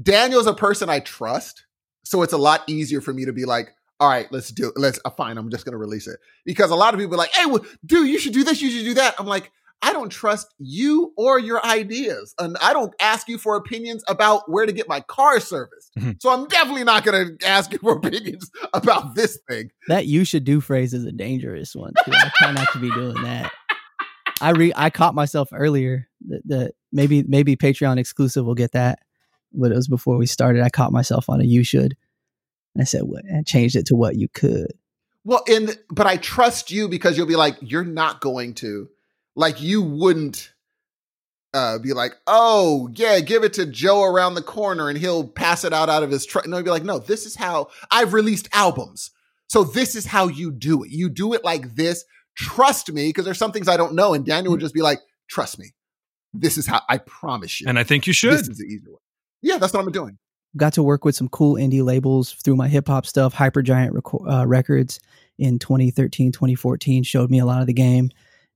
Daniel's 0.00 0.46
a 0.46 0.54
person 0.54 0.88
I 0.88 1.00
trust, 1.00 1.64
so 2.04 2.22
it's 2.22 2.32
a 2.32 2.38
lot 2.38 2.62
easier 2.66 3.00
for 3.00 3.12
me 3.12 3.24
to 3.24 3.32
be 3.32 3.44
like, 3.44 3.72
all 4.00 4.08
right, 4.08 4.30
let's 4.30 4.50
do 4.50 4.68
it. 4.68 4.74
Let's 4.76 5.00
uh, 5.04 5.10
fine. 5.10 5.38
I'm 5.38 5.50
just 5.50 5.64
gonna 5.64 5.78
release 5.78 6.06
it 6.06 6.18
because 6.44 6.70
a 6.70 6.76
lot 6.76 6.94
of 6.94 7.00
people 7.00 7.14
are 7.14 7.18
like, 7.18 7.32
hey, 7.32 7.46
well, 7.46 7.64
dude, 7.84 8.08
you 8.08 8.18
should 8.18 8.32
do 8.32 8.44
this. 8.44 8.60
You 8.60 8.70
should 8.70 8.84
do 8.84 8.94
that. 8.94 9.14
I'm 9.18 9.26
like, 9.26 9.50
I 9.82 9.92
don't 9.92 10.10
trust 10.10 10.54
you 10.58 11.12
or 11.16 11.38
your 11.38 11.64
ideas, 11.64 12.34
and 12.38 12.56
I 12.60 12.72
don't 12.72 12.94
ask 13.00 13.28
you 13.28 13.38
for 13.38 13.56
opinions 13.56 14.02
about 14.08 14.50
where 14.50 14.66
to 14.66 14.72
get 14.72 14.88
my 14.88 15.00
car 15.00 15.38
serviced. 15.40 15.92
Mhm. 15.98 16.16
So 16.20 16.30
I'm 16.30 16.46
definitely 16.48 16.84
not 16.84 17.04
gonna 17.04 17.26
ask 17.44 17.72
you 17.72 17.78
for 17.78 17.92
opinions 17.96 18.50
about 18.74 19.14
this 19.14 19.38
thing. 19.48 19.70
That 19.88 20.06
you 20.06 20.24
should 20.24 20.44
do 20.44 20.60
phrase 20.60 20.92
is 20.94 21.04
a 21.04 21.12
dangerous 21.12 21.74
one. 21.74 21.92
Too. 22.04 22.12
I 22.12 22.30
try 22.36 22.52
not 22.52 22.72
to 22.72 22.78
be 22.78 22.90
doing 22.90 23.22
that. 23.22 23.52
I 24.40 24.50
re 24.50 24.72
I 24.76 24.90
caught 24.90 25.14
myself 25.14 25.48
earlier 25.52 26.08
that, 26.28 26.42
that 26.46 26.72
maybe 26.92 27.22
maybe 27.26 27.56
Patreon 27.56 27.98
exclusive 27.98 28.44
will 28.44 28.54
get 28.54 28.72
that, 28.72 28.98
but 29.52 29.72
it 29.72 29.76
was 29.76 29.88
before 29.88 30.16
we 30.16 30.26
started. 30.26 30.62
I 30.62 30.68
caught 30.68 30.92
myself 30.92 31.28
on 31.30 31.40
a 31.40 31.44
you 31.44 31.64
should. 31.64 31.96
I 32.80 32.84
said 32.84 33.02
what 33.02 33.24
and 33.24 33.46
changed 33.46 33.76
it 33.76 33.86
to 33.86 33.96
what 33.96 34.16
you 34.16 34.28
could. 34.28 34.72
Well, 35.24 35.42
and 35.48 35.76
but 35.90 36.06
I 36.06 36.16
trust 36.16 36.70
you 36.70 36.88
because 36.88 37.16
you'll 37.16 37.26
be 37.26 37.36
like, 37.36 37.56
you're 37.60 37.84
not 37.84 38.20
going 38.20 38.54
to, 38.54 38.88
like, 39.34 39.60
you 39.60 39.82
wouldn't 39.82 40.52
uh 41.54 41.78
be 41.78 41.92
like, 41.92 42.12
oh 42.26 42.88
yeah, 42.94 43.18
give 43.20 43.42
it 43.42 43.54
to 43.54 43.66
Joe 43.66 44.02
around 44.02 44.34
the 44.34 44.42
corner 44.42 44.88
and 44.88 44.98
he'll 44.98 45.26
pass 45.26 45.64
it 45.64 45.72
out 45.72 45.88
out 45.88 46.02
of 46.02 46.10
his 46.10 46.26
truck. 46.26 46.46
No, 46.46 46.58
you'd 46.58 46.64
be 46.64 46.70
like, 46.70 46.84
no, 46.84 46.98
this 46.98 47.26
is 47.26 47.34
how 47.34 47.68
I've 47.90 48.12
released 48.12 48.48
albums, 48.52 49.10
so 49.48 49.64
this 49.64 49.94
is 49.94 50.06
how 50.06 50.28
you 50.28 50.52
do 50.52 50.82
it. 50.84 50.90
You 50.90 51.08
do 51.08 51.32
it 51.34 51.44
like 51.44 51.74
this. 51.76 52.04
Trust 52.36 52.92
me, 52.92 53.08
because 53.08 53.24
there's 53.24 53.38
some 53.38 53.52
things 53.52 53.68
I 53.68 53.76
don't 53.76 53.94
know, 53.94 54.12
and 54.12 54.26
Daniel 54.26 54.52
would 54.52 54.60
just 54.60 54.74
be 54.74 54.82
like, 54.82 55.00
trust 55.28 55.58
me, 55.58 55.72
this 56.34 56.58
is 56.58 56.66
how 56.66 56.82
I 56.88 56.98
promise 56.98 57.60
you. 57.60 57.68
And 57.68 57.78
I 57.78 57.84
think 57.84 58.06
you 58.06 58.12
should. 58.12 58.32
This 58.32 58.48
is 58.48 58.58
the 58.58 58.64
easy 58.64 58.88
way. 58.88 58.98
Yeah, 59.40 59.56
that's 59.56 59.72
what 59.72 59.82
I'm 59.82 59.90
doing. 59.90 60.18
Got 60.56 60.72
to 60.74 60.82
work 60.82 61.04
with 61.04 61.14
some 61.14 61.28
cool 61.28 61.54
indie 61.54 61.84
labels 61.84 62.32
through 62.32 62.56
my 62.56 62.68
hip 62.68 62.88
hop 62.88 63.06
stuff. 63.06 63.34
Hypergiant 63.34 63.90
Reco- 63.90 64.42
uh, 64.42 64.46
Records 64.46 65.00
in 65.38 65.58
2013, 65.58 66.32
2014 66.32 67.02
showed 67.02 67.30
me 67.30 67.38
a 67.38 67.46
lot 67.46 67.60
of 67.60 67.66
the 67.66 67.72
game, 67.72 68.10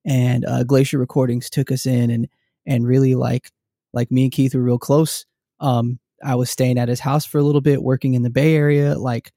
and 0.04 0.44
uh, 0.44 0.64
Glacier 0.64 0.98
Recordings 0.98 1.50
took 1.50 1.70
us 1.70 1.86
in 1.86 2.10
and 2.10 2.28
and 2.66 2.86
really 2.86 3.14
like 3.14 3.50
like 3.92 4.10
me 4.10 4.24
and 4.24 4.32
Keith 4.32 4.54
were 4.54 4.62
real 4.62 4.78
close. 4.78 5.26
Um, 5.60 5.98
I 6.24 6.34
was 6.34 6.50
staying 6.50 6.78
at 6.78 6.88
his 6.88 7.00
house 7.00 7.24
for 7.24 7.38
a 7.38 7.42
little 7.42 7.60
bit, 7.60 7.82
working 7.82 8.14
in 8.14 8.22
the 8.22 8.30
Bay 8.30 8.54
Area. 8.54 8.98
Like 8.98 9.32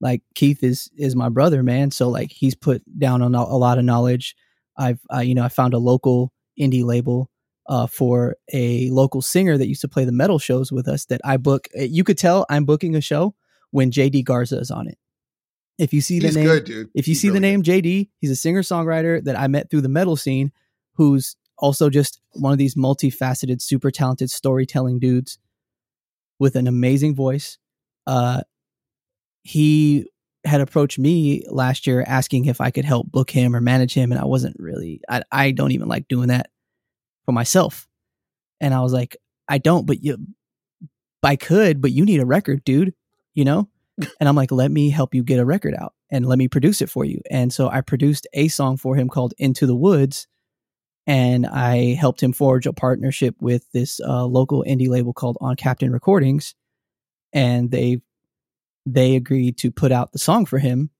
like 0.00 0.22
Keith 0.34 0.62
is 0.62 0.90
is 0.96 1.16
my 1.16 1.28
brother, 1.28 1.62
man. 1.62 1.90
So 1.90 2.08
like 2.08 2.30
he's 2.30 2.54
put 2.54 2.82
down 2.98 3.22
on 3.22 3.34
a 3.34 3.56
lot 3.56 3.78
of 3.78 3.84
knowledge. 3.84 4.36
I've 4.76 5.00
uh, 5.12 5.20
you 5.20 5.34
know 5.34 5.44
I 5.44 5.48
found 5.48 5.74
a 5.74 5.78
local 5.78 6.32
indie 6.58 6.84
label 6.84 7.30
uh, 7.66 7.86
for 7.86 8.36
a 8.52 8.90
local 8.90 9.22
singer 9.22 9.56
that 9.56 9.68
used 9.68 9.80
to 9.80 9.88
play 9.88 10.04
the 10.04 10.12
metal 10.12 10.38
shows 10.38 10.70
with 10.70 10.86
us 10.88 11.06
that 11.06 11.20
I 11.24 11.36
book. 11.38 11.68
uh, 11.78 11.82
You 11.82 12.04
could 12.04 12.18
tell 12.18 12.44
I'm 12.50 12.64
booking 12.64 12.94
a 12.94 13.00
show 13.00 13.34
when 13.70 13.90
JD 13.90 14.24
Garza 14.24 14.58
is 14.58 14.70
on 14.70 14.86
it. 14.88 14.98
If 15.78 15.92
you 15.92 16.00
see 16.00 16.20
the 16.20 16.26
He's 16.28 16.36
name, 16.36 16.46
good, 16.46 16.64
dude. 16.64 16.90
if 16.94 17.08
you 17.08 17.12
He's 17.12 17.20
see 17.20 17.28
the 17.28 17.40
really 17.40 17.56
name 17.56 17.62
JD, 17.62 18.08
he's 18.20 18.30
a 18.30 18.36
singer 18.36 18.62
songwriter 18.62 19.22
that 19.24 19.38
I 19.38 19.48
met 19.48 19.70
through 19.70 19.80
the 19.80 19.88
metal 19.88 20.14
scene, 20.16 20.52
who's 20.94 21.36
also 21.58 21.90
just 21.90 22.20
one 22.32 22.52
of 22.52 22.58
these 22.58 22.74
multifaceted, 22.76 23.60
super 23.60 23.90
talented 23.90 24.30
storytelling 24.30 24.98
dudes 25.00 25.38
with 26.38 26.54
an 26.56 26.68
amazing 26.68 27.14
voice. 27.14 27.58
Uh, 28.06 28.42
he 29.42 30.06
had 30.44 30.60
approached 30.60 30.98
me 30.98 31.44
last 31.48 31.86
year 31.86 32.04
asking 32.06 32.44
if 32.44 32.60
I 32.60 32.70
could 32.70 32.84
help 32.84 33.10
book 33.10 33.30
him 33.30 33.56
or 33.56 33.60
manage 33.60 33.94
him, 33.94 34.12
and 34.12 34.20
I 34.20 34.26
wasn't 34.26 34.56
really. 34.58 35.00
I 35.08 35.22
I 35.32 35.50
don't 35.52 35.72
even 35.72 35.88
like 35.88 36.06
doing 36.08 36.28
that 36.28 36.50
for 37.24 37.32
myself, 37.32 37.88
and 38.60 38.74
I 38.74 38.80
was 38.80 38.92
like, 38.92 39.16
I 39.48 39.58
don't, 39.58 39.86
but 39.86 40.02
you, 40.02 40.16
I 41.22 41.36
could, 41.36 41.80
but 41.80 41.92
you 41.92 42.04
need 42.04 42.20
a 42.20 42.26
record, 42.26 42.64
dude. 42.64 42.94
You 43.34 43.44
know, 43.44 43.68
and 44.20 44.28
I'm 44.28 44.36
like, 44.36 44.52
let 44.52 44.70
me 44.70 44.90
help 44.90 45.14
you 45.14 45.22
get 45.22 45.38
a 45.38 45.44
record 45.44 45.74
out 45.74 45.94
and 46.10 46.26
let 46.26 46.38
me 46.38 46.48
produce 46.48 46.80
it 46.82 46.90
for 46.90 47.04
you. 47.04 47.20
And 47.30 47.52
so 47.52 47.68
I 47.68 47.80
produced 47.80 48.26
a 48.32 48.48
song 48.48 48.76
for 48.76 48.96
him 48.96 49.08
called 49.08 49.34
Into 49.38 49.66
the 49.66 49.76
Woods. 49.76 50.26
And 51.06 51.46
I 51.46 51.94
helped 51.94 52.22
him 52.22 52.32
forge 52.32 52.66
a 52.66 52.72
partnership 52.72 53.34
with 53.40 53.70
this 53.72 54.00
uh, 54.00 54.24
local 54.24 54.64
indie 54.66 54.88
label 54.88 55.12
called 55.12 55.36
On 55.40 55.54
Captain 55.54 55.92
Recordings. 55.92 56.54
And 57.32 57.70
they 57.70 58.00
they 58.86 59.16
agreed 59.16 59.58
to 59.58 59.70
put 59.70 59.92
out 59.92 60.12
the 60.12 60.18
song 60.18 60.46
for 60.46 60.58
him. 60.58 60.90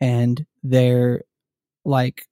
And 0.00 0.46
they're 0.62 1.22
like 1.84 2.28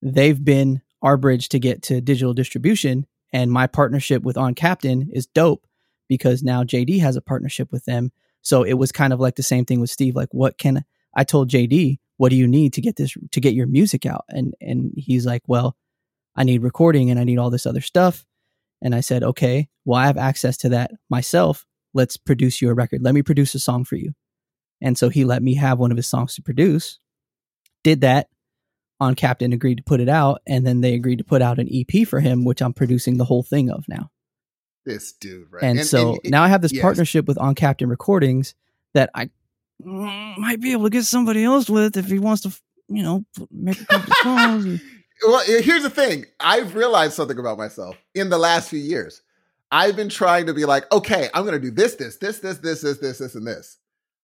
they've 0.00 0.42
been 0.42 0.80
our 1.02 1.16
bridge 1.16 1.48
to 1.50 1.58
get 1.58 1.82
to 1.82 2.00
digital 2.00 2.34
distribution. 2.34 3.06
And 3.32 3.52
my 3.52 3.66
partnership 3.66 4.22
with 4.22 4.36
On 4.36 4.54
Captain 4.54 5.10
is 5.12 5.26
dope 5.26 5.66
because 6.08 6.42
now 6.42 6.64
JD 6.64 7.00
has 7.00 7.16
a 7.16 7.20
partnership 7.20 7.70
with 7.70 7.84
them. 7.84 8.10
So 8.42 8.62
it 8.62 8.74
was 8.74 8.92
kind 8.92 9.12
of 9.12 9.20
like 9.20 9.36
the 9.36 9.42
same 9.42 9.64
thing 9.64 9.80
with 9.80 9.90
Steve. 9.90 10.16
Like, 10.16 10.32
what 10.32 10.58
can 10.58 10.84
I 11.14 11.24
told 11.24 11.50
JD, 11.50 11.98
what 12.16 12.30
do 12.30 12.36
you 12.36 12.46
need 12.46 12.72
to 12.74 12.80
get 12.80 12.96
this 12.96 13.14
to 13.32 13.40
get 13.40 13.54
your 13.54 13.66
music 13.66 14.06
out? 14.06 14.24
And 14.28 14.54
and 14.60 14.92
he's 14.96 15.26
like, 15.26 15.42
well, 15.46 15.76
I 16.36 16.44
need 16.44 16.62
recording 16.62 17.10
and 17.10 17.18
I 17.18 17.24
need 17.24 17.38
all 17.38 17.50
this 17.50 17.66
other 17.66 17.80
stuff. 17.80 18.24
And 18.80 18.94
I 18.94 19.00
said, 19.00 19.24
okay, 19.24 19.68
well, 19.84 19.98
I 19.98 20.06
have 20.06 20.16
access 20.16 20.56
to 20.58 20.68
that 20.70 20.92
myself. 21.10 21.66
Let's 21.94 22.16
produce 22.16 22.62
you 22.62 22.70
a 22.70 22.74
record. 22.74 23.02
Let 23.02 23.14
me 23.14 23.22
produce 23.22 23.54
a 23.54 23.58
song 23.58 23.84
for 23.84 23.96
you. 23.96 24.12
And 24.80 24.96
so 24.96 25.08
he 25.08 25.24
let 25.24 25.42
me 25.42 25.54
have 25.54 25.78
one 25.78 25.90
of 25.90 25.96
his 25.96 26.06
songs 26.06 26.34
to 26.36 26.42
produce. 26.42 26.98
Did 27.82 28.02
that. 28.02 28.28
On 29.00 29.14
Captain 29.14 29.52
agreed 29.52 29.76
to 29.76 29.82
put 29.82 30.00
it 30.00 30.08
out, 30.08 30.42
and 30.46 30.66
then 30.66 30.80
they 30.80 30.94
agreed 30.94 31.18
to 31.18 31.24
put 31.24 31.40
out 31.40 31.58
an 31.58 31.68
EP 31.72 32.06
for 32.06 32.18
him, 32.20 32.44
which 32.44 32.60
I'm 32.60 32.72
producing 32.72 33.16
the 33.16 33.24
whole 33.24 33.42
thing 33.44 33.70
of 33.70 33.84
now. 33.88 34.10
this 34.84 35.12
dude, 35.12 35.46
right? 35.52 35.62
And, 35.62 35.84
so 35.86 36.18
now 36.24 36.42
I 36.42 36.48
have 36.48 36.62
this 36.62 36.72
yes. 36.72 36.82
partnership 36.82 37.26
with 37.28 37.38
On 37.38 37.54
Captain 37.54 37.88
Recordings 37.88 38.54
that 38.94 39.10
I 39.14 39.30
might 39.80 40.60
be 40.60 40.72
able 40.72 40.84
to 40.84 40.90
get 40.90 41.04
somebody 41.04 41.44
else 41.44 41.70
with 41.70 41.96
if 41.96 42.06
he 42.06 42.18
wants 42.18 42.42
to, 42.42 42.52
you 42.88 43.02
know, 43.02 43.24
make 43.52 43.80
a 43.80 43.84
couple 43.84 44.14
songs. 44.22 44.64
and- 44.64 44.80
Well, 45.26 45.44
here's 45.46 45.82
the 45.82 45.90
thing. 45.90 46.26
I've 46.40 46.74
realized 46.74 47.12
something 47.14 47.38
about 47.38 47.58
myself 47.58 47.96
in 48.14 48.30
the 48.30 48.38
last 48.38 48.68
few 48.70 48.78
years. 48.80 49.22
I've 49.70 49.94
been 49.96 50.08
trying 50.08 50.46
to 50.46 50.54
be 50.54 50.64
like, 50.64 50.90
okay, 50.90 51.28
I'm 51.34 51.44
going 51.44 51.60
to 51.60 51.60
do 51.60 51.70
this, 51.70 51.94
this, 51.96 52.16
this, 52.16 52.38
this, 52.38 52.58
this, 52.58 52.80
this, 52.80 52.98
this, 52.98 53.18
this, 53.18 53.34
and 53.34 53.46
this. 53.46 53.76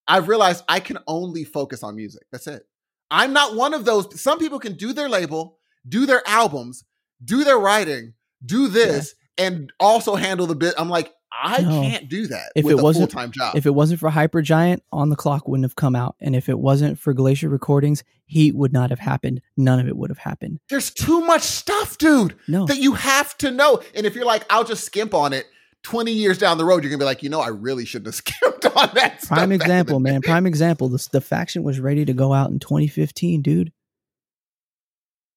I've 0.09 0.29
realized 0.29 0.65
I 0.69 0.81
can 0.81 0.99
only 1.07 1.45
focus 1.45 1.83
on 1.83 1.95
music. 1.97 2.23
That's 2.33 2.47
it. 2.47 2.67
I'm 3.11 3.33
not 3.33 3.55
one 3.55 3.75
of 3.75 3.85
those. 3.85 4.21
Some 4.21 4.39
people 4.39 4.59
can 4.59 4.75
do 4.75 4.93
their 4.93 5.09
label, 5.09 5.59
do 5.89 6.07
their 6.07 6.23
albums, 6.27 6.85
do 7.25 7.45
their 7.45 7.59
writing, 7.59 8.15
do 8.45 8.69
this, 8.69 9.15
and 9.39 9.73
also 9.81 10.15
handle 10.17 10.47
the 10.47 10.55
bit. 10.55 10.75
I'm 10.79 10.89
like, 10.89 11.13
I 11.37 11.63
No. 11.63 11.81
can't 11.83 12.09
do 12.09 12.29
that 12.29 12.53
If 12.55 12.65
with 12.65 12.79
it 12.79 12.83
wasn't- 12.83 13.11
full 13.11 13.21
time 13.21 13.33
job. 13.33 13.57
If 13.57 13.67
it 13.67 13.75
wasn't 13.75 13.99
for 13.99 14.09
Hypergiant, 14.11 14.81
On 14.93 15.09
the 15.11 15.17
Clock 15.17 15.49
wouldn't 15.49 15.65
have 15.65 15.75
come 15.75 15.97
out. 15.97 16.15
And 16.21 16.37
if 16.37 16.49
it 16.49 16.59
wasn't 16.61 16.99
for 16.99 17.13
Glacier 17.13 17.49
Recordings, 17.49 18.05
Heat 18.27 18.55
would 18.55 18.73
not 18.73 18.91
have 18.91 19.01
happened. 19.01 19.41
None 19.57 19.81
of 19.81 19.89
it 19.89 19.97
would 19.97 20.11
have 20.11 20.19
happened. 20.19 20.61
There's 20.71 20.91
too 20.91 21.21
much 21.23 21.43
stuff, 21.43 21.99
dude. 21.99 22.37
No. 22.47 22.67
that 22.67 22.79
you 22.79 22.93
have 22.95 23.37
to 23.39 23.51
know. 23.51 23.83
And 23.97 24.07
if 24.07 24.15
you're 24.15 24.25
like, 24.25 24.45
I'll 24.49 24.65
just 24.65 24.85
skimp 24.85 25.13
on 25.13 25.33
it, 25.33 25.47
20 25.85 26.11
years 26.13 26.39
down 26.39 26.59
the 26.59 26.65
road, 26.65 26.83
you're 26.83 26.91
gonna 26.91 26.99
be 26.99 27.05
like, 27.05 27.23
you 27.23 27.29
know, 27.29 27.41
I 27.41 27.49
really 27.49 27.85
shouldn't 27.85 28.07
have 28.07 28.15
skimped 28.27 28.65
on 28.67 28.91
that. 28.95 29.23
stuff 29.23 29.29
Prime 29.37 29.39
back 29.39 29.45
in 29.45 29.49
the 29.51 29.55
example, 29.65 30.01
man. 30.01 30.21
Prime 30.23 30.47
example. 30.47 30.89
The, 30.89 31.09
the 31.13 31.21
faction 31.21 31.63
was 31.63 31.79
ready 31.79 32.05
to 32.05 32.13
go 32.13 32.33
out 32.33 32.51
in 32.51 32.59
2015, 32.59 33.43
dude. 33.43 33.73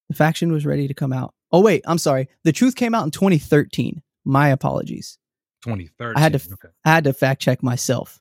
The 0.08 0.14
faction 0.16 0.50
was 0.52 0.64
ready 0.66 0.88
to 0.88 0.94
come 0.94 1.12
out. 1.12 1.34
Oh, 1.52 1.60
wait. 1.60 1.82
I'm 1.86 1.98
sorry. 1.98 2.28
The 2.44 2.52
truth 2.52 2.74
came 2.76 2.94
out 2.94 3.04
in 3.04 3.10
2013. 3.10 4.02
My 4.24 4.48
apologies. 4.48 5.18
2013. 5.64 6.16
I 6.16 6.20
had 6.20 6.32
to- 6.32 6.52
Okay. 6.54 6.68
I 6.84 6.90
had 6.90 7.04
to 7.04 7.12
fact 7.12 7.42
check 7.42 7.62
myself. 7.62 8.18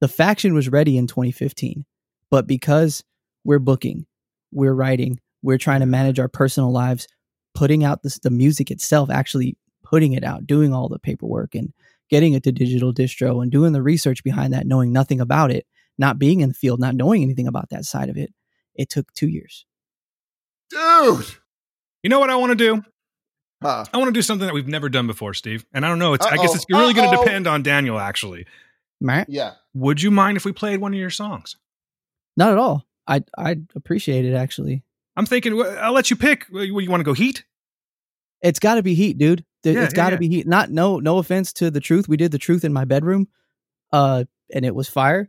The 0.00 0.08
faction 0.08 0.54
was 0.54 0.68
ready 0.68 0.96
in 0.98 1.06
2015, 1.06 1.84
but 2.30 2.46
because 2.46 3.02
we're 3.44 3.58
booking, 3.58 4.06
we're 4.52 4.74
writing, 4.74 5.18
we're 5.42 5.58
trying 5.58 5.80
to 5.80 5.86
manage 5.86 6.18
our 6.20 6.28
personal 6.28 6.70
lives, 6.70 7.08
putting 7.54 7.82
out 7.82 8.02
this, 8.02 8.18
the 8.18 8.30
music 8.30 8.70
itself, 8.70 9.08
actually 9.10 9.56
putting 9.86 10.12
it 10.14 10.24
out, 10.24 10.46
doing 10.46 10.74
all 10.74 10.88
the 10.88 10.98
paperwork 10.98 11.54
and 11.54 11.72
getting 12.10 12.32
it 12.34 12.42
to 12.42 12.52
digital 12.52 12.92
distro 12.92 13.40
and 13.42 13.52
doing 13.52 13.72
the 13.72 13.82
research 13.82 14.24
behind 14.24 14.52
that, 14.52 14.66
knowing 14.66 14.92
nothing 14.92 15.20
about 15.20 15.50
it, 15.50 15.64
not 15.96 16.18
being 16.18 16.40
in 16.40 16.48
the 16.48 16.54
field, 16.54 16.80
not 16.80 16.94
knowing 16.96 17.22
anything 17.22 17.46
about 17.46 17.70
that 17.70 17.84
side 17.84 18.08
of 18.08 18.16
it. 18.16 18.32
It 18.74 18.90
took 18.90 19.12
two 19.14 19.28
years. 19.28 19.64
dude. 20.70 21.24
You 22.02 22.10
know 22.10 22.18
what 22.18 22.30
I 22.30 22.36
want 22.36 22.50
to 22.50 22.56
do? 22.56 22.82
Huh. 23.62 23.84
I 23.92 23.96
want 23.96 24.08
to 24.08 24.12
do 24.12 24.22
something 24.22 24.46
that 24.46 24.52
we've 24.54 24.68
never 24.68 24.88
done 24.88 25.06
before, 25.06 25.34
Steve. 25.34 25.64
And 25.72 25.86
I 25.86 25.88
don't 25.88 25.98
know. 25.98 26.14
It's 26.14 26.26
I 26.26 26.36
guess 26.36 26.54
it's 26.54 26.66
really 26.68 26.92
going 26.92 27.10
to 27.10 27.16
depend 27.16 27.46
on 27.46 27.62
Daniel. 27.62 27.98
Actually, 27.98 28.46
Meh. 29.00 29.24
Yeah. 29.28 29.52
would 29.74 30.02
you 30.02 30.10
mind 30.10 30.36
if 30.36 30.44
we 30.44 30.52
played 30.52 30.80
one 30.80 30.92
of 30.92 30.98
your 30.98 31.10
songs? 31.10 31.56
Not 32.36 32.52
at 32.52 32.58
all. 32.58 32.84
I 33.06 33.22
I 33.38 33.56
appreciate 33.74 34.24
it 34.24 34.34
actually. 34.34 34.82
I'm 35.16 35.26
thinking 35.26 35.60
I'll 35.80 35.92
let 35.94 36.10
you 36.10 36.16
pick. 36.16 36.46
What, 36.50 36.66
You 36.68 36.90
want 36.90 37.00
to 37.00 37.04
go 37.04 37.14
Heat? 37.14 37.44
It's 38.42 38.58
got 38.58 38.74
to 38.74 38.82
be 38.82 38.94
heat, 38.94 39.16
dude. 39.16 39.44
There- 39.66 39.74
Yeah, 39.74 39.84
it's 39.84 39.92
yeah, 39.94 39.96
got 39.96 40.10
to 40.10 40.14
yeah. 40.14 40.20
be 40.20 40.28
heat. 40.28 40.46
Not 40.46 40.70
no 40.70 40.98
no 40.98 41.18
offense 41.18 41.52
to 41.54 41.70
the 41.70 41.80
truth. 41.80 42.08
We 42.08 42.16
did 42.16 42.30
the 42.32 42.38
truth 42.38 42.64
in 42.64 42.72
my 42.72 42.84
bedroom, 42.84 43.28
uh, 43.92 44.24
and 44.54 44.64
it 44.64 44.74
was 44.74 44.88
fire. 44.88 45.28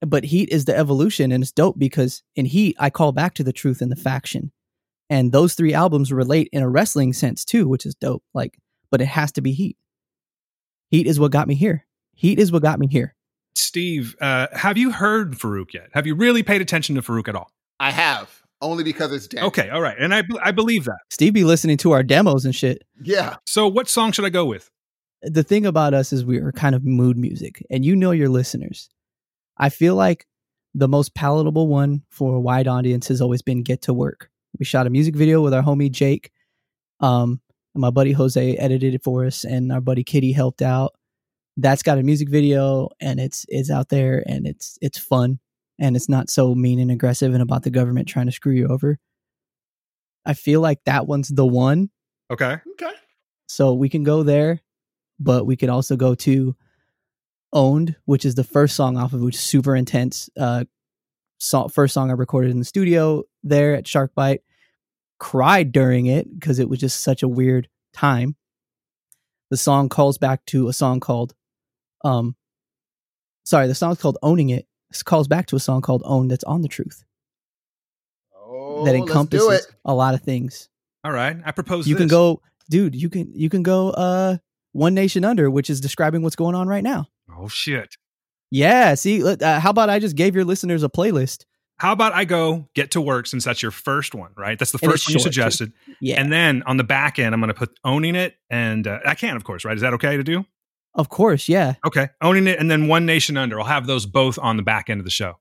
But 0.00 0.24
heat 0.24 0.48
is 0.50 0.64
the 0.64 0.76
evolution, 0.76 1.30
and 1.32 1.42
it's 1.42 1.52
dope 1.52 1.78
because 1.78 2.22
in 2.36 2.44
heat 2.46 2.76
I 2.78 2.90
call 2.90 3.12
back 3.12 3.34
to 3.34 3.44
the 3.44 3.52
truth 3.52 3.80
and 3.82 3.90
the 3.92 3.96
faction, 3.96 4.52
and 5.10 5.32
those 5.32 5.54
three 5.54 5.74
albums 5.74 6.12
relate 6.12 6.48
in 6.52 6.62
a 6.62 6.68
wrestling 6.68 7.12
sense 7.12 7.44
too, 7.44 7.68
which 7.68 7.86
is 7.86 7.94
dope. 7.94 8.22
Like, 8.34 8.58
but 8.90 9.00
it 9.00 9.06
has 9.06 9.30
to 9.32 9.40
be 9.40 9.52
heat. 9.52 9.76
Heat 10.90 11.06
is 11.06 11.18
what 11.20 11.30
got 11.32 11.48
me 11.48 11.54
here. 11.54 11.86
Heat 12.14 12.38
is 12.38 12.52
what 12.52 12.62
got 12.62 12.78
me 12.78 12.86
here. 12.88 13.14
Steve, 13.54 14.16
uh, 14.20 14.46
have 14.52 14.76
you 14.78 14.90
heard 14.90 15.32
Farouk 15.38 15.72
yet? 15.72 15.88
Have 15.92 16.06
you 16.06 16.14
really 16.14 16.42
paid 16.42 16.60
attention 16.60 16.94
to 16.96 17.02
Farouk 17.02 17.28
at 17.28 17.34
all? 17.36 17.50
I 17.80 17.90
have 17.90 18.41
only 18.62 18.84
because 18.84 19.12
it's 19.12 19.26
Dan. 19.26 19.44
Okay, 19.44 19.68
all 19.68 19.82
right, 19.82 19.96
and 19.98 20.14
I 20.14 20.22
I 20.42 20.52
believe 20.52 20.84
that. 20.84 20.98
Steve 21.10 21.34
be 21.34 21.44
listening 21.44 21.76
to 21.78 21.92
our 21.92 22.02
demos 22.02 22.44
and 22.44 22.54
shit. 22.54 22.82
Yeah. 23.02 23.36
So, 23.46 23.68
what 23.68 23.88
song 23.88 24.12
should 24.12 24.24
I 24.24 24.30
go 24.30 24.46
with? 24.46 24.70
the 25.22 25.42
thing 25.42 25.64
about 25.64 25.94
us 25.94 26.12
is 26.12 26.24
we 26.24 26.38
are 26.38 26.52
kind 26.52 26.74
of 26.74 26.84
mood 26.84 27.16
music 27.16 27.64
and 27.70 27.84
you 27.84 27.94
know 27.94 28.10
your 28.10 28.28
listeners 28.28 28.88
i 29.58 29.68
feel 29.68 29.94
like 29.94 30.26
the 30.74 30.88
most 30.88 31.14
palatable 31.14 31.68
one 31.68 32.02
for 32.10 32.34
a 32.34 32.40
wide 32.40 32.66
audience 32.66 33.08
has 33.08 33.20
always 33.20 33.42
been 33.42 33.62
get 33.62 33.82
to 33.82 33.94
work 33.94 34.28
we 34.58 34.64
shot 34.64 34.86
a 34.86 34.90
music 34.90 35.14
video 35.14 35.40
with 35.40 35.54
our 35.54 35.62
homie 35.62 35.90
jake 35.90 36.32
um 37.00 37.40
and 37.74 37.80
my 37.80 37.90
buddy 37.90 38.12
jose 38.12 38.56
edited 38.56 38.94
it 38.94 39.04
for 39.04 39.24
us 39.24 39.44
and 39.44 39.70
our 39.72 39.80
buddy 39.80 40.02
kitty 40.02 40.32
helped 40.32 40.62
out 40.62 40.92
that's 41.56 41.82
got 41.82 41.98
a 41.98 42.02
music 42.02 42.28
video 42.28 42.88
and 43.00 43.20
it's 43.20 43.46
it's 43.48 43.70
out 43.70 43.90
there 43.90 44.24
and 44.26 44.46
it's 44.46 44.76
it's 44.80 44.98
fun 44.98 45.38
and 45.82 45.96
it's 45.96 46.08
not 46.08 46.30
so 46.30 46.54
mean 46.54 46.78
and 46.78 46.90
aggressive 46.90 47.34
and 47.34 47.42
about 47.42 47.62
the 47.64 47.70
government 47.70 48.08
trying 48.08 48.24
to 48.26 48.32
screw 48.32 48.52
you 48.52 48.66
over 48.68 48.98
i 50.24 50.32
feel 50.32 50.60
like 50.62 50.78
that 50.86 51.06
one's 51.06 51.28
the 51.28 51.44
one 51.46 51.90
Okay, 52.30 52.56
Okay. 52.72 52.92
so 53.46 53.74
we 53.74 53.90
can 53.90 54.04
go 54.04 54.22
there, 54.22 54.60
but 55.20 55.44
we 55.44 55.54
could 55.54 55.68
also 55.68 55.96
go 55.96 56.14
to 56.14 56.56
Owned, 57.52 57.94
which 58.06 58.24
is 58.24 58.34
the 58.36 58.44
first 58.44 58.74
song 58.74 58.96
off 58.96 59.12
of 59.12 59.20
which 59.20 59.34
is 59.34 59.42
super 59.42 59.76
intense. 59.76 60.30
Uh, 60.34 60.64
so, 61.36 61.68
first 61.68 61.92
song 61.92 62.08
I 62.08 62.14
recorded 62.14 62.50
in 62.50 62.58
the 62.58 62.64
studio 62.64 63.24
there 63.42 63.74
at 63.74 63.86
Shark 63.86 64.14
Bite. 64.14 64.40
Cried 65.20 65.72
during 65.72 66.06
it 66.06 66.32
because 66.32 66.58
it 66.58 66.70
was 66.70 66.78
just 66.78 67.02
such 67.02 67.22
a 67.22 67.28
weird 67.28 67.68
time. 67.92 68.34
The 69.50 69.58
song 69.58 69.90
calls 69.90 70.16
back 70.16 70.42
to 70.46 70.68
a 70.68 70.72
song 70.72 70.98
called, 71.00 71.34
um, 72.02 72.34
sorry, 73.44 73.66
the 73.66 73.74
song's 73.74 74.00
called 74.00 74.16
Owning 74.22 74.48
It. 74.48 74.66
This 74.92 75.02
calls 75.02 75.26
back 75.28 75.46
to 75.46 75.56
a 75.56 75.60
song 75.60 75.80
called 75.82 76.02
Own 76.04 76.28
that's 76.28 76.44
on 76.44 76.62
the 76.62 76.68
truth 76.68 77.04
Oh, 78.36 78.84
that 78.84 78.92
let's 78.92 79.04
do 79.04 79.08
encompasses 79.08 79.66
it. 79.66 79.74
a 79.84 79.94
lot 79.94 80.14
of 80.14 80.22
things. 80.22 80.68
all 81.04 81.12
right. 81.12 81.36
I 81.44 81.52
propose. 81.52 81.86
you 81.86 81.96
can 81.96 82.08
go 82.08 82.40
dude 82.70 82.94
you 82.94 83.08
can 83.10 83.32
you 83.34 83.48
can 83.50 83.62
go 83.62 83.90
uh 83.90 84.36
one 84.72 84.94
nation 84.94 85.24
under 85.24 85.50
which 85.50 85.68
is 85.68 85.80
describing 85.80 86.22
what's 86.22 86.36
going 86.36 86.54
on 86.54 86.68
right 86.68 86.82
now 86.84 87.06
Oh 87.36 87.48
shit! 87.48 87.96
yeah 88.50 88.94
see 88.94 89.22
uh, 89.24 89.60
how 89.60 89.70
about 89.70 89.90
i 89.90 89.98
just 89.98 90.14
gave 90.16 90.34
your 90.34 90.44
listeners 90.44 90.82
a 90.82 90.88
playlist 90.88 91.44
How 91.78 91.92
about 91.92 92.12
I 92.14 92.24
go 92.24 92.68
Get 92.74 92.92
to 92.92 93.00
Work 93.00 93.26
since 93.26 93.44
that's 93.44 93.60
your 93.62 93.72
first 93.72 94.14
one, 94.14 94.30
right? 94.36 94.56
That's 94.58 94.70
the 94.72 94.78
first 94.78 95.06
one 95.08 95.14
you 95.14 95.18
short, 95.18 95.32
too. 95.32 95.32
suggested. 95.32 95.72
yeah 96.00 96.20
And 96.20 96.32
then 96.32 96.62
on 96.66 96.76
the 96.76 96.84
back 96.84 97.18
end, 97.18 97.34
I'm 97.34 97.40
going 97.40 97.48
to 97.48 97.54
put 97.58 97.76
Owning 97.84 98.14
It, 98.14 98.36
and 98.50 98.86
uh, 98.86 99.00
I 99.04 99.14
can, 99.16 99.34
of 99.36 99.42
course, 99.44 99.64
right? 99.64 99.74
Is 99.74 99.80
that 99.82 99.92
okay 99.94 100.16
to 100.16 100.22
do? 100.22 100.44
Of 100.94 101.08
course 101.08 101.48
yeah 101.48 101.74
Okay, 101.86 102.08
Owning 102.20 102.46
It, 102.46 102.58
and 102.58 102.70
then 102.70 102.88
One 102.88 103.06
Nation 103.06 103.36
Under. 103.36 103.60
I'll 103.60 103.66
have 103.66 103.86
those 103.86 104.06
both 104.06 104.38
on 104.38 104.56
the 104.56 104.62
back 104.62 104.90
end 104.90 105.00
of 105.00 105.04
the 105.04 105.10
show. 105.10 105.38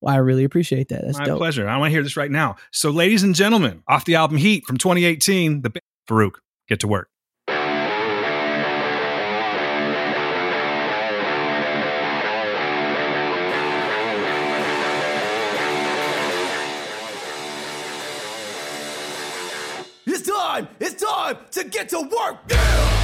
well, 0.00 0.14
i 0.14 0.18
really 0.18 0.44
appreciate 0.44 0.88
that 0.88 1.02
that's 1.04 1.18
My 1.18 1.24
dope 1.24 1.38
pleasure. 1.38 1.68
I 1.68 1.76
want 1.76 1.90
to 1.90 1.94
hear 1.94 2.02
this 2.02 2.16
right 2.16 2.30
now. 2.30 2.56
So, 2.72 2.90
ladies 2.90 3.22
and 3.22 3.34
gentlemen, 3.34 3.82
off 3.88 4.04
the 4.04 4.14
album 4.16 4.38
Heat 4.38 4.64
from 4.66 4.76
2018, 4.78 5.62
the 5.62 5.70
band 5.70 5.82
Farouk, 6.08 6.36
Get 6.68 6.80
to 6.80 6.88
Work. 6.88 7.08
It's 20.04 20.28
time! 20.28 20.68
It's 20.80 21.02
time 21.02 21.38
to 21.52 21.64
get 21.64 21.88
to 21.90 22.00
work! 22.00 22.36
It's 22.48 23.01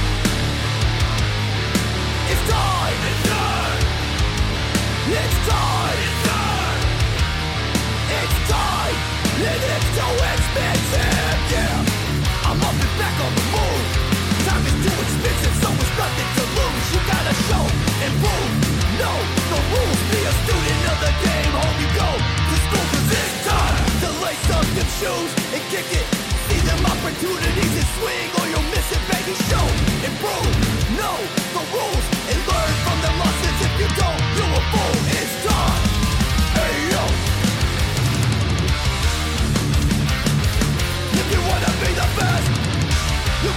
shoes 24.99 25.31
and 25.55 25.63
kick 25.71 25.87
it! 25.95 26.07
See 26.47 26.59
them 26.67 26.81
opportunities 26.83 27.73
and 27.79 27.89
swing, 27.95 28.27
or 28.39 28.45
you'll 28.51 28.69
miss 28.75 28.87
it, 28.91 29.03
baby! 29.07 29.33
Show 29.47 29.65
and 30.05 30.13
prove! 30.19 30.55
Know 30.99 31.17
the 31.55 31.63
rules. 31.71 32.05
And 32.31 32.39
learn 32.49 32.73
from 32.83 32.97
the 33.05 33.11
losses! 33.21 33.55
If 33.65 33.73
you 33.79 33.89
don't, 33.95 34.28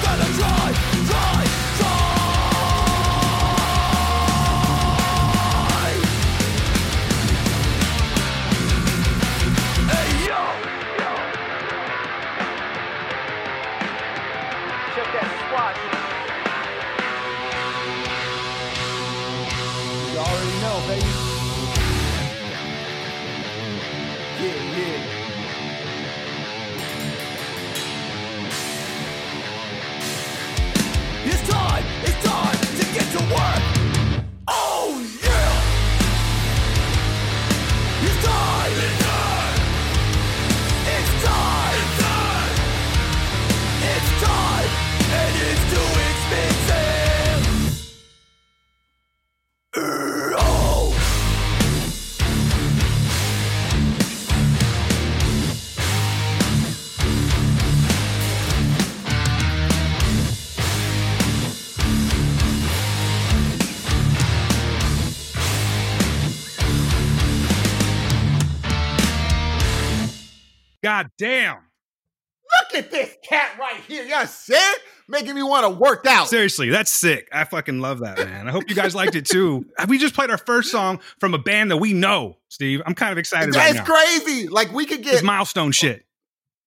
gotta 0.02 0.24
try, 0.34 0.91
God 70.82 71.10
damn. 71.18 71.56
Look 72.70 72.84
at 72.84 72.90
this 72.90 73.14
cat 73.26 73.56
right 73.58 73.80
here. 73.88 74.04
You 74.04 74.26
see 74.26 74.52
it? 74.54 74.80
Making 75.08 75.34
me 75.34 75.42
want 75.42 75.64
to 75.64 75.70
work 75.70 76.04
out. 76.06 76.28
Seriously, 76.28 76.68
that's 76.68 76.90
sick. 76.90 77.28
I 77.32 77.44
fucking 77.44 77.80
love 77.80 78.00
that, 78.00 78.18
man. 78.18 78.46
I 78.46 78.50
hope 78.50 78.68
you 78.68 78.74
guys 78.76 78.94
liked 78.94 79.14
it 79.14 79.24
too. 79.26 79.64
We 79.88 79.98
just 79.98 80.14
played 80.14 80.30
our 80.30 80.38
first 80.38 80.70
song 80.70 81.00
from 81.18 81.32
a 81.34 81.38
band 81.38 81.70
that 81.70 81.78
we 81.78 81.92
know, 81.92 82.38
Steve. 82.48 82.82
I'm 82.84 82.94
kind 82.94 83.10
of 83.12 83.18
excited 83.18 83.54
right 83.54 83.72
That's 83.74 83.88
now. 83.88 83.94
crazy. 83.94 84.48
Like 84.48 84.72
we 84.72 84.84
could 84.86 85.00
It's 85.00 85.10
get 85.10 85.24
milestone 85.24 85.72
shit. 85.72 86.04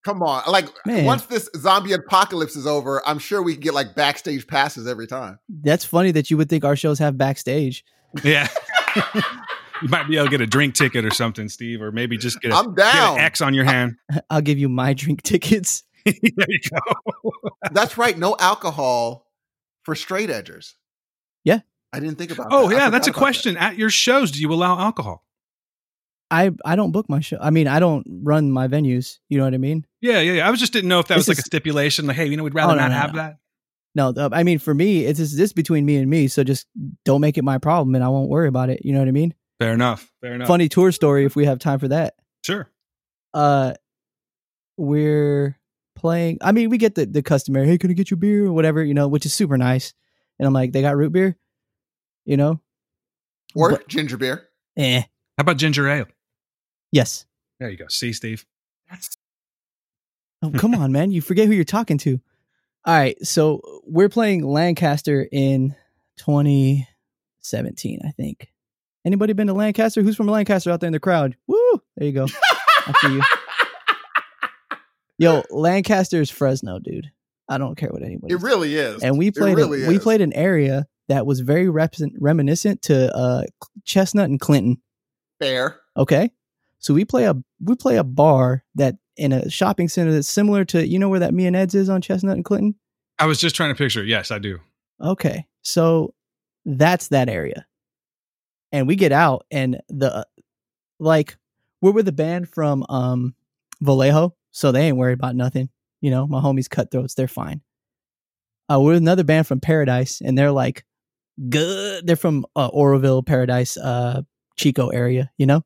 come 0.04 0.22
on. 0.24 0.44
Like 0.52 0.68
Man. 0.88 1.06
once 1.06 1.26
this 1.28 1.50
zombie 1.56 1.94
apocalypse 1.94 2.56
is 2.56 2.66
over, 2.68 3.02
I'm 3.08 3.20
sure 3.20 3.42
we 3.44 3.54
can 3.54 3.62
get 3.62 3.74
like 3.76 3.96
backstage 3.96 4.48
passes 4.48 4.88
every 4.88 5.08
time. 5.08 5.40
that's 5.50 5.86
funny 5.86 6.12
that 6.12 6.30
you 6.32 6.38
would 6.38 6.50
think 6.50 6.66
our 6.66 6.76
shows 6.76 6.98
have 7.00 7.18
backstage 7.18 7.84
Yeah. 8.24 8.48
You 9.82 9.90
might 9.90 10.08
be 10.08 10.16
able 10.16 10.26
to 10.26 10.32
get 10.32 10.42
a 10.42 10.48
drink 10.48 10.74
ticket 10.76 11.06
or 11.06 11.12
something, 11.12 11.50
Steve, 11.50 11.82
or 11.82 11.92
maybe 11.92 12.18
just 12.18 12.42
get, 12.42 12.52
a, 12.52 12.56
I'm 12.56 12.74
get 12.74 12.96
an 12.96 13.20
X 13.20 13.42
on 13.42 13.54
your 13.54 13.66
hand. 13.66 13.98
I'll 14.30 14.42
give 14.42 14.58
you 14.58 14.70
my 14.70 14.94
drink 14.94 15.22
tickets. 15.24 15.84
there 16.06 16.14
you 16.24 16.60
go. 16.70 17.32
That's 17.72 17.98
right. 17.98 18.18
No 18.18 18.36
alcohol 18.40 19.28
for 19.84 19.96
straight 19.96 20.30
edgers. 20.30 20.74
Yeah. 21.44 21.60
I 21.92 22.00
didn't 22.00 22.18
think 22.18 22.32
about 22.32 22.48
Oh 22.52 22.70
that. 22.70 22.76
I 22.76 22.78
yeah, 22.78 22.90
that's 22.90 23.08
a 23.08 23.12
forgot 23.12 23.18
about 23.18 23.26
question. 23.26 23.58
At 23.58 23.78
your 23.78 23.90
shows, 23.90 24.32
do 24.32 24.42
you 24.42 24.52
allow 24.54 24.80
alcohol? 24.80 25.24
I 26.32 26.52
I 26.64 26.76
don't 26.76 26.92
book 26.92 27.10
my 27.10 27.20
show. 27.20 27.38
I 27.40 27.50
mean, 27.50 27.68
I 27.68 27.80
don't 27.80 28.06
run 28.24 28.52
my 28.52 28.68
venues. 28.68 29.20
You 29.30 29.38
know 29.38 29.46
what 29.46 29.54
I 29.54 29.58
mean? 29.58 29.86
Yeah, 30.02 30.20
yeah, 30.20 30.34
yeah. 30.34 30.48
I 30.48 30.52
was 30.52 30.60
just 30.60 30.74
didn't 30.74 30.90
know 30.90 31.00
if 31.00 31.08
that 31.08 31.16
This 31.16 31.28
was 31.28 31.38
like 31.38 31.40
a 31.40 31.48
stipulation. 31.48 32.08
Like, 32.08 32.18
hey, 32.18 32.26
you 32.26 32.38
know, 32.38 32.44
we'd 32.44 32.54
oh, 32.54 32.58
rather 32.58 32.74
Oh, 32.74 32.76
no, 32.76 32.82
not 32.82 32.90
no, 32.90 32.96
have 32.96 33.14
no. 33.14 33.18
that. 33.18 33.38
No, 33.96 34.30
I 34.32 34.44
mean 34.44 34.60
for 34.60 34.74
me, 34.74 35.06
it's 35.06 35.20
just 35.20 35.38
this 35.38 35.54
between 35.54 35.86
me 35.86 35.96
and 35.98 36.10
me. 36.10 36.28
So 36.28 36.44
just 36.44 36.68
don't 37.06 37.22
make 37.22 37.38
it 37.38 37.44
my 37.44 37.58
problem, 37.58 37.96
and 37.96 38.04
I 38.04 38.10
won't 38.10 38.30
worry 38.30 38.48
about 38.48 38.70
it. 38.70 38.84
You 38.84 38.94
know 38.94 39.00
what 39.00 39.08
I 39.08 39.12
mean? 39.12 39.34
Fair 39.60 39.74
enough. 39.74 40.12
Fair 40.22 40.34
enough. 40.34 40.48
Funny 40.48 40.68
tour 40.70 40.92
story 40.92 41.26
if 41.26 41.36
we 41.36 41.46
have 41.46 41.60
time 41.60 41.80
for 41.80 41.88
that. 41.90 42.16
Sure. 42.44 42.70
Uh, 43.34 43.74
we're 44.78 45.58
playing. 45.96 46.38
I 46.42 46.52
mean, 46.52 46.70
we 46.70 46.78
get 46.78 46.96
the 46.96 47.06
the 47.06 47.22
customary. 47.24 47.68
Hey, 47.68 47.78
can 47.78 47.90
I 47.90 47.94
get 47.94 48.12
you 48.12 48.18
beer 48.18 48.46
or 48.46 48.54
whatever? 48.54 48.84
You 48.84 48.94
know, 48.94 49.08
which 49.08 49.26
is 49.26 49.34
super 49.34 49.58
nice. 49.58 49.94
And 50.40 50.46
I'm 50.48 50.54
like, 50.54 50.72
they 50.74 50.82
got 50.82 50.98
root 50.98 51.14
beer. 51.14 51.38
You 52.26 52.38
know? 52.38 52.60
Or 53.56 53.72
But- 53.72 53.88
ginger 53.88 54.18
beer. 54.18 54.50
Eh. 54.78 55.00
How 55.02 55.42
about 55.42 55.58
ginger 55.58 55.88
ale? 55.88 56.08
Yes. 56.92 57.26
There 57.60 57.70
you 57.70 57.78
go. 57.78 57.86
See, 57.88 58.12
Steve. 58.14 58.46
Oh, 60.42 60.52
come 60.58 60.76
on, 60.76 60.92
man. 60.92 61.12
You 61.12 61.22
forget 61.22 61.48
who 61.48 61.54
you're 61.54 61.64
talking 61.64 61.98
to. 62.00 62.20
All 62.86 62.94
right. 62.94 63.18
So 63.26 63.62
we're 63.86 64.10
playing 64.10 64.46
Lancaster 64.46 65.26
in 65.32 65.76
2017, 66.18 68.00
I 68.06 68.12
think. 68.12 68.50
Anybody 69.06 69.34
been 69.34 69.48
to 69.48 69.54
Lancaster? 69.54 70.02
Who's 70.02 70.16
from 70.16 70.28
Lancaster 70.28 70.72
out 70.72 70.80
there 70.80 70.88
in 70.88 70.94
the 70.94 71.00
crowd? 71.00 71.36
Woo! 71.48 71.82
There 71.96 72.08
you 72.08 72.14
go. 72.14 72.26
I 72.88 72.94
see 73.02 73.14
you. 73.14 73.22
Yo, 75.18 75.44
Lancaster 75.50 76.20
is 76.22 76.30
Fresno, 76.30 76.80
dude. 76.80 77.12
I 77.48 77.58
don't 77.58 77.78
care 77.78 77.90
what 77.90 78.02
anybody 78.02 78.34
It 78.34 78.42
really 78.42 78.76
is. 78.76 79.04
and 79.04 79.18
we 79.18 79.30
played 79.32 79.56
really 79.56 79.84
a, 79.86 79.88
we 79.88 80.00
played 80.00 80.20
an 80.22 80.34
area 80.34 80.88
that 81.08 81.26
was 81.28 81.40
very 81.42 81.70
represent, 81.70 82.14
reminiscent 82.20 82.82
to 82.84 83.16
uh, 83.16 83.44
Chestnut 83.86 84.30
and 84.30 84.40
Clinton. 84.40 84.82
fair. 85.40 85.80
Okay, 85.96 86.32
so 86.80 86.94
we 86.94 87.06
play 87.06 87.26
a 87.26 87.36
we 87.64 87.76
play 87.76 87.98
a 87.98 88.04
bar 88.04 88.64
that 88.74 88.96
in 89.16 89.32
a 89.32 89.50
shopping 89.50 89.88
center 89.88 90.12
that's 90.12 90.28
similar 90.28 90.66
to 90.66 90.86
you 90.86 90.98
know 91.00 91.08
where 91.08 91.20
that 91.20 91.34
Me 91.34 91.46
and 91.46 91.56
Ed's 91.56 91.76
is 91.76 91.88
on 91.88 92.02
Chestnut 92.02 92.36
and 92.36 92.44
Clinton. 92.44 92.76
I 93.20 93.28
was 93.28 93.40
just 93.40 93.56
trying 93.56 93.70
to 93.70 93.78
picture. 93.78 94.04
Yes, 94.04 94.32
I 94.32 94.40
do. 94.40 94.60
Okay, 95.00 95.46
so 95.62 96.14
that's 96.66 97.10
that 97.10 97.30
area, 97.30 97.66
and 98.76 98.88
we 98.88 98.96
get 98.96 99.12
out 99.12 99.46
and 99.52 99.80
the 99.90 100.28
like 101.00 101.38
we're 101.82 101.92
with 101.92 102.08
a 102.08 102.12
band 102.14 102.50
from 102.50 102.86
um 102.90 103.36
Vallejo, 103.82 104.36
so 104.52 104.72
they 104.72 104.88
ain't 104.88 104.98
worried 104.98 105.14
about 105.14 105.36
nothing. 105.36 105.70
You 106.02 106.12
know, 106.12 106.28
my 106.28 106.40
homies 106.42 106.70
cutthroats, 106.70 107.14
they're 107.16 107.28
fine. 107.28 107.62
Uh, 108.72 108.80
we're 108.80 108.94
with 108.94 108.98
another 109.02 109.24
band 109.24 109.48
from 109.48 109.60
Paradise, 109.60 110.22
and 110.22 110.38
they're 110.38 110.52
like 110.52 110.84
good. 111.50 112.06
They're 112.08 112.16
from 112.16 112.46
uh, 112.56 112.68
Oroville, 112.68 113.24
Paradise, 113.24 113.78
uh, 113.78 114.22
Chico 114.58 114.90
area. 114.90 115.32
You 115.38 115.46
know, 115.46 115.62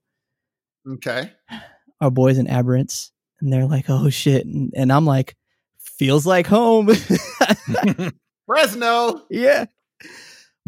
Okay. 0.88 1.32
our 2.02 2.12
boys 2.12 2.38
in 2.38 2.48
Aberrants, 2.48 3.12
and 3.42 3.52
they're 3.52 3.66
like, 3.68 3.86
"Oh 3.90 4.10
shit," 4.10 4.46
and, 4.46 4.74
and 4.76 4.92
I'm 4.92 5.06
like, 5.06 5.36
"Feels 5.80 6.26
like 6.26 6.48
home." 6.48 6.90
Fresno. 8.46 9.22
yeah, 9.30 9.66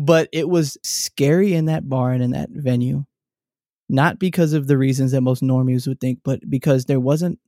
but 0.02 0.28
it 0.32 0.50
was 0.50 0.80
scary 0.84 1.54
in 1.54 1.66
that 1.66 1.88
bar 1.88 2.12
and 2.12 2.24
in 2.24 2.32
that 2.32 2.50
venue, 2.50 3.06
not 3.88 4.18
because 4.18 4.54
of 4.54 4.66
the 4.66 4.78
reasons 4.78 5.12
that 5.12 5.22
most 5.22 5.44
normies 5.44 5.88
would 5.88 6.00
think, 6.00 6.20
but 6.24 6.40
because 6.50 6.86
there 6.86 7.00
wasn't 7.00 7.40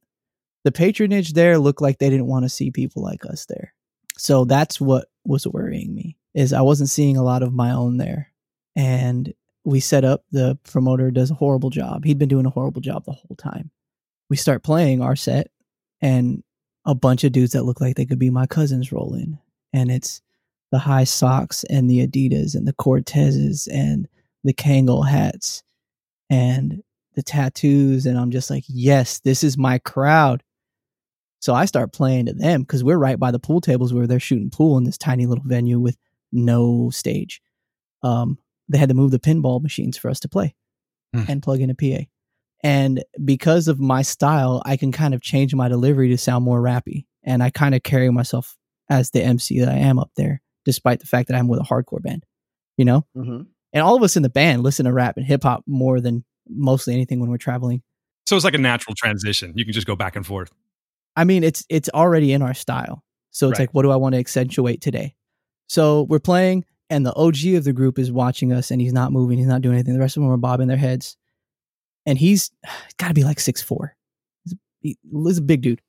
the 0.64 0.72
patronage 0.72 1.34
there. 1.34 1.58
Looked 1.58 1.82
like 1.82 1.98
they 1.98 2.12
didn't 2.12 2.28
want 2.28 2.46
to 2.46 2.50
see 2.50 2.70
people 2.70 3.02
like 3.02 3.26
us 3.26 3.48
there, 3.48 3.74
so 4.18 4.46
that's 4.46 4.80
what 4.80 5.08
was 5.26 5.48
worrying 5.48 5.96
me. 5.96 6.16
Is 6.36 6.54
I 6.54 6.62
wasn't 6.62 6.92
seeing 6.92 7.18
a 7.18 7.24
lot 7.24 7.42
of 7.42 7.54
my 7.54 7.72
own 7.72 7.98
there, 7.98 8.32
and 8.76 9.34
we 9.66 9.80
set 9.80 10.06
up. 10.06 10.24
The 10.32 10.60
promoter 10.64 11.10
does 11.10 11.32
a 11.32 11.36
horrible 11.36 11.72
job. 11.72 12.06
He'd 12.06 12.20
been 12.20 12.30
doing 12.30 12.46
a 12.46 12.52
horrible 12.52 12.82
job 12.82 13.06
the 13.06 13.14
whole 13.14 13.36
time. 13.36 13.72
We 14.30 14.38
start 14.38 14.62
playing 14.62 15.02
our 15.02 15.16
set, 15.16 15.50
and 16.02 16.44
a 16.86 16.94
bunch 16.94 17.24
of 17.24 17.32
dudes 17.32 17.54
that 17.54 17.64
look 17.64 17.82
like 17.82 17.96
they 17.96 18.06
could 18.06 18.20
be 18.20 18.30
my 18.30 18.46
cousins 18.46 18.92
roll 18.92 19.16
in, 19.16 19.40
and 19.74 19.90
it's 19.90 20.22
the 20.74 20.80
high 20.80 21.04
socks 21.04 21.64
and 21.70 21.88
the 21.88 22.06
Adidas 22.06 22.56
and 22.56 22.68
the 22.68 22.74
Cortezes 22.74 23.68
and 23.72 24.08
the 24.44 24.54
Kangol 24.54 25.08
hats 25.08 25.62
and 26.32 26.82
the 27.14 27.22
tattoos, 27.22 28.08
and 28.08 28.18
I'm 28.18 28.32
just 28.32 28.50
like, 28.50 28.64
yes, 28.68 29.20
this 29.20 29.44
is 29.44 29.56
my 29.56 29.78
crowd. 29.78 30.42
So 31.42 31.54
I 31.54 31.66
start 31.66 31.94
playing 31.94 32.26
to 32.26 32.34
them 32.34 32.64
because 32.64 32.84
we're 32.84 32.98
right 32.98 33.20
by 33.20 33.30
the 33.30 33.38
pool 33.40 33.62
tables 33.62 33.94
where 33.94 34.08
they're 34.08 34.20
shooting 34.20 34.50
pool 34.50 34.78
in 34.80 34.84
this 34.84 34.98
tiny 34.98 35.28
little 35.28 35.44
venue 35.46 35.80
with 35.80 35.96
no 36.32 36.90
stage. 36.90 37.40
Um, 38.02 38.40
they 38.68 38.80
had 38.80 38.90
to 38.90 38.96
move 38.96 39.12
the 39.12 39.20
pinball 39.20 39.62
machines 39.62 39.96
for 39.98 40.10
us 40.10 40.20
to 40.22 40.28
play 40.30 40.56
Hmm. 41.14 41.26
and 41.28 41.44
plug 41.44 41.60
in 41.62 41.70
a 41.70 41.76
PA. 41.76 42.06
And 42.64 43.04
because 43.24 43.68
of 43.68 43.80
my 43.80 44.02
style, 44.02 44.64
I 44.66 44.76
can 44.78 44.92
kind 44.92 45.14
of 45.14 45.22
change 45.22 45.54
my 45.54 45.68
delivery 45.68 46.10
to 46.10 46.18
sound 46.18 46.44
more 46.44 46.62
rappy. 46.62 47.06
And 47.24 47.44
I 47.44 47.52
kind 47.52 47.76
of 47.76 47.84
carry 47.84 48.10
myself 48.10 48.58
as 48.90 49.12
the 49.12 49.22
MC 49.24 49.60
that 49.60 49.70
I 49.70 49.78
am 49.78 50.00
up 50.00 50.10
there, 50.18 50.42
despite 50.66 51.00
the 51.00 51.06
fact 51.08 51.28
that 51.30 51.38
I'm 51.38 51.48
with 51.48 51.60
a 51.60 51.64
hardcore 51.64 52.02
band, 52.02 52.26
you 52.78 52.86
know? 52.86 53.06
Mm-hmm. 53.16 53.42
And 53.74 53.82
all 53.84 53.96
of 53.96 54.04
us 54.04 54.16
in 54.16 54.24
the 54.24 54.30
band 54.30 54.64
listen 54.64 54.86
to 54.86 54.94
rap 54.94 55.18
and 55.18 55.26
hip 55.26 55.44
hop 55.44 55.64
more 55.68 56.00
than 56.00 56.24
mostly 56.48 56.94
anything 56.94 57.20
when 57.20 57.30
we're 57.30 57.38
traveling. 57.38 57.82
so 58.28 58.36
it's 58.36 58.46
like 58.46 58.54
a 58.54 58.58
natural 58.60 58.96
transition. 58.96 59.54
You 59.56 59.66
can 59.66 59.74
just 59.74 59.88
go 59.88 59.96
back 59.96 60.16
and 60.16 60.26
forth. 60.26 60.52
I 61.16 61.24
mean, 61.26 61.44
it's 61.44 61.66
it's 61.70 61.90
already 61.90 62.34
in 62.34 62.42
our 62.42 62.54
style. 62.54 63.04
So 63.32 63.50
it's 63.50 63.60
Right. 63.60 63.64
like, 63.64 63.74
what 63.74 63.82
do 63.84 63.92
I 63.92 63.96
want 63.96 64.14
to 64.14 64.20
accentuate 64.20 64.82
today? 64.82 65.16
So 65.68 66.04
we're 66.04 66.20
playing, 66.20 66.66
and 66.90 67.06
the 67.06 67.16
OG 67.16 67.56
of 67.56 67.64
the 67.64 67.74
group 67.74 67.98
is 67.98 68.12
watching 68.12 68.52
us, 68.54 68.70
and 68.72 68.80
he's 68.82 68.94
not 68.94 69.12
moving, 69.12 69.38
he's 69.40 69.48
not 69.48 69.62
doing 69.62 69.76
anything. 69.76 69.94
The 69.94 70.00
rest 70.00 70.18
of 70.18 70.24
them 70.24 70.32
are 70.32 70.38
bobbing 70.38 70.68
their 70.68 70.78
heads, 70.78 71.18
and 72.06 72.18
he's 72.18 72.52
got 72.98 73.08
to 73.10 73.14
be 73.14 73.24
like 73.24 73.40
six 73.40 73.62
four. 73.62 73.96
He's, 74.44 74.56
he- 74.82 74.98
he's 75.12 75.38
a 75.38 75.42
big 75.42 75.62
dude. 75.62 75.82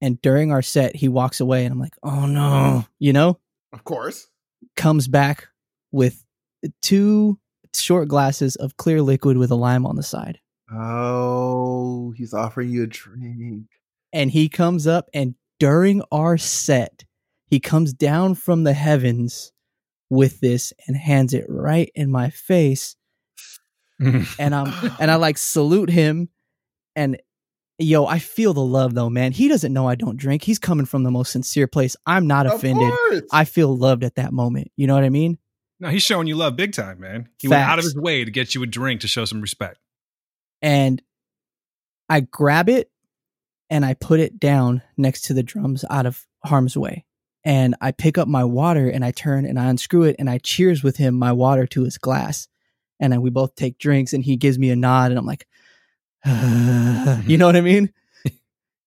And 0.00 0.20
during 0.20 0.50
our 0.52 0.62
set, 0.62 0.94
he 0.96 1.08
walks 1.08 1.40
away, 1.40 1.64
and 1.64 1.72
I'm 1.72 1.78
like, 1.80 1.94
oh 2.02 2.26
no, 2.26 2.84
you 2.98 3.12
know, 3.12 3.38
Of 3.74 3.84
course. 3.84 4.28
comes 4.76 5.08
back 5.08 5.48
with 5.92 6.24
two 6.80 7.38
short 7.74 8.08
glasses 8.08 8.56
of 8.56 8.76
clear 8.76 9.02
liquid 9.02 9.36
with 9.36 9.50
a 9.50 9.56
lime 9.56 9.84
on 9.84 9.96
the 9.96 10.02
side. 10.02 10.38
Oh, 10.72 12.12
he's 12.16 12.32
offering 12.32 12.70
you 12.70 12.84
a 12.84 12.86
drink. 12.86 13.66
and 14.12 14.30
he 14.30 14.48
comes 14.48 14.86
up 14.86 15.08
and 15.12 15.34
during 15.58 16.02
our 16.12 16.38
set 16.38 17.04
he 17.48 17.60
comes 17.60 17.92
down 17.92 18.34
from 18.34 18.64
the 18.64 18.72
heavens 18.72 19.52
with 20.10 20.40
this 20.40 20.72
and 20.86 20.96
hands 20.96 21.34
it 21.34 21.44
right 21.48 21.90
in 21.94 22.10
my 22.10 22.30
face 22.30 22.96
and 24.38 24.54
i'm 24.54 24.72
and 25.00 25.10
i 25.10 25.14
like 25.16 25.36
salute 25.38 25.90
him 25.90 26.28
and 26.96 27.16
yo 27.78 28.06
i 28.06 28.18
feel 28.18 28.54
the 28.54 28.60
love 28.64 28.94
though 28.94 29.10
man 29.10 29.32
he 29.32 29.48
doesn't 29.48 29.72
know 29.72 29.88
i 29.88 29.94
don't 29.94 30.16
drink 30.16 30.42
he's 30.44 30.58
coming 30.58 30.86
from 30.86 31.02
the 31.02 31.10
most 31.10 31.32
sincere 31.32 31.66
place 31.66 31.96
i'm 32.06 32.26
not 32.26 32.46
Of 32.46 32.54
offended 32.54 32.92
course. 32.92 33.22
i 33.32 33.44
feel 33.44 33.76
loved 33.76 34.04
at 34.04 34.14
that 34.14 34.32
moment 34.32 34.70
you 34.76 34.86
know 34.86 34.94
what 34.94 35.04
i 35.04 35.08
mean 35.10 35.38
no, 35.80 35.88
he's 35.88 36.04
showing 36.04 36.28
you 36.28 36.36
love 36.36 36.54
big 36.54 36.72
time, 36.72 37.00
man. 37.00 37.28
He 37.40 37.48
went 37.48 37.62
out 37.68 37.78
of 37.80 37.84
his 37.84 37.96
way 37.96 38.24
to 38.24 38.30
get 38.30 38.54
you 38.54 38.62
a 38.62 38.66
drink 38.66 39.00
to 39.00 39.08
show 39.08 39.24
some 39.24 39.40
respect. 39.40 39.78
and 40.62 41.02
I 42.08 42.20
grab 42.20 42.68
it 42.68 42.90
and 43.70 43.84
I 43.84 43.94
put 43.94 44.20
it 44.20 44.38
down 44.38 44.82
next 44.96 45.22
to 45.22 45.34
the 45.34 45.42
drums 45.42 45.84
out 45.90 46.06
of 46.06 46.24
harm's 46.44 46.76
way. 46.76 47.04
And 47.44 47.74
I 47.80 47.90
pick 47.90 48.16
up 48.18 48.28
my 48.28 48.44
water 48.44 48.88
and 48.88 49.04
I 49.04 49.10
turn 49.10 49.44
and 49.44 49.58
I 49.58 49.64
unscrew 49.68 50.04
it 50.04 50.16
and 50.18 50.30
I 50.30 50.38
cheers 50.38 50.82
with 50.84 50.96
him 50.96 51.16
my 51.18 51.32
water 51.32 51.66
to 51.66 51.82
his 51.82 51.98
glass. 51.98 52.46
And 53.00 53.12
then 53.12 53.20
we 53.20 53.30
both 53.30 53.54
take 53.56 53.76
drinks 53.78 54.12
and 54.12 54.22
he 54.24 54.36
gives 54.36 54.58
me 54.58 54.70
a 54.70 54.76
nod 54.76 55.10
and 55.10 55.18
I'm 55.18 55.26
like, 55.26 55.46
you 57.26 57.36
know 57.38 57.46
what 57.46 57.56
I 57.56 57.60
mean? 57.60 57.92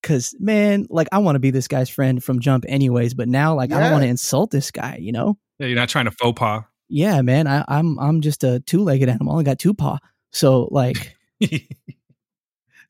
Cause 0.03 0.35
man, 0.39 0.87
like 0.89 1.07
I 1.11 1.17
want 1.17 1.35
to 1.35 1.39
be 1.39 1.51
this 1.51 1.67
guy's 1.67 1.89
friend 1.89 2.23
from 2.23 2.39
jump 2.39 2.63
anyways, 2.67 3.13
but 3.13 3.27
now 3.27 3.55
like 3.55 3.71
I 3.73 3.79
don't 3.81 3.91
want 3.91 4.03
to 4.03 4.07
insult 4.07 4.51
this 4.51 4.71
guy, 4.71 4.97
you 5.01 5.11
know? 5.11 5.37
Yeah, 5.59 5.67
you're 5.67 5.75
not 5.75 5.89
trying 5.89 6.05
to 6.05 6.11
faux 6.11 6.39
pas. 6.39 6.63
Yeah, 6.87 7.21
man, 7.21 7.47
I, 7.47 7.65
I'm 7.67 7.99
I'm 7.99 8.21
just 8.21 8.43
a 8.45 8.59
two 8.61 8.83
legged 8.83 9.09
animal. 9.09 9.37
I 9.37 9.43
got 9.43 9.59
two 9.59 9.73
paw. 9.73 9.97
So 10.31 10.69
like 10.71 11.17
See 11.43 11.67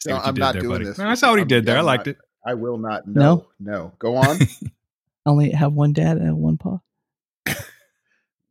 No, 0.06 0.18
I'm 0.18 0.36
not 0.36 0.54
there, 0.54 0.62
doing 0.62 0.74
buddy. 0.74 0.86
this 0.86 0.98
No, 1.00 1.08
I 1.08 1.16
saw 1.16 1.30
what 1.30 1.38
he 1.38 1.42
I'm- 1.42 1.48
did 1.48 1.66
there. 1.66 1.76
yeah, 1.76 1.80
I 1.80 1.82
I'm 1.82 1.86
liked 1.88 2.06
not- 2.06 2.12
it. 2.12 2.18
I 2.46 2.54
will 2.54 2.78
not. 2.78 3.08
No? 3.08 3.48
No, 3.60 3.72
no. 3.72 3.94
Go 4.00 4.16
on. 4.18 4.38
I 4.66 4.70
only 5.26 5.50
have 5.52 5.74
one 5.74 5.94
dad 5.94 6.18
and 6.18 6.38
one 6.38 6.58
paw. 6.58 6.80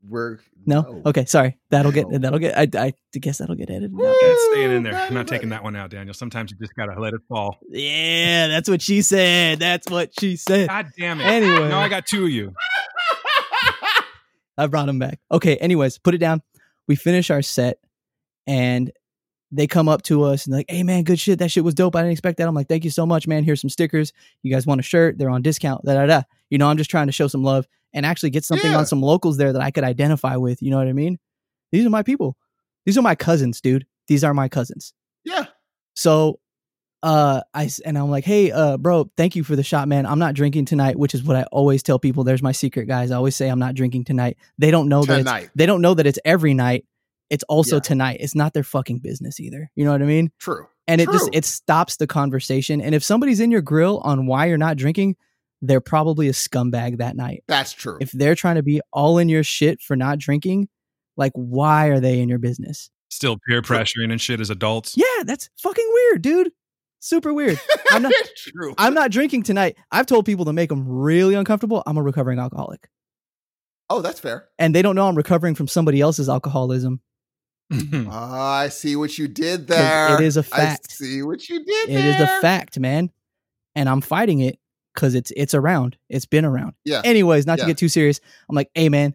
We're 0.09 0.39
No? 0.67 1.03
Okay, 1.07 1.25
sorry. 1.27 1.57
That'll 1.71 1.93
get 1.93 2.09
No. 2.09 2.19
that'll 2.19 2.39
get 2.39 2.57
I 2.57 2.69
I 2.87 2.93
guess 3.19 3.39
that'll 3.39 3.55
get 3.57 3.71
edited. 3.71 3.93
out. 3.93 3.99
Woo! 3.99 4.05
It's 4.09 4.53
staying 4.53 4.71
in 4.73 4.83
there. 4.83 4.95
I'm 4.95 5.15
not 5.15 5.27
taking 5.29 5.49
that 5.51 5.63
one 5.63 5.75
out, 5.77 5.91
Daniel. 5.91 6.15
Sometimes 6.15 6.51
you 6.51 6.57
just 6.59 6.75
gotta 6.75 7.01
let 7.01 7.15
it 7.15 7.21
fall. 7.29 7.59
Yeah, 7.69 8.49
that's 8.49 8.69
what 8.69 8.83
she 8.83 9.03
said. 9.03 9.59
That's 9.59 9.91
what 9.91 10.11
she 10.19 10.37
said. 10.37 10.69
God 10.69 10.87
damn 10.99 11.21
it. 11.21 11.25
Anyway. 11.25 11.69
Now 11.69 11.81
I 11.81 11.89
got 11.89 12.07
two 12.07 12.25
of 12.25 12.31
you. 12.31 12.53
I 14.59 14.67
brought 14.67 14.89
him 14.89 14.99
back. 14.99 15.19
Okay, 15.31 15.57
anyways, 15.57 15.99
put 15.99 16.15
it 16.15 16.19
down. 16.19 16.43
We 16.89 16.97
finish 16.97 17.31
our 17.31 17.43
set 17.43 17.79
and 18.47 18.91
they 19.53 19.67
come 19.67 19.89
up 19.89 20.03
to 20.03 20.23
us 20.25 20.47
and 20.47 20.55
like, 20.55 20.67
"Hey 20.69 20.83
man, 20.83 21.05
good 21.05 21.19
shit. 21.21 21.39
That 21.39 21.51
shit 21.51 21.63
was 21.65 21.75
dope. 21.75 21.95
I 21.95 22.01
didn't 22.01 22.13
expect 22.13 22.39
that." 22.39 22.49
I'm 22.49 22.55
like, 22.55 22.69
"Thank 22.69 22.85
you 22.85 22.91
so 22.91 23.05
much, 23.07 23.27
man. 23.27 23.45
Here's 23.45 23.61
some 23.61 23.71
stickers. 23.71 24.13
You 24.43 24.53
guys 24.53 24.67
want 24.67 24.81
a 24.81 24.83
shirt? 24.83 25.19
They're 25.19 25.31
on 25.31 25.43
discount." 25.43 25.85
Da 25.85 25.95
da 25.95 26.07
da. 26.07 26.23
You 26.51 26.59
know, 26.59 26.69
I'm 26.69 26.77
just 26.79 26.91
trying 26.91 27.07
to 27.07 27.13
show 27.13 27.29
some 27.29 27.43
love 27.43 27.67
and 27.97 28.07
actually 28.07 28.31
get 28.31 28.45
something 28.45 28.71
Yeah. 28.71 28.79
on 28.79 28.87
some 28.87 29.01
locals 29.03 29.37
there 29.39 29.53
that 29.53 29.61
I 29.63 29.73
could 29.73 29.83
identify 29.83 30.37
with. 30.37 30.63
You 30.63 30.71
know 30.71 30.77
what 30.79 30.87
I 30.87 30.93
mean? 30.93 31.19
These 31.73 31.85
are 31.85 31.91
my 31.91 32.05
people. 32.05 32.37
These 32.85 32.97
are 32.97 33.03
my 33.03 33.17
cousins, 33.17 33.61
dude. 33.61 33.87
These 34.07 34.23
are 34.23 34.33
my 34.35 34.49
cousins. 34.49 34.95
Yeah. 35.25 35.47
So 35.95 36.39
uh 37.03 37.41
I 37.53 37.69
and 37.85 37.99
I'm 37.99 38.11
like, 38.11 38.25
"Hey, 38.25 38.51
uh 38.53 38.77
bro, 38.79 39.11
thank 39.17 39.37
you 39.37 39.45
for 39.45 39.55
the 39.57 39.63
shot, 39.63 39.87
man. 39.89 40.07
I'm 40.07 40.19
not 40.19 40.35
drinking 40.35 40.65
tonight," 40.67 40.97
which 40.99 41.15
is 41.15 41.23
what 41.23 41.37
I 41.37 41.43
always 41.53 41.83
tell 41.83 41.99
people. 41.99 42.25
There's 42.25 42.43
my 42.43 42.53
secret, 42.53 42.87
guys. 42.87 43.11
I 43.11 43.17
always 43.17 43.37
say 43.37 43.49
I'm 43.49 43.59
not 43.59 43.75
drinking 43.75 44.05
tonight. 44.05 44.37
They 44.59 44.71
don't 44.71 44.89
know 44.89 45.05
that 45.05 45.21
it's, 45.21 45.51
they 45.55 45.67
don't 45.67 45.83
know 45.83 45.95
that 45.95 46.07
it's 46.07 46.19
every 46.25 46.55
night. 46.55 46.85
It's 47.29 47.45
also 47.49 47.77
Yeah. 47.77 47.81
tonight. 47.81 48.17
It's 48.21 48.35
not 48.35 48.55
their 48.55 48.63
fucking 48.63 48.99
business 49.01 49.41
either. 49.41 49.71
You 49.75 49.85
know 49.85 49.93
what 49.93 50.01
I 50.03 50.07
mean? 50.07 50.31
True. 50.39 50.67
And 50.87 51.01
it 51.01 51.11
just 51.11 51.29
it 51.33 51.45
stops 51.45 51.97
the 51.97 52.07
conversation. 52.07 52.81
And 52.81 52.95
if 52.95 53.03
somebody's 53.03 53.41
in 53.41 53.51
your 53.51 53.63
grill 53.63 53.99
on 54.05 54.27
why 54.27 54.47
you're 54.47 54.59
not 54.59 54.77
drinking, 54.77 55.17
they're 55.63 55.81
probably 55.81 56.29
a 56.29 56.33
scumbag 56.33 56.99
that 56.99 57.17
night. 57.17 57.45
That's 57.49 57.73
true. 57.73 57.99
If 58.01 58.13
they're 58.13 58.35
trying 58.35 58.57
to 58.57 58.63
be 58.63 58.81
all 58.93 59.19
in 59.19 59.29
your 59.29 59.43
shit 59.43 59.81
for 59.81 59.97
not 59.97 60.19
drinking, 60.19 60.69
like 61.17 61.33
why 61.35 61.87
are 61.87 62.01
they 62.01 62.21
in 62.21 62.29
your 62.29 62.39
business? 62.39 62.91
Still 63.09 63.39
peer 63.49 63.63
pressuring 63.63 64.11
and 64.11 64.21
shit 64.21 64.41
as 64.41 64.51
adults. 64.51 64.95
Yeah, 64.97 65.23
that's 65.25 65.49
fucking 65.63 65.89
weird, 65.93 66.23
dude. 66.23 66.51
Super 67.01 67.33
weird. 67.33 67.61
I'm 67.91 68.03
not 68.03 68.13
true. 68.37 68.75
I'm 68.79 68.93
not 68.95 69.11
drinking 69.11 69.45
tonight. 69.45 69.77
I've 69.93 70.07
told 70.07 70.27
people 70.27 70.45
to 70.47 70.53
make 70.53 70.69
them 70.71 70.87
really 70.89 71.35
uncomfortable. 71.35 71.83
I'm 71.87 71.97
a 71.97 72.03
recovering 72.03 72.39
alcoholic. 72.39 72.89
oh, 73.89 74.03
that's 74.03 74.19
fair. 74.21 74.49
And 74.59 74.75
they 74.75 74.83
don't 74.83 74.97
know 74.97 75.07
I'm 75.07 75.15
recovering 75.15 75.55
from 75.55 75.69
somebody 75.69 76.01
else's 76.01 76.29
alcoholism. 76.29 77.01
Ah, 78.09 78.59
I 78.59 78.69
see 78.69 78.95
what 78.95 79.19
you 79.19 79.27
did 79.27 79.67
there. 79.67 80.15
it 80.15 80.21
is 80.25 80.37
a 80.37 80.43
fact. 80.45 80.87
I 80.91 80.95
see 80.95 81.23
what 81.23 81.49
you 81.49 81.65
did 81.65 81.89
there. 81.89 81.99
It 81.99 82.05
is 82.05 82.17
the 82.19 82.25
there. 82.27 82.41
fact, 82.41 82.79
man. 82.79 83.11
And 83.75 83.89
I'm 83.89 84.01
fighting 84.01 84.39
it 84.41 84.59
because 84.97 85.15
it's 85.15 85.31
it's 85.37 85.55
around. 85.55 85.97
It's 86.09 86.27
been 86.27 86.45
around. 86.45 86.75
Yeah. 86.85 87.03
Anyways, 87.05 87.47
not 87.47 87.59
Yeah. 87.59 87.65
to 87.65 87.71
get 87.71 87.79
too 87.79 87.89
serious. 87.89 88.21
I'm 88.51 88.57
like, 88.57 88.71
hey 88.75 88.89
man, 88.89 89.15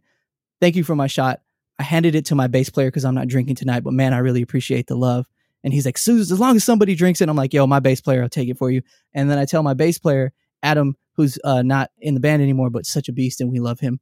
thank 0.62 0.76
you 0.78 0.84
for 0.86 0.96
my 0.96 1.08
shot. 1.08 1.42
I 1.80 1.84
handed 1.84 2.16
it 2.16 2.26
to 2.28 2.36
my 2.36 2.48
bass 2.48 2.70
player 2.70 2.88
because 2.88 3.04
I'm 3.04 3.16
not 3.16 3.28
drinking 3.28 3.56
tonight, 3.56 3.84
but 3.84 3.92
man, 3.94 4.14
I 4.14 4.20
really 4.20 4.42
appreciate 4.42 4.88
the 4.88 4.96
love. 4.96 5.28
And 5.64 5.74
he's 5.74 5.86
like, 5.86 5.98
Suze, 5.98 6.32
as 6.32 6.40
long 6.40 6.56
as 6.56 6.64
somebody 6.64 6.96
drinks 6.96 7.22
it, 7.22 7.28
I'm 7.30 7.36
like, 7.36 7.54
yo, 7.54 7.68
my 7.68 7.80
bass 7.80 8.00
player, 8.02 8.22
I'll 8.24 8.30
take 8.30 8.50
it 8.50 8.58
for 8.58 8.70
you. 8.72 8.82
And 9.14 9.30
then 9.30 9.38
I 9.38 9.46
tell 9.46 9.62
my 9.64 9.74
bass 9.74 9.98
player, 10.00 10.32
Adam, 10.64 10.96
who's 11.16 11.38
uh, 11.44 11.62
not 11.64 11.92
in 12.00 12.14
the 12.14 12.20
band 12.20 12.42
anymore, 12.42 12.70
but 12.70 12.86
such 12.86 13.10
a 13.10 13.12
beast 13.12 13.42
and 13.42 13.52
we 13.52 13.60
love 13.60 13.80
him. 13.80 14.00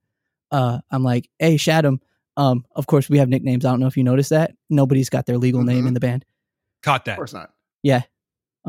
Uh, 0.51 0.79
I'm 0.91 1.03
like, 1.03 1.29
hey, 1.39 1.55
Shadam. 1.55 1.99
Um, 2.37 2.65
of 2.75 2.87
course, 2.87 3.09
we 3.09 3.17
have 3.17 3.27
nicknames. 3.27 3.65
I 3.65 3.71
don't 3.71 3.79
know 3.81 3.87
if 3.87 3.97
you 3.97 4.03
noticed 4.03 4.29
that. 4.29 4.53
Nobody's 4.69 5.09
got 5.09 5.25
their 5.25 5.37
legal 5.37 5.63
name 5.63 5.83
Mhm. 5.83 5.87
in 5.89 5.93
the 5.93 5.99
band. 5.99 6.23
Caught 6.83 7.05
that. 7.05 7.11
Of 7.11 7.17
course 7.17 7.33
not. 7.33 7.51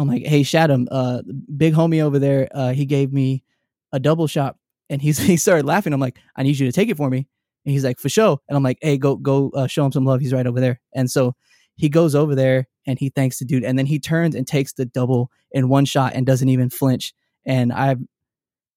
I'm 0.00 0.08
like, 0.08 0.24
hey, 0.24 0.40
Shadam, 0.42 0.86
uh, 0.90 1.22
big 1.56 1.74
homie 1.74 2.00
over 2.00 2.18
there, 2.18 2.48
uh, 2.54 2.72
he 2.72 2.86
gave 2.86 3.12
me 3.12 3.44
a 3.92 4.00
double 4.00 4.26
shot, 4.26 4.56
and 4.88 5.02
he's 5.02 5.18
he 5.32 5.36
started 5.36 5.66
laughing. 5.66 5.92
I'm 5.92 6.00
like, 6.00 6.18
I 6.36 6.42
need 6.42 6.58
you 6.58 6.66
to 6.66 6.72
take 6.72 6.88
it 6.88 6.96
for 6.96 7.10
me, 7.10 7.26
and 7.64 7.72
he's 7.72 7.84
like, 7.84 7.98
for 7.98 8.08
sure. 8.08 8.38
And 8.48 8.56
I'm 8.56 8.62
like, 8.62 8.78
hey, 8.80 8.96
go 8.96 9.16
go 9.16 9.50
uh, 9.50 9.66
show 9.66 9.84
him 9.84 9.92
some 9.92 10.06
love. 10.06 10.20
He's 10.20 10.32
right 10.32 10.46
over 10.46 10.60
there. 10.60 10.80
And 10.94 11.10
so 11.10 11.34
he 11.76 11.88
goes 11.88 12.14
over 12.14 12.34
there 12.34 12.66
and 12.86 12.98
he 12.98 13.10
thanks 13.10 13.38
the 13.38 13.44
dude, 13.44 13.64
and 13.64 13.78
then 13.78 13.86
he 13.86 13.98
turns 13.98 14.34
and 14.34 14.46
takes 14.46 14.72
the 14.72 14.86
double 14.86 15.30
in 15.52 15.68
one 15.68 15.84
shot 15.84 16.14
and 16.14 16.24
doesn't 16.24 16.48
even 16.48 16.70
flinch. 16.70 17.12
And 17.44 17.72
I, 17.72 17.96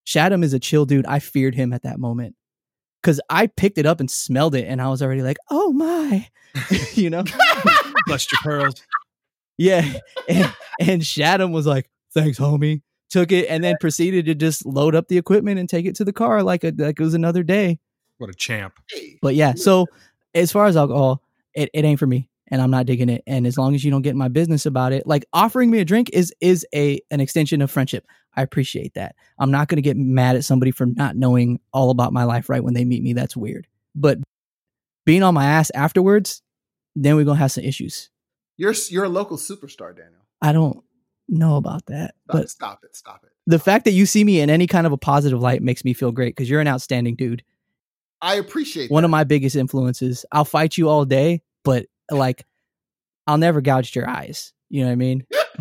Shadam 0.06 0.44
is 0.44 0.54
a 0.54 0.60
chill 0.60 0.86
dude. 0.86 1.06
I 1.06 1.20
feared 1.20 1.56
him 1.56 1.72
at 1.72 1.84
that 1.84 2.00
moment 2.00 2.36
because 3.02 3.22
I 3.30 3.48
picked 3.48 3.78
it 3.78 3.86
up 3.86 4.02
and 4.02 4.12
smelled 4.12 4.56
it, 4.56 4.66
and 4.68 4.82
I 4.82 4.90
was 4.90 5.02
already 5.02 5.22
like, 5.22 5.38
oh 5.50 5.72
my, 5.72 6.28
you 6.94 7.10
know. 7.10 7.24
Bust 8.08 8.30
your 8.32 8.40
pearls. 8.44 8.76
Yeah. 9.58 9.94
And, 10.30 10.54
and 10.80 11.02
Shadam 11.02 11.52
was 11.52 11.66
like, 11.68 11.90
thanks, 12.14 12.40
homie. 12.40 12.82
Took 13.10 13.34
it 13.34 13.48
and 13.50 13.62
then 13.62 13.76
proceeded 13.82 14.26
to 14.28 14.36
just 14.36 14.66
load 14.66 14.96
up 14.96 15.10
the 15.10 15.18
equipment 15.18 15.60
and 15.60 15.68
take 15.68 15.86
it 15.86 15.96
to 15.96 16.06
the 16.06 16.14
car 16.14 16.42
like, 16.42 16.64
a, 16.64 16.74
like 16.78 17.00
it 17.00 17.04
was 17.04 17.14
another 17.14 17.44
day. 17.44 17.80
What 18.20 18.30
a 18.30 18.34
champ. 18.34 18.80
But 19.22 19.36
yeah, 19.36 19.54
so 19.56 19.88
as 20.34 20.52
far 20.52 20.68
as 20.68 20.78
alcohol, 20.78 21.22
it, 21.54 21.70
it 21.74 21.84
ain't 21.84 22.00
for 22.00 22.08
me 22.08 22.30
and 22.54 22.62
I'm 22.62 22.72
not 22.72 22.86
digging 22.86 23.10
it. 23.10 23.24
And 23.26 23.48
as 23.48 23.58
long 23.58 23.74
as 23.74 23.84
you 23.84 23.90
don't 23.90 24.04
get 24.04 24.12
in 24.12 24.18
my 24.18 24.28
business 24.28 24.68
about 24.68 24.94
it, 24.94 25.08
like 25.08 25.26
offering 25.34 25.72
me 25.72 25.80
a 25.80 25.86
drink 25.86 26.12
is 26.14 26.32
is 26.40 26.66
a 26.74 27.02
an 27.10 27.20
extension 27.20 27.62
of 27.64 27.72
friendship. 27.72 28.06
I 28.36 28.44
appreciate 28.44 28.94
that. 28.94 29.16
I'm 29.40 29.50
not 29.50 29.68
going 29.68 29.78
to 29.78 29.82
get 29.82 29.98
mad 29.98 30.36
at 30.36 30.46
somebody 30.46 30.70
for 30.72 30.86
not 30.86 31.16
knowing 31.16 31.60
all 31.72 31.90
about 31.90 32.14
my 32.14 32.24
life 32.24 32.50
right 32.50 32.64
when 32.64 32.76
they 32.76 32.86
meet 32.86 33.02
me. 33.02 33.14
That's 33.14 33.36
weird. 33.36 33.68
But 33.96 34.20
being 35.06 35.24
on 35.24 35.34
my 35.34 35.46
ass 35.46 35.72
afterwards, 35.74 36.44
then 36.96 37.16
we're 37.16 37.26
going 37.26 37.38
to 37.38 37.42
have 37.42 37.52
some 37.52 37.64
issues. 37.64 38.12
You're 38.58 38.74
you're 38.90 39.04
a 39.06 39.10
local 39.10 39.38
superstar, 39.38 39.96
Daniel. 39.96 40.22
I 40.42 40.52
don't 40.52 40.84
know 41.30 41.56
about 41.56 41.86
that. 41.88 42.16
Stop, 42.26 42.38
But 42.38 42.50
stop 42.50 42.80
it. 42.84 42.96
Stop 42.96 43.22
it. 43.24 43.32
the 43.48 43.60
fact 43.60 43.86
that 43.86 43.92
you 43.92 44.06
see 44.06 44.24
me 44.24 44.40
in 44.42 44.50
any 44.50 44.68
kind 44.68 44.86
of 44.86 44.92
a 44.94 44.98
positive 44.98 45.42
light 45.42 45.62
makes 45.64 45.84
me 45.86 45.94
feel 45.94 46.12
great 46.12 46.36
because 46.36 46.50
you're 46.50 46.62
an 46.62 46.68
outstanding 46.68 47.16
dude. 47.16 47.44
I 48.22 48.36
appreciate 48.36 48.90
One 48.92 49.04
that. 49.04 49.06
of 49.08 49.12
my 49.12 49.24
biggest 49.24 49.56
influences. 49.56 50.26
I'll 50.32 50.46
fight 50.46 50.78
you 50.78 50.88
all 50.90 51.04
day, 51.06 51.42
but 51.64 51.88
like, 52.12 52.46
I'll 53.28 53.38
never 53.38 53.60
gouge 53.62 53.96
your 53.96 54.10
eyes. 54.10 54.54
You 54.70 54.82
know 54.82 54.88
what 54.88 54.92
I 54.94 54.96
mean? 54.96 55.26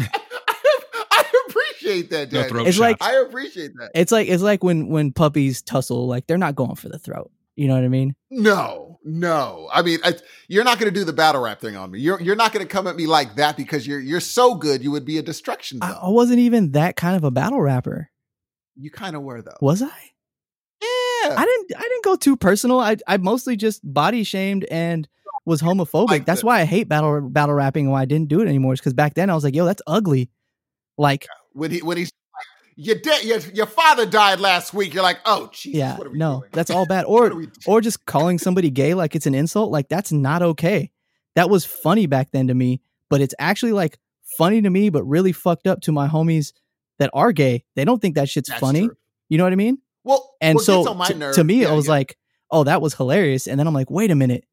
I 1.11 1.25
appreciate 1.49 2.11
that, 2.11 2.33
No 2.33 2.41
Daniel. 2.43 2.49
throat 2.49 2.67
It's 2.69 2.79
like- 2.79 2.97
I 3.01 3.17
appreciate 3.21 3.73
that. 3.79 3.91
It's 3.95 4.13
like 4.13 4.29
it's 4.29 4.43
like 4.43 4.63
when 4.65 4.89
when 4.89 5.13
puppies 5.13 5.63
tussle. 5.63 6.07
Like 6.07 6.27
they're 6.27 6.39
not 6.39 6.55
going 6.55 6.77
for 6.77 6.89
the 6.89 6.99
throat. 6.99 7.31
You 7.55 7.69
know 7.69 7.75
what 7.75 7.85
I 7.85 7.89
mean? 7.89 8.15
No, 8.31 8.99
no. 9.05 9.69
I 9.73 9.83
mean, 9.83 9.99
I, 10.05 10.15
you're 10.49 10.65
not 10.65 10.79
going 10.79 10.93
to 10.93 10.99
do 10.99 11.05
the 11.05 11.13
battle 11.13 11.43
rap 11.43 11.61
thing 11.61 11.77
on 11.77 11.91
me. 11.91 12.01
You're 12.01 12.21
you're 12.21 12.37
not 12.37 12.53
going 12.53 12.67
to 12.67 12.71
come 12.71 12.87
at 12.87 12.97
me 12.97 13.07
like 13.07 13.37
that 13.37 13.57
because 13.57 13.87
you're 13.87 14.01
you're 14.01 14.21
so 14.21 14.55
good. 14.55 14.83
You 14.83 14.91
would 14.91 15.05
be 15.05 15.19
a 15.19 15.23
destruction 15.23 15.79
I. 15.83 15.93
I 15.93 16.09
wasn't 16.09 16.39
even 16.39 16.73
that 16.73 16.97
kind 16.97 17.15
of 17.17 17.25
a 17.25 17.31
battle 17.31 17.61
rapper, 17.61 18.11
you 18.77 18.91
kind 18.91 19.17
of 19.17 19.23
were 19.23 19.43
though. 19.43 19.57
was 19.61 19.83
I? 19.83 19.87
Yeah. 20.81 21.37
I 21.37 21.45
didn't. 21.45 21.73
I 21.77 21.83
didn't 21.83 22.05
go 22.05 22.17
too 22.17 22.37
personal. 22.37 22.81
I 22.81 22.97
I 23.07 23.19
mostly 23.19 23.57
just 23.57 23.81
body 23.85 24.25
shamed 24.25 24.65
and 24.71 25.07
was 25.45 25.61
homophobic. 25.63 26.09
Like 26.09 26.25
that's 26.25 26.43
why 26.43 26.61
I 26.61 26.65
hate 26.65 26.89
battle 26.89 27.21
battle 27.21 27.55
rapping 27.55 27.87
and 27.87 27.93
why 27.93 28.03
I 28.03 28.07
didn't 28.07 28.29
do 28.29 28.41
it 28.41 28.49
anymore. 28.49 28.73
Is 28.73 28.81
because 28.81 28.95
back 28.95 29.15
then 29.15 29.31
I 29.31 29.35
was 29.35 29.45
like, 29.45 29.55
yo, 29.55 29.65
that's 29.65 29.83
ugly. 29.87 30.31
Like 30.97 31.27
when 31.53 31.71
he 31.71 31.83
when 31.83 31.97
he's 31.97 32.09
like, 32.09 32.13
your 32.77 32.97
dad, 32.97 33.25
your, 33.25 33.39
your 33.55 33.67
father 33.67 34.07
died 34.07 34.41
last 34.41 34.73
week. 34.75 34.95
You're 34.95 35.03
like, 35.03 35.21
oh, 35.25 35.51
Jesus, 35.53 35.79
yeah, 35.79 35.97
what 35.97 36.07
are 36.07 36.11
we 36.11 36.19
no, 36.19 36.41
doing? 36.41 36.51
that's 36.53 36.71
all 36.71 36.87
bad. 36.87 37.05
Or 37.13 37.27
are 37.27 37.35
we 37.35 37.47
doing? 37.47 37.53
or 37.67 37.81
just 37.81 38.05
calling 38.07 38.39
somebody 38.39 38.71
gay 38.71 38.95
like 38.95 39.15
it's 39.15 39.27
an 39.27 39.35
insult 39.35 39.71
like 39.71 39.89
that's 39.89 40.13
not 40.13 40.43
okay 40.43 40.91
that 41.35 41.51
was 41.51 41.65
funny 41.65 42.07
back 42.07 42.31
then 42.33 42.49
to 42.49 42.55
me 42.55 42.81
but 43.11 43.21
it's 43.21 43.35
actually 43.39 43.73
like 43.73 43.99
funny 44.39 44.63
to 44.63 44.71
me 44.71 44.89
but 44.89 45.05
really 45.05 45.33
fucked 45.33 45.67
up 45.67 45.81
to 45.83 45.93
my 45.93 46.09
homies 46.09 46.53
that 46.99 47.11
are 47.13 47.33
gay 47.33 47.65
they 47.77 47.85
don't 47.85 48.01
think 48.01 48.15
that 48.15 48.29
shit's 48.29 48.49
That's 48.49 48.61
funny 48.61 48.87
true. 48.87 48.97
you 49.29 49.39
know 49.39 49.45
what 49.45 49.53
i 49.53 49.57
mean 49.57 49.79
Well, 50.05 50.35
and 50.41 50.57
what 50.57 50.65
so 50.65 50.89
on 50.89 50.97
my 50.97 51.09
to, 51.09 51.33
to 51.35 51.45
me 51.45 51.63
yeah, 51.63 51.69
i 51.71 51.73
was 51.73 51.87
yeah. 51.87 51.93
like 51.93 52.19
oh 52.51 52.65
that 52.65 52.81
was 52.81 52.95
hilarious 52.95 53.47
and 53.47 53.59
then 53.59 53.67
i'm 53.67 53.75
like 53.75 53.91
wait 53.91 54.11
a 54.11 54.15
minute 54.15 54.45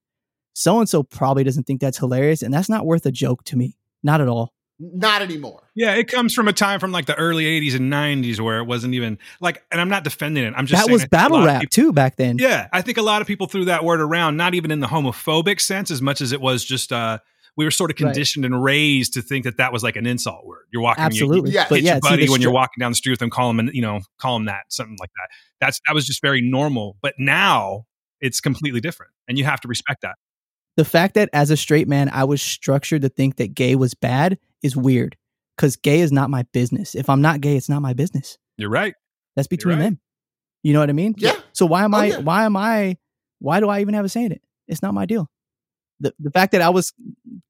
so 0.54 0.80
and 0.80 0.90
so 0.90 1.04
probably 1.04 1.44
doesn't 1.44 1.64
think 1.64 1.80
that's 1.80 1.98
hilarious 1.98 2.42
and 2.42 2.54
that's 2.54 2.70
not 2.70 2.86
worth 2.86 3.06
a 3.06 3.12
joke 3.12 3.44
to 3.46 3.56
me 3.56 3.78
not 4.04 4.22
at 4.22 4.28
all 4.28 4.54
not 4.80 5.22
anymore. 5.22 5.62
Yeah, 5.76 5.96
it 5.96 6.08
comes 6.08 6.34
from 6.34 6.48
a 6.48 6.54
time 6.54 6.80
from 6.80 6.92
like 6.92 7.06
the 7.06 7.16
early 7.16 7.44
80s 7.46 7.76
and 7.76 7.92
90s 7.92 8.40
where 8.40 8.60
it 8.60 8.64
wasn't 8.66 8.94
even 8.94 9.18
like, 9.42 9.64
and 9.72 9.80
I'm 9.82 9.90
not 9.90 10.04
defending 10.04 10.44
it. 10.46 10.54
I'm 10.56 10.66
just 10.66 10.80
that 10.80 10.86
saying 10.86 10.94
was 10.94 11.02
I 11.02 11.04
think 11.04 11.08
a 11.08 11.16
battle 11.16 11.46
rap 11.46 11.62
people- 11.62 11.72
too 11.72 11.94
back 11.94 12.16
then 12.16 12.38
Yeah, 12.38 12.68
I 12.72 12.82
think 12.82 12.98
a 12.98 13.02
lot 13.02 13.22
of 13.22 13.28
people 13.28 13.48
threw 13.48 13.66
that 13.66 13.84
word 13.84 14.00
around, 14.02 14.38
not 14.38 14.54
even 14.56 14.72
in 14.72 14.80
the 14.80 14.88
homophobic 14.88 15.60
sense 15.60 15.92
as 15.92 16.02
much 16.02 16.22
as 16.22 16.32
it 16.32 16.40
was 16.42 16.64
just, 16.64 16.92
uh, 16.94 17.20
we 17.58 17.66
were 17.66 17.72
sort 17.72 17.92
of 17.92 17.96
Right. 18.00 18.08
conditioned 18.14 18.46
and 18.46 18.64
raised 18.64 19.14
to 19.16 19.22
think 19.22 19.44
that 19.44 19.58
that 19.58 19.74
was 19.74 19.84
like 19.84 19.98
an 19.98 20.06
insult 20.08 20.46
word. 20.46 20.66
You're 20.72 20.82
walking, 20.82 21.04
absolutely 21.04 21.52
You, 21.52 21.56
Yeah. 21.56 21.68
hit 21.68 21.82
yeah 21.84 21.92
your 21.94 22.00
buddy 22.02 22.26
the 22.26 22.32
when 22.32 22.42
you're 22.42 22.52
walking 22.54 22.80
down 22.80 22.92
the 22.92 22.96
street 22.96 23.12
with 23.12 23.20
them, 23.20 23.30
call 23.30 23.50
him, 23.50 23.60
and 23.60 23.70
you 23.74 23.82
know, 23.82 24.00
call 24.18 24.38
him 24.38 24.46
that, 24.46 24.62
something 24.70 24.96
like 25.00 25.10
that. 25.18 25.28
That's 25.60 25.82
that 25.88 25.94
was 25.94 26.08
just 26.08 26.22
very 26.22 26.40
normal. 26.42 26.96
But 27.02 27.16
now 27.18 27.86
it's 28.22 28.40
completely 28.40 28.80
different, 28.80 29.12
and 29.28 29.38
you 29.38 29.44
have 29.44 29.60
to 29.62 29.68
respect 29.68 30.04
that. 30.04 30.16
The 30.80 30.86
fact 30.86 31.16
that 31.16 31.28
as 31.34 31.52
a 31.52 31.58
straight 31.58 31.90
man 31.90 32.08
I 32.08 32.24
was 32.24 32.42
structured 32.42 33.02
to 33.02 33.10
think 33.10 33.36
that 33.36 33.54
gay 33.54 33.76
was 33.76 33.94
bad 33.94 34.40
is 34.64 34.78
weird 34.78 35.18
because 35.58 35.76
gay 35.76 36.00
is 36.00 36.14
not 36.14 36.30
my 36.30 36.44
business. 36.54 36.96
If 36.96 37.10
I'm 37.10 37.22
not 37.22 37.42
gay, 37.42 37.58
it's 37.58 37.68
not 37.68 37.82
my 37.82 37.92
business. 37.92 38.38
You're 38.56 38.70
right. 38.70 38.96
That's 39.36 39.50
between 39.50 39.78
right. 39.78 39.84
them. 39.84 40.00
You 40.64 40.72
know 40.72 40.80
what 40.80 40.90
I 40.90 40.94
mean? 40.94 41.16
Yeah. 41.18 41.36
So 41.52 41.66
why 41.66 41.84
am 41.84 41.94
Oh, 41.94 41.98
I? 41.98 42.06
yeah. 42.06 42.18
Why 42.20 42.46
am 42.46 42.56
I? 42.56 42.96
Why 43.40 43.60
do 43.60 43.68
I 43.68 43.82
even 43.82 43.94
have 43.94 44.06
a 44.06 44.10
say 44.10 44.24
in 44.24 44.32
it? 44.32 44.42
It's 44.70 44.82
not 44.82 44.94
my 44.94 45.06
deal. 45.06 45.30
The 46.00 46.14
the 46.18 46.32
fact 46.32 46.54
that 46.54 46.62
I 46.62 46.70
was 46.70 46.94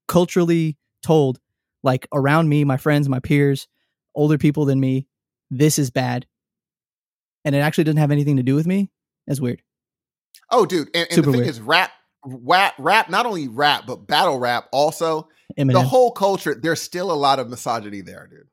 culturally 0.08 0.76
told, 1.02 1.38
like 1.84 2.08
around 2.12 2.48
me, 2.48 2.64
my 2.64 2.78
friends, 2.78 3.08
my 3.08 3.20
peers, 3.20 3.68
older 4.14 4.38
people 4.38 4.64
than 4.64 4.80
me, 4.80 5.06
this 5.50 5.78
is 5.78 5.90
bad, 5.90 6.26
and 7.44 7.54
it 7.54 7.58
actually 7.60 7.84
doesn't 7.84 7.98
have 7.98 8.10
anything 8.10 8.36
to 8.38 8.42
do 8.42 8.54
with 8.56 8.66
me. 8.66 8.90
That's 9.26 9.40
weird. 9.40 9.62
Oh, 10.50 10.66
dude, 10.66 10.88
and, 10.94 11.06
and 11.06 11.12
Super 11.12 11.26
the 11.26 11.32
thing 11.32 11.40
weird. 11.42 11.50
is, 11.50 11.60
rap, 11.60 11.92
rap, 12.24 12.74
rap. 12.78 13.08
Not 13.10 13.26
only 13.26 13.48
rap, 13.48 13.84
but 13.86 14.06
battle 14.06 14.38
rap. 14.38 14.68
Also, 14.72 15.28
the 15.56 15.82
whole 15.82 16.12
culture. 16.12 16.54
There's 16.54 16.80
still 16.80 17.10
a 17.10 17.14
lot 17.14 17.38
of 17.38 17.48
misogyny 17.48 18.00
there, 18.00 18.28
dude. 18.30 18.48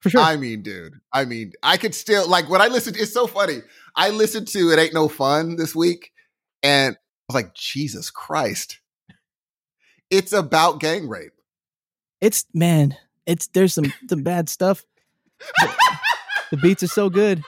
for 0.00 0.10
sure. 0.10 0.20
I 0.20 0.36
mean, 0.36 0.62
dude. 0.62 0.94
I 1.12 1.24
mean, 1.24 1.52
I 1.62 1.76
could 1.76 1.94
still 1.94 2.28
like 2.28 2.48
when 2.48 2.60
I 2.60 2.68
listened. 2.68 2.96
It's 2.96 3.12
so 3.12 3.26
funny. 3.26 3.58
I 3.96 4.10
listened 4.10 4.48
to 4.48 4.70
"It 4.70 4.78
Ain't 4.78 4.94
No 4.94 5.08
Fun" 5.08 5.56
this 5.56 5.74
week, 5.74 6.12
and 6.62 6.94
I 6.96 7.32
was 7.32 7.42
like, 7.42 7.54
Jesus 7.54 8.10
Christ! 8.10 8.80
It's 10.10 10.32
about 10.32 10.80
gang 10.80 11.08
rape. 11.08 11.32
It's 12.20 12.46
man, 12.54 12.96
it's 13.26 13.48
there's 13.48 13.74
some 13.74 13.92
some 14.08 14.22
bad 14.22 14.48
stuff. 14.48 14.84
The 16.50 16.56
beats 16.56 16.82
are 16.82 16.88
so 16.88 17.10
good. 17.10 17.42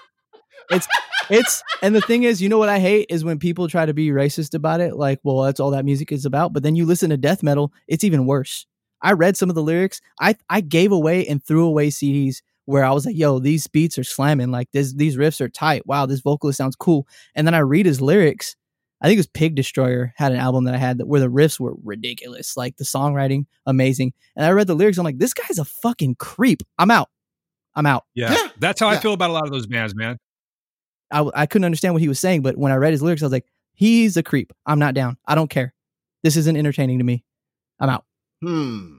It's 0.70 0.86
it's 1.30 1.62
and 1.82 1.94
the 1.94 2.00
thing 2.00 2.24
is, 2.24 2.40
you 2.42 2.48
know 2.48 2.58
what 2.58 2.68
I 2.68 2.78
hate 2.78 3.06
is 3.08 3.24
when 3.24 3.38
people 3.38 3.68
try 3.68 3.86
to 3.86 3.94
be 3.94 4.08
racist 4.08 4.54
about 4.54 4.80
it. 4.80 4.96
Like, 4.96 5.20
well, 5.22 5.42
that's 5.42 5.60
all 5.60 5.70
that 5.70 5.84
music 5.84 6.12
is 6.12 6.24
about. 6.24 6.52
But 6.52 6.62
then 6.62 6.76
you 6.76 6.86
listen 6.86 7.10
to 7.10 7.16
death 7.16 7.42
metal, 7.42 7.72
it's 7.88 8.04
even 8.04 8.26
worse. 8.26 8.66
I 9.02 9.12
read 9.12 9.36
some 9.36 9.48
of 9.48 9.54
the 9.54 9.62
lyrics. 9.62 10.00
I 10.20 10.36
I 10.48 10.60
gave 10.60 10.92
away 10.92 11.26
and 11.26 11.42
threw 11.42 11.66
away 11.66 11.88
CDs 11.88 12.42
where 12.66 12.84
I 12.84 12.92
was 12.92 13.06
like, 13.06 13.16
"Yo, 13.16 13.38
these 13.38 13.66
beats 13.66 13.98
are 13.98 14.04
slamming. 14.04 14.50
Like 14.50 14.70
this, 14.72 14.92
these 14.92 15.16
riffs 15.16 15.40
are 15.40 15.48
tight. 15.48 15.86
Wow, 15.86 16.06
this 16.06 16.20
vocalist 16.20 16.58
sounds 16.58 16.76
cool." 16.76 17.06
And 17.34 17.46
then 17.46 17.54
I 17.54 17.60
read 17.60 17.86
his 17.86 18.00
lyrics. 18.00 18.56
I 19.02 19.06
think 19.06 19.16
it 19.16 19.20
was 19.20 19.26
Pig 19.28 19.54
Destroyer 19.54 20.12
had 20.16 20.32
an 20.32 20.38
album 20.38 20.64
that 20.64 20.74
I 20.74 20.78
had 20.78 20.98
that 20.98 21.06
where 21.06 21.20
the 21.20 21.28
riffs 21.28 21.58
were 21.58 21.74
ridiculous, 21.82 22.56
like 22.56 22.76
the 22.76 22.84
songwriting 22.84 23.46
amazing. 23.64 24.12
And 24.36 24.44
I 24.44 24.50
read 24.50 24.66
the 24.66 24.74
lyrics. 24.74 24.98
I'm 24.98 25.04
like, 25.04 25.18
this 25.18 25.32
guy's 25.32 25.58
a 25.58 25.64
fucking 25.64 26.16
creep. 26.16 26.62
I'm 26.78 26.90
out. 26.90 27.08
I'm 27.74 27.86
out. 27.86 28.04
Yeah, 28.14 28.32
Yeah. 28.32 28.48
that's 28.58 28.78
how 28.80 28.88
I 28.88 28.98
feel 28.98 29.14
about 29.14 29.30
a 29.30 29.32
lot 29.32 29.44
of 29.44 29.52
those 29.52 29.66
bands, 29.66 29.94
man. 29.94 30.18
I, 31.10 31.16
w- 31.18 31.32
I 31.34 31.46
couldn't 31.46 31.64
understand 31.64 31.94
what 31.94 32.02
he 32.02 32.08
was 32.08 32.20
saying, 32.20 32.42
but 32.42 32.56
when 32.56 32.72
I 32.72 32.76
read 32.76 32.92
his 32.92 33.02
lyrics, 33.02 33.22
I 33.22 33.26
was 33.26 33.32
like, 33.32 33.46
he's 33.74 34.16
a 34.16 34.22
creep. 34.22 34.52
I'm 34.66 34.78
not 34.78 34.94
down. 34.94 35.16
I 35.26 35.34
don't 35.34 35.50
care. 35.50 35.74
This 36.22 36.36
isn't 36.36 36.56
entertaining 36.56 36.98
to 36.98 37.04
me. 37.04 37.24
I'm 37.78 37.88
out. 37.88 38.04
Hmm. 38.42 38.96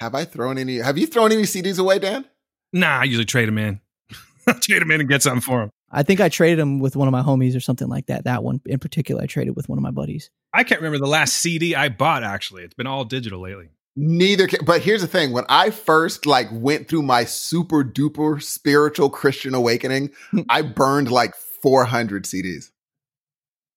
Have 0.00 0.14
I 0.14 0.24
thrown 0.24 0.58
any? 0.58 0.78
Have 0.78 0.98
you 0.98 1.06
thrown 1.06 1.32
any 1.32 1.42
CDs 1.42 1.78
away, 1.78 1.98
Dan? 1.98 2.24
Nah, 2.72 3.00
I 3.00 3.04
usually 3.04 3.24
trade 3.24 3.48
them 3.48 3.58
in. 3.58 3.80
trade 4.60 4.82
them 4.82 4.90
in 4.90 5.00
and 5.00 5.08
get 5.08 5.22
something 5.22 5.40
for 5.40 5.60
them. 5.60 5.70
I 5.90 6.02
think 6.02 6.20
I 6.20 6.28
traded 6.28 6.58
him 6.58 6.80
with 6.80 6.96
one 6.96 7.06
of 7.06 7.12
my 7.12 7.22
homies 7.22 7.56
or 7.56 7.60
something 7.60 7.88
like 7.88 8.06
that. 8.06 8.24
That 8.24 8.42
one 8.42 8.60
in 8.66 8.80
particular, 8.80 9.22
I 9.22 9.26
traded 9.26 9.54
with 9.54 9.68
one 9.68 9.78
of 9.78 9.82
my 9.82 9.92
buddies. 9.92 10.30
I 10.52 10.64
can't 10.64 10.80
remember 10.80 10.98
the 10.98 11.10
last 11.10 11.34
CD 11.34 11.76
I 11.76 11.88
bought. 11.88 12.24
Actually, 12.24 12.64
it's 12.64 12.74
been 12.74 12.88
all 12.88 13.04
digital 13.04 13.40
lately. 13.40 13.68
Neither 13.96 14.46
can. 14.48 14.64
But 14.64 14.82
here's 14.82 15.02
the 15.02 15.06
thing: 15.06 15.32
when 15.32 15.44
I 15.48 15.70
first 15.70 16.26
like 16.26 16.48
went 16.50 16.88
through 16.88 17.02
my 17.02 17.24
super 17.24 17.84
duper 17.84 18.42
spiritual 18.42 19.08
Christian 19.10 19.54
awakening, 19.54 20.10
hmm. 20.30 20.40
I 20.48 20.62
burned 20.62 21.10
like 21.10 21.34
400 21.62 22.24
CDs, 22.24 22.70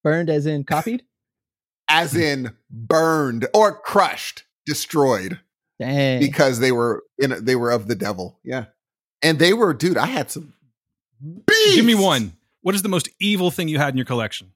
Burned 0.03 0.29
as 0.29 0.45
in 0.45 0.63
copied? 0.63 1.03
as 1.89 2.15
in 2.15 2.53
burned 2.69 3.47
or 3.53 3.77
crushed, 3.79 4.43
destroyed. 4.65 5.39
Dang. 5.79 6.19
because 6.19 6.57
they 6.57 6.71
were 6.71 7.03
in 7.19 7.45
they 7.45 7.55
were 7.55 7.69
of 7.69 7.87
the 7.87 7.93
devil. 7.93 8.39
Yeah. 8.43 8.65
And 9.21 9.37
they 9.37 9.53
were, 9.53 9.75
dude, 9.75 9.95
I 9.97 10.07
had 10.07 10.31
some 10.31 10.53
beasts. 11.45 11.75
Give 11.75 11.85
me 11.85 11.93
one. 11.93 12.33
What 12.61 12.73
is 12.73 12.81
the 12.81 12.89
most 12.89 13.09
evil 13.19 13.51
thing 13.51 13.67
you 13.67 13.77
had 13.77 13.93
in 13.93 13.97
your 13.97 14.05
collection? 14.05 14.53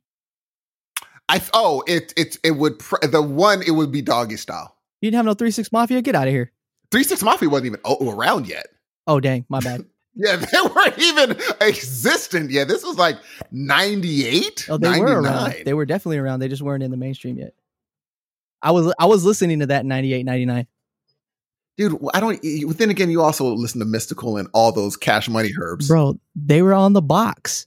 I 1.30 1.38
th- 1.38 1.52
oh, 1.54 1.84
it 1.86 2.12
it 2.18 2.38
it 2.44 2.52
would 2.52 2.80
pr- 2.80 3.06
the 3.06 3.22
one 3.22 3.62
it 3.62 3.70
would 3.72 3.92
be 3.92 4.02
Doggystyle. 4.02 4.72
You 5.02 5.08
didn't 5.12 5.18
have 5.18 5.26
no 5.26 5.34
3 5.34 5.52
6 5.52 5.72
Mafia? 5.72 6.02
Get 6.02 6.16
out 6.16 6.28
of 6.28 6.34
here. 6.34 6.52
Three 6.92 7.04
Six 7.04 7.24
Mafia 7.24 7.50
wasn't 7.50 7.78
even 7.86 8.10
around 8.10 8.48
yet. 8.48 8.68
Oh, 9.08 9.20
dang. 9.20 9.46
My 9.50 9.60
bad. 9.60 9.86
Yeah, 10.14 10.36
they 10.36 10.58
weren't 10.76 11.00
even 11.00 11.38
existent 11.62 12.52
yet. 12.52 12.68
This 12.68 12.84
was 12.84 12.98
like 12.98 13.16
98, 13.54 14.68
Oh, 14.70 14.78
they 14.78 14.90
99. 14.90 15.00
were 15.16 15.22
around. 15.22 15.56
They 15.64 15.74
were 15.74 15.86
definitely 15.86 16.18
around. 16.18 16.42
They 16.42 16.50
just 16.50 16.62
weren't 16.62 16.84
in 16.84 16.92
the 16.92 16.98
mainstream 16.98 17.38
yet. 17.38 17.54
I 18.62 18.72
was 18.72 18.94
I 19.00 19.06
was 19.06 19.24
listening 19.24 19.60
to 19.60 19.68
that 19.68 19.84
in 19.84 19.88
98, 19.88 20.24
99. 20.26 20.68
Dude, 21.78 21.98
I 22.14 22.20
don't 22.20 22.42
then 22.78 22.90
again 22.90 23.10
you 23.10 23.22
also 23.22 23.46
listen 23.56 23.80
to 23.80 23.86
Mystikal 23.86 24.38
and 24.38 24.50
all 24.54 24.74
those 24.74 24.98
Cash 24.98 25.30
Money 25.30 25.52
Herbs. 25.58 25.88
Bro, 25.88 26.20
they 26.36 26.62
were 26.62 26.74
on 26.74 26.92
the 26.92 27.02
box. 27.02 27.66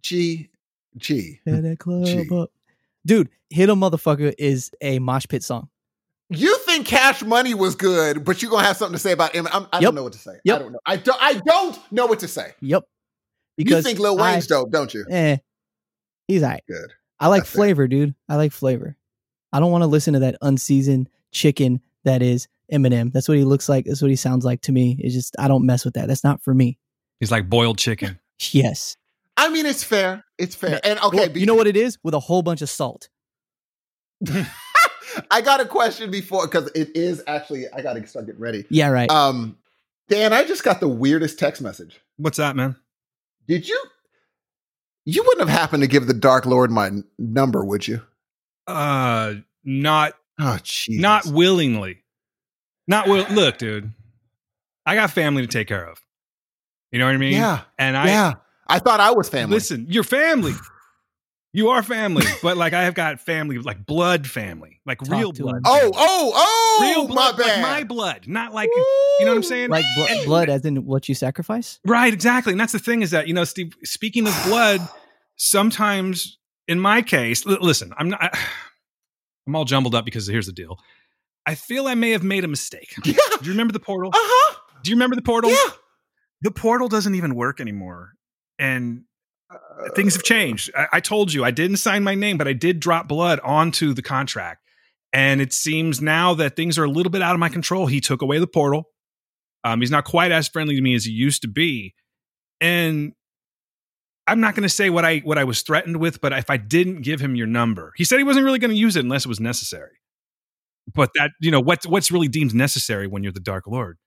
G 0.00 0.48
G. 0.96 1.40
Hit 1.44 1.62
that 1.64 1.78
club 1.78 2.06
Gee. 2.06 2.26
up. 2.34 2.50
Dude, 3.04 3.28
Hit 3.50 3.68
a 3.68 3.74
Motherfucker 3.74 4.34
is 4.38 4.70
a 4.80 4.98
mosh 5.00 5.26
pit 5.28 5.42
song. 5.42 5.68
You 6.30 6.56
think 6.58 6.86
Cash 6.86 7.22
Money 7.22 7.54
was 7.54 7.74
good, 7.74 8.24
but 8.24 8.40
you're 8.40 8.50
gonna 8.50 8.66
have 8.66 8.76
something 8.76 8.94
to 8.94 8.98
say 9.00 9.12
about 9.12 9.34
him. 9.34 9.48
I'm, 9.52 9.64
I 9.72 9.78
Yep. 9.78 9.82
don't 9.82 9.94
know 9.96 10.02
what 10.04 10.12
to 10.12 10.18
say. 10.18 10.32
I 10.48 10.58
don't 10.58 10.72
know. 10.72 10.78
I 10.86 10.96
don't. 10.96 11.20
I 11.22 11.34
don't 11.34 11.78
know 11.92 12.06
what 12.06 12.20
to 12.20 12.28
say. 12.28 12.52
Yep. 12.60 12.84
you 13.56 13.82
think 13.82 13.98
Lil 13.98 14.18
I- 14.20 14.32
Wayne's 14.34 14.46
dope, 14.46 14.70
don't 14.70 14.92
you? 14.94 15.04
Eh. 15.10 15.36
He's 16.28 16.42
all 16.44 16.50
right. 16.50 16.62
Good. 16.68 16.92
I 17.18 17.26
like 17.26 17.42
That's 17.42 17.50
fair. 17.50 17.58
flavor, 17.58 17.88
dude. 17.88 18.14
I 18.28 18.36
like 18.36 18.52
flavor. 18.52 18.96
I 19.52 19.58
don't 19.60 19.72
want 19.72 19.82
to 19.82 19.86
listen 19.88 20.14
to 20.14 20.20
that 20.20 20.36
unseasoned 20.40 21.10
chicken 21.32 21.80
that 22.04 22.22
is 22.22 22.46
Eminem. 22.72 23.12
That's 23.12 23.28
what 23.28 23.36
he 23.36 23.44
looks 23.44 23.68
like. 23.68 23.84
That's 23.86 24.00
what 24.00 24.10
he 24.10 24.16
sounds 24.16 24.44
like 24.44 24.60
to 24.62 24.72
me. 24.72 24.96
It's 25.00 25.12
just 25.14 25.34
I 25.38 25.48
don't 25.48 25.66
mess 25.66 25.84
with 25.84 25.94
that. 25.94 26.06
That's 26.06 26.22
not 26.24 26.40
for 26.42 26.54
me. 26.54 26.78
He's 27.18 27.32
like 27.32 27.48
boiled 27.50 27.78
chicken. 27.78 28.18
Yes. 28.52 28.96
I 29.36 29.48
mean, 29.50 29.66
it's 29.66 29.84
fair. 29.84 30.24
It's 30.38 30.54
fair. 30.54 30.80
And 30.84 30.98
okay, 31.00 31.28
Well, 31.28 31.36
you 31.38 31.44
know 31.46 31.54
what 31.54 31.66
it 31.66 31.76
is? 31.76 31.98
With 32.02 32.14
a 32.14 32.20
whole 32.20 32.40
bunch 32.42 32.62
of 32.62 32.70
salt. 32.70 33.08
I 35.30 35.40
got 35.40 35.60
a 35.60 35.64
question 35.66 36.10
before 36.10 36.46
because 36.46 36.70
it 36.74 36.94
is 36.96 37.22
actually. 37.26 37.66
I 37.72 37.82
got 37.82 37.94
to 37.94 38.06
start 38.06 38.26
getting 38.26 38.40
ready. 38.40 38.64
Yeah, 38.70 38.88
right. 38.88 39.10
Um, 39.10 39.56
Dan, 40.08 40.32
I 40.32 40.44
just 40.44 40.64
got 40.64 40.80
the 40.80 40.88
weirdest 40.88 41.38
text 41.38 41.62
message. 41.62 42.00
What's 42.16 42.38
that, 42.38 42.56
man? 42.56 42.76
Did 43.46 43.68
you? 43.68 43.80
You 45.04 45.22
wouldn't 45.24 45.48
have 45.48 45.58
happened 45.58 45.82
to 45.82 45.88
give 45.88 46.06
the 46.06 46.14
Dark 46.14 46.46
Lord 46.46 46.70
my 46.70 46.86
n- 46.88 47.04
number, 47.18 47.64
would 47.64 47.86
you? 47.88 48.02
Uh, 48.66 49.34
not 49.64 50.14
Oh, 50.38 50.58
Jesus. 50.62 51.00
not 51.00 51.26
willingly. 51.26 52.02
Not 52.86 53.08
will. 53.08 53.26
Look, 53.30 53.58
dude, 53.58 53.92
I 54.86 54.94
got 54.94 55.10
family 55.10 55.42
to 55.42 55.48
take 55.48 55.68
care 55.68 55.86
of. 55.88 56.00
You 56.92 56.98
know 56.98 57.06
what 57.06 57.14
I 57.14 57.18
mean? 57.18 57.32
Yeah. 57.32 57.62
And 57.78 57.96
I 57.96 58.06
yeah. 58.08 58.32
I 58.66 58.78
thought 58.78 59.00
I 59.00 59.10
was 59.12 59.28
family. 59.28 59.54
listen. 59.56 59.86
Your 59.88 60.04
family. 60.04 60.52
You 61.52 61.70
are 61.70 61.82
family, 61.82 62.24
but 62.42 62.56
like 62.56 62.72
I 62.74 62.84
have 62.84 62.94
got 62.94 63.18
family, 63.20 63.58
like 63.58 63.84
blood 63.84 64.26
family, 64.26 64.80
like 64.86 64.98
Talk 64.98 65.10
real 65.18 65.32
blood. 65.32 65.56
him. 65.56 65.62
Oh, 65.66 65.90
oh, 65.96 66.32
oh! 66.34 66.78
real 66.82 67.08
my 67.08 67.14
blood, 67.14 67.36
bad. 67.38 67.46
like 67.46 67.62
my 67.62 67.84
blood, 67.84 68.28
not 68.28 68.54
like 68.54 68.68
you 68.68 69.24
know 69.26 69.32
what 69.32 69.36
I'm 69.38 69.42
saying. 69.42 69.68
like 69.70 69.84
blo- 69.96 70.06
and- 70.08 70.26
blood 70.26 70.48
as 70.48 70.64
in 70.64 70.84
what 70.84 71.08
you 71.08 71.14
sacrifice? 71.16 71.80
Right, 71.84 72.12
exactly. 72.12 72.52
And 72.52 72.60
that's 72.60 72.72
the 72.72 72.78
thing 72.78 73.02
is 73.02 73.10
that, 73.10 73.26
you 73.26 73.34
know, 73.34 73.42
Steve, 73.44 73.74
speaking 73.82 74.28
of 74.28 74.42
blood, 74.46 74.80
sometimes 75.36 76.38
in 76.68 76.78
my 76.78 77.02
case, 77.02 77.44
li- 77.46 77.58
listen, 77.60 77.92
I'm 77.98 78.10
not, 78.10 78.32
I'm 79.46 79.56
all 79.56 79.64
jumbled 79.64 79.94
up 79.94 80.04
because 80.04 80.26
here's 80.28 80.46
the 80.46 80.52
deal. 80.52 80.78
I 81.46 81.54
feel 81.56 81.88
I 81.88 81.94
may 81.94 82.10
have 82.10 82.22
made 82.22 82.44
a 82.44 82.48
mistake. 82.48 82.94
Yeah. 83.04 83.14
Do 83.40 83.46
you 83.46 83.50
remember 83.52 83.72
the 83.72 83.80
portal? 83.80 84.10
Uh 84.14 84.18
huh. 84.20 84.56
Do 84.84 84.90
you 84.90 84.96
remember 84.96 85.16
the 85.16 85.22
portal? 85.22 85.50
Yeah. 85.50 85.56
The 86.42 86.50
portal 86.50 86.88
doesn't 86.88 87.14
even 87.16 87.34
work 87.34 87.60
anymore. 87.60 88.12
And 88.58 89.04
things 89.94 90.14
have 90.14 90.22
changed. 90.22 90.70
I, 90.76 90.86
I 90.94 91.00
told 91.00 91.32
you 91.32 91.44
I 91.44 91.50
didn't 91.50 91.78
sign 91.78 92.04
my 92.04 92.14
name, 92.14 92.38
but 92.38 92.48
I 92.48 92.52
did 92.52 92.80
drop 92.80 93.08
blood 93.08 93.40
onto 93.40 93.92
the 93.92 94.02
contract. 94.02 94.64
And 95.12 95.40
it 95.40 95.52
seems 95.52 96.00
now 96.00 96.34
that 96.34 96.54
things 96.54 96.78
are 96.78 96.84
a 96.84 96.90
little 96.90 97.10
bit 97.10 97.22
out 97.22 97.34
of 97.34 97.40
my 97.40 97.48
control. 97.48 97.86
He 97.86 98.00
took 98.00 98.22
away 98.22 98.38
the 98.38 98.46
portal. 98.46 98.84
Um, 99.64 99.80
he's 99.80 99.90
not 99.90 100.04
quite 100.04 100.32
as 100.32 100.48
friendly 100.48 100.76
to 100.76 100.80
me 100.80 100.94
as 100.94 101.04
he 101.04 101.12
used 101.12 101.42
to 101.42 101.48
be. 101.48 101.94
And 102.60 103.12
I'm 104.26 104.40
not 104.40 104.54
going 104.54 104.62
to 104.62 104.68
say 104.68 104.90
what 104.90 105.04
I 105.04 105.18
what 105.18 105.38
I 105.38 105.44
was 105.44 105.62
threatened 105.62 105.96
with, 105.96 106.20
but 106.20 106.32
if 106.32 106.50
I 106.50 106.56
didn't 106.56 107.02
give 107.02 107.20
him 107.20 107.34
your 107.34 107.48
number, 107.48 107.92
he 107.96 108.04
said 108.04 108.18
he 108.18 108.24
wasn't 108.24 108.44
really 108.44 108.60
going 108.60 108.70
to 108.70 108.76
use 108.76 108.96
it 108.96 109.04
unless 109.04 109.24
it 109.24 109.28
was 109.28 109.40
necessary. 109.40 109.98
But 110.94 111.10
that 111.16 111.32
you 111.40 111.50
know 111.50 111.60
what's 111.60 111.86
what's 111.86 112.12
really 112.12 112.28
deemed 112.28 112.54
necessary 112.54 113.06
when 113.06 113.22
you're 113.22 113.32
the 113.32 113.40
Dark 113.40 113.66
Lord. 113.66 113.98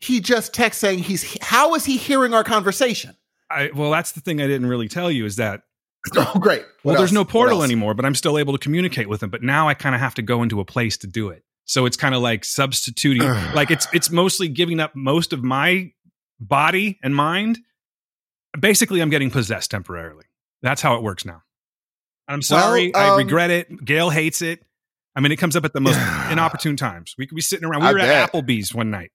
He 0.00 0.20
just 0.20 0.54
text 0.54 0.80
saying 0.80 1.00
he's. 1.00 1.36
How 1.42 1.74
is 1.74 1.84
he 1.84 1.96
hearing 1.98 2.32
our 2.32 2.44
conversation? 2.44 3.16
I, 3.50 3.70
well, 3.74 3.90
that's 3.90 4.12
the 4.12 4.20
thing 4.20 4.40
I 4.40 4.46
didn't 4.46 4.66
really 4.66 4.88
tell 4.88 5.10
you 5.10 5.24
is 5.24 5.36
that 5.36 5.62
Oh, 6.16 6.38
great. 6.40 6.62
What 6.82 6.92
well, 6.92 6.96
there's 6.98 7.12
no 7.12 7.24
portal 7.24 7.62
anymore, 7.62 7.94
but 7.94 8.04
I'm 8.04 8.14
still 8.14 8.38
able 8.38 8.52
to 8.52 8.58
communicate 8.58 9.08
with 9.08 9.22
him. 9.22 9.30
But 9.30 9.42
now 9.42 9.68
I 9.68 9.74
kind 9.74 9.94
of 9.94 10.00
have 10.00 10.14
to 10.16 10.22
go 10.22 10.42
into 10.42 10.60
a 10.60 10.64
place 10.64 10.96
to 10.98 11.06
do 11.06 11.28
it. 11.30 11.42
So 11.64 11.84
it's 11.84 11.96
kind 11.96 12.14
of 12.14 12.22
like 12.22 12.44
substituting, 12.44 13.22
like 13.54 13.70
it's 13.70 13.88
it's 13.92 14.10
mostly 14.10 14.48
giving 14.48 14.78
up 14.80 14.94
most 14.94 15.32
of 15.32 15.42
my 15.42 15.92
body 16.38 16.98
and 17.02 17.14
mind. 17.14 17.58
Basically, 18.58 19.00
I'm 19.00 19.10
getting 19.10 19.30
possessed 19.30 19.70
temporarily. 19.70 20.24
That's 20.62 20.80
how 20.80 20.96
it 20.96 21.02
works 21.02 21.24
now. 21.24 21.42
I'm 22.28 22.42
sorry. 22.42 22.94
I 22.94 23.10
um, 23.10 23.18
regret 23.18 23.50
it. 23.50 23.84
Gail 23.84 24.10
hates 24.10 24.42
it. 24.42 24.64
I 25.14 25.20
mean, 25.20 25.32
it 25.32 25.36
comes 25.36 25.56
up 25.56 25.64
at 25.64 25.72
the 25.72 25.80
most 25.80 25.98
inopportune 26.30 26.76
times. 26.76 27.14
We 27.18 27.26
could 27.26 27.34
be 27.36 27.42
sitting 27.42 27.64
around. 27.66 27.82
We 27.82 27.88
I 27.88 27.92
were 27.92 27.98
bet. 27.98 28.08
at 28.08 28.32
Applebee's 28.32 28.74
one 28.74 28.90
night, 28.90 29.10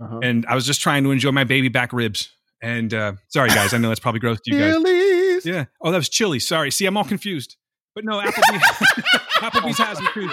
Uh-huh. 0.00 0.20
and 0.22 0.46
I 0.46 0.54
was 0.54 0.66
just 0.66 0.80
trying 0.80 1.04
to 1.04 1.10
enjoy 1.10 1.32
my 1.32 1.44
baby 1.44 1.68
back 1.68 1.92
ribs. 1.92 2.30
And 2.62 2.92
uh, 2.94 3.12
sorry, 3.28 3.50
guys, 3.50 3.74
I 3.74 3.78
know 3.78 3.88
that's 3.88 4.00
probably 4.00 4.20
gross 4.20 4.40
to 4.40 4.54
you 4.54 4.58
guys. 4.58 4.72
Chili's. 4.74 5.46
Yeah. 5.46 5.64
Oh, 5.80 5.90
that 5.90 5.98
was 5.98 6.08
chili. 6.08 6.38
Sorry. 6.38 6.70
See, 6.70 6.86
I'm 6.86 6.96
all 6.96 7.04
confused. 7.04 7.56
But 7.94 8.04
no, 8.04 8.20
Applebee's, 8.20 8.62
Applebee's 9.38 9.78
has. 9.78 9.98
Steve. 9.98 10.30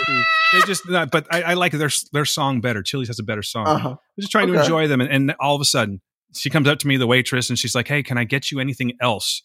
They 0.53 0.59
just, 0.67 0.89
uh, 0.89 1.05
but 1.05 1.25
I, 1.31 1.41
I 1.43 1.53
like 1.53 1.71
their 1.71 1.89
their 2.11 2.25
song 2.25 2.59
better. 2.59 2.83
Chili's 2.83 3.07
has 3.07 3.19
a 3.19 3.23
better 3.23 3.41
song. 3.41 3.67
Uh-huh. 3.67 3.89
I'm 3.91 3.97
just 4.19 4.31
trying 4.31 4.47
to 4.47 4.59
enjoy 4.59 4.87
them, 4.87 4.99
and, 4.99 5.09
and 5.09 5.35
all 5.39 5.55
of 5.55 5.61
a 5.61 5.65
sudden, 5.65 6.01
she 6.35 6.49
comes 6.49 6.67
up 6.67 6.79
to 6.79 6.87
me, 6.87 6.97
the 6.97 7.07
waitress, 7.07 7.49
and 7.49 7.57
she's 7.57 7.73
like, 7.73 7.87
"Hey, 7.87 8.03
can 8.03 8.17
I 8.17 8.25
get 8.25 8.51
you 8.51 8.59
anything 8.59 8.97
else?" 9.01 9.41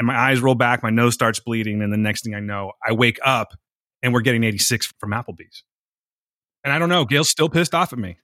And 0.00 0.06
my 0.06 0.16
eyes 0.16 0.40
roll 0.40 0.56
back, 0.56 0.82
my 0.82 0.90
nose 0.90 1.14
starts 1.14 1.38
bleeding, 1.38 1.82
and 1.82 1.92
the 1.92 1.96
next 1.96 2.24
thing 2.24 2.34
I 2.34 2.40
know, 2.40 2.72
I 2.84 2.92
wake 2.92 3.20
up, 3.24 3.54
and 4.02 4.12
we're 4.12 4.20
getting 4.22 4.42
86 4.42 4.92
from 4.98 5.12
Applebee's. 5.12 5.62
And 6.64 6.72
I 6.72 6.78
don't 6.80 6.88
know, 6.88 7.04
Gail's 7.04 7.30
still 7.30 7.48
pissed 7.48 7.74
off 7.74 7.92
at 7.92 7.98
me. 7.98 8.18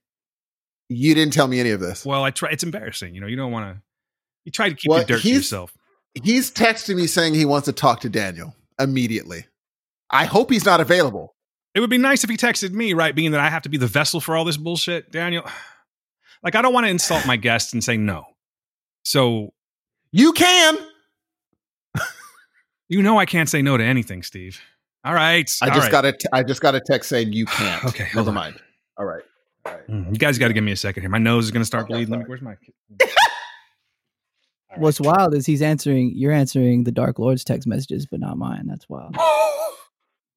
You 0.96 1.14
didn't 1.14 1.32
tell 1.32 1.46
me 1.48 1.60
any 1.60 1.70
of 1.70 1.80
this. 1.80 2.04
Well, 2.04 2.24
I 2.24 2.30
try. 2.30 2.50
It's 2.50 2.62
embarrassing, 2.62 3.14
you 3.14 3.20
know. 3.20 3.26
You 3.26 3.36
don't 3.36 3.52
want 3.52 3.74
to. 3.76 3.82
You 4.44 4.52
try 4.52 4.68
to 4.68 4.74
keep 4.74 4.88
Well, 4.90 4.98
your 5.00 5.06
dirt 5.06 5.22
to 5.22 5.28
yourself. 5.28 5.72
He's 6.22 6.50
texting 6.50 6.96
me 6.96 7.06
saying 7.06 7.34
he 7.34 7.44
wants 7.44 7.66
to 7.66 7.72
talk 7.72 8.00
to 8.00 8.08
Daniel 8.08 8.54
immediately. 8.78 9.46
I 10.10 10.24
hope 10.26 10.50
he's 10.50 10.64
not 10.66 10.80
available. 10.80 11.34
It 11.74 11.80
would 11.80 11.88
be 11.90 11.96
nice 11.98 12.22
if 12.22 12.28
he 12.28 12.36
texted 12.36 12.72
me, 12.72 12.92
right? 12.92 13.14
Being 13.14 13.30
that 13.30 13.40
I 13.40 13.48
have 13.48 13.62
to 13.62 13.68
be 13.70 13.78
the 13.78 13.86
vessel 13.86 14.20
for 14.20 14.36
all 14.36 14.44
this 14.44 14.56
bullshit, 14.56 15.10
Daniel. 15.10 15.44
Like, 16.44 16.56
I 16.56 16.62
don't 16.62 16.74
want 16.74 16.86
to 16.86 16.90
insult 16.90 17.24
my 17.24 17.36
guest 17.36 17.72
and 17.72 17.84
say 17.84 17.96
no. 17.96 18.24
So 19.04 19.52
You 20.10 20.32
can. 20.32 20.76
you 22.88 23.00
know 23.00 23.16
I 23.16 23.26
can't 23.26 23.48
say 23.48 23.62
no 23.62 23.76
to 23.76 23.84
anything, 23.84 24.24
Steve. 24.24 24.60
All 25.04 25.14
right. 25.14 25.48
I 25.62 25.68
all 25.68 25.74
just 25.74 25.84
right. 25.84 25.92
got 25.92 26.04
a. 26.04 26.12
T- 26.12 26.28
I 26.32 26.42
just 26.42 26.60
got 26.60 26.74
a 26.74 26.80
text 26.80 27.08
saying 27.08 27.32
you 27.32 27.46
can't. 27.46 27.84
Okay, 27.84 28.08
never 28.14 28.32
mind. 28.32 28.56
All 28.98 29.06
right. 29.06 29.22
All 29.64 29.72
right. 29.72 29.88
Mm, 29.88 30.12
You 30.12 30.18
guys 30.18 30.38
got 30.38 30.48
to 30.48 30.54
give 30.54 30.64
me 30.64 30.72
a 30.72 30.76
second 30.76 31.02
here. 31.02 31.10
My 31.10 31.18
nose 31.18 31.44
is 31.44 31.50
going 31.50 31.60
to 31.62 31.66
start 31.66 31.84
Okay, 31.84 31.94
bleeding. 31.94 32.10
Let 32.10 32.20
me- 32.20 32.24
Where's 32.26 32.42
my? 32.42 32.56
What's 34.76 35.00
wild 35.00 35.34
is 35.34 35.44
he's 35.44 35.60
answering. 35.60 36.12
You're 36.14 36.32
answering 36.32 36.84
the 36.84 36.92
Dark 36.92 37.18
Lord's 37.18 37.44
text 37.44 37.68
messages, 37.68 38.06
but 38.06 38.20
not 38.20 38.38
mine. 38.38 38.66
That's 38.66 38.88
wild. 38.88 39.16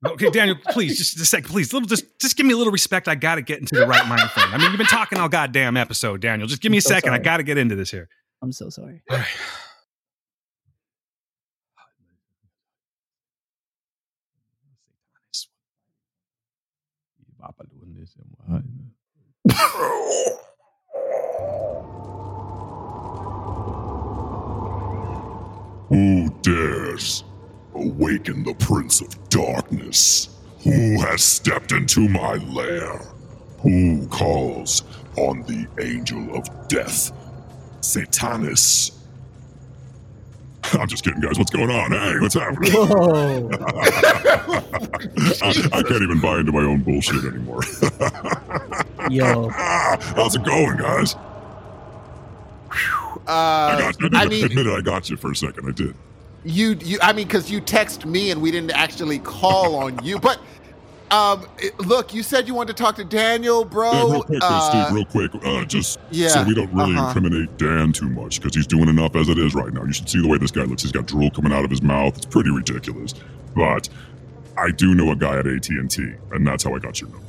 Okay, 0.06 0.30
Daniel, 0.30 0.56
please, 0.70 1.00
just 1.00 1.20
a 1.20 1.26
second, 1.26 1.50
please. 1.50 1.74
Little, 1.74 1.88
just, 1.88 2.20
just 2.20 2.38
give 2.38 2.46
me 2.46 2.54
a 2.54 2.58
little 2.58 2.72
respect. 2.72 3.08
I 3.08 3.16
got 3.16 3.36
to 3.36 3.42
get 3.42 3.60
into 3.60 3.74
the 3.74 3.88
right 3.88 4.06
mind 4.08 4.30
frame. 4.30 4.50
I 4.52 4.58
mean, 4.60 4.70
you've 4.70 4.78
been 4.78 4.86
talking 4.86 5.18
all 5.18 5.30
goddamn 5.30 5.78
episode, 5.78 6.22
Daniel. 6.22 6.48
Just 6.48 6.62
give 6.62 6.70
me 6.72 6.76
I'm 6.78 6.80
a 6.80 6.82
so 6.82 6.90
second. 6.90 7.14
I 7.14 7.18
got 7.18 7.38
to 7.38 7.44
get 7.44 7.58
into 7.58 7.76
this 7.76 7.90
here. 7.90 8.08
I'm 8.44 8.52
so 8.52 8.70
sorry. 8.70 9.02
All 9.10 9.18
right. 9.18 9.26
Who 25.90 26.30
dares 26.42 27.24
awaken 27.76 28.44
the 28.44 28.54
Prince 28.56 29.02
of 29.02 29.30
Darkness? 29.30 30.30
Who 30.64 31.00
has 31.02 31.24
stepped 31.24 31.72
into 31.72 32.08
my 32.10 32.34
lair? 32.36 33.00
Who 33.62 34.08
calls 34.08 34.84
on 35.18 35.44
the 35.44 35.68
Angel 35.82 36.36
of 36.36 36.68
Death, 36.68 37.12
Satanis? 37.82 38.92
I'm 40.74 40.88
just 40.88 41.04
kidding, 41.04 41.22
guys. 41.22 41.38
What's 41.38 41.52
going 41.52 41.70
on? 41.70 41.92
Hey, 41.92 42.20
what's 42.20 42.34
happening? 42.34 42.72
I, 45.44 45.80
I 45.80 45.84
can't 45.84 46.02
even 46.04 46.20
buy 46.20 46.40
into 46.40 46.52
my 46.52 46.64
own 46.64 46.82
bullshit 46.82 47.24
anymore. 47.26 47.62
Yo, 49.10 49.50
How's 49.54 50.36
it 50.36 50.44
going, 50.44 50.78
guys? 50.78 51.16
I 52.72 53.18
Uh, 53.28 53.80
got 53.80 54.00
you. 54.02 54.10
I 54.14 54.26
mean, 54.28 54.46
admit 54.46 54.68
it, 54.68 54.74
I 54.78 54.82
got 54.82 55.10
you 55.10 55.18
for 55.18 55.32
a 55.32 55.36
second. 55.36 55.68
I 55.68 55.72
did. 55.72 55.96
you, 56.44 56.78
you. 56.84 56.98
I 57.02 57.12
mean, 57.14 57.28
because 57.28 57.50
you 57.50 57.60
text 57.62 58.06
me 58.06 58.32
and 58.32 58.42
we 58.42 58.52
didn't 58.52 58.72
actually 58.72 59.20
call 59.20 59.76
on 59.76 60.04
you. 60.04 60.20
But 60.26 60.40
um, 61.12 61.48
it- 61.60 61.80
look, 61.80 62.14
you 62.14 62.24
said 62.24 62.48
you 62.48 62.54
wanted 62.56 62.76
to 62.78 62.84
talk 62.84 62.96
to 62.98 63.04
Daniel, 63.06 63.64
bro. 63.64 63.92
Yeah, 63.92 64.12
real 64.12 64.24
quick, 64.24 64.40
Uh, 64.44 64.70
Steve, 64.86 64.96
real 64.96 65.06
quick. 65.06 65.32
Uh, 65.46 65.64
just 65.66 66.00
yeah, 66.12 66.28
so 66.30 66.44
we 66.44 66.54
don't 66.56 66.72
really 66.74 66.96
uh-huh. 66.96 67.08
incriminate 67.08 67.58
Dan 67.58 67.92
too 67.94 68.10
much 68.10 68.40
because 68.42 68.56
he's 68.56 68.68
doing 68.68 68.90
enough 68.90 69.16
as 69.16 69.30
it 69.30 69.38
is 69.38 69.54
right 69.56 69.72
now. 69.72 69.84
You 69.84 69.94
should 69.94 70.10
see 70.10 70.22
the 70.22 70.28
way 70.28 70.38
this 70.38 70.52
guy 70.52 70.64
looks. 70.64 70.82
He's 70.84 70.92
got 70.92 71.06
drool 71.06 71.30
coming 71.32 71.52
out 71.54 71.64
of 71.64 71.70
his 71.72 71.82
mouth. 71.82 72.18
It's 72.18 72.26
pretty 72.26 72.50
ridiculous. 72.52 73.14
But 73.56 73.88
I 74.58 74.72
do 74.72 74.94
know 74.96 75.12
a 75.12 75.16
guy 75.16 75.38
at 75.38 75.48
AT 75.48 75.70
and 75.70 75.90
T, 75.90 76.12
and 76.32 76.46
that's 76.46 76.64
how 76.64 76.76
I 76.76 76.80
got 76.80 77.00
your 77.02 77.10
number. 77.12 77.26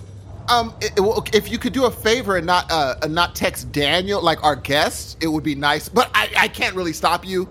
Um, 0.49 0.75
i- 0.83 0.91
i- 0.97 1.01
well, 1.01 1.25
if 1.33 1.51
you 1.51 1.59
could 1.59 1.73
do 1.73 1.87
a 1.87 1.91
favor 1.91 2.37
and 2.37 2.47
not 2.47 2.71
uh 2.71 2.95
not 3.09 3.35
text 3.35 3.73
Daniel 3.73 4.23
like 4.23 4.43
our 4.45 4.57
guest, 4.57 5.17
it 5.21 5.27
would 5.29 5.45
be 5.45 5.55
nice. 5.55 5.89
But 5.89 6.11
I, 6.15 6.31
I 6.39 6.49
can't 6.49 6.75
really 6.77 6.93
stop 6.93 7.27
you 7.27 7.49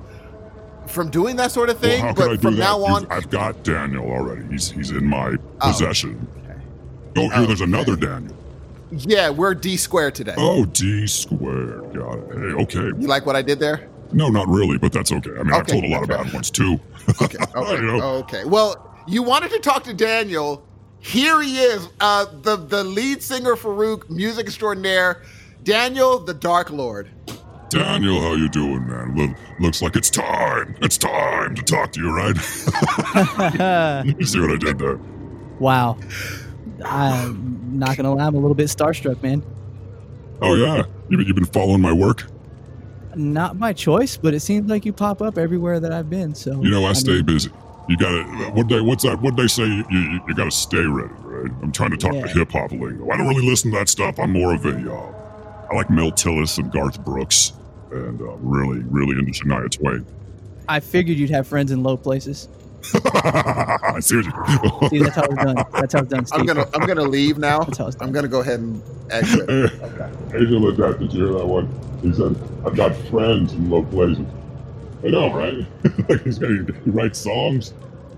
from 0.88 1.10
doing 1.10 1.36
that 1.38 1.52
sort 1.52 1.70
of 1.70 1.80
thing. 1.80 2.04
well, 2.04 2.14
but 2.14 2.22
could 2.24 2.32
I 2.32 2.36
do 2.36 2.42
from 2.42 2.54
that? 2.56 2.60
now 2.60 2.84
on, 2.86 3.08
I've 3.10 3.30
got 3.30 3.64
Daniel 3.64 4.06
already. 4.10 4.46
He's 4.50 4.70
he's 4.72 4.92
in 4.92 5.06
my 5.06 5.36
Oh, 5.62 5.68
possession. 5.72 6.28
Oh, 7.18 7.22
here, 7.22 7.32
Oh, 7.36 7.46
there's 7.46 7.62
okay. 7.62 7.70
another 7.72 7.96
Daniel. 7.96 8.36
yeah, 8.92 9.30
we're 9.30 9.56
D 9.56 9.78
squared 9.78 10.16
today. 10.16 10.36
Oh, 10.38 10.66
D 10.66 11.08
squared. 11.08 11.94
Got 11.94 12.20
it. 12.20 12.28
Hey, 12.32 12.64
okay. 12.64 12.86
You 13.00 13.08
like 13.08 13.26
what 13.26 13.36
I 13.36 13.42
did 13.42 13.60
there? 13.60 13.88
No, 14.14 14.30
not 14.30 14.48
really, 14.48 14.78
but 14.78 14.94
that's 14.94 15.12
okay. 15.12 15.32
I 15.32 15.44
mean, 15.44 15.54
I've 15.54 15.66
told 15.68 15.84
a 15.84 15.88
lot 15.90 16.04
of 16.04 16.10
bad 16.10 16.32
ones 16.34 16.50
too. 16.52 16.80
Okay, 17.22 17.38
okay, 17.56 17.76
You 17.76 17.82
know? 17.98 18.02
okay. 18.24 18.46
Well, 18.46 18.96
you 19.08 19.22
wanted 19.22 19.52
to 19.52 19.60
talk 19.60 19.84
to 19.84 19.94
Daniel. 19.94 20.66
Here 21.06 21.40
he 21.40 21.60
is, 21.60 21.88
uh, 22.02 22.26
the 22.42 22.56
the 22.56 22.84
lead 22.84 23.22
singer 23.22 23.56
Farouk, 23.56 24.10
music 24.10 24.48
extraordinaire, 24.48 25.22
Daniel 25.64 26.18
the 26.18 26.34
Dark 26.34 26.72
Lord. 26.72 27.10
Daniel, 27.70 28.20
how 28.22 28.34
you 28.34 28.50
doing, 28.50 28.88
man? 28.88 29.16
Look, 29.16 29.38
looks 29.60 29.84
like 29.84 29.96
it's 29.96 30.10
time. 30.10 30.76
It's 30.82 30.98
time 30.98 31.54
to 31.54 31.62
talk 31.62 31.92
to 31.92 32.00
you, 32.02 32.12
right? 32.12 32.36
you 34.20 34.26
see 34.26 34.40
what 34.40 34.50
I 34.50 34.58
did 34.58 34.80
there? 34.80 35.00
wow. 35.60 35.96
I'm 36.84 37.78
not 37.78 37.98
gonna 37.98 38.16
lie, 38.16 38.26
I'm 38.26 38.34
a 38.34 38.40
little 38.40 38.56
bit 38.56 38.68
starstruck, 38.68 39.22
man. 39.22 39.44
Oh 40.42 40.56
yeah, 40.56 40.86
you 41.10 41.20
you've 41.20 41.36
been 41.36 41.46
following 41.46 41.82
my 41.82 41.94
work. 41.94 42.24
Not 43.16 43.58
my 43.60 43.74
choice, 43.74 44.18
but 44.18 44.34
it 44.34 44.40
seems 44.40 44.72
like 44.72 44.86
you 44.86 44.92
pop 44.92 45.22
up 45.22 45.38
everywhere 45.38 45.80
that 45.80 45.92
I've 45.94 46.10
been. 46.10 46.34
So 46.34 46.64
You 46.64 46.72
know, 46.72 46.86
I 46.86 46.94
stay 46.94 47.18
mean, 47.18 47.26
busy. 47.26 47.52
You 47.88 47.98
gotta. 47.98 48.24
What 48.54 48.68
they? 48.68 48.82
What's 48.82 49.04
that? 49.04 49.22
What 49.22 49.36
they 49.36 49.48
say? 49.48 49.64
You, 49.66 49.84
you, 49.92 50.20
you 50.28 50.36
gotta 50.36 50.52
stay 50.52 50.84
ready, 50.86 51.14
right? 51.24 51.52
I'm 51.62 51.72
trying 51.72 51.92
to 51.92 51.98
talk 51.98 52.14
Yeah. 52.14 52.22
the 52.22 52.28
hip 52.30 52.52
hop 52.52 52.72
lingo. 52.72 53.10
I 53.12 53.18
don't 53.18 53.28
really 53.28 53.48
listen 53.48 53.72
to 53.72 53.78
that 53.78 53.90
stuff. 53.90 54.18
I'm 54.20 54.32
more 54.32 54.54
of 54.56 54.66
a. 54.66 54.70
Uh, 54.92 55.68
I 55.72 55.76
like 55.76 55.90
Mel 55.90 56.12
Tillis 56.12 56.58
and 56.58 56.72
Garth 56.72 57.04
Brooks, 57.06 57.54
and 57.92 58.20
uh, 58.22 58.26
really, 58.38 58.80
really 58.86 59.18
into 59.20 59.32
Shania 59.32 59.70
Twain. 59.70 60.06
I 60.68 60.80
figured 60.80 61.18
you'd 61.18 61.30
have 61.30 61.48
friends 61.48 61.72
in 61.72 61.84
low 61.84 61.96
places. 61.98 62.48
I 62.94 64.00
see 64.00 64.18
what 64.18 64.26
you. 64.26 64.90
See, 64.90 65.04
that's 65.04 65.16
how 65.16 65.24
it's 65.24 65.36
done. 65.44 65.56
That's 65.74 65.94
how 65.94 66.00
it's 66.02 66.10
done. 66.10 66.26
Steve. 66.26 66.40
I'm 66.40 66.46
gonna 66.46 66.68
I'm 66.74 66.88
gonna 66.88 67.04
leave 67.04 67.38
now. 67.38 67.60
That's 67.60 67.78
how 67.78 67.88
it's 67.88 67.96
done. 67.96 68.08
I'm 68.10 68.14
gonna 68.14 68.28
go 68.28 68.42
ahead 68.42 68.60
and 68.60 68.82
exit. 69.12 69.50
Hey, 69.50 70.38
Angel 70.38 70.60
looked 70.60 70.80
at 70.80 71.00
did 71.00 71.14
you 71.14 71.26
hear 71.26 71.34
that 71.34 71.46
one? 71.46 71.68
He 72.02 72.14
said, 72.14 72.36
I've 72.66 72.76
got 72.76 72.96
friends 73.10 73.54
in 73.54 73.70
low 73.70 73.84
places. 73.84 74.26
I 75.06 75.10
know, 75.10 75.34
right? 75.34 75.66
like 76.10 76.22
he's 76.24 76.40
got, 76.40 76.50
he, 76.50 76.90
writes 76.90 77.20
songs. 77.20 77.74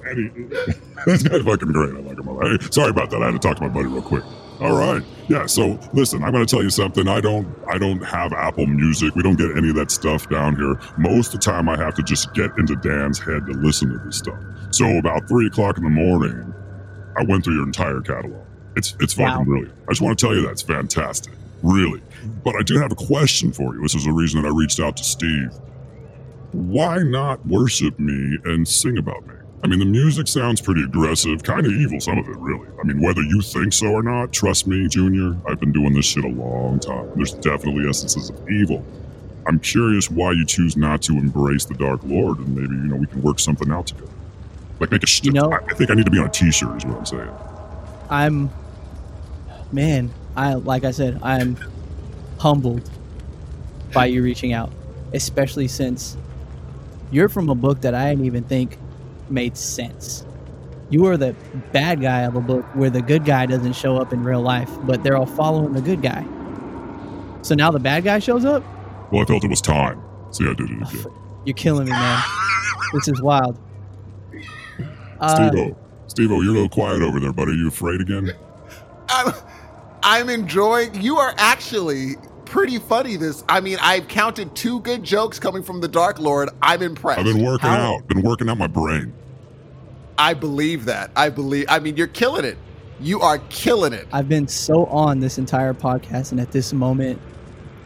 And 0.06 0.18
he, 0.32 0.44
this 1.06 1.24
guy's 1.24 1.44
fucking 1.44 1.72
great. 1.72 1.96
I 1.96 2.00
like 2.00 2.18
him 2.18 2.28
a 2.28 2.34
lot. 2.34 2.62
Hey, 2.62 2.68
sorry 2.72 2.90
about 2.92 3.10
that. 3.10 3.22
I 3.22 3.26
had 3.26 3.34
to 3.34 3.40
talk 3.40 3.58
to 3.58 3.64
my 3.64 3.70
buddy 3.70 3.88
real 3.88 4.02
quick. 4.02 4.24
All 4.60 4.76
right. 4.76 5.04
Yeah, 5.28 5.46
so 5.46 5.80
listen, 5.94 6.24
I'm 6.24 6.32
gonna 6.32 6.46
tell 6.48 6.64
you 6.64 6.72
something. 6.72 7.08
I 7.08 7.22
don't 7.22 7.48
I 7.68 7.78
don't 7.78 8.02
have 8.02 8.34
Apple 8.34 8.66
Music. 8.66 9.14
We 9.14 9.22
don't 9.22 9.36
get 9.38 9.56
any 9.56 9.70
of 9.70 9.76
that 9.76 9.92
stuff 9.92 10.28
down 10.30 10.56
here. 10.56 10.80
Most 10.98 11.34
of 11.34 11.42
the 11.42 11.46
time 11.46 11.70
I 11.70 11.78
have 11.78 11.94
to 11.96 12.02
just 12.04 12.34
get 12.34 12.50
into 12.58 12.76
Dan's 12.78 13.20
head 13.20 13.46
to 13.46 13.52
listen 13.52 13.90
to 13.90 14.00
this 14.00 14.18
stuff. 14.18 14.40
So 14.72 14.98
about 14.98 15.28
three 15.28 15.46
o'clock 15.48 15.78
in 15.78 15.84
the 15.84 15.90
morning, 15.92 16.54
I 17.18 17.24
went 17.24 17.44
through 17.44 17.56
your 17.56 17.66
entire 17.66 18.02
catalog. 18.02 18.44
It's 18.76 18.96
it's 19.00 19.14
fucking 19.14 19.38
Wow. 19.40 19.44
brilliant. 19.44 19.76
I 19.88 19.92
just 19.92 20.02
want 20.02 20.18
to 20.18 20.26
tell 20.26 20.36
you 20.36 20.42
that's 20.44 20.64
fantastic. 20.64 21.34
Really. 21.62 22.02
But 22.44 22.56
I 22.56 22.64
do 22.64 22.80
have 22.80 22.92
a 22.92 22.96
question 22.96 23.52
for 23.52 23.76
you. 23.76 23.82
This 23.84 23.94
is 23.94 24.06
the 24.06 24.12
reason 24.12 24.42
that 24.42 24.48
I 24.48 24.52
reached 24.52 24.80
out 24.80 24.98
to 24.98 25.04
Steve. 25.04 25.52
Why 26.52 27.00
not 27.00 27.46
worship 27.46 28.00
me 28.00 28.38
and 28.46 28.68
sing 28.68 28.98
about 28.98 29.26
me? 29.28 29.34
I 29.64 29.68
mean, 29.68 29.80
the 29.80 29.86
music 29.86 30.28
sounds 30.28 30.62
pretty 30.62 30.84
aggressive, 30.84 31.44
kind 31.44 31.66
of 31.66 31.72
evil, 31.72 32.00
some 32.00 32.18
of 32.20 32.28
it, 32.28 32.38
really. 32.38 32.68
I 32.80 32.84
mean, 32.86 33.02
whether 33.02 33.22
you 33.22 33.42
think 33.42 33.74
so 33.74 33.88
or 33.88 34.04
not, 34.04 34.32
trust 34.32 34.68
me, 34.68 34.88
Junior, 34.88 35.36
I've 35.48 35.60
been 35.60 35.72
doing 35.72 35.94
this 35.94 36.06
shit 36.06 36.24
a 36.24 36.30
long 36.30 36.80
time. 36.80 37.10
There's 37.16 37.34
definitely 37.34 37.90
essences 37.90 38.30
of 38.30 38.50
evil. 38.50 38.86
I'm 39.48 39.60
curious 39.60 40.12
why 40.12 40.34
you 40.34 40.46
choose 40.46 40.78
not 40.78 41.02
to 41.04 41.14
embrace 41.14 41.66
the 41.66 41.74
Dark 41.74 42.02
Lord, 42.04 42.38
and 42.40 42.50
maybe, 42.56 42.76
you 42.76 42.88
know, 42.88 42.96
we 42.98 43.08
can 43.08 43.22
work 43.22 43.40
something 43.40 43.72
out 43.72 43.88
together. 43.88 44.12
Like, 44.80 44.92
make 44.92 45.04
a 45.04 45.08
sh- 45.08 45.24
You 45.24 45.32
know- 45.32 45.52
I 45.52 45.58
I 45.58 45.74
think 45.74 45.90
I 45.90 45.96
need 45.96 46.06
to 46.06 46.12
be 46.12 46.20
on 46.20 46.28
a 46.28 46.30
t 46.30 46.52
shirt, 46.52 46.78
is 46.78 46.86
what 46.86 46.98
I'm 47.00 47.06
saying. 47.06 47.30
I'm, 48.10 48.50
man, 49.72 50.12
I 50.36 50.54
like 50.54 50.84
I 50.84 50.92
said, 50.92 51.20
I'm 51.24 51.58
humbled 52.38 52.88
by 53.94 54.06
you 54.06 54.22
reaching 54.22 54.54
out, 54.54 54.72
especially 55.14 55.68
since 55.68 56.16
you're 57.12 57.30
from 57.30 57.50
a 57.50 57.56
book 57.56 57.82
that 57.82 57.94
I 57.94 58.10
didn't 58.10 58.26
even 58.26 58.44
think 58.44 58.78
made 59.30 59.58
sense. 59.58 60.26
You 60.90 61.06
are 61.08 61.18
the 61.18 61.36
bad 61.74 62.02
guy 62.02 62.22
of 62.22 62.36
a 62.36 62.42
book 62.42 62.64
where 62.74 62.90
the 62.90 63.02
good 63.02 63.26
guy 63.26 63.46
doesn't 63.46 63.74
show 63.74 63.98
up 63.98 64.14
in 64.14 64.24
real 64.24 64.42
life, 64.42 64.70
but 64.84 65.04
they're 65.04 65.18
all 65.18 65.26
following 65.26 65.74
the 65.74 65.82
good 65.82 66.02
guy. 66.02 66.26
So 67.42 67.56
now 67.56 67.72
the 67.72 67.80
bad 67.80 68.04
guy 68.04 68.20
shows 68.20 68.46
up. 68.46 68.64
Well, 69.12 69.22
I 69.22 69.26
felt 69.26 69.44
it 69.44 69.50
was 69.50 69.62
time. 69.62 70.02
See, 70.32 70.46
I 70.46 70.54
did 70.54 70.70
it 70.70 70.82
again. 70.82 71.06
You're 71.46 71.56
killing 71.56 71.86
me, 71.86 71.92
man. 71.92 72.24
This 72.94 73.08
is 73.08 73.22
wild. 73.22 73.60
Uh, 75.20 75.50
Steve-O, 75.50 75.78
Steve-O, 76.08 76.42
you're 76.42 76.52
a 76.52 76.54
little 76.54 76.70
quiet 76.70 77.02
over 77.02 77.20
there, 77.20 77.34
buddy. 77.34 77.52
Are 77.52 77.56
you 77.56 77.68
afraid 77.70 78.02
again? 78.02 78.32
I'm, 79.10 79.34
I'm 80.04 80.30
enjoying. 80.30 81.02
You 81.02 81.18
are 81.18 81.34
actually 81.38 82.16
pretty 82.48 82.80
funny. 82.80 83.16
This. 83.18 83.44
I 83.48 83.60
mean, 83.62 83.78
I've 83.82 84.08
counted 84.08 84.56
two 84.56 84.80
good 84.82 85.04
jokes 85.04 85.40
coming 85.40 85.64
from 85.64 85.82
the 85.82 85.88
Dark 85.88 86.20
Lord. 86.20 86.50
I'm 86.62 86.82
impressed. 86.82 87.20
I've 87.20 87.26
been 87.26 87.44
working 87.44 87.70
How- 87.70 87.96
out, 87.96 88.08
been 88.08 88.22
working 88.22 88.50
out 88.50 88.58
my 88.58 88.68
brain. 88.68 89.14
I 90.18 90.34
believe 90.34 90.86
that. 90.86 91.12
I 91.16 91.30
believe. 91.30 91.66
I 91.70 91.80
mean, 91.80 91.96
you're 91.96 92.08
killing 92.08 92.44
it. 92.46 92.58
You 93.00 93.22
are 93.22 93.38
killing 93.50 93.94
it. 93.94 94.08
I've 94.12 94.28
been 94.28 94.48
so 94.48 94.86
on 94.88 95.20
this 95.20 95.38
entire 95.38 95.74
podcast, 95.76 96.32
and 96.32 96.40
at 96.42 96.52
this 96.52 96.74
moment, 96.74 97.22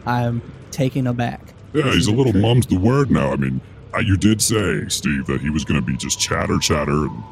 I'm 0.05 0.41
taken 0.71 1.07
aback. 1.07 1.53
Yeah, 1.73 1.83
This 1.83 1.95
he's 1.95 2.07
a 2.07 2.11
little 2.13 2.31
trip. 2.31 2.41
mum's 2.41 2.65
the 2.67 2.77
word 2.79 3.11
now. 3.11 3.31
I 3.33 3.35
mean, 3.35 3.59
uh, 3.93 3.99
you 3.99 4.15
did 4.15 4.41
say, 4.41 4.87
Steve, 4.87 5.25
that 5.27 5.41
he 5.41 5.49
was 5.49 5.65
going 5.65 5.79
to 5.81 5.85
be 5.85 5.97
just 5.97 6.17
chatter, 6.19 6.57
chatter, 6.59 6.91
and 7.05 7.23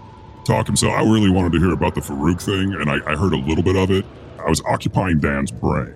talking. 0.46 0.76
So 0.76 0.90
I 0.90 1.02
really 1.04 1.30
wanted 1.30 1.54
to 1.54 1.60
hear 1.60 1.72
about 1.72 1.96
the 1.96 2.02
Farouk 2.02 2.42
thing, 2.42 2.74
and 2.74 2.90
I, 2.90 2.96
I 3.10 3.16
heard 3.16 3.32
a 3.34 3.38
little 3.38 3.64
bit 3.64 3.78
of 3.78 3.92
it. 3.92 4.06
I 4.46 4.50
was 4.50 4.62
occupying 4.66 5.20
Dan's 5.20 5.52
brain, 5.52 5.94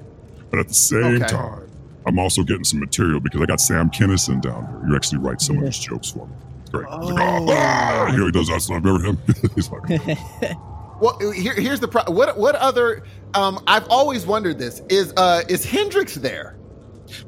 but 0.54 0.60
at 0.60 0.68
the 0.68 0.74
same 0.76 1.16
Okay. 1.16 1.26
time, 1.26 1.68
I'm 2.06 2.20
also 2.20 2.44
getting 2.44 2.64
some 2.64 2.80
material 2.80 3.20
because 3.20 3.42
I 3.42 3.46
got 3.48 3.60
Sam 3.60 3.90
Kinison 3.90 4.40
down 4.40 4.68
here. 4.68 4.90
You 4.90 4.96
actually 4.96 5.18
write 5.18 5.42
some 5.42 5.56
of 5.58 5.64
Yeah. 5.64 5.68
his 5.70 5.80
jokes 5.80 6.12
for 6.12 6.28
me. 6.28 6.34
It's 6.62 6.70
great. 6.70 6.86
He's 6.86 7.10
Oh. 7.12 7.16
like, 7.16 7.24
oh, 7.24 7.48
ah! 7.50 8.12
you 8.12 8.18
know, 8.20 8.26
he 8.28 8.32
does 8.32 8.48
that 8.50 8.62
stuff. 8.62 8.84
Remember 8.84 9.04
him? 9.04 9.18
He's 9.56 9.72
like, 9.72 9.82
Well, 11.02 11.18
here, 11.32 11.56
here's 11.56 11.80
the 11.80 11.88
pro- 11.88 12.04
what 12.14 12.38
what 12.38 12.54
other 12.56 13.02
um 13.34 13.60
I've 13.66 13.88
always 13.90 14.28
wondered 14.28 14.60
this 14.60 14.80
is 14.90 15.12
uh 15.18 15.42
is 15.50 15.66
Hendrix 15.66 16.14
there? 16.16 16.56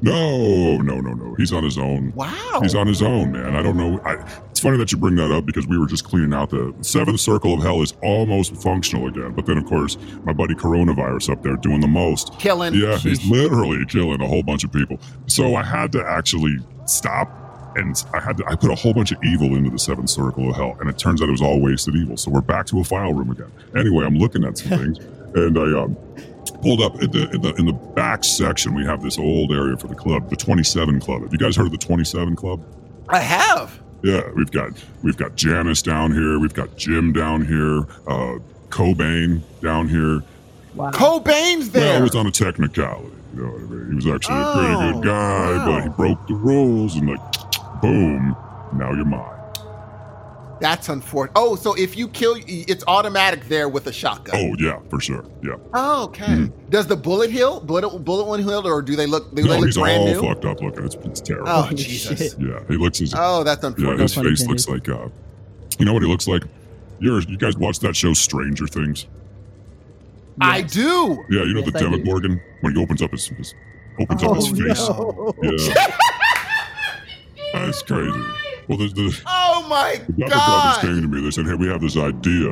No, 0.02 0.78
no, 0.78 1.00
no, 1.00 1.12
no. 1.12 1.34
He's 1.36 1.52
on 1.52 1.64
his 1.64 1.78
own. 1.78 2.12
Wow. 2.14 2.60
He's 2.62 2.74
on 2.74 2.86
his 2.86 3.02
own, 3.02 3.32
man. 3.32 3.54
I 3.54 3.62
don't 3.62 3.76
know. 3.76 4.00
I, 4.04 4.14
it's 4.50 4.60
funny 4.60 4.78
that 4.78 4.92
you 4.92 4.98
bring 4.98 5.16
that 5.16 5.30
up 5.30 5.46
because 5.46 5.66
we 5.66 5.78
were 5.78 5.86
just 5.86 6.04
cleaning 6.04 6.32
out 6.34 6.50
the 6.50 6.74
seventh 6.80 7.20
circle 7.20 7.54
of 7.54 7.62
hell 7.62 7.82
is 7.82 7.94
almost 8.02 8.56
functional 8.56 9.06
again. 9.08 9.32
But 9.32 9.46
then, 9.46 9.58
of 9.58 9.66
course, 9.66 9.96
my 10.24 10.32
buddy 10.32 10.54
Coronavirus 10.54 11.30
up 11.32 11.42
there 11.42 11.56
doing 11.56 11.80
the 11.80 11.88
most. 11.88 12.38
killing. 12.38 12.74
Yeah, 12.74 12.96
he's 12.98 13.24
literally 13.26 13.84
killing 13.86 14.20
a 14.20 14.26
whole 14.26 14.42
bunch 14.42 14.64
of 14.64 14.72
people. 14.72 14.98
So 15.26 15.54
I 15.54 15.62
had 15.62 15.92
to 15.92 16.04
actually 16.04 16.58
stop 16.86 17.28
and 17.76 18.02
I 18.14 18.20
had 18.20 18.38
to 18.38 18.46
I 18.46 18.54
put 18.56 18.70
a 18.70 18.74
whole 18.74 18.94
bunch 18.94 19.12
of 19.12 19.22
evil 19.22 19.54
into 19.54 19.70
the 19.70 19.78
seventh 19.78 20.08
circle 20.08 20.48
of 20.48 20.56
hell, 20.56 20.76
and 20.80 20.88
it 20.88 20.98
turns 20.98 21.20
out 21.20 21.28
it 21.28 21.32
was 21.32 21.42
all 21.42 21.60
wasted 21.60 21.94
evil. 21.94 22.16
So 22.16 22.30
we're 22.30 22.40
back 22.40 22.66
to 22.66 22.80
a 22.80 22.84
file 22.84 23.12
room 23.12 23.30
again. 23.30 23.52
Anyway, 23.76 24.04
I'm 24.04 24.16
looking 24.16 24.44
at 24.44 24.56
some 24.56 24.78
things, 24.78 24.98
and 25.34 25.58
I 25.58 25.82
um 25.82 25.96
pulled 26.62 26.80
up 26.80 27.02
in 27.02 27.10
the, 27.10 27.30
in 27.30 27.40
the 27.42 27.54
in 27.54 27.66
the 27.66 27.72
back 27.72 28.24
section. 28.24 28.74
We 28.74 28.84
have 28.84 29.02
this 29.02 29.18
old 29.18 29.52
area 29.52 29.76
for 29.76 29.86
the 29.88 29.94
club, 29.94 30.30
the 30.30 30.36
27 30.36 31.00
Club. 31.00 31.22
Have 31.22 31.32
you 31.32 31.38
guys 31.38 31.56
heard 31.56 31.66
of 31.66 31.72
the 31.72 31.78
27 31.78 32.36
Club? 32.36 32.64
I 33.08 33.20
have. 33.20 33.80
Yeah, 34.02 34.22
we've 34.34 34.50
got 34.50 34.72
we've 35.02 35.16
got 35.16 35.36
Janis 35.36 35.82
down 35.82 36.12
here, 36.12 36.38
we've 36.38 36.54
got 36.54 36.76
Jim 36.76 37.12
down 37.12 37.44
here, 37.44 37.80
uh, 38.06 38.38
Cobain 38.68 39.42
down 39.62 39.88
here. 39.88 40.22
wow. 40.74 40.90
Cobain's 40.90 41.70
there. 41.70 41.94
Well, 41.94 42.00
it 42.00 42.02
was 42.02 42.14
on 42.14 42.26
a 42.26 42.30
technicality. 42.30 43.10
You 43.34 43.42
know 43.42 43.48
what 43.52 43.60
I 43.60 43.64
mean? 43.64 43.88
He 43.90 43.94
was 43.96 44.06
actually 44.06 44.36
a 44.40 44.52
pretty 44.54 44.74
Oh, 44.74 44.92
good 44.92 45.04
guy, 45.04 45.64
but 45.66 45.82
he 45.82 45.88
broke 45.90 46.26
the 46.26 46.34
rules 46.34 46.96
and 46.96 47.08
like, 47.10 47.80
boom, 47.82 48.36
now 48.74 48.92
you're 48.92 49.04
mine. 49.04 49.35
That's 50.60 50.88
unfortunate. 50.88 51.32
Oh, 51.36 51.54
so 51.56 51.74
if 51.74 51.96
you 51.96 52.08
kill, 52.08 52.36
it's 52.46 52.82
automatic 52.88 53.44
there 53.48 53.68
with 53.68 53.86
a 53.88 53.92
shotgun. 53.92 54.34
Oh 54.36 54.54
yeah, 54.58 54.78
for 54.88 55.00
sure. 55.00 55.24
Yeah. 55.42 55.56
Oh, 55.74 56.04
okay. 56.04 56.24
Mhm. 56.24 56.70
Does 56.70 56.86
the 56.86 56.96
bullet 56.96 57.30
heal? 57.30 57.60
Bullet 57.60 57.86
bullet 58.04 58.24
one 58.26 58.42
heal, 58.42 58.66
or 58.66 58.80
do 58.80 58.96
they 58.96 59.06
look? 59.06 59.34
Do 59.34 59.42
no, 59.42 59.48
they 59.48 59.56
look 59.58 59.66
he's 59.66 59.76
all 59.76 59.84
new? 60.06 60.20
fucked 60.22 60.44
up 60.46 60.60
looking. 60.62 60.84
It's, 60.84 60.94
it's 60.94 61.20
terrible. 61.20 61.48
Oh, 61.48 61.68
Jesus. 61.74 62.36
Yeah, 62.38 62.60
he 62.68 62.76
looks 62.76 62.98
his 62.98 63.12
Oh, 63.16 63.44
that's 63.44 63.62
yeah, 63.62 63.68
unfortunate. 63.68 64.00
his 64.00 64.16
No 64.16 64.22
face 64.22 64.46
looks 64.46 64.68
like 64.68 64.88
uh, 64.88 65.08
you 65.78 65.84
know 65.84 65.92
what 65.92 66.02
he 66.02 66.08
looks 66.08 66.26
like. 66.26 66.44
You're, 66.98 67.20
you 67.20 67.36
guys 67.36 67.56
watch 67.58 67.80
that 67.80 67.94
show 67.94 68.14
Stranger 68.14 68.66
Things? 68.66 69.06
I 70.40 70.62
do. 70.62 71.22
Yeah, 71.30 71.42
you 71.44 71.52
know 71.54 71.60
Yes, 71.60 71.72
the 71.72 71.86
I 71.86 71.96
Morgan 72.04 72.40
when 72.62 72.74
he 72.74 72.82
opens 72.82 73.02
up 73.02 73.10
his, 73.10 73.26
his 73.26 73.54
opens 74.00 74.22
up 74.22 74.36
his 74.36 74.48
Oh, 74.50 74.54
face. 74.54 74.88
no. 74.88 75.34
Yeah, 75.42 75.96
that's 77.52 77.82
crazy. 77.82 78.22
Well, 78.68 78.78
there's 78.78 78.94
the 78.94 79.22
Oh 79.26 79.45
my 79.68 80.00
The 80.08 80.26
Duffer 80.26 80.34
Brothers 80.34 80.78
came 80.78 81.02
to 81.02 81.08
me. 81.08 81.22
They 81.22 81.30
said, 81.30 81.46
"Hey, 81.46 81.54
we 81.54 81.68
have 81.68 81.80
this 81.80 81.96
idea. 81.96 82.48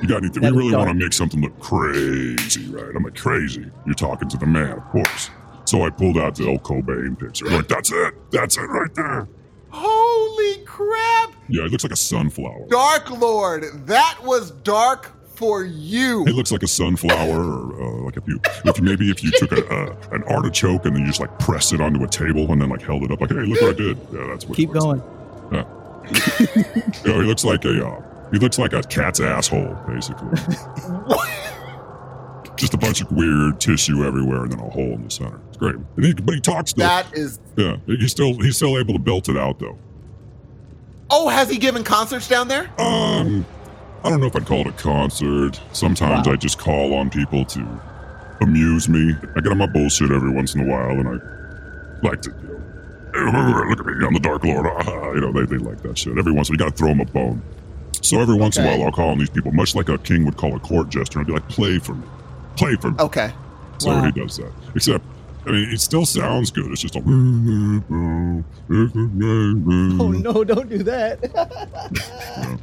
You 0.00 0.08
got 0.08 0.18
anything? 0.18 0.42
we 0.42 0.48
That 0.48 0.54
was 0.54 0.64
really 0.64 0.76
want 0.76 0.88
to 0.88 0.94
make 0.94 1.12
something 1.12 1.40
look 1.40 1.58
crazy, 1.60 2.66
right?" 2.70 2.94
I'm 2.94 3.02
like, 3.02 3.16
"Crazy? 3.16 3.66
You're 3.86 3.94
talking 3.94 4.28
to 4.28 4.36
the 4.36 4.46
man, 4.46 4.72
of 4.72 4.84
course." 4.84 5.30
So 5.64 5.82
I 5.82 5.90
pulled 5.90 6.16
out 6.16 6.36
the 6.36 6.48
El 6.48 6.58
Cobain 6.58 7.18
picture. 7.18 7.46
I'm 7.48 7.54
like, 7.54 7.68
"That's 7.68 7.90
it. 7.92 8.14
That's 8.30 8.56
it 8.56 8.62
right 8.62 8.94
there." 8.94 9.28
Holy 9.70 10.64
crap! 10.64 11.32
Yeah, 11.48 11.64
it 11.64 11.70
looks 11.72 11.84
like 11.84 11.92
a 11.92 11.96
sunflower. 11.96 12.66
Dark 12.68 13.10
Lord, 13.10 13.64
that 13.86 14.18
was 14.22 14.50
dark 14.50 15.12
for 15.36 15.64
you. 15.64 16.24
It 16.26 16.34
looks 16.34 16.50
like 16.50 16.62
a 16.62 16.68
sunflower, 16.68 17.40
or 17.40 17.82
uh, 17.82 18.04
like 18.04 18.16
if 18.16 18.26
you, 18.26 18.40
if 18.64 18.78
you 18.78 18.84
maybe 18.84 19.10
if 19.10 19.22
you 19.22 19.30
took 19.32 19.52
a, 19.52 19.66
uh, 19.68 19.96
an 20.12 20.22
artichoke 20.24 20.86
and 20.86 20.96
then 20.96 21.02
you 21.02 21.08
just 21.08 21.20
like 21.20 21.38
pressed 21.38 21.72
it 21.72 21.80
onto 21.80 22.02
a 22.02 22.08
table 22.08 22.50
and 22.50 22.62
then 22.62 22.70
like 22.70 22.82
held 22.82 23.02
it 23.02 23.10
up, 23.10 23.20
like, 23.20 23.30
"Hey, 23.30 23.36
look 23.36 23.60
what 23.60 23.74
I 23.74 23.78
did." 23.78 23.98
Yeah, 24.12 24.26
that's 24.28 24.46
what. 24.46 24.56
Keep 24.56 24.70
it 24.70 24.72
looks 24.72 24.84
going. 24.84 25.02
Like. 25.50 25.66
You 27.04 27.12
know, 27.12 27.20
he 27.20 27.26
looks 27.26 27.44
like 27.44 27.64
a. 27.64 27.86
Uh, 27.86 28.02
he 28.32 28.38
looks 28.38 28.58
like 28.58 28.72
a 28.72 28.82
cat's 28.82 29.20
asshole, 29.20 29.76
basically. 29.86 30.28
Just 32.56 32.72
a 32.74 32.78
bunch 32.78 33.02
of 33.02 33.12
weird 33.12 33.60
tissue 33.60 34.04
everywhere, 34.04 34.44
and 34.44 34.52
then 34.52 34.60
a 34.60 34.70
hole 34.70 34.94
in 34.94 35.04
the 35.04 35.10
center. 35.10 35.38
It's 35.48 35.58
great. 35.58 35.76
And 35.96 36.04
he, 36.04 36.14
but 36.14 36.34
he 36.34 36.40
talks 36.40 36.70
still. 36.70 36.86
That 36.86 37.06
is. 37.12 37.38
yeah, 37.56 37.76
he's 37.86 38.10
still 38.10 38.34
he's 38.40 38.56
still 38.56 38.78
able 38.78 38.94
to 38.94 38.98
belt 38.98 39.28
it 39.28 39.36
out 39.36 39.58
though. 39.58 39.78
Oh, 41.10 41.28
has 41.28 41.50
he 41.50 41.58
given 41.58 41.84
concerts 41.84 42.26
down 42.28 42.48
there? 42.48 42.70
Um, 42.78 43.44
I 44.02 44.08
don't 44.10 44.20
know 44.20 44.26
if 44.26 44.34
I'd 44.34 44.46
call 44.46 44.62
it 44.62 44.66
a 44.68 44.72
concert. 44.72 45.60
Sometimes 45.72 46.26
Wow. 46.26 46.32
I 46.32 46.36
just 46.36 46.58
call 46.58 46.94
on 46.94 47.10
people 47.10 47.44
to 47.44 47.80
amuse 48.40 48.88
me. 48.88 49.14
I 49.36 49.40
get 49.40 49.52
on 49.52 49.58
my 49.58 49.66
bullshit 49.66 50.10
every 50.10 50.30
once 50.30 50.54
in 50.54 50.62
a 50.62 50.66
while, 50.66 50.90
and 50.98 51.08
I 51.08 52.06
like 52.06 52.22
to. 52.22 52.30
You 53.18 53.32
know, 53.32 53.32
"Hey, 53.32 53.68
look 53.70 53.80
at 53.80 53.86
me, 53.86 54.06
I'm 54.06 54.12
the 54.14 54.20
Dark 54.20 54.44
Lord. 54.44 54.66
You 55.16 55.20
know, 55.22 55.32
they, 55.32 55.46
they 55.46 55.56
like 55.58 55.82
that 55.82 55.96
shit. 55.96 56.16
Every 56.18 56.32
once 56.32 56.48
in 56.50 56.54
a 56.54 56.58
while, 56.58 56.66
you 56.68 56.70
gotta 56.70 56.76
throw 56.76 56.88
them 56.88 57.00
a 57.00 57.04
bone. 57.06 57.42
So 58.02 58.20
every 58.20 58.36
once 58.36 58.56
in 58.58 58.64
a 58.64 58.66
while, 58.68 58.82
I'll 58.84 58.92
call 58.92 59.08
on 59.10 59.18
these 59.18 59.30
people, 59.30 59.50
much 59.52 59.74
like 59.74 59.88
a 59.88 59.96
king 59.98 60.24
would 60.26 60.36
call 60.36 60.54
a 60.54 60.60
court 60.60 60.90
jester. 60.90 61.20
I'd 61.20 61.26
be 61.26 61.32
like, 61.32 61.48
play 61.48 61.78
for 61.78 61.94
me. 61.94 62.06
Play 62.56 62.76
for 62.76 62.90
me. 62.90 62.96
Okay. 63.00 63.32
So 63.78 63.88
Wow. 63.90 64.04
he 64.04 64.12
does 64.12 64.36
that. 64.36 64.52
Except, 64.74 65.04
I 65.46 65.50
mean, 65.52 65.70
it 65.70 65.80
still 65.80 66.04
sounds 66.06 66.50
good. 66.50 66.70
It's 66.70 66.82
just 66.82 66.96
a. 66.96 67.00
Oh 69.98 70.10
no, 70.12 70.44
don't 70.44 70.68
do 70.68 70.82
that. 70.82 71.18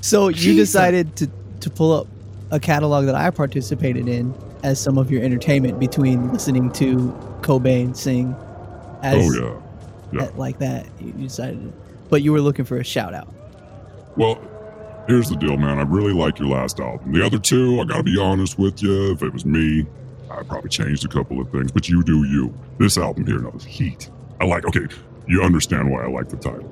So 0.00 0.28
you 0.28 0.34
Jesus. 0.34 0.68
decided 0.70 1.14
to 1.16 1.28
to 1.60 1.70
pull 1.70 1.92
up 1.92 2.06
a 2.50 2.58
catalog 2.60 3.06
that 3.06 3.14
I 3.14 3.30
participated 3.30 4.08
in 4.08 4.34
as 4.62 4.80
some 4.80 4.98
of 4.98 5.10
your 5.10 5.22
entertainment 5.22 5.78
between 5.80 6.32
listening 6.32 6.70
to 6.72 6.96
Cobain 7.40 7.96
sing 7.96 8.34
as 9.02 9.16
Oh, 9.36 9.40
yeah. 9.40 9.60
Yeah. 10.12 10.22
at- 10.28 10.38
like 10.38 10.58
that. 10.58 10.86
You 11.00 11.12
decided, 11.12 11.62
to, 11.62 11.72
but 12.10 12.22
you 12.22 12.32
were 12.32 12.40
looking 12.40 12.64
for 12.64 12.78
a 12.78 12.84
shout 12.84 13.14
out. 13.14 13.28
Well, 14.16 14.38
here's 15.08 15.28
the 15.28 15.36
deal, 15.36 15.56
man. 15.56 15.78
I 15.78 15.82
really 15.82 16.12
like 16.12 16.38
your 16.38 16.48
last 16.48 16.78
album. 16.80 17.12
The 17.12 17.24
other 17.24 17.38
two, 17.38 17.80
I 17.80 17.84
gotta 17.84 18.02
be 18.02 18.18
honest 18.20 18.58
with 18.58 18.82
you. 18.82 19.12
If 19.12 19.22
it 19.22 19.32
was 19.32 19.44
me, 19.44 19.86
I'd 20.30 20.46
probably 20.48 20.70
changed 20.70 21.04
a 21.04 21.08
couple 21.08 21.40
of 21.40 21.50
things. 21.50 21.72
But 21.72 21.88
you 21.88 22.02
do 22.02 22.24
you. 22.24 22.54
This 22.78 22.96
album 22.98 23.26
here, 23.26 23.38
now 23.40 23.50
is 23.56 23.64
Heat. 23.64 24.10
I 24.40 24.44
like. 24.44 24.64
Okay, 24.66 24.86
you 25.26 25.42
understand 25.42 25.90
why 25.90 26.04
I 26.04 26.08
like 26.08 26.28
the 26.28 26.36
title. 26.36 26.68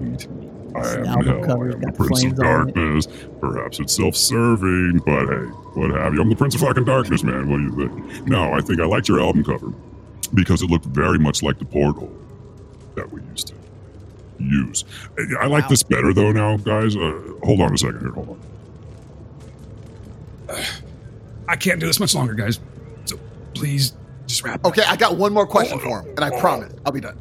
Heat. 0.00 0.28
I 0.76 0.82
This 0.82 0.94
am 0.96 1.06
album 1.06 1.42
hell. 1.44 1.62
I 1.62 1.64
am 1.66 1.80
the 1.80 1.92
Prince 1.92 2.24
of 2.24 2.36
flames 2.36 2.40
on 2.40 2.68
it. 2.68 2.74
Darkness. 2.74 3.08
Perhaps 3.40 3.80
it's 3.80 3.96
self-serving, 3.96 4.98
but 5.04 5.26
hey, 5.26 5.44
what 5.74 5.90
have 5.90 6.14
you? 6.14 6.20
I'm 6.20 6.28
the 6.28 6.36
Prince 6.36 6.54
of 6.54 6.60
fucking 6.62 6.84
Darkness, 6.84 7.22
man. 7.22 7.48
What 7.50 7.58
do 7.58 7.62
you 7.82 7.88
think? 7.88 8.28
No, 8.28 8.52
I 8.52 8.60
think 8.60 8.80
I 8.80 8.84
liked 8.86 9.08
your 9.08 9.20
album 9.20 9.44
cover 9.44 9.72
because 10.34 10.62
it 10.62 10.70
looked 10.70 10.86
very 10.86 11.18
much 11.18 11.42
like 11.42 11.58
the 11.58 11.64
portal 11.64 12.10
that 12.94 13.10
we 13.12 13.20
used 13.30 13.48
to 13.48 13.54
use. 14.38 14.84
I 15.40 15.46
like 15.46 15.64
Wow. 15.64 15.68
this 15.70 15.82
better 15.82 16.12
though 16.12 16.32
now, 16.32 16.56
guys. 16.56 16.96
Uh, 16.96 17.20
hold 17.42 17.60
on 17.60 17.72
a 17.74 17.78
second 17.78 18.00
here. 18.00 18.10
Hold 18.12 18.38
on. 20.50 20.56
I 21.48 21.56
can't 21.56 21.78
do 21.80 21.86
this 21.86 22.00
much 22.00 22.14
longer, 22.14 22.34
guys. 22.34 22.60
So 23.04 23.18
please 23.54 23.92
just 24.26 24.42
wrap. 24.44 24.64
Okay, 24.64 24.82
I 24.86 24.96
got 24.96 25.16
one 25.16 25.32
more 25.32 25.46
question 25.46 25.78
for 25.78 26.00
him, 26.02 26.08
and 26.16 26.20
I 26.24 26.38
promise 26.40 26.72
I'll 26.84 26.92
be 26.92 27.00
done. 27.00 27.18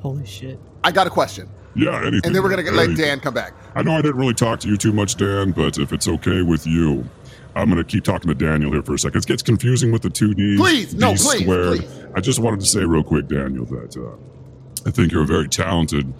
Holy 0.00 0.24
shit! 0.26 0.58
I 0.82 0.90
got 0.90 1.06
a 1.06 1.10
question, 1.10 1.48
Yeah, 1.74 2.00
anything. 2.00 2.20
and 2.24 2.34
then 2.34 2.42
we're 2.42 2.50
gonna 2.50 2.62
get, 2.62 2.74
let. 2.74 2.96
Dan 2.96 3.20
come 3.20 3.34
back. 3.34 3.54
I 3.74 3.82
know 3.82 3.92
I 3.92 4.02
didn't 4.02 4.18
really 4.18 4.34
talk 4.34 4.60
to 4.60 4.68
you 4.68 4.76
too 4.76 4.92
much, 4.92 5.16
Dan, 5.16 5.52
but 5.52 5.78
if 5.78 5.92
it's 5.92 6.06
okay 6.06 6.42
with 6.42 6.66
you, 6.66 7.08
I'm 7.54 7.68
gonna 7.68 7.84
keep 7.84 8.04
talking 8.04 8.28
to 8.28 8.34
Daniel 8.34 8.72
here 8.72 8.82
for 8.82 8.94
a 8.94 8.98
second. 8.98 9.22
It 9.22 9.26
gets 9.26 9.42
confusing 9.42 9.92
with 9.92 10.02
the 10.02 10.10
two 10.10 10.34
Ds. 10.34 10.60
Please, 10.60 10.94
no, 10.94 11.14
D 11.14 11.22
please, 11.22 11.42
squared. 11.42 11.78
please. 11.78 12.04
I 12.14 12.20
just 12.20 12.38
wanted 12.38 12.60
to 12.60 12.66
say 12.66 12.84
real 12.84 13.02
quick, 13.02 13.28
Daniel, 13.28 13.64
that 13.66 13.96
uh, 13.96 14.88
I 14.88 14.90
think 14.90 15.12
you're 15.12 15.22
a 15.22 15.26
very 15.26 15.48
talented 15.48 16.12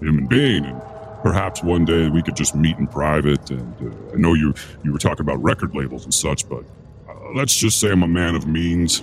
human 0.00 0.26
being, 0.26 0.64
and 0.64 0.80
perhaps 1.22 1.62
one 1.62 1.84
day 1.84 2.08
we 2.08 2.22
could 2.22 2.34
just 2.36 2.54
meet 2.56 2.76
in 2.78 2.88
private. 2.88 3.50
And 3.50 3.74
uh, 3.92 4.12
I 4.14 4.16
know 4.16 4.34
you 4.34 4.52
you 4.82 4.92
were 4.92 4.98
talking 4.98 5.20
about 5.20 5.40
record 5.42 5.74
labels 5.76 6.04
and 6.04 6.12
such, 6.14 6.48
but 6.48 6.64
uh, 7.08 7.14
let's 7.34 7.56
just 7.56 7.78
say 7.78 7.90
I'm 7.90 8.02
a 8.02 8.08
man 8.08 8.34
of 8.34 8.48
means, 8.48 9.00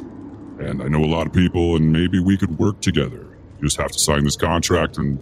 and 0.59 0.81
I 0.81 0.89
know 0.89 1.03
a 1.03 1.07
lot 1.07 1.25
of 1.25 1.31
people, 1.31 1.77
and 1.77 1.91
maybe 1.93 2.19
we 2.19 2.37
could 2.37 2.57
work 2.59 2.81
together. 2.81 3.25
You 3.59 3.67
just 3.67 3.77
have 3.77 3.91
to 3.91 3.99
sign 3.99 4.25
this 4.25 4.35
contract, 4.35 4.97
and 4.97 5.19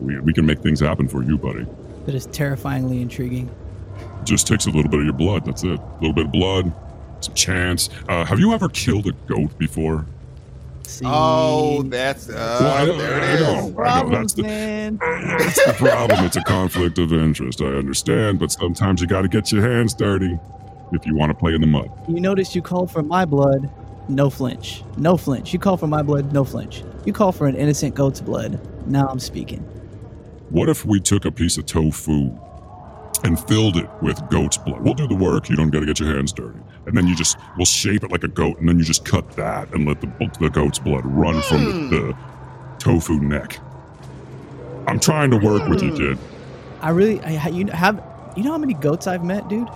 we, 0.00 0.18
we 0.20 0.32
can 0.32 0.46
make 0.46 0.60
things 0.60 0.80
happen 0.80 1.08
for 1.08 1.22
you, 1.22 1.36
buddy. 1.38 1.66
That 2.06 2.14
is 2.14 2.26
terrifyingly 2.26 3.00
intriguing. 3.02 3.50
just 4.24 4.46
takes 4.46 4.66
a 4.66 4.70
little 4.70 4.90
bit 4.90 5.00
of 5.00 5.04
your 5.06 5.14
blood. 5.14 5.44
That's 5.44 5.62
it. 5.64 5.78
A 5.80 5.94
little 6.00 6.12
bit 6.12 6.26
of 6.26 6.32
blood, 6.32 6.72
some 7.20 7.34
chance. 7.34 7.90
Uh, 8.08 8.24
have 8.24 8.38
you 8.40 8.52
ever 8.52 8.68
killed 8.68 9.06
a 9.06 9.12
goat 9.26 9.56
before? 9.58 10.06
See, 10.86 11.04
Oh, 11.08 11.82
that's 11.84 12.28
uh, 12.28 12.58
Well, 12.60 12.74
I 12.74 12.84
know- 12.86 12.98
there 12.98 13.14
I 13.22 13.26
it 13.26 13.34
is. 13.34 13.40
know. 13.74 13.82
I 13.82 14.02
know, 14.02 14.08
that's 14.10 14.32
the- 14.34 14.42
man. 14.42 14.96
That's 15.00 15.66
the 15.66 15.72
problem. 15.72 16.24
It's 16.26 16.36
a 16.36 16.42
conflict 16.42 16.98
of 16.98 17.10
interest. 17.12 17.62
I 17.62 17.66
understand, 17.66 18.38
but 18.38 18.52
sometimes 18.52 19.00
you 19.00 19.06
got 19.06 19.22
to 19.22 19.28
get 19.28 19.50
your 19.50 19.62
hands 19.68 19.94
dirty 19.94 20.38
if 20.92 21.06
you 21.06 21.16
want 21.16 21.30
to 21.30 21.34
play 21.34 21.54
in 21.54 21.62
the 21.62 21.66
mud. 21.66 21.90
You 22.06 22.20
notice 22.20 22.54
you 22.54 22.60
call 22.60 22.86
for 22.86 23.02
my 23.02 23.24
blood, 23.24 23.70
no 24.08 24.28
flinch. 24.28 24.82
No 24.98 25.16
flinch. 25.16 25.54
You 25.54 25.58
call 25.58 25.78
for 25.78 25.86
my 25.86 26.02
blood, 26.02 26.32
no 26.34 26.44
flinch. 26.44 26.84
You 27.06 27.12
call 27.14 27.32
for 27.32 27.46
an 27.46 27.56
innocent 27.56 27.94
goat's 27.94 28.20
blood. 28.20 28.60
Now 28.86 29.08
I'm 29.08 29.18
speaking. 29.18 29.66
What 30.50 30.68
if 30.68 30.84
we 30.84 31.00
took 31.00 31.24
a 31.24 31.32
piece 31.32 31.56
of 31.56 31.66
tofu 31.66 32.30
and 33.24 33.40
filled 33.48 33.76
it 33.76 33.88
with 34.02 34.20
goat's 34.30 34.58
blood? 34.58 34.82
We'll 34.82 34.94
do 34.94 35.08
the 35.08 35.14
work. 35.14 35.48
You 35.48 35.56
don't 35.56 35.70
got 35.70 35.80
to 35.80 35.86
get 35.86 35.98
your 35.98 36.14
hands 36.14 36.32
dirty. 36.32 36.60
And 36.86 36.96
then 36.96 37.06
you 37.06 37.16
just, 37.16 37.38
we'll 37.56 37.64
shape 37.64 38.04
it 38.04 38.10
like 38.10 38.24
a 38.24 38.28
goat, 38.28 38.58
and 38.58 38.68
then 38.68 38.78
you 38.78 38.84
just 38.84 39.04
cut 39.04 39.30
that 39.36 39.72
and 39.72 39.86
let 39.86 40.00
the, 40.00 40.30
the 40.38 40.50
goat's 40.50 40.78
blood 40.78 41.04
run 41.06 41.40
from 41.42 41.64
the, 41.64 41.96
the 41.96 42.16
tofu 42.78 43.20
neck. 43.20 43.58
I'm 44.86 45.00
trying 45.00 45.30
to 45.30 45.38
work 45.38 45.66
with 45.68 45.82
you, 45.82 45.90
hmm. 45.90 45.96
kid. 45.96 46.18
I 46.82 46.90
really, 46.90 47.20
I, 47.22 47.48
you 47.48 47.66
have, 47.68 48.04
you 48.36 48.42
know 48.42 48.52
how 48.52 48.58
many 48.58 48.74
goats 48.74 49.06
I've 49.06 49.24
met, 49.24 49.48
dude? 49.48 49.68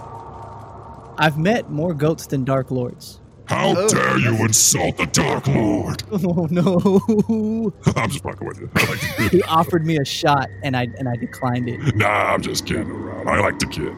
I've 1.16 1.38
met 1.38 1.70
more 1.70 1.94
goats 1.94 2.26
than 2.26 2.44
Dark 2.44 2.70
Lords. 2.70 3.18
How 3.48 3.74
Oh, 3.76 3.88
dare 3.88 4.18
you 4.18 4.34
insult 4.44 4.98
the 4.98 5.06
Dark 5.06 5.46
Lord? 5.46 6.02
Oh 6.12 6.46
no! 6.50 7.72
I'm 7.96 8.10
just 8.10 8.22
fucking 8.22 8.46
with 8.46 8.58
you. 8.60 8.70
Like 8.74 8.98
he 9.32 9.42
offered 9.44 9.86
me 9.86 9.96
a 9.98 10.04
shot, 10.04 10.48
and 10.62 10.76
I 10.76 10.88
and 10.98 11.08
I 11.08 11.16
declined 11.16 11.68
it. 11.68 11.96
Nah, 11.96 12.06
I'm 12.34 12.42
just 12.42 12.66
kidding 12.66 12.90
around. 12.90 13.28
I 13.28 13.40
like 13.40 13.58
to 13.60 13.66
kid. 13.66 13.92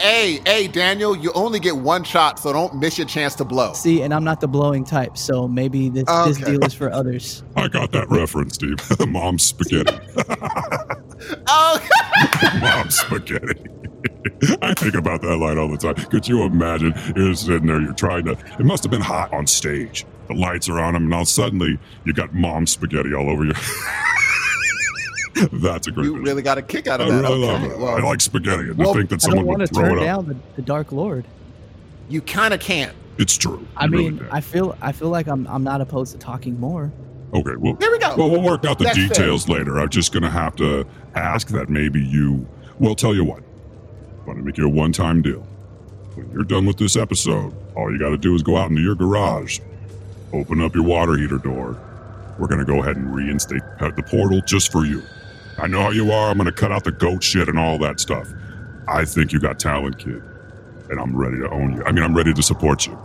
Hey, 0.00 0.40
hey, 0.44 0.66
Daniel, 0.66 1.16
you 1.16 1.30
only 1.34 1.60
get 1.60 1.76
one 1.76 2.02
shot, 2.02 2.38
so 2.40 2.52
don't 2.52 2.74
miss 2.76 2.98
your 2.98 3.06
chance 3.06 3.34
to 3.36 3.44
blow. 3.44 3.72
See, 3.74 4.02
and 4.02 4.12
I'm 4.12 4.24
not 4.24 4.40
the 4.40 4.48
blowing 4.48 4.84
type, 4.84 5.16
so 5.16 5.46
maybe 5.46 5.88
this 5.88 6.04
this 6.26 6.38
deal 6.38 6.62
is 6.64 6.74
for 6.74 6.90
others. 6.90 7.44
I 7.56 7.68
got 7.68 7.92
that 7.92 8.10
reference, 8.10 8.54
Steve. 8.54 8.78
Mom's 9.08 9.44
spaghetti. 9.44 9.96
Oh, 11.46 11.80
Mom's 12.60 12.98
spaghetti. 12.98 13.54
I 14.62 14.74
think 14.74 14.94
about 14.94 15.22
that 15.22 15.36
line 15.36 15.58
all 15.58 15.68
the 15.68 15.76
time. 15.76 15.94
Could 15.94 16.26
you 16.28 16.42
imagine? 16.42 16.94
You're 17.16 17.34
sitting 17.34 17.66
there, 17.66 17.80
you're 17.80 17.92
trying 17.94 18.24
to. 18.26 18.32
It 18.32 18.64
must 18.64 18.82
have 18.82 18.90
been 18.90 19.00
hot 19.00 19.32
on 19.32 19.46
stage. 19.46 20.04
The 20.28 20.34
lights 20.34 20.68
are 20.68 20.80
on 20.80 20.94
him, 20.96 21.04
and 21.04 21.14
all 21.14 21.24
suddenly 21.24 21.78
you 22.04 22.12
got 22.12 22.32
mom 22.34 22.66
spaghetti 22.66 23.14
all 23.14 23.28
over 23.30 23.44
you. 23.44 23.52
That's 25.52 25.88
a 25.88 25.90
great. 25.90 26.04
you 26.04 26.12
visual. 26.12 26.20
really 26.26 26.42
got 26.42 26.58
a 26.58 26.62
kick 26.62 26.86
out 26.86 27.00
I 27.00 27.04
of 27.04 27.10
that. 27.12 27.22
really 27.22 27.38
love 27.46 27.62
it. 27.64 27.78
well, 27.78 27.96
I 27.96 28.00
like 28.00 28.20
spaghetti, 28.20 28.68
and 28.70 28.76
well, 28.78 28.92
to 28.94 28.98
think 29.00 29.10
that 29.10 29.16
I 29.16 29.18
someone 29.18 29.38
don't 29.38 29.46
want 29.46 29.58
would 29.60 29.68
to 29.68 29.74
throw 29.74 29.84
turn 29.88 29.98
it 29.98 30.04
down 30.04 30.18
out. 30.20 30.26
the, 30.28 30.36
the 30.56 30.62
Dark 30.62 30.92
Lord. 30.92 31.26
you 32.08 32.20
kind 32.22 32.54
of 32.54 32.60
can't. 32.60 32.94
It's 33.18 33.36
true. 33.36 33.66
I 33.76 33.84
You 33.86 33.90
really 33.90 34.04
mean, 34.10 34.18
can. 34.18 34.28
I 34.30 34.40
feel 34.40 34.76
I 34.80 34.92
feel 34.92 35.08
like 35.10 35.26
I'm 35.28 35.46
I'm 35.48 35.62
not 35.64 35.80
opposed 35.80 36.12
to 36.12 36.18
talking 36.18 36.58
more. 36.58 36.90
okay, 37.32 37.54
well, 37.56 37.76
Here 37.80 37.90
we 37.90 37.98
go. 37.98 38.14
Well, 38.16 38.30
we'll 38.30 38.42
work 38.42 38.64
out 38.64 38.78
the 38.78 38.84
That's 38.84 38.96
fair. 38.98 39.08
details 39.08 39.48
later. 39.48 39.78
I'm 39.78 39.88
just 39.88 40.12
going 40.12 40.22
to 40.24 40.30
have 40.30 40.56
to 40.56 40.84
ask 41.14 41.48
that 41.48 41.68
maybe 41.68 42.00
you. 42.02 42.46
Well, 42.80 42.94
tell 42.96 43.14
you 43.14 43.24
what. 43.24 43.42
Going 44.34 44.42
to 44.42 44.46
make 44.46 44.58
you 44.58 44.66
a 44.66 44.68
one 44.68 44.90
time 44.90 45.22
deal. 45.22 45.46
When 46.16 46.28
you're 46.32 46.42
done 46.42 46.66
with 46.66 46.76
this 46.76 46.96
episode, 46.96 47.54
all 47.76 47.92
you 47.92 48.00
got 48.00 48.10
to 48.10 48.18
do 48.18 48.34
is 48.34 48.42
go 48.42 48.56
out 48.56 48.68
into 48.68 48.82
your 48.82 48.96
garage, 48.96 49.60
open 50.32 50.60
up 50.60 50.74
your 50.74 50.82
water 50.82 51.16
heater 51.16 51.38
door. 51.38 51.80
We're 52.36 52.48
to 52.48 52.64
go 52.64 52.82
ahead 52.82 52.96
and 52.96 53.14
reinstate 53.14 53.62
the 53.78 54.02
portal 54.02 54.40
just 54.40 54.72
for 54.72 54.84
you. 54.84 55.02
I 55.56 55.68
know 55.68 55.82
how 55.82 55.90
you 55.90 56.10
are. 56.10 56.30
I'm 56.30 56.36
to 56.46 56.52
cut 56.52 56.72
out 56.72 56.82
the 56.82 56.90
goat 56.90 57.22
shit 57.22 57.48
and 57.48 57.56
all 57.56 57.78
that 57.78 58.00
stuff. 58.00 58.28
I 58.88 59.04
think 59.04 59.32
you 59.32 59.38
got 59.38 59.60
talent, 59.60 60.00
kid. 60.00 60.20
And 60.90 60.98
I'm 60.98 61.16
ready 61.16 61.38
to 61.38 61.48
own 61.50 61.76
you. 61.76 61.84
I 61.84 61.92
mean, 61.92 62.02
I'm 62.02 62.16
ready 62.16 62.34
to 62.34 62.42
support 62.42 62.88
you. 62.88 62.98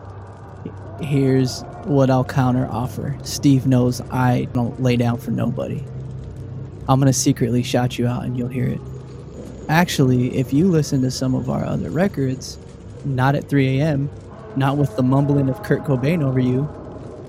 Here's 0.99 1.61
what 1.83 2.09
I'll 2.09 2.25
counter 2.25 2.67
offer. 2.71 3.15
Steve 3.21 3.67
knows 3.67 4.01
I 4.09 4.47
don't 4.53 4.81
lay 4.81 4.97
down 4.97 5.19
for 5.19 5.29
nobody. 5.29 5.83
I'm 6.87 6.99
gonna 6.99 7.13
secretly 7.13 7.61
shout 7.61 7.99
you 7.99 8.07
out 8.07 8.25
and 8.25 8.35
you'll 8.35 8.47
hear 8.47 8.67
it. 8.67 8.81
Actually, 9.69 10.35
if 10.35 10.51
you 10.51 10.67
listen 10.67 10.99
to 11.03 11.11
some 11.11 11.35
of 11.35 11.47
our 11.47 11.63
other 11.63 11.91
records, 11.91 12.57
not 13.05 13.35
at 13.35 13.47
3 13.47 13.79
a.m., 13.79 14.09
not 14.55 14.77
with 14.77 14.95
the 14.95 15.03
mumbling 15.03 15.47
of 15.47 15.61
Kurt 15.61 15.83
Cobain 15.83 16.23
over 16.23 16.39
you, 16.39 16.67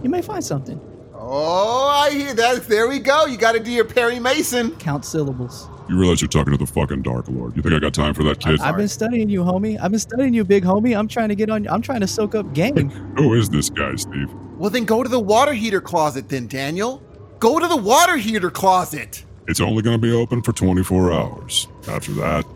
you 0.02 0.08
may 0.08 0.22
find 0.22 0.42
something. 0.42 0.80
Oh, 1.14 1.86
I 1.86 2.10
hear 2.10 2.32
that. 2.32 2.64
There 2.64 2.88
we 2.88 2.98
go. 2.98 3.26
You 3.26 3.36
got 3.36 3.52
to 3.52 3.60
do 3.60 3.70
your 3.70 3.84
Perry 3.84 4.18
Mason. 4.18 4.74
Count 4.76 5.04
syllables. 5.04 5.68
You 5.90 5.98
realize 5.98 6.22
you're 6.22 6.28
talking 6.28 6.52
to 6.52 6.56
the 6.56 6.66
fucking 6.66 7.02
Dark 7.02 7.28
Lord. 7.28 7.54
You 7.54 7.62
think 7.62 7.74
I 7.74 7.78
got 7.78 7.92
time 7.92 8.14
for 8.14 8.22
that, 8.24 8.40
kid? 8.40 8.58
I've 8.60 8.76
been 8.76 8.88
studying 8.88 9.28
you, 9.28 9.42
homie. 9.42 9.78
I've 9.78 9.90
been 9.90 10.00
studying 10.00 10.32
you, 10.32 10.42
big 10.42 10.64
homie. 10.64 10.98
I'm 10.98 11.08
trying 11.08 11.28
to 11.28 11.34
get 11.34 11.50
on. 11.50 11.68
I'm 11.68 11.82
trying 11.82 12.00
to 12.00 12.06
soak 12.06 12.34
up 12.34 12.54
game. 12.54 12.88
Who 13.18 13.34
is 13.34 13.50
this 13.50 13.68
guy, 13.68 13.96
Steve? 13.96 14.32
Well, 14.56 14.70
then 14.70 14.86
go 14.86 15.02
to 15.02 15.08
the 15.10 15.20
water 15.20 15.52
heater 15.52 15.82
closet, 15.82 16.30
then, 16.30 16.46
Daniel. 16.46 17.02
Go 17.38 17.58
to 17.58 17.68
the 17.68 17.76
water 17.76 18.16
heater 18.16 18.50
closet. 18.50 19.24
It's 19.50 19.60
only 19.60 19.82
going 19.82 19.96
to 19.96 20.00
be 20.00 20.12
open 20.12 20.42
for 20.42 20.52
24 20.52 21.12
hours. 21.12 21.66
After 21.88 22.12
that, 22.12 22.46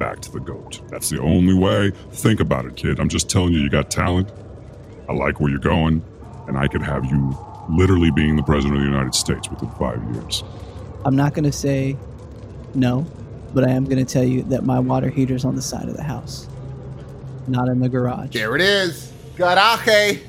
back 0.00 0.18
to 0.22 0.32
the 0.32 0.40
goat. 0.40 0.80
That's 0.88 1.08
the 1.08 1.20
only 1.20 1.54
way. 1.54 1.92
Think 2.10 2.40
about 2.40 2.64
it, 2.64 2.74
kid. 2.74 2.98
I'm 2.98 3.08
just 3.08 3.30
telling 3.30 3.52
you, 3.52 3.60
you 3.60 3.70
got 3.70 3.88
talent. 3.88 4.28
I 5.08 5.12
like 5.12 5.38
where 5.38 5.48
you're 5.48 5.60
going, 5.60 6.02
and 6.48 6.58
I 6.58 6.66
could 6.66 6.82
have 6.82 7.04
you 7.04 7.38
literally 7.68 8.10
being 8.10 8.34
the 8.34 8.42
president 8.42 8.78
of 8.78 8.82
the 8.82 8.90
United 8.90 9.14
States 9.14 9.48
within 9.48 9.70
five 9.78 10.02
years. 10.12 10.42
I'm 11.04 11.14
not 11.14 11.34
gonna 11.34 11.52
say 11.52 11.96
no, 12.74 13.06
but 13.54 13.62
I 13.62 13.70
am 13.70 13.84
gonna 13.84 14.04
tell 14.04 14.24
you 14.24 14.42
that 14.44 14.64
my 14.64 14.80
water 14.80 15.08
heater's 15.08 15.44
on 15.44 15.54
the 15.54 15.62
side 15.62 15.88
of 15.88 15.96
the 15.96 16.02
house, 16.02 16.48
not 17.46 17.68
in 17.68 17.78
the 17.78 17.88
garage. 17.88 18.34
There 18.34 18.56
it 18.56 18.60
is. 18.60 19.12
Garaje. 19.36 20.20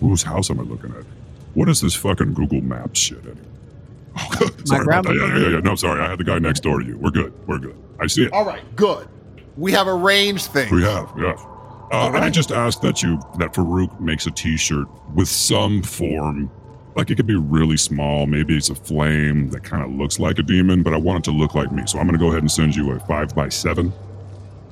Whose 0.00 0.24
house 0.24 0.50
am 0.50 0.60
I 0.60 0.64
looking 0.64 0.90
at? 0.90 1.06
What 1.54 1.70
is 1.70 1.80
this 1.80 1.94
fucking 1.94 2.34
Google 2.34 2.60
Maps 2.60 3.00
shit? 3.00 3.20
Anyway? 3.20 3.53
Oh, 4.16 4.38
My 4.40 4.64
sorry 4.64 4.84
about 4.84 5.04
that. 5.04 5.12
grandma- 5.14 5.34
Yeah, 5.36 5.42
yeah, 5.42 5.48
yeah. 5.54 5.60
No, 5.60 5.74
sorry. 5.74 6.00
I 6.00 6.08
had 6.10 6.18
the 6.18 6.24
guy 6.24 6.38
next 6.38 6.60
door 6.60 6.80
to 6.80 6.86
you. 6.86 6.96
We're 6.98 7.10
good. 7.10 7.32
We're 7.46 7.58
good. 7.58 7.76
I 8.00 8.06
see 8.06 8.24
it. 8.24 8.32
All 8.32 8.44
right, 8.44 8.62
good. 8.76 9.08
We 9.56 9.72
have 9.72 9.86
arranged 9.86 10.46
things. 10.46 10.70
We 10.70 10.82
have, 10.82 11.14
we 11.14 11.24
have. 11.26 11.38
Uh, 11.92 12.10
and 12.14 12.24
I 12.24 12.30
just 12.30 12.50
ask 12.50 12.80
that 12.80 13.02
you 13.02 13.20
that 13.38 13.52
Farouk 13.52 14.00
makes 14.00 14.26
a 14.26 14.30
T-shirt 14.32 14.88
with 15.14 15.28
some 15.28 15.80
form, 15.82 16.50
like 16.96 17.10
it 17.10 17.14
could 17.16 17.26
be 17.26 17.36
really 17.36 17.76
small. 17.76 18.26
Maybe 18.26 18.56
it's 18.56 18.68
a 18.70 18.74
flame 18.74 19.48
that 19.50 19.62
kind 19.62 19.84
of 19.84 19.92
looks 19.92 20.18
like 20.18 20.38
a 20.38 20.42
demon, 20.42 20.82
but 20.82 20.92
I 20.92 20.96
want 20.96 21.20
it 21.26 21.30
to 21.30 21.36
look 21.36 21.54
like 21.54 21.70
me. 21.70 21.82
So 21.86 21.98
I'm 22.00 22.06
going 22.06 22.18
to 22.18 22.24
go 22.24 22.28
ahead 22.30 22.40
and 22.42 22.50
send 22.50 22.74
you 22.74 22.90
a 22.92 22.98
five 23.00 23.32
by 23.34 23.48
seven, 23.48 23.92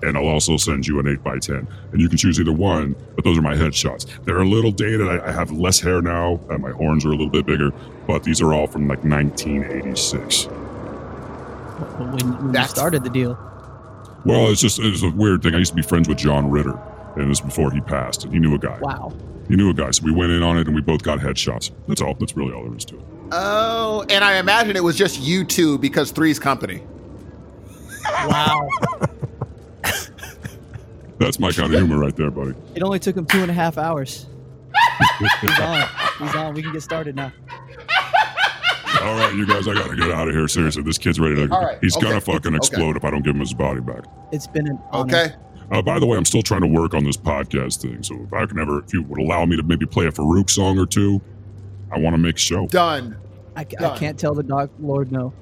and 0.03 0.17
I'll 0.17 0.29
also 0.29 0.57
send 0.57 0.87
you 0.87 0.99
an 1.01 1.07
eight 1.09 1.23
by 1.23 1.39
ten, 1.39 1.67
and 1.93 2.01
you 2.01 2.09
can 2.09 2.19
choose 2.19 2.39
either 2.41 2.53
one. 2.53 2.95
But 3.15 3.25
those 3.25 3.39
are 3.39 3.43
my 3.43 3.55
headshots. 3.55 4.07
They're 4.25 4.41
a 4.41 4.49
little 4.49 4.71
dated. 4.73 5.09
I, 5.09 5.29
I 5.29 5.33
have 5.33 5.51
less 5.51 5.81
hair 5.81 6.03
now, 6.03 6.41
and 6.51 6.61
my 6.63 6.71
horns 6.71 7.05
are 7.05 7.09
a 7.09 7.13
little 7.13 7.31
bit 7.31 7.47
bigger. 7.47 7.71
But 8.07 8.25
these 8.25 8.41
are 8.41 8.53
all 8.53 8.67
from 8.67 8.89
like 8.89 9.05
1986. 9.05 10.45
When, 10.47 12.13
when 12.13 12.55
you 12.55 12.65
started 12.65 13.05
the 13.05 13.11
deal, 13.11 13.39
Well, 14.25 14.51
it's 14.51 14.61
just 14.61 14.79
it's 14.81 15.03
a 15.03 15.11
weird 15.11 15.43
thing. 15.43 15.55
I 15.55 15.59
used 15.59 15.73
to 15.73 15.77
be 15.77 15.83
friends 15.83 16.09
with 16.09 16.19
John 16.19 16.51
Ritter, 16.51 16.79
and 17.17 17.31
this 17.31 17.41
was 17.41 17.41
before 17.41 17.71
he 17.71 17.81
passed, 17.81 18.25
and 18.25 18.33
he 18.33 18.39
knew 18.39 18.55
a 18.55 18.59
guy. 18.59 18.79
wow. 18.81 19.13
He 19.49 19.57
knew 19.57 19.69
a 19.71 19.75
guy, 19.75 19.91
so 19.91 20.05
we 20.05 20.13
went 20.13 20.31
in 20.33 20.43
on 20.43 20.57
it 20.57 20.67
and 20.67 20.75
we 20.75 20.81
both 20.81 21.03
got 21.03 21.19
headshots. 21.19 21.73
That's 21.89 22.01
all. 22.01 22.15
That's 22.15 22.37
really 22.37 22.53
all 22.55 22.63
there 22.65 22.75
is 22.77 22.85
to 22.87 22.97
it. 22.97 23.03
Oh, 23.33 24.05
and 24.09 24.23
I 24.25 24.37
imagine 24.39 24.77
it 24.77 24.85
was 24.85 24.97
just 24.97 25.21
you 25.21 25.45
two 25.45 25.79
because 25.79 26.11
three's 26.13 26.39
company. 26.39 26.81
Wow. 28.27 28.69
That's 31.23 31.39
my 31.39 31.53
kind 31.53 31.73
of 31.73 31.79
humor 31.81 31.99
right 31.99 32.15
there, 32.17 32.31
buddy. 32.31 32.55
it 32.75 32.83
only 32.83 32.99
took 32.99 33.17
him 33.17 33.27
two 33.27 33.39
and 33.43 33.51
a 33.51 33.55
half 33.55 33.79
hours. 33.79 34.27
He's 35.41 35.61
on. 35.61 35.89
He's 36.19 36.35
on. 36.35 36.55
We 36.55 36.63
can 36.63 36.73
get 36.73 36.83
started 36.83 37.15
now. 37.17 37.33
All 39.03 39.17
right, 39.17 39.35
you 39.35 39.47
guys, 39.47 39.67
I 39.67 39.75
gotta 39.75 39.97
get 39.97 40.11
out 40.11 40.29
of 40.29 40.35
here. 40.35 40.47
Seriously, 40.49 40.83
this 40.83 40.99
kid's 40.99 41.19
ready 41.19 41.35
to. 41.35 41.53
All 41.53 41.65
right, 41.65 41.79
He's 41.81 41.97
gonna 41.97 42.17
okay, 42.17 42.33
fucking 42.33 42.49
okay. 42.53 42.57
explode 42.57 42.97
if 42.97 43.05
I 43.05 43.11
don't 43.11 43.23
give 43.23 43.35
him 43.35 43.41
his 43.41 43.55
body 43.55 43.81
back. 43.81 44.05
It's 44.33 44.47
been 44.47 44.69
an 44.69 44.79
honor. 44.91 45.17
Okay. 45.17 45.35
Uh, 45.71 45.81
by 45.83 45.99
the 45.99 46.07
way, 46.07 46.17
I'm 46.19 46.25
still 46.25 46.43
trying 46.43 46.61
to 46.61 46.67
work 46.67 46.93
on 46.95 47.03
this 47.05 47.17
podcast 47.17 47.81
thing. 47.81 48.03
So 48.03 48.15
if 48.23 48.33
I 48.33 48.45
can 48.47 48.59
ever, 48.59 48.81
if 48.81 48.93
you 48.93 49.03
would 49.05 49.19
allow 49.21 49.45
me 49.47 49.57
to 49.57 49.63
maybe 49.63 49.87
play 49.87 50.07
a 50.07 50.13
Farouk 50.13 50.51
song 50.51 50.79
or 50.79 50.87
two, 50.87 51.21
I 51.91 51.99
want 51.99 52.15
to 52.15 52.19
make 52.19 52.37
a 52.37 52.39
show. 52.39 52.67
Done. 52.67 53.17
I, 53.57 53.65
ca- 53.65 53.77
I 53.79 53.83
Done. 53.83 53.99
can't 53.99 54.19
tell 54.19 54.35
the 54.35 54.43
dog 54.43 54.71
Lord 54.79 55.11
no. 55.11 55.33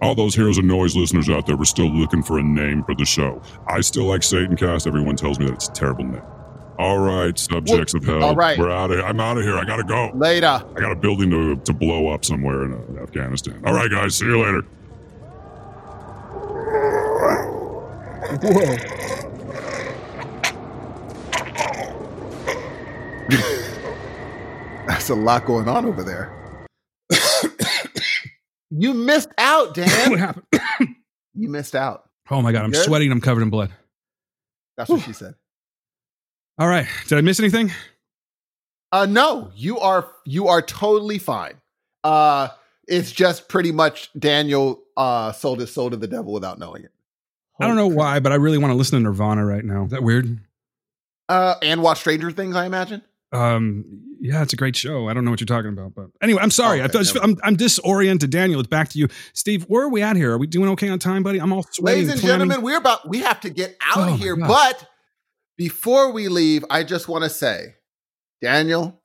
All 0.00 0.14
those 0.14 0.34
Heroes 0.34 0.58
of 0.58 0.64
Noise 0.64 0.94
listeners 0.94 1.28
out 1.28 1.46
there 1.46 1.56
were 1.56 1.64
still 1.64 1.90
looking 1.90 2.22
for 2.22 2.38
a 2.38 2.42
name 2.42 2.84
for 2.84 2.94
the 2.94 3.04
show. 3.04 3.42
I 3.66 3.80
still 3.80 4.04
like 4.04 4.22
Satan 4.22 4.56
Cast. 4.56 4.86
Everyone 4.86 5.16
tells 5.16 5.38
me 5.38 5.46
that 5.46 5.54
it's 5.54 5.68
a 5.68 5.72
terrible 5.72 6.04
name. 6.04 6.22
All 6.78 6.98
right, 7.00 7.36
subjects 7.36 7.94
of 7.94 8.04
hell. 8.04 8.22
all 8.22 8.36
right. 8.36 8.56
We're 8.56 8.70
out 8.70 8.92
of 8.92 8.98
here. 8.98 9.06
I'm 9.06 9.18
out 9.18 9.36
of 9.36 9.42
here. 9.42 9.56
I 9.56 9.64
gotta 9.64 9.82
go. 9.82 10.12
Later. 10.14 10.62
I 10.76 10.80
got 10.80 10.92
a 10.92 10.96
building 10.96 11.28
to, 11.30 11.56
to 11.56 11.72
blow 11.72 12.08
up 12.08 12.24
somewhere 12.24 12.64
in 12.66 12.74
uh, 12.74 13.02
Afghanistan. 13.02 13.60
All 13.66 13.74
right, 13.74 13.90
guys. 13.90 14.14
See 14.14 14.26
you 14.26 14.38
later. 14.40 14.62
Whoa. 18.40 18.76
That's 24.86 25.10
a 25.10 25.14
lot 25.16 25.44
going 25.44 25.68
on 25.68 25.84
over 25.84 26.04
there. 26.04 26.32
You 28.70 28.94
missed 28.94 29.30
out, 29.38 29.74
Dan. 29.74 30.10
what 30.10 30.18
happened? 30.18 30.46
you 31.34 31.48
missed 31.48 31.74
out. 31.74 32.08
Oh 32.30 32.42
my 32.42 32.52
god, 32.52 32.64
I'm 32.64 32.70
Good? 32.72 32.84
sweating. 32.84 33.10
I'm 33.10 33.20
covered 33.20 33.42
in 33.42 33.50
blood. 33.50 33.70
That's 34.76 34.90
what 34.90 35.02
she 35.02 35.12
said. 35.12 35.34
All 36.58 36.68
right, 36.68 36.86
did 37.06 37.18
I 37.18 37.20
miss 37.20 37.40
anything? 37.40 37.72
Uh 38.92 39.06
no, 39.06 39.50
you 39.54 39.78
are 39.78 40.08
you 40.24 40.48
are 40.48 40.62
totally 40.62 41.18
fine. 41.18 41.54
Uh 42.04 42.48
it's 42.86 43.12
just 43.12 43.48
pretty 43.48 43.70
much 43.72 44.10
Daniel 44.18 44.82
uh 44.96 45.32
sold 45.32 45.60
his 45.60 45.72
soul 45.72 45.90
to 45.90 45.96
the 45.96 46.06
devil 46.06 46.32
without 46.32 46.58
knowing 46.58 46.84
it. 46.84 46.92
I 47.60 47.66
don't 47.66 47.76
know 47.76 47.88
why, 47.88 48.20
but 48.20 48.30
I 48.32 48.36
really 48.36 48.56
want 48.58 48.70
to 48.70 48.76
listen 48.76 48.98
to 48.98 49.02
Nirvana 49.02 49.44
right 49.44 49.64
now. 49.64 49.84
Is 49.84 49.90
that 49.90 50.02
weird? 50.02 50.38
Uh 51.28 51.56
and 51.62 51.82
watch 51.82 52.00
Stranger 52.00 52.30
Things, 52.30 52.56
I 52.56 52.66
imagine. 52.66 53.02
Um, 53.32 53.84
Yeah, 54.20 54.42
it's 54.42 54.52
a 54.52 54.56
great 54.56 54.74
show. 54.74 55.08
I 55.08 55.14
don't 55.14 55.24
know 55.24 55.30
what 55.30 55.40
you're 55.40 55.46
talking 55.46 55.70
about, 55.72 55.94
but 55.94 56.06
anyway, 56.22 56.40
I'm 56.42 56.50
sorry. 56.50 56.80
Oh, 56.80 56.84
I 56.84 56.86
okay, 56.86 57.04
feel, 57.04 57.14
never 57.22 57.24
I'm, 57.24 57.36
I'm 57.44 57.56
disoriented. 57.56 58.30
Daniel, 58.30 58.58
it's 58.60 58.68
back 58.68 58.88
to 58.90 58.98
you. 58.98 59.08
Steve, 59.34 59.64
where 59.64 59.84
are 59.84 59.88
we 59.90 60.02
at 60.02 60.16
here? 60.16 60.32
Are 60.32 60.38
we 60.38 60.46
doing 60.46 60.68
okay 60.70 60.88
on 60.88 60.98
time, 60.98 61.22
buddy? 61.22 61.38
I'm 61.40 61.52
all 61.52 61.62
sweaty. 61.70 61.96
Ladies 61.98 62.12
and 62.12 62.20
clammy. 62.20 62.32
gentlemen, 62.44 62.62
we're 62.62 62.78
about 62.78 63.08
we 63.08 63.18
have 63.18 63.40
to 63.40 63.50
get 63.50 63.76
out 63.80 63.98
Oh, 64.08 64.14
of 64.14 64.18
here. 64.18 64.34
But 64.34 64.86
before 65.56 66.10
we 66.12 66.28
leave, 66.28 66.64
I 66.70 66.84
just 66.84 67.08
want 67.08 67.24
to 67.24 67.30
say, 67.30 67.74
Daniel, 68.40 69.00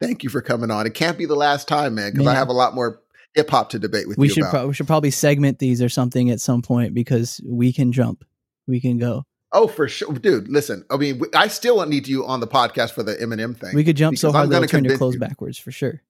thank 0.00 0.22
you 0.22 0.30
for 0.30 0.42
coming 0.42 0.70
on. 0.70 0.86
It 0.86 0.94
can't 0.94 1.16
be 1.18 1.26
the 1.26 1.34
last 1.36 1.66
time, 1.68 1.94
man, 1.94 2.12
because 2.12 2.26
I 2.26 2.34
have 2.34 2.48
a 2.48 2.52
lot 2.52 2.74
more 2.74 3.00
hip 3.34 3.48
hop 3.50 3.70
to 3.70 3.78
debate 3.78 4.06
with 4.08 4.18
we 4.18 4.28
you 4.28 4.34
should 4.34 4.42
about. 4.42 4.50
pro- 4.52 4.66
we 4.68 4.74
should 4.74 4.86
probably 4.86 5.10
segment 5.10 5.58
these 5.58 5.80
or 5.80 5.88
something 5.88 6.28
at 6.30 6.40
some 6.40 6.60
point 6.62 6.92
because 6.94 7.40
we 7.46 7.72
can 7.72 7.90
jump, 7.92 8.24
we 8.66 8.80
can 8.80 8.98
go. 8.98 9.24
Oh, 9.52 9.66
for 9.68 9.88
sure, 9.88 10.12
dude. 10.14 10.48
Listen, 10.48 10.84
I 10.90 10.96
mean, 10.96 11.22
I 11.34 11.48
still 11.48 11.84
need 11.86 12.08
you 12.08 12.24
on 12.26 12.40
the 12.40 12.46
podcast 12.46 12.92
for 12.92 13.02
the 13.02 13.14
Eminem 13.16 13.56
thing, 13.56 13.74
We 13.74 13.84
could 13.84 13.96
jump 13.96 14.16
so 14.18 14.28
Because 14.28 14.34
hard 14.34 14.44
I'm 14.44 14.50
they'll 14.50 14.60
gonna 14.60 14.68
turn 14.68 14.84
your 14.84 14.96
clothes 14.98 15.14
you. 15.14 15.20
backwards 15.20 15.58
for 15.58 15.70
sure. 15.72 16.02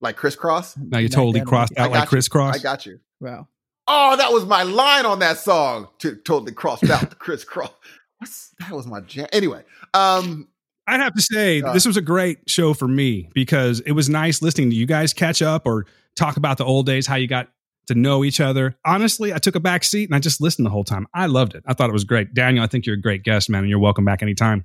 like 0.00 0.16
crisscross. 0.16 0.76
Now 0.76 0.98
you 0.98 1.08
totally 1.08 1.40
that, 1.40 1.46
crossed 1.46 1.72
out 1.78 1.90
like 1.90 2.00
got 2.00 2.02
you. 2.04 2.08
crisscross. 2.08 2.54
I 2.56 2.58
got 2.62 2.86
you. 2.86 2.98
Wow. 3.20 3.48
Oh, 3.88 4.16
that 4.16 4.32
was 4.32 4.46
my 4.46 4.62
line 4.62 5.06
on 5.06 5.18
that 5.20 5.38
song. 5.38 5.88
To 6.00 6.14
totally 6.16 6.52
crossed 6.52 6.88
out 6.88 7.08
the 7.10 7.16
crisscross. 7.16 7.70
What's 8.18 8.52
that 8.60 8.70
was 8.72 8.86
my 8.86 9.00
jam. 9.00 9.26
Anyway, 9.32 9.64
um, 9.94 10.48
I'd 10.86 11.00
have 11.00 11.14
to 11.14 11.22
say 11.22 11.60
Uh, 11.62 11.72
this 11.72 11.84
was 11.86 11.96
a 11.96 12.00
great 12.02 12.38
show 12.48 12.74
for 12.74 12.86
me 12.88 13.28
because 13.34 13.80
it 13.80 13.92
was 13.92 14.08
nice 14.08 14.42
listening 14.42 14.70
to 14.70 14.76
you 14.76 14.86
guys 14.86 15.12
catch 15.12 15.42
up 15.42 15.66
or 15.66 15.86
talk 16.14 16.36
about 16.36 16.58
the 16.58 16.64
old 16.64 16.86
days, 16.86 17.06
how 17.06 17.16
you 17.16 17.26
got 17.26 17.48
to 17.88 17.94
know 17.94 18.24
each 18.24 18.40
other. 18.40 18.76
Honestly, 18.84 19.32
I 19.32 19.38
took 19.38 19.54
a 19.54 19.60
back 19.60 19.84
seat 19.84 20.08
and 20.08 20.14
I 20.14 20.18
just 20.18 20.40
listened 20.40 20.66
the 20.66 20.70
whole 20.70 20.84
time. 20.84 21.06
I 21.14 21.26
loved 21.26 21.54
it. 21.54 21.62
I 21.66 21.74
thought 21.74 21.90
it 21.90 21.92
was 21.92 22.04
great. 22.04 22.32
Daniel, 22.34 22.62
I 22.64 22.66
think 22.68 22.86
you're 22.86 22.94
a 22.96 23.00
great 23.00 23.22
guest, 23.24 23.50
man, 23.50 23.60
and 23.60 23.68
you're 23.68 23.78
welcome 23.78 24.04
back 24.04 24.22
anytime. 24.22 24.64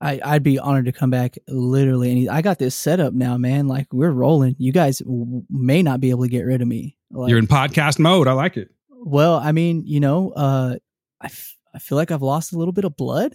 I, 0.00 0.20
I'd 0.24 0.42
be 0.42 0.58
honored 0.58 0.84
to 0.86 0.92
come 0.92 1.10
back 1.10 1.36
literally. 1.48 2.10
Any, 2.10 2.28
I 2.28 2.42
got 2.42 2.58
this 2.58 2.74
set 2.74 3.00
up 3.00 3.14
now, 3.14 3.36
man. 3.38 3.68
Like 3.68 3.86
we're 3.92 4.10
rolling. 4.10 4.54
You 4.58 4.72
guys 4.72 4.98
w- 4.98 5.42
may 5.50 5.82
not 5.82 6.00
be 6.00 6.10
able 6.10 6.24
to 6.24 6.28
get 6.28 6.42
rid 6.42 6.60
of 6.62 6.68
me. 6.68 6.96
Like, 7.10 7.30
you're 7.30 7.38
in 7.38 7.46
podcast 7.46 7.98
mode. 7.98 8.28
I 8.28 8.32
like 8.32 8.56
it. 8.56 8.68
well, 8.90 9.36
I 9.36 9.52
mean, 9.52 9.82
you 9.86 10.00
know, 10.00 10.30
uh, 10.32 10.76
I, 11.20 11.26
f- 11.26 11.56
I 11.74 11.78
feel 11.78 11.96
like 11.96 12.10
I've 12.10 12.22
lost 12.22 12.52
a 12.52 12.58
little 12.58 12.72
bit 12.72 12.84
of 12.84 12.96
blood. 12.96 13.34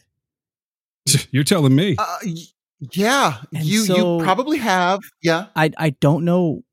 You're 1.31 1.43
telling 1.43 1.75
me. 1.75 1.95
uh, 1.97 2.17
y- 2.25 2.35
yeah, 2.93 3.37
And 3.53 3.65
you 3.65 3.81
so- 3.85 4.17
you 4.19 4.23
probably 4.23 4.57
have. 4.59 4.99
Yeah, 5.23 5.47
I 5.55 5.71
I 5.77 5.89
don't 5.91 6.23
know 6.23 6.63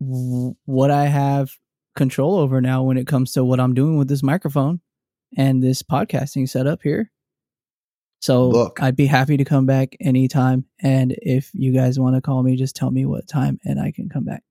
w- 0.00 0.54
what 0.64 0.90
I 0.90 1.04
have 1.06 1.50
control 1.98 2.36
over 2.36 2.62
now 2.62 2.82
when 2.82 2.96
it 2.96 3.06
comes 3.06 3.32
to 3.32 3.44
what 3.44 3.60
I'm 3.60 3.74
doing 3.74 3.98
with 3.98 4.08
this 4.08 4.22
microphone 4.22 4.80
and 5.36 5.62
this 5.62 5.82
podcasting 5.82 6.48
setup 6.48 6.80
here. 6.82 7.10
So 8.20 8.48
Look. 8.48 8.82
I'd 8.82 8.96
be 8.96 9.06
happy 9.06 9.36
to 9.36 9.44
come 9.44 9.66
back 9.66 9.96
anytime. 10.00 10.64
And 10.80 11.14
if 11.18 11.50
you 11.52 11.72
guys 11.72 12.00
want 12.00 12.16
to 12.16 12.22
call 12.22 12.42
me, 12.42 12.56
just 12.56 12.74
tell 12.74 12.90
me 12.90 13.04
what 13.04 13.28
time 13.28 13.58
and 13.64 13.78
I 13.78 13.92
can 13.92 14.08
come 14.08 14.24
back. 14.24 14.42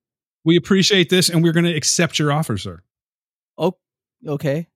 we 0.45 0.56
appreciate 0.56 1.09
this 1.09 1.30
and 1.30 1.43
we're 1.43 1.51
going 1.51 1.66
to 1.66 1.76
accept 1.76 2.19
your 2.19 2.32
offer, 2.32 2.58
sir. 2.58 2.84
Oh, 3.58 3.77
okay. 4.26 4.67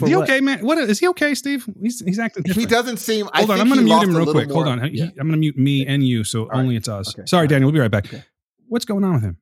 Is 0.00 0.08
he 0.08 0.16
what? 0.16 0.28
okay, 0.28 0.40
man? 0.40 0.64
What 0.64 0.78
is 0.78 0.98
he 0.98 1.06
okay, 1.08 1.34
Steve? 1.36 1.68
He's 1.80 2.00
he's 2.00 2.18
acting 2.18 2.44
he 2.44 2.66
doesn't 2.66 2.96
seem. 2.96 3.28
I 3.32 3.38
Hold 3.38 3.50
on, 3.50 3.56
think 3.58 3.60
I'm 3.60 3.68
going 3.68 3.78
to 3.78 3.84
mute 3.84 4.02
him 4.02 4.08
real 4.16 4.26
little 4.26 4.34
quick. 4.34 4.50
Hold 4.50 4.66
on. 4.66 4.92
Yeah. 4.92 5.04
I'm 5.04 5.28
going 5.28 5.30
to 5.30 5.36
mute 5.36 5.56
me 5.56 5.86
and 5.86 6.02
you, 6.02 6.24
so 6.24 6.46
right. 6.46 6.58
only 6.58 6.74
it's 6.74 6.88
us. 6.88 7.14
Okay. 7.16 7.26
Sorry, 7.26 7.38
All 7.38 7.42
right. 7.42 7.50
Daniel. 7.50 7.68
We'll 7.68 7.74
be 7.74 7.80
right 7.80 7.90
back. 7.90 8.06
Okay. 8.06 8.24
What's 8.66 8.84
going 8.84 9.04
on 9.04 9.14
with 9.14 9.22
him? 9.22 9.36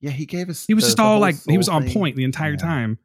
Yeah, 0.00 0.10
he 0.10 0.26
gave 0.26 0.48
us. 0.48 0.64
He 0.66 0.74
was 0.74 0.84
the- 0.84 0.88
just 0.88 1.00
all 1.00 1.18
like 1.18 1.36
he 1.48 1.58
was 1.58 1.68
on 1.68 1.84
thing. 1.84 1.92
point 1.92 2.16
the 2.16 2.24
entire 2.24 2.52
Yeah. 2.52 2.56
time, 2.58 2.98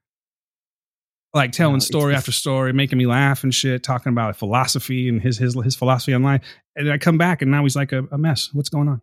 like 1.33 1.51
telling 1.51 1.75
No, 1.75 1.79
story 1.79 2.13
just- 2.13 2.21
after 2.23 2.31
story, 2.31 2.71
making 2.73 2.97
me 2.97 3.05
laugh 3.05 3.43
and 3.43 3.53
shit, 3.53 3.83
talking 3.83 4.11
about 4.11 4.35
philosophy 4.37 5.09
and 5.09 5.21
his 5.21 5.37
his 5.37 5.55
his 5.63 5.75
philosophy 5.75 6.13
on 6.13 6.23
life. 6.23 6.41
And 6.75 6.91
I 6.91 6.97
come 6.97 7.17
back 7.17 7.41
and 7.41 7.51
now 7.51 7.63
he's 7.63 7.75
like 7.75 7.91
a, 7.91 8.05
a 8.11 8.17
mess. 8.17 8.49
What's 8.53 8.69
going 8.69 8.87
on? 8.87 9.01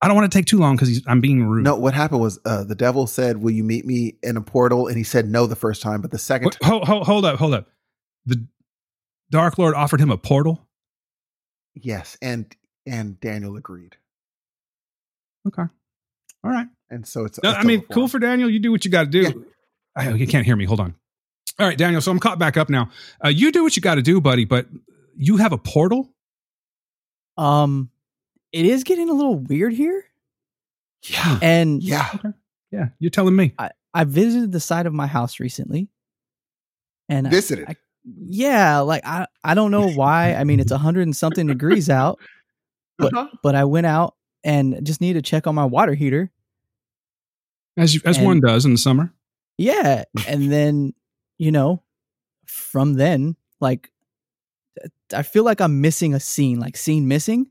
I 0.00 0.08
don't 0.08 0.16
want 0.16 0.32
to 0.32 0.36
take 0.36 0.46
too 0.46 0.58
long 0.58 0.74
because 0.74 1.00
I'm 1.06 1.20
being 1.20 1.44
rude. 1.44 1.62
No, 1.62 1.76
what 1.76 1.94
happened 1.94 2.20
was 2.20 2.40
uh, 2.44 2.64
the 2.64 2.74
devil 2.74 3.06
said, 3.06 3.36
"Will 3.36 3.52
you 3.52 3.62
meet 3.62 3.86
me 3.86 4.16
in 4.24 4.36
a 4.36 4.40
portal?" 4.40 4.88
And 4.88 4.96
he 4.96 5.04
said 5.04 5.28
no 5.28 5.46
the 5.46 5.54
first 5.54 5.80
time, 5.80 6.00
but 6.00 6.10
the 6.10 6.18
second 6.18 6.56
hold, 6.62 6.88
hold, 6.88 7.06
hold 7.06 7.24
up, 7.24 7.38
hold 7.38 7.54
up. 7.54 7.68
The 8.26 8.44
Dark 9.30 9.58
Lord 9.58 9.74
offered 9.76 10.00
him 10.00 10.10
a 10.10 10.18
portal. 10.18 10.66
yes, 11.74 12.18
and 12.20 12.52
and 12.84 13.20
Daniel 13.20 13.56
agreed, 13.56 13.96
Okay, 15.46 15.62
all 16.42 16.50
right. 16.50 16.66
And 16.92 17.06
so 17.06 17.24
it's. 17.24 17.40
No, 17.42 17.50
it's 17.50 17.58
I 17.58 17.62
mean, 17.64 17.80
cool 17.92 18.06
for 18.08 18.18
Daniel. 18.18 18.48
You 18.48 18.58
do 18.60 18.70
what 18.70 18.84
you 18.84 18.90
got 18.90 19.04
to 19.04 19.10
do. 19.10 19.22
Yeah. 19.22 19.30
I, 19.96 20.10
you 20.12 20.26
can't 20.26 20.46
hear 20.46 20.54
me. 20.56 20.64
Hold 20.64 20.80
on. 20.80 20.94
All 21.58 21.66
right, 21.66 21.76
Daniel. 21.76 22.00
So 22.00 22.10
I'm 22.10 22.18
caught 22.20 22.38
back 22.38 22.56
up 22.56 22.70
now. 22.70 22.90
Uh, 23.24 23.28
you 23.28 23.50
do 23.52 23.62
what 23.62 23.76
you 23.76 23.82
got 23.82 23.96
to 23.96 24.02
do, 24.02 24.20
buddy. 24.20 24.44
But 24.44 24.66
you 25.16 25.36
have 25.38 25.52
a 25.52 25.58
portal. 25.58 26.08
Um, 27.36 27.90
it 28.52 28.64
is 28.66 28.84
getting 28.84 29.08
a 29.08 29.12
little 29.12 29.36
weird 29.38 29.72
here. 29.72 30.04
Yeah, 31.04 31.38
And 31.42 31.82
yeah. 31.82 32.10
Yeah, 32.70 32.88
you're 33.00 33.10
telling 33.10 33.34
me. 33.36 33.54
I 33.94 34.04
visited 34.04 34.52
the 34.52 34.60
side 34.60 34.86
of 34.86 34.94
my 34.94 35.06
house 35.06 35.40
recently. 35.40 35.88
And 37.08 37.26
I- 37.26 37.30
Visited. 37.30 37.66
I- 37.68 37.76
yeah, 38.04 38.80
like 38.80 39.06
I, 39.06 39.26
I 39.44 39.54
don't 39.54 39.70
know 39.70 39.88
why. 39.90 40.34
I 40.34 40.42
mean, 40.44 40.58
it's 40.58 40.72
a 40.72 40.78
hundred 40.78 41.02
and 41.02 41.14
something 41.14 41.46
degrees 41.46 41.88
out, 41.90 42.18
but 42.98 43.12
Uh-huh. 43.14 43.28
but 43.44 43.54
I 43.54 43.64
went 43.64 43.86
out 43.86 44.16
and 44.42 44.84
just 44.84 45.00
needed 45.00 45.24
to 45.24 45.30
check 45.30 45.46
on 45.46 45.54
my 45.54 45.64
water 45.66 45.94
heater. 45.94 46.32
As 47.76 47.94
you, 47.94 48.00
as 48.04 48.16
And- 48.18 48.26
one 48.26 48.40
does 48.40 48.64
in 48.64 48.72
the 48.72 48.78
summer. 48.78 49.12
Yeah, 49.58 50.04
and 50.26 50.50
then 50.50 50.94
you 51.38 51.52
know, 51.52 51.82
from 52.46 52.94
then, 52.94 53.36
like, 53.60 53.90
I 55.14 55.22
feel 55.22 55.44
like 55.44 55.60
I'm 55.60 55.80
missing 55.80 56.14
a 56.14 56.20
scene, 56.20 56.58
like 56.58 56.76
scene 56.76 57.06
missing. 57.08 57.46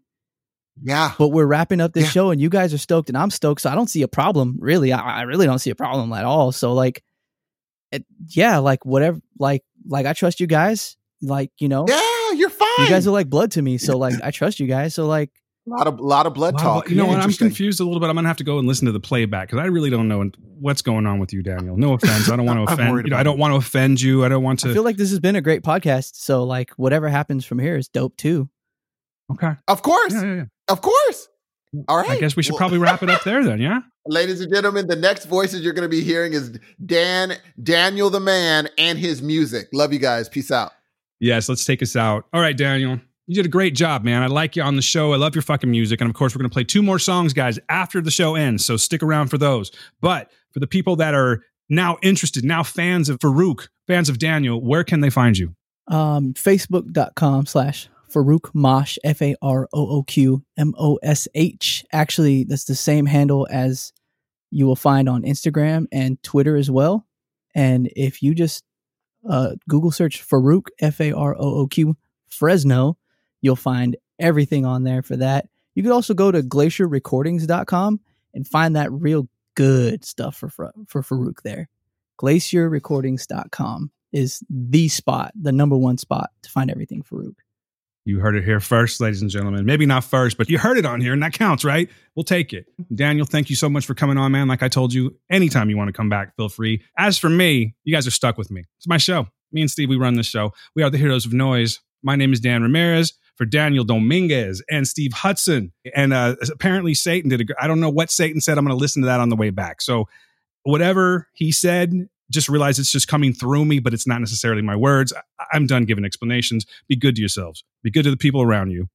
Yeah, 0.83 1.13
But 1.19 1.27
we're 1.29 1.45
wrapping 1.45 1.81
up 1.81 1.93
this 1.93 2.05
Yeah. 2.05 2.09
show, 2.09 2.31
and 2.31 2.41
you 2.41 2.49
guys 2.49 2.73
are 2.73 2.77
stoked, 2.79 3.09
and 3.09 3.17
I'm 3.17 3.29
stoked. 3.29 3.61
So 3.61 3.69
I 3.69 3.75
don't 3.75 3.89
see 3.89 4.01
a 4.01 4.07
problem, 4.07 4.57
really. 4.59 4.91
I, 4.93 5.19
I 5.19 5.21
really 5.23 5.45
don't 5.45 5.59
see 5.59 5.69
a 5.69 5.75
problem 5.75 6.11
at 6.13 6.25
all. 6.25 6.51
So 6.51 6.73
like, 6.73 7.03
it, 7.91 8.05
yeah, 8.29 8.57
like 8.59 8.85
whatever, 8.85 9.19
like 9.37 9.63
like 9.87 10.05
I 10.05 10.13
trust 10.13 10.39
you 10.39 10.47
guys. 10.47 10.97
Like 11.21 11.51
you 11.59 11.67
know, 11.67 11.85
yeah. 11.87 12.31
You're 12.33 12.49
fine. 12.49 12.67
you 12.79 12.87
guys 12.87 13.05
are 13.05 13.11
like 13.11 13.29
blood 13.29 13.51
to 13.51 13.61
me. 13.61 13.77
So 13.77 13.97
like 13.97 14.15
I 14.23 14.31
trust 14.31 14.59
you 14.59 14.65
guys. 14.67 14.95
So 14.95 15.05
like 15.05 15.29
a 15.71 15.77
lot 15.77 15.87
of 15.87 15.99
lot 15.99 16.25
of 16.25 16.33
blood 16.33 16.55
Wow, 16.55 16.61
talk. 16.63 16.83
but 16.85 16.91
you 16.91 16.97
know 16.97 17.05
what? 17.05 17.19
I'm 17.19 17.31
confused 17.33 17.79
a 17.79 17.83
little 17.83 17.99
bit. 17.99 18.09
I'm 18.09 18.15
gonna 18.15 18.27
have 18.27 18.37
to 18.37 18.43
go 18.43 18.59
and 18.59 18.67
listen 18.67 18.85
to 18.87 18.91
the 18.91 18.99
playback 18.99 19.47
because 19.49 19.61
I 19.63 19.65
really 19.67 19.89
don't 19.89 20.07
know 20.07 20.29
what's 20.59 20.81
going 20.81 21.05
on 21.05 21.19
with 21.19 21.33
you, 21.33 21.41
Daniel. 21.41 21.77
No 21.77 21.93
offense. 21.93 22.29
I 22.29 22.35
don't 22.35 22.45
want 22.45 22.67
to 22.67 22.73
offend. 22.73 22.97
You 23.05 23.11
know, 23.11 23.17
I 23.17 23.23
don't 23.23 23.37
want 23.39 23.53
to 23.53 23.57
offend 23.57 24.01
you. 24.01 24.25
I 24.25 24.29
don't 24.29 24.43
want 24.43 24.59
to. 24.59 24.67
I 24.67 24.69
to. 24.69 24.73
feel 24.73 24.83
like 24.83 24.97
this 24.97 25.09
has 25.11 25.19
been 25.19 25.35
a 25.35 25.41
great 25.41 25.63
podcast. 25.63 26.11
So 26.15 26.43
like 26.43 26.71
whatever 26.71 27.09
happens 27.09 27.45
from 27.45 27.59
here 27.59 27.75
is 27.77 27.87
dope 27.87 28.17
too. 28.17 28.49
okay. 29.31 29.51
Of 29.67 29.81
course, 29.81 30.13
Yeah, 30.13 30.23
yeah, 30.23 30.35
yeah. 30.35 30.43
of 30.69 30.81
course. 30.81 31.27
All 31.87 31.97
right. 31.97 32.09
I 32.11 32.19
guess 32.19 32.35
we 32.35 32.43
should 32.43 32.51
Well- 32.53 32.57
probably 32.59 32.79
wrap 32.79 33.01
it 33.01 33.09
up 33.09 33.23
there 33.23 33.43
then. 33.45 33.61
Yeah. 33.61 33.79
Ladies 34.07 34.41
and 34.41 34.53
gentlemen, 34.53 34.87
the 34.87 34.95
next 34.95 35.25
voices 35.25 35.61
you're 35.61 35.73
going 35.73 35.89
to 35.89 35.95
be 35.95 36.01
hearing 36.01 36.33
is 36.33 36.59
Dan, 36.85 37.33
Daniel 37.63 38.09
the 38.09 38.19
man, 38.19 38.67
and 38.77 38.97
his 38.99 39.21
music. 39.21 39.69
Love 39.71 39.93
you 39.93 39.99
guys. 39.99 40.27
Peace 40.27 40.51
out. 40.51 40.71
Yes. 41.21 41.47
Let's 41.47 41.63
take 41.63 41.81
us 41.81 41.95
out. 41.95 42.25
All 42.33 42.41
right, 42.41 42.57
Daniel. 42.57 42.99
You 43.31 43.35
did 43.35 43.45
a 43.45 43.47
great 43.47 43.75
job, 43.75 44.03
man. 44.03 44.23
I 44.23 44.27
like 44.27 44.57
you 44.57 44.61
on 44.61 44.75
the 44.75 44.81
show. 44.81 45.13
I 45.13 45.15
love 45.15 45.35
your 45.35 45.41
fucking 45.41 45.71
music. 45.71 46.01
And 46.01 46.09
of 46.09 46.13
course, 46.13 46.35
we're 46.35 46.39
going 46.39 46.49
to 46.49 46.53
play 46.53 46.65
two 46.65 46.83
more 46.83 46.99
songs, 46.99 47.31
guys, 47.31 47.57
after 47.69 48.01
the 48.01 48.11
show 48.11 48.35
ends. 48.35 48.65
So 48.65 48.75
stick 48.75 49.01
around 49.01 49.29
for 49.29 49.37
those. 49.37 49.71
But 50.01 50.29
for 50.51 50.59
the 50.59 50.67
people 50.67 50.97
that 50.97 51.13
are 51.13 51.41
now 51.69 51.97
interested, 52.01 52.43
now 52.43 52.61
fans 52.61 53.07
of 53.07 53.19
Farooq, 53.19 53.69
fans 53.87 54.09
of 54.09 54.19
Daniel, 54.19 54.61
where 54.61 54.83
can 54.83 54.99
they 54.99 55.09
find 55.09 55.37
you? 55.37 55.55
Um, 55.87 56.33
Facebook.com 56.33 57.45
slash 57.45 57.87
Farooq 58.13 58.53
Mosh 58.53 58.97
F 59.05 59.21
A 59.21 59.33
R 59.41 59.69
O 59.71 59.87
O 59.99 60.03
Q 60.03 60.43
M 60.57 60.73
O 60.77 60.99
S 61.01 61.29
H. 61.33 61.85
Actually, 61.93 62.43
that's 62.43 62.65
the 62.65 62.75
same 62.75 63.05
handle 63.05 63.47
as 63.49 63.93
you 64.49 64.65
will 64.65 64.75
find 64.75 65.07
on 65.07 65.21
Instagram 65.21 65.85
and 65.93 66.21
Twitter 66.21 66.57
as 66.57 66.69
well. 66.69 67.07
And 67.55 67.89
if 67.95 68.21
you 68.21 68.35
just 68.35 68.65
uh, 69.29 69.51
Google 69.69 69.91
search 69.91 70.21
Farooq 70.21 70.63
F 70.81 70.99
A 70.99 71.13
R 71.13 71.33
O 71.33 71.59
O 71.59 71.67
Q 71.67 71.95
Fresno, 72.27 72.97
you'll 73.41 73.55
find 73.55 73.97
everything 74.19 74.65
on 74.65 74.83
there 74.83 75.01
for 75.01 75.17
that. 75.17 75.47
You 75.75 75.83
could 75.83 75.91
also 75.91 76.13
go 76.13 76.31
to 76.31 76.41
glacierrecordings.com 76.41 77.99
and 78.33 78.47
find 78.47 78.75
that 78.75 78.91
real 78.91 79.27
good 79.55 80.05
stuff 80.05 80.37
for 80.37 80.49
for, 80.49 81.01
Farooq 81.01 81.41
there. 81.43 81.69
Glacierrecordings.com 82.21 83.91
is 84.13 84.43
the 84.49 84.87
spot, 84.89 85.31
the 85.39 85.51
number 85.51 85.77
one 85.77 85.97
spot 85.97 86.29
to 86.43 86.49
find 86.49 86.69
everything 86.69 87.03
Farooq. 87.03 87.35
You 88.03 88.19
heard 88.19 88.35
it 88.35 88.43
here 88.43 88.59
first, 88.59 88.99
ladies 88.99 89.21
and 89.21 89.29
gentlemen. 89.29 89.63
Maybe 89.65 89.85
not 89.85 90.03
first, 90.03 90.35
but 90.35 90.49
you 90.49 90.57
heard 90.57 90.77
it 90.77 90.85
on 90.85 91.01
here, 91.01 91.13
and 91.13 91.21
that 91.21 91.33
counts, 91.33 91.63
right? 91.63 91.87
We'll 92.15 92.23
take 92.23 92.51
it. 92.51 92.65
Daniel, 92.93 93.27
thank 93.27 93.51
you 93.51 93.55
so 93.55 93.69
much 93.69 93.85
for 93.85 93.93
coming 93.93 94.17
on, 94.17 94.31
man. 94.31 94.47
Like 94.47 94.63
I 94.63 94.69
told 94.69 94.91
you, 94.91 95.15
anytime 95.29 95.69
you 95.69 95.77
want 95.77 95.89
to 95.89 95.93
come 95.93 96.09
back, 96.09 96.35
feel 96.35 96.49
free. 96.49 96.83
As 96.97 97.19
for 97.19 97.29
me, 97.29 97.75
you 97.83 97.93
guys 97.93 98.07
are 98.07 98.11
stuck 98.11 98.39
with 98.39 98.49
me. 98.49 98.63
It's 98.77 98.87
my 98.87 98.97
show. 98.97 99.27
Me 99.51 99.61
and 99.61 99.69
Steve, 99.69 99.89
we 99.89 99.97
run 99.97 100.15
this 100.15 100.25
show. 100.25 100.51
We 100.75 100.81
are 100.81 100.89
the 100.89 100.97
heroes 100.97 101.25
of 101.25 101.33
noise. 101.33 101.79
My 102.01 102.15
name 102.15 102.33
is 102.33 102.39
Dan 102.39 102.63
Ramirez 102.63 103.13
for 103.41 103.45
Daniel 103.45 103.83
Dominguez 103.83 104.61
and 104.69 104.87
Steve 104.87 105.13
Hudson. 105.13 105.71
And 105.95 106.13
uh, 106.13 106.35
apparently, 106.51 106.93
Satan 106.93 107.27
did. 107.31 107.41
A, 107.41 107.45
I 107.59 107.65
don't 107.65 107.79
know 107.79 107.89
what 107.89 108.11
Satan 108.11 108.39
said. 108.39 108.59
I'm 108.59 108.63
going 108.63 108.77
to 108.77 108.79
listen 108.79 109.01
to 109.01 109.07
that 109.07 109.19
on 109.19 109.29
the 109.29 109.35
way 109.35 109.49
back. 109.49 109.81
So, 109.81 110.07
whatever 110.61 111.27
he 111.33 111.51
said, 111.51 112.07
just 112.29 112.49
realize 112.49 112.77
it's 112.77 112.91
just 112.91 113.07
coming 113.07 113.33
through 113.33 113.65
me, 113.65 113.79
but 113.79 113.95
it's 113.95 114.05
not 114.05 114.19
necessarily 114.19 114.61
my 114.61 114.75
words. 114.75 115.11
I- 115.11 115.45
I'm 115.53 115.65
done 115.65 115.85
giving 115.85 116.05
explanations. 116.05 116.67
Be 116.87 116.95
good 116.95 117.15
to 117.15 117.21
yourselves, 117.21 117.63
be 117.81 117.89
good 117.89 118.03
to 118.03 118.11
the 118.11 118.17
people 118.17 118.43
around 118.43 118.69
you. 118.69 118.89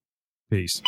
Peace. 0.48 0.80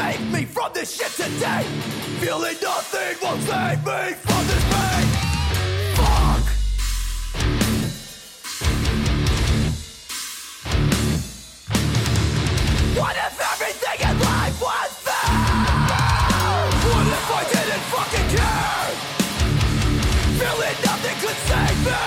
save 0.00 0.32
me 0.32 0.44
from 0.44 0.72
this 0.72 0.90
shit 0.96 1.12
today. 1.12 1.62
Feeling 2.20 2.56
nothing 2.62 3.14
won't 3.22 3.42
save 3.42 3.80
me 3.88 4.02
from 4.24 4.42
this 4.50 4.64
pain. 4.72 5.06
Fuck. 5.98 6.44
What 12.98 13.16
if 13.26 13.36
everything 13.52 13.98
in 14.08 14.16
life 14.30 14.56
was 14.66 14.92
fair? 15.06 15.30
What 16.88 17.06
if 17.18 17.26
I 17.38 17.42
didn't 17.54 17.84
fucking 17.92 18.28
care? 18.36 18.88
Feeling 20.40 20.78
nothing 20.88 21.16
could 21.22 21.40
save 21.50 21.80
me. 21.88 22.06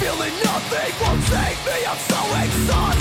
Feeling 0.00 0.36
nothing 0.48 0.90
won't 1.00 1.22
save 1.32 1.58
me. 1.66 1.76
I'm 1.90 2.00
so 2.12 2.20
exhausted. 2.42 2.97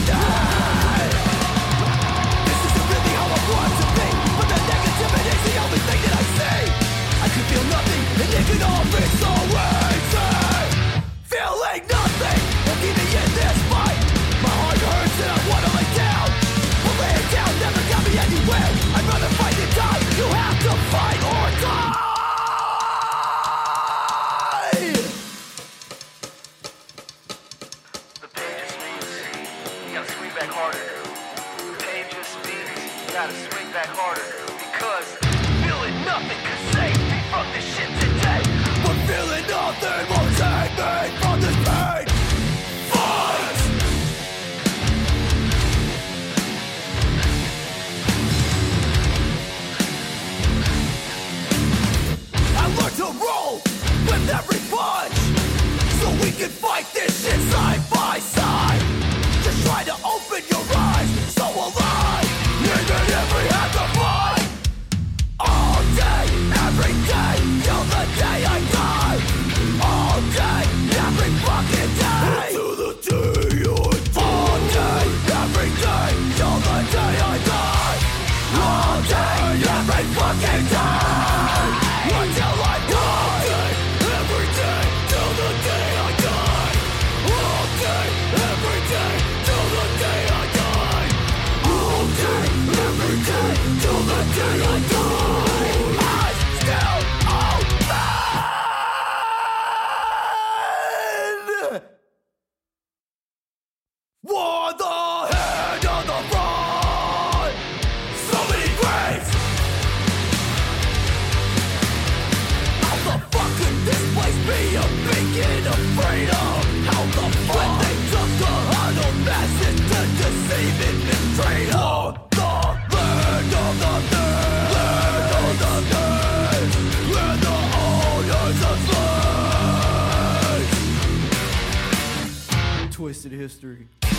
Twisted 133.08 133.32
History. 133.32 133.88
I 134.02 134.16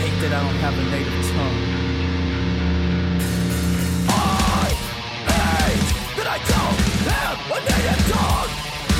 hate 0.00 0.16
that 0.22 0.32
I 0.32 0.40
don't 0.40 0.60
have 0.64 0.72
a 0.72 0.84
native 0.88 1.28
tongue. 1.28 1.60
I 4.08 4.72
hate 5.28 5.84
that 6.16 6.24
I 6.24 6.40
don't 6.40 6.80
have 7.04 7.36
a 7.52 7.60
native 7.68 8.00
tongue. 8.16 8.48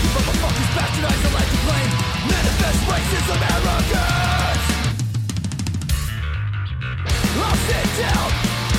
You 0.04 0.12
motherfuckers 0.12 0.76
bastardize 0.76 1.20
the 1.24 1.32
life 1.32 1.48
to 1.48 1.60
blame. 1.64 1.92
Manifest 2.28 2.84
racism, 2.84 3.40
arrogance. 3.48 4.68
I'll 7.40 7.56
sit 7.64 7.88
down, 7.96 8.28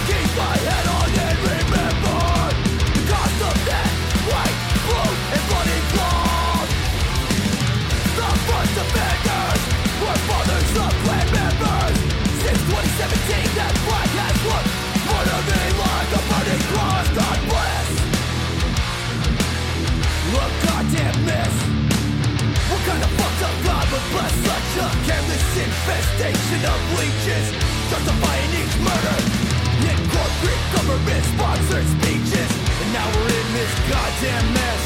keep 0.06 0.30
my 0.38 0.54
head 0.62 0.86
on. 0.90 0.95
Bless 24.16 24.32
such 24.32 24.72
a 24.80 24.88
careless 25.04 25.44
infestation 25.60 26.62
of 26.64 26.80
leeches? 26.96 27.52
Justifying 27.92 28.52
each 28.56 28.76
murder 28.80 29.18
in 29.92 29.98
corporate 30.08 30.64
government 30.72 31.24
sponsored 31.36 31.88
speeches. 32.00 32.50
And 32.80 32.94
now 32.96 33.08
we're 33.12 33.28
in 33.28 33.50
this 33.60 33.74
goddamn 33.92 34.54
mess. 34.56 34.82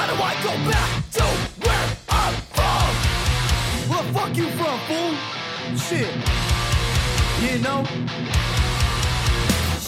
How 0.00 0.06
do 0.08 0.16
I 0.16 0.32
go 0.40 0.52
back 0.64 0.90
to 1.20 1.24
where 1.60 1.88
I'm 2.08 2.34
from? 2.56 2.88
Where 3.90 4.02
the 4.02 4.12
fuck 4.16 4.32
you 4.34 4.48
from, 4.56 4.78
fool? 4.88 5.12
Shit. 5.76 6.08
You 7.44 7.58
know? 7.60 7.84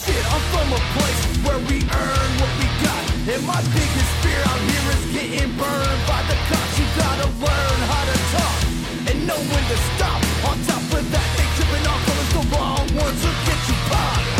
Shit, 0.04 0.24
I'm 0.34 0.44
from 0.52 0.68
a 0.68 0.80
place 0.92 1.22
where 1.48 1.60
we 1.64 1.76
earn 1.80 2.30
what 2.44 2.52
we 2.60 2.66
got. 2.84 3.15
And 3.28 3.44
my 3.44 3.60
biggest 3.74 4.12
fear 4.22 4.38
out 4.38 4.60
here 4.70 4.86
is 4.94 5.04
getting 5.12 5.50
burned 5.58 6.02
by 6.06 6.22
the 6.30 6.36
cops. 6.46 6.78
You 6.78 6.86
gotta 6.96 7.26
learn 7.26 7.78
how 7.90 8.04
to 8.06 8.16
talk 8.30 9.10
and 9.10 9.26
know 9.26 9.34
when 9.34 9.64
to 9.66 9.76
stop. 9.98 10.22
On 10.46 10.56
top 10.62 10.82
of 10.94 11.10
that, 11.10 11.28
they 11.36 11.46
tripping 11.58 11.86
off 11.90 12.06
colors 12.06 12.30
the 12.30 12.54
wrong 12.54 12.86
ones 12.94 13.24
will 13.24 13.38
get 13.44 13.68
you 13.68 13.74
pop. 13.90 14.35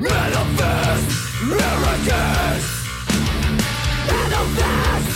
Manifest 0.00 1.04
arrogance. 1.50 2.66
Manifest 4.06 5.08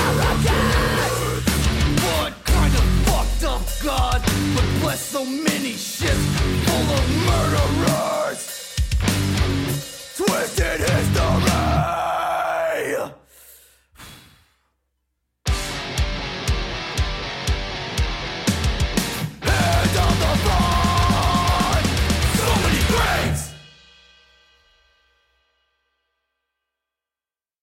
arrogance. 0.00 1.46
What 2.04 2.32
kind 2.44 2.74
of 2.74 2.84
fucked 3.06 3.44
up 3.44 3.62
God 3.82 4.22
so 5.12 5.24
many 5.24 5.72
ships 5.72 6.24
full 6.64 6.94
of 6.94 7.04
murderers? 7.26 8.21